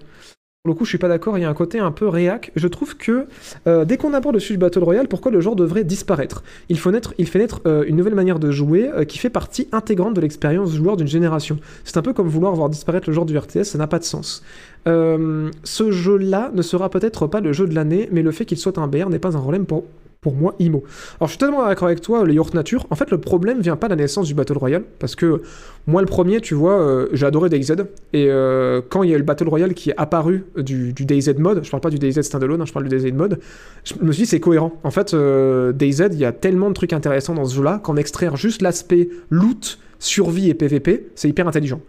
Pour 0.62 0.74
le 0.74 0.78
coup, 0.78 0.85
je 0.85 0.91
suis 0.91 0.99
pas 0.99 1.09
d'accord, 1.09 1.39
il 1.39 1.41
y 1.41 1.45
a 1.45 1.49
un 1.49 1.55
côté 1.55 1.78
un 1.78 1.91
peu 1.91 2.07
réac. 2.07 2.53
Je 2.55 2.69
trouve 2.69 2.95
que 2.99 3.24
euh, 3.66 3.87
dès 3.87 3.97
qu'on 3.97 4.12
aborde 4.12 4.35
le 4.35 4.41
sujet 4.41 4.57
du 4.57 4.59
Battle 4.59 4.85
Royale, 4.85 5.09
pourquoi 5.09 5.32
le 5.32 5.41
genre 5.41 5.57
devrait 5.57 5.85
disparaître? 5.85 6.45
Il, 6.69 6.78
faut 6.78 6.91
naître, 6.91 7.15
fait 7.19 7.39
naître 7.39 7.62
euh, 7.65 7.82
une 7.87 7.97
nouvelle 7.97 8.15
manière 8.15 8.39
de 8.39 8.51
jouer 8.51 8.91
euh, 8.93 9.07
qui 9.07 9.16
fait 9.16 9.31
partie 9.31 9.69
intégrante 9.73 10.12
de 10.12 10.20
l'expérience 10.20 10.74
joueur 10.74 10.99
d'une 10.99 11.07
génération. 11.07 11.57
C'est 11.85 11.97
un 11.97 12.03
peu 12.03 12.12
comme 12.12 12.28
vouloir 12.28 12.55
voir 12.55 12.69
disparaître 12.69 13.09
le 13.09 13.15
genre 13.15 13.24
du 13.24 13.39
RTS, 13.39 13.62
ça 13.62 13.78
n'a 13.78 13.87
pas 13.87 13.99
de 13.99 14.05
sens. 14.05 14.45
Ce 14.85 15.91
jeu-là 15.91 16.51
ne 16.53 16.61
sera 16.61 16.91
peut-être 16.91 17.27
pas 17.27 17.41
le 17.41 17.55
jeu 17.55 17.66
de 17.66 17.74
l'année, 17.74 18.11
mais 18.12 18.20
le 18.20 18.31
fait 18.31 18.45
qu'il 18.45 18.59
soit 18.59 18.77
un 18.77 18.87
BR 18.87 19.09
n'est 19.09 19.19
pas 19.19 19.39
un 19.39 19.41
problème 19.41 19.65
pour, 19.65 19.85
pour 20.20 20.34
moi, 20.34 20.55
IMO. 20.59 20.84
Alors 21.18 21.28
je 21.28 21.32
suis 21.32 21.38
tellement 21.38 21.66
d'accord 21.66 21.88
avec 21.88 22.02
toi, 22.02 22.24
le 22.24 22.34
York 22.34 22.52
Nature. 22.52 22.86
En 22.90 22.94
fait, 22.94 23.10
le 23.10 23.18
problème 23.18 23.60
vient 23.60 23.76
pas 23.76 23.88
de 23.88 23.92
la 23.92 23.97
naissance 23.97 24.26
du 24.26 24.34
Battle 24.34 24.59
Royale, 24.59 24.84
parce 24.98 25.14
que 25.14 25.42
moi, 25.86 26.02
le 26.02 26.06
premier, 26.06 26.40
tu 26.42 26.55
vois, 26.55 26.78
euh, 26.78 27.09
j'ai 27.12 27.24
adoré 27.24 27.48
DayZ, 27.48 27.72
et 28.12 28.26
euh, 28.28 28.82
quand 28.86 29.02
il 29.02 29.10
y 29.10 29.12
a 29.12 29.16
eu 29.16 29.18
le 29.18 29.24
Battle 29.24 29.48
Royale 29.48 29.72
qui 29.72 29.90
est 29.90 29.94
apparu 29.97 30.44
du, 30.56 30.92
du 30.92 31.06
DayZ 31.06 31.38
mode, 31.38 31.64
je 31.64 31.70
parle 31.70 31.80
pas 31.80 31.90
du 31.90 31.98
DayZ 31.98 32.20
standalone, 32.20 32.60
hein, 32.60 32.66
je 32.66 32.72
parle 32.72 32.86
du 32.86 32.94
DayZ 32.94 33.12
mode, 33.14 33.40
je 33.84 33.94
me 34.02 34.12
suis 34.12 34.24
dit 34.24 34.26
c'est 34.26 34.40
cohérent. 34.40 34.72
En 34.84 34.90
fait, 34.90 35.14
euh, 35.14 35.72
DayZ, 35.72 36.09
il 36.12 36.18
y 36.18 36.26
a 36.26 36.32
tellement 36.32 36.68
de 36.68 36.74
trucs 36.74 36.92
intéressants 36.92 37.34
dans 37.34 37.47
ce 37.47 37.55
jeu-là 37.55 37.80
qu'en 37.82 37.97
extraire 37.97 38.36
juste 38.36 38.60
l'aspect 38.60 39.09
loot, 39.30 39.78
survie 39.98 40.51
et 40.51 40.55
PVP, 40.55 41.09
c'est 41.14 41.28
hyper 41.28 41.48
intelligent. 41.48 41.80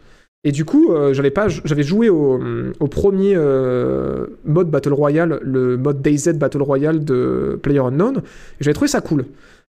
Et 0.44 0.52
du 0.52 0.66
coup, 0.66 0.92
euh, 0.92 1.14
j'avais 1.14 1.84
joué 1.84 2.10
au, 2.10 2.40
au 2.80 2.88
premier 2.88 3.34
euh, 3.36 4.26
mode 4.44 4.72
Battle 4.72 4.94
Royale, 4.94 5.40
le 5.44 5.78
mode 5.78 6.02
DayZ 6.02 6.34
Battle 6.34 6.64
Royale 6.64 7.04
de 7.04 7.60
PlayerUnknown, 7.62 8.18
et 8.18 8.64
j'avais 8.64 8.74
trouvé 8.74 8.88
ça 8.88 9.02
cool. 9.02 9.26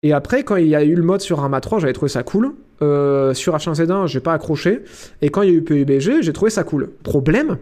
Et 0.02 0.12
après, 0.12 0.44
quand 0.44 0.56
il 0.56 0.68
y 0.68 0.76
a 0.76 0.84
eu 0.84 0.96
le 0.96 1.04
mode 1.04 1.22
sur 1.22 1.40
Arma 1.40 1.62
3, 1.62 1.80
j'avais 1.80 1.94
trouvé 1.94 2.10
ça 2.10 2.24
cool. 2.24 2.54
Euh, 2.82 3.34
sur 3.34 3.56
H1Z1, 3.56 4.08
j'ai 4.08 4.20
pas 4.20 4.34
accroché. 4.34 4.82
Et 5.22 5.30
quand 5.30 5.44
il 5.44 5.50
y 5.50 5.54
a 5.54 5.56
eu 5.56 5.62
PUBG, 5.62 6.22
j'ai 6.22 6.34
trouvé 6.34 6.50
ça 6.52 6.64
cool. 6.64 6.90
Problème, 7.04 7.58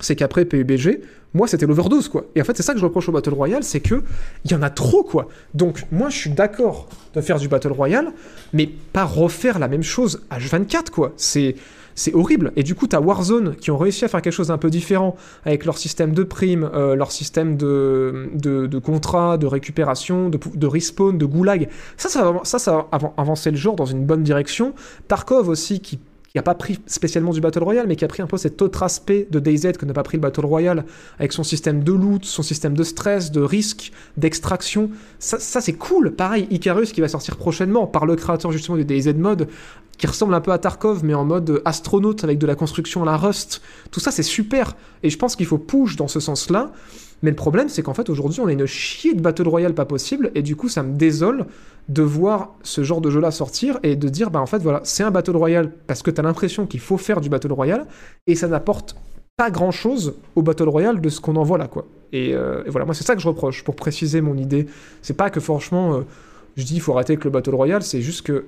c'est 0.00 0.14
qu'après 0.14 0.44
PUBG, 0.44 1.00
moi 1.34 1.46
c'était 1.48 1.66
l'overdose 1.66 2.08
quoi. 2.08 2.26
Et 2.34 2.40
en 2.40 2.44
fait 2.44 2.56
c'est 2.56 2.62
ça 2.62 2.72
que 2.72 2.78
je 2.78 2.84
reproche 2.84 3.08
au 3.08 3.12
Battle 3.12 3.34
Royale, 3.34 3.62
c'est 3.62 3.80
que 3.80 4.02
il 4.44 4.50
y 4.50 4.54
en 4.54 4.62
a 4.62 4.70
trop 4.70 5.02
quoi. 5.02 5.28
Donc 5.54 5.84
moi 5.90 6.08
je 6.08 6.16
suis 6.16 6.30
d'accord 6.30 6.88
de 7.14 7.20
faire 7.20 7.38
du 7.38 7.48
Battle 7.48 7.72
Royale, 7.72 8.12
mais 8.52 8.68
pas 8.92 9.04
refaire 9.04 9.58
la 9.58 9.68
même 9.68 9.82
chose 9.82 10.22
H24 10.30 10.90
quoi. 10.90 11.12
C'est 11.16 11.56
c'est 11.96 12.14
horrible. 12.14 12.52
Et 12.54 12.62
du 12.62 12.76
coup, 12.76 12.86
t'as 12.86 13.00
Warzone 13.00 13.56
qui 13.56 13.72
ont 13.72 13.78
réussi 13.78 14.04
à 14.04 14.08
faire 14.08 14.22
quelque 14.22 14.32
chose 14.32 14.48
d'un 14.48 14.58
peu 14.58 14.70
différent 14.70 15.16
avec 15.44 15.64
leur 15.64 15.78
système 15.78 16.12
de 16.12 16.22
primes, 16.22 16.70
euh, 16.74 16.94
leur 16.94 17.10
système 17.10 17.56
de, 17.56 18.28
de, 18.34 18.66
de 18.66 18.78
contrats, 18.78 19.38
de 19.38 19.46
récupération, 19.46 20.28
de, 20.28 20.66
respawn, 20.66 21.18
de 21.18 21.26
goulag. 21.26 21.68
Ça, 21.96 22.08
ça, 22.08 22.32
ça, 22.44 22.58
ça 22.58 22.86
le 23.50 23.56
genre 23.56 23.76
dans 23.76 23.86
une 23.86 24.04
bonne 24.04 24.22
direction. 24.22 24.74
Tarkov 25.08 25.48
aussi 25.48 25.80
qui 25.80 25.98
qui 26.36 26.40
a 26.40 26.42
pas 26.42 26.54
pris 26.54 26.78
spécialement 26.86 27.32
du 27.32 27.40
Battle 27.40 27.62
Royale, 27.62 27.86
mais 27.88 27.96
qui 27.96 28.04
a 28.04 28.08
pris 28.08 28.20
un 28.20 28.26
peu 28.26 28.36
cet 28.36 28.60
autre 28.60 28.82
aspect 28.82 29.26
de 29.30 29.38
DayZ 29.38 29.72
que 29.78 29.86
n'a 29.86 29.94
pas 29.94 30.02
pris 30.02 30.18
le 30.18 30.20
Battle 30.20 30.44
Royale, 30.44 30.84
avec 31.18 31.32
son 31.32 31.42
système 31.42 31.82
de 31.82 31.92
loot, 31.94 32.26
son 32.26 32.42
système 32.42 32.74
de 32.74 32.82
stress, 32.82 33.32
de 33.32 33.40
risque, 33.40 33.90
d'extraction. 34.18 34.90
Ça, 35.18 35.38
ça, 35.38 35.62
c'est 35.62 35.72
cool. 35.72 36.14
Pareil, 36.14 36.46
Icarus 36.50 36.92
qui 36.92 37.00
va 37.00 37.08
sortir 37.08 37.38
prochainement 37.38 37.86
par 37.86 38.04
le 38.04 38.16
créateur 38.16 38.52
justement 38.52 38.76
du 38.76 38.84
DayZ 38.84 39.14
mode, 39.14 39.48
qui 39.96 40.06
ressemble 40.06 40.34
un 40.34 40.42
peu 40.42 40.52
à 40.52 40.58
Tarkov, 40.58 41.02
mais 41.04 41.14
en 41.14 41.24
mode 41.24 41.62
astronaute 41.64 42.22
avec 42.22 42.36
de 42.36 42.46
la 42.46 42.54
construction 42.54 43.02
à 43.02 43.06
la 43.06 43.16
Rust. 43.16 43.62
Tout 43.90 44.00
ça, 44.00 44.10
c'est 44.10 44.22
super. 44.22 44.76
Et 45.02 45.08
je 45.08 45.16
pense 45.16 45.36
qu'il 45.36 45.46
faut 45.46 45.56
push 45.56 45.96
dans 45.96 46.08
ce 46.08 46.20
sens-là. 46.20 46.70
Mais 47.22 47.30
le 47.30 47.36
problème, 47.36 47.68
c'est 47.68 47.82
qu'en 47.82 47.94
fait, 47.94 48.10
aujourd'hui, 48.10 48.40
on 48.40 48.46
a 48.46 48.52
une 48.52 48.66
chier 48.66 49.14
de 49.14 49.20
Battle 49.20 49.48
Royale 49.48 49.74
pas 49.74 49.84
possible, 49.86 50.30
et 50.34 50.42
du 50.42 50.54
coup, 50.56 50.68
ça 50.68 50.82
me 50.82 50.94
désole 50.94 51.46
de 51.88 52.02
voir 52.02 52.54
ce 52.62 52.82
genre 52.82 53.00
de 53.00 53.10
jeu-là 53.10 53.30
sortir 53.30 53.78
et 53.82 53.96
de 53.96 54.08
dire, 54.08 54.30
bah 54.30 54.40
en 54.40 54.46
fait, 54.46 54.58
voilà, 54.58 54.80
c'est 54.84 55.02
un 55.02 55.10
Battle 55.10 55.36
Royale 55.36 55.72
parce 55.86 56.02
que 56.02 56.10
t'as 56.10 56.22
l'impression 56.22 56.66
qu'il 56.66 56.80
faut 56.80 56.98
faire 56.98 57.20
du 57.20 57.28
Battle 57.28 57.52
Royale, 57.52 57.86
et 58.26 58.34
ça 58.34 58.48
n'apporte 58.48 58.96
pas 59.36 59.50
grand-chose 59.50 60.14
au 60.34 60.42
Battle 60.42 60.68
Royale 60.68 61.00
de 61.00 61.08
ce 61.08 61.20
qu'on 61.20 61.36
en 61.36 61.42
voit 61.42 61.58
là, 61.58 61.68
quoi. 61.68 61.86
Et, 62.12 62.34
euh, 62.34 62.64
et 62.66 62.70
voilà, 62.70 62.86
moi, 62.86 62.94
c'est 62.94 63.04
ça 63.04 63.14
que 63.14 63.20
je 63.20 63.28
reproche, 63.28 63.64
pour 63.64 63.76
préciser 63.76 64.20
mon 64.20 64.36
idée. 64.36 64.66
C'est 65.02 65.16
pas 65.16 65.30
que, 65.30 65.40
franchement, 65.40 65.94
euh, 65.94 66.00
je 66.56 66.64
dis, 66.64 66.76
il 66.76 66.80
faut 66.80 66.92
arrêter 66.92 67.14
avec 67.14 67.24
le 67.24 67.30
Battle 67.30 67.54
Royale, 67.54 67.82
c'est 67.82 68.02
juste 68.02 68.22
que 68.22 68.46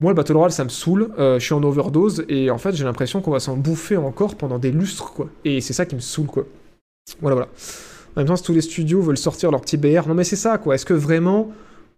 moi, 0.00 0.12
le 0.12 0.16
Battle 0.16 0.34
Royale, 0.34 0.52
ça 0.52 0.64
me 0.64 0.68
saoule, 0.68 1.10
euh, 1.18 1.38
je 1.40 1.44
suis 1.44 1.54
en 1.54 1.62
overdose, 1.62 2.24
et 2.28 2.50
en 2.50 2.58
fait, 2.58 2.74
j'ai 2.74 2.84
l'impression 2.84 3.20
qu'on 3.20 3.32
va 3.32 3.40
s'en 3.40 3.56
bouffer 3.56 3.96
encore 3.96 4.36
pendant 4.36 4.58
des 4.58 4.70
lustres, 4.70 5.12
quoi. 5.12 5.28
Et 5.44 5.60
c'est 5.60 5.72
ça 5.72 5.86
qui 5.86 5.96
me 5.96 6.00
saoule, 6.00 6.26
quoi. 6.26 6.46
Voilà, 7.20 7.34
voilà. 7.34 7.48
En 8.18 8.22
même 8.22 8.26
temps, 8.26 8.36
si 8.36 8.42
tous 8.42 8.52
les 8.52 8.62
studios 8.62 9.00
veulent 9.00 9.16
sortir 9.16 9.52
leur 9.52 9.60
petit 9.60 9.76
BR, 9.76 10.08
non 10.08 10.14
mais 10.14 10.24
c'est 10.24 10.34
ça, 10.34 10.58
quoi. 10.58 10.74
Est-ce 10.74 10.84
que 10.84 10.92
vraiment, 10.92 11.52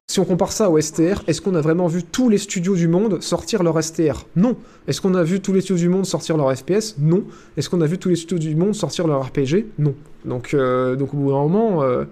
si 0.06 0.20
on 0.20 0.26
compare 0.26 0.52
ça 0.52 0.68
au 0.68 0.78
STR, 0.78 1.22
est-ce 1.26 1.40
qu'on 1.40 1.54
a 1.54 1.62
vraiment 1.62 1.86
vu 1.86 2.02
tous 2.02 2.28
les 2.28 2.36
studios 2.36 2.74
du 2.76 2.88
monde 2.88 3.22
sortir 3.22 3.62
leur 3.62 3.82
STR 3.82 4.26
Non. 4.36 4.54
Est-ce 4.86 5.00
qu'on 5.00 5.14
a 5.14 5.22
vu 5.22 5.40
tous 5.40 5.54
les 5.54 5.62
studios 5.62 5.78
du 5.78 5.88
monde 5.88 6.04
sortir 6.04 6.36
leur 6.36 6.54
FPS 6.54 6.96
Non. 6.98 7.24
Est-ce 7.56 7.70
qu'on 7.70 7.80
a 7.80 7.86
vu 7.86 7.96
tous 7.96 8.10
les 8.10 8.16
studios 8.16 8.50
du 8.50 8.54
monde 8.54 8.74
sortir 8.74 9.06
leur 9.06 9.24
RPG 9.28 9.64
Non. 9.78 9.94
Donc, 10.26 10.52
euh, 10.52 10.94
donc 10.94 11.14
au 11.14 11.16
bout 11.16 11.28
d'un 11.30 11.38
moment, 11.38 11.82
euh, 11.84 12.04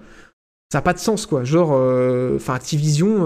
ça 0.71 0.79
n'a 0.79 0.81
pas 0.81 0.93
de 0.93 0.99
sens, 0.99 1.27
quoi. 1.27 1.43
Genre, 1.43 1.69
euh, 1.73 2.37
enfin, 2.37 2.55
Activision 2.55 3.25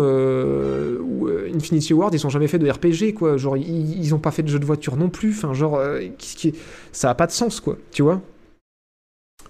ou 1.02 1.30
Infinity 1.56 1.94
Ward, 1.94 2.14
ils 2.14 2.28
ont 2.28 2.30
jamais 2.30 2.50
fait 2.50 2.60
de 2.60 2.70
RPG, 2.70 3.14
quoi. 3.14 3.38
Genre, 3.38 3.56
ils, 3.56 4.04
ils 4.04 4.14
ont 4.14 4.20
pas 4.20 4.32
fait 4.32 4.44
de 4.44 4.50
jeu 4.50 4.60
de 4.60 4.66
voiture 4.66 4.98
non 4.98 5.08
plus. 5.08 5.30
Enfin, 5.32 5.54
genre, 5.54 5.82
qui- 6.18 6.56
ça 6.92 7.10
a 7.10 7.16
pas 7.16 7.28
de 7.28 7.32
sens, 7.32 7.62
quoi. 7.62 7.78
Tu 7.92 8.02
vois? 8.02 8.22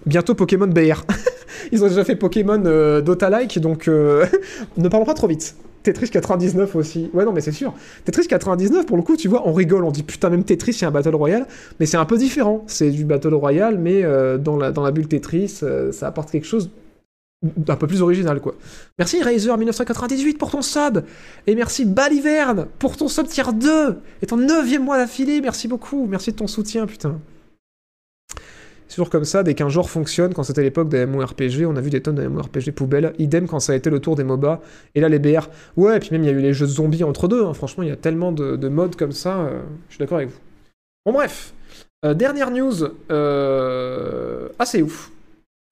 Bientôt 0.06 0.34
Pokémon 0.34 0.66
BR. 0.66 1.02
Ils 1.72 1.84
ont 1.84 1.88
déjà 1.88 2.04
fait 2.04 2.16
Pokémon 2.16 2.62
euh, 2.64 3.00
Dota-like, 3.00 3.58
donc 3.58 3.88
euh, 3.88 4.26
ne 4.76 4.88
parlons 4.88 5.06
pas 5.06 5.14
trop 5.14 5.26
vite. 5.26 5.56
Tetris 5.84 6.08
99 6.08 6.74
aussi. 6.76 7.10
Ouais, 7.12 7.24
non, 7.24 7.32
mais 7.32 7.42
c'est 7.42 7.52
sûr. 7.52 7.74
Tetris 8.04 8.26
99, 8.26 8.86
pour 8.86 8.96
le 8.96 9.02
coup, 9.02 9.16
tu 9.16 9.28
vois, 9.28 9.46
on 9.46 9.52
rigole, 9.52 9.84
on 9.84 9.92
dit 9.92 10.02
putain, 10.02 10.30
même 10.30 10.42
Tetris, 10.42 10.72
c'est 10.72 10.86
un 10.86 10.90
Battle 10.90 11.14
Royale, 11.14 11.46
mais 11.78 11.86
c'est 11.86 11.98
un 11.98 12.06
peu 12.06 12.16
différent. 12.16 12.64
C'est 12.66 12.90
du 12.90 13.04
Battle 13.04 13.34
Royale, 13.34 13.78
mais 13.78 14.02
euh, 14.02 14.38
dans, 14.38 14.56
la, 14.56 14.90
bulle 14.90 15.06
Tetris, 15.06 15.60
euh, 15.62 15.92
ça 15.92 16.08
apporte 16.08 16.30
quelque 16.30 16.46
chose 16.46 16.70
d'un 17.42 17.76
peu 17.76 17.86
plus 17.86 18.00
original, 18.00 18.40
quoi. 18.40 18.54
Merci 18.98 19.20
Razer1998 19.20 20.38
pour 20.38 20.50
ton 20.50 20.62
sub, 20.62 21.02
et 21.46 21.54
merci 21.54 21.84
Baliverne 21.84 22.66
pour 22.78 22.96
ton 22.96 23.08
sub 23.08 23.26
tier 23.26 23.44
2, 23.52 23.98
et 24.22 24.26
ton 24.26 24.38
9 24.38 24.78
mois 24.80 24.96
d'affilée, 24.96 25.42
merci 25.42 25.68
beaucoup, 25.68 26.06
merci 26.06 26.32
de 26.32 26.36
ton 26.36 26.46
soutien, 26.46 26.86
putain. 26.86 27.20
C'est 28.86 28.96
toujours 28.96 29.10
comme 29.10 29.24
ça, 29.24 29.42
dès 29.42 29.54
qu'un 29.54 29.68
genre 29.70 29.88
fonctionne, 29.88 30.34
quand 30.34 30.42
c'était 30.42 30.62
l'époque 30.62 30.88
des 30.90 31.06
MMORPG, 31.06 31.64
on 31.66 31.74
a 31.76 31.80
vu 31.80 31.88
des 31.90 32.02
tonnes 32.02 32.16
de 32.16 32.26
MMORPG 32.26 32.70
poubelles. 32.72 33.14
Idem 33.18 33.46
quand 33.48 33.58
ça 33.58 33.72
a 33.72 33.76
été 33.76 33.88
le 33.90 33.98
tour 33.98 34.14
des 34.14 34.24
MOBA. 34.24 34.60
Et 34.94 35.00
là, 35.00 35.08
les 35.08 35.18
BR. 35.18 35.48
Ouais, 35.76 35.96
et 35.96 36.00
puis 36.00 36.10
même, 36.12 36.22
il 36.22 36.26
y 36.26 36.28
a 36.28 36.32
eu 36.32 36.40
les 36.40 36.52
jeux 36.52 36.66
zombies 36.66 37.02
entre 37.02 37.26
deux. 37.26 37.44
hein. 37.44 37.54
Franchement, 37.54 37.82
il 37.82 37.88
y 37.88 37.92
a 37.92 37.96
tellement 37.96 38.30
de, 38.30 38.56
de 38.56 38.68
modes 38.68 38.94
comme 38.96 39.12
ça. 39.12 39.40
euh, 39.40 39.62
je 39.88 39.94
suis 39.94 39.98
d'accord 40.00 40.18
avec 40.18 40.28
vous. 40.28 40.38
Bon, 41.06 41.12
bref. 41.12 41.54
Euh, 42.04 42.12
dernière 42.14 42.50
news. 42.50 42.74
Euh, 43.10 44.48
assez 44.58 44.82
ouf. 44.82 45.10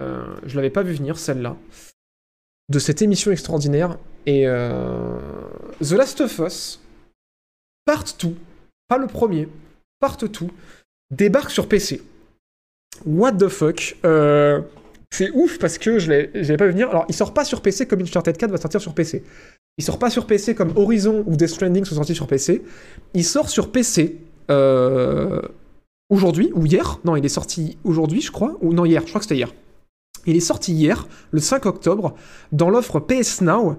Je 0.00 0.56
l'avais 0.56 0.70
pas 0.70 0.82
vu 0.82 0.94
venir, 0.94 1.16
celle-là. 1.16 1.56
De 2.68 2.78
cette 2.80 3.02
émission 3.02 3.30
extraordinaire. 3.30 3.98
Et 4.26 4.46
The 4.46 5.92
Last 5.92 6.20
of 6.22 6.38
Us, 6.38 6.80
Part 7.84 8.04
2, 8.20 8.34
pas 8.88 8.98
le 8.98 9.06
premier, 9.06 9.48
Part 10.00 10.16
2, 10.16 10.28
débarque 11.12 11.50
sur 11.50 11.68
PC. 11.68 12.02
What 13.06 13.32
the 13.32 13.48
fuck 13.48 13.96
Euh, 14.04 14.60
C'est 15.10 15.30
ouf 15.32 15.58
parce 15.58 15.78
que 15.78 15.98
je 15.98 16.10
l'avais 16.10 16.56
pas 16.56 16.66
vu 16.66 16.72
venir. 16.72 16.88
Alors, 16.90 17.04
il 17.08 17.14
sort 17.14 17.34
pas 17.34 17.44
sur 17.44 17.60
PC 17.60 17.86
comme 17.86 18.00
Uncharted 18.00 18.36
4 18.36 18.50
va 18.50 18.56
sortir 18.56 18.80
sur 18.80 18.94
PC. 18.94 19.22
Il 19.78 19.84
sort 19.84 19.98
pas 19.98 20.10
sur 20.10 20.26
PC 20.26 20.54
comme 20.54 20.72
Horizon 20.76 21.24
ou 21.26 21.36
Death 21.36 21.48
Stranding 21.50 21.84
sont 21.84 21.94
sortis 21.96 22.14
sur 22.14 22.26
PC. 22.26 22.62
Il 23.14 23.24
sort 23.24 23.48
sur 23.48 23.70
PC 23.72 24.18
euh, 24.50 25.40
aujourd'hui 26.10 26.50
ou 26.54 26.66
hier. 26.66 26.98
Non, 27.04 27.16
il 27.16 27.24
est 27.24 27.30
sorti 27.30 27.78
aujourd'hui, 27.84 28.20
je 28.20 28.30
crois. 28.32 28.56
Ou 28.60 28.72
non, 28.72 28.84
hier. 28.84 29.02
Je 29.02 29.08
crois 29.08 29.18
que 29.20 29.24
c'était 29.24 29.36
hier. 29.36 29.52
Il 30.24 30.36
est 30.36 30.40
sorti 30.40 30.72
hier, 30.72 31.08
le 31.32 31.40
5 31.40 31.66
octobre, 31.66 32.14
dans 32.52 32.70
l'offre 32.70 33.00
PS 33.00 33.40
Now. 33.40 33.76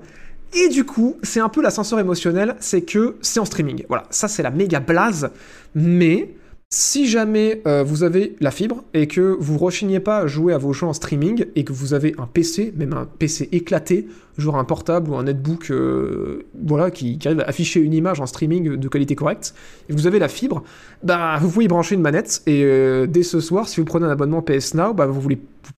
Et 0.54 0.68
du 0.70 0.84
coup, 0.84 1.16
c'est 1.24 1.40
un 1.40 1.50
peu 1.50 1.62
l'ascenseur 1.62 2.00
émotionnel, 2.00 2.56
c'est 2.60 2.82
que 2.82 3.16
c'est 3.22 3.40
en 3.40 3.46
streaming. 3.46 3.86
Voilà, 3.88 4.04
ça 4.10 4.28
c'est 4.28 4.44
la 4.44 4.52
méga 4.52 4.80
blase. 4.80 5.32
Mais 5.74 6.36
si 6.74 7.06
jamais 7.06 7.62
euh, 7.68 7.84
vous 7.84 8.02
avez 8.02 8.36
la 8.40 8.50
fibre 8.50 8.84
et 8.96 9.08
que 9.08 9.38
vous 9.40 9.60
rechignez 9.60 10.00
pas 10.00 10.18
à 10.18 10.28
jouer 10.28 10.54
à 10.54 10.58
vos 10.58 10.74
jeux 10.74 10.88
en 10.88 10.94
streaming 10.94 11.46
et 11.56 11.64
que 11.64 11.72
vous 11.72 11.94
avez 11.94 12.16
un 12.18 12.26
PC, 12.26 12.74
même 12.76 12.94
un 12.94 13.06
PC 13.06 13.48
éclaté, 13.52 14.08
genre 14.40 14.56
un 14.58 14.64
portable 14.64 15.12
ou 15.12 15.16
un 15.16 15.26
netbook 15.26 15.70
euh, 15.70 16.48
voilà, 16.66 16.90
qui, 16.90 17.20
arrive 17.26 17.42
à 17.42 17.44
afficher 17.44 17.80
une 17.80 17.94
image 17.94 18.20
en 18.20 18.26
streaming 18.26 18.76
de 18.78 18.88
qualité 18.88 19.14
correcte, 19.14 19.54
et 19.88 19.94
vous 19.94 20.08
avez 20.08 20.18
la 20.18 20.28
fibre, 20.28 20.64
bah, 21.04 21.38
vous 21.40 21.52
pouvez 21.52 21.66
y 21.66 21.68
brancher 21.68 21.94
une 21.94 22.02
manette 22.02 22.42
et 22.48 22.64
euh, 22.64 23.06
dès 23.06 23.22
ce 23.22 23.40
soir, 23.40 23.68
si 23.68 23.80
vous 23.80 23.86
prenez 23.86 24.08
un 24.08 24.10
abonnement 24.10 24.42
PS 24.42 24.74
Now, 24.74 24.96
bah, 24.96 25.06
vous, 25.06 25.22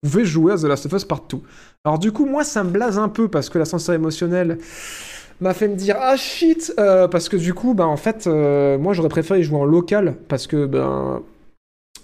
pouvez 0.01 0.23
jouer 0.23 0.53
à 0.53 0.55
The 0.55 0.63
Last 0.63 0.85
of 0.85 0.93
Us 0.93 1.03
partout. 1.03 1.43
Alors 1.83 1.99
du 1.99 2.13
coup, 2.13 2.25
moi, 2.25 2.45
ça 2.45 2.63
me 2.63 2.69
blase 2.69 2.97
un 2.97 3.09
peu 3.09 3.27
parce 3.27 3.49
que 3.49 3.57
l'ascenseur 3.57 3.95
émotionnel 3.95 4.59
m'a 5.41 5.53
fait 5.53 5.67
me 5.67 5.75
dire 5.75 5.97
ah 5.99 6.15
shit 6.15 6.73
euh, 6.79 7.07
parce 7.07 7.29
que 7.29 7.37
du 7.37 7.53
coup 7.53 7.73
bah 7.73 7.85
en 7.87 7.97
fait 7.97 8.25
euh, 8.27 8.77
moi 8.77 8.93
j'aurais 8.93 9.09
préféré 9.09 9.43
jouer 9.43 9.59
en 9.59 9.65
local 9.65 10.15
parce 10.27 10.47
que 10.47 10.65
ben 10.65 11.21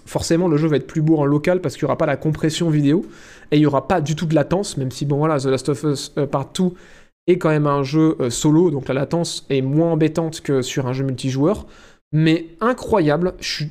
forcément 0.04 0.48
le 0.48 0.56
jeu 0.56 0.68
va 0.68 0.76
être 0.76 0.86
plus 0.86 1.00
beau 1.00 1.16
en 1.16 1.24
local 1.24 1.60
parce 1.60 1.74
qu'il 1.76 1.84
n'y 1.84 1.88
aura 1.88 1.96
pas 1.96 2.06
la 2.06 2.16
compression 2.16 2.68
vidéo 2.70 3.06
et 3.50 3.56
il 3.56 3.60
n'y 3.60 3.66
aura 3.66 3.88
pas 3.88 4.00
du 4.00 4.16
tout 4.16 4.26
de 4.26 4.34
latence 4.34 4.76
même 4.76 4.90
si 4.90 5.06
bon 5.06 5.16
voilà 5.16 5.38
The 5.38 5.46
Last 5.46 5.68
of 5.70 5.82
Us 5.84 6.12
euh, 6.18 6.26
Part 6.26 6.50
2 6.54 6.70
est 7.28 7.38
quand 7.38 7.50
même 7.50 7.66
un 7.66 7.82
jeu 7.82 8.16
solo 8.30 8.70
donc 8.70 8.88
la 8.88 8.94
latence 8.94 9.46
est 9.48 9.62
moins 9.62 9.92
embêtante 9.92 10.40
que 10.40 10.60
sur 10.60 10.88
un 10.88 10.92
jeu 10.92 11.04
multijoueur. 11.04 11.66
Mais 12.12 12.46
incroyable 12.60 13.34
je 13.38 13.48
suis- 13.48 13.70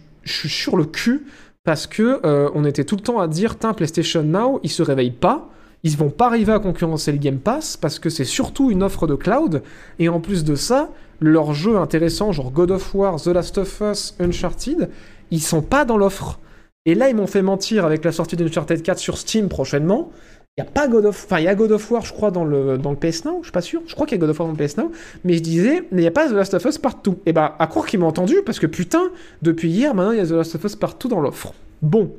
sur 0.50 0.78
le 0.78 0.86
cul 0.86 1.26
parce 1.66 1.86
que 1.86 2.22
on 2.56 2.64
était 2.64 2.86
tout 2.86 2.96
le 2.96 3.02
temps 3.02 3.20
à 3.20 3.28
dire 3.28 3.58
tiens 3.60 3.74
PlayStation 3.74 4.24
Now 4.24 4.62
il 4.64 4.70
se 4.70 4.82
réveille 4.84 5.12
pas 5.12 5.50
ils 5.84 5.98
vont 5.98 6.10
pas 6.10 6.28
arriver 6.28 6.54
à 6.54 6.60
concurrencer 6.60 7.12
le 7.12 7.18
Game 7.18 7.40
Pass 7.40 7.78
parce 7.78 8.00
que 8.00 8.10
c'est 8.10 8.26
surtout 8.26 8.70
une 8.72 8.84
offre 8.84 9.08
de 9.08 9.16
cloud. 9.16 9.64
Et 10.00 10.10
en 10.10 10.20
plus 10.20 10.44
de 10.44 10.56
ça 10.56 10.90
leurs 11.20 11.54
jeux 11.54 11.78
intéressants 11.78 12.32
genre 12.32 12.52
God 12.52 12.72
of 12.72 12.96
War, 12.96 13.22
The 13.22 13.28
Last 13.28 13.58
of 13.58 13.82
Us, 13.82 14.16
Uncharted 14.20 14.90
ils 15.32 15.42
sont 15.42 15.62
pas 15.62 15.86
dans 15.86 15.98
l'offre. 15.98 16.40
Et 16.86 16.96
là 16.96 17.10
ils 17.10 17.16
m'ont 17.16 17.28
fait 17.28 17.42
mentir 17.42 17.86
avec 17.86 18.04
la 18.04 18.12
sortie 18.12 18.36
d'Uncharted 18.36 18.82
4 18.82 19.00
sur 19.00 19.18
Steam 19.18 19.50
prochainement. 19.50 20.12
Il 20.58 20.66
y 20.66 20.68
a 20.68 20.70
pas 20.70 20.88
God 20.88 21.06
of 21.06 21.26
enfin 21.26 21.40
il 21.40 21.46
y 21.46 21.48
a 21.48 21.56
God 21.56 21.72
of 21.72 21.90
War 21.90 22.04
je 22.04 22.12
crois 22.12 22.30
dans 22.30 22.44
le 22.44 22.78
dans 22.78 22.92
le 22.92 22.98
PS 22.98 23.26
Now 23.26 23.40
je 23.42 23.46
suis 23.46 23.52
pas 23.52 23.62
sûr. 23.62 23.82
Je 23.88 23.96
crois 23.96 24.06
qu'il 24.06 24.18
y 24.18 24.20
a 24.20 24.22
God 24.22 24.30
of 24.30 24.40
War 24.40 24.50
dans 24.50 24.56
le 24.60 24.68
PS 24.68 24.78
Now. 24.78 24.92
Mais 25.24 25.34
je 25.34 25.42
disais 25.42 25.84
il 25.92 26.02
y 26.02 26.08
a 26.08 26.12
pas 26.12 26.28
The 26.28 26.34
Last 26.34 26.54
of 26.54 26.66
Us 26.66 26.78
partout. 26.78 27.18
Et 27.26 27.34
bah 27.34 27.56
à 27.58 27.68
croire 27.68 27.88
qu'ils 27.88 28.00
m'ont 28.00 28.08
entendu 28.08 28.36
parce 28.46 28.60
que 28.60 28.68
putain 28.68 29.10
depuis 29.42 29.70
hier 29.70 29.96
maintenant 29.96 30.12
il 30.12 30.18
y 30.18 30.22
a 30.22 30.28
The 30.28 30.32
Last 30.32 30.56
of 30.56 30.64
Us 30.64 30.76
partout 30.76 31.08
dans 31.08 31.22
l'offre. 31.22 31.54
Bon 31.82 32.12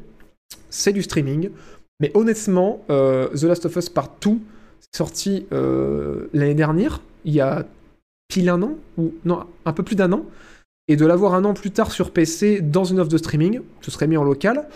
c'est 0.70 0.92
du 0.92 1.02
streaming 1.02 1.50
mais 2.02 2.10
honnêtement, 2.14 2.80
euh, 2.90 3.28
The 3.28 3.44
Last 3.44 3.64
of 3.64 3.76
Us 3.76 3.88
Part 3.88 4.10
2, 4.20 4.32
sorti 4.94 5.46
euh, 5.52 6.26
l'année 6.34 6.56
dernière, 6.56 7.00
il 7.24 7.32
y 7.32 7.40
a 7.40 7.64
pile 8.28 8.50
un 8.50 8.60
an, 8.60 8.72
ou 8.98 9.14
non, 9.24 9.44
un 9.64 9.72
peu 9.72 9.84
plus 9.84 9.94
d'un 9.94 10.12
an, 10.12 10.24
et 10.88 10.96
de 10.96 11.06
l'avoir 11.06 11.34
un 11.34 11.44
an 11.44 11.54
plus 11.54 11.70
tard 11.70 11.92
sur 11.92 12.10
PC 12.10 12.60
dans 12.60 12.82
une 12.82 12.98
offre 12.98 13.08
de 13.08 13.16
streaming, 13.16 13.60
ce 13.82 13.92
serait 13.92 14.08
mis 14.08 14.16
en 14.16 14.24
local, 14.24 14.66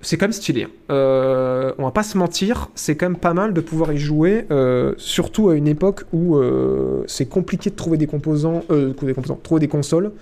c'est 0.00 0.16
quand 0.16 0.26
même 0.26 0.32
stylé. 0.32 0.64
hein. 0.64 0.70
Euh, 0.90 1.72
on 1.78 1.84
va 1.84 1.90
pas 1.90 2.04
se 2.04 2.16
mentir, 2.16 2.70
c'est 2.76 2.94
quand 2.96 3.06
même 3.06 3.18
pas 3.18 3.34
mal 3.34 3.52
de 3.52 3.60
pouvoir 3.60 3.92
y 3.92 3.98
jouer, 3.98 4.46
surtout 4.96 5.48
à 5.48 5.56
une 5.56 5.66
époque 5.66 6.04
où 6.12 6.38
c'est 7.08 7.26
compliqué 7.26 7.70
de 7.70 7.74
trouver 7.74 7.96
des 7.98 8.06
composants, 8.06 8.62
des 8.70 9.14
composants, 9.14 9.40
trouver 9.42 9.60
des 9.60 9.68
consoles. 9.68 10.12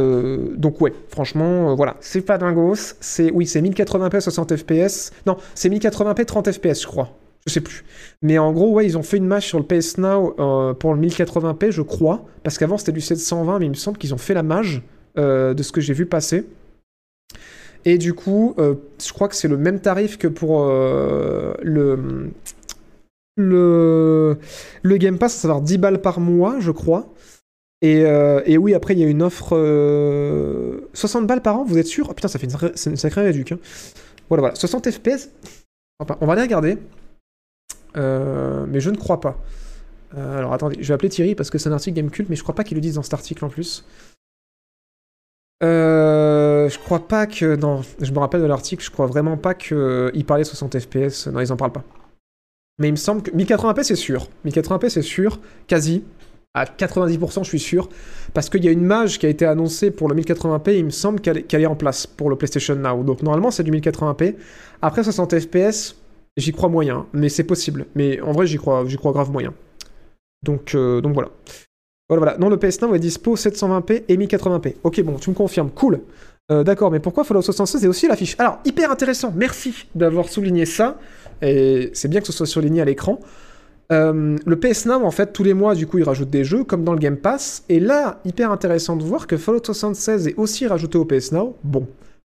Euh, 0.00 0.54
donc 0.56 0.80
ouais, 0.80 0.92
franchement, 1.08 1.70
euh, 1.70 1.74
voilà, 1.74 1.96
c'est 2.00 2.20
pas 2.22 2.38
dingos. 2.38 2.94
C'est 3.00 3.30
oui, 3.30 3.46
c'est 3.46 3.60
1080p 3.60 4.20
60 4.20 4.56
fps. 4.56 5.12
Non, 5.26 5.36
c'est 5.54 5.68
1080p 5.68 6.24
30 6.24 6.52
fps, 6.52 6.82
je 6.82 6.86
crois. 6.86 7.10
Je 7.46 7.52
sais 7.52 7.60
plus. 7.60 7.84
Mais 8.22 8.38
en 8.38 8.52
gros, 8.52 8.72
ouais, 8.72 8.84
ils 8.84 8.98
ont 8.98 9.02
fait 9.02 9.16
une 9.16 9.26
match 9.26 9.46
sur 9.46 9.58
le 9.58 9.64
PS 9.64 9.98
Now 9.98 10.34
euh, 10.38 10.74
pour 10.74 10.94
le 10.94 11.00
1080p, 11.00 11.70
je 11.70 11.82
crois, 11.82 12.24
parce 12.42 12.58
qu'avant 12.58 12.76
c'était 12.76 12.92
du 12.92 13.00
720, 13.00 13.58
mais 13.58 13.66
il 13.66 13.70
me 13.70 13.74
semble 13.74 13.96
qu'ils 13.96 14.14
ont 14.14 14.18
fait 14.18 14.34
la 14.34 14.42
mage 14.42 14.82
de 15.16 15.62
ce 15.62 15.72
que 15.72 15.82
j'ai 15.82 15.92
vu 15.92 16.06
passer. 16.06 16.46
Et 17.84 17.98
du 17.98 18.14
coup, 18.14 18.54
je 18.56 19.12
crois 19.12 19.28
que 19.28 19.34
c'est 19.34 19.48
le 19.48 19.58
même 19.58 19.80
tarif 19.80 20.16
que 20.16 20.28
pour 20.28 20.66
le 20.66 22.30
le 23.36 24.38
le 24.82 24.96
Game 24.96 25.18
Pass, 25.18 25.36
à 25.36 25.40
savoir 25.40 25.60
10 25.60 25.76
balles 25.78 26.00
par 26.00 26.20
mois, 26.20 26.56
je 26.58 26.70
crois. 26.70 27.12
Et, 27.82 28.04
euh, 28.04 28.42
et 28.44 28.58
oui, 28.58 28.74
après, 28.74 28.94
il 28.94 29.00
y 29.00 29.04
a 29.04 29.08
une 29.08 29.22
offre... 29.22 29.56
euh, 29.56 30.80
60 30.92 31.26
balles 31.26 31.42
par 31.42 31.58
an, 31.58 31.64
vous 31.64 31.78
êtes 31.78 31.86
sûr? 31.86 32.08
Oh 32.10 32.14
putain, 32.14 32.28
ça 32.28 32.38
fait 32.38 32.46
une 32.46 32.50
sacrée, 32.50 32.72
une 32.86 32.96
sacrée 32.96 33.22
réduc. 33.22 33.52
hein. 33.52 33.58
Voilà, 34.28 34.40
voilà. 34.42 34.54
60 34.54 34.90
FPS 34.90 35.30
On 36.20 36.26
va 36.26 36.32
aller 36.34 36.42
regarder. 36.42 36.78
Euh, 37.96 38.66
mais 38.68 38.80
je 38.80 38.90
ne 38.90 38.96
crois 38.96 39.20
pas. 39.20 39.38
Euh, 40.16 40.38
alors 40.38 40.52
attendez, 40.52 40.76
je 40.80 40.88
vais 40.88 40.94
appeler 40.94 41.08
Thierry 41.08 41.34
parce 41.34 41.50
que 41.50 41.58
c'est 41.58 41.68
un 41.68 41.72
article 41.72 41.96
Gamecult, 41.96 42.28
mais 42.28 42.36
je 42.36 42.42
crois 42.42 42.54
pas 42.54 42.64
qu'ils 42.64 42.76
le 42.76 42.80
disent 42.80 42.94
dans 42.94 43.02
cet 43.02 43.14
article 43.14 43.44
en 43.44 43.48
plus. 43.48 43.84
Euh, 45.62 46.68
je 46.68 46.78
crois 46.78 47.06
pas 47.06 47.26
que... 47.26 47.56
Non, 47.56 47.82
je 48.00 48.12
me 48.12 48.18
rappelle 48.18 48.40
de 48.40 48.46
l'article, 48.46 48.82
je 48.84 48.90
crois 48.90 49.06
vraiment 49.06 49.36
pas 49.36 49.54
qu'il 49.54 50.24
parlait 50.26 50.44
60 50.44 50.78
FPS. 50.78 51.26
Non, 51.28 51.40
ils 51.40 51.52
en 51.52 51.56
parlent 51.56 51.72
pas. 51.72 51.84
Mais 52.78 52.88
il 52.88 52.92
me 52.92 52.96
semble 52.96 53.22
que... 53.22 53.30
1080p 53.30 53.82
c'est 53.82 53.96
sûr. 53.96 54.28
1080p 54.46 54.88
c'est 54.88 55.02
sûr, 55.02 55.40
quasi. 55.66 56.04
À 56.54 56.64
90% 56.64 57.44
je 57.44 57.48
suis 57.48 57.58
sûr. 57.60 57.88
Parce 58.34 58.48
qu'il 58.48 58.64
y 58.64 58.68
a 58.68 58.72
une 58.72 58.84
mage 58.84 59.18
qui 59.18 59.26
a 59.26 59.28
été 59.28 59.46
annoncée 59.46 59.90
pour 59.90 60.08
le 60.08 60.14
1080p, 60.14 60.76
il 60.78 60.84
me 60.84 60.90
semble 60.90 61.20
qu'elle 61.20 61.38
est- 61.38 61.66
en 61.66 61.76
place 61.76 62.06
pour 62.06 62.28
le 62.30 62.36
PlayStation 62.36 62.74
Now. 62.74 63.02
Donc 63.04 63.22
normalement 63.22 63.50
c'est 63.50 63.62
du 63.62 63.70
1080p. 63.70 64.36
Après 64.82 65.04
60 65.04 65.38
FPS, 65.38 65.96
j'y 66.36 66.52
crois 66.52 66.68
moyen. 66.68 67.06
Mais 67.12 67.28
c'est 67.28 67.44
possible. 67.44 67.86
Mais 67.94 68.20
en 68.20 68.32
vrai 68.32 68.46
j'y 68.46 68.56
crois, 68.56 68.84
j'y 68.86 68.96
crois 68.96 69.12
grave 69.12 69.30
moyen. 69.30 69.54
Donc, 70.42 70.74
euh, 70.74 71.00
voilà. 71.04 71.28
Voilà. 72.08 72.36
Non, 72.38 72.48
le 72.48 72.56
PS 72.56 72.80
Now 72.80 72.94
est 72.94 72.98
dispo 72.98 73.36
720p 73.36 74.04
et 74.08 74.16
1080p. 74.16 74.76
Ok, 74.82 75.00
bon, 75.02 75.16
tu 75.16 75.30
me 75.30 75.34
confirmes. 75.34 75.70
Cool. 75.70 76.00
Euh, 76.50 76.64
D'accord, 76.64 76.90
mais 76.90 76.98
pourquoi 76.98 77.22
Fallout 77.24 77.42
76 77.42 77.84
est 77.84 77.88
aussi 77.88 78.08
l'affiche? 78.08 78.34
Alors, 78.38 78.58
hyper 78.64 78.90
intéressant. 78.90 79.32
Merci 79.36 79.74
d'avoir 79.94 80.28
souligné 80.28 80.64
ça. 80.66 80.98
Et 81.42 81.90
c'est 81.92 82.08
bien 82.08 82.20
que 82.20 82.26
ce 82.26 82.32
soit 82.32 82.46
surligné 82.46 82.80
à 82.80 82.84
l'écran. 82.84 83.20
Euh, 83.92 84.36
le 84.44 84.56
PS 84.56 84.86
Now, 84.86 85.04
en 85.04 85.10
fait, 85.10 85.32
tous 85.32 85.42
les 85.42 85.54
mois, 85.54 85.74
du 85.74 85.86
coup, 85.86 85.98
il 85.98 86.04
rajoute 86.04 86.30
des 86.30 86.44
jeux, 86.44 86.64
comme 86.64 86.84
dans 86.84 86.92
le 86.92 86.98
Game 86.98 87.16
Pass. 87.16 87.64
Et 87.68 87.80
là, 87.80 88.20
hyper 88.24 88.52
intéressant 88.52 88.96
de 88.96 89.02
voir 89.02 89.26
que 89.26 89.36
Fallout 89.36 89.64
76 89.64 90.28
est 90.28 90.34
aussi 90.36 90.66
rajouté 90.66 90.98
au 90.98 91.04
PS 91.04 91.32
Now. 91.32 91.56
Bon. 91.64 91.88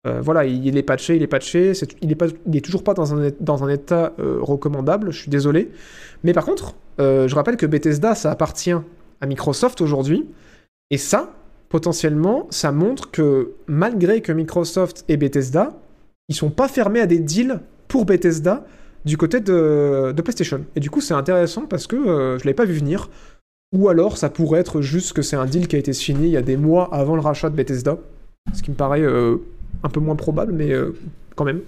Euh, 0.06 0.20
voilà, 0.20 0.46
il, 0.46 0.78
est 0.78 0.84
patché, 0.84 1.16
il 1.16 1.24
est 1.24 1.28
patché. 1.28 1.72
il, 2.02 2.12
est 2.12 2.62
toujours 2.62 2.84
pas 2.84 2.94
dans 2.94 3.16
un, 3.16 3.30
dans 3.40 3.64
un 3.64 3.70
état 3.70 4.14
euh, 4.20 4.38
recommandable, 4.42 5.12
je 5.12 5.20
suis 5.20 5.30
désolé. 5.30 5.72
Mais 6.24 6.34
par 6.34 6.46
contre, 6.46 6.76
je 7.00 7.34
rappelle 7.34 7.58
que 7.58 7.66
Bethesda, 7.66 8.14
ça 8.14 8.30
appartient 8.30 8.76
à 9.22 9.26
Microsoft 9.26 9.80
aujourd'hui. 9.80 10.26
Et 10.90 10.98
ça, 10.98 11.34
potentiellement, 11.70 12.48
ça 12.50 12.72
montre 12.72 13.12
que 13.12 13.54
malgré 13.68 14.22
que 14.22 14.32
Microsoft 14.32 15.06
et 15.08 15.18
Bethesda, 15.18 15.74
ils 16.28 16.36
sont 16.36 16.50
pas 16.50 16.68
fermés 16.68 17.00
à 17.00 17.06
des 17.06 17.20
deals 17.20 17.62
pour 17.88 18.06
Bethesda 18.06 18.66
du 19.06 19.18
côté 19.18 19.40
de, 19.40 20.14
PlayStation. 20.24 20.66
Et 20.76 20.80
du 20.80 20.90
coup, 20.90 21.02
c'est 21.02 21.14
intéressant 21.14 21.66
parce 21.66 21.88
que 21.88 21.96
euh, 21.96 22.38
je 22.40 22.46
l'avais 22.46 22.56
pas 22.56 22.66
vu 22.66 22.74
venir. 22.74 23.10
Ou 23.74 23.90
alors, 23.90 24.18
ça 24.18 24.30
pourrait 24.30 24.60
être 24.60 24.82
juste 24.82 25.14
que 25.14 25.24
c'est 25.24 25.36
un 25.36 25.46
deal 25.46 25.68
qui 25.68 25.76
a 25.76 25.80
été 25.80 25.94
signé 25.94 26.28
il 26.28 26.32
y 26.32 26.38
a 26.38 26.44
des 26.44 26.58
mois 26.58 26.94
avant 26.94 27.16
le 27.16 27.22
rachat 27.22 27.50
de 27.50 27.56
Bethesda. 27.56 27.98
Ce 28.54 28.62
qui 28.62 28.70
me 28.70 28.76
paraît 28.76 29.02
euh, 29.02 29.38
un 29.82 29.90
peu 29.90 30.00
moins 30.00 30.16
probable, 30.16 30.54
mais 30.54 30.72
euh, 30.72 30.94
quand 31.36 31.44
même. 31.44 31.62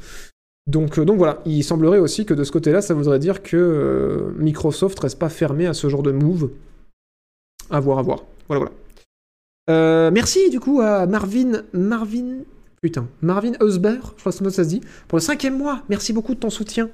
Donc, 0.68 0.99
euh, 0.99 1.06
donc 1.06 1.18
voilà, 1.18 1.41
il 1.45 1.64
semblerait 1.64 1.98
aussi 1.98 2.26
que 2.26 2.34
de 2.36 2.44
ce 2.44 2.52
côté-là, 2.52 2.82
ça 2.82 2.94
voudrait 2.94 3.20
dire 3.20 3.41
que 3.41 4.34
Microsoft 4.38 4.99
reste 4.99 5.18
pas 5.18 5.30
fermé 5.30 5.66
à 5.66 5.74
ce 5.74 5.90
genre 5.90 6.03
de 6.03 6.12
move. 6.12 6.52
À 7.72 7.80
voir, 7.80 7.98
à 7.98 8.02
voir. 8.03 8.24
Voilà, 8.48 8.66
voilà. 9.68 10.12
Merci 10.12 10.52
du 10.52 10.60
coup 10.60 10.82
à 10.82 11.07
Marvin. 11.07 11.64
Marvin. 11.74 12.44
Putain. 12.82 13.07
Marvin 13.24 13.53
Eusber, 13.62 13.98
je 14.16 14.20
crois 14.20 14.32
que 14.32 14.49
ça 14.52 14.64
se 14.64 14.70
dit. 14.70 14.82
Pour 15.07 15.18
le 15.18 15.24
cinquième 15.24 15.57
mois. 15.57 15.82
Merci 15.90 16.14
beaucoup 16.14 16.36
de 16.36 16.40
ton 16.40 16.52
soutien. 16.52 16.90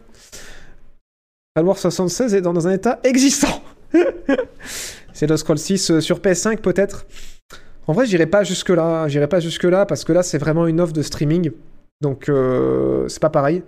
Falloir 1.55 1.77
76 1.77 2.33
est 2.33 2.41
dans 2.41 2.67
un 2.67 2.71
état 2.71 2.99
existant. 3.03 3.61
c'est 5.13 5.27
le 5.27 5.35
Scroll 5.35 5.57
6 5.57 5.91
euh, 5.91 5.99
sur 5.99 6.19
PS5 6.19 6.57
peut-être. 6.57 7.05
En 7.87 7.93
vrai, 7.93 8.05
j'irai 8.05 8.25
pas 8.25 8.45
jusque 8.45 8.69
là. 8.69 9.09
J'irai 9.09 9.27
pas 9.27 9.41
jusque 9.41 9.65
là 9.65 9.85
parce 9.85 10.05
que 10.05 10.13
là, 10.13 10.23
c'est 10.23 10.37
vraiment 10.37 10.65
une 10.65 10.79
offre 10.79 10.93
de 10.93 11.01
streaming. 11.01 11.51
Donc, 11.99 12.29
euh, 12.29 13.05
c'est 13.09 13.21
pas 13.21 13.29
pareil. 13.29 13.63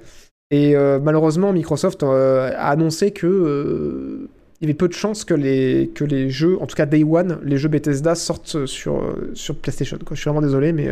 Et 0.50 0.78
euh, 0.78 1.00
malheureusement, 1.02 1.52
Microsoft 1.52 2.04
a 2.04 2.70
annoncé 2.70 3.12
que 3.12 4.30
il 4.62 4.66
y 4.66 4.68
avait 4.68 4.78
peu 4.78 4.88
de 4.88 4.94
chances 4.94 5.26
que 5.26 5.34
les, 5.34 6.30
jeux, 6.30 6.58
en 6.62 6.68
tout 6.68 6.76
cas 6.76 6.86
Day 6.86 7.04
One, 7.04 7.40
les 7.44 7.58
jeux 7.58 7.68
Bethesda 7.68 8.16
sortent 8.16 8.66
sur, 8.66 9.14
sur 9.34 9.58
PlayStation. 9.58 9.98
Je 10.10 10.16
suis 10.16 10.30
vraiment 10.30 10.42
désolé, 10.42 10.72
mais, 10.72 10.90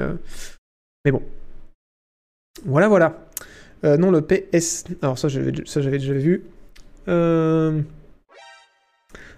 mais 1.06 1.12
bon. 1.12 1.22
Voilà, 2.66 2.90
voilà. 2.90 3.18
Non, 3.84 4.12
le 4.12 4.22
PS. 4.22 4.84
Alors, 5.02 5.18
ça, 5.18 5.30
j'avais 5.30 5.52
déjà 5.52 6.14
vu. 6.14 6.44
Euh... 7.08 7.82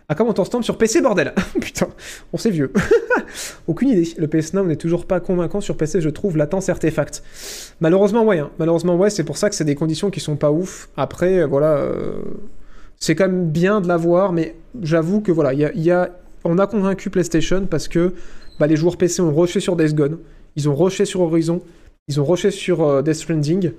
Ah, 0.10 0.16
comment 0.16 0.32
on 0.38 0.44
tombe 0.44 0.64
sur 0.64 0.78
PC, 0.78 1.02
bordel 1.02 1.34
Putain, 1.62 1.88
on 2.34 2.38
s'est 2.38 2.50
vieux. 2.52 2.72
Aucune 3.68 3.90
idée. 3.90 4.08
Le 4.18 4.28
PS 4.28 4.54
Now 4.54 4.66
n'est 4.66 4.76
toujours 4.76 5.06
pas 5.08 5.20
convaincant 5.22 5.62
sur 5.62 5.78
PC, 5.78 6.02
je 6.02 6.10
trouve, 6.10 6.36
latence 6.38 6.68
artefact. 6.70 7.24
Malheureusement, 7.80 8.24
ouais. 8.26 8.40
hein. 8.40 8.52
Malheureusement, 8.60 8.96
ouais, 8.98 9.10
c'est 9.10 9.24
pour 9.24 9.38
ça 9.38 9.50
que 9.50 9.56
c'est 9.56 9.64
des 9.64 9.76
conditions 9.76 10.10
qui 10.12 10.20
sont 10.20 10.36
pas 10.36 10.52
ouf. 10.52 10.90
Après, 10.98 11.40
euh, 11.40 11.48
voilà. 11.48 11.78
euh, 11.78 12.16
C'est 13.00 13.16
quand 13.16 13.28
même 13.28 13.50
bien 13.50 13.80
de 13.82 13.88
l'avoir, 13.88 14.34
mais 14.34 14.56
j'avoue 14.82 15.22
que 15.22 15.32
voilà, 15.32 15.54
y 15.54 15.92
a- 15.92 16.10
on 16.44 16.58
a 16.60 16.68
convaincu 16.68 17.10
PlayStation 17.10 17.66
parce 17.66 17.88
que 17.88 18.14
bah, 18.60 18.68
les 18.68 18.76
joueurs 18.76 18.98
PC 18.98 19.22
ont 19.22 19.34
rushé 19.34 19.62
sur 19.62 19.78
Days 19.78 19.94
Gone, 19.94 20.20
ils 20.58 20.68
ont 20.70 20.76
rushé 20.76 21.06
sur 21.06 21.22
Horizon, 21.22 21.62
ils 22.10 22.20
ont 22.20 22.26
rushé 22.26 22.52
sur 22.52 22.84
euh, 22.84 23.02
Death 23.02 23.16
Stranding. 23.16 23.72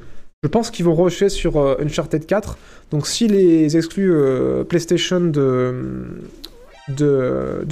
Je 0.44 0.48
pense 0.48 0.70
qu'ils 0.70 0.84
vont 0.84 0.94
rusher 0.94 1.30
sur 1.30 1.56
euh, 1.56 1.76
Uncharted 1.82 2.26
4. 2.26 2.58
Donc 2.90 3.06
si 3.06 3.28
les 3.28 3.78
exclus 3.78 4.12
euh, 4.12 4.62
PlayStation 4.62 5.20
de, 5.20 6.04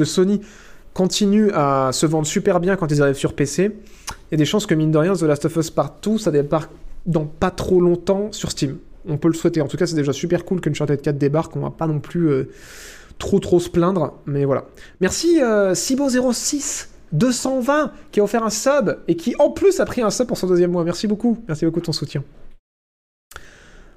Sony 0.04 0.40
continuent 0.94 1.50
à 1.52 1.90
se 1.92 2.06
vendre 2.06 2.26
super 2.26 2.60
bien 2.60 2.76
quand 2.76 2.90
ils 2.90 3.02
arrivent 3.02 3.14
sur 3.14 3.34
PC, 3.34 3.64
il 3.64 4.32
y 4.32 4.34
a 4.34 4.38
des 4.38 4.46
chances 4.46 4.64
que 4.64 4.74
mine 4.74 4.90
de 4.90 4.96
rien, 4.96 5.12
The 5.12 5.22
Last 5.22 5.44
of 5.44 5.54
Us 5.56 5.70
Part 5.70 5.96
2, 6.02 6.16
ça 6.16 6.30
débarque 6.30 6.70
dans 7.04 7.26
pas 7.26 7.50
trop 7.50 7.78
longtemps 7.78 8.32
sur 8.32 8.50
Steam. 8.50 8.78
On 9.06 9.18
peut 9.18 9.28
le 9.28 9.34
souhaiter. 9.34 9.60
En 9.60 9.68
tout 9.68 9.76
cas, 9.76 9.84
c'est 9.84 9.94
déjà 9.96 10.14
super 10.14 10.46
cool 10.46 10.62
qu'Uncharted 10.62 11.02
4 11.02 11.18
débarque. 11.18 11.54
On 11.56 11.60
va 11.60 11.70
pas 11.70 11.86
non 11.86 12.00
plus 12.00 12.30
euh, 12.30 12.48
trop 13.18 13.38
trop 13.38 13.60
se 13.60 13.68
plaindre. 13.68 14.14
Mais 14.24 14.46
voilà. 14.46 14.64
Merci 15.02 15.42
euh, 15.42 15.74
Sibo06 15.74 16.86
220 17.12 17.92
qui 18.12 18.20
a 18.20 18.22
offert 18.22 18.44
un 18.44 18.50
sub 18.50 18.96
et 19.08 19.16
qui 19.16 19.34
en 19.38 19.50
plus 19.50 19.78
a 19.80 19.84
pris 19.84 20.00
un 20.00 20.08
sub 20.08 20.26
pour 20.26 20.38
son 20.38 20.46
deuxième 20.46 20.70
mois. 20.70 20.84
Merci 20.84 21.06
beaucoup. 21.06 21.36
Merci 21.46 21.66
beaucoup 21.66 21.80
de 21.80 21.84
ton 21.84 21.92
soutien. 21.92 22.24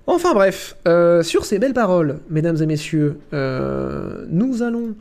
Enfin 0.08 0.34
bref, 0.34 0.76
euh, 0.88 1.24
sur 1.24 1.46
ces 1.46 1.58
belles 1.58 1.74
paroles, 1.74 2.20
mesdames 2.30 2.62
et 2.62 2.66
messieurs, 2.66 3.20
euh, 3.34 4.26
nous 4.30 4.62
allons 4.62 4.96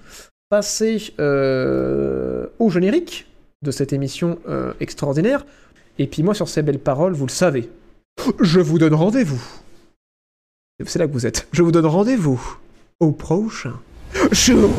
passer 0.49 1.13
euh, 1.19 2.47
au 2.59 2.71
générique 2.71 3.27
de 3.63 3.71
cette 3.71 3.93
émission 3.93 4.39
extraordinaire. 4.81 5.47
Et 5.99 6.07
puis 6.07 6.23
moi, 6.23 6.35
sur 6.35 6.49
ces 6.49 6.63
belles 6.63 6.79
paroles, 6.79 7.13
vous 7.13 7.27
le 7.27 7.31
savez, 7.31 7.71
je 8.41 8.61
vous 8.61 8.79
donne 8.79 8.95
rendez-vous. 8.95 9.43
C'est 10.85 10.99
là 10.99 11.07
que 11.07 11.13
vous 11.13 11.27
êtes. 11.27 11.47
Je 11.53 11.63
vous 11.63 11.73
donne 11.73 11.87
rendez-vous 11.87 12.59
au 13.01 13.13
prochain 13.13 13.75
jour. 14.33 14.71